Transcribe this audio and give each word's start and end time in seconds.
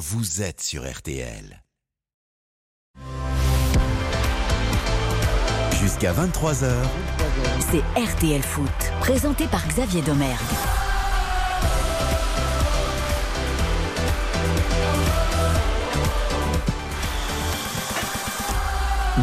vous 0.00 0.40
êtes 0.40 0.62
sur 0.62 0.90
RTL. 0.90 1.62
Jusqu'à 5.78 6.14
23h, 6.14 6.72
C'est 7.70 7.82
RTL 8.00 8.40
Foot, 8.42 8.70
présenté 9.00 9.46
par 9.46 9.66
Xavier 9.68 10.00
Domergue. 10.00 10.89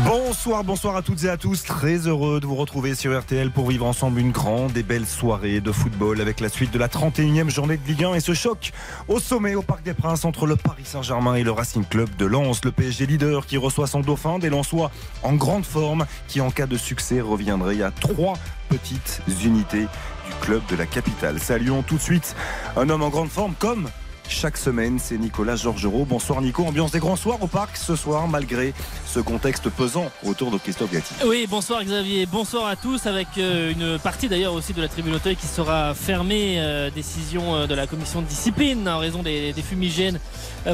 Bonsoir, 0.06 0.64
bonsoir 0.64 0.96
à 0.96 1.02
toutes 1.02 1.24
et 1.24 1.30
à 1.30 1.38
tous. 1.38 1.64
Très 1.64 2.08
heureux 2.08 2.40
de 2.40 2.46
vous 2.46 2.56
retrouver 2.56 2.94
sur 2.94 3.18
RTL 3.18 3.52
pour 3.52 3.70
vivre 3.70 3.86
ensemble 3.86 4.20
une 4.20 4.32
grande 4.32 4.76
et 4.78 4.84
belle 4.84 5.06
soirée 5.06 5.62
de 5.62 5.72
football 5.72 6.22
avec 6.22 6.40
la 6.40 6.50
suite 6.50 6.72
de 6.72 6.78
la 6.78 6.88
31e 6.88 7.50
journée 7.50 7.78
de 7.78 7.88
Ligue 7.88 8.04
1 8.04 8.14
et 8.16 8.20
ce 8.20 8.34
choc 8.34 8.74
au 9.08 9.20
sommet 9.20 9.56
au 9.56 9.62
Parc 9.62 9.84
des 9.84 9.94
Princes 9.94 10.26
entre 10.26 10.46
le 10.46 10.56
Paris 10.56 10.84
Saint-Germain 10.86 11.36
et 11.36 11.44
le 11.44 11.52
Racing 11.52 11.86
Club 11.86 12.10
de 12.18 12.26
Lens. 12.26 12.64
Le 12.64 12.72
PSG 12.72 13.06
leader 13.06 13.46
qui 13.46 13.58
reçoit 13.58 13.88
son 13.88 14.02
dauphin, 14.02 14.40
des 14.40 14.50
Lensois 14.50 14.92
en 15.24 15.34
grande 15.34 15.66
forme 15.66 16.06
qui 16.28 16.42
en 16.42 16.52
cas 16.52 16.68
de 16.68 16.78
succès 16.78 17.22
reviendrait 17.22 17.82
à 17.82 17.92
trois 17.92 18.34
petites 18.70 19.22
unités 19.44 19.88
du 20.28 20.34
club 20.42 20.62
de 20.70 20.76
la 20.76 20.86
capitale. 20.86 21.40
Saluons 21.40 21.82
tout 21.82 21.96
de 21.96 22.02
suite 22.02 22.36
un 22.76 22.90
homme 22.90 23.04
en 23.04 23.10
grande 23.10 23.30
forme 23.30 23.54
comme 23.58 23.88
chaque 24.30 24.58
semaine, 24.58 25.00
c'est 25.00 25.18
Nicolas 25.18 25.56
Georgerot. 25.56 26.06
Bonsoir 26.06 26.42
Nico, 26.42 26.64
ambiance 26.64 26.92
des 26.92 27.00
grands 27.00 27.16
soirs 27.16 27.42
au 27.42 27.48
parc 27.48 27.78
ce 27.78 27.96
soir, 27.96 28.28
malgré 28.28 28.74
ce 29.06 29.20
contexte 29.20 29.70
pesant 29.70 30.12
autour 30.26 30.52
de 30.52 30.58
Christophe 30.58 30.92
Gatti. 30.92 31.14
Oui, 31.26 31.48
bonsoir 31.50 31.84
Xavier, 31.84 32.26
bonsoir 32.26 32.68
à 32.68 32.76
tous, 32.76 33.06
avec 33.06 33.28
euh, 33.38 33.72
une 33.72 34.00
partie 34.00 34.28
d'ailleurs 34.28 34.54
aussi 34.54 34.74
de 34.74 34.82
la 34.82 34.88
tribune 34.88 35.16
Auteuil 35.16 35.36
qui 35.36 35.48
sera 35.48 35.94
fermée, 35.94 36.56
euh, 36.58 36.90
décision 36.90 37.56
euh, 37.56 37.68
de 37.68 37.76
la 37.76 37.88
commission 37.88 38.22
de 38.22 38.28
discipline 38.28 38.88
en 38.88 39.00
raison 39.00 39.24
des, 39.24 39.54
fumigènes 39.68 40.20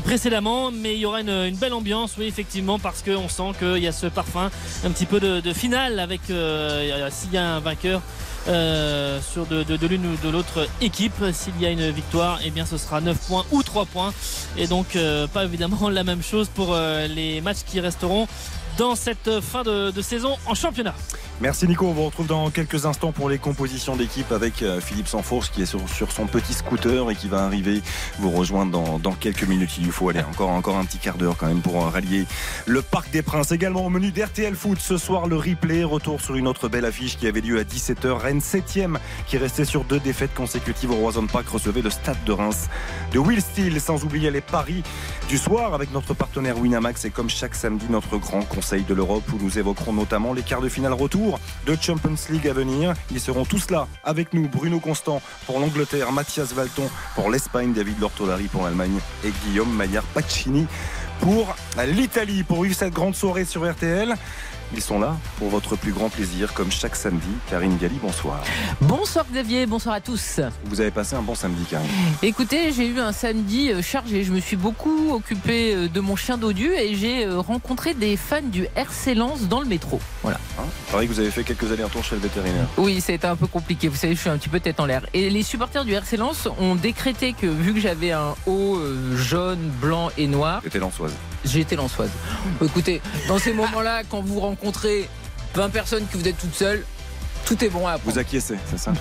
précédemment, 0.04 0.71
mais 0.71 0.95
il 0.95 0.99
y 0.99 1.05
aura 1.05 1.21
une, 1.21 1.55
belle 1.55 1.73
ambiance, 1.73 2.15
oui 2.17 2.26
effectivement, 2.26 2.79
parce 2.79 3.01
qu'on 3.01 3.29
sent 3.29 3.57
qu'il 3.59 3.84
y 3.84 3.87
a 3.87 3.91
ce 3.91 4.07
parfum 4.07 4.49
un 4.84 4.91
petit 4.91 5.05
peu 5.05 5.20
de, 5.20 5.54
finale 5.54 5.99
avec 5.99 6.21
s'il 6.26 7.34
y 7.34 7.37
a 7.37 7.55
un 7.55 7.59
vainqueur. 7.59 8.01
Euh, 8.48 9.20
sur 9.22 9.46
de, 9.46 9.88
l'une 9.88 10.05
ou 10.05 10.16
de 10.24 10.30
l'autre 10.30 10.68
équipe. 10.82 11.13
S'il 11.32 11.60
y 11.62 11.66
a 11.66 11.70
une 11.70 11.90
victoire, 11.91 12.40
eh 12.44 12.52
bien 12.52 12.66
ce 12.66 12.77
sera 12.77 13.02
9 13.02 13.18
points 13.27 13.46
ou 13.52 13.63
3 13.63 13.86
points. 13.86 14.13
Et 14.58 14.68
donc 14.68 14.96
euh, 14.96 15.27
pas 15.27 15.46
évidemment 15.46 15.90
la 15.90 16.04
même 16.04 16.22
chose 16.22 16.49
pour 16.49 16.74
euh, 16.74 17.08
les 17.08 17.41
matchs 17.41 17.64
qui 17.66 17.80
resteront 17.80 18.27
dans 18.77 18.96
cette 18.96 19.41
fin 19.41 19.63
de, 19.63 19.91
saison 20.02 20.38
en 20.46 20.54
championnat. 20.54 20.96
Merci 21.41 21.68
Nico, 21.68 21.88
on 21.88 21.93
vous 21.93 22.05
retrouve 22.05 22.27
dans 22.27 22.49
quelques 22.52 22.85
instants 22.85 23.12
pour 23.12 23.27
les 23.27 23.38
compositions 23.38 23.96
d'équipe 23.96 24.32
avec 24.32 24.62
euh, 24.62 24.80
Philippe 24.80 25.07
Sanfourche 25.07 25.52
qui 25.52 25.63
est 25.63 25.65
sur, 25.65 26.12
son 26.12 26.27
petit 26.27 26.54
scooter 26.54 27.10
et 27.10 27.15
qui 27.15 27.27
va 27.27 27.43
arriver 27.43 27.82
vous 28.20 28.30
rejoindre 28.32 28.71
dans, 28.71 28.99
dans 28.99 29.13
quelques 29.13 29.43
minutes. 29.43 29.71
Il 29.77 29.85
lui 29.85 29.91
faut 29.91 30.10
aller 30.10 30.21
encore, 30.21 30.49
encore 30.49 30.77
un 30.77 30.85
petit 30.85 30.99
quart 30.99 31.18
d'heure 31.18 31.35
quand 31.38 31.48
même 31.48 31.62
pour 31.62 31.84
euh, 31.84 31.90
rallier 31.90 32.26
le 32.65 32.82
Parc 32.82 33.12
des 33.12 33.21
Princes. 33.21 33.52
Également 33.52 33.85
au 33.85 33.90
menu 33.90 34.12
d'RTL 34.12 34.55
Foot 34.55 34.80
ce 34.80 34.98
soir 34.98 35.27
le 35.27 35.37
replay, 35.37 35.84
retour 35.84 36.21
sur 36.21 36.35
une 36.35 36.48
autre 36.48 36.70
belle 36.70 36.85
affiche 36.85 37.18
qui 37.18 37.27
avait 37.27 37.41
lieu 37.41 37.60
à 37.60 37.63
17h. 37.63 38.12
Rennes 38.13 38.40
7ème 38.40 38.98
qui 39.27 39.37
restait 39.37 39.65
sur 39.65 39.84
deux 39.84 39.99
défaites 39.99 40.34
consécutives 40.34 40.91
au 40.91 40.96
Roison 40.96 41.26
Park 41.27 41.48
recevait 41.49 41.82
le 41.82 41.90
Stade 41.90 42.24
de 42.26 42.32
Reims 42.32 42.70
de 43.12 43.20
Will 43.20 43.41
Steele 43.41 43.82
sans 43.82 44.04
oublier 44.04 44.32
les 44.32 44.41
paris 44.41 44.84
du 45.27 45.37
soir 45.37 45.74
avec 45.74 45.91
notre 45.91 46.13
partenaire 46.13 46.58
Winamax 46.58 47.05
et 47.05 47.10
comme 47.10 47.30
chaque 47.30 47.55
samedi 47.55 47.85
notre 47.90 48.18
grand 48.18 48.43
conseil 48.43 48.62
de 48.71 48.93
l'Europe 48.93 49.23
où 49.33 49.43
nous 49.43 49.59
évoquerons 49.59 49.91
notamment 49.91 50.31
les 50.31 50.41
quarts 50.41 50.61
de 50.61 50.69
finale 50.69 50.93
retour 50.93 51.37
de 51.65 51.77
Champions 51.79 52.15
League 52.29 52.47
à 52.47 52.53
venir. 52.53 52.93
Ils 53.11 53.19
seront 53.19 53.43
tous 53.43 53.69
là 53.69 53.87
avec 54.05 54.33
nous. 54.33 54.47
Bruno 54.47 54.79
Constant 54.79 55.21
pour 55.45 55.59
l'Angleterre, 55.59 56.13
Mathias 56.13 56.53
Valton 56.53 56.89
pour 57.13 57.29
l'Espagne, 57.29 57.73
David 57.73 57.99
Lortolari 57.99 58.47
pour 58.47 58.63
l'Allemagne 58.63 58.99
et 59.25 59.31
Guillaume 59.45 59.71
Maillard 59.75 60.05
Pacini 60.05 60.65
pour 61.19 61.55
l'Italie. 61.85 62.43
Pour 62.43 62.63
vivre 62.63 62.75
cette 62.75 62.93
grande 62.93 63.15
soirée 63.15 63.45
sur 63.45 63.69
RTL, 63.69 64.16
ils 64.75 64.81
sont 64.81 65.00
là 65.00 65.16
pour 65.38 65.50
votre 65.50 65.75
plus 65.75 65.91
grand 65.91 66.09
plaisir 66.09 66.53
comme 66.53 66.72
chaque 66.72 66.96
samedi. 66.96 67.28
Karine 67.50 67.78
Galli, 67.78 68.00
bonsoir. 68.02 68.42
Bonsoir 68.81 69.25
Xavier, 69.31 69.66
bonsoir 69.66 69.96
à 69.96 70.02
tous. 70.02 70.40
Vous 70.66 70.81
avez 70.81 70.92
passé 70.92 71.16
un 71.16 71.22
bon 71.22 71.36
samedi 71.36 71.64
Karine. 71.66 71.88
Écoutez, 72.24 72.72
j'ai 72.72 72.88
eu 72.88 73.00
un 73.00 73.12
samedi 73.12 73.72
euh, 73.72 73.81
chargé. 73.81 74.24
Je 74.24 74.31
me 74.31 74.40
suis 74.40 74.56
beaucoup 74.56 75.12
occupé 75.14 75.75
euh, 75.75 75.88
de 75.88 76.00
mon 76.00 76.16
chien 76.16 76.38
dodu 76.38 76.72
et 76.74 76.96
j'ai 76.96 77.25
euh, 77.25 77.40
rencontré 77.40 77.94
des 77.94 78.18
fans 78.18 78.42
du 78.42 78.68
RC 78.75 79.14
Lens 79.16 79.44
dans 79.47 79.59
le 79.62 79.68
métro. 79.68 80.00
Voilà. 80.24 80.40
Hein 80.59 80.64
Pareil 80.92 81.08
que 81.08 81.14
vous 81.14 81.20
avez 81.20 81.31
fait 81.31 81.44
quelques 81.44 81.72
allers-retours 81.72 82.03
chez 82.03 82.16
le 82.16 82.22
vétérinaire. 82.22 82.66
Oui, 82.78 83.00
c'était 83.02 83.28
un 83.28 83.36
peu 83.36 83.47
compliqué. 83.47 83.88
Vous 83.88 83.96
savez, 83.97 84.16
je 84.16 84.20
suis 84.22 84.30
un 84.30 84.38
petit 84.38 84.50
peu 84.50 84.59
tête 84.59 84.80
en 84.80 84.86
l'air. 84.86 85.06
Et 85.14 85.30
les 85.30 85.44
supporters 85.44 85.86
du 85.86 85.94
RC 85.94 86.18
Lens 86.18 86.47
ont 86.59 86.76
décrété 86.76 87.34
que 87.34 87.47
vu 87.47 87.74
que 87.74 87.80
j'avais 87.80 88.12
un 88.12 88.34
haut 88.47 88.80
jaune, 89.16 89.72
blanc 89.81 90.09
et 90.18 90.28
noir, 90.28 90.62
C'était 90.64 90.80
l'Ansoise. 90.80 91.14
j'ai 91.46 91.59
été 91.59 91.76
lançoise. 91.76 92.09
Écoutez, 92.64 93.02
dans 93.28 93.38
ces 93.38 93.53
moments-là, 93.53 94.02
quand 94.09 94.22
vous 94.22 94.40
rencontrez 94.40 94.62
20 95.56 95.69
personnes 95.69 96.06
que 96.12 96.18
vous 96.18 96.28
êtes 96.28 96.38
toute 96.38 96.53
seule, 96.56 96.85
tout 97.46 97.63
est 97.63 97.69
bon 97.69 97.85
à 97.88 97.91
Vous 97.91 97.97
apprendre. 97.97 98.19
acquiescez, 98.19 98.56
c'est 98.69 98.79
ça? 98.79 98.94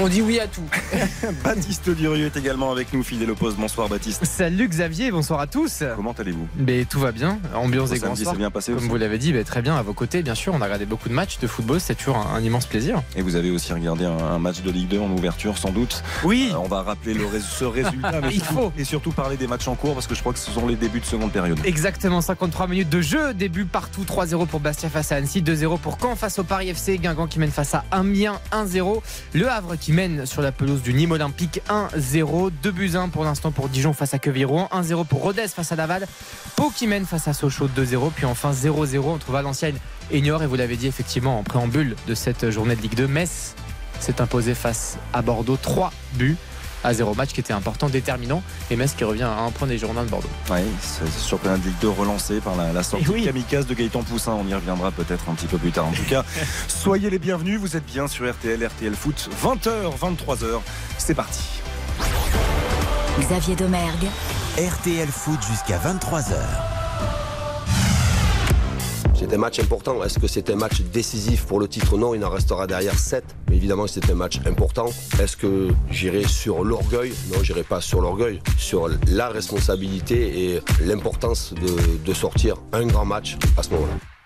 On 0.00 0.06
dit 0.06 0.22
oui 0.22 0.38
à 0.38 0.46
tout. 0.46 0.62
Baptiste 1.44 1.90
Durieux 1.90 2.26
est 2.26 2.36
également 2.36 2.70
avec 2.70 2.92
nous, 2.92 3.02
fidèle 3.02 3.32
au 3.32 3.34
poste. 3.34 3.56
Bonsoir 3.56 3.88
Baptiste. 3.88 4.24
Salut 4.24 4.68
Xavier, 4.68 5.10
bonsoir 5.10 5.40
à 5.40 5.48
tous. 5.48 5.82
Comment 5.96 6.12
allez-vous? 6.12 6.46
Mais 6.56 6.84
tout 6.84 7.00
va 7.00 7.10
bien, 7.10 7.40
ambiance 7.52 7.90
des 7.90 7.98
grands 7.98 8.14
c'est 8.14 8.36
bien 8.36 8.50
passé 8.52 8.70
Comme 8.70 8.78
aussi 8.82 8.88
vous 8.88 8.96
l'avez 8.96 9.18
dit, 9.18 9.32
bah, 9.32 9.42
très 9.42 9.60
bien 9.60 9.74
à 9.76 9.82
vos 9.82 9.94
côtés, 9.94 10.22
bien 10.22 10.36
sûr. 10.36 10.54
On 10.54 10.60
a 10.60 10.64
regardé 10.66 10.86
beaucoup 10.86 11.08
de 11.08 11.14
matchs 11.14 11.40
de 11.40 11.48
football, 11.48 11.80
c'est 11.80 11.96
toujours 11.96 12.16
un, 12.16 12.36
un 12.36 12.40
immense 12.40 12.66
plaisir. 12.66 13.02
Et 13.16 13.22
vous 13.22 13.34
avez 13.34 13.50
aussi 13.50 13.72
regardé 13.72 14.04
un, 14.04 14.16
un 14.16 14.38
match 14.38 14.62
de 14.62 14.70
Ligue 14.70 14.86
2 14.88 15.00
en 15.00 15.10
ouverture, 15.10 15.58
sans 15.58 15.70
doute. 15.72 16.04
Oui, 16.22 16.50
Euh, 16.52 16.58
on 16.58 16.68
va 16.68 16.82
rappeler 16.82 17.14
le 17.14 17.26
rés- 17.26 17.40
ce 17.40 17.64
résultat, 17.64 18.20
mais 18.22 18.28
Il 18.34 18.40
surtout- 18.40 18.54
faut. 18.54 18.72
et 18.78 18.84
surtout 18.84 19.10
parler 19.10 19.36
des 19.36 19.48
matchs 19.48 19.66
en 19.66 19.74
cours 19.74 19.94
parce 19.94 20.06
que 20.06 20.14
je 20.14 20.20
crois 20.20 20.32
que 20.32 20.38
ce 20.38 20.52
sont 20.52 20.68
les 20.68 20.76
débuts 20.76 21.00
de 21.00 21.06
seconde 21.06 21.32
période. 21.32 21.58
exactement 21.64 22.20
53 22.20 22.68
minutes 22.68 22.88
de 22.90 23.00
jeu. 23.00 23.34
Début 23.34 23.64
partout 23.64 24.04
3-0 24.04 24.46
pour 24.46 24.60
Bastia 24.60 24.88
face 24.90 25.10
à 25.10 25.16
Annecy, 25.16 25.42
2-0 25.42 25.78
pour 25.80 25.98
Caen 26.00 26.14
face 26.14 26.38
au 26.38 26.44
Paris 26.44 26.68
FC, 26.68 26.98
Guingamp 26.98 27.26
qui 27.26 27.40
mène 27.40 27.50
face 27.50 27.74
à 27.74 27.84
Amiens 27.90 28.38
1-0. 28.52 29.02
Le 29.34 29.48
Havre 29.50 29.74
qui 29.76 29.87
mène 29.92 30.26
sur 30.26 30.42
la 30.42 30.52
pelouse 30.52 30.82
du 30.82 30.94
Nîmes 30.94 31.12
Olympique 31.12 31.60
1-0. 31.68 32.50
2 32.62 32.70
buts 32.70 32.92
1 32.94 33.08
pour 33.08 33.24
l'instant 33.24 33.52
pour 33.52 33.68
Dijon 33.68 33.92
face 33.92 34.14
à 34.14 34.18
Queviron, 34.18 34.68
1-0 34.72 35.06
pour 35.06 35.22
Rodez 35.22 35.48
face 35.48 35.72
à 35.72 35.76
Laval. 35.76 36.06
Pau 36.56 36.70
qui 36.70 36.86
mène 36.86 37.06
face 37.06 37.28
à 37.28 37.32
Sochaux 37.32 37.68
2-0. 37.68 38.10
Puis 38.14 38.26
enfin 38.26 38.52
0-0 38.52 38.98
entre 39.06 39.30
Valenciennes 39.30 39.78
et 40.10 40.20
Niort. 40.20 40.42
Et 40.42 40.46
vous 40.46 40.56
l'avez 40.56 40.76
dit 40.76 40.86
effectivement 40.86 41.38
en 41.38 41.42
préambule 41.42 41.96
de 42.06 42.14
cette 42.14 42.50
journée 42.50 42.76
de 42.76 42.82
Ligue 42.82 42.94
2, 42.94 43.06
Metz 43.06 43.54
s'est 44.00 44.20
imposé 44.20 44.54
face 44.54 44.96
à 45.12 45.22
Bordeaux 45.22 45.58
3 45.60 45.92
buts 46.14 46.36
à 46.84 46.94
0 46.94 47.14
match 47.14 47.30
qui 47.32 47.40
était 47.40 47.52
important, 47.52 47.88
déterminant. 47.88 48.42
Et 48.70 48.76
Metz 48.76 48.94
qui 48.96 49.04
revient 49.04 49.22
à 49.24 49.40
un 49.40 49.50
point 49.50 49.66
des 49.66 49.78
Girondins 49.78 50.04
de 50.04 50.10
Bordeaux. 50.10 50.28
Ouais, 50.50 50.64
c'est 50.80 51.06
ce 51.10 51.28
championnat 51.28 51.58
de 51.58 51.64
Ligue 51.64 51.78
2 51.80 51.88
relancé 51.88 52.40
par 52.40 52.56
la, 52.56 52.72
la 52.72 52.82
sortie 52.82 53.04
Et 53.06 53.08
oui. 53.08 53.24
kamikaze 53.24 53.66
de 53.66 53.74
Gaëtan 53.74 54.02
Poussin. 54.02 54.32
On 54.32 54.46
y 54.48 54.54
reviendra 54.54 54.90
peut-être 54.90 55.28
un 55.30 55.34
petit 55.34 55.46
peu 55.46 55.58
plus 55.58 55.70
tard. 55.72 55.86
En 55.86 55.92
tout 55.92 56.04
cas, 56.08 56.24
soyez 56.68 57.10
les 57.10 57.18
bienvenus. 57.18 57.58
Vous 57.60 57.76
êtes 57.76 57.86
bien 57.86 58.06
sur 58.08 58.30
RTL, 58.30 58.64
RTL 58.66 58.94
Foot. 58.94 59.28
20h, 59.44 59.68
23h. 60.00 60.60
C'est 60.98 61.14
parti. 61.14 61.42
Xavier 63.20 63.56
Domergue, 63.56 64.06
RTL 64.56 65.08
Foot 65.08 65.38
jusqu'à 65.50 65.78
23h. 65.78 66.34
C'est 69.18 69.34
un 69.34 69.38
match 69.38 69.58
important. 69.58 70.04
Est-ce 70.04 70.20
que 70.20 70.28
c'est 70.28 70.48
un 70.48 70.54
match 70.54 70.80
décisif 70.80 71.44
pour 71.44 71.58
le 71.58 71.66
titre 71.66 71.98
Non, 71.98 72.14
il 72.14 72.24
en 72.24 72.30
restera 72.30 72.68
derrière 72.68 72.96
7. 72.96 73.24
Mais 73.50 73.56
évidemment, 73.56 73.88
c'est 73.88 74.08
un 74.10 74.14
match 74.14 74.38
important. 74.46 74.86
Est-ce 75.20 75.36
que 75.36 75.70
j'irai 75.90 76.22
sur 76.22 76.62
l'orgueil? 76.62 77.12
Non, 77.32 77.42
j'irai 77.42 77.64
pas 77.64 77.80
sur 77.80 78.00
l'orgueil. 78.00 78.40
Sur 78.56 78.88
la 79.08 79.28
responsabilité 79.28 80.54
et 80.54 80.60
l'importance 80.84 81.52
de, 81.52 82.04
de 82.04 82.14
sortir 82.14 82.58
un 82.72 82.86
grand 82.86 83.04
match 83.04 83.36
à 83.56 83.64
ce 83.64 83.70
moment-là. 83.70 84.17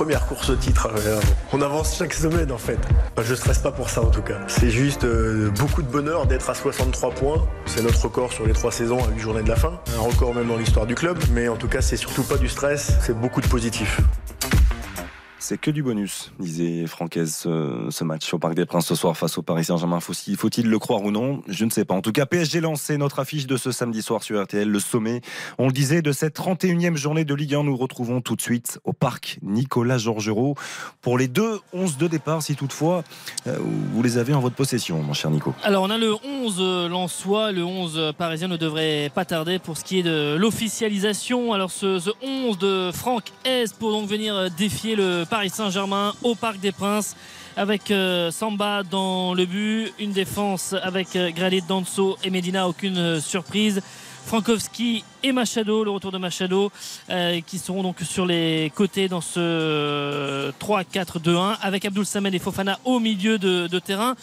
Première 0.00 0.26
course 0.26 0.48
au 0.48 0.56
titre, 0.56 0.88
euh, 0.96 1.20
on 1.52 1.60
avance 1.60 1.98
chaque 1.98 2.14
semaine 2.14 2.50
en 2.52 2.58
fait. 2.58 2.78
Je 3.22 3.34
stresse 3.34 3.58
pas 3.58 3.70
pour 3.70 3.90
ça 3.90 4.00
en 4.00 4.06
tout 4.06 4.22
cas. 4.22 4.38
C'est 4.46 4.70
juste 4.70 5.04
euh, 5.04 5.50
beaucoup 5.58 5.82
de 5.82 5.88
bonheur 5.88 6.26
d'être 6.26 6.48
à 6.48 6.54
63 6.54 7.10
points. 7.10 7.46
C'est 7.66 7.82
notre 7.82 8.02
record 8.04 8.32
sur 8.32 8.46
les 8.46 8.52
trois 8.54 8.72
saisons 8.72 8.98
à 9.04 9.08
8 9.08 9.18
journées 9.18 9.42
de 9.42 9.48
la 9.48 9.56
fin. 9.56 9.78
Un 9.98 10.00
record 10.00 10.34
même 10.34 10.48
dans 10.48 10.56
l'histoire 10.56 10.86
du 10.86 10.94
club. 10.94 11.18
Mais 11.32 11.48
en 11.48 11.56
tout 11.56 11.68
cas, 11.68 11.82
c'est 11.82 11.98
surtout 11.98 12.22
pas 12.22 12.38
du 12.38 12.48
stress, 12.48 12.92
c'est 13.02 13.18
beaucoup 13.18 13.42
de 13.42 13.48
positif. 13.48 14.00
C'est 15.42 15.58
que 15.58 15.70
du 15.70 15.82
bonus, 15.82 16.32
disait 16.38 16.86
Francaise 16.86 17.34
ce, 17.34 17.86
ce 17.88 18.04
match 18.04 18.32
au 18.34 18.38
Parc 18.38 18.54
des 18.54 18.66
Princes 18.66 18.86
ce 18.86 18.94
soir 18.94 19.16
face 19.16 19.38
au 19.38 19.42
Paris 19.42 19.64
Saint-Germain. 19.64 19.98
Faut-il 19.98 20.68
le 20.68 20.78
croire 20.78 21.02
ou 21.02 21.10
non? 21.10 21.42
Je 21.48 21.64
ne 21.64 21.70
sais 21.70 21.86
pas. 21.86 21.94
En 21.94 22.02
tout 22.02 22.12
cas, 22.12 22.26
PSG 22.26 22.60
lancé 22.60 22.98
notre 22.98 23.20
affiche 23.20 23.46
de 23.46 23.56
ce 23.56 23.72
samedi 23.72 24.02
soir 24.02 24.22
sur 24.22 24.40
RTL, 24.40 24.68
le 24.68 24.78
sommet. 24.78 25.22
On 25.56 25.66
le 25.68 25.72
disait, 25.72 26.02
de 26.02 26.12
cette 26.12 26.38
31e 26.38 26.94
journée 26.96 27.24
de 27.24 27.34
Ligue 27.34 27.54
1, 27.54 27.64
nous 27.64 27.74
retrouvons 27.74 28.20
tout 28.20 28.36
de 28.36 28.42
suite 28.42 28.80
au 28.84 28.92
Parc 28.92 29.38
Nicolas 29.40 29.96
Georgerot 29.96 30.56
pour 31.00 31.16
les 31.16 31.26
deux 31.26 31.58
11 31.72 31.96
de 31.96 32.06
départ, 32.06 32.42
si 32.42 32.54
toutefois 32.54 33.02
euh, 33.46 33.56
vous 33.94 34.02
les 34.02 34.18
avez 34.18 34.34
en 34.34 34.40
votre 34.40 34.56
possession, 34.56 35.02
mon 35.02 35.14
cher 35.14 35.30
Nico. 35.30 35.54
Alors 35.62 35.84
on 35.84 35.90
a 35.90 35.96
le 35.96 36.12
11 36.22 36.90
Lensois, 36.90 37.50
le 37.50 37.64
11 37.64 38.12
parisien 38.18 38.46
ne 38.46 38.58
devrait 38.58 39.10
pas 39.14 39.24
tarder 39.24 39.58
pour 39.58 39.78
ce 39.78 39.84
qui 39.84 40.00
est 40.00 40.02
de 40.02 40.36
l'officialisation. 40.38 41.54
Alors 41.54 41.70
ce, 41.70 41.98
ce 41.98 42.10
11 42.22 42.58
de 42.58 42.90
Franck 42.92 43.32
Hez 43.46 43.64
pour 43.78 43.90
donc 43.90 44.06
venir 44.06 44.50
défier 44.50 44.96
le 44.96 45.24
Paris 45.30 45.50
Saint-Germain 45.50 46.12
au 46.24 46.34
Parc 46.34 46.58
des 46.58 46.72
Princes 46.72 47.14
avec 47.56 47.92
euh, 47.92 48.32
Samba 48.32 48.82
dans 48.82 49.32
le 49.32 49.46
but, 49.46 49.92
une 50.00 50.10
défense 50.10 50.74
avec 50.82 51.14
euh, 51.14 51.30
Gradit 51.30 51.62
Danso 51.62 52.18
et 52.24 52.30
Medina, 52.30 52.68
aucune 52.68 52.98
euh, 52.98 53.20
surprise. 53.20 53.80
Frankowski 54.26 55.04
et 55.22 55.30
Machado, 55.30 55.84
le 55.84 55.90
retour 55.90 56.10
de 56.10 56.18
Machado, 56.18 56.72
euh, 57.10 57.40
qui 57.46 57.58
seront 57.58 57.84
donc 57.84 58.00
sur 58.00 58.26
les 58.26 58.72
côtés 58.74 59.08
dans 59.08 59.20
ce 59.20 60.50
3-4-2-1 60.60 61.56
avec 61.62 61.84
Abdul 61.84 62.04
Samed 62.04 62.34
et 62.34 62.40
Fofana 62.40 62.80
au 62.84 62.98
milieu 62.98 63.38
de, 63.38 63.68
de 63.68 63.78
terrain. 63.78 64.16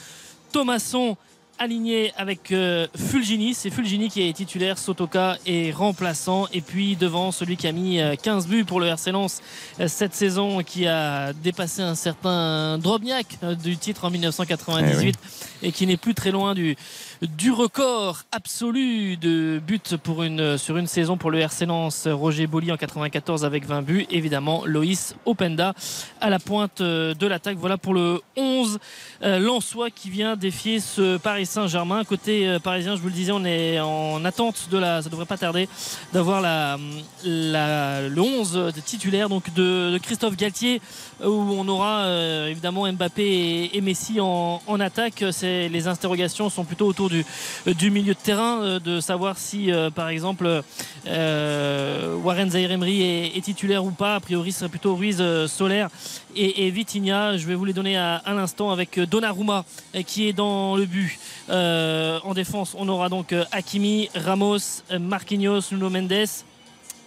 Thomasson 0.52 1.16
aligné 1.60 2.12
avec 2.18 2.52
euh, 2.52 2.88
Fulgini. 2.96 3.54
C'est 3.54 3.70
Fulgini 3.70 4.10
qui 4.10 4.28
est 4.28 4.34
titulaire, 4.34 4.78
Sotoka 4.78 5.38
est 5.46 5.72
remplaçant. 5.72 6.48
Et 6.54 6.62
puis 6.62 6.96
devant 6.96 7.32
celui 7.32 7.58
qui 7.58 7.68
a 7.68 7.72
mis 7.72 8.00
15 8.22 8.46
euh, 8.46 8.50
buts 8.50 8.66
pour 8.66 8.80
le 8.80 8.88
RC 8.88 9.12
Lens 9.12 9.42
euh, 9.80 9.88
cette 9.88 10.14
saison, 10.14 10.62
qui 10.64 10.88
a 10.88 11.34
dépassé 11.34 11.82
un 11.82 11.96
certain 11.96 12.78
Drobniak 12.78 13.40
du 13.64 13.78
titre 13.78 14.06
en 14.06 14.12
1998 14.12 15.18
et 15.64 15.72
qui 15.72 15.88
n'est 15.88 15.98
plus 15.98 16.14
très 16.14 16.32
loin 16.32 16.54
du, 16.54 16.76
du 17.22 17.52
record 17.52 18.24
absolu 18.32 19.18
de 19.18 19.60
buts 19.66 19.80
pour 20.04 20.24
une, 20.24 20.58
sur 20.58 20.78
une 20.78 20.88
saison 20.88 21.18
pour 21.18 21.32
le 21.32 21.40
RC 21.40 21.66
Lens. 21.66 22.08
Roger 22.08 22.48
Boli 22.48 22.72
en 22.72 22.78
94 22.78 23.46
avec 23.46 23.66
20 23.66 23.82
buts. 23.82 24.06
Évidemment, 24.12 24.64
Loïs 24.66 25.16
Openda 25.26 25.74
à 26.22 26.30
la 26.30 26.40
pointe 26.40 26.82
de 26.82 27.28
l'attaque. 27.28 27.58
Voilà 27.58 27.78
pour 27.78 27.94
le 27.94 28.22
11 28.36 28.78
Lensois 29.22 29.90
qui 29.90 30.10
vient 30.10 30.36
défier 30.36 30.80
ce 30.80 31.18
Paris 31.18 31.47
Saint-Germain. 31.48 32.04
Côté 32.04 32.48
euh, 32.48 32.60
parisien, 32.60 32.96
je 32.96 33.02
vous 33.02 33.08
le 33.08 33.14
disais, 33.14 33.32
on 33.32 33.44
est 33.46 33.80
en 33.80 34.24
attente 34.26 34.68
de 34.70 34.78
la, 34.78 35.02
ça 35.02 35.10
devrait 35.10 35.26
pas 35.26 35.38
tarder, 35.38 35.68
d'avoir 36.14 36.42
la, 36.42 36.78
le 37.24 38.20
11 38.20 38.74
titulaire 38.86 39.30
donc 39.30 39.54
de, 39.54 39.98
Christophe 40.02 40.36
Galtier, 40.36 40.82
où 41.24 41.30
on 41.30 41.68
aura 41.68 42.06
euh, 42.06 42.48
évidemment 42.48 42.92
Mbappé 42.92 43.72
et, 43.74 43.82
Messi 43.82 44.20
en, 44.20 44.62
attaque. 44.80 45.24
Les 45.42 45.88
interrogations 45.88 46.50
sont 46.50 46.64
plutôt 46.64 46.88
autour 46.88 47.10
du, 47.10 47.26
du 47.66 47.92
milieu 47.92 48.14
de 48.14 48.20
terrain, 48.20 48.62
euh, 48.62 48.80
de 48.80 49.00
savoir 49.00 49.38
si 49.38 49.72
par 49.96 50.10
exemple 50.10 50.64
Warren 51.06 52.50
Zaire 52.50 52.72
est, 52.72 53.42
titulaire 53.44 53.84
ou 53.86 53.92
pas. 53.92 54.16
A 54.16 54.20
priori, 54.20 54.52
ce 54.52 54.60
serait 54.60 54.70
plutôt 54.70 54.96
Ruiz 54.96 55.24
Solaire 55.48 55.90
et, 56.36 56.68
et 56.68 56.72
Vitinha. 56.72 57.38
Je 57.38 57.48
vais 57.48 57.56
vous 57.56 57.66
les 57.66 57.74
donner 57.74 57.98
à, 57.98 58.16
à 58.18 58.34
l'instant 58.34 58.72
avec 58.72 59.00
Donnarumma 59.00 59.66
qui 60.06 60.28
est 60.28 60.34
dans 60.34 60.76
le 60.76 60.86
but. 60.86 61.18
Euh, 61.50 62.20
en 62.24 62.34
défense, 62.34 62.76
on 62.78 62.88
aura 62.90 63.10
donc 63.10 63.32
euh, 63.32 63.46
Hakimi, 63.52 64.10
Ramos, 64.16 64.84
euh, 64.92 65.00
Marquinhos, 65.00 65.62
Nuno 65.72 65.90
Mendes 65.90 66.28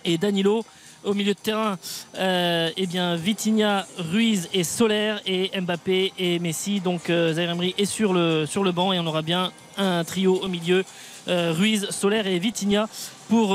et 0.04 0.18
Danilo. 0.18 0.64
Au 1.04 1.14
milieu 1.14 1.32
de 1.32 1.38
terrain, 1.38 1.78
eh 2.16 2.86
bien 2.86 3.16
Vitinha, 3.16 3.86
Ruiz 3.98 4.48
et 4.52 4.64
Soler 4.64 5.16
et 5.26 5.50
Mbappé 5.58 6.12
et 6.18 6.38
Messi. 6.38 6.80
Donc 6.80 7.06
Zaire 7.06 7.56
est 7.78 7.84
sur 7.86 8.12
le, 8.12 8.44
sur 8.46 8.64
le 8.64 8.72
banc 8.72 8.92
et 8.92 8.98
on 8.98 9.06
aura 9.06 9.22
bien 9.22 9.50
un 9.78 10.04
trio 10.04 10.38
au 10.42 10.48
milieu. 10.48 10.84
Ruiz, 11.26 11.88
Soler 11.90 12.22
et 12.26 12.38
Vitinha 12.38 12.88
pour 13.28 13.48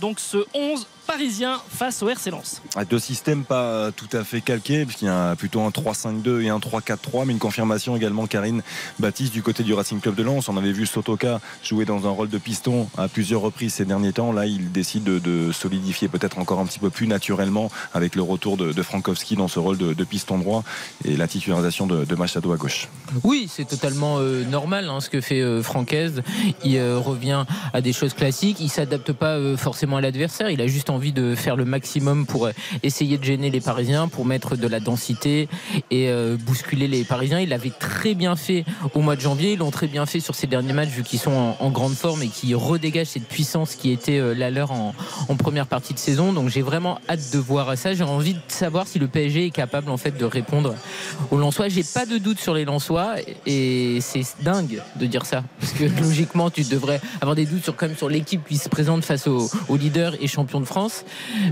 donc 0.00 0.20
ce 0.20 0.44
11 0.54 0.86
parisien 1.10 1.60
face 1.68 2.04
au 2.04 2.08
RC 2.08 2.30
Lens. 2.30 2.62
Ah, 2.76 2.84
deux 2.84 3.00
systèmes 3.00 3.42
pas 3.42 3.90
tout 3.90 4.08
à 4.12 4.22
fait 4.22 4.40
calqués, 4.40 4.84
puisqu'il 4.84 5.06
y 5.06 5.08
a 5.08 5.34
plutôt 5.34 5.60
un 5.60 5.70
3-5-2 5.70 6.42
et 6.42 6.50
un 6.50 6.58
3-4-3, 6.58 7.24
mais 7.26 7.32
une 7.32 7.40
confirmation 7.40 7.96
également 7.96 8.28
Karine 8.28 8.62
Baptiste 9.00 9.32
du 9.32 9.42
côté 9.42 9.64
du 9.64 9.74
Racing 9.74 9.98
Club 10.00 10.14
de 10.14 10.22
Lens. 10.22 10.48
On 10.48 10.56
avait 10.56 10.70
vu 10.70 10.86
Sotoka 10.86 11.40
jouer 11.64 11.84
dans 11.84 12.06
un 12.06 12.10
rôle 12.10 12.28
de 12.28 12.38
piston 12.38 12.88
à 12.96 13.08
plusieurs 13.08 13.40
reprises 13.40 13.74
ces 13.74 13.84
derniers 13.84 14.12
temps. 14.12 14.32
Là, 14.32 14.46
il 14.46 14.70
décide 14.70 15.02
de, 15.02 15.50
solidifier 15.50 16.06
peut-être 16.06 16.38
encore 16.38 16.60
un 16.60 16.66
petit 16.66 16.78
peu 16.78 16.90
plus 16.90 17.08
naturellement 17.08 17.72
avec 17.92 18.14
le 18.14 18.22
retour 18.22 18.56
de, 18.56 18.80
Frankowski 18.80 19.34
dans 19.34 19.48
ce 19.48 19.58
rôle 19.58 19.78
de, 19.78 20.04
piston 20.04 20.38
droit 20.38 20.62
et 21.04 21.16
la 21.16 21.26
titularisation 21.26 21.88
de, 21.88 22.14
Machado 22.14 22.52
à 22.52 22.56
gauche. 22.56 22.88
Oui, 23.24 23.48
c'est 23.50 23.66
totalement 23.66 24.18
euh, 24.18 24.44
normal 24.44 24.88
hein, 24.88 25.00
ce 25.00 25.10
que 25.10 25.20
fait 25.20 25.40
euh, 25.40 25.60
Francaise. 25.62 26.22
Il 26.64 26.76
euh, 26.76 26.98
revient 26.98 27.46
à 27.72 27.80
des 27.80 27.92
choses 27.92 28.14
classiques. 28.14 28.58
Il 28.60 28.68
s'adapte 28.68 29.12
pas 29.12 29.56
forcément 29.56 29.96
à 29.96 30.00
l'adversaire. 30.00 30.50
Il 30.50 30.60
a 30.60 30.66
juste 30.66 30.90
envie 30.90 30.99
envie 31.00 31.12
de 31.12 31.34
faire 31.34 31.56
le 31.56 31.64
maximum 31.64 32.26
pour 32.26 32.44
euh, 32.44 32.52
essayer 32.82 33.16
de 33.16 33.24
gêner 33.24 33.48
les 33.48 33.62
Parisiens, 33.62 34.06
pour 34.06 34.26
mettre 34.26 34.54
de 34.54 34.68
la 34.68 34.80
densité 34.80 35.48
et 35.90 36.10
euh, 36.10 36.36
bousculer 36.36 36.88
les 36.88 37.04
Parisiens. 37.04 37.40
Il 37.40 37.48
l'avait 37.48 37.70
très 37.70 38.12
bien 38.12 38.36
fait 38.36 38.66
au 38.92 39.00
mois 39.00 39.16
de 39.16 39.22
janvier. 39.22 39.54
Ils 39.54 39.60
l'ont 39.60 39.70
très 39.70 39.86
bien 39.86 40.04
fait 40.04 40.20
sur 40.20 40.34
ces 40.34 40.46
derniers 40.46 40.74
matchs 40.74 40.90
vu 40.90 41.02
qu'ils 41.02 41.18
sont 41.18 41.56
en, 41.58 41.70
grande 41.70 41.94
forme 41.94 42.22
et 42.22 42.28
qui 42.28 42.52
redégagent 42.52 43.06
cette 43.06 43.26
puissance 43.26 43.76
qui 43.76 43.90
était 43.90 44.18
euh, 44.18 44.34
la 44.34 44.50
leur 44.50 44.72
en, 44.72 44.94
première 45.38 45.66
partie 45.66 45.94
de 45.94 45.98
saison. 45.98 46.34
Donc 46.34 46.50
j'ai 46.50 46.60
vraiment 46.60 46.98
hâte 47.08 47.32
de 47.32 47.38
voir 47.38 47.78
ça. 47.78 47.94
J'ai 47.94 48.04
envie 48.04 48.34
de 48.34 48.40
savoir 48.48 48.86
si 48.86 48.98
le 48.98 49.08
PSG 49.08 49.46
est 49.46 49.50
capable 49.50 49.90
en 49.90 49.96
fait 49.96 50.18
de 50.18 50.26
répondre 50.26 50.74
aux 51.30 51.38
Lensois. 51.38 51.70
J'ai 51.70 51.84
pas 51.84 52.04
de 52.04 52.18
doute 52.18 52.40
sur 52.40 52.52
les 52.52 52.66
Lensois 52.66 53.14
et 53.46 54.00
c'est 54.02 54.26
dingue 54.42 54.82
de 54.96 55.06
dire 55.06 55.24
ça 55.24 55.44
parce 55.60 55.72
que 55.72 55.84
logiquement 55.84 56.50
tu 56.50 56.64
devrais 56.64 57.00
avoir 57.22 57.36
des 57.36 57.46
doutes 57.46 57.64
sur 57.64 57.74
comme 57.74 57.96
sur 57.96 58.10
l'équipe 58.10 58.46
qui 58.46 58.58
se 58.58 58.68
présente 58.68 59.02
face 59.02 59.26
au, 59.26 59.48
au 59.70 59.78
leader 59.78 60.10
et 60.20 60.26
champion 60.26 60.60
de 60.60 60.66
France. 60.66 60.89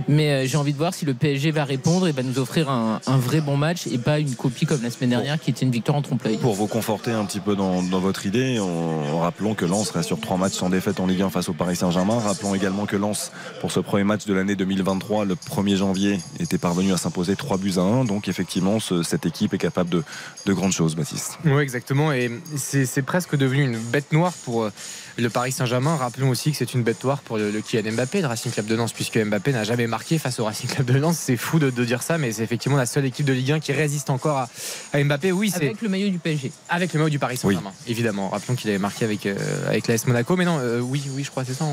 Mais 0.08 0.30
euh, 0.30 0.46
j'ai 0.46 0.56
envie 0.56 0.72
de 0.72 0.78
voir 0.78 0.94
si 0.94 1.04
le 1.04 1.14
PSG 1.14 1.50
va 1.50 1.64
répondre 1.64 2.08
et 2.08 2.12
va 2.12 2.22
nous 2.22 2.38
offrir 2.38 2.70
un, 2.70 3.00
vrai 3.06 3.40
bon 3.40 3.56
match 3.56 3.86
et 3.86 3.98
pas 3.98 4.18
une 4.18 4.34
copie 4.34 4.66
comme 4.66 4.82
la 4.82 4.90
semaine 4.90 5.10
dernière 5.10 5.40
qui 5.40 5.50
était 5.50 5.64
une 5.64 5.70
victoire 5.70 5.96
en 5.96 6.02
trompe-l'œil. 6.02 6.36
Pour 6.38 6.54
vous 6.54 6.66
conforter 6.66 7.10
un 7.10 7.24
petit 7.24 7.40
peu 7.40 7.56
dans, 7.56 7.80
votre 7.80 8.26
idée, 8.26 8.58
en, 8.58 9.20
rappelons 9.20 9.54
que 9.54 9.64
Lens 9.64 9.90
reste 9.90 10.06
sur 10.06 10.20
trois 10.20 10.36
matchs 10.36 10.54
sans 10.54 10.70
défaite 10.70 11.00
en 11.00 11.06
Ligue 11.06 11.22
1 11.22 11.30
face 11.30 11.48
au 11.48 11.52
Paris 11.52 11.76
Saint-Germain. 11.76 12.18
Rappelons 12.18 12.54
également 12.54 12.86
que 12.86 12.96
Lens, 12.96 13.32
pour 13.60 13.72
ce 13.72 13.80
premier 13.80 14.04
match 14.04 14.26
de 14.26 14.34
l'année 14.34 14.56
2023, 14.56 15.24
le 15.24 15.34
1er 15.34 15.76
janvier, 15.76 16.18
était 16.40 16.58
parvenu 16.58 16.92
à 16.92 16.96
s'imposer 16.96 17.36
3 17.36 17.58
buts 17.58 17.74
à 17.76 17.80
1. 17.80 18.04
Donc 18.04 18.28
effectivement, 18.28 18.78
cette 18.80 19.26
équipe 19.26 19.54
est 19.54 19.58
capable 19.58 19.90
de, 19.90 20.04
de 20.46 20.52
grandes 20.52 20.72
choses, 20.72 20.94
Baptiste. 20.94 21.38
Oui, 21.44 21.62
exactement. 21.62 22.12
Et 22.12 22.30
c'est 22.56 23.02
presque 23.02 23.36
devenu 23.36 23.64
une 23.64 23.78
bête 23.78 24.12
noire 24.12 24.32
pour 24.44 24.64
euh, 24.64 24.72
le 25.18 25.30
Paris 25.30 25.52
Saint-Germain. 25.52 25.96
Rappelons 25.96 26.30
aussi 26.30 26.52
que 26.52 26.56
c'est 26.56 26.74
une 26.74 26.82
bête 26.82 27.02
noire 27.02 27.20
pour 27.20 27.38
le, 27.38 27.50
le 27.50 27.60
Kylian 27.60 27.92
Mbappé, 27.92 28.20
le 28.20 28.28
Racing 28.28 28.52
Club 28.52 28.66
de 28.66 28.74
Lens, 28.74 28.92
puisque 28.92 29.18
Mbappé 29.18 29.52
n'a 29.52 29.64
jamais 29.64 29.86
marqué 29.86 30.18
face 30.18 30.38
au 30.38 30.44
Racing 30.44 30.70
Club 30.70 30.86
de 30.86 30.98
Lens. 30.98 31.18
C'est 31.18 31.36
fou 31.36 31.58
de, 31.58 31.70
dire 31.70 32.02
ça, 32.02 32.18
mais 32.18 32.32
c'est 32.32 32.42
effectivement 32.42 32.76
la 32.76 32.86
seule 32.86 33.04
équipe 33.04 33.26
de 33.26 33.32
Ligue 33.32 33.52
1 33.52 33.60
qui 33.60 33.72
résiste 33.72 34.10
encore 34.10 34.48
à, 34.92 35.02
Mbappé. 35.02 35.32
Oui, 35.32 35.50
c'est 35.50 35.64
avec 35.64 35.82
le 35.82 35.88
maillot 35.88 36.08
du 36.08 36.18
PSG. 36.18 36.52
Avec 36.68 36.92
le 36.92 36.98
maillot 36.98 37.10
du 37.10 37.18
Paris 37.18 37.36
Saint-Germain, 37.36 37.72
évidemment. 37.86 38.28
Rappelons 38.28 38.54
qu'il 38.54 38.70
avait 38.70 38.78
marqué 38.78 39.04
avec 39.04 39.26
euh, 39.26 39.36
avec 39.68 39.88
l'AS 39.88 40.06
Monaco, 40.06 40.36
mais 40.36 40.44
non, 40.44 40.58
euh, 40.60 40.80
oui, 40.80 41.02
oui, 41.14 41.24
je 41.24 41.30
crois 41.30 41.44
c'est 41.44 41.54
ça. 41.54 41.64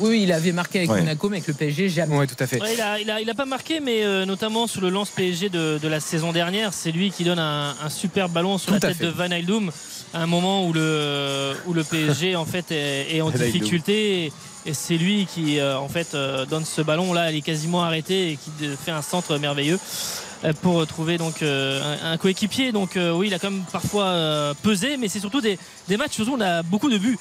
Oui, 0.00 0.22
il 0.24 0.32
avait 0.32 0.52
marqué 0.52 0.78
avec 0.78 0.90
Monaco, 0.90 1.28
mais 1.28 1.36
avec 1.36 1.48
le 1.48 1.54
PSG 1.54 1.88
jamais. 1.88 2.16
Oui, 2.16 2.26
tout 2.26 2.36
à 2.38 2.46
fait. 2.46 2.60
il, 3.02 3.30
a, 3.30 3.34
pas 3.34 3.46
marqué, 3.46 3.80
mais 3.80 4.04
euh, 4.04 4.26
notamment 4.26 4.66
sur 4.66 4.80
le 4.80 4.90
lance 4.90 5.10
PSG 5.10 5.48
de, 5.48 5.88
la 5.88 6.00
saison 6.00 6.32
dernière, 6.32 6.74
c'est 6.74 6.90
lui 6.90 7.10
qui 7.10 7.24
donne 7.24 7.38
un, 7.38 7.74
super 7.88 8.28
ballon 8.28 8.58
sur 8.58 8.72
la 8.72 8.80
tête 8.80 8.98
de 8.98 9.08
Van 9.08 9.30
Eydoum 9.30 9.70
à 10.14 10.22
un 10.22 10.26
moment 10.26 10.66
où 10.66 10.72
le 10.72 11.54
où 11.66 11.72
le 11.72 11.84
PSG 11.84 12.36
en 12.36 12.44
fait 12.44 12.70
est 12.70 13.20
en 13.20 13.30
difficulté 13.30 14.32
et 14.68 14.74
c'est 14.74 14.98
lui 14.98 15.26
qui 15.26 15.58
euh, 15.60 15.78
en 15.78 15.88
fait 15.88 16.14
euh, 16.14 16.44
donne 16.44 16.64
ce 16.64 16.82
ballon. 16.82 17.14
Là, 17.14 17.30
elle 17.30 17.36
est 17.36 17.40
quasiment 17.42 17.82
arrêtée 17.82 18.32
et 18.32 18.36
qui 18.36 18.50
fait 18.76 18.90
un 18.90 19.02
centre 19.02 19.38
merveilleux 19.38 19.78
pour 20.62 20.86
trouver 20.86 21.18
donc 21.18 21.42
un, 21.42 22.16
coéquipier. 22.16 22.72
Donc 22.72 22.90
oui, 22.96 23.28
il 23.28 23.34
a 23.34 23.38
quand 23.38 23.50
même 23.50 23.64
parfois 23.72 24.54
pesé, 24.62 24.96
mais 24.96 25.08
c'est 25.08 25.20
surtout 25.20 25.40
des, 25.40 25.58
matchs. 25.96 26.12
Surtout, 26.12 26.34
on 26.36 26.40
a 26.40 26.62
beaucoup 26.62 26.90
de 26.90 26.98
buts, 26.98 27.18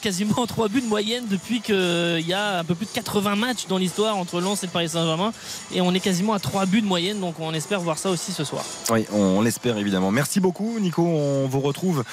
quasiment 0.00 0.46
3 0.46 0.68
buts 0.68 0.80
de 0.80 0.86
moyenne 0.86 1.24
depuis 1.28 1.60
qu'il 1.60 2.26
y 2.26 2.32
a 2.32 2.58
un 2.58 2.64
peu 2.64 2.74
plus 2.74 2.86
de 2.86 2.92
80 2.92 3.36
matchs 3.36 3.66
dans 3.68 3.78
l'histoire 3.78 4.16
entre 4.16 4.40
Lens 4.40 4.62
et 4.64 4.68
Paris 4.68 4.88
Saint-Germain, 4.88 5.32
et 5.74 5.80
on 5.80 5.92
est 5.94 6.00
quasiment 6.00 6.32
à 6.32 6.38
3 6.38 6.66
buts 6.66 6.82
de 6.82 6.86
moyenne. 6.86 7.20
Donc 7.20 7.40
on 7.40 7.52
espère 7.54 7.80
voir 7.80 7.98
ça 7.98 8.10
aussi 8.10 8.32
ce 8.32 8.44
soir. 8.44 8.64
Oui, 8.90 9.06
on 9.12 9.40
l'espère 9.40 9.78
évidemment. 9.78 10.10
Merci 10.10 10.40
beaucoup, 10.40 10.78
Nico. 10.80 11.02
On 11.02 11.46
vous 11.46 11.60
retrouve 11.60 12.04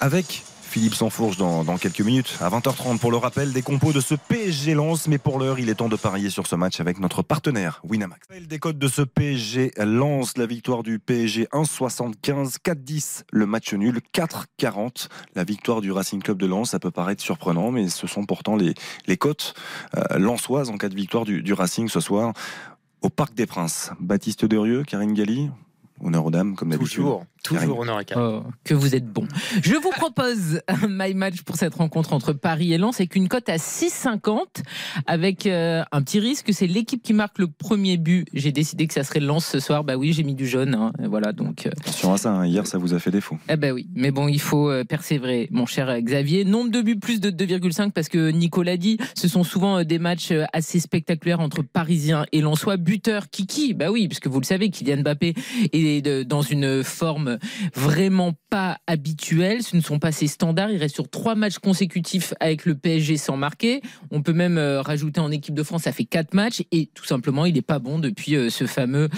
avec 0.00 0.44
Philippe 0.68 0.94
s'enfourche 0.94 1.38
dans, 1.38 1.64
quelques 1.78 2.02
minutes 2.02 2.36
à 2.40 2.50
20h30 2.50 2.98
pour 2.98 3.10
le 3.10 3.16
rappel 3.16 3.54
des 3.54 3.62
compos 3.62 3.94
de 3.94 4.00
ce 4.00 4.14
PSG 4.14 4.74
Lens. 4.74 5.08
Mais 5.08 5.16
pour 5.16 5.38
l'heure, 5.38 5.58
il 5.58 5.70
est 5.70 5.76
temps 5.76 5.88
de 5.88 5.96
parier 5.96 6.28
sur 6.28 6.46
ce 6.46 6.56
match 6.56 6.78
avec 6.78 7.00
notre 7.00 7.22
partenaire 7.22 7.80
Winamax. 7.84 8.20
Des 8.46 8.58
codes 8.58 8.78
de 8.78 8.86
ce 8.86 9.00
PSG 9.00 9.72
Lens, 9.78 10.36
la 10.36 10.44
victoire 10.44 10.82
du 10.82 10.98
PSG 10.98 11.48
1,75, 11.52 12.56
4-10 12.62 13.22
le 13.32 13.46
match 13.46 13.72
nul, 13.72 14.00
4-40 14.14 15.08
la 15.34 15.44
victoire 15.44 15.80
du 15.80 15.90
Racing 15.90 16.22
Club 16.22 16.36
de 16.36 16.46
Lens. 16.46 16.70
Ça 16.70 16.78
peut 16.78 16.90
paraître 16.90 17.22
surprenant, 17.22 17.70
mais 17.70 17.88
ce 17.88 18.06
sont 18.06 18.26
pourtant 18.26 18.54
les, 18.54 18.74
les 19.06 19.16
cotes 19.16 19.54
euh, 19.96 20.18
lensoises 20.18 20.68
en 20.68 20.76
cas 20.76 20.90
de 20.90 20.94
victoire 20.94 21.24
du, 21.24 21.42
du 21.42 21.54
Racing 21.54 21.88
ce 21.88 22.00
soir 22.00 22.34
au 23.00 23.08
Parc 23.08 23.34
des 23.34 23.46
Princes. 23.46 23.90
Baptiste 24.00 24.44
Derieux, 24.44 24.82
Karine 24.82 25.14
Galli, 25.14 25.48
Honneur 26.00 26.26
aux 26.26 26.30
dames, 26.30 26.54
comme 26.54 26.70
d'habitude. 26.70 26.98
Toujours, 26.98 27.24
toujours 27.42 27.78
honneur 27.80 27.98
à 27.98 28.02
oh, 28.16 28.42
Que 28.64 28.74
vous 28.74 28.94
êtes 28.94 29.06
bon. 29.06 29.26
Je 29.62 29.74
vous 29.74 29.90
propose 29.90 30.60
un 30.68 30.88
my 30.88 31.14
match 31.14 31.42
pour 31.42 31.56
cette 31.56 31.74
rencontre 31.74 32.12
entre 32.12 32.32
Paris 32.32 32.72
et 32.72 32.78
Lens 32.78 33.00
avec 33.00 33.16
une 33.16 33.28
cote 33.28 33.48
à 33.48 33.56
6,50 33.56 34.62
avec 35.06 35.46
euh, 35.46 35.82
un 35.92 36.02
petit 36.02 36.20
risque, 36.20 36.50
c'est 36.52 36.66
l'équipe 36.66 37.02
qui 37.02 37.12
marque 37.12 37.38
le 37.38 37.48
premier 37.48 37.96
but. 37.96 38.26
J'ai 38.32 38.52
décidé 38.52 38.86
que 38.86 38.94
ça 38.94 39.04
serait 39.04 39.20
Lens 39.20 39.46
ce 39.46 39.60
soir. 39.60 39.84
Bah 39.84 39.96
oui, 39.96 40.12
j'ai 40.12 40.22
mis 40.22 40.34
du 40.34 40.46
jaune. 40.46 40.74
Hein. 40.74 40.92
Voilà 41.08 41.32
donc. 41.32 41.66
Euh, 41.66 41.70
Attention 41.78 42.12
à 42.12 42.18
ça. 42.18 42.32
Hein. 42.32 42.46
Hier, 42.46 42.66
ça 42.66 42.78
vous 42.78 42.94
a 42.94 42.98
fait 42.98 43.10
défaut. 43.10 43.38
Eh 43.48 43.56
ben 43.56 43.72
oui, 43.72 43.88
mais 43.94 44.10
bon, 44.10 44.28
il 44.28 44.40
faut 44.40 44.70
euh, 44.70 44.84
persévérer, 44.84 45.48
mon 45.50 45.66
cher 45.66 46.00
Xavier. 46.00 46.44
Nombre 46.44 46.70
de 46.70 46.80
buts 46.80 46.98
plus 46.98 47.20
de 47.20 47.30
2,5 47.30 47.92
parce 47.92 48.08
que 48.08 48.30
Nicolas 48.30 48.76
dit, 48.76 48.98
ce 49.14 49.28
sont 49.28 49.44
souvent 49.44 49.84
des 49.84 49.98
matchs 49.98 50.32
assez 50.52 50.80
spectaculaires 50.80 51.40
entre 51.40 51.62
Parisiens 51.62 52.26
et 52.32 52.40
Lensois. 52.40 52.76
Buteur 52.76 53.30
Kiki, 53.30 53.74
bah 53.74 53.90
oui, 53.90 54.08
puisque 54.08 54.28
vous 54.28 54.40
le 54.40 54.44
savez, 54.46 54.70
Kylian 54.70 55.02
Mbappé 55.02 55.34
est 55.72 56.24
dans 56.24 56.42
une 56.42 56.82
forme 56.82 57.27
forme 57.28 57.38
vraiment 57.74 58.32
pas 58.50 58.78
habituelle. 58.86 59.62
Ce 59.62 59.76
ne 59.76 59.80
sont 59.80 59.98
pas 59.98 60.12
ses 60.12 60.26
standards. 60.26 60.70
Il 60.70 60.78
reste 60.78 60.94
sur 60.94 61.08
trois 61.08 61.34
matchs 61.34 61.58
consécutifs 61.58 62.34
avec 62.40 62.64
le 62.64 62.74
PSG 62.74 63.16
sans 63.16 63.36
marquer. 63.36 63.82
On 64.10 64.22
peut 64.22 64.32
même 64.32 64.58
euh, 64.58 64.80
rajouter 64.80 65.20
en 65.20 65.30
équipe 65.30 65.54
de 65.54 65.62
France, 65.62 65.82
ça 65.82 65.92
fait 65.92 66.04
quatre 66.04 66.34
matchs 66.34 66.62
et 66.72 66.86
tout 66.94 67.04
simplement, 67.04 67.44
il 67.46 67.54
n'est 67.54 67.62
pas 67.62 67.78
bon 67.78 67.98
depuis 67.98 68.36
euh, 68.36 68.50
ce 68.50 68.66
fameux 68.66 69.08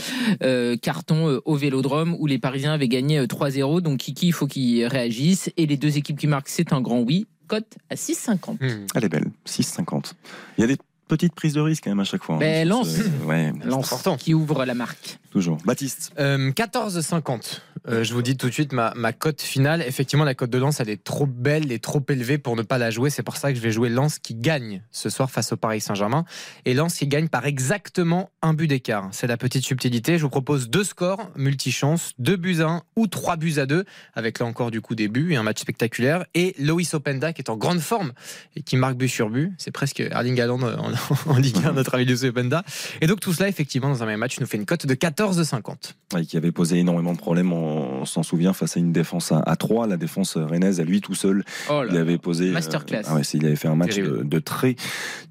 euh, 0.42 0.76
carton 0.76 1.28
euh, 1.28 1.40
au 1.44 1.56
Vélodrome 1.56 2.16
où 2.18 2.26
les 2.26 2.38
Parisiens 2.38 2.72
avaient 2.72 2.88
gagné 2.88 3.18
euh, 3.18 3.26
3-0. 3.26 3.80
Donc 3.80 3.98
Kiki, 3.98 4.28
il 4.28 4.32
faut 4.32 4.46
qu'il 4.46 4.84
réagisse. 4.86 5.50
Et 5.56 5.66
les 5.66 5.76
deux 5.76 5.96
équipes 5.96 6.18
qui 6.18 6.26
marquent, 6.26 6.48
c'est 6.48 6.72
un 6.72 6.80
grand 6.80 7.00
oui. 7.00 7.26
Cote 7.46 7.76
à 7.88 7.96
6,50. 7.96 8.54
Hmm. 8.60 8.86
Elle 8.94 9.04
est 9.04 9.08
belle, 9.08 9.30
6,50. 9.46 10.12
Il 10.56 10.60
y 10.60 10.64
a 10.64 10.66
des 10.68 10.76
petites 11.10 11.34
prises 11.34 11.52
de 11.54 11.60
risque 11.60 11.84
quand 11.84 11.90
même 11.90 12.00
à 12.00 12.04
chaque 12.04 12.22
fois. 12.24 12.36
hein. 12.36 12.38
Ben, 12.38 12.68
Ouais, 13.26 13.52
Lance 13.64 13.92
important. 13.92 14.16
qui 14.16 14.32
ouvre 14.34 14.64
la 14.64 14.74
marque. 14.74 15.18
toujours. 15.30 15.58
Baptiste. 15.64 16.12
Euh, 16.18 16.50
14,50. 16.52 17.60
Euh, 17.88 18.04
je 18.04 18.12
vous 18.12 18.20
dis 18.22 18.36
tout 18.36 18.46
de 18.48 18.52
suite 18.52 18.72
ma, 18.72 18.92
ma 18.94 19.12
cote 19.12 19.40
finale. 19.40 19.82
Effectivement, 19.86 20.24
la 20.24 20.34
cote 20.34 20.50
de 20.50 20.58
Lens, 20.58 20.80
elle 20.80 20.90
est 20.90 21.02
trop 21.02 21.26
belle 21.26 21.72
et 21.72 21.78
trop 21.78 22.02
élevée 22.08 22.36
pour 22.38 22.54
ne 22.56 22.62
pas 22.62 22.76
la 22.78 22.90
jouer. 22.90 23.08
C'est 23.10 23.22
pour 23.22 23.36
ça 23.36 23.50
que 23.50 23.56
je 23.56 23.62
vais 23.62 23.70
jouer 23.72 23.88
Lens 23.88 24.18
qui 24.18 24.34
gagne 24.34 24.82
ce 24.90 25.08
soir 25.10 25.30
face 25.30 25.52
au 25.52 25.56
Paris 25.56 25.80
Saint-Germain. 25.80 26.24
Et 26.66 26.74
Lens 26.74 26.94
qui 26.94 27.06
gagne 27.06 27.28
par 27.28 27.46
exactement 27.46 28.30
un 28.42 28.52
but 28.54 28.66
d'écart. 28.66 29.08
C'est 29.12 29.26
la 29.26 29.36
petite 29.38 29.64
subtilité. 29.64 30.18
Je 30.18 30.22
vous 30.22 30.28
propose 30.30 30.68
deux 30.68 30.84
scores 30.84 31.30
multichance, 31.36 32.12
deux 32.18 32.36
buts 32.36 32.60
à 32.60 32.66
1 32.68 32.82
ou 32.96 33.06
trois 33.06 33.36
buts 33.36 33.54
à 33.58 33.66
2, 33.66 33.84
avec 34.14 34.38
là 34.40 34.46
encore 34.46 34.70
du 34.70 34.80
coup 34.80 34.94
des 34.94 35.08
buts 35.08 35.32
et 35.32 35.36
un 35.36 35.42
match 35.42 35.60
spectaculaire. 35.60 36.24
Et 36.34 36.54
Loïs 36.58 36.92
Openda 36.94 37.32
qui 37.32 37.40
est 37.40 37.50
en 37.50 37.56
grande 37.56 37.80
forme 37.80 38.12
et 38.56 38.62
qui 38.62 38.76
marque 38.76 38.96
but 38.96 39.08
sur 39.08 39.30
but. 39.30 39.52
C'est 39.58 39.70
presque 39.72 40.00
Erling 40.00 40.38
Haaland 40.40 40.60
en, 40.62 40.90
en 41.26 41.36
Ligue 41.36 41.56
1, 41.64 41.72
notre 41.72 41.94
ami 41.94 42.04
Loïs 42.04 42.24
Openda. 42.24 42.62
Et 43.00 43.06
donc 43.06 43.20
tout 43.20 43.32
cela, 43.32 43.48
effectivement, 43.48 43.88
dans 43.88 44.02
un 44.02 44.06
même 44.06 44.20
match, 44.20 44.38
nous 44.40 44.46
fait 44.46 44.56
une 44.56 44.66
cote 44.66 44.86
de 44.86 44.94
14,50. 44.94 45.94
Ouais, 46.14 46.24
qui 46.24 46.36
avait 46.36 46.52
posé 46.52 46.78
énormément 46.78 47.12
de 47.12 47.18
problèmes, 47.18 47.52
on, 47.52 48.04
s'en 48.04 48.22
souvient, 48.22 48.52
face 48.52 48.76
à 48.76 48.80
une 48.80 48.92
défense 48.92 49.32
à, 49.32 49.40
à 49.40 49.56
3. 49.56 49.86
La 49.86 49.96
défense 49.96 50.36
rennaise, 50.36 50.80
à 50.80 50.84
lui 50.84 51.00
tout 51.00 51.14
seul, 51.14 51.44
Oh 51.68 51.82
il 51.88 51.96
avait 51.96 52.18
posé. 52.18 52.48
euh, 52.48 52.52
Masterclass. 52.52 53.02
ah 53.06 53.14
ouais, 53.14 53.24
c'est- 53.24 53.38
il 53.38 53.46
avait 53.46 53.56
fait 53.56 53.68
un 53.68 53.74
match 53.76 53.96
de, 53.96 54.22
de 54.24 54.38
très, 54.38 54.76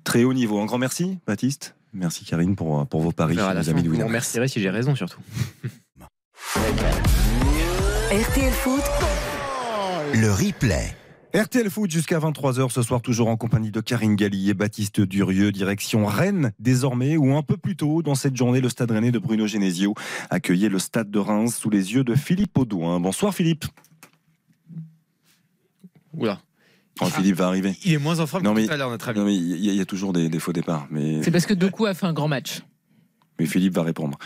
très 0.04 0.24
haut 0.24 0.34
niveau. 0.34 0.60
Un 0.60 0.66
grand 0.66 0.78
merci, 0.78 1.18
Baptiste. 1.28 1.76
Merci, 1.94 2.24
Karine, 2.26 2.56
pour, 2.56 2.86
pour 2.88 3.02
vos 3.02 3.12
paris, 3.12 3.36
la 3.36 3.54
les 3.54 3.70
amis 3.70 3.82
de 3.84 3.90
Vous 3.90 4.06
remercierez 4.06 4.48
si 4.48 4.60
j'ai 4.62 4.70
raison 4.70 4.96
surtout. 4.96 5.20
RTL 8.12 8.52
Foot, 8.54 8.84
Le 10.14 10.32
replay. 10.32 10.96
RTL 11.36 11.70
Foot 11.70 11.92
jusqu'à 11.92 12.18
23h 12.18 12.72
ce 12.72 12.82
soir, 12.82 13.02
toujours 13.04 13.28
en 13.28 13.38
compagnie 13.38 13.70
de 13.70 13.82
Karine 13.82 14.16
Galli 14.16 14.50
et 14.50 14.56
Baptiste 14.56 15.00
Durieux, 15.02 15.52
direction 15.52 16.06
Rennes 16.08 16.54
désormais, 16.58 17.18
ou 17.18 17.36
un 17.36 17.44
peu 17.44 17.56
plus 17.56 17.76
tôt 17.76 18.02
dans 18.02 18.16
cette 18.16 18.36
journée, 18.36 18.62
le 18.62 18.70
stade 18.70 18.90
rennais 18.90 19.12
de 19.12 19.20
Bruno 19.20 19.46
Genesio 19.46 19.94
accueillait 20.32 20.70
le 20.70 20.80
stade 20.80 21.12
de 21.12 21.20
Reims 21.20 21.56
sous 21.56 21.70
les 21.70 21.94
yeux 21.94 22.04
de 22.04 22.16
Philippe 22.16 22.58
Audouin. 22.58 23.00
Bonsoir 23.00 23.34
Philippe. 23.36 23.66
Oula. 26.14 26.42
Oh, 27.02 27.06
Philippe 27.06 27.36
va 27.36 27.48
arriver. 27.48 27.76
Il 27.86 27.94
est 27.94 27.98
moins 28.00 28.20
en 28.20 28.26
forme 28.28 28.44
Non, 28.44 28.54
que 28.56 28.62
mais- 28.62 28.66
tout 28.68 28.74
à 28.74 28.78
l'heure, 28.78 28.90
notre 28.90 29.08
ami. 29.10 29.20
Non 29.20 29.26
mais 29.26 29.36
il 29.36 29.48
y, 29.64 29.70
a- 29.70 29.74
il 29.74 29.78
y 29.78 29.82
a 29.82 29.86
toujours 29.86 30.14
des, 30.14 30.30
des 30.30 30.40
faux 30.40 30.52
départs, 30.52 30.88
mais, 30.90 31.22
C'est 31.22 31.32
parce 31.32 31.46
que 31.46 31.54
Doku 31.54 31.86
a 31.86 31.94
fait 31.94 32.08
un 32.08 32.14
grand 32.14 32.28
match. 32.28 32.62
Mais 33.40 33.46
Philippe 33.46 33.74
va 33.74 33.84
répondre. 33.84 34.18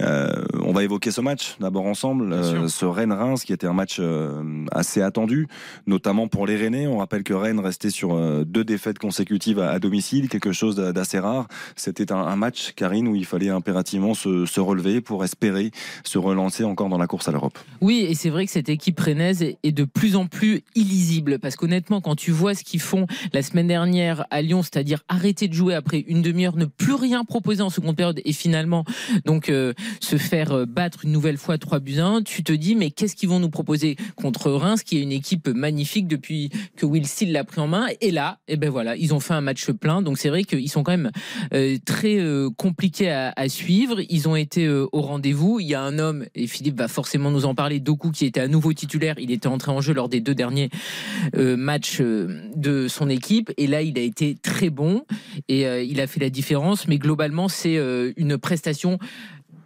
Euh, 0.00 0.44
on 0.62 0.72
va 0.72 0.82
évoquer 0.84 1.10
ce 1.10 1.20
match 1.20 1.56
d'abord 1.60 1.86
ensemble, 1.86 2.32
euh, 2.32 2.68
ce 2.68 2.84
Rennes-Reims 2.84 3.44
qui 3.44 3.52
était 3.52 3.66
un 3.66 3.72
match 3.72 3.96
euh, 4.00 4.64
assez 4.72 5.00
attendu, 5.02 5.46
notamment 5.86 6.28
pour 6.28 6.46
les 6.46 6.56
Rennais. 6.56 6.86
On 6.86 6.98
rappelle 6.98 7.22
que 7.22 7.34
Rennes 7.34 7.60
restait 7.60 7.90
sur 7.90 8.14
euh, 8.14 8.44
deux 8.44 8.64
défaites 8.64 8.98
consécutives 8.98 9.58
à, 9.58 9.70
à 9.70 9.78
domicile, 9.78 10.28
quelque 10.28 10.52
chose 10.52 10.76
d'a- 10.76 10.92
d'assez 10.92 11.18
rare. 11.18 11.46
C'était 11.76 12.12
un, 12.12 12.16
un 12.18 12.36
match, 12.36 12.72
Karine, 12.76 13.08
où 13.08 13.14
il 13.14 13.24
fallait 13.24 13.48
impérativement 13.50 14.14
se, 14.14 14.46
se 14.46 14.60
relever 14.60 15.00
pour 15.00 15.24
espérer 15.24 15.70
se 16.04 16.18
relancer 16.18 16.64
encore 16.64 16.88
dans 16.88 16.98
la 16.98 17.06
course 17.06 17.28
à 17.28 17.32
l'Europe. 17.32 17.58
Oui, 17.80 18.06
et 18.08 18.14
c'est 18.14 18.30
vrai 18.30 18.46
que 18.46 18.52
cette 18.52 18.68
équipe 18.68 18.98
rennaise 19.00 19.42
est 19.42 19.58
est 19.62 19.72
de 19.72 19.84
plus 19.84 20.16
en 20.16 20.26
plus 20.26 20.62
illisible 20.74 21.38
parce 21.38 21.56
qu'honnêtement, 21.56 22.00
quand 22.00 22.14
tu 22.16 22.30
vois 22.30 22.54
ce 22.54 22.62
qu'ils 22.64 22.80
font 22.80 23.06
la 23.32 23.42
semaine 23.42 23.66
dernière 23.68 24.26
à 24.30 24.42
Lyon, 24.42 24.62
c'est-à-dire 24.62 25.02
arrêter 25.08 25.48
de 25.48 25.54
jouer 25.54 25.74
après 25.74 26.04
une 26.06 26.20
demi-heure, 26.22 26.56
ne 26.56 26.66
plus 26.66 26.94
rien 26.94 27.24
proposer 27.24 27.62
en 27.62 27.70
seconde 27.70 27.96
période 27.96 28.20
et 28.24 28.32
finalement 28.32 28.55
donc 29.24 29.48
euh, 29.48 29.72
se 30.00 30.16
faire 30.16 30.52
euh, 30.52 30.66
battre 30.66 31.04
une 31.04 31.12
nouvelle 31.12 31.36
fois 31.36 31.58
3 31.58 31.80
buts 31.80 31.98
à 31.98 32.06
1, 32.06 32.22
tu 32.22 32.42
te 32.42 32.52
dis 32.52 32.74
mais 32.74 32.90
qu'est-ce 32.90 33.16
qu'ils 33.16 33.28
vont 33.28 33.40
nous 33.40 33.50
proposer 33.50 33.96
contre 34.14 34.50
Reims 34.50 34.82
qui 34.82 34.98
est 34.98 35.02
une 35.02 35.12
équipe 35.12 35.48
magnifique 35.48 36.08
depuis 36.08 36.50
que 36.76 36.86
Will 36.86 37.06
Steele 37.06 37.32
l'a 37.32 37.44
pris 37.44 37.60
en 37.60 37.68
main? 37.68 37.86
Et 38.00 38.10
là, 38.10 38.38
et 38.48 38.56
ben 38.56 38.70
voilà, 38.70 38.96
ils 38.96 39.14
ont 39.14 39.20
fait 39.20 39.34
un 39.34 39.40
match 39.40 39.70
plein 39.70 40.02
donc 40.02 40.18
c'est 40.18 40.28
vrai 40.28 40.44
qu'ils 40.44 40.70
sont 40.70 40.82
quand 40.82 40.92
même 40.92 41.10
euh, 41.52 41.76
très 41.84 42.18
compliqués 42.56 43.10
à, 43.10 43.32
à 43.36 43.48
suivre. 43.48 44.00
Ils 44.08 44.28
ont 44.28 44.36
été 44.36 44.68
au 44.68 45.00
rendez-vous. 45.00 45.60
Il 45.60 45.66
y 45.66 45.74
a 45.74 45.82
un 45.82 45.98
homme, 45.98 46.24
et 46.34 46.46
Philippe 46.46 46.78
va 46.78 46.88
forcément 46.88 47.30
nous 47.30 47.44
en 47.44 47.54
parler, 47.54 47.80
Doku, 47.80 48.10
qui 48.10 48.26
était 48.26 48.40
à 48.40 48.48
nouveau 48.48 48.72
titulaire. 48.72 49.16
Il 49.18 49.30
était 49.30 49.48
entré 49.48 49.70
en 49.70 49.80
jeu 49.80 49.92
lors 49.92 50.08
des 50.08 50.20
deux 50.20 50.34
derniers 50.34 50.70
matchs 51.34 52.00
de 52.00 52.88
son 52.88 53.08
équipe. 53.08 53.52
Et 53.56 53.66
là, 53.66 53.82
il 53.82 53.98
a 53.98 54.02
été 54.02 54.36
très 54.40 54.70
bon 54.70 55.04
et 55.48 55.64
il 55.84 56.00
a 56.00 56.06
fait 56.06 56.20
la 56.20 56.30
différence. 56.30 56.88
Mais 56.88 56.98
globalement, 56.98 57.48
c'est 57.48 57.76
une 58.16 58.38
prestation 58.46 58.98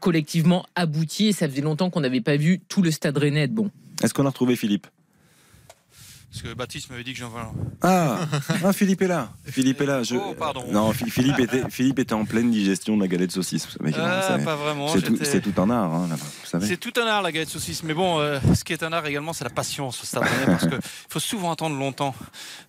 collectivement 0.01 0.65
aboutie. 0.75 1.29
Et 1.29 1.33
ça 1.33 1.47
faisait 1.49 1.61
longtemps 1.61 1.91
qu'on 1.91 2.01
n'avait 2.01 2.23
pas 2.23 2.37
vu 2.37 2.61
tout 2.69 2.81
le 2.81 2.91
stade 2.91 3.19
rennais 3.19 3.43
être 3.43 3.55
bon. 3.55 3.71
Est-ce 4.03 4.15
qu'on 4.15 4.25
a 4.25 4.31
retrouvé 4.31 4.57
Philippe? 4.57 4.87
Parce 6.31 6.43
que 6.43 6.55
Baptiste 6.55 6.91
m'avait 6.91 7.03
dit 7.03 7.13
que 7.13 7.19
j'en 7.19 7.29
vois. 7.29 7.53
ah, 7.83 8.19
ah, 8.65 8.73
Philippe 8.73 9.03
est 9.03 9.09
là. 9.09 9.31
Philippe 9.47 9.81
est 9.81 9.87
là. 9.87 10.05
Je... 10.05 10.15
Oh, 10.15 10.35
pardon. 10.39 10.65
Non, 10.71 10.93
Phi- 10.93 11.11
Philippe 11.11 11.41
était, 11.41 11.65
Philippe 11.71 11.99
était 11.99 12.13
en 12.13 12.25
pleine 12.25 12.53
digestion 12.53 12.97
de 12.97 13.03
la 13.03 13.09
galette 13.09 13.33
saucisse. 13.33 13.67
Vous 13.67 13.73
savez, 13.73 13.93
Ah, 13.99 14.37
c'est- 14.39 14.45
pas 14.45 14.55
vraiment. 14.55 14.87
c'est 14.89 15.41
tout, 15.41 15.61
un 15.61 15.71
art, 15.71 15.93
hein, 15.93 16.07
là-bas, 16.09 16.23
vous 16.23 16.47
savez. 16.49 16.67
C'est 16.69 16.77
tout 16.77 16.93
un 17.03 17.07
art 17.09 17.23
la 17.23 17.33
galette 17.33 17.49
saucisse, 17.49 17.83
mais 17.83 17.95
bon, 17.95 18.21
euh, 18.21 18.39
ce 18.55 18.63
qui 18.63 18.73
est 18.73 18.85
un 18.85 18.93
art 18.93 19.05
également, 19.07 19.33
c'est 19.33 19.43
la 19.43 19.51
patience 19.51 20.07
parce 20.47 20.69
qu'il 20.69 20.79
faut 21.09 21.19
souvent 21.19 21.51
attendre 21.51 21.77
longtemps 21.77 22.15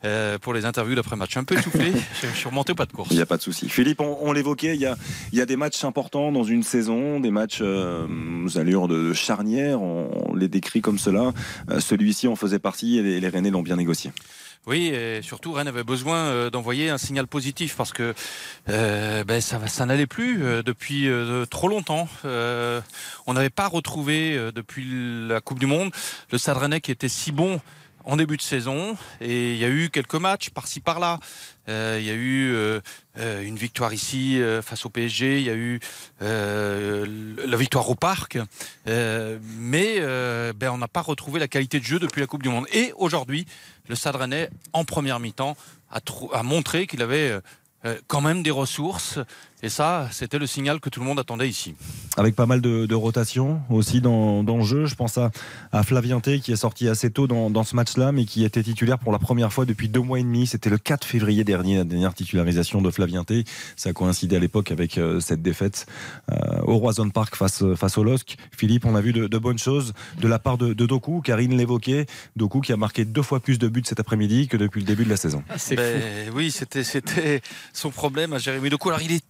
euh, 0.05 0.39
pour 0.39 0.55
les 0.55 0.65
interviews 0.65 0.95
d'après-match. 0.95 1.29
Je 1.29 1.33
suis 1.33 1.39
un 1.39 1.43
peu 1.43 1.55
essoufflé, 1.55 1.93
je 2.23 2.27
suis 2.35 2.49
remonté 2.49 2.71
au 2.71 2.75
pas 2.75 2.87
de 2.87 2.93
course. 2.93 3.09
Il 3.11 3.17
n'y 3.17 3.21
a 3.21 3.27
pas 3.27 3.37
de 3.37 3.43
souci. 3.43 3.69
Philippe, 3.69 4.01
on, 4.01 4.17
on 4.21 4.31
l'évoquait, 4.31 4.73
il 4.73 4.81
y 4.81 4.87
a, 4.87 4.95
il 5.33 5.37
y 5.37 5.41
a 5.41 5.45
des 5.45 5.55
matchs 5.55 5.83
importants 5.83 6.31
dans 6.31 6.43
une 6.43 6.63
saison, 6.63 7.19
des 7.19 7.29
matchs 7.31 7.59
euh, 7.61 8.07
aux 8.43 8.57
allures 8.57 8.87
de, 8.87 9.09
de 9.09 9.13
charnière, 9.13 9.83
on, 9.83 10.09
on 10.31 10.35
les 10.35 10.47
décrit 10.47 10.81
comme 10.81 10.97
cela. 10.97 11.31
Celui-ci 11.77 12.27
en 12.27 12.35
faisait 12.35 12.57
partie 12.57 12.97
et 12.97 13.03
les, 13.03 13.19
les 13.19 13.29
Rennais 13.29 13.50
l'ont 13.51 13.61
bien 13.61 13.75
négocié. 13.75 14.11
Oui, 14.67 14.87
et 14.87 15.23
surtout 15.23 15.53
Rennes 15.53 15.67
avait 15.67 15.83
besoin 15.83 16.17
euh, 16.17 16.49
d'envoyer 16.51 16.91
un 16.91 16.99
signal 16.99 17.25
positif 17.25 17.75
parce 17.75 17.91
que 17.91 18.13
euh, 18.69 19.23
ben, 19.23 19.41
ça, 19.41 19.85
n'allait 19.87 20.05
plus 20.05 20.43
euh, 20.43 20.61
depuis 20.61 21.09
trop 21.49 21.67
longtemps. 21.67 22.07
On 22.23 23.33
n'avait 23.33 23.49
pas 23.49 23.67
retrouvé 23.67 24.51
depuis 24.53 25.27
la 25.27 25.41
Coupe 25.41 25.59
du 25.59 25.65
Monde 25.65 25.91
le 26.31 26.37
Stade 26.37 26.57
Rennais 26.57 26.81
qui 26.81 26.91
était 26.91 27.09
si 27.09 27.31
bon 27.31 27.59
en 28.05 28.15
début 28.15 28.37
de 28.37 28.41
saison 28.41 28.97
et 29.19 29.53
il 29.53 29.57
y 29.57 29.65
a 29.65 29.69
eu 29.69 29.89
quelques 29.89 30.15
matchs 30.15 30.49
par-ci 30.49 30.79
par-là. 30.79 31.19
Euh, 31.69 31.97
il 31.99 32.05
y 32.05 32.09
a 32.09 32.13
eu 32.13 32.51
euh, 32.53 32.81
euh, 33.19 33.43
une 33.43 33.55
victoire 33.55 33.93
ici 33.93 34.41
face 34.63 34.85
au 34.85 34.89
PSG, 34.89 35.39
il 35.39 35.45
y 35.45 35.49
a 35.49 35.55
eu 35.55 35.79
la 36.21 37.57
victoire 37.57 37.89
au 37.89 37.95
parc, 37.95 38.37
mais 38.85 39.99
ben, 40.55 40.71
on 40.71 40.77
n'a 40.77 40.87
pas 40.87 41.01
retrouvé 41.01 41.39
la 41.39 41.47
qualité 41.47 41.79
de 41.79 41.85
jeu 41.85 41.99
depuis 41.99 42.21
la 42.21 42.27
Coupe 42.27 42.43
du 42.43 42.49
Monde. 42.49 42.65
Et 42.73 42.93
aujourd'hui, 42.97 43.45
le 43.87 43.95
Stade 43.95 44.49
en 44.73 44.85
première 44.85 45.19
mi-temps, 45.19 45.55
a, 45.91 46.43
montré 46.43 46.87
qu'il 46.87 47.01
avait 47.01 47.39
quand 48.07 48.21
même 48.21 48.43
des 48.43 48.51
ressources. 48.51 49.19
Et 49.63 49.69
ça, 49.69 50.07
c'était 50.11 50.39
le 50.39 50.47
signal 50.47 50.79
que 50.79 50.89
tout 50.89 50.99
le 50.99 51.05
monde 51.05 51.19
attendait 51.19 51.47
ici. 51.47 51.75
Avec 52.17 52.35
pas 52.35 52.45
mal 52.45 52.61
de, 52.61 52.85
de 52.85 52.95
rotations 52.95 53.61
aussi 53.69 54.01
dans, 54.01 54.43
dans 54.43 54.57
le 54.57 54.63
jeu. 54.63 54.85
Je 54.85 54.95
pense 54.95 55.17
à, 55.17 55.31
à 55.71 55.83
Flavien 55.83 56.19
T 56.19 56.39
qui 56.39 56.51
est 56.51 56.55
sorti 56.57 56.87
assez 56.87 57.11
tôt 57.11 57.27
dans, 57.27 57.49
dans 57.49 57.63
ce 57.63 57.75
match-là, 57.75 58.11
mais 58.11 58.25
qui 58.25 58.43
était 58.43 58.63
titulaire 58.63 58.97
pour 58.99 59.11
la 59.11 59.19
première 59.19 59.53
fois 59.53 59.65
depuis 59.65 59.87
deux 59.87 60.01
mois 60.01 60.19
et 60.19 60.23
demi. 60.23 60.47
C'était 60.47 60.69
le 60.69 60.77
4 60.77 61.05
février 61.05 61.43
dernier, 61.43 61.77
la 61.77 61.83
dernière 61.83 62.13
titularisation 62.13 62.81
de 62.81 62.89
Flavien 62.89 63.23
T. 63.23 63.43
Ça 63.75 63.89
a 63.89 63.93
coïncidé 63.93 64.35
à 64.35 64.39
l'époque 64.39 64.71
avec 64.71 64.97
euh, 64.97 65.19
cette 65.19 65.41
défaite 65.41 65.85
euh, 66.31 66.35
au 66.63 66.77
Roison 66.77 67.09
Park 67.09 67.35
face, 67.35 67.63
face 67.75 67.97
au 67.97 68.03
LOSC. 68.03 68.37
Philippe, 68.57 68.85
on 68.85 68.95
a 68.95 69.01
vu 69.01 69.13
de, 69.13 69.27
de 69.27 69.37
bonnes 69.37 69.59
choses 69.59 69.93
de 70.19 70.27
la 70.27 70.39
part 70.39 70.57
de, 70.57 70.73
de 70.73 70.85
Doku. 70.85 71.21
Karine 71.21 71.55
l'évoquait. 71.55 72.07
Doku 72.35 72.61
qui 72.61 72.73
a 72.73 72.77
marqué 72.77 73.05
deux 73.05 73.21
fois 73.21 73.39
plus 73.39 73.59
de 73.59 73.67
buts 73.67 73.83
cet 73.85 73.99
après-midi 73.99 74.47
que 74.47 74.57
depuis 74.57 74.81
le 74.81 74.87
début 74.87 75.05
de 75.05 75.09
la 75.09 75.17
saison. 75.17 75.43
C'est 75.57 75.75
Ben, 75.75 76.31
Oui, 76.33 76.51
c'était 76.51 76.83
c'était 76.83 77.41
son 77.73 77.91
problème 77.91 78.33
à 78.33 78.37
Jérémy 78.39 78.69
Doku. 78.69 78.89
Alors 78.89 79.01
il 79.01 79.11
est 79.13 79.23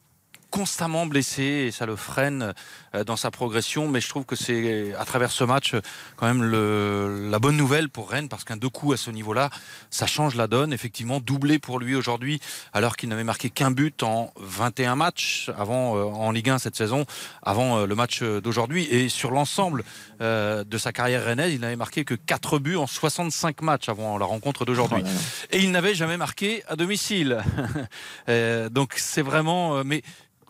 constamment 0.52 1.06
blessé 1.06 1.44
et 1.44 1.72
ça 1.72 1.86
le 1.86 1.96
freine 1.96 2.54
euh, 2.94 3.04
dans 3.04 3.16
sa 3.16 3.32
progression. 3.32 3.88
Mais 3.88 4.02
je 4.02 4.10
trouve 4.10 4.26
que 4.26 4.36
c'est 4.36 4.94
à 5.00 5.06
travers 5.06 5.32
ce 5.32 5.44
match 5.44 5.76
quand 6.18 6.28
même 6.28 6.44
le, 6.44 7.30
la 7.32 7.40
bonne 7.40 7.58
nouvelle 7.58 7.90
pour 7.90 8.12
Rennes 8.12 8.30
parce 8.30 8.44
qu'un 8.44 8.58
deux 8.58 8.70
coups 8.70 8.96
à 8.96 8.98
ce 8.98 9.10
niveau-là, 9.10 9.50
ça 9.90 10.06
change 10.06 10.36
la 10.36 10.48
donne. 10.48 10.74
Effectivement, 10.74 11.20
doublé 11.20 11.58
pour 11.58 11.80
lui 11.80 11.96
aujourd'hui 11.96 12.40
alors 12.74 12.98
qu'il 12.98 13.10
n'avait 13.10 13.24
marqué 13.24 13.50
qu'un 13.50 13.72
but 13.72 14.04
en 14.04 14.34
21 14.38 14.96
matchs 14.96 15.50
avant 15.58 15.96
euh, 15.96 16.04
en 16.04 16.32
Ligue 16.32 16.50
1 16.50 16.60
cette 16.60 16.76
saison, 16.76 17.06
avant 17.42 17.80
euh, 17.80 17.86
le 17.88 17.96
match 17.96 18.22
d'aujourd'hui 18.22 18.84
et 18.92 19.10
sur 19.10 19.32
l'ensemble 19.32 19.84
de 20.20 20.78
sa 20.78 20.92
carrière 20.92 21.26
rennaise, 21.26 21.52
il 21.52 21.62
n'avait 21.62 21.76
marqué 21.76 22.06
que 22.06 22.14
4 22.14 22.60
buts 22.60 22.76
en 22.76 22.86
65 22.86 23.62
matchs 23.64 23.90
avant 23.90 24.20
la 24.20 24.26
rencontre 24.26 24.66
d'aujourd'hui. 24.66 25.04
Et 25.50 25.60
il 25.60 25.72
n'avait 25.72 25.96
jamais 25.96 26.18
marqué 26.18 26.64
à 26.68 26.76
domicile. 26.76 27.44
Donc 28.72 28.94
c'est 28.98 29.24
vraiment. 29.24 29.84
Mais 29.84 30.04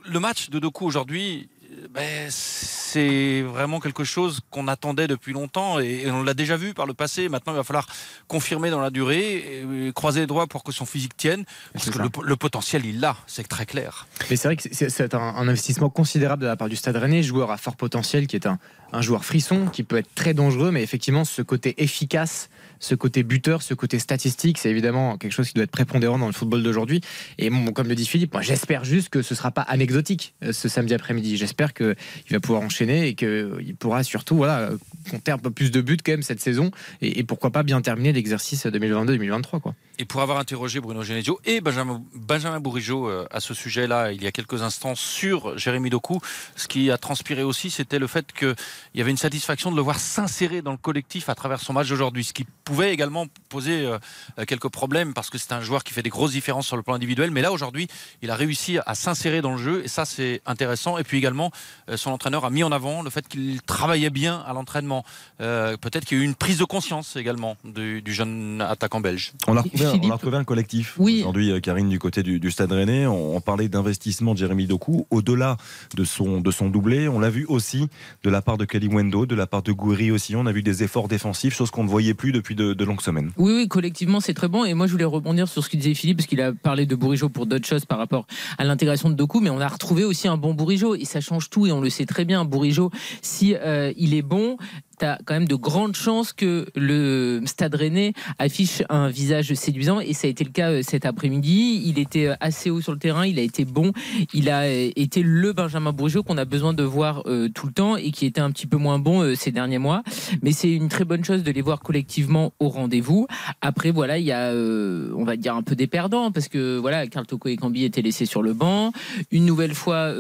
le 0.06 0.20
match 0.20 0.50
de 0.50 0.60
Doku 0.60 0.86
aujourd'hui, 0.86 1.50
ben, 1.90 2.28
c'est 2.30 3.42
vraiment 3.42 3.80
quelque 3.80 4.04
chose 4.04 4.42
qu'on 4.50 4.68
attendait 4.68 5.08
depuis 5.08 5.34
longtemps 5.34 5.80
et, 5.80 6.10
on 6.12 6.24
l'a 6.24 6.34
déjà 6.34 6.58
vu 6.58 6.74
par 6.74 6.86
le 6.86 6.94
passé. 6.94 7.30
Maintenant, 7.30 7.54
il 7.54 7.56
va 7.56 7.64
falloir 7.64 7.88
confirmer 8.28 8.70
dans 8.70 8.82
la 8.82 8.90
durée, 8.90 9.64
et 9.88 9.94
croiser 9.94 10.22
les 10.22 10.28
doigts 10.28 10.48
pour 10.48 10.64
que 10.64 10.72
son 10.72 10.86
physique 10.86 11.16
tienne, 11.16 11.46
parce 11.74 11.90
que 11.90 12.00
le, 12.00 12.36
potentiel, 12.36 12.86
il 12.86 13.00
l'a, 13.00 13.16
c'est 13.28 13.48
très 13.48 13.66
clair. 13.66 14.08
Mais 14.30 14.36
c'est 14.36 14.48
vrai 14.48 14.58
que 14.58 14.64
c'est 14.72 15.14
un, 15.14 15.20
un, 15.20 15.48
investissement 15.48 15.90
considérable 15.90 16.42
de 16.42 16.48
la 16.48 16.56
part 16.56 16.70
du 16.70 16.76
Stade 16.76 16.98
Rennais, 16.98 17.24
joueur 17.24 17.52
à 17.52 17.58
fort 17.58 17.76
potentiel, 17.76 18.28
qui 18.28 18.36
est 18.36 18.48
un, 18.48 18.60
un 18.94 19.02
joueur 19.02 19.26
frisson, 19.26 19.68
qui 19.68 19.84
peut 19.84 19.98
être 19.98 20.14
très 20.14 20.34
dangereux, 20.34 20.72
mais 20.72 20.84
effectivement, 20.84 21.26
ce 21.26 21.42
côté 21.42 21.82
efficace 21.82 22.50
ce 22.82 22.96
côté 22.96 23.24
buteur, 23.24 23.62
ce 23.62 23.74
côté 23.74 24.00
statistique, 24.00 24.58
c'est 24.58 24.70
évidemment 24.70 25.18
quelque 25.18 25.32
chose 25.32 25.48
qui 25.48 25.54
doit 25.54 25.64
être 25.64 25.72
prépondérant 25.72 26.20
dans 26.20 26.26
le 26.26 26.34
football 26.34 26.64
d'aujourd'hui. 26.64 27.00
Et 27.38 27.50
comme 27.74 27.88
le 27.88 27.96
dit 27.96 28.06
Philippe, 28.06 28.34
moi 28.34 28.42
j'espère 28.42 28.84
juste 28.84 29.10
que 29.10 29.22
ce 29.22 29.36
sera 29.36 29.52
pas 29.52 29.62
anecdotique 29.62 30.34
euh, 30.44 30.52
ce 30.52 30.68
samedi 30.68 30.94
après-midi. 30.94 31.38
J'espère 31.38 31.74
qu'il 31.74 31.96
va 32.32 32.40
pouvoir 32.40 32.64
enchaîner 32.64 33.08
et 33.08 33.14
qu'il 33.14 33.76
pourra 33.80 34.04
surtout 34.04 34.36
voilà, 34.36 34.72
compter 35.10 35.32
un 35.32 35.38
peu 35.38 35.52
plus 35.52 35.72
de 35.72 35.80
buts 35.80 35.98
quand 36.04 36.12
même 36.12 36.24
cette 36.24 36.42
saison 36.42 36.72
et, 37.02 37.24
pourquoi 37.24 37.52
pas 37.52 37.64
bien 37.64 37.80
terminer 37.82 38.12
l'exercice 38.12 38.66
2022-2023. 38.66 39.62
Quoi. 39.62 39.76
Et 39.98 40.06
pour 40.06 40.22
avoir 40.22 40.40
interrogé 40.40 40.80
Bruno 40.80 41.04
Genesio 41.04 41.40
et 41.46 41.62
Benjamin, 41.62 42.02
Benjamin 42.14 42.60
Bourigeau 42.60 43.08
euh, 43.08 43.28
à 43.32 43.40
ce 43.40 43.54
sujet-là 43.54 44.12
il 44.12 44.24
y 44.24 44.28
a 44.28 44.32
quelques 44.32 44.62
instants 44.62 44.96
sur 44.96 45.58
Jérémy 45.58 45.90
Doku, 45.90 46.20
ce 46.56 46.68
qui 46.68 46.92
a 46.92 46.98
transpiré 46.98 47.44
aussi, 47.44 47.70
c'était 47.70 48.00
le 48.00 48.08
fait 48.08 48.32
qu'il 48.34 48.56
y 48.96 49.02
avait 49.02 49.12
une 49.12 49.18
satisfaction 49.18 49.72
de 49.72 49.76
le 49.76 49.82
voir 49.82 50.00
s'insérer 50.00 50.62
dans 50.62 50.72
le 50.72 50.78
collectif 50.78 51.30
à 51.30 51.36
travers 51.36 51.60
son 51.60 51.74
match 51.74 51.90
d'aujourd'hui, 51.90 52.24
ce 52.24 52.34
qui 52.34 52.46
pouvait 52.64 52.94
également 52.94 53.28
poser 53.50 53.86
euh, 53.86 54.00
quelques 54.46 54.70
problèmes 54.70 55.14
parce 55.14 55.30
que 55.30 55.38
c'est 55.38 55.54
un 55.54 55.62
joueur 55.62 55.84
qui 55.84 55.94
fait 55.94 56.04
des 56.04 56.10
grosses 56.10 56.32
différences 56.32 56.68
sur 56.68 56.78
le 56.78 56.84
plan 56.84 56.96
individuel. 56.96 57.32
Mais 57.32 57.42
là, 57.42 57.52
aujourd'hui, 57.52 57.88
il 58.22 58.32
a 58.32 58.36
réussi 58.36 58.78
à 58.86 58.96
s'insérer 58.96 59.42
dans 59.42 59.52
le 59.52 59.58
jeu 59.58 59.82
et 59.84 59.88
ça, 59.88 60.06
c'est 60.06 60.42
intéressant. 60.46 60.98
Et 60.98 61.04
puis 61.04 61.18
également, 61.18 61.52
euh, 61.90 61.98
son 61.98 62.12
entraîneur 62.12 62.46
a 62.46 62.50
mis 62.50 62.64
en 62.64 62.72
avant 62.72 63.02
le 63.02 63.10
fait 63.10 63.28
qu'il 63.28 63.62
travaillait 63.62 64.10
bien 64.10 64.44
à 64.48 64.54
l'entraînement. 64.54 65.04
Euh, 65.42 65.78
peut-être 65.78 66.06
qu'il 66.06 66.18
y 66.18 66.22
a 66.22 66.24
eu 66.24 66.26
une 66.26 66.36
prise 66.36 66.58
de 66.58 66.66
conscience 66.66 67.16
également 67.16 67.58
du, 67.64 68.02
jeune 68.08 68.62
attaquant 68.62 69.02
belge. 69.02 69.34
On 69.48 69.58
a 69.58 69.64
retrouvé, 69.86 70.38
un 70.38 70.44
collectif 70.44 71.00
aujourd'hui, 71.00 71.60
Karine, 71.62 71.90
du 71.90 72.00
côté 72.00 72.24
du, 72.24 72.52
Stade 72.52 72.72
Rennais. 72.72 73.06
On, 73.08 73.40
parlait 73.42 73.70
d'investissement 73.70 74.34
de 74.34 74.40
Jérémy 74.40 74.68
Doku. 74.68 75.08
Au-delà 75.10 75.58
de 75.96 76.04
son, 76.04 76.42
de 76.42 76.52
son 76.52 76.70
doublé, 76.70 77.08
on 77.08 77.20
l'a 77.20 77.30
vu 77.30 77.46
aussi 77.48 77.88
de 78.24 78.30
la 78.30 78.42
part 78.42 78.58
de 78.58 78.66
Kelly 78.66 78.88
Wendo, 78.88 79.26
de 79.26 79.36
la 79.36 79.48
part 79.48 79.64
de 79.64 79.72
Gouiri 79.72 80.12
aussi. 80.12 80.36
On 80.36 80.46
a 80.46 80.52
vu 80.52 80.62
des 80.62 80.84
efforts 80.84 81.08
défensifs, 81.08 81.56
chose 81.56 81.72
qu'on 81.72 81.84
ne 81.84 81.90
voyait 81.90 82.14
plus 82.14 82.32
depuis 82.32 82.56
de, 82.56 82.84
longues 82.84 83.02
semaines. 83.02 83.32
Oui, 83.38 83.54
oui, 83.56 83.68
collectivement, 83.68 84.20
c'est 84.20 84.34
très 84.34 84.48
bon. 84.48 84.66
Et 84.66 84.74
moi, 84.74 84.88
je 84.88 84.92
voulais 84.92 85.06
rebondir 85.06 85.48
sur 85.48 85.64
ce 85.64 85.70
qu'il 85.70 85.80
disait 85.80 85.94
Philippe, 85.94 86.18
parce 86.18 86.28
qu'il 86.28 86.42
a 86.42 86.54
parlé 86.54 86.86
de 86.86 86.96
Bourigeau 86.96 87.30
pour 87.30 87.46
d'autres 87.46 87.68
choses 87.68 87.86
par 87.86 87.98
rapport 87.98 88.28
à 88.58 88.64
l'intégration 88.64 89.10
de 89.10 89.16
Doku, 89.16 89.40
mais 89.40 89.50
on 89.50 89.60
a 89.60 89.68
retrouvé 89.68 90.04
aussi 90.04 90.28
un 90.28 90.38
bon 90.38 90.54
Bourigeau, 90.54 90.96
et 90.96 91.06
ça 91.06 91.22
change 91.22 91.50
tout, 91.50 91.68
et 91.68 91.72
on 91.72 91.82
le 91.82 91.90
sait 91.90 92.06
très 92.06 92.26
bien. 92.26 92.46
Bourigeau, 92.46 92.92
si 93.22 93.56
euh, 93.56 93.94
il 93.98 94.14
est 94.14 94.22
bon, 94.22 94.58
tu 95.02 95.24
quand 95.26 95.34
même 95.34 95.48
de 95.48 95.56
grandes 95.56 95.96
chances 95.96 96.32
que 96.32 96.68
le 96.76 97.42
Stade 97.46 97.76
Rennais 97.76 98.14
affiche 98.38 98.84
un 98.90 99.10
visage 99.10 99.54
séduisant 99.54 100.00
et 100.00 100.14
ça 100.14 100.28
a 100.28 100.30
été 100.30 100.44
le 100.44 100.52
cas 100.52 100.72
euh, 100.72 100.82
cet 100.84 101.06
après-midi. 101.06 101.82
Il 101.86 101.98
était 101.98 102.28
euh, 102.28 102.36
assez 102.40 102.70
haut 102.70 102.82
sur 102.82 102.92
le 102.92 103.00
terrain, 103.00 103.26
il 103.26 103.40
a 103.40 103.42
été 103.42 103.66
bon, 103.66 103.94
il 104.34 104.50
a 104.50 104.64
euh, 104.64 104.92
été 104.96 105.24
le 105.24 105.54
Benjamin 105.54 105.92
Bourgeot 105.92 106.24
qu'on 106.24 106.38
a 106.38 106.46
besoin 106.46 106.74
de 106.74 106.84
voir 106.84 107.24
tout 107.54 107.68
le 107.68 107.74
temps 107.74 107.98
et 107.98 108.12
qui 108.12 108.26
était 108.26 108.42
un 108.42 108.52
petit 108.52 108.68
peu 108.68 108.78
moins 108.78 109.00
bon 109.00 109.36
ces 109.36 109.52
derniers 109.52 109.78
mois. 109.78 110.04
Mais 110.42 110.52
c'est 110.52 110.72
une 110.72 110.88
très 110.88 111.06
bonne 111.06 111.24
chose 111.24 111.44
de 111.44 111.52
les 111.52 111.62
voir 111.62 111.80
collectivement 111.80 112.54
au 112.60 112.70
rendez-vous. 112.70 113.28
Après, 113.62 113.92
voilà, 113.92 114.18
il 114.18 114.26
y 114.26 114.32
a, 114.32 114.52
on 114.54 115.24
va 115.24 115.36
dire, 115.36 115.56
un 115.56 115.64
peu 115.64 115.76
des 115.76 115.88
perdants 115.88 116.32
parce 116.32 116.48
que 116.48 116.78
voilà, 116.78 117.08
Carl 117.08 117.26
Toko 117.26 117.50
et 117.50 117.56
Cambi 117.56 117.84
étaient 117.84 118.02
laissés 118.02 118.26
sur 118.26 118.42
le 118.42 118.54
banc. 118.54 118.92
Une 119.32 119.46
nouvelle 119.46 119.74
fois, 119.74 120.14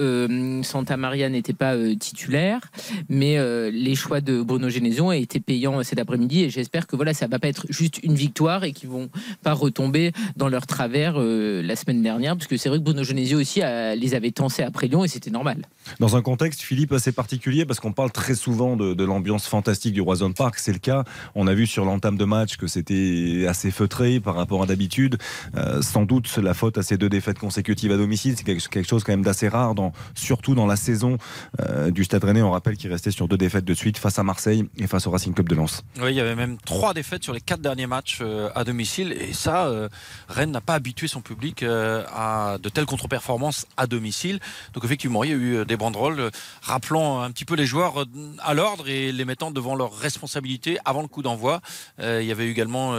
Santa 0.63 0.97
Maria 0.97 1.29
n'était 1.29 1.53
pas 1.53 1.75
titulaire, 2.00 2.61
mais 3.09 3.38
les 3.71 3.95
choix 3.95 4.21
de 4.21 4.41
Bruno 4.41 4.69
Genesio 4.72 5.10
a 5.10 5.18
été 5.18 5.40
payant 5.40 5.84
cet 5.84 6.00
après-midi 6.00 6.44
et 6.44 6.50
j'espère 6.50 6.88
que 6.88 6.96
voilà, 6.96 7.13
ça 7.13 7.28
va 7.28 7.40
pas 7.40 7.48
être 7.48 7.66
juste 7.70 8.00
une 8.04 8.16
victoire 8.16 8.63
et 8.63 8.74
qu'ils 8.74 8.90
vont 8.90 9.10
pas 9.44 9.54
retomber 9.54 10.12
dans 10.36 10.50
leur 10.50 10.66
travers 10.66 11.16
euh, 11.18 11.62
la 11.62 11.75
semaine 11.75 12.01
dernière, 12.01 12.36
parce 12.36 12.48
que 12.48 12.58
c'est 12.58 12.70
vrai 12.70 12.80
que 12.80 12.84
Bruno 12.84 13.04
Genesio 13.04 13.40
aussi 13.40 13.62
les 13.62 14.16
avait 14.16 14.32
tensés 14.32 14.63
après 14.63 14.88
Lyon 14.88 15.04
et 15.04 15.08
c'était 15.08 15.30
normal. 15.30 15.66
Dans 16.00 16.16
un 16.16 16.22
contexte, 16.22 16.62
Philippe, 16.62 16.92
assez 16.94 17.12
particulier, 17.12 17.66
parce 17.66 17.79
qu'on 17.79 17.92
parle 17.92 18.12
très 18.12 18.36
souvent 18.36 18.75
de, 18.75 19.03
l'ambiance 19.03 19.48
fantastique 19.48 19.94
du 19.94 20.01
Roison 20.01 20.31
Park, 20.31 20.55
c'est 20.57 20.74
le 20.74 20.79
cas. 20.79 21.03
On 21.36 21.48
a 21.48 21.53
vu 21.53 21.68
sur 21.68 21.86
l'entame 21.86 22.18
de 22.18 22.25
match 22.25 22.57
que 22.57 22.68
c'était 22.68 23.46
assez 23.48 23.72
feutré 23.72 24.20
par 24.20 24.36
rapport 24.36 24.62
à 24.64 24.66
d'habitude. 24.66 25.18
Euh, 25.55 25.81
sans 25.81 26.05
doute 26.05 26.38
la 26.38 26.53
faute 26.53 26.77
à 26.77 26.84
ces 26.84 26.98
deux 26.98 27.10
défaites 27.10 27.40
consécutives 27.40 27.92
à 27.92 27.98
domicile, 27.98 28.36
c'est 28.38 28.44
quelque 28.44 28.88
chose 28.88 29.03
quand 29.03 29.14
même 29.14 29.24
d'assez 29.24 29.48
rare, 29.48 29.74
surtout 30.16 30.55
dans 30.55 30.68
la 30.68 30.75
saison 30.75 31.18
euh, 31.60 31.92
du 31.92 32.03
Stade 32.03 32.24
Rennais. 32.24 32.42
On 32.42 32.51
rappelle 32.51 32.77
qu'il 32.77 32.92
restait 32.92 33.12
sur 33.12 33.27
deux 33.27 33.38
défaites 33.38 33.66
de 33.66 33.74
suite 33.74 33.98
face 33.98 34.20
à 34.20 34.24
Marseille 34.24 34.60
et 34.77 34.87
face 34.87 35.07
au 35.07 35.11
Racing 35.11 35.33
Club 35.33 35.50
de 35.50 35.55
Lens. 35.55 35.83
Oui, 36.01 36.11
il 36.11 36.15
y 36.15 36.19
avait 36.19 36.35
même 36.35 36.57
trois 36.57 36.93
défaites 36.93 37.24
sur 37.24 37.33
les 37.33 37.41
quatre 37.41 37.61
derniers 37.61 37.87
matchs 37.87 38.19
euh, 38.21 38.50
à 38.55 38.63
domicile 38.63 39.13
et 39.13 39.33
ça, 39.33 39.65
euh, 39.65 39.89
Rennes 40.29 40.51
n'a 40.51 40.61
pas 40.61 40.74
habitué 40.74 41.07
son 41.07 41.21
public 41.21 41.63
euh, 41.63 42.03
à 42.13 42.57
de 42.61 42.69
telles 42.69 42.85
contre-performances 42.85 43.65
à 43.77 43.87
domicile. 43.87 44.39
Donc 44.74 44.83
effectivement, 44.83 45.24
il 45.24 45.29
y 45.29 45.33
a 45.33 45.35
eu 45.35 45.65
des 45.65 45.77
banderoles 45.77 46.31
rappelant 46.61 47.21
un 47.21 47.31
petit 47.31 47.45
peu 47.45 47.55
les 47.55 47.65
joueurs 47.65 48.05
à 48.39 48.53
l'ordre 48.53 48.87
et 48.87 49.11
les 49.11 49.25
mettant 49.25 49.51
devant 49.51 49.75
leurs 49.75 49.93
responsabilités 49.93 50.77
avant 50.85 51.01
le 51.01 51.07
coup 51.07 51.21
d'envoi. 51.21 51.61
il 52.00 52.24
y 52.24 52.31
avait 52.31 52.50
également 52.50 52.93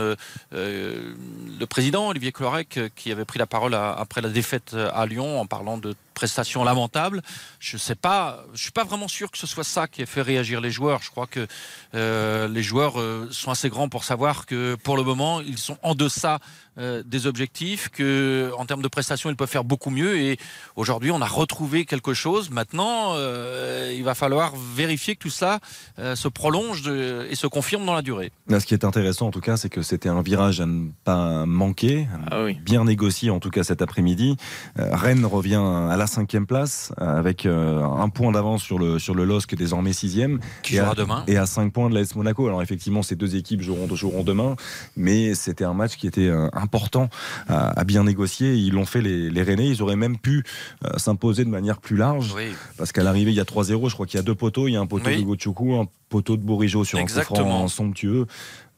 le 0.51 1.65
président 1.69 2.09
Olivier 2.09 2.31
Clorec 2.31 2.79
qui 2.95 3.11
avait 3.11 3.25
pris 3.25 3.39
la 3.39 3.47
parole 3.47 3.73
après 3.73 4.21
la 4.21 4.29
défaite 4.29 4.75
à 4.75 5.05
Lyon 5.05 5.39
en 5.39 5.45
parlant 5.45 5.77
de 5.77 5.95
prestations 6.13 6.63
lamentables. 6.63 7.21
Je 7.59 7.77
sais 7.77 7.95
pas, 7.95 8.45
je 8.53 8.61
suis 8.61 8.71
pas 8.71 8.83
vraiment 8.83 9.07
sûr 9.07 9.31
que 9.31 9.37
ce 9.37 9.47
soit 9.47 9.63
ça 9.63 9.87
qui 9.87 10.01
ait 10.01 10.05
fait 10.05 10.21
réagir 10.21 10.61
les 10.61 10.71
joueurs. 10.71 11.01
Je 11.01 11.11
crois 11.11 11.27
que 11.27 11.47
euh, 11.95 12.47
les 12.47 12.63
joueurs 12.63 12.99
euh, 12.99 13.27
sont 13.31 13.51
assez 13.51 13.69
grands 13.69 13.89
pour 13.89 14.03
savoir 14.03 14.45
que 14.45 14.75
pour 14.75 14.97
le 14.97 15.03
moment, 15.03 15.41
ils 15.41 15.57
sont 15.57 15.77
en 15.83 15.95
deçà 15.95 16.39
euh, 16.77 17.03
des 17.05 17.27
objectifs, 17.27 17.89
que 17.89 18.51
en 18.57 18.65
termes 18.65 18.81
de 18.81 18.87
prestations, 18.87 19.29
ils 19.29 19.35
peuvent 19.35 19.49
faire 19.49 19.63
beaucoup 19.63 19.89
mieux. 19.89 20.17
Et 20.17 20.37
aujourd'hui, 20.75 21.11
on 21.11 21.21
a 21.21 21.27
retrouvé 21.27 21.85
quelque 21.85 22.13
chose. 22.13 22.49
Maintenant, 22.49 23.15
il 23.15 24.03
va 24.03 24.15
falloir 24.15 24.53
vérifier 24.55 25.15
que 25.15 25.21
tout 25.21 25.29
ça 25.29 25.59
se 25.97 26.27
prolonge 26.27 26.87
et 26.87 27.35
se 27.35 27.47
confirme 27.47 27.85
dans 27.85 27.93
la 27.93 28.01
durée. 28.01 28.31
ce 28.49 28.65
qui 28.65 28.73
est 28.73 28.85
intéressant, 28.85 29.27
en 29.27 29.31
tout 29.31 29.41
cas, 29.41 29.57
c'est 29.57 29.69
que 29.69 29.81
c'était 29.81 30.09
un 30.09 30.21
virage 30.21 30.61
à 30.61 30.65
ne 30.65 30.89
pas 31.03 31.45
manquer, 31.45 32.07
ah 32.31 32.45
bien 32.65 32.83
négocié 32.85 33.29
en 33.29 33.39
tout 33.39 33.49
cas 33.49 33.63
cet 33.63 33.81
après-midi. 33.81 34.37
Rennes 34.75 35.25
revient 35.25 35.63
à 35.89 35.95
la 35.97 36.07
cinquième 36.07 36.45
place 36.45 36.91
avec 36.97 37.45
un 37.45 38.09
point 38.09 38.31
d'avance 38.31 38.63
sur 38.63 38.79
le 38.79 38.99
sur 38.99 39.15
le 39.15 39.25
LOSC 39.25 39.55
désormais 39.55 39.93
sixième. 39.93 40.39
Qui 40.61 40.77
jouera 40.77 40.95
demain. 40.95 41.23
Et 41.27 41.37
à 41.37 41.45
5 41.45 41.71
points 41.71 41.89
de 41.89 41.95
l'AS 41.95 42.15
Monaco. 42.15 42.47
Alors 42.47 42.61
effectivement, 42.61 43.03
ces 43.03 43.15
deux 43.15 43.35
équipes 43.35 43.61
joueront, 43.61 43.93
joueront 43.95 44.23
demain, 44.23 44.55
mais 44.95 45.35
c'était 45.35 45.65
un 45.65 45.73
match 45.73 45.95
qui 45.97 46.07
était 46.07 46.27
euh, 46.27 46.49
important 46.63 47.09
à, 47.47 47.83
bien 47.83 48.03
négocier. 48.03 48.55
Ils 48.55 48.73
l'ont 48.73 48.85
fait 48.85 49.01
les, 49.01 49.29
les 49.29 49.43
Rennais. 49.43 49.67
Ils 49.67 49.81
auraient 49.81 49.95
même 49.95 50.17
pu 50.17 50.43
euh, 50.85 50.97
s'imposer 50.97 51.45
de 51.45 51.49
manière 51.49 51.79
plus 51.79 51.97
large, 51.97 52.33
parce 52.77 52.91
qu'à 52.91 53.03
l'arrivée, 53.03 53.31
il 53.31 53.37
y 53.37 53.41
a 53.41 53.43
3-0. 53.43 53.89
Je 53.89 53.93
crois 53.93 54.05
qu'il 54.05 54.17
y 54.17 54.19
a 54.19 54.23
deux 54.23 54.35
poteaux. 54.35 54.67
Il 54.67 54.71
y 54.71 54.77
a 54.77 54.81
un 54.81 54.87
poteau 54.87 55.09
de 55.09 55.21
Gochoukou, 55.21 55.75
un 55.75 55.87
poteau 56.09 56.37
de 56.37 56.43
Bourigeau 56.43 56.83
sur 56.83 56.99
un 56.99 57.67
somptueux 57.67 58.27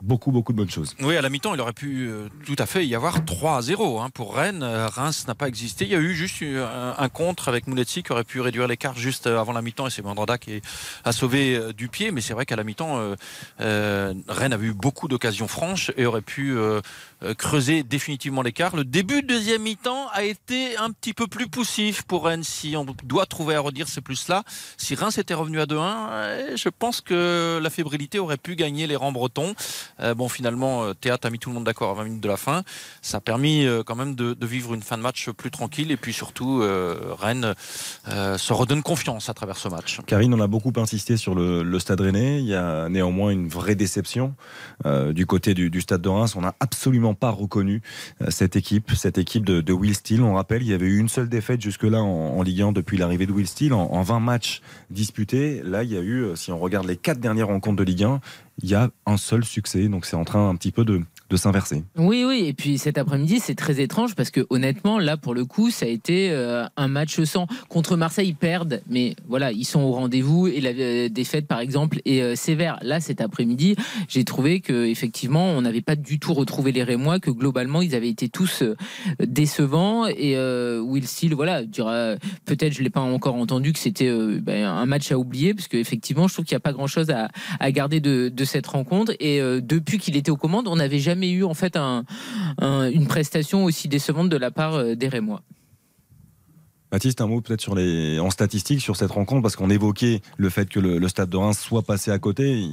beaucoup, 0.01 0.31
beaucoup 0.31 0.51
de 0.51 0.57
bonnes 0.57 0.69
choses. 0.69 0.95
Oui, 1.01 1.15
à 1.15 1.21
la 1.21 1.29
mi-temps, 1.29 1.53
il 1.55 1.61
aurait 1.61 1.73
pu 1.73 2.07
euh, 2.07 2.27
tout 2.45 2.55
à 2.57 2.65
fait 2.65 2.85
y 2.85 2.95
avoir 2.95 3.23
3 3.25 3.57
à 3.57 3.61
0 3.61 3.99
hein, 3.99 4.09
pour 4.13 4.35
Rennes. 4.35 4.63
Euh, 4.63 4.87
Reims 4.87 5.25
n'a 5.27 5.35
pas 5.35 5.47
existé. 5.47 5.85
Il 5.85 5.91
y 5.91 5.95
a 5.95 5.99
eu 5.99 6.13
juste 6.13 6.43
un, 6.43 7.09
contre 7.09 7.47
avec 7.47 7.67
Mouletsi 7.67 8.03
qui 8.03 8.11
aurait 8.11 8.23
pu 8.23 8.41
réduire 8.41 8.67
l'écart 8.67 8.97
juste 8.97 9.27
avant 9.27 9.53
la 9.53 9.61
mi-temps 9.61 9.87
et 9.87 9.89
c'est 9.89 10.03
Mandanda 10.03 10.37
qui 10.37 10.61
a 11.03 11.11
sauvé 11.11 11.55
euh, 11.55 11.73
du 11.73 11.87
pied. 11.87 12.11
Mais 12.11 12.21
c'est 12.21 12.33
vrai 12.33 12.45
qu'à 12.45 12.55
la 12.55 12.63
mi-temps, 12.63 13.15
Rennes 13.59 14.53
avait 14.53 14.67
eu 14.67 14.73
beaucoup 14.73 15.07
d'occasions 15.07 15.47
franches 15.47 15.91
et 15.97 16.05
aurait 16.05 16.21
pu 16.21 16.55
creuser 17.33 17.83
définitivement 17.83 18.41
l'écart. 18.41 18.75
Le 18.75 18.83
début 18.83 19.21
de 19.21 19.27
deuxième 19.27 19.63
mi-temps 19.63 20.07
a 20.13 20.23
été 20.23 20.77
un 20.77 20.91
petit 20.91 21.13
peu 21.13 21.27
plus 21.27 21.47
poussif 21.47 22.03
pour 22.03 22.25
Rennes. 22.25 22.43
Si 22.43 22.75
on 22.75 22.85
doit 23.03 23.25
trouver 23.25 23.55
à 23.55 23.59
redire, 23.59 23.87
c'est 23.87 24.01
plus 24.01 24.27
là. 24.27 24.43
Si 24.77 24.95
Reims 24.95 25.17
était 25.17 25.33
revenu 25.33 25.59
à 25.59 25.65
2-1, 25.65 26.55
je 26.55 26.69
pense 26.69 27.01
que 27.01 27.59
la 27.61 27.69
fébrilité 27.69 28.19
aurait 28.19 28.37
pu 28.37 28.55
gagner 28.55 28.87
les 28.87 28.95
rangs 28.95 29.11
bretons. 29.11 29.55
Euh, 29.99 30.13
bon, 30.13 30.29
finalement, 30.29 30.83
euh, 30.83 30.93
Théâtre 30.93 31.27
a 31.27 31.29
mis 31.29 31.39
tout 31.39 31.49
le 31.49 31.55
monde 31.55 31.63
d'accord 31.63 31.91
à 31.91 31.93
20 31.95 32.03
minutes 32.05 32.23
de 32.23 32.27
la 32.27 32.37
fin. 32.37 32.63
Ça 33.01 33.17
a 33.17 33.21
permis 33.21 33.65
euh, 33.65 33.83
quand 33.83 33.95
même 33.95 34.15
de, 34.15 34.35
vivre 34.45 34.73
une 34.73 34.83
fin 34.83 34.97
de 34.97 35.01
match 35.01 35.29
plus 35.31 35.51
tranquille. 35.51 35.91
Et 35.91 35.97
puis 35.97 36.13
surtout, 36.13 36.61
Rennes 37.19 37.55
se 38.05 38.53
redonne 38.53 38.83
confiance 38.83 39.27
à 39.29 39.33
travers 39.33 39.57
ce 39.57 39.67
match. 39.69 39.99
Karine, 40.05 40.33
on 40.33 40.39
a 40.39 40.47
beaucoup 40.47 40.71
insisté 40.77 41.17
sur 41.17 41.33
le, 41.33 41.79
Stade 41.79 42.01
Rennais. 42.01 42.39
Il 42.39 42.45
y 42.45 42.53
a 42.53 42.87
néanmoins 42.89 43.31
une 43.31 43.47
vraie 43.47 43.75
déception 43.75 44.35
du 44.85 45.25
côté 45.25 45.55
du, 45.55 45.81
Stade 45.81 46.01
de 46.01 46.09
Reims. 46.09 46.35
On 46.35 46.41
n'a 46.41 46.53
absolument 46.59 47.14
pas 47.15 47.31
reconnu 47.31 47.81
cette 48.29 48.55
équipe, 48.55 48.91
cette 48.91 49.17
équipe 49.17 49.45
de, 49.45 49.73
Will 49.73 49.95
Steele. 49.95 50.21
On 50.23 50.35
rappelle, 50.35 50.61
il 50.61 50.69
y 50.69 50.73
avait 50.73 50.85
eu 50.85 50.99
une 50.99 51.09
seule 51.09 51.29
défaite 51.29 51.61
jusque-là 51.61 52.01
en, 52.01 52.41
Ligue 52.41 52.61
1 52.61 52.71
depuis 52.71 52.97
l'arrivée 52.97 53.25
de 53.25 53.31
Will 53.31 53.47
Steele. 53.47 53.73
En, 53.73 53.91
en 53.91 54.01
20 54.01 54.19
matchs 54.19 54.61
disputés, 54.89 55.61
là, 55.63 55.83
il 55.83 55.91
y 55.91 55.97
a 55.97 56.01
eu, 56.01 56.35
si 56.35 56.51
on 56.51 56.59
regarde 56.59 56.87
les 56.87 56.97
quatre 56.97 57.19
dernières 57.19 57.47
rencontres 57.47 57.77
de 57.77 57.83
Ligue 57.83 58.03
1, 58.03 58.21
il 58.61 58.69
y 58.69 58.75
a 58.75 58.89
un 59.05 59.17
seul 59.17 59.43
succès. 59.43 59.87
Donc 59.87 60.05
c'est 60.05 60.15
en 60.15 60.25
train 60.25 60.49
un 60.49 60.55
petit 60.55 60.71
peu 60.71 60.85
de, 60.85 61.01
s'inverser. 61.37 61.83
Oui, 61.97 62.23
oui. 62.25 62.45
Et 62.45 62.53
puis 62.53 62.77
cet 62.77 62.97
après-midi, 62.97 63.39
c'est 63.39 63.55
très 63.55 63.81
étrange 63.81 64.15
parce 64.15 64.29
que 64.29 64.45
honnêtement, 64.49 64.99
là, 64.99 65.17
pour 65.17 65.33
le 65.33 65.43
coup, 65.45 65.71
ça 65.71 65.85
a 65.85 65.89
été 65.89 66.29
euh, 66.31 66.65
un 66.77 66.87
match 66.87 67.21
sans. 67.23 67.47
Contre 67.67 67.97
Marseille, 67.97 68.33
perdent, 68.33 68.81
mais 68.87 69.15
voilà, 69.27 69.51
ils 69.51 69.65
sont 69.65 69.81
au 69.81 69.91
rendez-vous 69.91 70.47
et 70.47 70.61
la 70.61 70.69
euh, 70.69 71.09
défaite, 71.09 71.47
par 71.47 71.59
exemple, 71.59 71.99
est 72.05 72.21
euh, 72.21 72.35
sévère. 72.35 72.77
Là, 72.81 72.99
cet 72.99 73.21
après-midi, 73.21 73.75
j'ai 74.07 74.23
trouvé 74.23 74.59
que 74.59 74.85
effectivement, 74.85 75.49
on 75.49 75.61
n'avait 75.61 75.81
pas 75.81 75.95
du 75.95 76.19
tout 76.19 76.33
retrouvé 76.33 76.71
les 76.71 76.83
Rémois, 76.83 77.19
que 77.19 77.31
globalement, 77.31 77.81
ils 77.81 77.95
avaient 77.95 78.09
été 78.09 78.29
tous 78.29 78.63
décevants 79.19 80.05
et 80.07 80.37
Will 80.79 81.07
Steele, 81.07 81.33
voilà, 81.33 81.63
dira 81.63 82.15
peut-être, 82.45 82.73
je 82.73 82.83
l'ai 82.83 82.89
pas 82.89 83.01
encore 83.01 83.35
entendu 83.35 83.73
que 83.73 83.79
c'était 83.79 84.11
ben, 84.39 84.65
un 84.65 84.85
match 84.85 85.11
à 85.11 85.17
oublier 85.17 85.53
parce 85.53 85.67
qu'effectivement, 85.67 86.27
je 86.27 86.33
trouve 86.33 86.45
qu'il 86.45 86.55
n'y 86.55 86.57
a 86.57 86.61
pas 86.61 86.73
grand-chose 86.73 87.07
à, 87.09 87.71
garder 87.71 87.99
de, 87.99 88.29
de, 88.29 88.45
cette 88.45 88.67
rencontre. 88.67 89.13
Et 89.19 89.39
depuis 89.61 89.97
qu'il 89.97 90.15
était 90.15 90.31
aux 90.31 90.37
commandes, 90.37 90.67
on 90.67 90.75
n'avait 90.75 90.99
jamais 90.99 91.14
eu 91.23 91.43
en 91.43 91.53
fait 91.53 91.77
un, 91.77 92.05
une 92.61 93.07
prestation 93.07 93.63
aussi 93.63 93.87
décevante 93.87 94.29
de 94.29 94.37
la 94.37 94.51
part 94.51 94.95
des 94.95 95.07
Rémois. 95.07 95.41
Baptiste, 96.95 97.19
un 97.19 97.27
mot 97.27 97.41
peut-être 97.41 97.59
sur 97.59 97.75
les 97.75 98.19
en 98.19 98.29
statistiques 98.29 98.79
sur 98.79 98.95
cette 98.95 99.11
rencontre 99.11 99.41
parce 99.41 99.57
qu'on 99.57 99.69
évoquait 99.69 100.21
le 100.37 100.49
fait 100.49 100.69
que 100.69 100.79
le, 100.79 101.05
Stade 101.09 101.29
de 101.29 101.35
Reims 101.35 101.59
soit 101.59 101.81
passé 101.81 102.09
à 102.09 102.19
côté. 102.19 102.63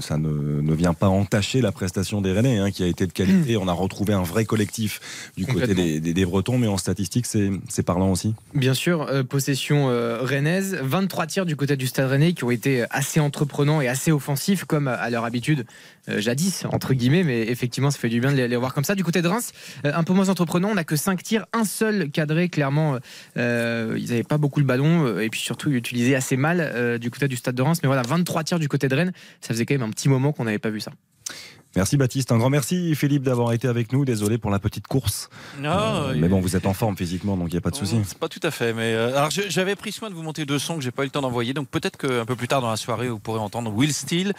ça 0.00 0.18
ne, 0.18 0.28
ne, 0.60 0.74
vient 0.74 0.94
pas 0.94 1.06
entacher 1.06 1.60
la 1.60 1.70
prestation 1.70 2.20
des 2.20 2.32
Rennais 2.32 2.58
hein, 2.58 2.72
qui 2.72 2.82
a 2.82 2.86
été 2.86 3.06
de 3.06 3.12
qualité. 3.12 3.56
On 3.56 3.68
a 3.68 3.72
retrouvé 3.72 4.14
un 4.14 4.22
vrai 4.22 4.46
collectif 4.46 5.30
du 5.36 5.46
côté 5.46 5.74
des, 5.74 6.00
des, 6.00 6.24
Bretons, 6.24 6.58
mais 6.58 6.66
en 6.66 6.76
statistiques 6.76 7.26
c'est 7.26 7.82
parlant 7.84 8.10
aussi. 8.10 8.34
Bien 8.52 8.74
sûr, 8.74 9.02
euh, 9.02 9.22
possession 9.22 9.90
euh, 9.90 10.22
rennaise, 10.22 10.76
23 10.82 11.26
tirs 11.26 11.46
du 11.46 11.54
côté 11.54 11.76
du 11.76 11.86
Stade 11.86 12.10
Rennais 12.10 12.32
qui 12.32 12.42
ont 12.42 12.50
été 12.50 12.84
assez 12.90 13.20
entreprenants 13.20 13.80
et 13.80 13.86
assez 13.86 14.10
offensifs 14.10 14.64
comme 14.64 14.88
à 14.88 15.08
leur 15.10 15.24
habitude 15.24 15.60
euh, 15.60 15.62
jadis 16.16 16.64
entre 16.72 16.94
guillemets, 16.94 17.24
mais 17.24 17.42
effectivement 17.42 17.90
ça 17.90 17.98
fait 17.98 18.08
du 18.08 18.20
bien 18.20 18.32
de 18.32 18.36
les, 18.36 18.56
voir 18.56 18.74
comme 18.74 18.84
ça. 18.84 18.94
Du 18.94 19.04
côté 19.04 19.22
de 19.22 19.28
Reims, 19.28 19.52
un 19.84 20.04
peu 20.04 20.12
moins 20.12 20.28
entreprenant. 20.28 20.68
On 20.70 20.74
n'a 20.74 20.84
que 20.84 20.96
5 20.96 21.22
tirs, 21.22 21.46
un 21.52 21.64
seul 21.64 22.10
cadré 22.10 22.48
clairement. 22.48 22.98
Euh, 23.36 23.96
ils 23.98 24.08
n'avaient 24.08 24.22
pas 24.22 24.38
beaucoup 24.38 24.60
le 24.60 24.66
ballon 24.66 25.06
euh, 25.06 25.20
et 25.20 25.30
puis 25.30 25.40
surtout 25.40 25.70
ils 25.70 25.76
utilisaient 25.76 26.14
assez 26.14 26.36
mal 26.36 26.60
euh, 26.60 26.98
du 26.98 27.10
côté 27.10 27.28
du 27.28 27.36
stade 27.36 27.54
de 27.54 27.62
Reims. 27.62 27.78
Mais 27.82 27.86
voilà, 27.86 28.02
23 28.02 28.44
tirs 28.44 28.58
du 28.58 28.68
côté 28.68 28.88
de 28.88 28.94
Rennes, 28.94 29.12
ça 29.40 29.48
faisait 29.48 29.66
quand 29.66 29.74
même 29.74 29.82
un 29.82 29.90
petit 29.90 30.08
moment 30.08 30.32
qu'on 30.32 30.44
n'avait 30.44 30.58
pas 30.58 30.70
vu 30.70 30.80
ça. 30.80 30.92
Merci 31.76 31.98
Baptiste, 31.98 32.32
un 32.32 32.38
grand 32.38 32.48
merci 32.48 32.94
Philippe 32.94 33.22
d'avoir 33.22 33.52
été 33.52 33.68
avec 33.68 33.92
nous. 33.92 34.06
Désolé 34.06 34.38
pour 34.38 34.50
la 34.50 34.58
petite 34.58 34.86
course. 34.86 35.28
Non, 35.60 36.14
mais 36.16 36.26
bon, 36.26 36.40
vous 36.40 36.56
êtes 36.56 36.66
en 36.66 36.72
forme 36.72 36.96
physiquement, 36.96 37.36
donc 37.36 37.48
il 37.50 37.54
n'y 37.54 37.58
a 37.58 37.60
pas 37.60 37.70
de 37.70 37.76
souci. 37.76 38.00
C'est 38.06 38.18
pas 38.18 38.28
tout 38.28 38.40
à 38.42 38.50
fait, 38.50 38.72
mais 38.72 38.94
alors 38.94 39.28
j'avais 39.30 39.76
pris 39.76 39.92
soin 39.92 40.08
de 40.08 40.14
vous 40.14 40.22
monter 40.22 40.46
deux 40.46 40.58
sons 40.58 40.76
que 40.76 40.80
j'ai 40.80 40.90
pas 40.90 41.02
eu 41.02 41.06
le 41.06 41.10
temps 41.10 41.20
d'envoyer, 41.20 41.52
donc 41.52 41.68
peut-être 41.68 41.98
qu'un 41.98 42.24
peu 42.24 42.36
plus 42.36 42.48
tard 42.48 42.62
dans 42.62 42.70
la 42.70 42.76
soirée 42.76 43.10
vous 43.10 43.18
pourrez 43.18 43.38
entendre 43.38 43.70
Will 43.70 43.92
Steele 43.92 44.32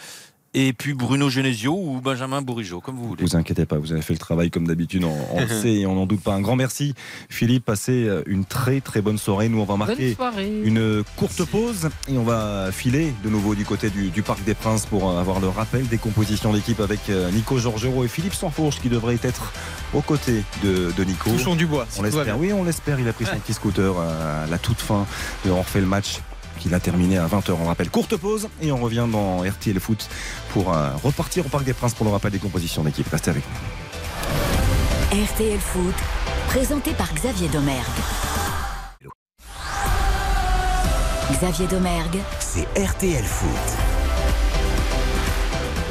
et 0.52 0.72
puis 0.72 0.94
Bruno 0.94 1.30
Genesio 1.30 1.72
ou 1.72 2.00
Benjamin 2.00 2.42
Bourigeau, 2.42 2.80
comme 2.80 2.96
vous 2.96 3.06
voulez. 3.06 3.22
Vous 3.22 3.36
inquiétez 3.36 3.66
pas, 3.66 3.78
vous 3.78 3.92
avez 3.92 4.02
fait 4.02 4.14
le 4.14 4.18
travail 4.18 4.50
comme 4.50 4.66
d'habitude, 4.66 5.04
on, 5.04 5.40
le 5.40 5.48
sait 5.62 5.74
et 5.74 5.86
on 5.86 5.94
n'en 5.94 6.06
doute 6.06 6.22
pas. 6.22 6.34
Un 6.34 6.40
grand 6.40 6.56
merci, 6.56 6.94
Philippe. 7.28 7.64
Passez 7.64 8.08
euh, 8.08 8.22
une 8.26 8.44
très 8.44 8.80
très 8.80 9.00
bonne 9.00 9.18
soirée. 9.18 9.48
Nous, 9.48 9.60
on 9.60 9.64
va 9.64 9.76
marquer 9.76 10.16
une 10.64 11.04
courte 11.16 11.44
pause 11.44 11.88
et 12.08 12.18
on 12.18 12.24
va 12.24 12.72
filer 12.72 13.12
de 13.22 13.28
nouveau 13.28 13.54
du 13.54 13.64
côté 13.64 13.90
du, 13.90 14.22
Parc 14.22 14.44
des 14.44 14.54
Princes 14.54 14.86
pour 14.86 15.08
euh, 15.08 15.20
avoir 15.20 15.40
le 15.40 15.48
rappel 15.48 15.86
des 15.86 15.98
compositions 15.98 16.52
d'équipe 16.52 16.80
avec 16.80 17.08
euh, 17.08 17.30
Nico 17.30 17.58
Georgerot 17.58 18.04
et 18.04 18.08
Philippe 18.08 18.34
Sanfourche 18.34 18.80
qui 18.80 18.88
devrait 18.88 19.18
être 19.22 19.52
aux 19.94 20.02
côtés 20.02 20.42
de, 20.62 20.92
Nico. 21.04 21.30
Touchons 21.30 21.54
du 21.54 21.66
bois. 21.66 21.86
on 21.98 22.02
l'espère, 22.02 22.38
oui, 22.38 22.52
on 22.52 22.64
l'espère. 22.64 22.98
Il 23.00 23.08
a 23.08 23.12
pris 23.12 23.24
son 23.24 23.38
petit 23.38 23.54
scooter 23.54 23.98
à 23.98 24.46
la 24.46 24.58
toute 24.58 24.80
fin. 24.80 25.06
On 25.46 25.60
refait 25.60 25.80
le 25.80 25.86
match 25.86 26.20
qu'il 26.60 26.74
a 26.74 26.80
terminé 26.80 27.18
à 27.18 27.26
20h. 27.26 27.56
On 27.60 27.66
rappelle 27.66 27.90
courte 27.90 28.16
pause 28.16 28.48
et 28.62 28.70
on 28.70 28.78
revient 28.78 29.06
dans 29.10 29.42
RTL 29.42 29.80
Foot 29.80 30.08
pour 30.52 30.72
euh, 30.72 30.90
repartir 31.02 31.46
au 31.46 31.48
Parc 31.48 31.64
des 31.64 31.72
Princes 31.72 31.94
pour 31.94 32.06
le 32.06 32.12
rappel 32.12 32.30
des 32.30 32.38
compositions 32.38 32.84
d'équipe. 32.84 33.08
Restez 33.08 33.30
avec 33.30 33.42
nous. 33.48 35.24
RTL 35.24 35.58
Foot, 35.58 35.94
présenté 36.46 36.92
par 36.92 37.12
Xavier 37.12 37.48
Domergue. 37.48 37.84
Xavier 41.32 41.66
Domergue, 41.66 42.18
c'est 42.38 42.66
RTL 42.78 43.24
Foot. 43.24 43.89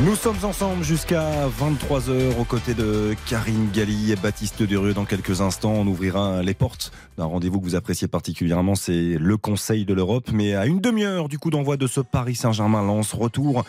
Nous 0.01 0.15
sommes 0.15 0.37
ensemble 0.43 0.81
jusqu'à 0.81 1.29
23h 1.59 2.39
aux 2.39 2.45
côtés 2.45 2.73
de 2.73 3.15
Karine 3.25 3.69
Galli 3.73 4.13
et 4.13 4.15
Baptiste 4.15 4.63
Durieux. 4.63 4.93
Dans 4.93 5.03
quelques 5.03 5.41
instants, 5.41 5.73
on 5.73 5.85
ouvrira 5.87 6.41
les 6.41 6.53
portes 6.53 6.93
d'un 7.17 7.25
rendez-vous 7.25 7.59
que 7.59 7.65
vous 7.65 7.75
appréciez 7.75 8.07
particulièrement, 8.07 8.75
c'est 8.75 9.17
le 9.19 9.35
Conseil 9.35 9.83
de 9.83 9.93
l'Europe. 9.93 10.29
Mais 10.31 10.55
à 10.55 10.67
une 10.67 10.79
demi-heure 10.79 11.27
du 11.27 11.37
coup 11.37 11.49
d'envoi 11.49 11.75
de 11.75 11.85
ce 11.85 11.99
Paris 11.99 12.35
Saint-Germain-Lens, 12.35 13.13
retour 13.13 13.65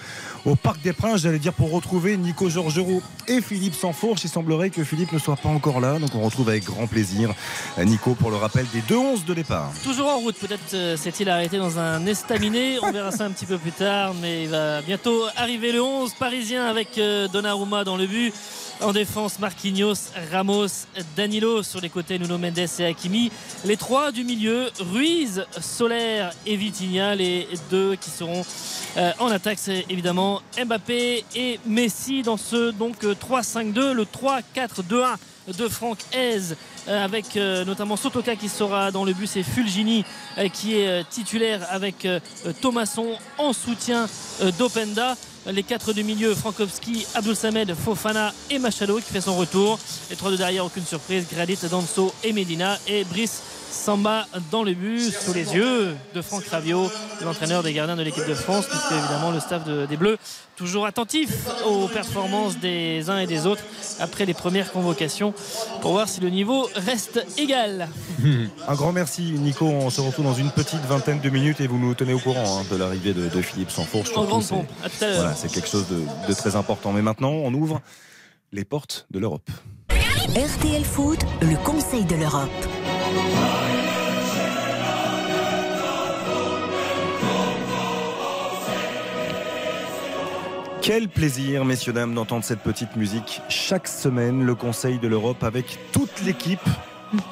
au 0.46 0.54
Parc 0.54 0.80
des 0.82 0.92
Princes, 0.92 1.22
j'allais 1.22 1.40
dire 1.40 1.52
pour 1.52 1.72
retrouver 1.72 2.16
Nico 2.16 2.48
Georgerot 2.48 3.02
et 3.26 3.40
Philippe 3.40 3.74
Sansfourche. 3.74 4.22
Il 4.22 4.30
semblerait 4.30 4.70
que 4.70 4.84
Philippe 4.84 5.12
ne 5.12 5.18
soit 5.18 5.34
pas 5.34 5.48
encore 5.48 5.80
là, 5.80 5.98
donc 5.98 6.14
on 6.14 6.20
retrouve 6.20 6.48
avec 6.48 6.62
grand 6.62 6.86
plaisir 6.86 7.34
Nico 7.76 8.14
pour 8.14 8.30
le 8.30 8.36
rappel 8.36 8.66
des 8.72 8.82
deux 8.82 8.98
11 8.98 9.24
de 9.24 9.34
départ. 9.34 9.72
Toujours 9.82 10.06
en 10.06 10.18
route, 10.18 10.36
peut-être 10.36 10.74
euh, 10.74 10.96
s'est-il 10.96 11.28
arrêté 11.28 11.58
dans 11.58 11.80
un 11.80 12.06
estaminet, 12.06 12.78
on 12.82 12.92
verra 12.92 13.10
ça 13.10 13.24
un 13.24 13.30
petit 13.30 13.46
peu 13.46 13.58
plus 13.58 13.72
tard, 13.72 14.14
mais 14.22 14.44
il 14.44 14.48
va 14.48 14.80
bientôt 14.82 15.24
arriver 15.36 15.72
le 15.72 15.82
11 15.82 16.14
parisien 16.20 16.66
avec 16.66 16.98
euh, 16.98 17.28
Donnarumma 17.28 17.82
dans 17.82 17.96
le 17.96 18.06
but. 18.06 18.34
En 18.82 18.92
défense, 18.92 19.38
Marquinhos, 19.38 20.12
Ramos, 20.30 20.86
Danilo. 21.16 21.62
Sur 21.62 21.80
les 21.80 21.88
côtés, 21.88 22.18
Nuno 22.18 22.36
Mendes 22.36 22.58
et 22.58 22.84
Hakimi. 22.84 23.32
Les 23.64 23.78
trois 23.78 24.12
du 24.12 24.22
milieu, 24.22 24.68
Ruiz, 24.80 25.44
Solaire 25.60 26.32
et 26.44 26.56
Vitinha, 26.56 27.14
les 27.14 27.48
deux 27.70 27.96
qui 27.96 28.10
seront 28.10 28.44
euh, 28.98 29.12
en 29.18 29.28
attaque, 29.28 29.58
c'est 29.58 29.86
évidemment 29.88 30.42
Mbappé 30.62 31.24
et 31.34 31.58
Messi. 31.64 32.22
Dans 32.22 32.36
ce 32.36 32.70
donc 32.70 33.02
3-5-2, 33.02 33.92
le 33.92 34.04
3-4-2-1 34.04 35.16
de 35.56 35.68
Franck 35.68 35.98
Hez 36.12 36.54
euh, 36.88 37.04
avec 37.04 37.36
notamment 37.66 37.96
Sotoka 37.96 38.36
qui 38.36 38.50
sera 38.50 38.90
dans 38.90 39.04
le 39.04 39.14
bus 39.14 39.36
et 39.36 39.42
Fulgini 39.42 40.04
qui 40.52 40.76
est 40.76 41.08
titulaire 41.08 41.66
avec 41.70 42.06
Thomasson 42.60 43.06
en 43.38 43.52
soutien 43.52 44.06
d'Openda 44.58 45.16
les 45.46 45.62
quatre 45.62 45.92
du 45.92 46.04
milieu, 46.04 46.34
Frankowski, 46.34 47.06
Abdul 47.14 47.34
Samed, 47.34 47.74
Fofana 47.74 48.32
et 48.50 48.58
Machado 48.58 48.96
qui 48.96 49.12
fait 49.12 49.20
son 49.20 49.36
retour. 49.36 49.78
Les 50.10 50.16
trois 50.16 50.30
de 50.30 50.36
derrière, 50.36 50.64
aucune 50.64 50.84
surprise, 50.84 51.26
Gradit, 51.32 51.58
Danso 51.70 52.12
et 52.22 52.32
Medina. 52.32 52.78
Et 52.86 53.04
Brice 53.04 53.42
Samba 53.70 54.26
dans 54.50 54.62
le 54.62 54.74
but, 54.74 55.12
sous 55.12 55.32
les 55.32 55.54
yeux 55.54 55.96
de 56.14 56.22
Franck 56.22 56.44
Raviot, 56.46 56.90
l'entraîneur 57.24 57.62
des 57.62 57.72
gardiens 57.72 57.96
de 57.96 58.02
l'équipe 58.02 58.26
de 58.26 58.34
France, 58.34 58.66
puisque 58.66 58.92
évidemment 58.92 59.30
le 59.30 59.40
staff 59.40 59.64
des 59.64 59.96
Bleus, 59.96 60.18
toujours 60.56 60.86
attentif 60.86 61.30
aux 61.66 61.86
performances 61.88 62.58
des 62.58 63.08
uns 63.08 63.18
et 63.18 63.26
des 63.26 63.46
autres 63.46 63.62
après 64.00 64.26
les 64.26 64.34
premières 64.34 64.72
convocations, 64.72 65.32
pour 65.80 65.92
voir 65.92 66.08
si 66.08 66.20
le 66.20 66.30
niveau 66.30 66.68
reste 66.74 67.24
égal. 67.38 67.88
Un 68.68 68.74
grand 68.74 68.92
merci 68.92 69.22
Nico, 69.22 69.66
on 69.66 69.90
se 69.90 70.00
retrouve 70.00 70.24
dans 70.24 70.34
une 70.34 70.50
petite 70.50 70.84
vingtaine 70.86 71.20
de 71.20 71.30
minutes 71.30 71.60
et 71.60 71.66
vous 71.66 71.78
nous 71.78 71.94
tenez 71.94 72.12
au 72.12 72.18
courant 72.18 72.58
hein, 72.58 72.64
de 72.70 72.76
l'arrivée 72.76 73.14
de, 73.14 73.40
Philippe 73.40 73.70
Sanfourche. 73.70 74.10
En 74.16 74.24
grande 74.24 74.46
pompe, 74.46 74.68
Voilà, 75.00 75.34
c'est 75.34 75.50
quelque 75.50 75.68
chose 75.68 75.86
de 75.88 76.34
très 76.34 76.56
important. 76.56 76.92
Mais 76.92 77.02
maintenant, 77.02 77.30
on 77.30 77.54
ouvre 77.54 77.80
les 78.52 78.64
portes 78.64 79.06
de 79.10 79.18
l'Europe. 79.18 79.50
RTL 79.88 80.84
Foot, 80.84 81.18
le 81.42 81.56
Conseil 81.64 82.04
de 82.04 82.16
l'Europe. 82.16 82.50
Quel 90.82 91.08
plaisir, 91.08 91.64
messieurs, 91.64 91.92
dames, 91.92 92.14
d'entendre 92.14 92.42
cette 92.42 92.60
petite 92.60 92.96
musique 92.96 93.42
chaque 93.48 93.86
semaine, 93.86 94.44
le 94.44 94.54
Conseil 94.56 94.98
de 94.98 95.06
l'Europe 95.06 95.44
avec 95.44 95.78
toute 95.92 96.22
l'équipe. 96.22 96.58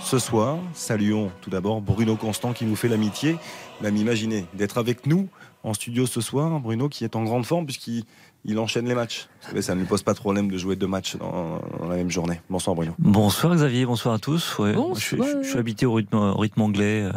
Ce 0.01 0.19
soir, 0.19 0.59
saluons 0.75 1.33
tout 1.41 1.51
d'abord 1.51 1.81
Bruno 1.81 2.15
Constant 2.15 2.53
qui 2.53 2.67
nous 2.67 2.77
fait 2.77 2.89
l'amitié, 2.89 3.37
même 3.81 3.97
imaginer 3.97 4.47
d'être 4.55 4.79
avec 4.79 5.07
nous 5.07 5.29
en 5.65 5.75
studio 5.75 6.07
ce 6.07 6.21
soir. 6.21 6.61
Bruno 6.61 6.89
qui 6.89 7.05
est 7.05 7.17
en 7.17 7.25
grande 7.25 7.47
forme 7.47 7.65
puisqu'il 7.65 8.05
il 8.45 8.59
enchaîne 8.59 8.87
les 8.87 8.95
matchs. 8.95 9.29
ça 9.61 9.75
ne 9.75 9.81
lui 9.81 9.87
pose 9.87 10.03
pas 10.03 10.15
de 10.15 10.19
problème 10.19 10.51
de 10.51 10.57
jouer 10.57 10.77
deux 10.77 10.87
matchs 10.87 11.17
dans, 11.17 11.61
la 11.89 11.97
même 11.97 12.11
journée. 12.11 12.41
Bonsoir 12.49 12.75
Bruno. 12.75 12.93
Bonsoir 12.99 13.55
Xavier, 13.55 13.87
bonsoir 13.87 14.15
à 14.15 14.19
tous. 14.19 14.57
Je, 14.59 15.43
suis 15.43 15.59
habité 15.59 15.87
au 15.87 15.95
rythme, 15.95 16.17
rythme 16.17 16.63
anglais. 16.63 17.03
Euh, 17.03 17.13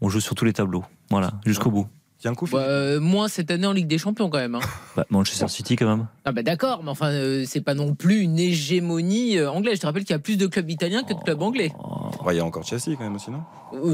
on 0.00 0.08
joue 0.08 0.20
sur 0.20 0.34
tous 0.34 0.44
les 0.44 0.52
tableaux. 0.52 0.84
Voilà, 1.10 1.32
jusqu'au 1.44 1.70
bout. 1.70 1.86
Tiens 2.18 2.32
un 2.32 2.34
coup. 2.34 2.46
Bah, 2.50 2.60
euh, 2.60 2.98
moins 3.00 3.28
cette 3.28 3.50
année 3.50 3.66
en 3.66 3.72
Ligue 3.72 3.88
des 3.88 3.98
Champions 3.98 4.30
quand 4.30 4.38
même. 4.38 4.54
Hein. 4.54 4.60
Bah, 4.96 5.04
Manchester 5.10 5.48
City 5.48 5.76
quand 5.76 5.88
même. 5.88 6.06
Ah 6.24 6.32
bah 6.32 6.42
d'accord, 6.42 6.82
mais 6.82 6.90
enfin 6.90 7.10
euh, 7.10 7.44
c'est 7.46 7.60
pas 7.60 7.74
non 7.74 7.94
plus 7.94 8.20
une 8.20 8.38
hégémonie 8.38 9.40
anglaise. 9.42 9.76
Je 9.76 9.80
te 9.82 9.86
rappelle 9.86 10.04
qu'il 10.04 10.14
y 10.14 10.16
a 10.16 10.20
plus 10.20 10.38
de 10.38 10.46
clubs 10.46 10.70
italiens 10.70 11.02
que 11.02 11.12
de 11.12 11.20
clubs 11.20 11.42
anglais. 11.42 11.70
il 12.30 12.36
y 12.36 12.40
a 12.40 12.44
encore 12.44 12.64
Chelsea 12.64 12.96
quand 12.96 13.04
même 13.04 13.16
aussi, 13.16 13.30
non? 13.30 13.42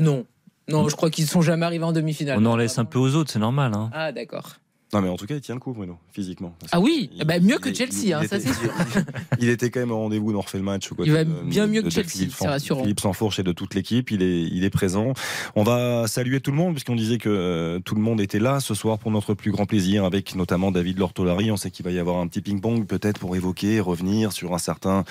Non. 0.01 0.25
Non, 0.69 0.89
je 0.89 0.95
crois 0.95 1.11
qu'ils 1.11 1.27
sont 1.27 1.43
jamais 1.43 1.67
arrivés 1.67 1.85
en 1.85 1.93
demi-finale. 1.93 2.39
On 2.41 2.47
en 2.47 2.57
laisse 2.57 2.79
un 2.79 2.85
peu 2.85 2.99
aux 2.99 3.17
autres, 3.17 3.33
c'est 3.33 3.41
normal. 3.41 3.73
Hein. 3.75 3.91
Ah 3.93 4.13
d'accord. 4.13 4.53
Non, 4.95 5.01
mais 5.01 5.09
en 5.09 5.17
tout 5.17 5.25
cas, 5.25 5.35
il 5.35 5.41
tient 5.41 5.55
le 5.55 5.61
coup, 5.61 5.73
Bruno, 5.73 5.97
physiquement. 6.13 6.55
Ah 6.71 6.79
oui, 6.79 7.09
eh 7.19 7.25
ben, 7.25 7.43
mieux 7.43 7.59
que 7.59 7.73
Chelsea, 7.73 8.15
hein, 8.15 8.27
ça 8.29 8.39
c'est 8.39 8.53
sûr. 8.53 8.71
Il, 9.41 9.49
était 9.49 9.71
quand 9.71 9.81
même 9.81 9.91
au 9.91 9.97
rendez-vous, 9.97 10.35
on 10.35 10.41
refait 10.41 10.59
le 10.59 10.65
match. 10.65 10.91
il 11.03 11.13
va 11.13 11.25
bien 11.25 11.67
mieux 11.67 11.81
que 11.81 11.89
Chelsea, 11.89 12.29
c'est 12.31 12.47
rassurant. 12.47 12.83
Philippe 12.83 13.01
Sanfourche 13.01 13.39
et 13.39 13.43
de 13.43 13.53
toute 13.53 13.75
l'équipe, 13.75 14.11
il 14.11 14.23
est, 14.23 14.43
il 14.43 14.65
est 14.65 14.71
présent. 14.71 15.15
On 15.57 15.63
va 15.63 16.07
saluer 16.09 16.41
tout 16.41 16.51
le 16.51 16.59
monde, 16.59 16.75
puisqu'on 16.75 16.95
disait 16.95 17.17
que 17.17 17.31
euh, 17.31 17.79
tout 17.81 17.95
le 17.95 18.03
monde 18.03 18.21
était 18.21 18.39
là 18.39 18.61
ce 18.61 18.75
soir 18.75 18.99
pour 18.99 19.11
notre 19.11 19.33
plus 19.33 19.51
grand 19.51 19.65
plaisir, 19.65 20.05
avec 20.05 20.35
notamment 20.35 20.71
David 20.71 20.99
Lortolari. 20.99 21.51
On 21.51 21.57
sait 21.57 21.71
qu'il 21.71 21.87
va 21.87 21.91
y 21.91 21.99
avoir 21.99 22.19
un 22.19 22.27
petit 22.27 22.43
ping-pong, 22.43 22.87
peut-être 22.87 23.19
pour 23.19 23.35
évoquer, 23.35 23.81
revenir 23.81 24.33
sur 24.33 24.53
un 24.53 24.59
certain 24.59 25.05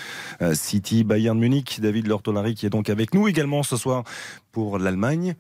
euh, 0.44 0.54
City 0.54 1.04
Bayern 1.04 1.40
Munich. 1.40 1.80
David 1.82 2.06
Lortolari 2.06 2.54
qui 2.54 2.68
est 2.68 2.70
donc 2.70 2.90
avec 2.90 3.16
nous 3.16 3.28
également 3.28 3.64
ce 3.64 3.78
soir 3.78 4.04
pour 4.52 4.78
l'Allemagne. 4.78 5.36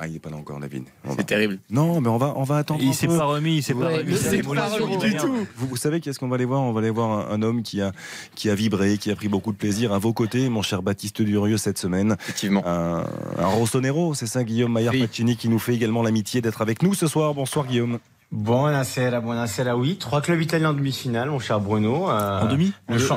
Ah, 0.00 0.06
il 0.06 0.14
n'est 0.14 0.18
pas 0.18 0.30
là 0.30 0.36
encore, 0.36 0.58
David. 0.58 0.84
C'est 1.16 1.26
terrible. 1.26 1.58
Non, 1.68 2.00
mais 2.00 2.08
on 2.08 2.16
va, 2.16 2.32
on 2.36 2.44
va 2.44 2.56
attendre. 2.56 2.80
Il 2.82 2.94
s'est 2.94 3.06
pas 3.06 3.24
remis, 3.24 3.56
il 3.56 3.62
s'est 3.62 3.74
pas 3.74 3.88
remis. 3.88 4.14
pas 4.54 4.68
remis 4.68 4.96
du 4.96 5.16
tout. 5.16 5.46
Vous, 5.56 5.66
vous 5.66 5.76
savez 5.76 6.00
qu'est-ce 6.00 6.18
qu'on 6.18 6.28
va 6.28 6.36
aller 6.36 6.46
voir? 6.46 6.62
On 6.62 6.72
va 6.72 6.80
aller 6.80 6.90
voir 6.90 7.30
un, 7.30 7.42
homme 7.42 7.62
qui 7.62 7.82
a, 7.82 7.92
qui 8.34 8.48
a 8.48 8.54
vibré, 8.54 8.96
qui 8.96 9.10
a 9.10 9.16
pris 9.16 9.28
beaucoup 9.28 9.52
de 9.52 9.58
plaisir 9.58 9.92
à 9.92 9.98
vos 9.98 10.12
côtés, 10.14 10.48
mon 10.48 10.62
cher 10.62 10.82
Baptiste 10.82 11.20
Durieux, 11.20 11.58
cette 11.58 11.78
semaine. 11.78 12.16
Effectivement. 12.20 12.66
Un, 12.66 13.06
un 13.38 13.46
Rossonero, 13.46 14.14
c'est 14.14 14.26
ça, 14.26 14.44
Guillaume 14.44 14.72
Maillard 14.72 14.94
Pacini, 14.94 15.36
qui 15.36 15.48
nous 15.48 15.58
fait 15.58 15.74
également 15.74 16.02
l'amitié 16.02 16.40
d'être 16.40 16.62
avec 16.62 16.82
nous 16.82 16.94
ce 16.94 17.06
soir. 17.06 17.34
Bonsoir, 17.34 17.66
Guillaume. 17.66 17.98
Buonasera, 18.32 19.20
buonasera, 19.20 19.76
oui. 19.76 19.98
Trois 19.98 20.22
clubs 20.22 20.40
italiens 20.40 20.70
en 20.70 20.72
demi-finale, 20.72 21.28
mon 21.28 21.38
cher 21.38 21.60
Bruno. 21.60 22.08
Euh, 22.08 22.40
en 22.40 22.46
demi 22.46 22.72
le, 22.88 23.12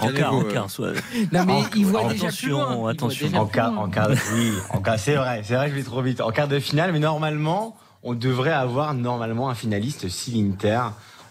En 0.00 0.08
quart, 0.08 0.34
en 0.34 0.42
quart. 0.44 0.70
Soit... 0.70 0.92
Non, 1.32 1.44
mais 1.44 1.60
il 1.76 1.84
voit 1.84 2.04
déjà 2.04 2.28
plus 2.28 2.48
loin. 2.48 2.88
Attention, 2.88 3.28
En 3.34 3.44
quart, 3.44 3.78
en 3.78 3.90
quart, 3.90 4.08
oui. 4.34 4.52
En 4.70 4.80
quart, 4.80 4.98
c'est 4.98 5.16
vrai, 5.16 5.42
c'est 5.44 5.54
vrai 5.54 5.66
que 5.66 5.72
je 5.72 5.76
vais 5.76 5.84
trop 5.84 6.00
vite. 6.00 6.22
En 6.22 6.30
quart 6.30 6.48
de 6.48 6.58
finale, 6.60 6.92
mais 6.92 6.98
normalement, 6.98 7.76
on 8.02 8.14
devrait 8.14 8.52
avoir 8.52 8.94
normalement 8.94 9.50
un 9.50 9.54
finaliste 9.54 10.08
si 10.08 10.30
l'Inter, 10.30 10.80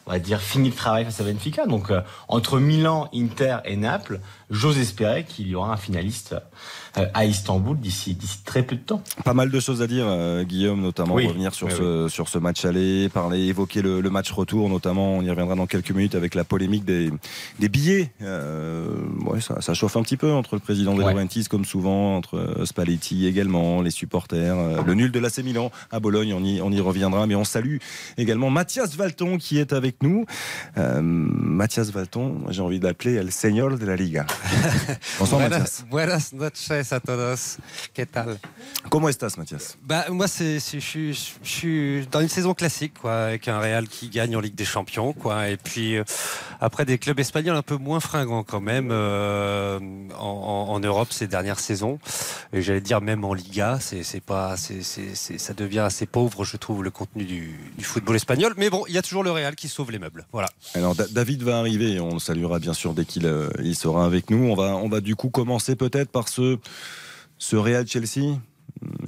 on 0.05 0.11
va 0.11 0.19
dire, 0.19 0.39
fini 0.39 0.69
le 0.69 0.75
travail 0.75 1.03
face 1.03 1.19
à 1.19 1.23
Benfica. 1.23 1.65
Donc, 1.65 1.89
euh, 1.89 2.01
entre 2.27 2.59
Milan, 2.59 3.09
Inter 3.15 3.57
et 3.65 3.77
Naples, 3.77 4.19
j'ose 4.51 4.77
espérer 4.77 5.23
qu'il 5.23 5.47
y 5.47 5.55
aura 5.55 5.73
un 5.73 5.77
finaliste 5.77 6.33
euh, 6.33 6.39
à 6.95 7.25
Istanbul 7.25 7.77
d'ici 7.79 8.17
très 8.45 8.63
peu 8.63 8.75
de 8.75 8.81
temps. 8.81 9.01
Pas 9.23 9.33
mal 9.33 9.49
de 9.49 9.59
choses 9.59 9.81
à 9.81 9.87
dire, 9.87 10.05
euh, 10.07 10.43
Guillaume, 10.43 10.81
notamment 10.81 11.15
revenir 11.15 11.53
sur, 11.53 11.71
ce, 11.71 12.07
sur 12.07 12.29
ce 12.29 12.37
match 12.37 12.65
aller, 12.65 13.09
parler, 13.09 13.39
évoquer 13.47 13.81
le, 13.81 14.01
match 14.13 14.31
retour, 14.31 14.69
notamment, 14.69 15.17
on 15.17 15.21
y 15.23 15.29
reviendra 15.29 15.55
dans 15.55 15.65
quelques 15.65 15.91
minutes 15.91 16.13
avec 16.13 16.35
la 16.35 16.43
polémique 16.43 16.85
des, 16.85 17.11
des 17.59 17.69
billets. 17.69 18.11
Euh, 18.21 18.95
ouais, 19.25 19.41
ça, 19.41 19.59
ça, 19.61 19.73
chauffe 19.73 19.97
un 19.97 20.03
petit 20.03 20.17
peu 20.17 20.31
entre 20.31 20.53
le 20.53 20.59
président 20.59 20.93
de 20.93 21.01
Laurentiis, 21.01 21.45
comme 21.45 21.65
souvent, 21.65 22.15
entre 22.15 22.61
Spalletti 22.65 23.25
également, 23.25 23.81
les 23.81 23.89
supporters, 23.89 24.83
le 24.83 24.93
nul 24.93 25.11
de 25.11 25.19
l'AC 25.19 25.39
Milan 25.39 25.71
à 25.91 25.99
Bologne, 25.99 26.33
on 26.33 26.43
y, 26.43 26.61
on 26.61 26.71
y 26.71 26.79
reviendra, 26.79 27.25
mais 27.25 27.35
on 27.35 27.43
salue 27.43 27.77
également 28.17 28.51
Mathias 28.51 28.95
Valton 28.95 29.37
qui 29.37 29.57
est 29.57 29.73
avec 29.73 30.03
nous. 30.03 30.25
Mathias 30.77 31.89
Valton, 31.89 32.41
j'ai 32.49 32.61
envie 32.61 32.79
d'appeler 32.79 33.15
El 33.15 33.31
Señor 33.31 33.77
de 33.77 33.85
la 33.85 33.95
Liga. 33.95 34.27
Bonsoir 35.19 35.41
Mathias. 35.41 35.85
Buenas 35.89 36.33
noches 36.33 36.82
a 36.91 36.99
todos. 36.99 37.57
¿Qué 37.93 38.05
tal? 38.05 38.39
Comment 38.89 39.09
estás, 39.09 39.37
Mathias? 39.37 39.77
Bah, 39.83 40.05
Moi, 40.09 40.27
c'est, 40.27 40.55
je, 40.55 40.79
suis, 40.79 41.13
je, 41.13 41.29
suis 41.43 42.07
dans 42.11 42.19
une 42.19 42.29
saison 42.29 42.53
classique, 42.53 42.95
quoi, 42.99 43.13
avec 43.25 43.47
un 43.47 43.59
Real 43.59 43.87
qui 43.87 44.09
gagne 44.09 44.35
en 44.35 44.39
Ligue 44.39 44.55
des 44.55 44.65
Champions. 44.65 45.13
Quoi, 45.13 45.49
et 45.49 45.57
puis, 45.57 45.97
euh, 45.97 46.03
après, 46.59 46.85
des 46.85 46.97
clubs 46.97 47.19
espagnols 47.19 47.55
un 47.55 47.61
peu 47.61 47.77
moins 47.77 47.99
fringants 47.99 48.43
quand 48.43 48.61
même 48.61 48.89
euh, 48.91 49.79
en, 50.17 50.65
en, 50.69 50.79
Europe 50.79 51.13
ces 51.13 51.27
dernières 51.27 51.59
saisons. 51.59 51.99
Et 52.51 52.61
j'allais 52.61 52.81
dire 52.81 53.01
même 53.01 53.23
en 53.23 53.33
Liga, 53.33 53.77
c'est, 53.79 54.03
c'est 54.03 54.19
pas, 54.19 54.57
c'est, 54.57 54.83
c'est, 54.83 55.15
ça 55.15 55.53
devient 55.53 55.79
assez 55.79 56.05
pauvre, 56.05 56.43
je 56.43 56.57
trouve, 56.57 56.83
le 56.83 56.91
contenu 56.91 57.23
du, 57.23 57.59
du, 57.77 57.83
football 57.83 58.15
espagnol. 58.15 58.53
Mais 58.57 58.69
bon, 58.69 58.83
il 58.87 58.93
y 58.93 58.97
a 58.97 59.01
toujours 59.01 59.23
le 59.23 59.31
Real 59.31 59.55
qui 59.55 59.69
sauve 59.69 59.91
les 59.91 59.99
meubles. 59.99 60.25
Voilà. 60.31 60.49
Alors, 60.75 60.95
David 60.95 61.43
va 61.43 61.59
arriver, 61.59 61.99
on 61.99 62.13
le 62.13 62.19
saluera 62.19 62.59
bien 62.59 62.73
sûr 62.73 62.93
dès 62.93 63.05
qu'il 63.05 63.25
euh, 63.25 63.49
il 63.63 63.75
sera 63.75 64.05
avec 64.05 64.29
nous. 64.29 64.49
On 64.49 64.55
va, 64.55 64.75
on 64.75 64.89
va 64.89 64.99
du 64.99 65.15
coup 65.15 65.29
commencer 65.29 65.75
peut-être 65.75 66.09
par 66.09 66.27
ce 66.27 66.57
ce 67.37 67.55
Real 67.55 67.85
Chelsea, 67.87 68.37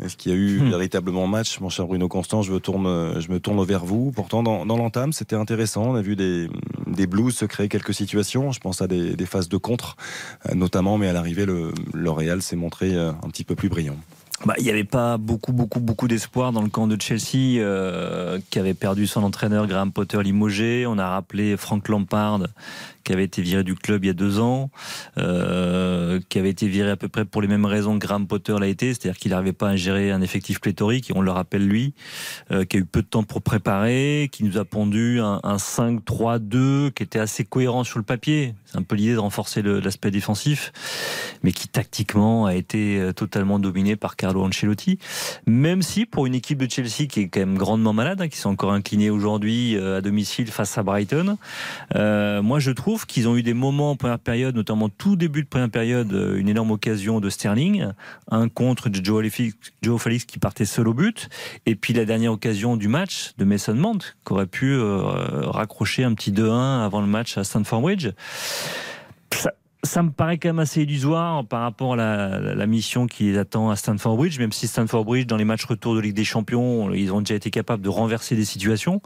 est-ce 0.02 0.16
qu'il 0.18 0.32
y 0.32 0.36
a 0.36 0.38
eu 0.38 0.60
hmm. 0.60 0.70
véritablement 0.70 1.28
match 1.28 1.60
Mon 1.60 1.70
cher 1.70 1.88
Bruno 1.88 2.08
Constant, 2.08 2.42
je 2.42 2.52
me 2.52 2.60
tourne, 2.60 3.20
je 3.20 3.32
me 3.32 3.40
tourne 3.40 3.64
vers 3.66 3.86
vous. 3.86 4.12
Pourtant, 4.12 4.44
dans, 4.44 4.66
l'entame, 4.66 5.14
c'était 5.14 5.36
intéressant. 5.36 5.84
On 5.92 5.96
a 5.96 6.02
vu 6.02 6.16
des, 6.16 6.50
des 6.88 7.08
blues 7.08 7.36
se 7.36 7.46
créer 7.46 7.68
quelques 7.68 7.94
situations. 7.94 8.52
Je 8.52 8.60
pense 8.60 8.82
à 8.82 8.88
des, 8.88 9.26
phases 9.26 9.50
de 9.50 9.58
contre, 9.58 9.96
euh, 10.50 10.56
notamment, 10.56 10.98
mais 10.98 11.08
à 11.08 11.14
l'arrivée, 11.14 11.46
le, 11.46 11.74
le 11.94 12.12
Real 12.12 12.42
s'est 12.42 12.56
montré 12.56 12.94
euh, 12.94 13.12
un 13.12 13.30
petit 13.30 13.44
peu 13.44 13.56
plus 13.56 13.70
brillant. 13.70 13.98
Bah, 14.46 14.54
il 14.58 14.66
n'y 14.66 14.70
avait 14.70 14.84
pas 14.84 15.18
beaucoup, 15.18 15.54
beaucoup, 15.54 15.80
beaucoup 15.80 16.08
d'espoir 16.10 16.52
dans 16.52 16.62
le 16.62 16.70
camp 16.70 16.88
de 16.88 17.02
Chelsea, 17.02 17.60
euh, 17.60 18.40
qui 18.50 18.60
avait 18.60 18.74
perdu 18.74 19.08
son 19.08 19.24
entraîneur 19.24 19.66
Graham 19.66 19.92
Potter 19.92 20.22
limogé. 20.22 20.86
On 20.86 20.98
a 20.98 21.10
rappelé 21.10 21.56
Frank 21.56 21.88
Lampard, 21.88 22.42
qui 23.06 23.14
avait 23.14 23.24
été 23.24 23.42
viré 23.42 23.64
du 23.64 23.76
club 23.76 24.04
il 24.04 24.08
y 24.08 24.10
a 24.10 24.14
deux 24.14 24.40
ans, 24.40 24.70
euh, 25.18 26.20
qui 26.28 26.40
avait 26.40 26.50
été 26.50 26.68
viré 26.68 26.90
à 26.90 26.98
peu 26.98 27.08
près 27.08 27.24
pour 27.24 27.42
les 27.42 27.48
mêmes 27.48 27.66
raisons 27.66 27.98
que 27.98 28.06
Graham 28.06 28.28
Potter 28.28 28.56
l'a 28.60 28.68
été, 28.68 28.94
c'est-à-dire 28.94 29.18
qu'il 29.18 29.32
n'arrivait 29.32 29.54
pas 29.54 29.70
à 29.70 29.76
gérer 29.78 30.12
un 30.12 30.22
effectif 30.22 30.60
pléthorique, 30.60 31.10
et 31.10 31.14
on 31.16 31.22
le 31.22 31.32
rappelle 31.32 31.66
lui, 31.66 31.94
euh, 32.52 32.66
qui 32.66 32.78
a 32.78 32.80
eu 32.82 32.86
peu 32.86 33.02
de 33.02 33.08
temps 33.08 33.24
pour 33.24 33.42
préparer, 33.42 34.30
qui 34.32 34.44
nous 34.44 34.58
a 34.58 34.66
pondu 34.66 35.22
un, 35.22 35.40
un 35.44 35.58
5-3-2 35.58 36.92
qui 36.92 37.04
était 37.04 37.20
assez 37.20 37.46
cohérent 37.46 37.84
sur 37.84 38.00
le 38.00 38.06
papier. 38.06 38.56
C'est 38.66 38.78
un 38.78 38.84
peu 38.84 38.96
l'idée 38.96 39.14
de 39.14 39.20
renforcer 39.20 39.62
l'aspect 39.62 40.12
défensif, 40.12 40.74
mais 41.44 41.52
qui 41.52 41.68
tactiquement 41.68 42.48
a 42.48 42.56
été 42.56 43.00
euh, 43.00 43.14
totalement 43.14 43.60
dominé 43.60 43.96
par 43.96 44.16
Carlo 44.16 44.44
Ancelotti. 44.44 45.00
Même 45.46 45.84
si 45.84 46.06
pour 46.06 46.26
une 46.26 46.36
équipe 46.36 46.58
de 46.58 46.70
Chelsea 46.70 47.08
qui 47.08 47.22
est 47.22 47.28
quand 47.28 47.40
même 47.40 47.58
grandement 47.58 47.94
malade, 47.94 48.22
hein, 48.22 48.28
qui 48.28 48.38
sont 48.38 48.50
encore 48.50 48.74
inclinés 48.74 49.12
aujourd'hui 49.12 49.78
à 49.78 50.02
domicile 50.02 50.48
face 50.48 50.78
à 50.78 50.84
Brighton, 50.84 51.38
euh, 51.96 52.42
moi 52.42 52.60
je 52.60 52.72
trouve 52.72 52.95
qu'ils 53.04 53.28
ont 53.28 53.36
eu 53.36 53.44
des 53.44 53.54
moments 53.54 53.92
en 53.92 53.96
première 53.98 54.20
période, 54.20 54.56
notamment 54.56 54.88
tout 54.88 55.18
début 55.18 55.44
de 55.44 55.48
première 55.48 55.70
période, 55.70 56.14
euh, 56.14 56.38
une 56.38 56.48
énorme 56.48 56.72
occasion 56.72 57.20
de 57.20 57.30
Sterling, 57.30 57.88
un 58.32 58.48
contre 58.48 58.88
de 58.88 59.04
Joe 59.04 59.30
Felix, 59.30 59.58
Joe 59.82 60.02
Felix 60.02 60.24
qui 60.24 60.40
partait 60.40 60.64
seul 60.64 60.88
au 60.88 60.94
but, 60.94 61.28
et 61.66 61.76
puis 61.76 61.94
la 61.94 62.06
dernière 62.06 62.32
occasion 62.32 62.78
du 62.78 62.88
match 62.88 63.34
de 63.38 63.44
Mason 63.44 63.76
Mount, 63.76 64.16
qui 64.26 64.34
aurait 64.34 64.48
pu 64.48 64.72
euh, 64.72 65.02
raccrocher 65.50 66.06
un 66.06 66.14
petit 66.14 66.32
2-1 66.32 66.86
avant 66.86 67.02
le 67.02 67.08
match 67.08 67.38
à 67.38 67.44
Stanford 67.44 67.82
Bridge. 67.82 68.12
Ça 69.34 69.52
me 70.04 70.10
paraît 70.10 70.38
quand 70.38 70.50
même 70.50 70.60
assez 70.60 70.82
illusoire 70.82 71.46
par 71.46 71.62
rapport 71.62 71.94
à 71.94 71.96
la, 71.96 72.66
mission 72.66 73.08
qui 73.08 73.26
les 73.26 73.38
attend 73.38 73.70
à 73.70 73.76
Stanford 73.76 74.18
Bridge, 74.18 74.40
même 74.40 74.52
si 74.52 74.68
Stanford 74.68 75.06
Bridge, 75.06 75.28
dans 75.28 75.38
les 75.38 75.46
matchs 75.46 75.66
retour 75.66 75.96
de 75.96 76.00
Ligue 76.00 76.16
des 76.16 76.24
Champions, 76.24 76.92
ils 76.92 77.14
ont 77.14 77.20
déjà 77.20 77.36
été 77.36 77.52
capables 77.52 77.84
de 77.84 77.90
renverser 77.90 78.36
des 78.36 78.46
situations. 78.46 79.02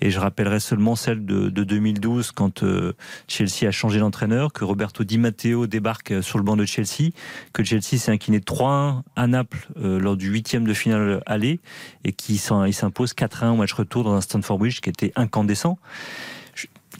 Et 0.00 0.10
je 0.10 0.18
rappellerai 0.18 0.60
seulement 0.60 0.96
celle 0.96 1.24
de, 1.24 1.48
2012, 1.48 2.32
quand 2.32 2.62
euh, 2.62 2.94
Chelsea 3.28 3.68
a 3.68 3.70
changé 3.70 4.00
d'entraîneur, 4.00 4.52
que 4.52 4.64
Roberto 4.64 5.04
Di 5.04 5.18
Matteo 5.18 5.66
débarque 5.66 6.22
sur 6.22 6.38
le 6.38 6.44
banc 6.44 6.56
de 6.56 6.64
Chelsea, 6.64 7.10
que 7.52 7.62
Chelsea 7.62 7.98
s'est 7.98 8.12
incliné 8.12 8.38
3-1 8.38 9.02
à 9.16 9.26
Naples 9.26 9.68
euh, 9.82 9.98
lors 9.98 10.16
du 10.16 10.28
huitième 10.30 10.66
de 10.66 10.74
finale 10.74 11.22
aller, 11.26 11.60
et 12.04 12.12
qui 12.12 12.38
s'impose 12.38 13.12
4-1 13.12 13.50
au 13.50 13.56
match 13.56 13.72
retour 13.72 14.04
dans 14.04 14.14
un 14.14 14.20
Stanford 14.20 14.58
Bridge 14.58 14.80
qui 14.80 14.88
était 14.88 15.12
incandescent 15.16 15.78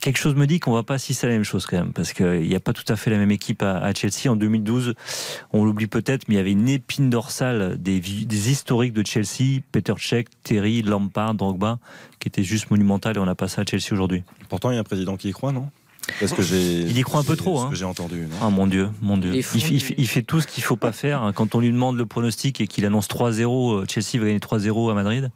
quelque 0.05 0.19
chose 0.19 0.35
me 0.35 0.47
dit 0.47 0.61
qu'on 0.61 0.73
va 0.73 0.83
pas 0.83 0.95
assister 0.95 1.27
à 1.27 1.31
la 1.31 1.37
même 1.37 1.45
chose 1.45 1.65
quand 1.65 1.79
même, 1.79 1.95
parce 1.95 2.13
qu'il 2.13 2.43
n'y 2.43 2.55
a 2.55 2.61
pas 2.61 2.75
tout 2.75 2.85
à 2.89 2.97
fait 2.97 3.11
la 3.11 3.17
même 3.17 3.31
équipe 3.31 3.63
à, 3.63 3.91
Chelsea. 3.95 4.31
En 4.31 4.37
2012, 4.37 4.93
on 5.55 5.65
l'oublie 5.65 5.87
peut-être, 5.87 6.29
mais 6.29 6.35
il 6.35 6.37
y 6.37 6.41
avait 6.41 6.53
une 6.53 6.69
épine 6.69 7.09
dorsale 7.09 7.81
des, 7.81 8.01
des 8.01 8.51
historiques 8.51 8.93
de 8.93 9.05
Chelsea, 9.05 9.63
Peter 9.73 9.95
Cech, 9.99 10.27
Terry, 10.43 10.83
Lampard, 10.83 11.35
Drogba, 11.35 11.79
qui 12.21 12.29
était 12.29 12.43
juste 12.43 12.71
monumental 12.71 13.17
et 13.17 13.19
on 13.19 13.27
a 13.27 13.35
passé 13.35 13.63
à 13.63 13.65
Chelsea 13.65 13.93
aujourd'hui. 13.93 14.25
Pourtant, 14.51 14.71
il 14.71 14.75
y 14.75 14.77
a 14.77 14.81
un 14.81 14.85
président 14.85 15.17
qui 15.17 15.31
y 15.31 15.33
croit, 15.33 15.53
non? 15.53 15.71
Parce 16.21 16.35
que 16.35 16.43
j'ai, 16.43 16.83
il 16.83 16.99
y 16.99 17.01
croit 17.01 17.21
un 17.21 17.25
peu 17.25 17.35
trop. 17.35 17.59
Hein. 17.61 17.71
j'ai 17.73 17.87
entendu. 17.87 18.29
Ah 18.43 18.51
mon 18.51 18.67
Dieu, 18.67 18.91
mon 19.01 19.17
Dieu. 19.17 19.35
Il, 19.35 19.83
il, 19.97 20.07
fait 20.07 20.21
tout 20.21 20.43
ce 20.43 20.47
qu'il 20.47 20.63
faut 20.63 20.77
pas 20.77 20.93
faire. 20.93 21.33
Quand 21.35 21.55
on 21.55 21.61
lui 21.61 21.73
demande 21.73 21.97
le 21.97 22.05
pronostic 22.05 22.61
et 22.61 22.67
qu'il 22.67 22.85
annonce 22.85 23.09
3-0, 23.09 23.41
euh, 23.73 23.85
Chelsea 23.89 24.23
va 24.23 24.27
gagner 24.27 24.39
3-0 24.39 24.91
à 24.91 24.95
Madrid 24.95 25.31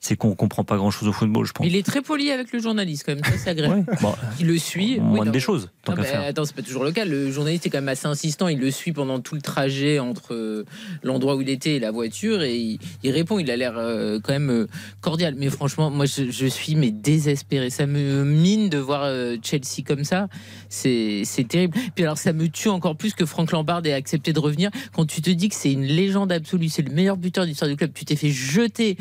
c'est 0.00 0.16
qu'on 0.16 0.34
comprend 0.34 0.64
pas 0.64 0.76
grand 0.76 0.90
chose 0.90 1.08
au 1.08 1.12
football, 1.12 1.46
je 1.46 1.52
pense. 1.52 1.66
Il 1.66 1.74
est 1.74 1.84
très 1.84 2.02
poli 2.02 2.30
avec 2.30 2.52
le 2.52 2.58
journaliste, 2.58 3.04
quand 3.06 3.14
même, 3.14 3.24
ça 3.24 3.32
c'est 3.38 3.50
agréable. 3.50 3.84
il 4.40 4.46
le 4.46 4.58
suit. 4.58 5.00
Moins 5.00 5.26
des 5.26 5.40
choses. 5.40 5.70
Tant 5.84 5.96
non, 5.96 6.02
attends, 6.02 6.44
c'est 6.44 6.54
pas 6.54 6.62
toujours 6.62 6.84
le 6.84 6.92
cas. 6.92 7.04
Le 7.04 7.30
journaliste 7.30 7.66
est 7.66 7.70
quand 7.70 7.78
même 7.78 7.88
assez 7.88 8.06
insistant. 8.06 8.48
Il 8.48 8.58
le 8.58 8.70
suit 8.70 8.92
pendant 8.92 9.20
tout 9.20 9.34
le 9.34 9.40
trajet 9.40 9.98
entre 9.98 10.34
euh, 10.34 10.64
l'endroit 11.02 11.36
où 11.36 11.40
il 11.40 11.48
était 11.48 11.76
et 11.76 11.78
la 11.78 11.90
voiture 11.90 12.42
et 12.42 12.78
il, 13.02 13.10
répond. 13.10 13.38
Il 13.38 13.50
a 13.50 13.56
l'air 13.56 13.74
euh, 13.76 14.20
quand 14.22 14.32
même 14.32 14.50
euh, 14.50 14.66
cordial. 15.00 15.34
Mais 15.36 15.48
franchement, 15.48 15.90
moi 15.90 16.06
je, 16.06 16.46
suis 16.46 16.74
mais 16.74 16.90
désespéré. 16.90 17.70
Ça 17.70 17.86
me 17.86 18.24
mine 18.24 18.68
de 18.68 18.78
voir 18.78 19.10
Chelsea 19.42 19.82
comme 19.86 20.04
ça. 20.04 20.28
C'est 20.68 21.24
terrible. 21.48 21.76
Puis 21.94 22.04
alors 22.04 22.18
ça 22.18 22.32
me 22.32 22.48
tue 22.48 22.68
encore 22.68 22.96
plus 22.96 23.14
que 23.14 23.24
Frank 23.24 23.50
Lampard 23.52 23.84
ait 23.86 23.92
accepté 23.92 24.32
de 24.32 24.40
revenir. 24.40 24.70
Quand 24.94 25.06
tu 25.06 25.22
te 25.22 25.30
dis 25.30 25.48
que 25.48 25.54
c'est 25.54 25.72
une 25.72 25.84
légende 25.84 26.32
absolue, 26.32 26.68
c'est 26.68 26.82
le 26.82 26.92
meilleur 26.92 27.16
buteur 27.16 27.46
d'histoire 27.46 27.70
du 27.70 27.76
club, 27.76 27.92
tu 27.94 28.04
t'es 28.04 28.16
fait 28.16 28.30
jeter 28.30 28.96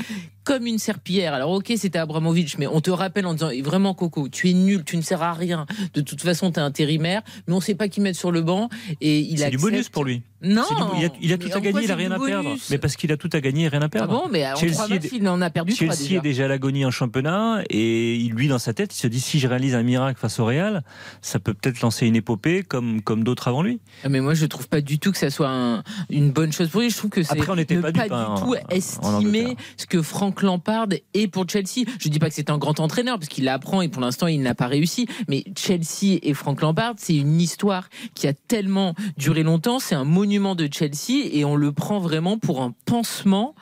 comme 0.46 0.66
une 0.68 0.78
serpillière. 0.80 1.34
Alors 1.34 1.52
ok, 1.52 1.74
c'était 1.76 2.00
Abramovic, 2.00 2.58
mais 2.58 2.68
on 2.68 2.80
te 2.80 2.92
rappelle 2.92 3.26
en 3.26 3.34
disant 3.34 3.50
vraiment 3.64 3.94
Coco, 3.94 4.30
tu 4.30 4.50
es 4.50 4.54
nul, 4.54 4.84
tu 4.86 4.96
ne 4.96 5.02
sers 5.02 5.22
à 5.22 5.34
rien. 5.34 5.66
De 5.94 6.02
toute 6.02 6.22
façon, 6.22 6.52
tu 6.52 6.60
es 6.60 6.64
intérimaire, 6.64 7.22
mais 7.48 7.54
on 7.54 7.60
sait 7.60 7.76
pas 7.76 7.88
qui 7.90 8.00
mettre 8.00 8.18
sur 8.18 8.32
le 8.32 8.42
banc 8.42 8.70
et 9.02 9.20
il 9.20 9.40
C'est 9.40 9.50
du 9.50 9.58
bonus 9.58 9.90
pour 9.90 10.06
lui. 10.06 10.22
Non, 10.42 10.62
du- 10.62 11.00
il 11.02 11.06
a, 11.06 11.10
il 11.22 11.34
a 11.34 11.38
tout 11.40 11.50
à 11.52 11.60
gagner, 11.60 11.86
il 11.86 11.92
a 11.92 11.96
rien 11.96 12.12
à 12.12 12.20
perdre. 12.20 12.56
Mais 12.70 12.78
parce 12.78 12.96
qu'il 12.96 13.12
a 13.12 13.18
tout 13.18 13.30
à 13.34 13.42
gagner 13.42 13.64
et 13.64 13.68
rien 13.68 13.82
à 13.82 13.86
Ah 13.86 13.90
perdre. 13.90 14.14
bon, 14.24 14.30
mais 14.32 14.46
en 14.46 14.56
Chelsea 14.56 14.74
trois 14.76 14.88
est- 14.88 14.94
matchs, 15.04 15.10
il 15.14 15.28
en 15.28 15.42
a 15.42 15.50
perdu 15.50 15.74
trois 15.74 15.88
Chelsea 15.88 16.04
déjà. 16.08 16.18
est 16.18 16.22
déjà 16.22 16.46
à 16.46 16.48
l'agonie 16.48 16.86
en 16.86 16.92
championnat 16.92 17.64
et 17.72 18.18
lui 18.32 18.48
dans 18.48 18.60
sa 18.60 18.74
tête 18.74 18.94
il 18.96 19.00
se 19.00 19.08
dit 19.08 19.20
si 19.20 19.40
je 19.40 19.48
réalise 19.48 19.74
un 19.74 19.82
miracle 19.82 20.20
face 20.20 20.40
au 20.40 20.46
Real 20.46 20.84
ça 21.22 21.40
peut 21.40 21.56
peut-être 21.56 21.82
lancer 21.82 22.06
une 22.06 22.16
épopée 22.16 22.62
comme, 22.62 23.02
comme 23.02 23.24
d'autres 23.24 23.48
avant 23.48 23.64
lui 23.64 23.80
Ah, 24.04 24.10
Mais 24.10 24.20
moi, 24.22 24.36
je 24.36 24.46
trouve 24.46 24.68
pas 24.68 24.82
du 24.82 25.00
tout 25.00 25.12
que 25.12 25.18
ça 25.18 25.32
soit 25.32 25.50
un- 25.50 25.84
une 26.12 26.30
bonne 26.32 26.52
chose 26.54 26.70
pour 26.70 26.82
lui. 26.82 26.92
Je 26.92 26.98
trouve 26.98 27.10
que 27.10 27.24
c'est 27.24 27.32
Après, 27.32 27.52
on 27.52 27.56
n'était 27.56 27.78
ne 27.78 27.82
pas 27.82 27.92
pas 27.92 28.04
hein, 28.12 28.36
du 28.36 28.42
tout 28.42 28.56
estimer 28.70 29.56
ce 29.78 29.88
que 29.88 30.02
Franck 30.04 30.35
Lampard 30.44 30.88
est 31.14 31.28
pour 31.28 31.48
Chelsea. 31.50 31.86
Je 32.00 32.10
dis 32.10 32.20
pas 32.20 32.30
que 32.30 32.36
c'est 32.36 32.50
un 32.50 32.58
grand 32.58 32.80
entraîneur 32.80 33.18
parce 33.18 33.30
qu'il 33.30 33.48
apprend 33.50 33.82
et 33.82 33.88
pour 33.90 34.02
l'instant 34.02 34.28
il 34.28 34.42
n'a 34.42 34.56
pas 34.56 34.68
réussi. 34.68 35.08
Mais 35.28 35.44
Chelsea 35.58 36.20
et 36.22 36.34
Franck 36.34 36.62
Lampard, 36.62 36.96
c'est 36.98 37.16
une 37.16 37.40
histoire 37.42 37.90
qui 38.14 38.28
a 38.28 38.34
tellement 38.34 38.96
duré 39.18 39.44
longtemps. 39.44 39.80
C'est 39.80 39.96
un 39.96 40.04
monument 40.06 40.56
de 40.56 40.68
Chelsea 40.72 41.28
et 41.32 41.46
on 41.46 41.56
le 41.56 41.72
prend 41.72 42.00
vraiment 42.00 42.38
pour 42.38 42.62
un 42.62 42.74
pansement. 42.86 43.56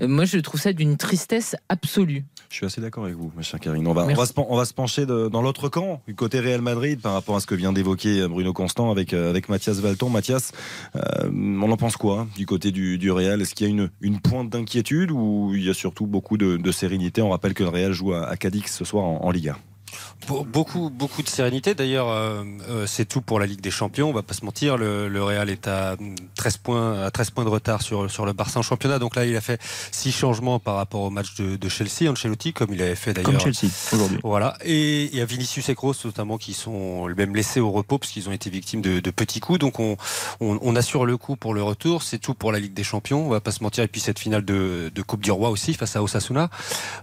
Euh, 0.00 0.08
Moi, 0.08 0.24
je 0.24 0.38
trouve 0.38 0.60
ça 0.60 0.72
d'une 0.72 0.96
tristesse 0.96 1.56
absolue. 1.68 2.24
Je 2.50 2.56
suis 2.56 2.66
assez 2.66 2.80
d'accord 2.80 3.04
avec 3.04 3.16
vous, 3.16 3.30
ma 3.36 3.42
chère 3.42 3.60
Karine. 3.60 3.86
On 3.86 3.92
va, 3.92 4.06
on 4.06 4.14
va, 4.14 4.26
se, 4.26 4.32
on 4.36 4.56
va 4.56 4.64
se 4.64 4.74
pencher 4.74 5.06
de- 5.06 5.28
dans 5.28 5.40
l'autre 5.40 5.68
camp, 5.68 6.02
du 6.08 6.16
côté 6.16 6.40
Real 6.40 6.60
Madrid, 6.60 7.00
par 7.00 7.12
rapport 7.12 7.36
à 7.36 7.40
ce 7.40 7.46
que 7.46 7.54
vient 7.54 7.72
d'évoquer 7.72 8.26
Bruno 8.26 8.52
Constant 8.52 8.90
avec, 8.90 9.12
euh, 9.14 9.30
avec 9.30 9.48
Mathias 9.48 9.78
Valton. 9.78 10.10
Mathias, 10.10 10.50
euh, 10.96 11.30
on 11.32 11.70
en 11.70 11.76
pense 11.76 11.96
quoi 11.96 12.26
du 12.36 12.46
côté 12.46 12.72
du, 12.72 12.98
du 12.98 13.12
Real? 13.12 13.40
Est-ce 13.40 13.54
qu'il 13.54 13.66
y 13.68 13.70
a 13.70 13.72
une, 13.72 13.90
une 14.00 14.18
pointe 14.20 14.50
d'inquiétude 14.50 15.12
ou 15.12 15.52
il 15.54 15.64
y 15.64 15.70
a 15.70 15.74
surtout 15.74 16.06
beaucoup 16.06 16.19
de, 16.36 16.56
de 16.56 16.72
sérénité 16.72 17.22
On 17.22 17.30
rappelle 17.30 17.54
que 17.54 17.62
le 17.62 17.68
Real 17.68 17.92
joue 17.92 18.12
à, 18.12 18.28
à 18.28 18.36
Cadix 18.36 18.72
ce 18.72 18.84
soir 18.84 19.04
en, 19.04 19.24
en 19.24 19.30
Liga. 19.30 19.56
Be- 20.28 20.46
Beaucoup, 20.46 20.90
beaucoup 20.90 21.22
de 21.22 21.28
sérénité. 21.28 21.74
D'ailleurs, 21.74 22.08
euh, 22.08 22.42
euh, 22.68 22.86
c'est 22.86 23.04
tout 23.04 23.20
pour 23.20 23.38
la 23.40 23.46
Ligue 23.46 23.60
des 23.60 23.70
Champions. 23.70 24.08
On 24.10 24.12
va 24.12 24.22
pas 24.22 24.34
se 24.34 24.44
mentir. 24.44 24.76
Le, 24.76 25.08
le 25.08 25.22
Real 25.22 25.48
est 25.50 25.66
à 25.68 25.96
mm, 25.98 26.14
13 26.34 26.56
points, 26.58 27.02
à 27.02 27.10
13 27.10 27.30
points 27.30 27.44
de 27.44 27.48
retard 27.50 27.82
sur, 27.82 28.10
sur 28.10 28.26
le 28.26 28.32
Barça 28.32 28.58
en 28.58 28.62
championnat. 28.62 28.98
Donc 28.98 29.16
là, 29.16 29.24
il 29.26 29.36
a 29.36 29.40
fait 29.40 29.60
six 29.92 30.12
changements 30.12 30.58
par 30.58 30.76
rapport 30.76 31.02
au 31.02 31.10
match 31.10 31.34
de, 31.36 31.56
de 31.56 31.68
Chelsea, 31.68 32.10
Ancelotti, 32.10 32.52
comme 32.52 32.72
il 32.72 32.82
avait 32.82 32.94
fait 32.94 33.12
d'ailleurs. 33.12 33.32
comme 33.32 33.40
Chelsea 33.40 33.70
aujourd'hui 33.92 34.18
Voilà. 34.22 34.56
Et 34.64 35.04
il 35.04 35.16
y 35.16 35.20
a 35.20 35.24
Vinicius 35.24 35.68
et 35.68 35.74
Kroos 35.74 35.94
notamment 36.04 36.38
qui 36.38 36.52
sont 36.54 37.06
même 37.08 37.34
laissés 37.34 37.60
au 37.60 37.70
repos 37.70 37.98
parce 37.98 38.12
qu'ils 38.12 38.28
ont 38.28 38.32
été 38.32 38.50
victimes 38.50 38.82
de, 38.82 39.00
de 39.00 39.10
petits 39.10 39.40
coups. 39.40 39.58
Donc 39.58 39.80
on, 39.80 39.96
on, 40.40 40.58
on 40.62 40.76
assure 40.76 41.06
le 41.06 41.16
coup 41.16 41.36
pour 41.36 41.54
le 41.54 41.62
retour. 41.62 42.02
C'est 42.02 42.18
tout 42.18 42.34
pour 42.34 42.52
la 42.52 42.58
Ligue 42.60 42.74
des 42.74 42.84
Champions. 42.84 43.26
On 43.26 43.30
va 43.30 43.40
pas 43.40 43.52
se 43.52 43.62
mentir. 43.62 43.84
Et 43.84 43.88
puis 43.88 44.00
cette 44.00 44.18
finale 44.18 44.44
de, 44.44 44.90
de 44.94 45.02
Coupe 45.02 45.22
du 45.22 45.30
Roi 45.30 45.50
aussi 45.50 45.74
face 45.74 45.96
à 45.96 46.02
Osasuna. 46.02 46.50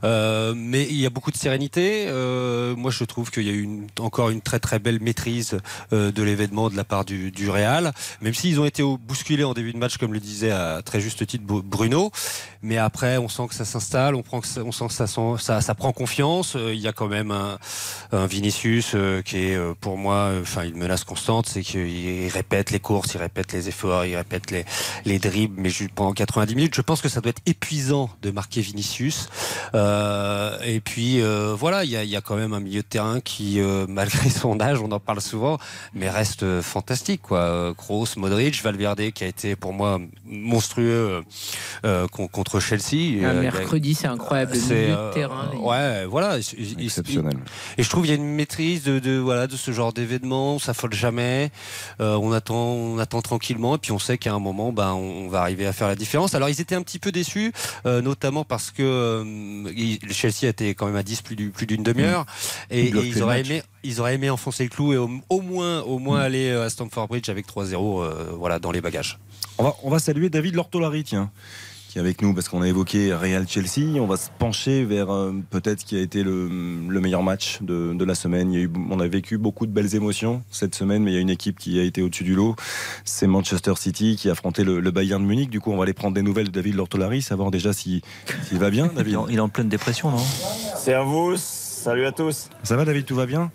Euh, 0.04 0.54
mais 0.56 0.84
il 0.84 0.95
y 1.00 1.06
a 1.06 1.10
beaucoup 1.10 1.32
de 1.32 1.38
sérénité. 1.38 2.06
Euh, 2.08 2.76
moi, 2.78 2.92
je 2.92 3.04
trouve 3.04 3.32
qu'il 3.32 3.44
y 3.44 3.50
a 3.50 3.54
eu 3.54 3.68
encore 4.00 4.30
une 4.30 4.42
très 4.42 4.60
très 4.60 4.80
belle 4.80 5.00
maîtrise 5.02 5.58
euh, 5.92 6.12
de 6.12 6.24
l'événement 6.24 6.70
de 6.70 6.76
la 6.78 6.84
part 6.84 7.04
du, 7.04 7.32
du 7.32 7.50
Real. 7.50 7.92
Même 8.22 8.34
s'ils 8.34 8.60
ont 8.60 8.66
été 8.66 8.84
bousculés 8.84 9.44
en 9.44 9.54
début 9.54 9.74
de 9.74 9.78
match, 9.78 9.98
comme 9.98 10.13
le 10.13 10.20
disait 10.20 10.52
à 10.52 10.82
très 10.86 11.02
juste 11.02 11.26
titre 11.28 11.44
Bru- 11.46 11.63
Bruno. 11.63 12.12
Mais 12.62 12.78
après, 12.78 13.17
on 13.17 13.30
sent 13.30 13.48
que 13.50 13.56
ça 13.56 13.65
s'installe. 13.65 14.15
On, 14.15 14.24
prend 14.24 14.41
on 14.63 14.72
sent 14.72 14.88
que 14.88 14.93
ça, 14.93 15.08
ça, 15.08 15.62
ça 15.62 15.76
prend 15.76 15.91
confiance. 15.91 16.56
Euh, 16.56 16.74
Il 16.74 16.80
y 16.80 16.88
a 16.88 16.93
quand 16.93 17.08
même 17.08 17.32
un, 17.32 17.58
un 18.12 18.26
Vinicius 18.28 18.91
euh, 18.96 19.22
qui 19.22 19.38
est 19.38 19.56
euh, 19.56 19.74
pour 19.80 19.98
moi, 19.98 20.15
euh, 20.15 20.41
enfin 20.41 20.63
une 20.63 20.78
menace 20.78 21.04
constante, 21.04 21.48
c'est 21.48 21.62
qu'il 21.62 22.28
répète 22.30 22.72
les 22.72 22.80
courses, 22.80 23.13
il 23.13 23.17
répète 23.20 23.54
les 23.54 23.70
efforts, 23.70 24.06
il 24.06 24.15
répète 24.15 24.52
les, 24.52 24.65
les 25.06 25.20
dribbles, 25.20 25.62
mais 25.62 25.70
pendant 25.96 26.13
90 26.13 26.56
minutes, 26.56 26.76
je 26.76 26.82
pense 26.82 27.02
que 27.02 27.10
ça 27.10 27.22
doit 27.22 27.30
être 27.30 27.41
épuisant 27.46 28.10
de 28.22 28.32
marquer 28.32 28.62
Vinicius. 28.62 29.30
Et 29.74 30.82
puis 30.84 31.22
voilà, 31.58 31.84
il 31.84 31.89
y 31.91 31.98
a, 31.98 32.04
y 32.04 32.15
a 32.15 32.22
quand 32.22 32.36
même 32.36 32.54
un 32.54 32.60
milieu 32.60 32.82
de 32.82 32.88
terrain 32.88 33.20
qui, 33.20 33.60
malgré 33.88 34.30
son 34.30 34.60
âge, 34.60 34.80
on 34.82 34.91
en 34.91 35.00
parle 35.00 35.22
souvent, 35.22 35.58
mais 35.93 36.10
reste 36.10 36.62
fantastique 36.62 37.22
quoi. 37.22 37.74
Kroos, 37.78 38.08
Modric, 38.17 38.62
Valverde 38.63 39.12
qui 39.12 39.24
a 39.24 39.28
été 39.28 39.56
pour 39.56 39.74
moi 39.74 40.00
monstrueux 40.26 41.24
euh, 41.86 42.08
con- 42.08 42.28
contre 42.58 42.65
Chelsea. 42.65 43.24
Un 43.24 43.36
Euh, 43.36 43.41
mercredi, 43.41 43.93
c'est 43.96 44.08
incroyable. 44.08 44.54
Le 44.54 44.60
c'est, 44.60 44.89
euh, 44.91 45.12
terrain. 45.13 45.50
Ouais, 45.60 46.06
voilà. 46.06 46.38
Il- 46.58 46.80
il- 46.80 46.86
Exceptionnel. 46.86 47.38
Et 47.78 47.84
je 47.84 47.89
trouve 47.89 48.04
qu'il 48.04 48.12
y 48.12 48.13
a 48.13 48.17
une 48.17 48.36
maîtrise 48.36 48.84
de, 48.84 49.00
de, 49.00 49.17
voilà 49.17 49.48
de 49.48 49.56
ce 49.56 49.72
genre 49.72 49.93
d'événement. 49.93 50.56
On 50.56 50.60
s'affole 50.60 50.93
jamais. 50.93 51.52
Euh, 52.02 52.15
on 52.15 52.32
attend, 52.32 52.56
on 52.56 52.98
attend 53.00 53.22
tranquillement. 53.22 53.76
Et 53.76 53.78
puis 53.80 53.91
on 53.91 54.00
sait 54.00 54.17
qu'à 54.17 54.34
un 54.34 54.39
moment, 54.39 54.72
ben, 54.72 54.93
on, 54.93 55.28
va 55.30 55.41
arriver 55.41 55.65
à 55.67 55.74
faire 55.74 55.88
la 55.88 55.96
différence. 55.96 56.36
Alors 56.36 56.50
ils 56.50 56.62
étaient 56.62 56.76
un 56.76 56.82
petit 56.82 57.00
peu 57.00 57.12
déçus, 57.12 57.52
euh, 57.86 58.02
notamment 58.02 58.43
parce 58.46 58.72
que 58.72 58.82
euh, 58.84 60.04
Chelsea 60.12 60.43
a 60.43 60.48
été 60.48 60.74
quand 60.76 60.86
même 60.88 60.96
à 60.96 61.04
10 61.04 61.22
plus 61.22 61.36
du- 61.36 61.50
plus 61.50 61.65
d'une 61.67 61.84
demi-heure. 61.84 62.26
Et, 62.72 62.88
Ils 62.88 62.98
et 62.98 63.00
ils 63.08 63.22
auraient 63.24 63.38
match. 63.39 63.50
aimé, 63.50 63.62
ils 63.84 64.00
auraient 64.02 64.15
aimé 64.15 64.30
enfoncer 64.30 64.63
le 64.63 64.70
clou 64.70 64.93
et 64.93 64.98
au, 64.98 65.10
au 65.30 65.41
moins, 65.41 65.82
au 65.82 66.00
moins 66.00 66.20
aller 66.22 66.50
euh, 66.50 66.65
à 66.65 66.70
Stamford 66.70 67.08
Bridge 67.08 67.30
avec 67.30 67.46
3-0, 67.48 68.02
euh, 68.04 68.32
voilà, 68.38 68.60
dans 68.60 68.72
les 68.72 68.82
bagages. 68.82 69.20
On 69.58 69.63
va, 69.63 69.76
on 69.84 69.89
va 69.89 70.00
saluer 70.00 70.30
David 70.30 70.56
Lortolari, 70.56 71.04
tiens, 71.04 71.32
qui 71.89 71.97
est 71.97 72.02
avec 72.02 72.21
nous 72.21 72.34
parce 72.34 72.50
qu'on 72.50 72.62
a 72.62 72.67
évoqué 72.67 73.13
Real 73.13 73.47
Chelsea. 73.47 74.00
On 74.00 74.08
va 74.08 74.17
se 74.17 74.30
pencher 74.38 74.84
vers 74.84 75.10
euh, 75.10 75.34
peut-être 75.50 75.82
ce 75.82 75.86
qui 75.86 75.95
a 75.97 76.02
été 76.02 76.21
le, 76.23 76.47
le 76.47 77.00
meilleur 77.02 77.23
match 77.23 77.60
de, 77.62 77.93
de 77.93 78.06
la 78.06 78.13
semaine. 78.15 78.52
Il 78.52 78.60
y 78.60 78.62
a 78.62 78.65
eu, 78.65 78.71
on 78.89 79.00
a 79.00 79.08
vécu 79.08 79.38
beaucoup 79.38 79.65
de 79.65 79.71
belles 79.71 79.95
émotions 79.95 80.41
cette 80.52 80.76
semaine, 80.76 81.04
mais 81.04 81.12
il 81.12 81.15
y 81.15 81.17
a 81.17 81.21
une 81.21 81.30
équipe 81.30 81.58
qui 81.60 81.80
a 81.80 81.84
été 81.84 82.02
au-dessus 82.02 82.23
du 82.26 82.36
lot. 82.36 82.56
C'est 83.06 83.28
Manchester 83.28 83.73
City 83.78 84.15
qui 84.17 84.30
a 84.30 84.34
affronté 84.34 84.63
le, 84.63 84.80
le 84.80 84.91
Bayern 84.91 85.21
de 85.21 85.28
Munich. 85.28 85.50
Du 85.50 85.60
coup, 85.62 85.71
on 85.71 85.78
va 85.78 85.84
aller 85.84 85.93
prendre 85.93 86.13
des 86.13 86.21
nouvelles 86.21 86.47
de 86.47 86.52
David 86.52 86.76
Lortolari, 86.76 87.21
savoir 87.21 87.52
déjà 87.52 87.71
si- 87.73 88.02
s'il 88.47 88.60
va 88.60 88.69
bien, 88.69 88.88
il 88.91 88.95
David. 88.97 89.13
est, 89.13 89.17
en, 89.17 89.28
il 89.30 89.36
est 89.38 89.39
en 89.39 89.50
pleine 89.50 89.69
dépression 89.69 90.12
non? 90.12 90.17
C'est 90.76 90.93
à 90.93 91.04
vous, 91.04 91.36
salut 91.38 92.06
à 92.06 92.12
tous. 92.12 92.50
Ça 92.63 92.76
va, 92.76 92.86
David, 92.86 93.06
tout 93.06 93.15
va 93.15 93.26
bien? 93.26 93.52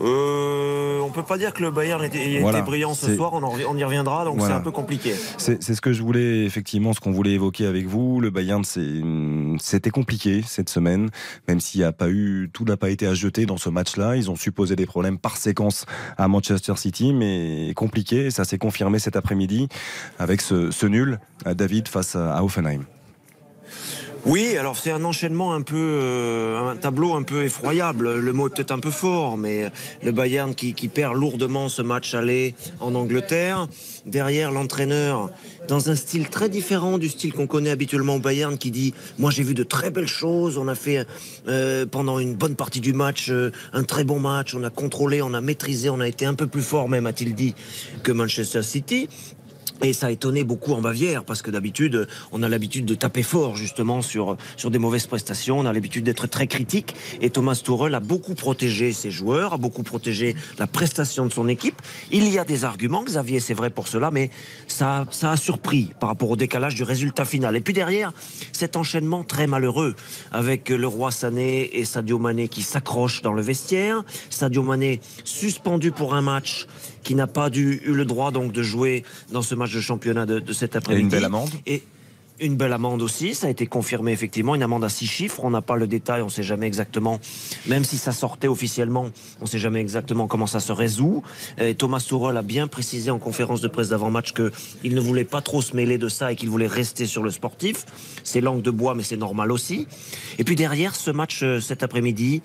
Euh, 0.00 0.98
on 1.00 1.10
peut 1.10 1.22
pas 1.22 1.38
dire 1.38 1.52
que 1.52 1.62
le 1.62 1.70
Bayern 1.70 2.02
était, 2.02 2.30
était 2.32 2.40
Voilà, 2.40 2.62
brillant 2.62 2.94
ce 2.94 3.14
soir, 3.14 3.32
on, 3.34 3.42
en- 3.42 3.54
on 3.68 3.76
y 3.76 3.84
reviendra, 3.84 4.24
donc 4.24 4.38
Voilà. 4.38 4.54
c'est 4.54 4.60
un 4.60 4.62
peu 4.62 4.70
compliqué. 4.70 5.14
C'est 5.38 5.62
ce 5.62 5.80
que 5.80 5.92
je 5.92 6.02
voulais, 6.02 6.44
effectivement, 6.44 6.92
ce 6.92 7.00
qu'on 7.00 7.12
voulait 7.12 7.32
évoquer 7.32 7.66
avec 7.66 7.86
vous. 7.86 8.20
Le 8.20 8.30
Bayern, 8.30 8.62
c'était 8.64 9.90
compliqué 9.90 10.42
cette 10.46 10.68
semaine, 10.68 11.10
même 11.48 11.60
s'il 11.60 11.84
a 11.84 11.92
pas 11.92 12.08
eu, 12.08 12.50
tout 12.52 12.64
n'a 12.64 12.76
pas 12.76 12.90
été 12.90 13.06
à 13.06 13.14
jeter 13.14 13.46
dans 13.46 13.58
ce 13.58 13.68
match-là. 13.68 14.16
Ils 14.16 14.30
ont 14.30 14.36
supposé 14.36 14.74
des 14.76 14.86
problèmes 14.86 15.18
par 15.18 15.36
séquence 15.36 15.86
à 16.16 16.26
Manchester 16.28 16.74
City, 16.76 17.12
mais 17.12 17.72
compliqué. 17.76 18.30
Ça 18.30 18.44
s'est 18.44 18.58
confirmé 18.58 18.98
cet 18.98 19.16
après-midi 19.16 19.68
avec 20.18 20.40
ce, 20.40 20.70
ce 20.70 20.86
nul 20.86 21.20
à 21.44 21.54
David 21.54 21.88
face 21.88 22.16
à, 22.16 22.34
à 22.36 22.42
Offenheim. 22.42 22.82
Oui, 24.24 24.56
alors 24.56 24.76
c'est 24.76 24.92
un 24.92 25.02
enchaînement 25.04 25.52
un 25.52 25.62
peu, 25.62 25.76
euh, 25.76 26.70
un 26.70 26.76
tableau 26.76 27.14
un 27.14 27.24
peu 27.24 27.42
effroyable. 27.42 28.20
Le 28.20 28.32
mot 28.32 28.46
est 28.46 28.50
peut-être 28.50 28.70
un 28.70 28.78
peu 28.78 28.92
fort, 28.92 29.36
mais 29.36 29.68
le 30.00 30.12
Bayern 30.12 30.54
qui, 30.54 30.72
perd 30.86 31.16
lourdement 31.16 31.68
ce 31.68 31.82
match 31.82 32.14
aller 32.14 32.54
en 32.78 32.94
Angleterre. 32.94 33.66
Derrière 34.06 34.52
l'entraîneur, 34.52 35.30
dans 35.66 35.90
un 35.90 35.96
style 35.96 36.28
très 36.28 36.48
différent 36.48 36.98
du 36.98 37.08
style 37.08 37.32
qu'on 37.32 37.48
connaît 37.48 37.70
habituellement 37.70 38.16
au 38.16 38.18
Bayern, 38.20 38.58
qui 38.58 38.70
dit 38.70 38.94
Moi 39.18 39.32
j'ai 39.32 39.42
vu 39.42 39.54
de 39.54 39.64
très 39.64 39.90
belles 39.90 40.06
choses. 40.06 40.56
On 40.56 40.68
a 40.68 40.76
fait 40.76 41.04
euh, 41.48 41.84
pendant 41.84 42.20
une 42.20 42.34
bonne 42.34 42.54
partie 42.54 42.80
du 42.80 42.92
match 42.92 43.28
euh, 43.28 43.50
un 43.72 43.82
très 43.82 44.04
bon 44.04 44.20
match. 44.20 44.54
On 44.54 44.62
a 44.62 44.70
contrôlé, 44.70 45.20
on 45.20 45.34
a 45.34 45.40
maîtrisé, 45.40 45.90
on 45.90 45.98
a 45.98 46.06
été 46.06 46.26
un 46.26 46.34
peu 46.34 46.46
plus 46.46 46.62
fort 46.62 46.88
même, 46.88 47.06
a-t-il 47.06 47.34
dit, 47.34 47.56
que 48.04 48.12
Manchester 48.12 48.62
City. 48.62 49.08
Et 49.84 49.92
ça 49.92 50.06
a 50.06 50.10
étonné 50.10 50.44
beaucoup 50.44 50.74
en 50.74 50.80
Bavière 50.80 51.24
parce 51.24 51.42
que 51.42 51.50
d'habitude, 51.50 52.06
on 52.30 52.44
a 52.44 52.48
l'habitude 52.48 52.84
de 52.84 52.94
taper 52.94 53.24
fort 53.24 53.56
justement 53.56 54.00
sur 54.00 54.36
sur 54.56 54.70
des 54.70 54.78
mauvaises 54.78 55.08
prestations. 55.08 55.58
On 55.58 55.66
a 55.66 55.72
l'habitude 55.72 56.04
d'être 56.04 56.28
très 56.28 56.46
critique. 56.46 56.94
Et 57.20 57.30
Thomas 57.30 57.60
Tuchel 57.64 57.92
a 57.96 57.98
beaucoup 57.98 58.34
protégé 58.34 58.92
ses 58.92 59.10
joueurs, 59.10 59.54
a 59.54 59.58
beaucoup 59.58 59.82
protégé 59.82 60.36
la 60.60 60.68
prestation 60.68 61.26
de 61.26 61.32
son 61.32 61.48
équipe. 61.48 61.82
Il 62.12 62.28
y 62.28 62.38
a 62.38 62.44
des 62.44 62.64
arguments, 62.64 63.02
Xavier, 63.02 63.40
c'est 63.40 63.54
vrai 63.54 63.70
pour 63.70 63.88
cela, 63.88 64.12
mais 64.12 64.30
ça 64.68 65.04
ça 65.10 65.32
a 65.32 65.36
surpris 65.36 65.90
par 65.98 66.08
rapport 66.10 66.30
au 66.30 66.36
décalage 66.36 66.76
du 66.76 66.84
résultat 66.84 67.24
final. 67.24 67.56
Et 67.56 67.60
puis 67.60 67.74
derrière, 67.74 68.12
cet 68.52 68.76
enchaînement 68.76 69.24
très 69.24 69.48
malheureux 69.48 69.96
avec 70.30 70.68
le 70.68 70.86
roi 70.86 71.10
Sané 71.10 71.76
et 71.76 71.84
Sadio 71.84 72.20
Mané 72.20 72.46
qui 72.46 72.62
s'accrochent 72.62 73.22
dans 73.22 73.32
le 73.32 73.42
vestiaire. 73.42 74.04
Sadio 74.30 74.62
Mané 74.62 75.00
suspendu 75.24 75.90
pour 75.90 76.14
un 76.14 76.22
match 76.22 76.68
qui 77.02 77.14
n'a 77.14 77.26
pas 77.26 77.50
dû, 77.50 77.80
eu 77.84 77.92
le 77.92 78.04
droit 78.04 78.30
donc 78.30 78.52
de 78.52 78.62
jouer 78.62 79.04
dans 79.32 79.42
ce 79.42 79.54
match 79.54 79.72
de 79.74 79.80
championnat 79.80 80.26
de, 80.26 80.38
de 80.40 80.52
cet 80.52 80.74
Et 80.74 80.78
après-midi. 80.78 81.02
une 81.04 81.08
belle 81.10 81.24
amende. 81.24 81.50
Et 81.66 81.82
une 82.40 82.56
belle 82.56 82.72
amende 82.72 83.02
aussi, 83.02 83.34
ça 83.34 83.46
a 83.46 83.50
été 83.50 83.66
confirmé 83.66 84.10
effectivement, 84.10 84.56
une 84.56 84.64
amende 84.64 84.82
à 84.82 84.88
six 84.88 85.06
chiffres, 85.06 85.44
on 85.44 85.50
n'a 85.50 85.62
pas 85.62 85.76
le 85.76 85.86
détail, 85.86 86.22
on 86.22 86.26
ne 86.26 86.30
sait 86.30 86.42
jamais 86.42 86.66
exactement, 86.66 87.20
même 87.66 87.84
si 87.84 87.98
ça 87.98 88.10
sortait 88.10 88.48
officiellement, 88.48 89.10
on 89.40 89.44
ne 89.44 89.48
sait 89.48 89.60
jamais 89.60 89.80
exactement 89.80 90.26
comment 90.26 90.48
ça 90.48 90.58
se 90.58 90.72
résout. 90.72 91.22
Et 91.58 91.76
Thomas 91.76 92.00
Tuchel 92.00 92.36
a 92.36 92.42
bien 92.42 92.66
précisé 92.66 93.12
en 93.12 93.20
conférence 93.20 93.60
de 93.60 93.68
presse 93.68 93.90
d'avant-match 93.90 94.32
qu'il 94.32 94.94
ne 94.94 95.00
voulait 95.00 95.24
pas 95.24 95.40
trop 95.40 95.62
se 95.62 95.76
mêler 95.76 95.98
de 95.98 96.08
ça 96.08 96.32
et 96.32 96.36
qu'il 96.36 96.50
voulait 96.50 96.66
rester 96.66 97.06
sur 97.06 97.22
le 97.22 97.30
sportif. 97.30 97.84
C'est 98.24 98.40
langue 98.40 98.62
de 98.62 98.72
bois, 98.72 98.94
mais 98.96 99.04
c'est 99.04 99.16
normal 99.16 99.52
aussi. 99.52 99.86
Et 100.38 100.44
puis 100.44 100.56
derrière, 100.56 100.96
ce 100.96 101.12
match 101.12 101.42
euh, 101.44 101.60
cet 101.60 101.84
après-midi, 101.84 102.42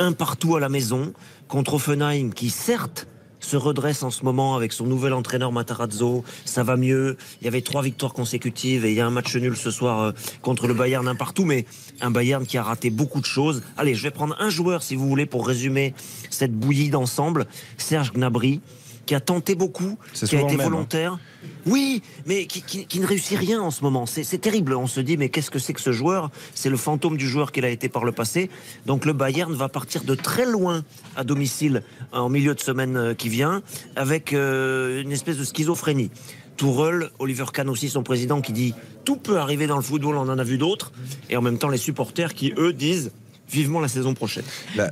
un 0.00 0.12
partout 0.12 0.56
à 0.56 0.60
la 0.60 0.68
maison 0.70 1.12
contre 1.46 1.74
Offenheim 1.74 2.30
qui 2.30 2.50
certes 2.50 3.06
se 3.42 3.56
redresse 3.56 4.02
en 4.02 4.10
ce 4.10 4.24
moment 4.24 4.56
avec 4.56 4.72
son 4.72 4.86
nouvel 4.86 5.12
entraîneur 5.12 5.52
Matarazzo. 5.52 6.24
Ça 6.44 6.62
va 6.62 6.76
mieux. 6.76 7.16
Il 7.40 7.44
y 7.44 7.48
avait 7.48 7.60
trois 7.60 7.82
victoires 7.82 8.14
consécutives 8.14 8.84
et 8.84 8.90
il 8.90 8.96
y 8.96 9.00
a 9.00 9.06
un 9.06 9.10
match 9.10 9.36
nul 9.36 9.56
ce 9.56 9.70
soir 9.70 10.00
euh, 10.00 10.12
contre 10.40 10.66
le 10.66 10.74
Bayern 10.74 11.06
un 11.06 11.14
partout, 11.14 11.44
mais 11.44 11.66
un 12.00 12.10
Bayern 12.10 12.46
qui 12.46 12.56
a 12.56 12.62
raté 12.62 12.90
beaucoup 12.90 13.20
de 13.20 13.26
choses. 13.26 13.62
Allez, 13.76 13.94
je 13.94 14.02
vais 14.02 14.10
prendre 14.10 14.36
un 14.38 14.48
joueur 14.48 14.82
si 14.82 14.96
vous 14.96 15.08
voulez 15.08 15.26
pour 15.26 15.46
résumer 15.46 15.94
cette 16.30 16.52
bouillie 16.52 16.90
d'ensemble. 16.90 17.46
Serge 17.76 18.12
Gnabry 18.12 18.60
qui 19.06 19.14
a 19.14 19.20
tenté 19.20 19.54
beaucoup, 19.54 19.98
qui 20.12 20.36
a 20.36 20.40
été 20.42 20.54
hein. 20.54 20.64
volontaire. 20.64 21.18
Oui, 21.66 22.02
mais 22.26 22.46
qui, 22.46 22.62
qui- 22.62 22.86
qui 22.86 23.00
ne 23.00 23.06
réussit 23.06 23.36
rien 23.38 23.60
en 23.60 23.70
ce 23.70 23.82
moment. 23.82 24.06
C'est 24.06 24.38
terrible. 24.40 24.74
On 24.74 24.86
se 24.86 25.00
dit, 25.00 25.16
mais 25.16 25.28
qu'est-ce 25.28 25.50
que 25.50 25.58
c'est 25.58 25.72
que 25.72 25.80
ce 25.80 25.92
joueur? 25.92 26.30
C'est 26.54 26.70
le 26.70 26.76
fantôme 26.76 27.16
du 27.16 27.28
joueur 27.28 27.52
qu'il 27.52 27.64
a 27.64 27.68
été 27.68 27.88
par 27.88 28.04
le 28.04 28.12
passé. 28.12 28.50
Donc 28.86 29.04
le 29.04 29.12
Bayern 29.12 29.52
va 29.54 29.68
partir 29.68 30.04
de 30.04 30.14
très 30.14 30.46
loin 30.46 30.84
à 31.16 31.24
domicile 31.24 31.82
en 32.12 32.28
milieu 32.28 32.54
de 32.54 32.60
semaine 32.60 32.96
euh, 32.96 33.14
qui 33.14 33.28
vient, 33.28 33.62
avec 33.96 34.32
euh, 34.32 35.02
une 35.02 35.12
espèce 35.12 35.36
de 35.36 35.44
schizophrénie. 35.44 36.10
Tourelle, 36.56 37.10
Oliver 37.18 37.46
Kahn 37.52 37.68
aussi, 37.68 37.88
son 37.88 38.02
président, 38.02 38.40
qui 38.40 38.52
dit 38.52 38.74
tout 39.04 39.16
peut 39.16 39.38
arriver 39.38 39.66
dans 39.66 39.76
le 39.76 39.82
football, 39.82 40.16
on 40.16 40.28
en 40.28 40.38
a 40.38 40.44
vu 40.44 40.58
d'autres, 40.58 40.92
et 41.30 41.36
en 41.36 41.42
même 41.42 41.58
temps 41.58 41.68
les 41.70 41.78
supporters 41.78 42.34
qui, 42.34 42.52
eux, 42.56 42.72
disent 42.72 43.10
vivement 43.52 43.80
la 43.80 43.88
saison 43.88 44.14
prochaine. 44.14 44.44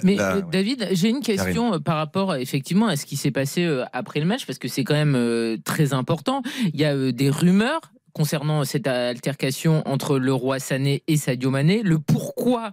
Mais 0.04 0.20
euh, 0.20 0.42
David, 0.52 0.88
j'ai 0.92 1.08
une 1.08 1.20
question 1.20 1.74
euh, 1.74 1.78
par 1.78 1.96
rapport 1.96 2.32
euh, 2.32 2.36
effectivement 2.36 2.86
à 2.86 2.96
ce 2.96 3.06
qui 3.06 3.16
s'est 3.16 3.30
passé 3.30 3.64
euh, 3.64 3.84
après 3.92 4.20
le 4.20 4.26
match 4.26 4.46
parce 4.46 4.58
que 4.58 4.68
c'est 4.68 4.84
quand 4.84 4.94
même 4.94 5.14
euh, 5.16 5.56
très 5.64 5.92
important. 5.94 6.42
Il 6.72 6.78
y 6.78 6.84
a 6.84 6.94
euh, 6.94 7.12
des 7.12 7.30
rumeurs 7.30 7.80
concernant 8.12 8.64
cette 8.64 8.86
altercation 8.86 9.82
entre 9.86 10.18
le 10.18 10.32
roi 10.32 10.58
Sané 10.58 11.02
et 11.06 11.16
Sadio 11.16 11.50
Mané, 11.50 11.82
le 11.82 11.98
pourquoi 11.98 12.72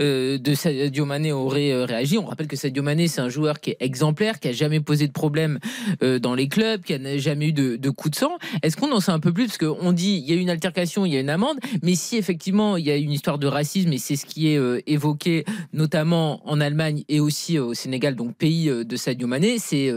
euh, 0.00 0.38
de 0.38 0.54
Sadio 0.54 1.04
Mané 1.04 1.32
aurait 1.32 1.72
euh, 1.72 1.84
réagi. 1.84 2.18
On 2.18 2.26
rappelle 2.26 2.46
que 2.46 2.56
Sadio 2.56 2.82
Mané, 2.82 3.08
c'est 3.08 3.20
un 3.20 3.28
joueur 3.28 3.60
qui 3.60 3.70
est 3.70 3.76
exemplaire, 3.80 4.40
qui 4.40 4.48
a 4.48 4.52
jamais 4.52 4.80
posé 4.80 5.06
de 5.06 5.12
problème 5.12 5.58
euh, 6.02 6.18
dans 6.18 6.34
les 6.34 6.48
clubs, 6.48 6.82
qui 6.82 6.98
n'a 6.98 7.18
jamais 7.18 7.48
eu 7.48 7.52
de, 7.52 7.76
de 7.76 7.90
coup 7.90 8.10
de 8.10 8.14
sang. 8.14 8.38
Est-ce 8.62 8.76
qu'on 8.76 8.92
en 8.92 9.00
sait 9.00 9.12
un 9.12 9.20
peu 9.20 9.32
plus? 9.32 9.46
Parce 9.46 9.58
qu'on 9.58 9.92
dit 9.92 10.22
il 10.22 10.32
y 10.34 10.36
a 10.36 10.40
une 10.40 10.50
altercation, 10.50 11.06
il 11.06 11.12
y 11.12 11.16
a 11.16 11.20
une 11.20 11.30
amende, 11.30 11.58
mais 11.82 11.94
si 11.94 12.16
effectivement 12.16 12.76
il 12.76 12.84
y 12.84 12.90
a 12.90 12.96
une 12.96 13.12
histoire 13.12 13.38
de 13.38 13.46
racisme, 13.46 13.92
et 13.92 13.98
c'est 13.98 14.16
ce 14.16 14.26
qui 14.26 14.48
est 14.48 14.60
évoqué 14.86 15.44
notamment 15.72 16.40
en 16.48 16.60
Allemagne 16.60 17.04
et 17.08 17.20
aussi 17.20 17.58
au 17.58 17.74
Sénégal, 17.74 18.14
donc 18.14 18.36
pays 18.36 18.66
de 18.66 18.96
Sadio 18.96 19.26
Mané, 19.26 19.58
c'est 19.58 19.90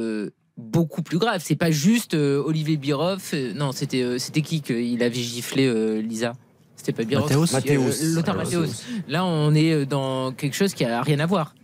beaucoup 0.57 1.01
plus 1.01 1.17
grave. 1.17 1.41
C'est 1.43 1.55
pas 1.55 1.71
juste 1.71 2.13
euh, 2.13 2.41
Olivier 2.45 2.77
Biroff. 2.77 3.33
euh, 3.33 3.53
non, 3.53 3.71
c'était 3.71 4.01
euh, 4.03 4.17
c'était 4.17 4.41
qui 4.41 4.61
qu'il 4.61 5.01
avait 5.03 5.13
giflé, 5.15 5.65
euh, 5.67 5.99
Lisa? 6.01 6.33
C'était 6.75 6.93
pas 6.93 7.03
Biroff. 7.03 7.31
Euh. 7.31 8.15
Lothar 8.15 8.35
Matthäus. 8.35 8.83
Là, 9.07 9.25
on 9.25 9.53
est 9.55 9.85
dans 9.85 10.31
quelque 10.31 10.55
chose 10.55 10.73
qui 10.73 10.85
a 10.85 11.01
rien 11.01 11.19
à 11.19 11.25
voir. 11.25 11.55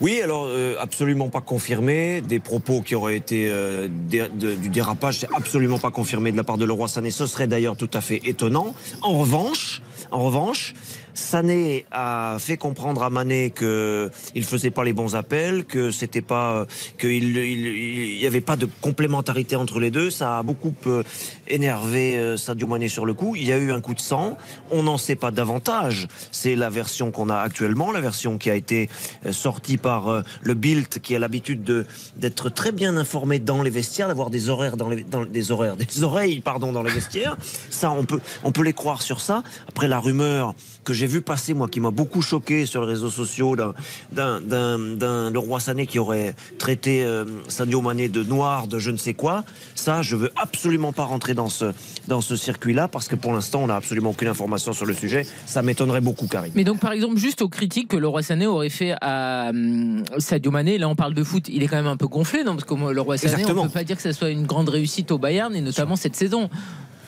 Oui, 0.00 0.20
alors 0.22 0.44
euh, 0.46 0.76
absolument 0.78 1.28
pas 1.28 1.40
confirmé. 1.40 2.20
Des 2.20 2.38
propos 2.38 2.82
qui 2.82 2.94
auraient 2.94 3.16
été 3.16 3.48
euh, 3.50 3.88
dé- 3.90 4.28
de- 4.32 4.54
du 4.54 4.68
dérapage, 4.68 5.18
c'est 5.18 5.28
absolument 5.34 5.78
pas 5.80 5.90
confirmé 5.90 6.30
de 6.30 6.36
la 6.36 6.44
part 6.44 6.56
de 6.56 6.64
Leroy 6.64 6.86
Sané. 6.86 7.10
Ce 7.10 7.26
serait 7.26 7.48
d'ailleurs 7.48 7.76
tout 7.76 7.90
à 7.92 8.00
fait 8.00 8.20
étonnant. 8.24 8.74
En 9.02 9.18
revanche, 9.18 9.82
en 10.12 10.22
revanche, 10.24 10.74
Sané 11.18 11.84
a 11.90 12.36
fait 12.38 12.56
comprendre 12.56 13.02
à 13.02 13.10
Mané 13.10 13.50
que 13.50 14.10
il 14.34 14.44
faisait 14.44 14.70
pas 14.70 14.84
les 14.84 14.92
bons 14.92 15.16
appels, 15.16 15.64
que 15.64 15.90
c'était 15.90 16.22
pas, 16.22 16.64
qu'il 16.96 17.36
il, 17.36 18.18
y 18.18 18.26
avait 18.26 18.40
pas 18.40 18.56
de 18.56 18.68
complémentarité 18.80 19.56
entre 19.56 19.80
les 19.80 19.90
deux. 19.90 20.10
Ça 20.10 20.38
a 20.38 20.42
beaucoup 20.42 20.72
euh, 20.86 21.02
énervé 21.48 22.16
euh, 22.16 22.36
Sadio 22.36 22.68
Mané 22.68 22.88
sur 22.88 23.04
le 23.04 23.14
coup. 23.14 23.34
Il 23.34 23.44
y 23.44 23.52
a 23.52 23.58
eu 23.58 23.72
un 23.72 23.80
coup 23.80 23.94
de 23.94 24.00
sang. 24.00 24.38
On 24.70 24.84
n'en 24.84 24.96
sait 24.96 25.16
pas 25.16 25.30
davantage. 25.30 26.06
C'est 26.30 26.54
la 26.54 26.70
version 26.70 27.10
qu'on 27.10 27.30
a 27.30 27.38
actuellement, 27.38 27.90
la 27.90 28.00
version 28.00 28.38
qui 28.38 28.48
a 28.48 28.54
été 28.54 28.88
euh, 29.26 29.32
sortie 29.32 29.76
par 29.76 30.22
le 30.42 30.54
Bild, 30.54 30.88
qui 30.88 31.16
a 31.16 31.18
l'habitude 31.18 31.64
de 31.64 31.84
d'être 32.16 32.48
très 32.48 32.72
bien 32.72 32.96
informé 32.96 33.40
dans 33.40 33.62
les 33.62 33.70
vestiaires, 33.70 34.08
d'avoir 34.08 34.30
des 34.30 34.48
horaires 34.48 34.76
dans 34.76 34.88
des 35.24 35.50
horaires, 35.50 35.76
des 35.76 36.02
oreilles 36.02 36.40
pardon 36.40 36.72
dans 36.72 36.82
les 36.82 36.92
vestiaires. 36.92 37.36
Ça, 37.70 37.90
on 37.90 38.04
peut 38.04 38.20
on 38.44 38.52
peut 38.52 38.62
les 38.62 38.72
croire 38.72 39.02
sur 39.02 39.20
ça. 39.20 39.42
Après 39.68 39.88
la 39.88 39.98
rumeur 39.98 40.54
que 40.84 40.92
j'ai 40.92 41.06
vu 41.06 41.20
passer 41.20 41.54
moi, 41.54 41.68
qui 41.68 41.80
m'a 41.80 41.90
beaucoup 41.90 42.22
choqué 42.22 42.66
sur 42.66 42.82
les 42.82 42.88
réseaux 42.88 43.10
sociaux 43.10 43.56
d'un 43.56 43.74
d'un 44.12 44.40
d'un 44.40 44.78
d'un 44.78 45.30
le 45.30 45.38
roi 45.38 45.60
Sané 45.60 45.86
qui 45.86 45.98
aurait 45.98 46.34
traité 46.58 47.04
euh, 47.04 47.24
Sadio 47.48 47.80
Mané 47.80 48.08
de 48.08 48.22
noir, 48.22 48.66
de 48.66 48.78
je 48.78 48.90
ne 48.90 48.96
sais 48.96 49.14
quoi. 49.14 49.44
Ça, 49.74 50.02
je 50.02 50.16
veux 50.16 50.30
absolument 50.36 50.92
pas 50.92 51.04
rentrer 51.04 51.34
dans 51.34 51.48
ce 51.48 51.72
dans 52.06 52.20
ce 52.20 52.36
circuit-là 52.36 52.88
parce 52.88 53.08
que 53.08 53.16
pour 53.16 53.32
l'instant, 53.32 53.62
on 53.62 53.66
n'a 53.66 53.76
absolument 53.76 54.10
aucune 54.10 54.28
information 54.28 54.72
sur 54.72 54.86
le 54.86 54.94
sujet. 54.94 55.26
Ça 55.46 55.62
m'étonnerait 55.62 56.00
beaucoup, 56.00 56.26
Karim. 56.26 56.52
Mais 56.54 56.64
donc, 56.64 56.80
par 56.80 56.92
exemple, 56.92 57.18
juste 57.18 57.42
aux 57.42 57.48
critiques 57.48 57.88
que 57.88 57.96
le 57.96 58.08
roi 58.08 58.22
Sané 58.22 58.46
aurait 58.46 58.70
fait 58.70 58.94
à 59.00 59.50
hum, 59.50 60.04
Sadio 60.18 60.50
Mané, 60.50 60.78
là 60.78 60.88
on 60.88 60.96
parle 60.96 61.14
de 61.14 61.22
foot, 61.22 61.48
il 61.48 61.62
est 61.62 61.68
quand 61.68 61.76
même 61.76 61.86
un 61.86 61.96
peu 61.96 62.08
gonflé, 62.08 62.44
non? 62.44 62.52
Parce 62.52 62.64
que 62.64 62.74
moi, 62.74 62.92
le 62.92 63.00
roi 63.00 63.16
Sané, 63.16 63.34
Exactement. 63.34 63.62
on 63.62 63.66
peut 63.66 63.72
pas 63.72 63.84
dire 63.84 63.96
que 63.96 64.02
ça 64.02 64.12
soit 64.12 64.30
une 64.30 64.46
grande 64.46 64.68
réussite 64.68 65.10
au 65.10 65.18
Bayern, 65.18 65.54
et 65.54 65.60
notamment 65.60 65.96
cette 65.96 66.16
saison. 66.16 66.48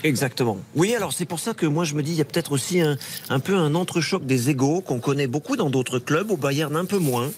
Exactement. 0.03 0.59
Oui, 0.75 0.95
alors 0.95 1.13
c'est 1.13 1.27
pour 1.27 1.41
ça 1.41 1.53
que 1.53 1.67
moi 1.67 1.85
je 1.85 1.95
me 1.95 2.03
dis 2.03 2.13
il 2.13 2.17
y 2.17 2.21
a 2.23 2.25
peut-être 2.25 2.53
aussi 2.53 2.81
un, 2.81 2.97
un 3.29 3.39
peu 3.41 3.55
un 3.55 3.75
entrechoc 3.75 4.25
des 4.25 4.49
égaux 4.49 4.81
qu'on 4.81 4.99
connaît 4.99 5.27
beaucoup 5.27 5.57
dans 5.57 5.69
d'autres 5.69 5.99
clubs, 5.99 6.31
au 6.31 6.37
Bayern 6.39 6.75
un 6.75 6.87
peu 6.87 6.99
moins. 6.99 7.31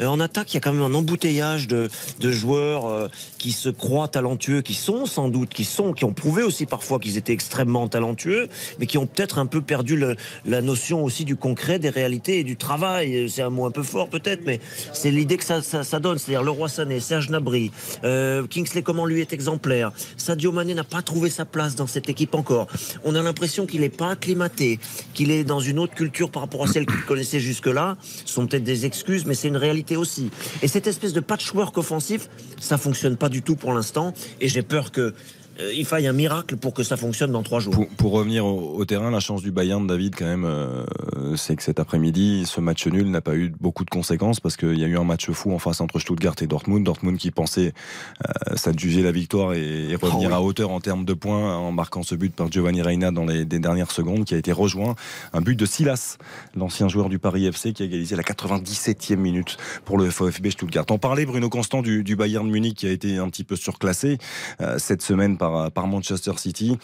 Euh, 0.00 0.06
en 0.06 0.20
attaque, 0.20 0.52
il 0.52 0.54
y 0.54 0.58
a 0.58 0.60
quand 0.60 0.72
même 0.72 0.82
un 0.82 0.94
embouteillage 0.94 1.66
de, 1.66 1.88
de 2.20 2.30
joueurs 2.30 2.86
euh, 2.86 3.08
qui 3.38 3.52
se 3.52 3.70
croient 3.70 4.08
talentueux, 4.08 4.60
qui 4.60 4.74
sont 4.74 5.06
sans 5.06 5.28
doute, 5.28 5.48
qui 5.48 5.64
sont, 5.64 5.94
qui 5.94 6.04
ont 6.04 6.12
prouvé 6.12 6.42
aussi 6.42 6.66
parfois 6.66 6.98
qu'ils 6.98 7.16
étaient 7.16 7.32
extrêmement 7.32 7.88
talentueux, 7.88 8.48
mais 8.78 8.86
qui 8.86 8.98
ont 8.98 9.06
peut-être 9.06 9.38
un 9.38 9.46
peu 9.46 9.62
perdu 9.62 9.96
le- 9.96 10.16
la 10.44 10.60
notion 10.60 11.02
aussi 11.02 11.24
du 11.24 11.36
concret, 11.36 11.78
des 11.78 11.88
réalités 11.90 12.40
et 12.40 12.44
du 12.44 12.56
travail. 12.56 13.30
C'est 13.30 13.42
un 13.42 13.50
mot 13.50 13.64
un 13.64 13.70
peu 13.70 13.82
fort 13.82 14.10
peut-être, 14.10 14.42
mais 14.44 14.60
c'est 14.92 15.10
l'idée 15.10 15.38
que 15.38 15.44
ça, 15.44 15.62
ça, 15.62 16.00
donne. 16.00 16.18
C'est-à-dire 16.18 16.42
Leroy 16.42 16.68
Sané, 16.68 17.00
Serge 17.00 17.30
Nabry, 17.30 17.70
euh, 18.04 18.46
Kingsley 18.46 18.82
comment 18.82 19.06
lui 19.06 19.22
est 19.22 19.32
exemplaire. 19.32 19.92
Sadio 20.18 20.52
Mané 20.52 20.74
n'a 20.74 20.84
pas 20.84 21.00
trouvé 21.00 21.30
sa 21.30 21.46
place 21.46 21.76
dans 21.76 21.86
cette 21.86 22.09
équipe 22.10 22.34
encore. 22.34 22.66
On 23.04 23.14
a 23.14 23.22
l'impression 23.22 23.66
qu'il 23.66 23.80
n'est 23.80 23.88
pas 23.88 24.10
acclimaté, 24.10 24.78
qu'il 25.14 25.30
est 25.30 25.44
dans 25.44 25.60
une 25.60 25.78
autre 25.78 25.94
culture 25.94 26.30
par 26.30 26.42
rapport 26.42 26.64
à 26.64 26.66
celle 26.66 26.84
qu'il 26.84 27.02
connaissait 27.06 27.40
jusque-là. 27.40 27.96
Ce 28.26 28.34
sont 28.34 28.46
peut-être 28.46 28.64
des 28.64 28.84
excuses, 28.84 29.24
mais 29.24 29.34
c'est 29.34 29.48
une 29.48 29.56
réalité 29.56 29.96
aussi. 29.96 30.30
Et 30.62 30.68
cette 30.68 30.86
espèce 30.86 31.12
de 31.12 31.20
patchwork 31.20 31.76
offensif, 31.78 32.28
ça 32.58 32.76
fonctionne 32.76 33.16
pas 33.16 33.28
du 33.28 33.42
tout 33.42 33.56
pour 33.56 33.72
l'instant. 33.72 34.12
Et 34.40 34.48
j'ai 34.48 34.62
peur 34.62 34.92
que 34.92 35.14
euh, 35.58 35.72
il 35.74 35.84
faille 35.84 36.06
un 36.06 36.12
miracle 36.12 36.56
pour 36.56 36.74
que 36.74 36.82
ça 36.82 36.96
fonctionne 36.96 37.32
dans 37.32 37.42
trois 37.42 37.60
jours. 37.60 37.74
Pour, 37.74 37.88
pour 37.88 38.12
revenir 38.12 38.46
au, 38.46 38.76
au 38.76 38.84
terrain, 38.84 39.10
la 39.10 39.20
chance 39.20 39.42
du 39.42 39.50
Bayern, 39.50 39.86
David, 39.86 40.14
quand 40.16 40.26
même, 40.26 40.44
euh, 40.44 40.84
c'est 41.36 41.56
que 41.56 41.62
cet 41.62 41.80
après-midi, 41.80 42.44
ce 42.46 42.60
match 42.60 42.86
nul 42.86 43.10
n'a 43.10 43.20
pas 43.20 43.34
eu 43.34 43.52
beaucoup 43.60 43.84
de 43.84 43.90
conséquences 43.90 44.40
parce 44.40 44.56
qu'il 44.56 44.78
y 44.78 44.84
a 44.84 44.86
eu 44.86 44.96
un 44.96 45.04
match 45.04 45.30
fou 45.30 45.52
en 45.52 45.58
face 45.58 45.80
entre 45.80 45.98
Stuttgart 45.98 46.34
et 46.40 46.46
Dortmund. 46.46 46.84
Dortmund 46.84 47.18
qui 47.18 47.30
pensait 47.30 47.72
euh, 48.26 48.56
s'adjuger 48.56 49.02
la 49.02 49.12
victoire 49.12 49.54
et, 49.54 49.88
et 49.90 49.96
revenir 49.96 50.28
Oh 50.30 50.32
oui. 50.32 50.32
à 50.34 50.42
hauteur 50.42 50.70
en 50.70 50.80
termes 50.80 51.04
de 51.04 51.14
points 51.14 51.56
en 51.56 51.72
marquant 51.72 52.02
ce 52.02 52.14
but 52.14 52.34
par 52.34 52.50
Giovanni 52.50 52.82
Reina 52.82 53.10
dans 53.10 53.24
les, 53.24 53.44
des 53.44 53.58
dernières 53.58 53.90
secondes, 53.90 54.24
qui 54.24 54.34
a 54.34 54.38
été 54.38 54.52
rejoint. 54.52 54.94
Un 55.32 55.40
but 55.40 55.56
de 55.58 55.66
Silas, 55.66 56.18
l'ancien 56.54 56.88
joueur 56.88 57.08
du 57.08 57.18
Paris 57.18 57.46
FC, 57.46 57.72
qui 57.72 57.82
a 57.82 57.86
égalisé 57.86 58.16
la 58.16 58.22
97e 58.22 59.16
minute 59.16 59.56
pour 59.84 59.98
le 59.98 60.04
VfB 60.04 60.50
Stuttgart. 60.50 60.84
On 60.90 60.98
parlait, 60.98 61.26
Bruno 61.26 61.48
Constant, 61.48 61.82
du, 61.82 62.04
du 62.04 62.16
Bayern 62.16 62.48
Munich 62.48 62.76
qui 62.76 62.86
a 62.86 62.90
été 62.90 63.18
un 63.18 63.28
petit 63.28 63.44
peu 63.44 63.56
surclassé 63.56 64.18
cette 64.78 65.02
semaine 65.02 65.36
par, 65.40 65.86
Manchester 65.86 66.32
City. 66.36 66.78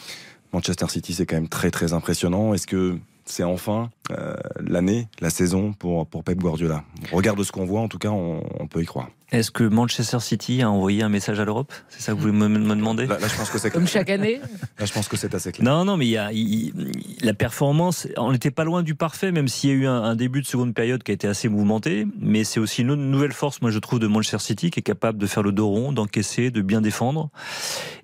Manchester 0.53 0.87
City, 0.89 1.15
c'est 1.15 1.27
quand 1.27 1.37
même 1.37 1.49
très 1.49 1.71
très 1.71 1.93
impressionnant. 1.93 2.55
Est-ce 2.55 2.67
que 2.67 2.99
c'est 3.25 3.45
enfin 3.45 3.91
euh, 4.13 4.35
l'année, 4.61 5.09
la 5.21 5.31
saison 5.31 5.73
pour, 5.73 6.07
pour 6.07 6.23
Pep 6.25 6.39
Guardiola 6.39 6.85
On 7.13 7.17
regarde 7.17 7.43
ce 7.43 7.53
qu'on 7.53 7.65
voit, 7.65 7.81
en 7.81 7.89
tout 7.89 7.99
cas, 7.99 8.11
on, 8.11 8.43
on 8.61 8.67
peut 8.67 8.83
y 8.83 8.87
croire. 8.87 9.09
Est-ce 9.33 9.51
que 9.51 9.65
Manchester 9.65 10.21
City 10.21 10.63
a 10.63 10.71
envoyé 10.71 11.03
un 11.03 11.09
message 11.09 11.41
à 11.41 11.45
l'Europe? 11.45 11.73
C'est 11.89 12.01
ça 12.01 12.13
que 12.13 12.17
vous 12.17 12.31
voulez 12.33 12.33
me, 12.33 12.47
me 12.47 12.77
demander? 12.77 13.07
Là, 13.07 13.19
là, 13.19 13.27
je 13.27 13.35
pense 13.37 13.51
que 13.51 13.59
c'est 13.59 13.71
Comme 13.73 13.89
chaque 13.89 14.09
année. 14.09 14.41
Là, 14.79 14.87
je 14.87 14.93
pense 14.93 15.09
que 15.09 15.17
c'est 15.17 15.35
assez 15.35 15.51
clair. 15.51 15.65
Non, 15.69 15.85
non, 15.85 15.97
mais 15.97 16.07
il 16.07 16.11
y 16.11 16.17
a, 16.17 16.31
il- 16.33 16.55
il- 16.55 17.17
la 17.23 17.35
performance, 17.35 18.07
on 18.17 18.31
n'était 18.31 18.53
pas 18.53 18.63
loin 18.63 18.85
du 18.85 18.95
parfait, 18.95 19.33
même 19.33 19.49
s'il 19.49 19.71
y 19.71 19.73
a 19.73 19.77
eu 19.77 19.87
un, 19.89 20.01
un 20.01 20.15
début 20.15 20.43
de 20.43 20.47
seconde 20.47 20.75
période 20.75 21.03
qui 21.03 21.11
a 21.11 21.15
été 21.15 21.27
assez 21.27 21.49
mouvementé. 21.49 22.07
Mais 22.21 22.45
c'est 22.45 22.61
aussi 22.61 22.83
une 22.83 22.95
nouvelle 22.95 23.33
force, 23.33 23.61
moi 23.63 23.73
je 23.73 23.81
trouve, 23.81 23.99
de 23.99 24.07
Manchester 24.07 24.39
City, 24.39 24.71
qui 24.71 24.79
est 24.79 24.85
capable 24.85 25.19
de 25.19 25.27
faire 25.27 25.43
le 25.43 25.51
dos 25.51 25.67
rond, 25.67 25.91
d'encaisser, 25.91 26.53
de 26.53 26.63
bien 26.63 26.81
défendre. 26.81 27.31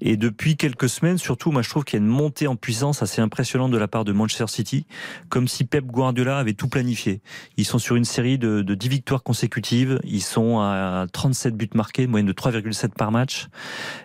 Et 0.00 0.16
depuis 0.16 0.56
quelques 0.56 0.88
semaines, 0.88 1.18
surtout, 1.18 1.52
moi 1.52 1.62
je 1.62 1.70
trouve 1.70 1.84
qu'il 1.84 2.00
y 2.00 2.02
a 2.02 2.04
une 2.04 2.10
montée 2.10 2.48
en 2.48 2.56
puissance 2.56 3.00
assez 3.00 3.20
impressionnante 3.22 3.70
de 3.70 3.78
la 3.78 3.86
part 3.86 4.04
de 4.04 4.10
Manchester 4.12 4.48
City, 4.48 4.86
comme 5.28 5.46
si 5.46 5.62
Pep 5.62 5.84
Guardiola 5.92 6.38
avait 6.38 6.54
tout 6.54 6.68
planifié. 6.68 7.20
Ils 7.56 7.64
sont 7.64 7.78
sur 7.78 7.94
une 7.94 8.04
série 8.04 8.38
de, 8.38 8.62
de 8.62 8.74
10 8.74 8.88
victoires 8.88 9.22
consécutives, 9.22 10.00
ils 10.02 10.22
sont 10.22 10.58
à 10.58 11.06
37 11.12 11.56
buts 11.56 11.70
marqués, 11.74 12.08
moyenne 12.08 12.26
de 12.26 12.32
3,7 12.32 12.88
par 12.88 13.12
match. 13.12 13.46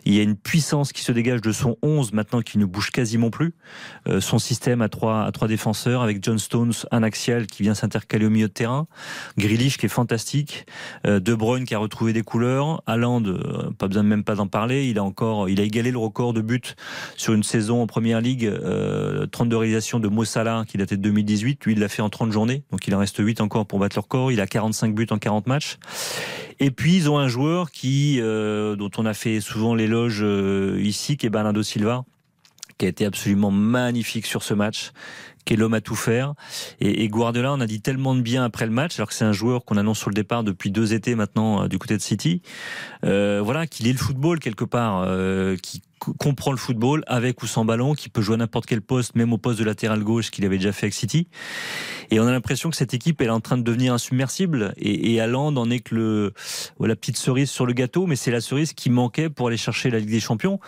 Il 0.05 0.13
y 0.13 0.19
a 0.19 0.23
une 0.23 0.35
puissance 0.35 0.93
qui 0.93 1.01
se 1.01 1.11
dégage 1.11 1.41
de 1.41 1.51
son 1.51 1.77
11 1.81 2.13
maintenant 2.13 2.41
qui 2.41 2.59
ne 2.59 2.65
bouge 2.65 2.91
quasiment 2.91 3.31
plus. 3.31 3.55
Euh, 4.07 4.21
son 4.21 4.37
système 4.37 4.81
à 4.81 4.89
trois, 4.89 5.23
à 5.25 5.31
défenseurs 5.47 6.01
avec 6.01 6.23
John 6.23 6.37
Stones, 6.37 6.73
un 6.91 7.03
axial 7.03 7.47
qui 7.47 7.63
vient 7.63 7.73
s'intercaler 7.73 8.25
au 8.25 8.29
milieu 8.29 8.47
de 8.47 8.53
terrain. 8.53 8.87
Grealish 9.37 9.77
qui 9.77 9.85
est 9.85 9.89
fantastique. 9.89 10.65
Euh, 11.05 11.19
de 11.19 11.33
Bruyne 11.33 11.65
qui 11.65 11.75
a 11.75 11.79
retrouvé 11.79 12.13
des 12.13 12.21
couleurs. 12.21 12.81
Haaland, 12.85 13.23
euh, 13.25 13.71
pas 13.77 13.87
besoin 13.87 14.03
même 14.03 14.23
pas 14.23 14.35
d'en 14.35 14.47
parler. 14.47 14.87
Il 14.87 14.97
a 14.97 15.03
encore, 15.03 15.49
il 15.49 15.59
a 15.59 15.63
égalé 15.63 15.91
le 15.91 15.97
record 15.97 16.33
de 16.33 16.41
buts 16.41 16.61
sur 17.15 17.33
une 17.33 17.43
saison 17.43 17.81
en 17.81 17.87
première 17.87 18.21
ligue. 18.21 18.45
Euh, 18.45 19.25
32 19.27 19.57
réalisations 19.57 19.99
de 19.99 20.07
Mo 20.07 20.25
Salah 20.25 20.63
qui 20.67 20.77
datait 20.77 20.97
de 20.97 21.01
2018. 21.01 21.65
Lui, 21.65 21.75
il 21.77 21.81
l'a 21.81 21.87
fait 21.87 22.01
en 22.01 22.09
30 22.09 22.31
journées. 22.31 22.63
Donc 22.71 22.87
il 22.87 22.95
en 22.95 22.99
reste 22.99 23.17
8 23.19 23.39
encore 23.39 23.65
pour 23.65 23.79
battre 23.79 23.95
leur 23.95 24.03
record. 24.03 24.31
Il 24.31 24.41
a 24.41 24.47
45 24.47 24.93
buts 24.93 25.07
en 25.11 25.19
40 25.19 25.47
matchs. 25.47 25.77
Et 26.59 26.71
puis 26.71 26.95
ils 26.95 27.09
ont 27.09 27.19
un 27.19 27.27
joueur 27.27 27.71
qui, 27.71 28.19
euh, 28.19 28.75
dont 28.75 28.89
on 28.97 29.05
a 29.05 29.13
fait 29.13 29.39
souvent 29.39 29.75
l'éloge 29.75 30.21
euh, 30.23 30.79
ici, 30.81 31.15
qui 31.15 31.27
est 31.27 31.29
Bernardo 31.29 31.61
Silva, 31.61 32.03
qui 32.77 32.85
a 32.85 32.89
été 32.89 33.05
absolument 33.05 33.51
magnifique 33.51 34.25
sur 34.25 34.41
ce 34.41 34.55
match, 34.55 34.91
qui 35.45 35.53
est 35.53 35.57
l'homme 35.57 35.75
à 35.75 35.81
tout 35.81 35.95
faire. 35.95 36.33
Et, 36.79 37.03
et, 37.03 37.09
Guardiola, 37.09 37.53
on 37.53 37.61
a 37.61 37.67
dit 37.67 37.79
tellement 37.79 38.15
de 38.15 38.21
bien 38.21 38.43
après 38.43 38.65
le 38.65 38.71
match, 38.71 38.97
alors 38.97 39.07
que 39.07 39.13
c'est 39.13 39.25
un 39.25 39.33
joueur 39.33 39.63
qu'on 39.63 39.77
annonce 39.77 39.99
sur 39.99 40.09
le 40.09 40.15
départ 40.15 40.43
depuis 40.43 40.71
deux 40.71 40.95
étés 40.95 41.13
maintenant 41.13 41.63
euh, 41.63 41.67
du 41.67 41.77
côté 41.77 41.95
de 41.95 42.01
City. 42.01 42.41
Voilà, 43.03 43.67
qu'il 43.67 43.87
est 43.87 43.93
le 43.93 43.99
football 43.99 44.39
quelque 44.39 44.65
part, 44.65 45.07
qui 45.61 45.81
comprend 45.99 46.51
le 46.51 46.57
football 46.57 47.03
avec 47.07 47.41
ou 47.43 47.47
sans 47.47 47.65
ballon, 47.65 47.93
qui 47.93 48.09
peut 48.09 48.21
jouer 48.21 48.35
à 48.35 48.37
n'importe 48.37 48.65
quel 48.65 48.81
poste, 48.81 49.15
même 49.15 49.33
au 49.33 49.37
poste 49.37 49.59
de 49.59 49.63
latéral 49.63 50.03
gauche 50.03 50.31
qu'il 50.31 50.45
avait 50.45 50.57
déjà 50.57 50.71
fait 50.71 50.85
avec 50.85 50.93
City. 50.93 51.27
Et 52.11 52.19
on 52.19 52.27
a 52.27 52.31
l'impression 52.31 52.69
que 52.69 52.75
cette 52.75 52.93
équipe 52.93 53.21
est 53.21 53.29
en 53.29 53.39
train 53.39 53.57
de 53.57 53.63
devenir 53.63 53.93
insubmersible. 53.93 54.73
Et, 54.77 55.13
et 55.15 55.21
en 55.21 55.69
est 55.69 55.79
que 55.79 55.95
le, 55.95 56.33
la 56.79 56.95
petite 56.95 57.17
cerise 57.17 57.49
sur 57.49 57.65
le 57.65 57.73
gâteau, 57.73 58.05
mais 58.05 58.15
c'est 58.15 58.31
la 58.31 58.41
cerise 58.41 58.73
qui 58.73 58.89
manquait 58.89 59.29
pour 59.29 59.47
aller 59.47 59.57
chercher 59.57 59.89
la 59.89 59.99
Ligue 59.99 60.11
des 60.11 60.19
Champions 60.19 60.59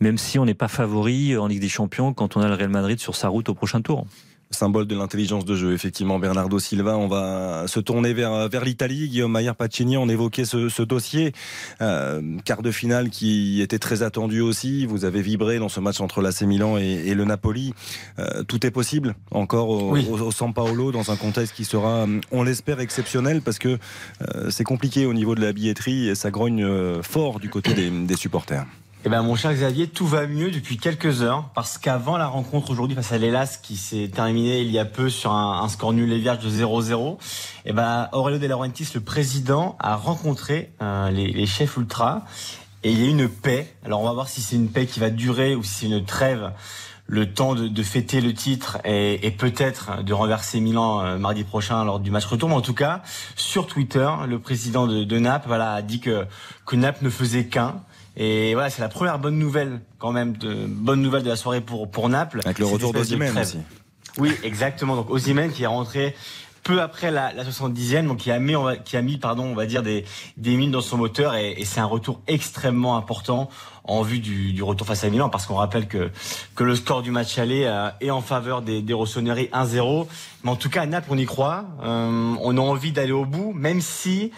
même 0.00 0.18
si 0.18 0.38
on 0.38 0.44
n'est 0.44 0.54
pas 0.54 0.68
favori 0.68 1.36
en 1.36 1.46
Ligue 1.46 1.60
des 1.60 1.68
Champions 1.68 2.12
quand 2.12 2.36
on 2.36 2.40
a 2.40 2.48
le 2.48 2.54
Real 2.54 2.68
Madrid 2.68 2.98
sur 2.98 3.14
sa 3.14 3.28
route 3.28 3.48
au 3.48 3.54
prochain 3.54 3.80
tour 3.80 4.06
symbole 4.50 4.86
de 4.86 4.94
l'intelligence 4.94 5.44
de 5.44 5.54
jeu. 5.54 5.72
Effectivement, 5.72 6.18
Bernardo 6.18 6.58
Silva, 6.58 6.96
on 6.96 7.08
va 7.08 7.66
se 7.66 7.80
tourner 7.80 8.12
vers, 8.12 8.48
vers 8.48 8.64
l'Italie. 8.64 9.08
Guillaume 9.08 9.32
Mayer 9.32 9.52
Pacini, 9.56 9.96
on 9.96 10.08
évoquait 10.08 10.44
ce, 10.44 10.68
ce 10.68 10.82
dossier. 10.82 11.32
Euh, 11.80 12.20
quart 12.44 12.62
de 12.62 12.70
finale 12.70 13.10
qui 13.10 13.60
était 13.60 13.78
très 13.78 14.02
attendu 14.02 14.40
aussi. 14.40 14.86
Vous 14.86 15.04
avez 15.04 15.22
vibré 15.22 15.58
dans 15.58 15.68
ce 15.68 15.80
match 15.80 16.00
entre 16.00 16.22
l'AC 16.22 16.42
Milan 16.42 16.78
et, 16.78 17.02
et, 17.06 17.14
le 17.14 17.24
Napoli. 17.24 17.74
Euh, 18.18 18.42
tout 18.44 18.66
est 18.66 18.70
possible 18.70 19.14
encore 19.30 19.68
au, 19.68 19.92
oui. 19.92 20.06
au, 20.10 20.20
au, 20.20 20.30
San 20.30 20.52
Paolo 20.52 20.92
dans 20.92 21.10
un 21.10 21.16
contexte 21.16 21.54
qui 21.54 21.64
sera, 21.64 22.06
on 22.30 22.42
l'espère, 22.42 22.80
exceptionnel 22.80 23.40
parce 23.42 23.58
que 23.58 23.78
euh, 24.34 24.50
c'est 24.50 24.64
compliqué 24.64 25.06
au 25.06 25.14
niveau 25.14 25.34
de 25.34 25.40
la 25.40 25.52
billetterie 25.52 26.08
et 26.08 26.14
ça 26.14 26.30
grogne 26.30 26.66
fort 27.02 27.40
du 27.40 27.48
côté 27.48 27.74
des, 27.74 27.90
des 27.90 28.16
supporters. 28.16 28.64
Eh 29.06 29.10
ben, 29.10 29.20
mon 29.20 29.36
cher 29.36 29.52
Xavier, 29.52 29.86
tout 29.86 30.06
va 30.06 30.26
mieux 30.26 30.50
depuis 30.50 30.78
quelques 30.78 31.20
heures 31.20 31.50
parce 31.54 31.76
qu'avant 31.76 32.16
la 32.16 32.26
rencontre 32.26 32.70
aujourd'hui 32.70 32.96
face 32.96 33.12
à 33.12 33.18
l'Elas 33.18 33.58
qui 33.62 33.76
s'est 33.76 34.08
terminée 34.08 34.62
il 34.62 34.70
y 34.70 34.78
a 34.78 34.86
peu 34.86 35.10
sur 35.10 35.30
un, 35.30 35.68
score 35.68 35.92
nul 35.92 36.10
et 36.10 36.18
vierge 36.18 36.38
de 36.38 36.48
0-0, 36.48 37.18
eh 37.66 37.72
ben, 37.74 38.08
Aurelio 38.12 38.38
De 38.38 38.46
Laurentiis, 38.46 38.88
le 38.94 39.02
président, 39.02 39.76
a 39.78 39.96
rencontré 39.96 40.72
euh, 40.80 41.10
les, 41.10 41.30
les, 41.32 41.44
chefs 41.44 41.76
ultra 41.76 42.24
et 42.82 42.92
il 42.92 42.98
y 42.98 43.06
a 43.06 43.10
une 43.10 43.28
paix. 43.28 43.74
Alors 43.84 44.00
on 44.00 44.06
va 44.06 44.14
voir 44.14 44.26
si 44.26 44.40
c'est 44.40 44.56
une 44.56 44.70
paix 44.70 44.86
qui 44.86 45.00
va 45.00 45.10
durer 45.10 45.54
ou 45.54 45.62
si 45.62 45.74
c'est 45.74 45.86
une 45.86 46.06
trêve 46.06 46.52
le 47.06 47.30
temps 47.30 47.54
de, 47.54 47.68
de, 47.68 47.82
fêter 47.82 48.22
le 48.22 48.32
titre 48.32 48.78
et, 48.86 49.26
et 49.26 49.30
peut-être 49.30 50.02
de 50.02 50.14
renverser 50.14 50.60
Milan 50.60 51.04
euh, 51.04 51.18
mardi 51.18 51.44
prochain 51.44 51.84
lors 51.84 52.00
du 52.00 52.10
match 52.10 52.24
retour. 52.24 52.48
Mais 52.48 52.54
en 52.54 52.62
tout 52.62 52.72
cas, 52.72 53.02
sur 53.36 53.66
Twitter, 53.66 54.08
le 54.26 54.38
président 54.38 54.86
de, 54.86 55.04
de 55.04 55.18
Naples 55.18 55.48
voilà, 55.48 55.74
a 55.74 55.82
dit 55.82 56.00
que, 56.00 56.26
que 56.64 56.74
Naples 56.74 57.04
ne 57.04 57.10
faisait 57.10 57.44
qu'un. 57.44 57.82
Et 58.16 58.54
voilà, 58.54 58.70
c'est 58.70 58.82
la 58.82 58.88
première 58.88 59.18
bonne 59.18 59.38
nouvelle 59.38 59.80
quand 59.98 60.12
même, 60.12 60.36
de, 60.36 60.66
bonne 60.66 61.02
nouvelle 61.02 61.22
de 61.22 61.28
la 61.28 61.36
soirée 61.36 61.60
pour, 61.60 61.90
pour 61.90 62.08
Naples. 62.08 62.40
Avec 62.44 62.58
le 62.58 62.66
retour 62.66 62.92
d'Ozimène 62.92 63.36
aussi. 63.36 63.58
Oui, 64.18 64.32
exactement. 64.44 64.94
Donc 64.94 65.10
Ozimène 65.10 65.50
qui 65.50 65.64
est 65.64 65.66
rentré 65.66 66.14
peu 66.64 66.82
après 66.82 67.10
la, 67.10 67.32
la 67.32 67.44
70e, 67.44 68.08
donc 68.08 68.18
qui 68.18 68.30
a 68.30 68.38
mis, 68.40 68.56
on 68.56 68.64
va, 68.64 68.76
qui 68.76 68.96
a 68.96 69.02
mis, 69.02 69.18
pardon, 69.18 69.44
on 69.44 69.54
va 69.54 69.66
dire 69.66 69.82
des, 69.82 70.04
des 70.36 70.56
mines 70.56 70.72
dans 70.72 70.80
son 70.80 70.96
moteur, 70.96 71.34
et, 71.36 71.52
et 71.52 71.64
c'est 71.64 71.80
un 71.80 71.86
retour 71.86 72.20
extrêmement 72.26 72.96
important 72.96 73.48
en 73.84 74.02
vue 74.02 74.18
du, 74.18 74.52
du 74.52 74.62
retour 74.62 74.86
face 74.86 75.04
à 75.04 75.10
Milan, 75.10 75.28
parce 75.28 75.46
qu'on 75.46 75.56
rappelle 75.56 75.86
que 75.86 76.10
que 76.54 76.64
le 76.64 76.74
score 76.74 77.02
du 77.02 77.10
match 77.10 77.38
aller 77.38 77.64
euh, 77.64 77.90
est 78.00 78.10
en 78.10 78.22
faveur 78.22 78.62
des, 78.62 78.80
des 78.80 78.94
Rossoneri 78.94 79.50
1-0. 79.52 80.06
Mais 80.42 80.50
en 80.50 80.56
tout 80.56 80.70
cas, 80.70 80.86
Naples, 80.86 81.08
on 81.10 81.18
y 81.18 81.26
croit. 81.26 81.64
Euh, 81.82 82.34
on 82.40 82.56
a 82.56 82.60
envie 82.60 82.92
d'aller 82.92 83.12
au 83.12 83.26
bout, 83.26 83.52
même 83.52 83.80
si 83.80 84.32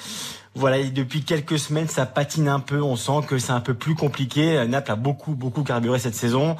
voilà, 0.56 0.82
depuis 0.82 1.22
quelques 1.22 1.58
semaines, 1.58 1.86
ça 1.86 2.06
patine 2.06 2.48
un 2.48 2.60
peu. 2.60 2.82
On 2.82 2.96
sent 2.96 3.26
que 3.28 3.38
c'est 3.38 3.52
un 3.52 3.60
peu 3.60 3.74
plus 3.74 3.94
compliqué. 3.94 4.66
Naples 4.66 4.90
a 4.90 4.96
beaucoup, 4.96 5.34
beaucoup 5.34 5.62
carburé 5.62 5.98
cette 5.98 6.14
saison. 6.14 6.56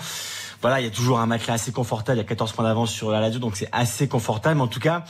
Voilà, 0.66 0.80
il 0.80 0.84
y 0.84 0.88
a 0.88 0.90
toujours 0.90 1.20
un 1.20 1.26
match 1.26 1.46
là 1.46 1.54
assez 1.54 1.70
confortable. 1.70 2.18
Il 2.18 2.22
y 2.22 2.24
a 2.24 2.28
14 2.28 2.50
points 2.50 2.64
d'avance 2.64 2.90
sur 2.90 3.12
la 3.12 3.20
Lazio, 3.20 3.38
donc 3.38 3.54
c'est 3.54 3.68
assez 3.70 4.08
confortable. 4.08 4.56
Mais 4.56 4.62
en 4.62 4.66
tout 4.66 4.80
cas, 4.80 5.04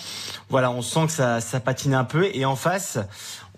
voilà, 0.50 0.70
on 0.70 0.82
sent 0.82 1.06
que 1.06 1.12
ça, 1.12 1.40
ça 1.40 1.60
patine 1.60 1.94
un 1.94 2.04
peu. 2.04 2.28
Et 2.34 2.44
en 2.44 2.56
face, 2.56 2.98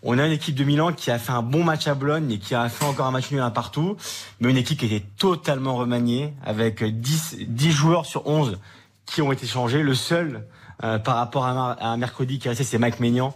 on 0.05 0.17
a 0.17 0.25
une 0.25 0.31
équipe 0.31 0.55
de 0.55 0.63
Milan 0.63 0.93
qui 0.93 1.11
a 1.11 1.19
fait 1.19 1.33
un 1.33 1.43
bon 1.43 1.65
match 1.65 1.89
à 1.89 1.97
Bologne 1.97 2.31
et 2.31 2.39
qui 2.39 2.55
a 2.55 2.69
fait 2.69 2.85
encore 2.85 3.07
un 3.07 3.11
match 3.11 3.33
nul 3.33 3.41
un 3.41 3.51
partout. 3.51 3.97
Mais 4.39 4.49
une 4.49 4.57
équipe 4.57 4.79
qui 4.79 4.87
était 4.87 5.05
totalement 5.17 5.75
remaniée 5.75 6.35
avec 6.45 6.85
10, 6.85 7.39
10 7.49 7.73
joueurs 7.73 8.07
sur 8.07 8.29
11 8.29 8.61
qui 9.05 9.21
ont 9.21 9.33
été 9.33 9.49
changés. 9.49 9.83
Le 9.83 9.97
seul 9.97 10.47
euh, 10.85 11.01
par 11.01 11.17
rapport 11.17 11.47
à, 11.47 11.73
à 11.73 11.97
mercredi 11.97 12.39
qui 12.39 12.47
est 12.47 12.51
resté, 12.51 12.63
c'est 12.63 12.79
Mike 12.79 13.01
Maignan. 13.01 13.35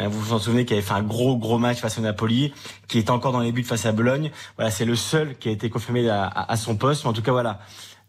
Euh, 0.00 0.08
vous 0.08 0.20
vous 0.20 0.32
en 0.32 0.40
souvenez 0.40 0.64
qui 0.64 0.72
avait 0.72 0.82
fait 0.82 0.94
un 0.94 1.02
gros 1.02 1.36
gros 1.36 1.58
match 1.58 1.78
face 1.78 1.98
au 1.98 2.00
Napoli, 2.00 2.52
qui 2.88 2.98
est 2.98 3.10
encore 3.10 3.30
dans 3.30 3.38
les 3.38 3.52
buts 3.52 3.62
face 3.62 3.86
à 3.86 3.92
Bologne. 3.92 4.32
Voilà, 4.56 4.72
c'est 4.72 4.84
le 4.84 4.96
seul 4.96 5.36
qui 5.38 5.48
a 5.48 5.52
été 5.52 5.70
confirmé 5.70 6.08
à, 6.08 6.24
à, 6.24 6.52
à, 6.52 6.56
son 6.56 6.74
poste. 6.74 7.04
Mais 7.04 7.10
en 7.10 7.12
tout 7.12 7.22
cas, 7.22 7.30
voilà. 7.30 7.60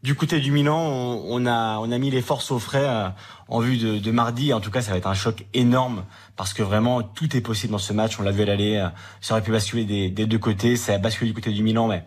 Du 0.04 0.16
côté 0.16 0.40
du 0.40 0.52
Milan, 0.52 0.80
on, 0.80 1.44
on 1.44 1.46
a 1.46 1.78
on 1.78 1.92
a 1.92 1.98
mis 2.00 2.10
les 2.10 2.22
forces 2.22 2.50
au 2.50 2.58
frais 2.58 2.86
euh, 2.86 3.10
en 3.48 3.60
vue 3.60 3.78
de, 3.78 4.00
de, 4.00 4.12
mardi. 4.12 4.52
En 4.52 4.60
tout 4.60 4.72
cas, 4.72 4.82
ça 4.82 4.92
va 4.92 4.98
être 4.98 5.08
un 5.08 5.14
choc 5.14 5.46
énorme 5.54 6.06
parce 6.36 6.56
que 6.56 6.64
vraiment 6.64 7.04
tout 7.04 7.38
est 7.38 7.42
possible 7.42 7.74
dans 7.74 7.78
ce 7.78 7.94
match. 7.94 8.20
On 8.20 8.24
l'a 8.24 8.32
vu 8.32 8.42
à 8.42 8.46
l'aller, 8.46 8.78
euh, 8.78 8.88
ça 9.20 9.36
aurait 9.36 9.44
pu 9.44 9.52
basculer 9.52 9.86
des, 9.86 10.10
des, 10.10 10.26
deux 10.26 10.40
côtés, 10.40 10.76
ça 10.76 10.96
a 10.96 10.98
basculé 10.98 11.30
du 11.30 11.36
côté 11.36 11.52
du 11.52 11.62
Milan, 11.62 11.88
mais 11.88 12.04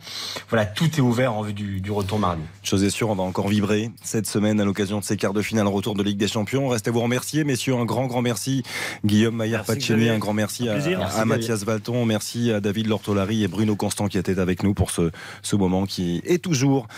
voilà, 0.49 0.66
tout 0.66 0.86
est 0.97 1.01
ouvert 1.01 1.34
en 1.34 1.42
vue 1.42 1.53
du, 1.53 1.80
du 1.80 1.92
retour 1.92 2.18
mardi. 2.18 2.42
Chose 2.64 2.82
est 2.82 2.90
sûre, 2.90 3.11
on 3.11 3.14
va 3.14 3.22
encore 3.22 3.47
vibrer 3.47 3.92
cette 4.03 4.26
semaine 4.26 4.61
à 4.61 4.64
l'occasion 4.64 4.99
de 4.99 5.05
ces 5.05 5.16
quarts 5.16 5.34
de 5.34 5.42
finale 5.42 5.68
retour 5.68 5.95
de 5.95 6.03
Ligue 6.03 6.18
des 6.18 6.26
Champions. 6.26 6.66
Restez 6.68 6.90
vous 6.90 7.01
remercier, 7.01 7.45
messieurs, 7.45 7.76
un 7.76 7.84
grand 7.84 8.07
grand 8.07 8.22
merci. 8.22 8.64
Guillaume 9.05 9.36
Maillard 9.36 9.64
Pacini, 9.64 10.09
un 10.09 10.18
grand 10.18 10.32
merci 10.32 10.68
à, 10.68 10.74
merci, 10.74 10.95
à 10.95 11.24
Mathias 11.24 11.62
Valton, 11.62 12.05
merci 12.07 12.51
à 12.51 12.61
David 12.61 12.88
Lortolari 12.88 13.45
et 13.45 13.49
Bruno 13.49 13.76
Constant 13.76 14.09
qui 14.09 14.18
étaient 14.18 14.40
avec 14.40 14.64
nous 14.64 14.74
pour 14.74 14.90
ce, 14.90 15.12
ce 15.42 15.55
moment 15.55 15.86
qui 15.86 16.22
est 16.24 16.42
toujours 16.42 16.88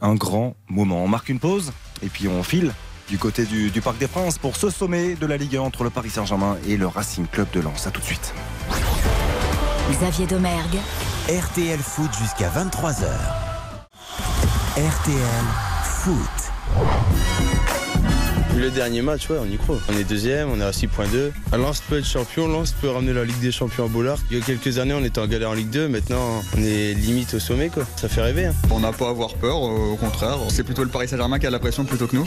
un 0.00 0.14
grand 0.14 0.56
moment. 0.68 1.02
On 1.02 1.08
marque 1.08 1.28
une 1.28 1.38
pause 1.38 1.72
et 2.02 2.08
puis 2.08 2.28
on 2.28 2.42
file 2.42 2.72
du 3.08 3.18
côté 3.18 3.44
du, 3.44 3.70
du, 3.70 3.80
Parc 3.80 3.98
des 3.98 4.08
Princes 4.08 4.38
pour 4.38 4.56
ce 4.56 4.70
sommet 4.70 5.14
de 5.14 5.26
la 5.26 5.36
Ligue 5.36 5.56
1 5.56 5.60
entre 5.60 5.84
le 5.84 5.90
Paris 5.90 6.10
Saint-Germain 6.10 6.56
et 6.66 6.76
le 6.76 6.86
Racing 6.86 7.26
Club 7.26 7.48
de 7.52 7.60
Lens. 7.60 7.86
A 7.86 7.90
tout 7.90 8.00
de 8.00 8.06
suite. 8.06 8.34
Xavier 9.90 10.26
Domergue. 10.26 10.78
RTL 11.28 11.78
Foot 11.78 12.10
jusqu'à 12.18 12.50
23h. 12.50 13.06
RTL 14.76 15.44
Foot. 15.84 16.45
Le 18.56 18.70
dernier 18.70 19.02
match, 19.02 19.28
ouais, 19.28 19.36
on 19.40 19.44
y 19.44 19.58
croit. 19.58 19.78
On 19.92 19.98
est 19.98 20.04
deuxième, 20.04 20.50
on 20.50 20.58
est 20.58 20.64
à 20.64 20.70
6.2. 20.70 21.30
Lens 21.58 21.82
peut 21.88 21.98
être 21.98 22.06
champion, 22.06 22.48
Lens 22.48 22.72
peut 22.80 22.88
ramener 22.88 23.12
la 23.12 23.24
Ligue 23.24 23.38
des 23.38 23.52
Champions 23.52 23.84
à 23.84 23.88
Bollard. 23.88 24.18
Il 24.30 24.38
y 24.38 24.40
a 24.40 24.44
quelques 24.44 24.78
années, 24.78 24.94
on 24.94 25.04
était 25.04 25.20
en 25.20 25.26
galère 25.26 25.50
en 25.50 25.54
Ligue 25.54 25.70
2, 25.70 25.88
maintenant 25.88 26.42
on 26.56 26.62
est 26.62 26.94
limite 26.94 27.34
au 27.34 27.38
sommet, 27.38 27.68
quoi. 27.68 27.84
Ça 27.96 28.08
fait 28.08 28.22
rêver. 28.22 28.46
Hein. 28.46 28.54
On 28.70 28.80
n'a 28.80 28.92
pas 28.92 29.08
à 29.08 29.10
avoir 29.10 29.34
peur, 29.34 29.60
au 29.60 29.96
contraire. 29.96 30.38
C'est 30.48 30.64
plutôt 30.64 30.84
le 30.84 30.88
Paris 30.88 31.06
Saint-Germain 31.06 31.38
qui 31.38 31.46
a 31.46 31.50
la 31.50 31.58
pression 31.58 31.84
plutôt 31.84 32.06
que 32.06 32.16
nous. 32.16 32.24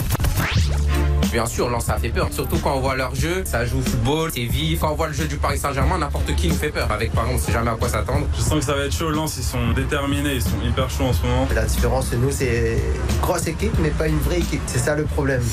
Bien 1.32 1.45
sûr, 1.45 1.69
Lens 1.69 1.86
ça 1.86 1.97
fait 1.97 2.09
peur, 2.09 2.30
surtout 2.32 2.57
quand 2.57 2.75
on 2.75 2.80
voit 2.80 2.95
leur 2.95 3.13
jeu, 3.13 3.43
ça 3.45 3.65
joue 3.65 3.80
au 3.80 3.82
football, 3.82 4.32
c'est 4.34 4.45
vif. 4.45 4.80
Quand 4.80 4.91
on 4.91 4.95
voit 4.95 5.07
le 5.07 5.13
jeu 5.13 5.25
du 5.25 5.38
Paris 5.38 5.57
Saint-Germain, 5.57 5.97
n'importe 5.97 6.36
qui 6.36 6.47
nous 6.47 6.55
fait 6.55 6.69
peur. 6.69 6.91
Avec 6.91 7.11
Paris, 7.11 7.32
on 7.34 7.38
sait 7.38 7.51
jamais 7.51 7.71
à 7.71 7.75
quoi 7.75 7.89
s'attendre. 7.89 8.27
Je 8.36 8.41
sens 8.41 8.59
que 8.59 8.65
ça 8.65 8.75
va 8.75 8.86
être 8.86 8.95
chaud. 8.95 9.09
Lens, 9.09 9.36
ils 9.38 9.43
sont 9.43 9.73
déterminés, 9.75 10.36
ils 10.36 10.41
sont 10.41 10.61
hyper 10.63 10.89
chauds 10.89 11.05
en 11.05 11.13
ce 11.13 11.23
moment. 11.23 11.47
La 11.53 11.65
différence, 11.65 12.13
nous, 12.13 12.32
c'est 12.32 12.77
une 13.11 13.21
grosse 13.21 13.47
équipe, 13.47 13.73
mais 13.80 13.89
pas 13.89 14.07
une 14.07 14.19
vraie 14.19 14.39
équipe. 14.39 14.61
C'est 14.67 14.80
ça 14.80 14.95
le 14.95 15.03
problème. 15.03 15.43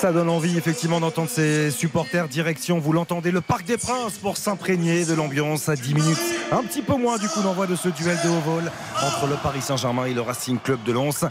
Ça 0.00 0.12
donne 0.12 0.30
envie 0.30 0.56
effectivement 0.56 0.98
d'entendre 0.98 1.28
ses 1.28 1.70
supporters. 1.70 2.26
Direction, 2.26 2.78
vous 2.78 2.94
l'entendez, 2.94 3.30
le 3.30 3.42
Parc 3.42 3.66
des 3.66 3.76
Princes 3.76 4.14
pour 4.14 4.38
s'imprégner 4.38 5.04
de 5.04 5.12
l'ambiance 5.12 5.68
à 5.68 5.76
10 5.76 5.92
minutes. 5.92 6.18
Un 6.50 6.62
petit 6.62 6.80
peu 6.80 6.94
moins 6.96 7.18
du 7.18 7.28
coup 7.28 7.42
d'envoi 7.42 7.66
de 7.66 7.76
ce 7.76 7.90
duel 7.90 8.16
de 8.24 8.30
haut 8.30 8.40
vol 8.40 8.72
entre 9.04 9.26
le 9.26 9.34
Paris 9.36 9.60
Saint-Germain 9.60 10.06
et 10.06 10.14
le 10.14 10.22
Racing 10.22 10.58
Club 10.58 10.82
de 10.84 10.92
Lens. 10.92 11.26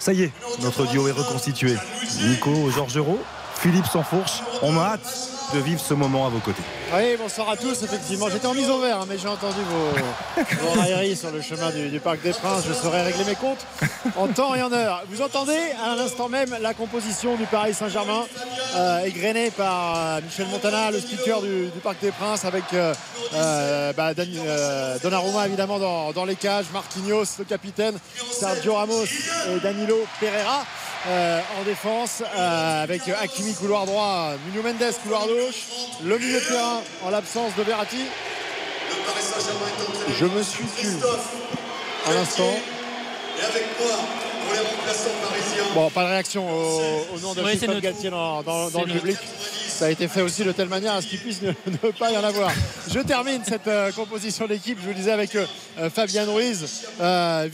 Ça 0.00 0.12
y 0.12 0.24
est, 0.24 0.32
notre 0.64 0.88
duo 0.88 1.06
est 1.06 1.12
reconstitué. 1.12 1.76
Nico, 2.24 2.68
Georges 2.72 3.00
Philippe 3.54 3.86
Sansfourche. 3.86 4.42
On 4.62 4.76
a 4.76 4.82
hâte 4.82 5.37
de 5.54 5.60
vivre 5.60 5.80
ce 5.80 5.94
moment 5.94 6.26
à 6.26 6.28
vos 6.28 6.38
côtés. 6.38 6.62
Oui, 6.94 7.16
bonsoir 7.18 7.50
à 7.50 7.56
tous, 7.56 7.82
effectivement. 7.82 8.28
J'étais 8.30 8.46
en 8.46 8.54
mise 8.54 8.70
au 8.70 8.80
vert, 8.80 9.00
hein, 9.00 9.06
mais 9.08 9.18
j'ai 9.18 9.28
entendu 9.28 9.58
vos, 9.68 10.42
vos 10.60 10.80
railleries 10.80 11.16
sur 11.16 11.30
le 11.30 11.40
chemin 11.40 11.70
du, 11.70 11.88
du, 11.88 12.00
Parc 12.00 12.22
des 12.22 12.32
Princes. 12.32 12.64
Je 12.66 12.72
saurais 12.72 13.02
régler 13.02 13.24
mes 13.24 13.34
comptes 13.34 13.64
en 14.16 14.28
temps 14.28 14.54
et 14.54 14.62
en 14.62 14.72
heure. 14.72 15.02
Vous 15.10 15.22
entendez 15.22 15.58
à 15.84 15.96
l'instant 15.96 16.28
même 16.28 16.56
la 16.60 16.74
composition 16.74 17.36
du 17.36 17.44
Paris 17.44 17.74
Saint-Germain, 17.74 18.24
euh, 18.76 19.04
égrenée 19.04 19.50
par 19.50 19.96
euh, 19.96 20.20
Michel 20.22 20.46
Montana, 20.48 20.90
le 20.90 21.00
speaker 21.00 21.40
du, 21.40 21.66
du, 21.66 21.80
Parc 21.82 22.00
des 22.00 22.12
Princes, 22.12 22.44
avec 22.44 22.64
euh, 22.74 23.92
bah, 23.92 24.14
Dan, 24.14 24.28
Donnarumma 25.02 25.46
évidemment 25.46 25.78
dans, 25.78 26.12
dans, 26.12 26.24
les 26.24 26.36
cages, 26.36 26.66
Marquinhos, 26.72 27.38
le 27.38 27.44
capitaine, 27.44 27.98
Sergio 28.30 28.74
Ramos 28.74 29.04
et 29.04 29.60
Danilo 29.60 29.96
Pereira. 30.20 30.64
Euh, 31.06 31.40
en 31.58 31.62
défense 31.62 32.22
euh, 32.36 32.82
avec 32.82 33.02
Hakimi 33.08 33.54
couloir 33.54 33.86
droit, 33.86 34.32
Nuno 34.46 34.62
Mendes 34.62 34.92
couloir 35.04 35.28
gauche, 35.28 35.37
le 36.02 36.18
milieu 36.18 36.40
de 36.40 36.44
terrain 36.46 36.80
en 37.04 37.10
l'absence 37.10 37.52
de 37.56 37.62
Verratti. 37.62 38.04
Je 40.18 40.24
me 40.26 40.42
suis 40.42 40.64
tu 40.76 40.88
à 42.06 42.12
l'instant. 42.14 42.54
Et 43.40 43.44
avec 43.44 43.66
moi, 43.80 43.96
pour 44.44 44.52
les 44.52 44.58
remplaçants 44.60 45.10
parisiens, 45.22 45.64
Bon, 45.74 45.90
pas 45.90 46.04
de 46.04 46.08
réaction 46.08 46.48
au, 46.50 47.06
au 47.14 47.20
nom 47.20 47.34
de 47.34 47.42
Oui, 47.42 47.56
Christophe. 47.56 47.80
Galtier 47.80 48.10
dans, 48.10 48.42
dans- 48.42 48.70
dans 48.70 48.82
le 48.84 48.92
public. 48.92 49.16
Ça 49.78 49.84
a 49.84 49.90
été 49.90 50.08
fait 50.08 50.22
aussi 50.22 50.42
de 50.42 50.50
telle 50.50 50.66
manière 50.68 50.94
à 50.94 51.00
ce 51.00 51.06
qu'il 51.06 51.20
puisse 51.20 51.40
ne, 51.40 51.52
pas 52.00 52.10
y 52.10 52.16
en 52.16 52.24
avoir. 52.24 52.50
Je 52.92 52.98
termine 52.98 53.42
cette 53.46 53.68
euh, 53.68 53.92
composition 53.92 54.48
d'équipe, 54.48 54.76
je 54.76 54.82
vous 54.82 54.88
le 54.88 54.96
disais, 54.96 55.12
avec 55.12 55.36
euh, 55.36 55.46
euh, 55.78 55.88
Fabien 55.88 56.24
Ruiz, 56.24 56.88
euh, 57.00 57.48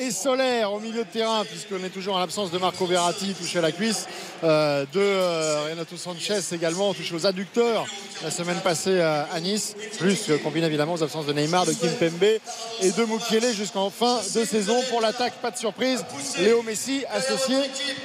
et 0.00 0.10
Solaire 0.10 0.72
au 0.72 0.80
milieu 0.80 1.04
de 1.04 1.08
terrain, 1.08 1.44
puisqu'on 1.44 1.84
est 1.84 1.90
toujours 1.90 2.16
en 2.16 2.18
l'absence 2.18 2.50
de 2.50 2.58
Marco 2.58 2.84
Verratti, 2.84 3.32
touché 3.32 3.60
à 3.60 3.62
la 3.62 3.70
cuisse, 3.70 4.08
de 4.42 5.70
Renato 5.70 5.96
Sanchez 5.96 6.40
également, 6.52 6.92
touché 6.94 7.14
aux 7.14 7.26
adducteurs 7.26 7.86
la 8.24 8.32
semaine 8.32 8.58
passée 8.64 9.00
à 9.00 9.38
Nice, 9.40 9.76
plus 9.98 10.32
combiné 10.42 10.66
évidemment 10.66 10.94
aux 10.94 11.02
absences 11.04 11.26
de 11.26 11.32
Neymar, 11.32 11.64
de 11.64 11.74
Kim 11.74 11.92
Pembe 11.92 12.24
et 12.24 12.90
de 12.90 13.04
Mukiele 13.04 13.54
jusqu'en 13.54 13.90
fin 13.90 14.16
de 14.34 14.44
saison. 14.44 14.82
Pour 14.90 15.00
l'attaque, 15.00 15.34
pas 15.34 15.52
de 15.52 15.58
surprise, 15.58 16.04
Léo 16.40 16.62
Messi 16.62 17.04
associé 17.08 17.56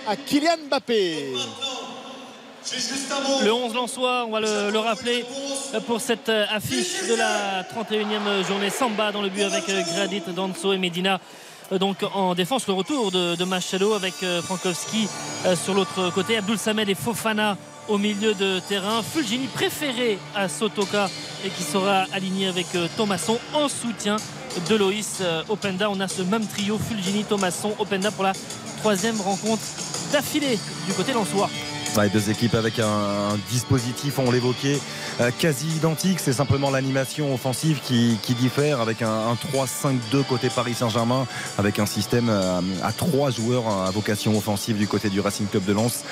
à 0.07 0.15
Kylian 0.15 0.57
Mbappé. 0.67 1.33
Le 3.43 3.51
11 3.51 3.73
Lensois, 3.73 4.25
on 4.27 4.31
va 4.31 4.39
le, 4.39 4.71
le 4.71 4.79
rappeler 4.79 5.25
euh, 5.73 5.79
pour 5.81 5.99
cette 5.99 6.29
euh, 6.29 6.45
affiche 6.51 7.07
de 7.09 7.15
la 7.15 7.63
31e 7.63 8.45
journée 8.47 8.69
Samba 8.69 9.11
dans 9.11 9.21
le 9.21 9.29
but 9.29 9.41
avec 9.41 9.67
euh, 9.69 9.81
Gradit, 9.95 10.21
Danso 10.35 10.71
et 10.73 10.77
Medina. 10.77 11.19
Euh, 11.71 11.79
Donc 11.79 11.97
en 12.13 12.35
défense, 12.35 12.67
le 12.67 12.73
retour 12.73 13.11
de, 13.11 13.35
de 13.35 13.43
Machado 13.45 13.93
avec 13.93 14.13
euh, 14.23 14.41
Frankowski 14.41 15.07
euh, 15.45 15.55
sur 15.55 15.73
l'autre 15.73 16.11
côté, 16.13 16.37
Abdul 16.37 16.57
Samed 16.57 16.87
et 16.87 16.95
Fofana 16.95 17.57
au 17.87 17.97
milieu 17.97 18.33
de 18.35 18.59
terrain. 18.69 19.01
Fulgini 19.01 19.47
préféré 19.47 20.19
à 20.35 20.47
Sotoka 20.47 21.09
et 21.43 21.49
qui 21.49 21.63
sera 21.63 22.05
aligné 22.13 22.47
avec 22.47 22.67
euh, 22.75 22.87
Thomasson 22.95 23.39
en 23.53 23.67
soutien 23.69 24.17
de 24.69 24.75
Loïs 24.75 25.17
euh, 25.21 25.41
Openda. 25.49 25.89
On 25.89 25.99
a 25.99 26.07
ce 26.07 26.21
même 26.21 26.45
trio 26.45 26.77
Fulgini, 26.77 27.23
Thomasson, 27.23 27.73
Openda 27.79 28.11
pour 28.11 28.23
la 28.23 28.33
troisième 28.81 29.19
rencontre 29.19 29.63
d'affilée 30.11 30.59
du 30.87 30.93
côté 30.93 31.13
lensois. 31.13 31.49
Ouais, 31.97 32.07
deux 32.07 32.29
équipes 32.29 32.55
avec 32.55 32.79
un, 32.79 32.85
un 32.87 33.37
dispositif, 33.49 34.17
on 34.17 34.31
l'évoquait, 34.31 34.79
euh, 35.19 35.29
quasi 35.37 35.67
identique. 35.67 36.21
C'est 36.21 36.31
simplement 36.31 36.71
l'animation 36.71 37.33
offensive 37.33 37.81
qui, 37.83 38.17
qui 38.21 38.33
diffère 38.33 38.79
avec 38.79 39.01
un, 39.01 39.09
un 39.09 39.33
3-5-2 39.33 40.23
côté 40.23 40.49
Paris 40.49 40.73
Saint-Germain, 40.73 41.27
avec 41.57 41.79
un 41.79 41.85
système 41.85 42.29
euh, 42.29 42.61
à 42.81 42.93
trois 42.93 43.29
joueurs 43.29 43.67
à 43.67 43.91
vocation 43.91 44.37
offensive 44.37 44.77
du 44.77 44.87
côté 44.87 45.09
du 45.09 45.19
Racing 45.19 45.47
Club 45.47 45.65
de 45.65 45.73
Lens. 45.73 46.03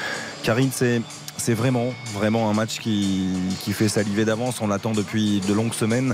Karine, 0.43 0.71
c'est. 0.73 1.01
C'est 1.41 1.53
vraiment, 1.53 1.93
vraiment 2.13 2.49
un 2.49 2.53
match 2.53 2.79
qui, 2.79 3.29
qui 3.61 3.71
fait 3.71 3.87
saliver 3.87 4.25
d'avance. 4.25 4.59
On 4.59 4.67
l'attend 4.67 4.91
depuis 4.91 5.39
de 5.39 5.53
longues 5.53 5.73
semaines. 5.73 6.13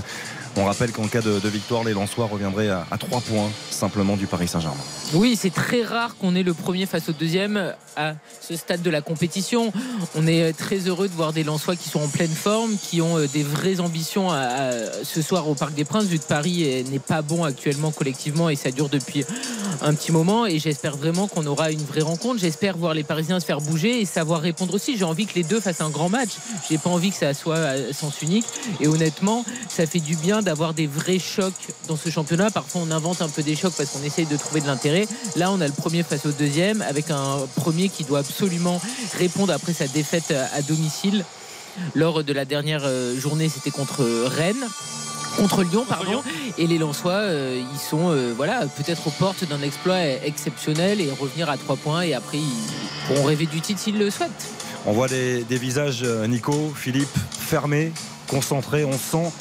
On 0.58 0.64
rappelle 0.64 0.90
qu'en 0.90 1.06
cas 1.06 1.20
de, 1.20 1.48
victoire, 1.48 1.84
les 1.84 1.92
Lensois 1.92 2.26
reviendraient 2.26 2.70
à, 2.70 2.86
à 2.90 2.96
3 2.96 3.20
points 3.20 3.50
simplement 3.70 4.16
du 4.16 4.26
Paris 4.26 4.48
Saint-Germain. 4.48 4.76
Oui, 5.12 5.36
c'est 5.38 5.52
très 5.52 5.82
rare 5.82 6.16
qu'on 6.16 6.34
ait 6.34 6.42
le 6.42 6.54
premier 6.54 6.86
face 6.86 7.10
au 7.10 7.12
deuxième 7.12 7.74
à 7.96 8.14
ce 8.40 8.56
stade 8.56 8.80
de 8.80 8.88
la 8.90 9.02
compétition. 9.02 9.70
On 10.14 10.26
est 10.26 10.54
très 10.54 10.78
heureux 10.88 11.08
de 11.08 11.12
voir 11.14 11.34
des 11.34 11.44
Lensois 11.44 11.76
qui 11.76 11.90
sont 11.90 12.00
en 12.00 12.08
pleine 12.08 12.30
forme, 12.30 12.72
qui 12.78 13.02
ont 13.02 13.18
euh, 13.18 13.26
des 13.28 13.42
vraies 13.42 13.80
ambitions 13.80 14.30
ce 15.02 15.20
soir 15.22 15.46
au 15.48 15.54
Parc 15.54 15.74
des 15.74 15.84
Princes, 15.84 16.04
vu 16.06 16.18
que 16.18 16.24
Paris 16.24 16.62
est- 16.64 16.90
n'est 16.90 16.98
pas 16.98 17.20
bon 17.22 17.44
actuellement 17.44 17.90
collectivement 17.90 18.48
et 18.48 18.56
ça 18.56 18.70
dure 18.70 18.88
depuis 18.88 19.24
un 19.82 19.92
petit 19.94 20.10
moment. 20.12 20.46
Et 20.46 20.58
j'espère 20.58 20.96
vraiment 20.96 21.28
qu'on 21.28 21.44
aura 21.46 21.70
une 21.70 21.84
vraie 21.84 22.00
rencontre. 22.02 22.40
J'espère 22.40 22.76
voir 22.78 22.94
les 22.94 23.04
Parisiens 23.04 23.40
se 23.40 23.44
faire 23.46 23.60
bouger 23.60 24.00
et 24.00 24.04
savoir 24.06 24.40
répondre 24.40 24.72
aussi. 24.74 24.96
J'ai 24.96 25.04
envie 25.04 25.26
que 25.26 25.34
les 25.34 25.42
deux 25.44 25.60
fassent 25.60 25.82
un 25.82 25.90
grand 25.90 26.08
match. 26.08 26.30
J'ai 26.68 26.78
pas 26.78 26.90
envie 26.90 27.10
que 27.10 27.16
ça 27.18 27.34
soit 27.34 27.58
à 27.58 27.92
sens 27.92 28.22
unique. 28.22 28.46
Et 28.80 28.88
honnêtement, 28.88 29.44
ça 29.68 29.86
fait 29.86 30.00
du 30.00 30.16
bien 30.16 30.42
d'avoir 30.46 30.72
des 30.72 30.86
vrais 30.86 31.18
chocs 31.18 31.52
dans 31.88 31.96
ce 31.96 32.08
championnat. 32.08 32.50
Parfois, 32.50 32.80
on 32.86 32.90
invente 32.90 33.20
un 33.20 33.28
peu 33.28 33.42
des 33.42 33.56
chocs 33.56 33.74
parce 33.76 33.90
qu'on 33.90 34.02
essaye 34.02 34.26
de 34.26 34.36
trouver 34.36 34.60
de 34.60 34.66
l'intérêt. 34.66 35.06
Là, 35.36 35.50
on 35.52 35.60
a 35.60 35.66
le 35.66 35.72
premier 35.72 36.02
face 36.02 36.24
au 36.24 36.32
deuxième 36.32 36.80
avec 36.82 37.10
un 37.10 37.40
premier 37.56 37.88
qui 37.88 38.04
doit 38.04 38.20
absolument 38.20 38.80
répondre 39.18 39.52
après 39.52 39.74
sa 39.74 39.86
défaite 39.88 40.32
à 40.54 40.62
domicile. 40.62 41.24
Lors 41.94 42.24
de 42.24 42.32
la 42.32 42.44
dernière 42.44 42.82
euh, 42.84 43.18
journée, 43.18 43.48
c'était 43.48 43.70
contre 43.70 44.04
Rennes. 44.26 44.64
Contre 45.36 45.62
Lyon, 45.62 45.84
pardon. 45.86 46.22
Et 46.56 46.66
les 46.66 46.78
Lensois, 46.78 47.12
euh, 47.12 47.62
ils 47.74 47.78
sont 47.78 48.10
euh, 48.10 48.32
voilà, 48.34 48.66
peut-être 48.66 49.06
aux 49.08 49.10
portes 49.10 49.44
d'un 49.44 49.60
exploit 49.60 50.00
exceptionnel 50.24 51.00
et 51.00 51.10
revenir 51.10 51.50
à 51.50 51.58
trois 51.58 51.76
points. 51.76 52.02
Et 52.02 52.14
après, 52.14 52.38
ils 52.38 53.06
pourront 53.06 53.24
rêver 53.24 53.46
du 53.46 53.60
titre 53.60 53.80
s'ils 53.80 53.98
le 53.98 54.10
souhaitent. 54.10 54.30
On 54.86 54.92
voit 54.92 55.08
des, 55.08 55.44
des 55.44 55.58
visages, 55.58 56.02
Nico, 56.28 56.72
Philippe, 56.74 57.18
fermés, 57.30 57.92
concentrés. 58.28 58.84
On 58.84 58.96
sent 58.96 59.32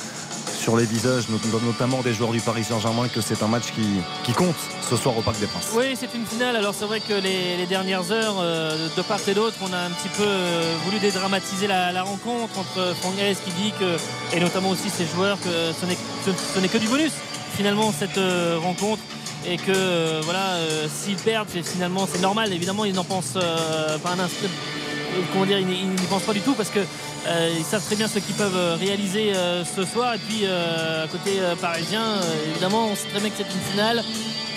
sur 0.65 0.75
les 0.75 0.85
visages, 0.85 1.29
not- 1.29 1.59
notamment 1.63 2.01
des 2.01 2.11
joueurs 2.11 2.31
du 2.31 2.39
Paris 2.39 2.63
Saint-Germain, 2.63 3.07
que 3.07 3.21
c'est 3.21 3.43
un 3.43 3.47
match 3.47 3.65
qui, 3.75 3.85
qui 4.23 4.33
compte 4.33 4.55
ce 4.89 4.97
soir 4.97 5.15
au 5.15 5.21
Parc 5.21 5.39
des 5.39 5.45
Princes. 5.45 5.69
Oui, 5.75 5.95
c'est 5.95 6.11
une 6.15 6.25
finale. 6.25 6.55
Alors 6.55 6.73
c'est 6.73 6.85
vrai 6.85 7.01
que 7.01 7.13
les, 7.13 7.67
dernières 7.67 8.11
heures, 8.11 8.37
euh, 8.39 8.87
de 8.97 9.01
part 9.03 9.19
et 9.27 9.35
d'autre, 9.35 9.57
on 9.61 9.71
a 9.71 9.77
un 9.77 9.91
petit 9.91 10.09
peu 10.09 10.25
euh, 10.25 10.73
voulu 10.83 10.97
dédramatiser 10.97 11.67
la, 11.67 12.01
rencontre 12.01 12.57
entre 12.57 12.95
Franck 12.99 13.13
qui 13.45 13.51
dit 13.61 13.73
que, 13.79 14.35
et 14.35 14.39
notamment 14.39 14.69
aussi 14.69 14.89
ses 14.89 15.05
joueurs, 15.05 15.37
que 15.39 15.71
ce 15.79 16.59
n'est 16.59 16.67
que 16.67 16.77
du 16.79 16.87
bonus 16.87 17.11
finalement 17.55 17.91
cette 17.91 18.17
euh, 18.17 18.57
rencontre 18.59 19.03
et 19.47 19.57
que 19.57 20.21
voilà, 20.23 20.57
s'ils 20.89 21.17
perdent, 21.17 21.47
finalement 21.63 22.07
c'est 22.11 22.21
normal. 22.21 22.51
Évidemment, 22.51 22.85
ils 22.85 22.95
n'en 22.95 23.03
pensent 23.03 23.37
pas 24.03 24.09
un 24.09 24.19
instant. 24.19 24.47
Comment 25.31 25.45
dire, 25.45 25.59
ils 25.59 25.67
n'y 25.67 26.07
pensent 26.09 26.23
pas 26.23 26.33
du 26.33 26.41
tout 26.41 26.55
parce 26.55 26.71
que 26.71 26.79
euh, 27.27 27.55
ils 27.57 27.63
savent 27.63 27.83
très 27.83 27.95
bien 27.95 28.07
ce 28.07 28.19
qu'ils 28.19 28.35
peuvent 28.35 28.55
euh, 28.55 28.75
réaliser 28.75 29.33
euh, 29.33 29.63
ce 29.65 29.83
soir. 29.85 30.13
Et 30.13 30.17
puis 30.19 30.41
euh, 30.43 31.07
côté 31.07 31.39
parisien, 31.59 32.19
évidemment, 32.51 32.87
on 32.91 32.95
sait 32.95 33.07
très 33.09 33.19
bien 33.19 33.29
que 33.29 33.37
c'est 33.37 33.43
une 33.43 33.71
finale, 33.71 34.03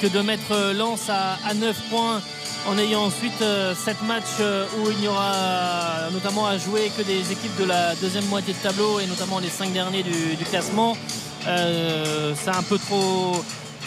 que 0.03 0.07
de 0.07 0.21
mettre 0.21 0.73
Lens 0.75 1.09
à, 1.09 1.39
à 1.49 1.55
9 1.55 1.77
points 1.91 2.21
en 2.67 2.77
ayant 2.77 3.05
ensuite 3.05 3.39
7 3.39 4.03
matchs 4.03 4.43
où 4.79 4.91
il 4.91 4.99
n'y 4.99 5.09
aura 5.09 6.11
notamment 6.13 6.47
à 6.47 6.59
jouer 6.59 6.91
que 6.97 7.03
des 7.03 7.33
équipes 7.33 7.57
de 7.59 7.65
la 7.65 7.95
deuxième 7.95 8.27
moitié 8.27 8.53
de 8.53 8.59
tableau 8.59 9.01
et 9.01 9.07
notamment 9.07 9.39
les 9.39 9.49
5 9.49 9.73
derniers 9.73 10.03
du, 10.03 10.45
classement. 10.45 10.97
C'est 11.45 12.51
un 12.51 12.63
peu 12.69 12.79
trop. 12.79 13.43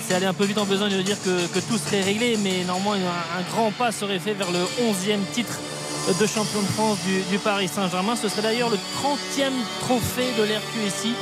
C'est 0.08 0.16
aller 0.16 0.26
un 0.26 0.34
peu 0.34 0.46
vite 0.46 0.58
en 0.58 0.66
besoin 0.66 0.90
de 0.90 1.00
dire 1.02 1.18
que, 1.22 1.60
tout 1.60 1.78
serait 1.78 2.02
réglé, 2.02 2.38
mais 2.42 2.64
normalement 2.66 2.94
un, 2.94 3.40
un 3.40 3.44
grand 3.54 3.72
pas 3.72 3.92
serait 3.92 4.20
fait 4.20 4.34
vers 4.34 4.50
le 4.52 4.60
11e 4.60 5.20
titre 5.34 5.60
de 6.08 6.26
champion 6.26 6.62
de 6.62 6.68
France 6.68 6.98
du, 7.30 7.38
Paris 7.38 7.68
Saint-Germain. 7.68 8.16
Ce 8.16 8.28
serait 8.28 8.42
d'ailleurs 8.42 8.70
le 8.70 8.78
30e 8.78 9.52
trophée 9.82 10.28
de 10.38 10.44
l'RQSI 10.44 11.14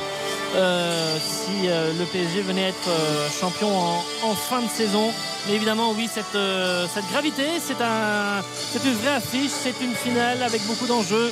euh, 0.55 1.17
si 1.19 1.67
euh, 1.67 1.91
le 1.99 2.05
PSG 2.05 2.41
venait 2.41 2.69
être 2.69 2.87
euh, 2.87 3.27
champion 3.29 3.69
en, 3.69 4.33
fin 4.35 4.61
de 4.61 4.69
saison. 4.69 5.11
Mais 5.47 5.55
évidemment, 5.55 5.93
oui, 5.95 6.09
cette, 6.11 7.05
gravité, 7.11 7.43
c'est 7.59 7.81
un, 7.81 8.41
c'est 8.71 8.83
une 8.83 8.95
vraie 8.95 9.15
affiche, 9.15 9.51
c'est 9.51 9.79
une 9.81 9.93
finale 9.93 10.41
avec 10.43 10.65
beaucoup 10.65 10.87
d'enjeux. 10.87 11.31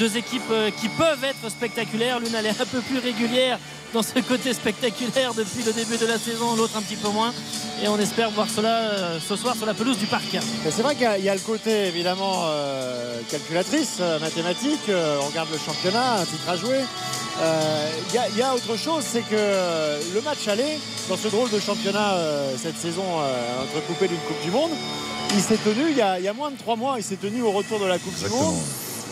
Deux 0.00 0.16
équipes 0.16 0.52
qui 0.80 0.88
peuvent 0.88 1.22
être 1.22 1.48
spectaculaires. 1.48 2.18
L'une, 2.18 2.34
elle 2.34 2.46
est 2.46 2.60
un 2.60 2.66
peu 2.66 2.80
plus 2.80 2.98
régulière 2.98 3.58
dans 3.92 4.02
ce 4.02 4.18
côté 4.20 4.52
spectaculaire 4.54 5.34
depuis 5.34 5.62
le 5.64 5.72
début 5.72 5.96
de 5.98 6.06
la 6.06 6.18
saison, 6.18 6.56
l'autre 6.56 6.76
un 6.76 6.82
petit 6.82 6.96
peu 6.96 7.08
moins. 7.10 7.32
Et 7.82 7.88
on 7.88 7.98
espère 7.98 8.30
voir 8.30 8.46
cela 8.48 8.78
euh, 8.78 9.18
ce 9.26 9.36
soir 9.36 9.54
sur 9.56 9.66
la 9.66 9.74
pelouse 9.74 9.98
du 9.98 10.06
parc. 10.06 10.36
C'est 10.70 10.82
vrai 10.82 10.94
qu'il 10.94 11.02
y 11.02 11.06
a- 11.06 11.18
il 11.18 11.24
y, 11.24 11.28
a 11.28 11.34
le 11.34 11.40
côté 11.40 11.86
évidemment 11.88 12.42
euh, 12.46 13.18
calculatrice, 13.30 13.96
euh, 14.00 14.18
mathématique. 14.20 14.88
euh, 14.88 15.18
on 15.22 15.26
regarde 15.26 15.48
le 15.52 15.58
championnat, 15.58 16.20
un 16.20 16.24
titre 16.24 16.48
à 16.48 16.56
jouer. 16.56 16.80
Euh, 17.40 17.88
Il 18.10 18.14
y, 18.14 18.18
a- 18.18 18.28
il 18.28 18.36
y 18.38 18.42
a 18.42 18.54
autre 18.54 18.76
chose, 18.76 19.02
c'est 19.10 19.22
que 19.22 19.34
le 20.14 20.20
match 20.22 20.46
aller 20.48 20.78
dans 21.08 21.16
ce 21.16 21.28
drôle 21.28 21.50
de 21.50 21.58
championnat 21.58 22.14
euh, 22.14 22.54
cette 22.62 22.78
saison 22.78 23.04
euh, 23.20 23.62
entrecoupé 23.64 24.06
d'une 24.08 24.18
Coupe 24.20 24.42
du 24.44 24.50
Monde, 24.50 24.70
il 25.34 25.40
s'est 25.40 25.56
tenu 25.56 25.90
il 25.90 25.96
y, 25.96 26.02
a, 26.02 26.18
il 26.18 26.24
y 26.24 26.28
a 26.28 26.34
moins 26.34 26.50
de 26.50 26.56
trois 26.58 26.76
mois. 26.76 26.96
Il 26.98 27.04
s'est 27.04 27.16
tenu 27.16 27.42
au 27.42 27.50
retour 27.52 27.80
de 27.80 27.86
la 27.86 27.98
Coupe 27.98 28.14
du 28.22 28.28
Monde 28.28 28.54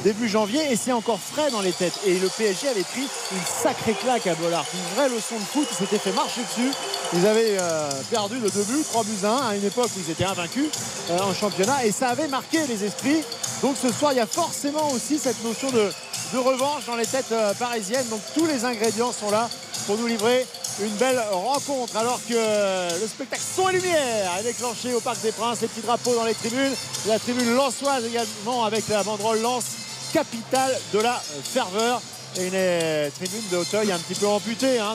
début 0.04 0.28
janvier 0.28 0.60
et 0.70 0.76
c'est 0.76 0.92
encore 0.92 1.18
frais 1.18 1.50
dans 1.50 1.60
les 1.60 1.72
têtes. 1.72 1.98
Et 2.06 2.18
le 2.18 2.28
PSG 2.28 2.68
avait 2.68 2.82
pris 2.82 3.02
une 3.32 3.62
sacrée 3.62 3.94
claque 3.94 4.26
à 4.26 4.34
Bollard, 4.34 4.64
une 4.74 4.96
vraie 4.96 5.08
leçon 5.08 5.36
de 5.36 5.44
foot. 5.44 5.66
Ils 5.70 5.76
s'étaient 5.76 5.98
fait 5.98 6.12
marcher 6.12 6.40
dessus. 6.42 6.70
Ils 7.14 7.26
avaient 7.26 7.56
euh, 7.60 7.90
perdu 8.10 8.38
de 8.38 8.48
deux 8.48 8.62
buts, 8.64 8.84
3 8.84 9.04
buts 9.04 9.24
à 9.24 9.28
1 9.28 9.48
à 9.48 9.56
une 9.56 9.64
époque 9.64 9.90
où 9.96 10.00
ils 10.06 10.10
étaient 10.10 10.24
invaincus 10.24 10.68
euh, 11.10 11.18
en 11.18 11.34
championnat 11.34 11.84
et 11.84 11.92
ça 11.92 12.08
avait 12.08 12.28
marqué 12.28 12.58
les 12.68 12.84
esprits. 12.84 13.22
Donc 13.62 13.76
ce 13.80 13.92
soir, 13.92 14.12
il 14.12 14.16
y 14.16 14.20
a 14.20 14.26
forcément 14.26 14.90
aussi 14.92 15.18
cette 15.18 15.42
notion 15.44 15.70
de, 15.70 15.90
de 16.32 16.38
revanche 16.38 16.86
dans 16.86 16.96
les 16.96 17.06
têtes 17.06 17.32
euh, 17.32 17.52
parisiennes. 17.54 18.08
Donc 18.08 18.20
tous 18.34 18.46
les 18.46 18.64
ingrédients 18.64 19.12
sont 19.12 19.30
là 19.30 19.48
pour 19.86 19.98
nous 19.98 20.06
livrer 20.06 20.46
une 20.82 20.94
belle 20.96 21.20
rencontre 21.32 21.96
alors 21.96 22.20
que 22.28 23.00
le 23.00 23.06
spectacle 23.06 23.42
son 23.42 23.68
et 23.68 23.72
lumière 23.72 24.30
est 24.38 24.44
déclenché 24.44 24.94
au 24.94 25.00
Parc 25.00 25.20
des 25.20 25.32
Princes, 25.32 25.60
les 25.60 25.68
petits 25.68 25.80
drapeaux 25.80 26.14
dans 26.14 26.24
les 26.24 26.34
tribunes, 26.34 26.72
la 27.06 27.18
tribune 27.18 27.54
lançoise 27.54 28.04
également 28.06 28.64
avec 28.64 28.88
la 28.88 29.02
banderole 29.02 29.40
lance 29.42 29.64
capitale 30.12 30.76
de 30.92 30.98
la 30.98 31.14
euh, 31.14 31.40
ferveur. 31.42 32.00
Et 32.38 32.46
une 32.46 32.52
euh, 32.54 33.10
tribune 33.10 33.42
de 33.50 33.56
Hauteuil 33.56 33.90
un 33.90 33.98
petit 33.98 34.18
peu 34.18 34.26
amputée 34.26 34.78
hein, 34.78 34.94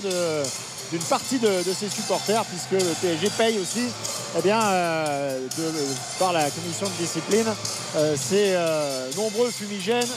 d'une 0.92 1.02
partie 1.02 1.38
de, 1.38 1.64
de 1.64 1.74
ses 1.74 1.90
supporters 1.90 2.46
puisque 2.46 2.82
le 2.82 2.94
PSG 3.02 3.30
paye 3.38 3.60
aussi 3.60 3.88
eh 4.38 4.42
bien, 4.42 4.62
euh, 4.64 5.40
par 6.18 6.32
la 6.32 6.50
commission 6.50 6.88
de 6.88 7.04
discipline 7.04 7.48
ces 8.16 8.56
nombreux 9.18 9.52
fumigènes 9.52 10.08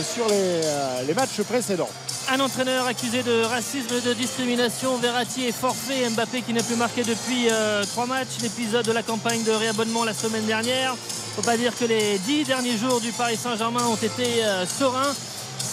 sur 0.00 0.26
les, 0.28 0.34
euh, 0.64 1.02
les 1.06 1.14
matchs 1.14 1.42
précédents. 1.42 1.88
Un 2.30 2.40
entraîneur 2.40 2.86
accusé 2.86 3.22
de 3.22 3.42
racisme 3.42 3.94
et 3.96 4.00
de 4.00 4.14
discrimination. 4.14 4.96
Verratti 4.96 5.46
est 5.46 5.52
forfait. 5.52 6.08
Mbappé 6.08 6.42
qui 6.42 6.52
n'a 6.52 6.62
plus 6.62 6.76
marqué 6.76 7.02
depuis 7.02 7.48
euh, 7.50 7.84
trois 7.84 8.06
matchs. 8.06 8.38
L'épisode 8.40 8.86
de 8.86 8.92
la 8.92 9.02
campagne 9.02 9.42
de 9.42 9.50
réabonnement 9.50 10.04
la 10.04 10.14
semaine 10.14 10.46
dernière. 10.46 10.94
Faut 11.36 11.42
pas 11.42 11.56
dire 11.56 11.76
que 11.76 11.84
les 11.84 12.18
dix 12.18 12.44
derniers 12.44 12.76
jours 12.76 13.00
du 13.00 13.10
Paris 13.12 13.36
Saint-Germain 13.36 13.86
ont 13.86 13.96
été 13.96 14.44
euh, 14.44 14.64
sereins. 14.66 15.14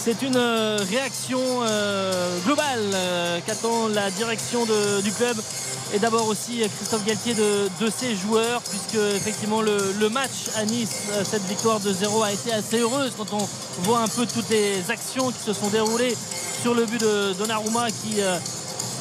C'est 0.02 0.22
une 0.22 0.36
euh, 0.36 0.78
réaction 0.88 1.40
euh, 1.62 2.38
globale 2.46 2.90
euh, 2.94 3.38
qu'attend 3.46 3.86
la 3.88 4.10
direction 4.10 4.64
du 4.64 5.12
club. 5.12 5.36
Et 5.92 5.98
d'abord 5.98 6.26
aussi 6.26 6.62
Christophe 6.78 7.04
Galtier 7.04 7.34
de, 7.34 7.90
ses 7.90 8.14
joueurs 8.14 8.62
puisque 8.62 8.94
effectivement 9.14 9.60
le, 9.60 10.08
match 10.08 10.48
à 10.56 10.64
Nice, 10.64 11.02
cette 11.24 11.42
victoire 11.42 11.80
de 11.80 11.92
0 11.92 12.22
a 12.22 12.32
été 12.32 12.50
assez 12.50 12.78
heureuse 12.78 13.12
quand 13.18 13.34
on 13.34 13.46
voit 13.82 13.98
un 13.98 14.08
peu 14.08 14.24
toutes 14.24 14.48
les 14.48 14.90
actions 14.90 15.30
qui 15.32 15.40
se 15.40 15.52
sont 15.52 15.68
déroulées 15.68 16.16
sur 16.62 16.74
le 16.74 16.86
but 16.86 17.00
de 17.00 17.34
Donnarumma 17.34 17.88
qui 17.90 18.22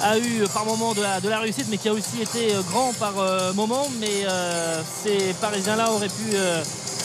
a 0.02 0.18
eu 0.18 0.44
par 0.52 0.66
moment 0.66 0.94
de 0.94 1.02
la, 1.02 1.40
réussite 1.40 1.68
mais 1.70 1.78
qui 1.78 1.88
a 1.90 1.94
aussi 1.94 2.22
été 2.22 2.54
grand 2.72 2.92
par 2.94 3.14
moment. 3.54 3.88
Mais 4.00 4.26
ces 5.04 5.34
Parisiens 5.40 5.76
là 5.76 5.92
auraient 5.92 6.08
pu 6.08 6.36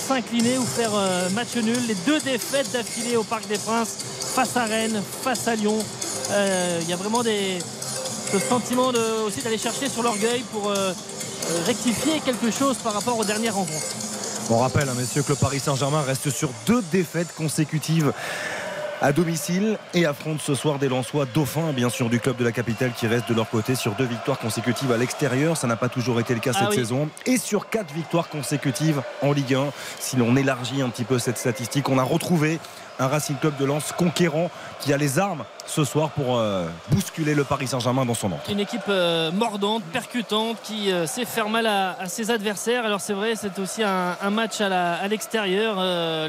s'incliner 0.06 0.58
ou 0.58 0.64
faire 0.64 0.90
euh, 0.94 1.30
match 1.30 1.56
nul. 1.56 1.78
Les 1.88 1.94
deux 2.06 2.20
défaites 2.20 2.70
d'affilée 2.72 3.16
au 3.16 3.22
Parc 3.22 3.46
des 3.48 3.58
Princes 3.58 3.96
face 4.34 4.56
à 4.56 4.64
Rennes, 4.64 5.02
face 5.22 5.48
à 5.48 5.54
Lyon. 5.54 5.78
Euh, 6.30 6.78
il 6.82 6.88
y 6.88 6.92
a 6.92 6.96
vraiment 6.96 7.22
des, 7.22 7.58
ce 8.30 8.38
sentiment 8.38 8.92
aussi 9.26 9.40
d'aller 9.40 9.58
chercher 9.58 9.88
sur 9.88 10.02
l'orgueil 10.02 10.42
pour 10.52 10.70
euh, 10.70 10.92
rectifier 11.66 12.20
quelque 12.20 12.50
chose 12.50 12.76
par 12.78 12.92
rapport 12.92 13.18
aux 13.18 13.24
dernières 13.24 13.54
rencontres. 13.54 13.86
On 14.50 14.58
rappelle, 14.58 14.88
hein, 14.88 14.94
messieurs, 14.96 15.22
que 15.22 15.30
le 15.30 15.36
Paris 15.36 15.60
Saint-Germain 15.60 16.02
reste 16.02 16.28
sur 16.30 16.50
deux 16.66 16.82
défaites 16.92 17.34
consécutives 17.34 18.12
à 19.04 19.12
domicile 19.12 19.76
et 19.92 20.06
affronte 20.06 20.40
ce 20.40 20.54
soir 20.54 20.78
des 20.78 20.88
Lensois 20.88 21.26
dauphins, 21.26 21.74
bien 21.74 21.90
sûr, 21.90 22.08
du 22.08 22.20
club 22.20 22.38
de 22.38 22.44
la 22.44 22.52
capitale 22.52 22.92
qui 22.96 23.06
reste 23.06 23.28
de 23.28 23.34
leur 23.34 23.50
côté 23.50 23.74
sur 23.74 23.92
deux 23.92 24.06
victoires 24.06 24.38
consécutives 24.38 24.90
à 24.92 24.96
l'extérieur. 24.96 25.58
Ça 25.58 25.66
n'a 25.66 25.76
pas 25.76 25.90
toujours 25.90 26.20
été 26.20 26.32
le 26.32 26.40
cas 26.40 26.52
Ah 26.54 26.60
cette 26.60 26.70
oui. 26.70 26.76
saison. 26.76 27.10
Et 27.26 27.36
sur 27.36 27.68
quatre 27.68 27.92
victoires 27.92 28.30
consécutives 28.30 29.02
en 29.20 29.32
Ligue 29.32 29.56
1. 29.56 29.72
Si 30.00 30.16
l'on 30.16 30.34
élargit 30.36 30.80
un 30.80 30.88
petit 30.88 31.04
peu 31.04 31.18
cette 31.18 31.36
statistique, 31.36 31.90
on 31.90 31.98
a 31.98 32.02
retrouvé 32.02 32.58
un 32.98 33.06
Racing 33.06 33.36
Club 33.36 33.54
de 33.58 33.66
Lens 33.66 33.92
conquérant 33.92 34.50
qui 34.80 34.90
a 34.94 34.96
les 34.96 35.18
armes 35.18 35.44
ce 35.66 35.84
soir 35.84 36.08
pour 36.10 36.38
euh, 36.38 36.66
bousculer 36.90 37.34
le 37.34 37.44
Paris 37.44 37.66
Saint-Germain 37.66 38.06
dans 38.06 38.14
son 38.14 38.32
entre. 38.32 38.48
une 38.50 38.60
équipe 38.60 38.82
euh, 38.88 39.30
mordante, 39.32 39.82
percutante, 39.92 40.56
qui 40.62 40.90
euh, 40.90 41.06
sait 41.06 41.26
faire 41.26 41.50
mal 41.50 41.66
à, 41.66 41.94
à 42.00 42.06
ses 42.06 42.30
adversaires. 42.30 42.86
Alors 42.86 43.02
c'est 43.02 43.12
vrai, 43.12 43.34
c'est 43.36 43.58
aussi 43.58 43.82
un, 43.82 44.16
un 44.22 44.30
match 44.30 44.62
à 44.62 45.06
l'extérieur. 45.08 45.76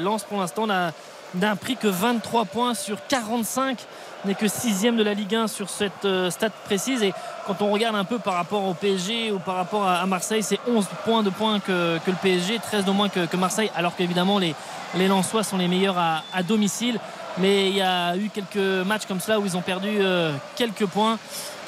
Lens 0.02 0.24
pour 0.24 0.40
l'instant 0.40 0.66
n'a 0.66 0.92
n'a 1.36 1.56
pris 1.56 1.76
que 1.76 1.88
23 1.88 2.44
points 2.46 2.74
sur 2.74 2.98
45, 3.06 3.78
n'est 4.24 4.34
que 4.34 4.48
sixième 4.48 4.96
de 4.96 5.02
la 5.02 5.14
Ligue 5.14 5.34
1 5.34 5.46
sur 5.46 5.70
cette 5.70 6.04
euh, 6.04 6.30
précise. 6.64 7.02
Et 7.02 7.12
quand 7.46 7.62
on 7.62 7.70
regarde 7.70 7.96
un 7.96 8.04
peu 8.04 8.18
par 8.18 8.34
rapport 8.34 8.64
au 8.64 8.74
PSG 8.74 9.30
ou 9.32 9.38
par 9.38 9.56
rapport 9.56 9.86
à, 9.86 10.04
Marseille, 10.06 10.42
c'est 10.42 10.58
11 10.68 10.86
points 11.04 11.22
de 11.22 11.30
points 11.30 11.60
que, 11.60 11.98
le 12.06 12.12
PSG, 12.22 12.58
13 12.58 12.84
de 12.84 12.90
moins 12.90 13.08
que, 13.08 13.36
Marseille, 13.36 13.70
alors 13.76 13.94
qu'évidemment 13.94 14.38
les, 14.38 14.54
les 14.96 15.08
Lensois 15.08 15.42
sont 15.42 15.58
les 15.58 15.68
meilleurs 15.68 15.98
à, 15.98 16.22
à 16.34 16.42
domicile. 16.42 16.98
Mais 17.38 17.68
il 17.68 17.76
y 17.76 17.82
a 17.82 18.16
eu 18.16 18.30
quelques 18.30 18.86
matchs 18.86 19.06
comme 19.06 19.20
cela 19.20 19.38
où 19.38 19.44
ils 19.44 19.56
ont 19.56 19.62
perdu 19.62 19.98
euh, 20.00 20.32
quelques 20.56 20.86
points. 20.86 21.18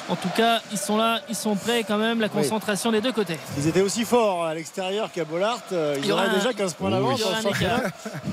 En 0.09 0.15
tout 0.15 0.29
cas, 0.35 0.59
ils 0.71 0.77
sont 0.77 0.97
là, 0.97 1.19
ils 1.29 1.35
sont 1.35 1.55
prêts 1.55 1.83
quand 1.87 1.97
même, 1.97 2.19
la 2.19 2.29
concentration 2.29 2.91
des 2.91 2.99
deux 2.99 3.11
côtés. 3.11 3.37
Ils 3.57 3.67
étaient 3.67 3.81
aussi 3.81 4.05
forts 4.05 4.43
à 4.45 4.55
l'extérieur 4.55 5.11
qu'à 5.11 5.23
Bollard. 5.23 5.59
Euh, 5.71 5.93
Il 5.97 6.05
Ils 6.05 6.09
y 6.09 6.11
aura 6.11 6.23
auraient 6.23 6.31
un- 6.31 6.37
déjà 6.37 6.51
15 6.53 6.73
points 6.73 6.89
d'avance 6.89 7.19
Il 7.19 7.43
championnat. 7.43 7.81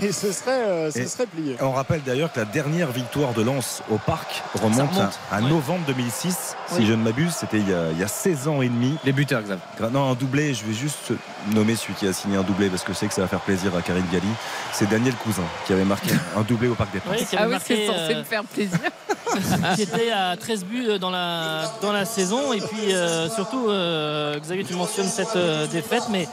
Et 0.00 0.10
ce 0.10 0.32
serait, 0.32 0.50
euh, 0.52 0.90
ce 0.90 1.00
Et- 1.00 1.06
serait 1.06 1.26
plié. 1.26 1.56
On 1.60 1.72
rappelle 1.72 2.02
d'ailleurs 2.02 2.32
que 2.32 2.38
la 2.40 2.46
dernière 2.46 2.90
victoire 2.90 3.34
de 3.34 3.42
Lens 3.42 3.82
au 3.90 3.98
Parc 3.98 4.42
remonte, 4.54 4.90
remonte, 4.94 5.18
à, 5.30 5.40
novembre 5.42 5.84
2006. 5.86 6.56
Si 6.66 6.78
Oui. 6.78 6.86
je 6.86 6.92
ne 6.94 7.02
m'abuse, 7.02 7.32
c'était 7.34 7.58
il, 7.58 7.68
y 7.68 7.74
a- 7.74 7.90
il 7.92 7.98
y 7.98 8.04
a 8.04 8.08
16 8.08 8.48
ans 8.48 8.62
et 8.62 8.68
demi. 8.68 8.96
Les 9.04 9.12
buteurs, 9.12 9.42
Xav. 9.42 9.58
Non, 9.92 10.10
un 10.10 10.14
doublé, 10.14 10.54
je 10.54 10.64
vais 10.64 10.72
juste 10.72 11.12
nommer 11.52 11.76
celui 11.76 11.92
qui 11.94 12.06
a 12.08 12.12
signé 12.14 12.36
un 12.38 12.42
doublé 12.42 12.70
parce 12.70 12.82
que 12.84 12.92
je 12.94 12.98
sais 12.98 13.06
que 13.06 13.14
ça 13.14 13.20
va 13.20 13.28
faire 13.28 13.40
plaisir 13.40 13.76
à 13.76 13.82
Karine 13.82 14.06
Galli. 14.10 14.26
C'est 14.72 14.88
Daniel 14.88 15.14
Cousin 15.16 15.44
qui 15.66 15.74
avait 15.74 15.84
marqué 15.84 16.10
un 16.36 16.40
doublé 16.42 16.68
au 16.68 16.74
Parc 16.74 16.92
des 16.92 17.00
Princes. 17.00 17.34
Ah 17.36 17.46
oui, 17.48 17.56
c'est 17.64 17.86
censé 17.86 18.14
euh, 18.14 18.18
me 18.18 18.24
faire 18.24 18.44
plaisir. 18.44 18.78
qui 19.74 19.82
était 19.82 20.10
à 20.12 20.34
13 20.36 20.64
buts 20.64 20.98
dans 20.98 21.10
la, 21.10 21.65
dans 21.80 21.92
la 21.92 22.04
saison. 22.04 22.52
Et 22.52 22.60
puis 22.60 22.94
euh, 22.94 23.28
surtout, 23.28 23.68
euh, 23.68 24.38
Xavier, 24.38 24.64
tu 24.64 24.74
mentionnes 24.74 25.08
cette 25.08 25.36
euh, 25.36 25.66
défaite, 25.66 26.04
mais 26.10 26.28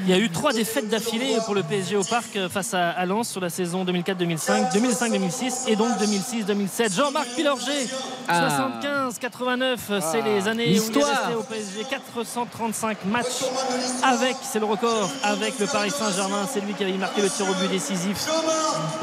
il 0.00 0.08
y 0.08 0.12
a 0.12 0.18
eu 0.18 0.30
trois 0.30 0.52
défaites 0.52 0.88
d'affilée 0.88 1.36
pour 1.44 1.54
le 1.54 1.62
PSG 1.62 1.96
au 1.96 2.04
Parc 2.04 2.36
euh, 2.36 2.48
face 2.48 2.74
à, 2.74 3.04
Lens 3.04 3.28
sur 3.28 3.40
la 3.40 3.50
saison 3.50 3.84
2004-2005, 3.84 4.72
2005-2006 4.72 5.68
et 5.68 5.76
donc 5.76 5.90
2006-2007. 5.98 6.94
Jean-Marc 6.94 7.28
Pilorget, 7.36 7.86
Ah. 8.28 8.70
75-89, 9.20 9.76
c'est 10.00 10.22
les 10.22 10.48
années 10.48 10.64
où 10.64 10.68
il 10.90 10.98
est 10.98 11.04
resté 11.04 11.34
au 11.36 11.42
PSG. 11.42 11.84
435 11.90 13.04
matchs 13.06 13.26
avec, 14.02 14.36
c'est 14.42 14.58
le 14.60 14.66
record, 14.66 15.10
avec 15.22 15.58
le 15.58 15.66
Paris 15.66 15.90
Saint-Germain. 15.90 16.46
C'est 16.50 16.60
lui 16.60 16.74
qui 16.74 16.84
avait 16.84 16.92
marqué 16.92 17.20
le 17.22 17.28
tir 17.30 17.48
au 17.48 17.54
but 17.54 17.68
décisif 17.68 18.26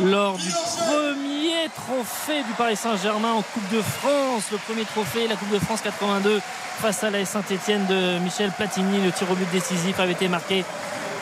lors 0.03 0.37
du 0.37 0.49
premier 0.87 1.69
trophée 1.75 2.43
du 2.43 2.53
Paris 2.57 2.75
Saint-Germain 2.75 3.33
en 3.33 3.41
Coupe 3.41 3.69
de 3.71 3.81
France. 3.81 4.43
Le 4.51 4.57
premier 4.57 4.85
trophée, 4.85 5.27
la 5.27 5.35
Coupe 5.35 5.51
de 5.51 5.59
France 5.59 5.81
82 5.81 6.41
face 6.81 7.03
à 7.03 7.09
la 7.09 7.25
Saint-Etienne 7.25 7.85
de 7.87 8.19
Michel 8.19 8.51
Platini. 8.51 9.01
Le 9.03 9.11
tir 9.11 9.29
au 9.31 9.35
but 9.35 9.49
décisif 9.51 9.99
avait 9.99 10.13
été 10.13 10.27
marqué 10.27 10.63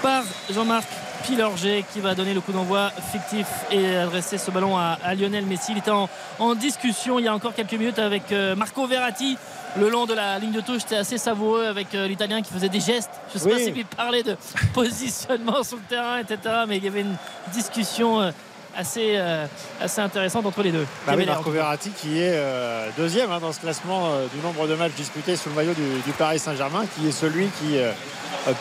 par 0.01 0.23
Jean-Marc 0.53 0.85
Pilorget 1.23 1.83
qui 1.91 1.99
va 1.99 2.13
donner 2.13 2.33
le 2.33 2.41
coup 2.41 2.51
d'envoi 2.51 2.91
fictif 3.11 3.47
et 3.71 3.97
adresser 3.97 4.37
ce 4.37 4.51
ballon 4.51 4.77
à, 4.77 4.97
à 5.03 5.15
Lionel 5.15 5.45
Messi. 5.45 5.71
Il 5.71 5.79
était 5.79 5.91
en, 5.91 6.07
en 6.39 6.53
discussion 6.55 7.17
il 7.19 7.25
y 7.25 7.27
a 7.27 7.33
encore 7.33 7.53
quelques 7.55 7.73
minutes 7.73 7.97
avec 7.99 8.31
euh, 8.31 8.55
Marco 8.55 8.85
Verratti 8.85 9.37
le 9.79 9.89
long 9.89 10.05
de 10.05 10.13
la 10.13 10.37
ligne 10.39 10.51
de 10.51 10.61
touche. 10.61 10.81
C'était 10.81 10.97
assez 10.97 11.17
savoureux 11.17 11.65
avec 11.65 11.93
euh, 11.95 12.07
l'Italien 12.07 12.41
qui 12.41 12.53
faisait 12.53 12.69
des 12.69 12.79
gestes. 12.79 13.09
Je 13.33 13.39
ne 13.39 13.43
sais 13.43 13.49
Oui. 13.49 13.55
pas 13.71 13.75
s'il 13.75 13.85
parlait 13.85 14.23
de 14.23 14.37
positionnement 14.73 15.63
sur 15.63 15.77
le 15.77 15.83
terrain, 15.89 16.19
etc. 16.19 16.37
Mais 16.67 16.77
il 16.77 16.83
y 16.83 16.87
avait 16.87 17.01
une 17.01 17.15
discussion 17.51 18.21
euh, 18.21 18.31
assez, 18.77 19.15
euh, 19.15 19.45
assez 19.81 19.99
intéressante 19.99 20.45
entre 20.45 20.61
les 20.61 20.71
deux. 20.71 20.85
Bah 21.05 21.13
oui, 21.17 21.25
Marco 21.25 21.49
Verratti 21.49 21.89
qui 21.89 22.19
est 22.19 22.33
euh, 22.33 22.87
deuxième 22.95 23.31
hein, 23.31 23.39
dans 23.39 23.51
ce 23.51 23.59
classement 23.59 24.11
euh, 24.11 24.27
du 24.33 24.39
nombre 24.41 24.67
de 24.67 24.75
matchs 24.75 24.93
disputés 24.93 25.35
sous 25.35 25.49
le 25.49 25.55
maillot 25.55 25.73
du, 25.73 25.99
du 26.05 26.11
Paris 26.11 26.39
Saint-Germain, 26.39 26.85
qui 26.95 27.07
est 27.07 27.11
celui 27.11 27.47
qui 27.59 27.77
euh, 27.77 27.91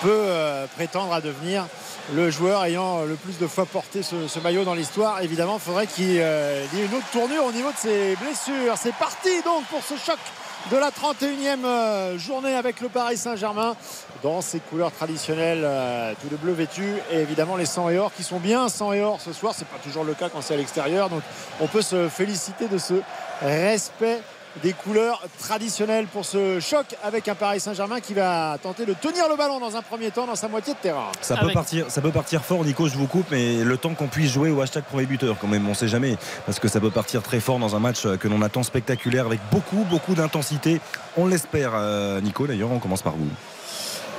peut 0.02 0.26
prétendre 0.74 1.12
à 1.12 1.20
devenir 1.20 1.66
le 2.12 2.28
joueur 2.30 2.64
ayant 2.64 3.04
le 3.04 3.14
plus 3.14 3.38
de 3.38 3.46
fois 3.46 3.66
porté 3.66 4.02
ce, 4.02 4.26
ce 4.26 4.40
maillot 4.40 4.64
dans 4.64 4.74
l'histoire. 4.74 5.22
Évidemment, 5.22 5.58
il 5.58 5.60
faudrait 5.60 5.86
qu'il 5.86 6.10
y 6.10 6.16
ait 6.16 6.66
une 6.72 6.94
autre 6.94 7.06
tournure 7.12 7.44
au 7.44 7.52
niveau 7.52 7.70
de 7.70 7.76
ses 7.76 8.16
blessures. 8.16 8.74
C'est 8.76 8.94
parti 8.94 9.42
donc 9.44 9.64
pour 9.66 9.82
ce 9.84 9.94
choc 9.94 10.18
de 10.70 10.76
la 10.76 10.90
31e 10.90 11.64
euh, 11.64 12.18
journée 12.18 12.54
avec 12.54 12.80
le 12.80 12.88
Paris 12.88 13.16
Saint-Germain 13.16 13.76
dans 14.22 14.40
ses 14.40 14.60
couleurs 14.60 14.92
traditionnelles, 14.92 15.62
euh, 15.64 16.12
tout 16.20 16.28
de 16.28 16.36
bleu 16.36 16.52
vêtu 16.52 16.84
et 17.10 17.18
évidemment 17.18 17.56
les 17.56 17.66
100 17.66 17.90
et 17.90 17.98
or 17.98 18.12
qui 18.14 18.22
sont 18.22 18.38
bien 18.38 18.68
100 18.68 18.92
et 18.94 19.02
or 19.02 19.20
ce 19.20 19.32
soir. 19.32 19.54
C'est 19.56 19.66
pas 19.66 19.78
toujours 19.82 20.04
le 20.04 20.14
cas 20.14 20.28
quand 20.28 20.40
c'est 20.40 20.54
à 20.54 20.56
l'extérieur, 20.56 21.08
donc 21.08 21.22
on 21.60 21.66
peut 21.66 21.82
se 21.82 22.08
féliciter 22.08 22.68
de 22.68 22.78
ce 22.78 22.94
respect 23.42 24.20
des 24.62 24.72
couleurs 24.72 25.22
traditionnelles 25.38 26.06
pour 26.06 26.24
ce 26.24 26.60
choc 26.60 26.86
avec 27.04 27.28
un 27.28 27.34
Paris 27.34 27.60
Saint-Germain 27.60 28.00
qui 28.00 28.14
va 28.14 28.56
tenter 28.62 28.86
de 28.86 28.94
tenir 28.94 29.28
le 29.28 29.36
ballon 29.36 29.60
dans 29.60 29.76
un 29.76 29.82
premier 29.82 30.10
temps 30.10 30.26
dans 30.26 30.34
sa 30.34 30.48
moitié 30.48 30.74
de 30.74 30.78
terrain. 30.78 31.12
Ça 31.20 31.36
peut, 31.36 31.52
partir, 31.52 31.86
ça 31.90 32.00
peut 32.00 32.10
partir 32.10 32.42
fort, 32.42 32.64
Nico, 32.64 32.88
je 32.88 32.96
vous 32.96 33.06
coupe, 33.06 33.26
mais 33.30 33.62
le 33.62 33.76
temps 33.76 33.94
qu'on 33.94 34.08
puisse 34.08 34.32
jouer 34.32 34.50
au 34.50 34.60
hashtag 34.60 34.84
premier 34.84 35.06
buteur, 35.06 35.36
quand 35.40 35.48
même, 35.48 35.68
on 35.68 35.74
sait 35.74 35.88
jamais. 35.88 36.16
Parce 36.46 36.58
que 36.58 36.68
ça 36.68 36.80
peut 36.80 36.90
partir 36.90 37.22
très 37.22 37.40
fort 37.40 37.58
dans 37.58 37.76
un 37.76 37.80
match 37.80 38.06
que 38.18 38.28
l'on 38.28 38.42
attend 38.42 38.62
spectaculaire 38.62 39.26
avec 39.26 39.40
beaucoup, 39.50 39.84
beaucoup 39.90 40.14
d'intensité. 40.14 40.80
On 41.16 41.26
l'espère, 41.26 41.72
euh, 41.74 42.20
Nico, 42.20 42.46
d'ailleurs, 42.46 42.70
on 42.70 42.78
commence 42.78 43.02
par 43.02 43.14
vous. 43.14 43.28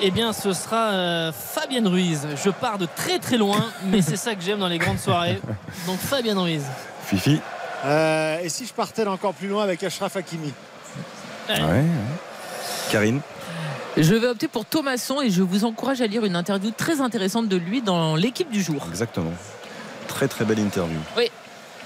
Eh 0.02 0.12
bien, 0.12 0.32
ce 0.32 0.54
sera 0.54 0.92
euh, 0.92 1.32
Fabienne 1.32 1.88
Ruiz. 1.88 2.28
Je 2.44 2.50
pars 2.50 2.78
de 2.78 2.88
très 2.96 3.18
très 3.20 3.38
loin, 3.38 3.66
mais 3.86 4.02
c'est 4.02 4.16
ça 4.18 4.36
que 4.36 4.42
j'aime 4.44 4.60
dans 4.60 4.68
les 4.68 4.78
grandes 4.78 5.00
soirées. 5.00 5.40
Donc 5.88 5.98
Fabienne 6.00 6.38
Ruiz. 6.38 6.64
Fifi 7.06 7.40
Euh, 7.86 8.40
et 8.40 8.50
si 8.50 8.66
je 8.66 8.74
partais 8.74 9.06
encore 9.08 9.34
plus 9.34 9.48
loin 9.48 9.64
avec 9.64 9.84
Ashraf 9.84 10.16
Hakimi 10.18 10.54
Ouais. 11.50 11.56
Ouais, 11.62 11.62
ouais. 11.66 11.84
Karine 12.92 13.22
Je 13.96 14.14
vais 14.16 14.28
opter 14.28 14.48
pour 14.48 14.66
Thomasson 14.66 15.22
et 15.22 15.30
je 15.30 15.42
vous 15.42 15.64
encourage 15.64 16.02
à 16.02 16.08
lire 16.08 16.26
une 16.26 16.36
interview 16.36 16.72
très 16.72 17.00
intéressante 17.02 17.48
de 17.48 17.56
lui 17.58 17.82
dans 17.82 18.16
l'équipe 18.16 18.52
du 18.52 18.62
jour. 18.62 18.86
Exactement. 18.90 19.32
Très, 20.08 20.28
très 20.28 20.44
belle 20.46 20.60
interview. 20.60 21.00
Oui. 21.18 21.32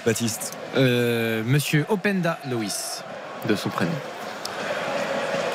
Baptiste 0.04 0.56
Euh, 0.76 1.42
Monsieur 1.44 1.84
Openda 1.90 2.38
Loïs, 2.50 3.04
de 3.48 3.54
son 3.54 3.68
prénom. 3.68 3.92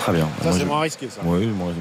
Très 0.07 0.15
bien. 0.15 0.29
Ça, 0.37 0.43
Moi, 0.45 0.53
c'est 0.53 0.59
je- 0.59 0.65
moins 0.65 0.79
risqué, 0.79 1.09
ça. 1.09 1.19
Oui, 1.25 1.47
moi, 1.47 1.73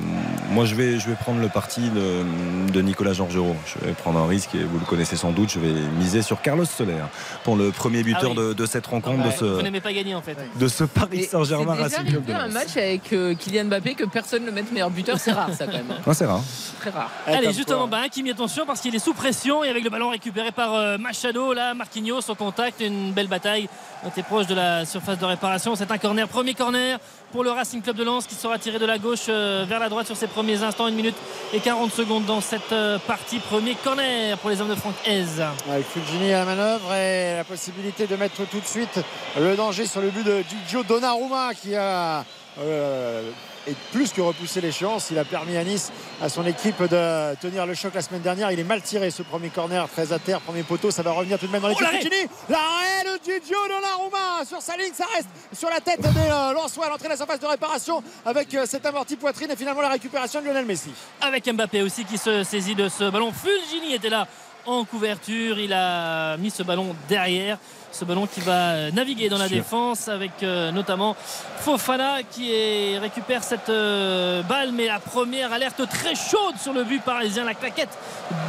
moi, 0.50 0.64
je 0.64 0.74
vais, 0.74 0.98
je 0.98 1.08
vais 1.08 1.14
prendre 1.14 1.40
le 1.40 1.48
parti 1.48 1.90
de, 1.90 2.24
de 2.72 2.82
Nicolas 2.82 3.12
Georgerot. 3.12 3.54
Je 3.66 3.86
vais 3.86 3.92
prendre 3.92 4.18
un 4.18 4.26
risque 4.26 4.54
et 4.56 4.64
vous 4.64 4.80
le 4.80 4.84
connaissez 4.84 5.14
sans 5.16 5.30
doute. 5.30 5.52
Je 5.52 5.60
vais 5.60 5.72
miser 5.96 6.22
sur 6.22 6.42
Carlos 6.42 6.64
Soler 6.64 6.96
pour 7.44 7.54
le 7.54 7.70
premier 7.70 8.02
buteur 8.02 8.32
Ah 8.36 8.40
oui. 8.40 8.48
de, 8.48 8.52
de 8.54 8.66
cette 8.66 8.86
rencontre, 8.88 9.20
Ouais, 9.24 9.30
de, 9.32 9.36
ce, 9.38 9.44
Vous 9.44 9.62
n'aimez 9.62 9.80
pas 9.80 9.92
gagner 9.92 10.16
en 10.16 10.22
fait. 10.22 10.36
de 10.58 10.66
ce 10.66 10.82
Paris 10.82 11.22
Saint-Germain 11.24 11.74
Racing 11.74 12.04
Club 12.04 12.24
de 12.24 12.32
un 12.32 12.48
match 12.48 12.76
avec 12.76 13.12
euh, 13.12 13.34
Kylian 13.36 13.66
Mbappé 13.66 13.94
que 13.94 14.04
personne 14.04 14.44
ne 14.44 14.50
mette 14.50 14.72
meilleur 14.72 14.90
buteur, 14.90 15.18
c'est 15.20 15.30
rare 15.32 15.50
ça 15.56 15.66
quand 15.66 15.72
même. 15.74 15.86
hein. 15.92 16.00
Ouais, 16.04 16.14
c'est 16.14 16.26
rare. 16.26 16.40
Très 16.80 16.90
rare. 16.90 17.10
Allez, 17.28 17.52
justement, 17.52 17.86
bah, 17.86 17.98
Hakimi, 18.04 18.30
attention 18.32 18.66
parce 18.66 18.80
qu'il 18.80 18.92
est 18.94 18.98
sous 18.98 19.14
pression 19.14 19.62
et 19.62 19.68
avec 19.68 19.84
le 19.84 19.90
ballon 19.90 20.10
récupéré 20.10 20.50
par 20.50 20.74
euh, 20.74 20.98
Machado, 20.98 21.52
là, 21.52 21.74
Marquinhos 21.74 22.28
au 22.28 22.34
contact, 22.34 22.80
une 22.80 23.12
belle 23.12 23.28
bataille. 23.28 23.68
On 24.04 24.08
était 24.08 24.24
proche 24.24 24.46
de 24.48 24.54
la 24.56 24.84
surface 24.84 25.18
de 25.18 25.24
réparation. 25.24 25.76
C'est 25.76 25.90
un 25.92 25.98
corner, 25.98 26.26
premier 26.28 26.54
corner 26.54 26.98
pour 27.36 27.44
le 27.44 27.50
Racing 27.50 27.82
Club 27.82 27.96
de 27.96 28.02
Lens 28.02 28.26
qui 28.26 28.34
sera 28.34 28.58
tiré 28.58 28.78
de 28.78 28.86
la 28.86 28.96
gauche 28.96 29.26
euh, 29.28 29.66
vers 29.68 29.78
la 29.78 29.90
droite 29.90 30.06
sur 30.06 30.16
ses 30.16 30.26
premiers 30.26 30.62
instants, 30.62 30.86
1 30.86 30.92
minute 30.92 31.14
et 31.52 31.60
40 31.60 31.92
secondes 31.92 32.24
dans 32.24 32.40
cette 32.40 32.72
euh, 32.72 32.98
partie. 32.98 33.40
Premier 33.40 33.74
corner 33.74 34.38
pour 34.38 34.48
les 34.48 34.58
hommes 34.62 34.70
de 34.70 34.74
Franck 34.74 34.94
Hez. 35.04 35.42
Avec 35.70 35.84
Fulgini 35.86 36.32
à 36.32 36.38
la 36.38 36.44
manœuvre 36.46 36.94
et 36.94 37.36
la 37.36 37.44
possibilité 37.44 38.06
de 38.06 38.16
mettre 38.16 38.36
tout 38.36 38.58
de 38.58 38.64
suite 38.64 39.00
le 39.38 39.54
danger 39.54 39.84
sur 39.84 40.00
le 40.00 40.08
but 40.08 40.24
de 40.24 40.42
Gigio 40.48 40.82
Donnarumma 40.82 41.52
qui 41.52 41.74
a 41.74 42.24
euh, 42.58 43.30
et 43.66 43.74
plus 43.92 44.12
que 44.12 44.20
repoussé 44.20 44.60
l'échéance. 44.60 45.08
Il 45.10 45.18
a 45.18 45.24
permis 45.24 45.56
à 45.56 45.64
Nice, 45.64 45.90
à 46.22 46.28
son 46.28 46.46
équipe 46.46 46.82
de 46.82 47.34
tenir 47.36 47.66
le 47.66 47.74
choc 47.74 47.94
la 47.94 48.02
semaine 48.02 48.22
dernière. 48.22 48.50
Il 48.52 48.60
est 48.60 48.64
mal 48.64 48.82
tiré 48.82 49.10
ce 49.10 49.22
premier 49.22 49.48
corner, 49.48 49.88
très 49.88 50.12
à 50.12 50.18
terre, 50.18 50.40
premier 50.40 50.62
poteau. 50.62 50.90
Ça 50.90 51.02
va 51.02 51.12
revenir 51.12 51.38
tout 51.38 51.46
de 51.46 51.52
même 51.52 51.62
dans 51.62 51.68
l'équipe 51.68 51.82
l'arrêt 51.84 52.00
Fulgini. 52.00 52.28
L'arrêt 52.48 53.04
de 53.04 53.24
Gigio 53.24 53.56
Donnarumma 53.68 54.44
sur 54.48 54.60
sa 54.62 54.76
ligne, 54.76 54.92
ça 54.94 55.06
reste 55.14 55.28
sur 55.52 55.68
la 55.68 55.80
tête 55.80 56.00
des 56.00 56.08
euh, 56.08 56.52
Lensois 56.52 56.86
à 56.86 56.90
l'entrée 56.90 57.04
de 57.04 57.10
la 57.10 57.16
surface 57.16 57.40
de 57.40 57.46
réparation 57.46 58.02
avec 58.24 58.54
euh, 58.54 58.64
cette 58.66 58.86
amorti 58.86 59.16
poitrine 59.16 59.50
et 59.50 59.56
finalement 59.56 59.82
la 59.82 59.88
récupération 59.90 60.40
de 60.40 60.46
Lionel 60.46 60.66
Messi. 60.66 60.90
avec 61.20 61.46
Mbappé 61.52 61.82
aussi 61.82 62.04
qui 62.04 62.18
se 62.18 62.44
saisit 62.44 62.74
de 62.74 62.88
ce 62.88 63.10
ballon. 63.10 63.32
Fulgini 63.32 63.94
était 63.94 64.10
là 64.10 64.26
en 64.66 64.84
couverture. 64.84 65.58
Il 65.58 65.72
a 65.72 66.36
mis 66.36 66.50
ce 66.50 66.62
ballon 66.62 66.94
derrière. 67.08 67.58
Ce 67.98 68.04
ballon 68.04 68.26
qui 68.26 68.40
va 68.40 68.52
euh, 68.72 68.90
naviguer 68.90 69.30
dans 69.30 69.38
la 69.38 69.48
défense 69.48 70.08
avec 70.08 70.42
euh, 70.42 70.70
notamment 70.70 71.16
Fofana 71.60 72.16
qui 72.30 72.52
est- 72.52 72.98
récupère 72.98 73.42
cette 73.42 73.70
euh, 73.70 74.42
balle. 74.42 74.72
Mais 74.72 74.86
la 74.86 74.98
première 75.00 75.50
alerte 75.52 75.80
très 75.88 76.14
chaude 76.14 76.56
sur 76.62 76.74
le 76.74 76.84
but 76.84 77.02
parisien. 77.02 77.44
La 77.44 77.54
claquette 77.54 77.96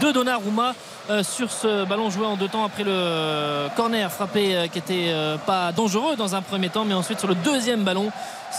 de 0.02 0.12
Donnarumma 0.12 0.76
euh, 1.10 1.24
sur 1.24 1.50
ce 1.50 1.86
ballon 1.86 2.10
joué 2.10 2.26
en 2.26 2.36
deux 2.36 2.50
temps 2.50 2.66
après 2.66 2.84
le 2.84 3.70
corner 3.78 4.12
frappé 4.12 4.56
euh, 4.58 4.68
qui 4.68 4.80
était 4.80 5.06
euh, 5.12 5.38
pas 5.38 5.72
dangereux 5.72 6.18
dans 6.18 6.36
un 6.36 6.42
premier 6.42 6.68
temps. 6.68 6.84
Mais 6.84 6.94
ensuite 6.94 7.20
sur 7.20 7.30
le 7.30 7.36
deuxième 7.36 7.84
ballon. 7.86 8.12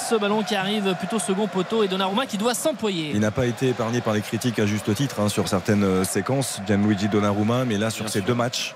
Ce 0.08 0.14
ballon 0.14 0.42
qui 0.42 0.54
arrive 0.54 0.94
plutôt 0.98 1.18
second 1.18 1.46
poteau 1.48 1.82
et 1.82 1.88
Donnarumma 1.88 2.24
qui 2.26 2.36
doit 2.38 2.54
s'employer. 2.54 3.10
Il 3.14 3.20
n'a 3.20 3.30
pas 3.30 3.46
été 3.46 3.68
épargné 3.68 4.00
par 4.02 4.12
les 4.14 4.20
critiques 4.20 4.58
à 4.58 4.66
juste 4.66 4.94
titre 4.94 5.20
hein, 5.20 5.28
sur 5.30 5.48
certaines 5.48 6.04
séquences, 6.04 6.60
Gianluigi 6.66 7.08
Donnarumma, 7.08 7.64
mais 7.64 7.78
là 7.78 7.88
sur 7.88 8.06
ces 8.10 8.20
deux 8.20 8.34
matchs, 8.34 8.74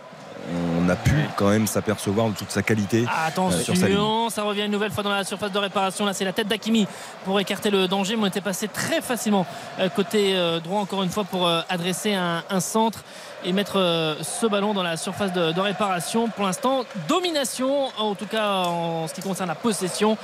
on 0.78 0.88
a 0.88 0.96
pu 0.96 1.14
quand 1.36 1.48
même 1.50 1.66
s'apercevoir 1.66 2.28
de 2.30 2.34
toute 2.34 2.50
sa 2.50 2.62
qualité 2.62 3.04
Ah, 3.08 3.28
euh, 3.38 3.50
sur 3.62 3.76
sa 3.76 3.86
ligne. 3.86 3.96
Attention, 3.96 4.30
ça 4.30 4.42
revient 4.42 4.62
une 4.64 4.72
nouvelle 4.72 4.90
fois 4.90 5.02
dans 5.02 5.10
la 5.10 5.24
surface 5.24 5.52
de 5.52 5.58
réparation. 5.58 6.04
Là, 6.04 6.12
c'est 6.12 6.24
la 6.24 6.32
tête 6.32 6.48
d'Akimi 6.48 6.86
pour 7.24 7.38
écarter 7.40 7.70
le 7.70 7.86
danger. 7.88 8.16
Mais 8.16 8.24
on 8.24 8.26
était 8.26 8.40
passé 8.40 8.68
très 8.68 9.00
facilement 9.00 9.46
euh, 9.78 9.88
côté 9.88 10.34
euh, 10.36 10.60
droit, 10.60 10.80
encore 10.80 11.02
une 11.02 11.10
fois, 11.10 11.24
pour 11.24 11.48
adresser 11.68 12.14
un, 12.14 12.42
un 12.50 12.60
centre 12.60 13.00
et 13.44 13.52
mettre 13.52 14.16
ce 14.22 14.46
ballon 14.46 14.72
dans 14.72 14.84
la 14.84 14.96
surface 14.96 15.32
de, 15.32 15.50
de 15.52 15.60
réparation. 15.60 16.28
Pour 16.28 16.44
l'instant, 16.44 16.84
domination, 17.08 17.88
en 17.98 18.14
tout 18.14 18.26
cas 18.26 18.64
en 18.66 19.08
ce 19.08 19.14
qui 19.14 19.20
concerne 19.20 19.48
la 19.48 19.56
possession 19.56 20.16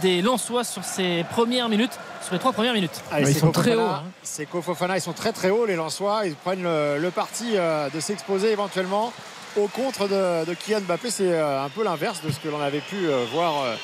des 0.00 0.22
Lensois 0.22 0.64
sur 0.64 0.82
ces 0.82 1.24
premières 1.30 1.68
minutes, 1.68 1.92
sur 2.22 2.32
les 2.32 2.38
trois 2.38 2.52
premières 2.52 2.72
minutes. 2.72 3.02
Allez, 3.10 3.28
ils 3.30 3.34
c'est 3.34 3.40
sont 3.40 3.52
très 3.52 3.72
Fofana. 3.72 3.82
hauts, 3.86 3.94
hein. 3.94 4.02
C'est 4.22 4.48
Fofana, 4.48 4.96
ils 4.96 5.02
sont 5.02 5.12
très 5.12 5.32
très 5.32 5.50
hauts 5.50 5.66
les 5.66 5.76
Lensois. 5.76 6.22
Ils 6.26 6.34
prennent 6.34 6.62
le, 6.62 6.96
le 6.98 7.10
parti 7.10 7.52
de 7.56 8.00
s'exposer 8.00 8.52
éventuellement 8.52 9.12
au 9.56 9.68
contre 9.68 10.08
de, 10.08 10.44
de 10.44 10.54
Kylian 10.54 10.80
Mbappé. 10.80 11.10
C'est 11.10 11.32
euh, 11.32 11.64
un 11.64 11.68
peu 11.68 11.84
l'inverse 11.84 12.20
de 12.22 12.30
ce 12.30 12.38
que 12.38 12.48
l'on 12.48 12.60
avait 12.60 12.80
pu 12.80 13.06
euh, 13.06 13.24
voir 13.32 13.64
euh, 13.64 13.74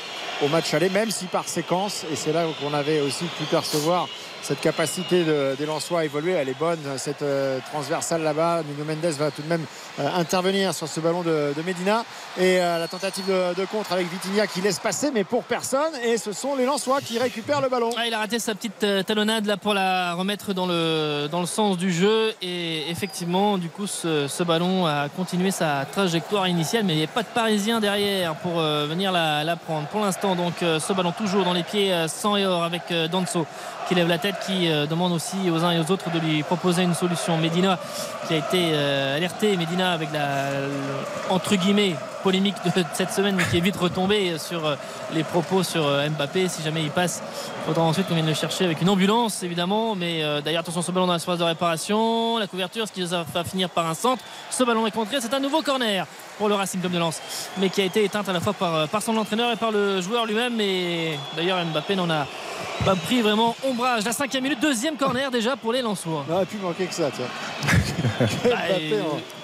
au 0.44 0.48
match 0.48 0.72
aller, 0.74 0.88
même 0.88 1.10
si 1.10 1.26
par 1.26 1.48
séquence, 1.48 2.04
et 2.12 2.16
c'est 2.16 2.32
là 2.32 2.44
qu'on 2.60 2.72
avait 2.72 3.00
aussi 3.00 3.24
pu 3.24 3.44
percevoir 3.44 4.08
cette 4.42 4.60
capacité 4.60 5.24
de- 5.24 5.54
des 5.58 5.66
Lensois 5.66 6.00
à 6.00 6.04
évoluer, 6.04 6.32
elle 6.32 6.48
est 6.48 6.58
bonne, 6.58 6.78
cette 6.96 7.22
euh, 7.22 7.58
transversale 7.72 8.22
là-bas. 8.22 8.62
Nuno 8.66 8.84
Mendes 8.84 9.12
va 9.14 9.30
tout 9.30 9.42
de 9.42 9.48
même 9.48 9.64
euh, 9.98 10.08
intervenir 10.16 10.72
sur 10.74 10.88
ce 10.88 11.00
ballon 11.00 11.22
de, 11.22 11.52
de 11.56 11.62
Medina 11.62 12.04
et 12.38 12.58
euh, 12.60 12.78
la 12.78 12.88
tentative 12.88 13.26
de, 13.26 13.64
contre 13.66 13.92
avec 13.92 14.10
Vitinha 14.10 14.46
qui 14.46 14.60
laisse 14.60 14.78
passer, 14.78 15.10
mais 15.12 15.24
pour 15.24 15.44
personne. 15.44 15.92
Et 16.04 16.16
ce 16.18 16.32
sont 16.32 16.56
les 16.56 16.64
Lensois 16.64 17.00
qui 17.00 17.18
récupèrent 17.18 17.60
le 17.60 17.68
ballon. 17.68 17.90
Il 18.06 18.14
a 18.14 18.18
raté 18.18 18.38
sa 18.38 18.54
petite 18.54 18.86
talonnade 19.06 19.44
là 19.46 19.56
pour 19.56 19.74
la 19.74 20.14
remettre 20.14 20.52
dans 20.54 20.66
le, 20.66 21.26
dans 21.30 21.40
le 21.40 21.46
sens 21.46 21.76
du 21.76 21.92
jeu 21.92 22.32
et 22.40 22.90
effectivement 22.90 23.58
du 23.58 23.68
coup 23.68 23.86
ce, 23.86 24.42
ballon 24.44 24.86
a 24.86 25.08
continué 25.08 25.50
sa 25.50 25.84
trajectoire 25.90 26.48
initiale 26.48 26.84
mais 26.84 26.94
il 26.94 26.98
n'y 26.98 27.04
a 27.04 27.08
pas 27.08 27.22
de 27.22 27.28
parisien 27.28 27.80
derrière 27.80 28.34
pour 28.36 28.54
venir 28.60 29.12
la, 29.12 29.44
la 29.44 29.56
prendre 29.56 29.86
pour 29.88 30.00
l'instant 30.00 30.34
donc 30.36 30.54
ce 30.60 30.92
ballon 30.92 31.12
toujours 31.12 31.44
dans 31.44 31.52
les 31.52 31.62
pieds 31.64 31.92
sans 32.08 32.36
et 32.36 32.46
or 32.46 32.62
avec 32.64 32.82
Danso 33.10 33.46
qui 33.88 33.94
lève 33.94 34.08
la 34.08 34.18
tête 34.18 34.34
qui 34.46 34.70
euh, 34.70 34.86
demande 34.86 35.12
aussi 35.12 35.50
aux 35.50 35.64
uns 35.64 35.72
et 35.72 35.80
aux 35.80 35.90
autres 35.90 36.10
de 36.10 36.18
lui 36.18 36.42
proposer 36.42 36.82
une 36.82 36.94
solution. 36.94 37.38
Medina 37.38 37.78
qui 38.26 38.34
a 38.34 38.36
été 38.36 38.70
euh, 38.72 39.16
alerté. 39.16 39.56
Medina 39.56 39.92
avec 39.92 40.12
la 40.12 40.50
entre 41.30 41.56
guillemets 41.56 41.96
polémique 42.22 42.54
de 42.64 42.70
cette 42.94 43.10
semaine 43.12 43.34
mais 43.36 43.44
qui 43.44 43.56
est 43.56 43.60
vite 43.60 43.76
retombé 43.76 44.36
sur 44.38 44.66
euh, 44.66 44.74
les 45.14 45.24
propos 45.24 45.62
sur 45.62 45.86
euh, 45.86 46.08
Mbappé. 46.08 46.48
Si 46.48 46.62
jamais 46.62 46.82
il 46.82 46.90
passe 46.90 47.22
il 47.62 47.66
faudra 47.66 47.82
ensuite 47.82 48.06
qu'on 48.08 48.14
vienne 48.14 48.26
le 48.26 48.34
chercher 48.34 48.64
avec 48.64 48.80
une 48.82 48.88
ambulance 48.88 49.42
évidemment. 49.42 49.94
Mais 49.94 50.22
euh, 50.22 50.40
d'ailleurs 50.40 50.60
attention 50.60 50.82
ce 50.82 50.90
ballon 50.92 51.06
dans 51.06 51.12
la 51.12 51.18
surface 51.18 51.38
de 51.38 51.44
réparation. 51.44 52.38
La 52.38 52.46
couverture 52.46 52.86
ce 52.86 52.92
qui 52.92 53.02
va 53.04 53.44
finir 53.44 53.70
par 53.70 53.86
un 53.86 53.94
centre. 53.94 54.22
Ce 54.50 54.64
ballon 54.64 54.86
est 54.86 54.90
contré. 54.90 55.18
C'est 55.20 55.34
un 55.34 55.40
nouveau 55.40 55.62
corner 55.62 56.06
pour 56.38 56.48
le 56.48 56.54
Racing 56.54 56.80
Club 56.80 56.92
de 56.92 56.98
Lens 56.98 57.20
mais 57.58 57.68
qui 57.70 57.80
a 57.80 57.84
été 57.84 58.04
éteinte 58.04 58.28
à 58.28 58.32
la 58.32 58.40
fois 58.40 58.52
par, 58.52 58.74
euh, 58.74 58.86
par 58.86 59.02
son 59.02 59.16
entraîneur 59.16 59.52
et 59.52 59.56
par 59.56 59.70
le 59.70 60.00
joueur 60.00 60.26
lui-même. 60.26 60.60
Et 60.60 61.18
d'ailleurs 61.36 61.64
Mbappé 61.64 61.96
n'en 61.96 62.10
a 62.10 62.26
pas 62.84 62.94
pris 62.94 63.22
vraiment 63.22 63.56
ombrage. 63.68 64.04
La 64.04 64.12
cinquième 64.12 64.44
minute 64.44 64.60
deuxième 64.60 64.96
corner 64.96 65.30
déjà 65.30 65.56
pour 65.56 65.72
les 65.72 65.82
Lensois. 65.82 66.24
Il 66.28 66.32
aurait 66.34 66.46
pu 66.46 66.56
manquer 66.58 66.86
que 66.86 66.94
ça, 66.94 67.10
tiens. 67.14 67.26
Mbappé 68.44 69.00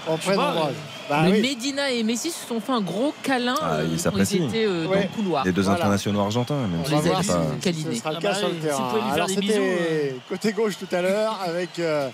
en, 0.09 0.13
en 0.13 0.17
plein 0.19 0.35
ombrage. 0.35 0.75
Euh, 1.05 1.09
Bah 1.11 1.21
Mais 1.25 1.33
oui. 1.33 1.41
Medina 1.43 1.91
et 1.91 2.03
Messi 2.03 2.31
se 2.31 2.47
sont 2.47 2.61
fait 2.61 2.73
un 2.73 2.81
gros 2.81 3.15
câlin 3.23 3.55
Ah, 3.61 3.75
euh, 3.75 3.85
ils 3.85 3.97
quand 3.97 4.03
s'apprécient. 4.03 4.49
euh, 4.55 4.85
dans 4.85 4.91
Ouais. 4.91 5.03
le 5.03 5.09
couloir. 5.17 5.45
Les 5.45 5.53
deux 5.53 5.63
Voilà. 5.63 5.79
internationaux 5.79 6.21
argentins, 6.21 6.55
même 6.57 6.71
On 6.81 6.85
si 6.85 6.91
va 6.93 6.97
c'est 7.03 7.09
voir 7.09 7.17
pas- 7.19 7.23
si 7.25 7.29
ce 7.29 7.65
câliné. 7.65 7.95
sera 7.97 8.13
le 8.13 8.19
cas 8.21 8.35
sur 8.35 8.49
le 8.49 8.55
terrain. 8.55 8.91
Alors 9.13 9.29
c'était 9.29 9.59
euh. 9.59 10.11
côté 10.29 10.53
gauche 10.53 10.75
tout 10.79 10.95
à 10.95 11.03
l'heure 11.03 11.39
avec 11.47 11.79
euh, 11.79 12.09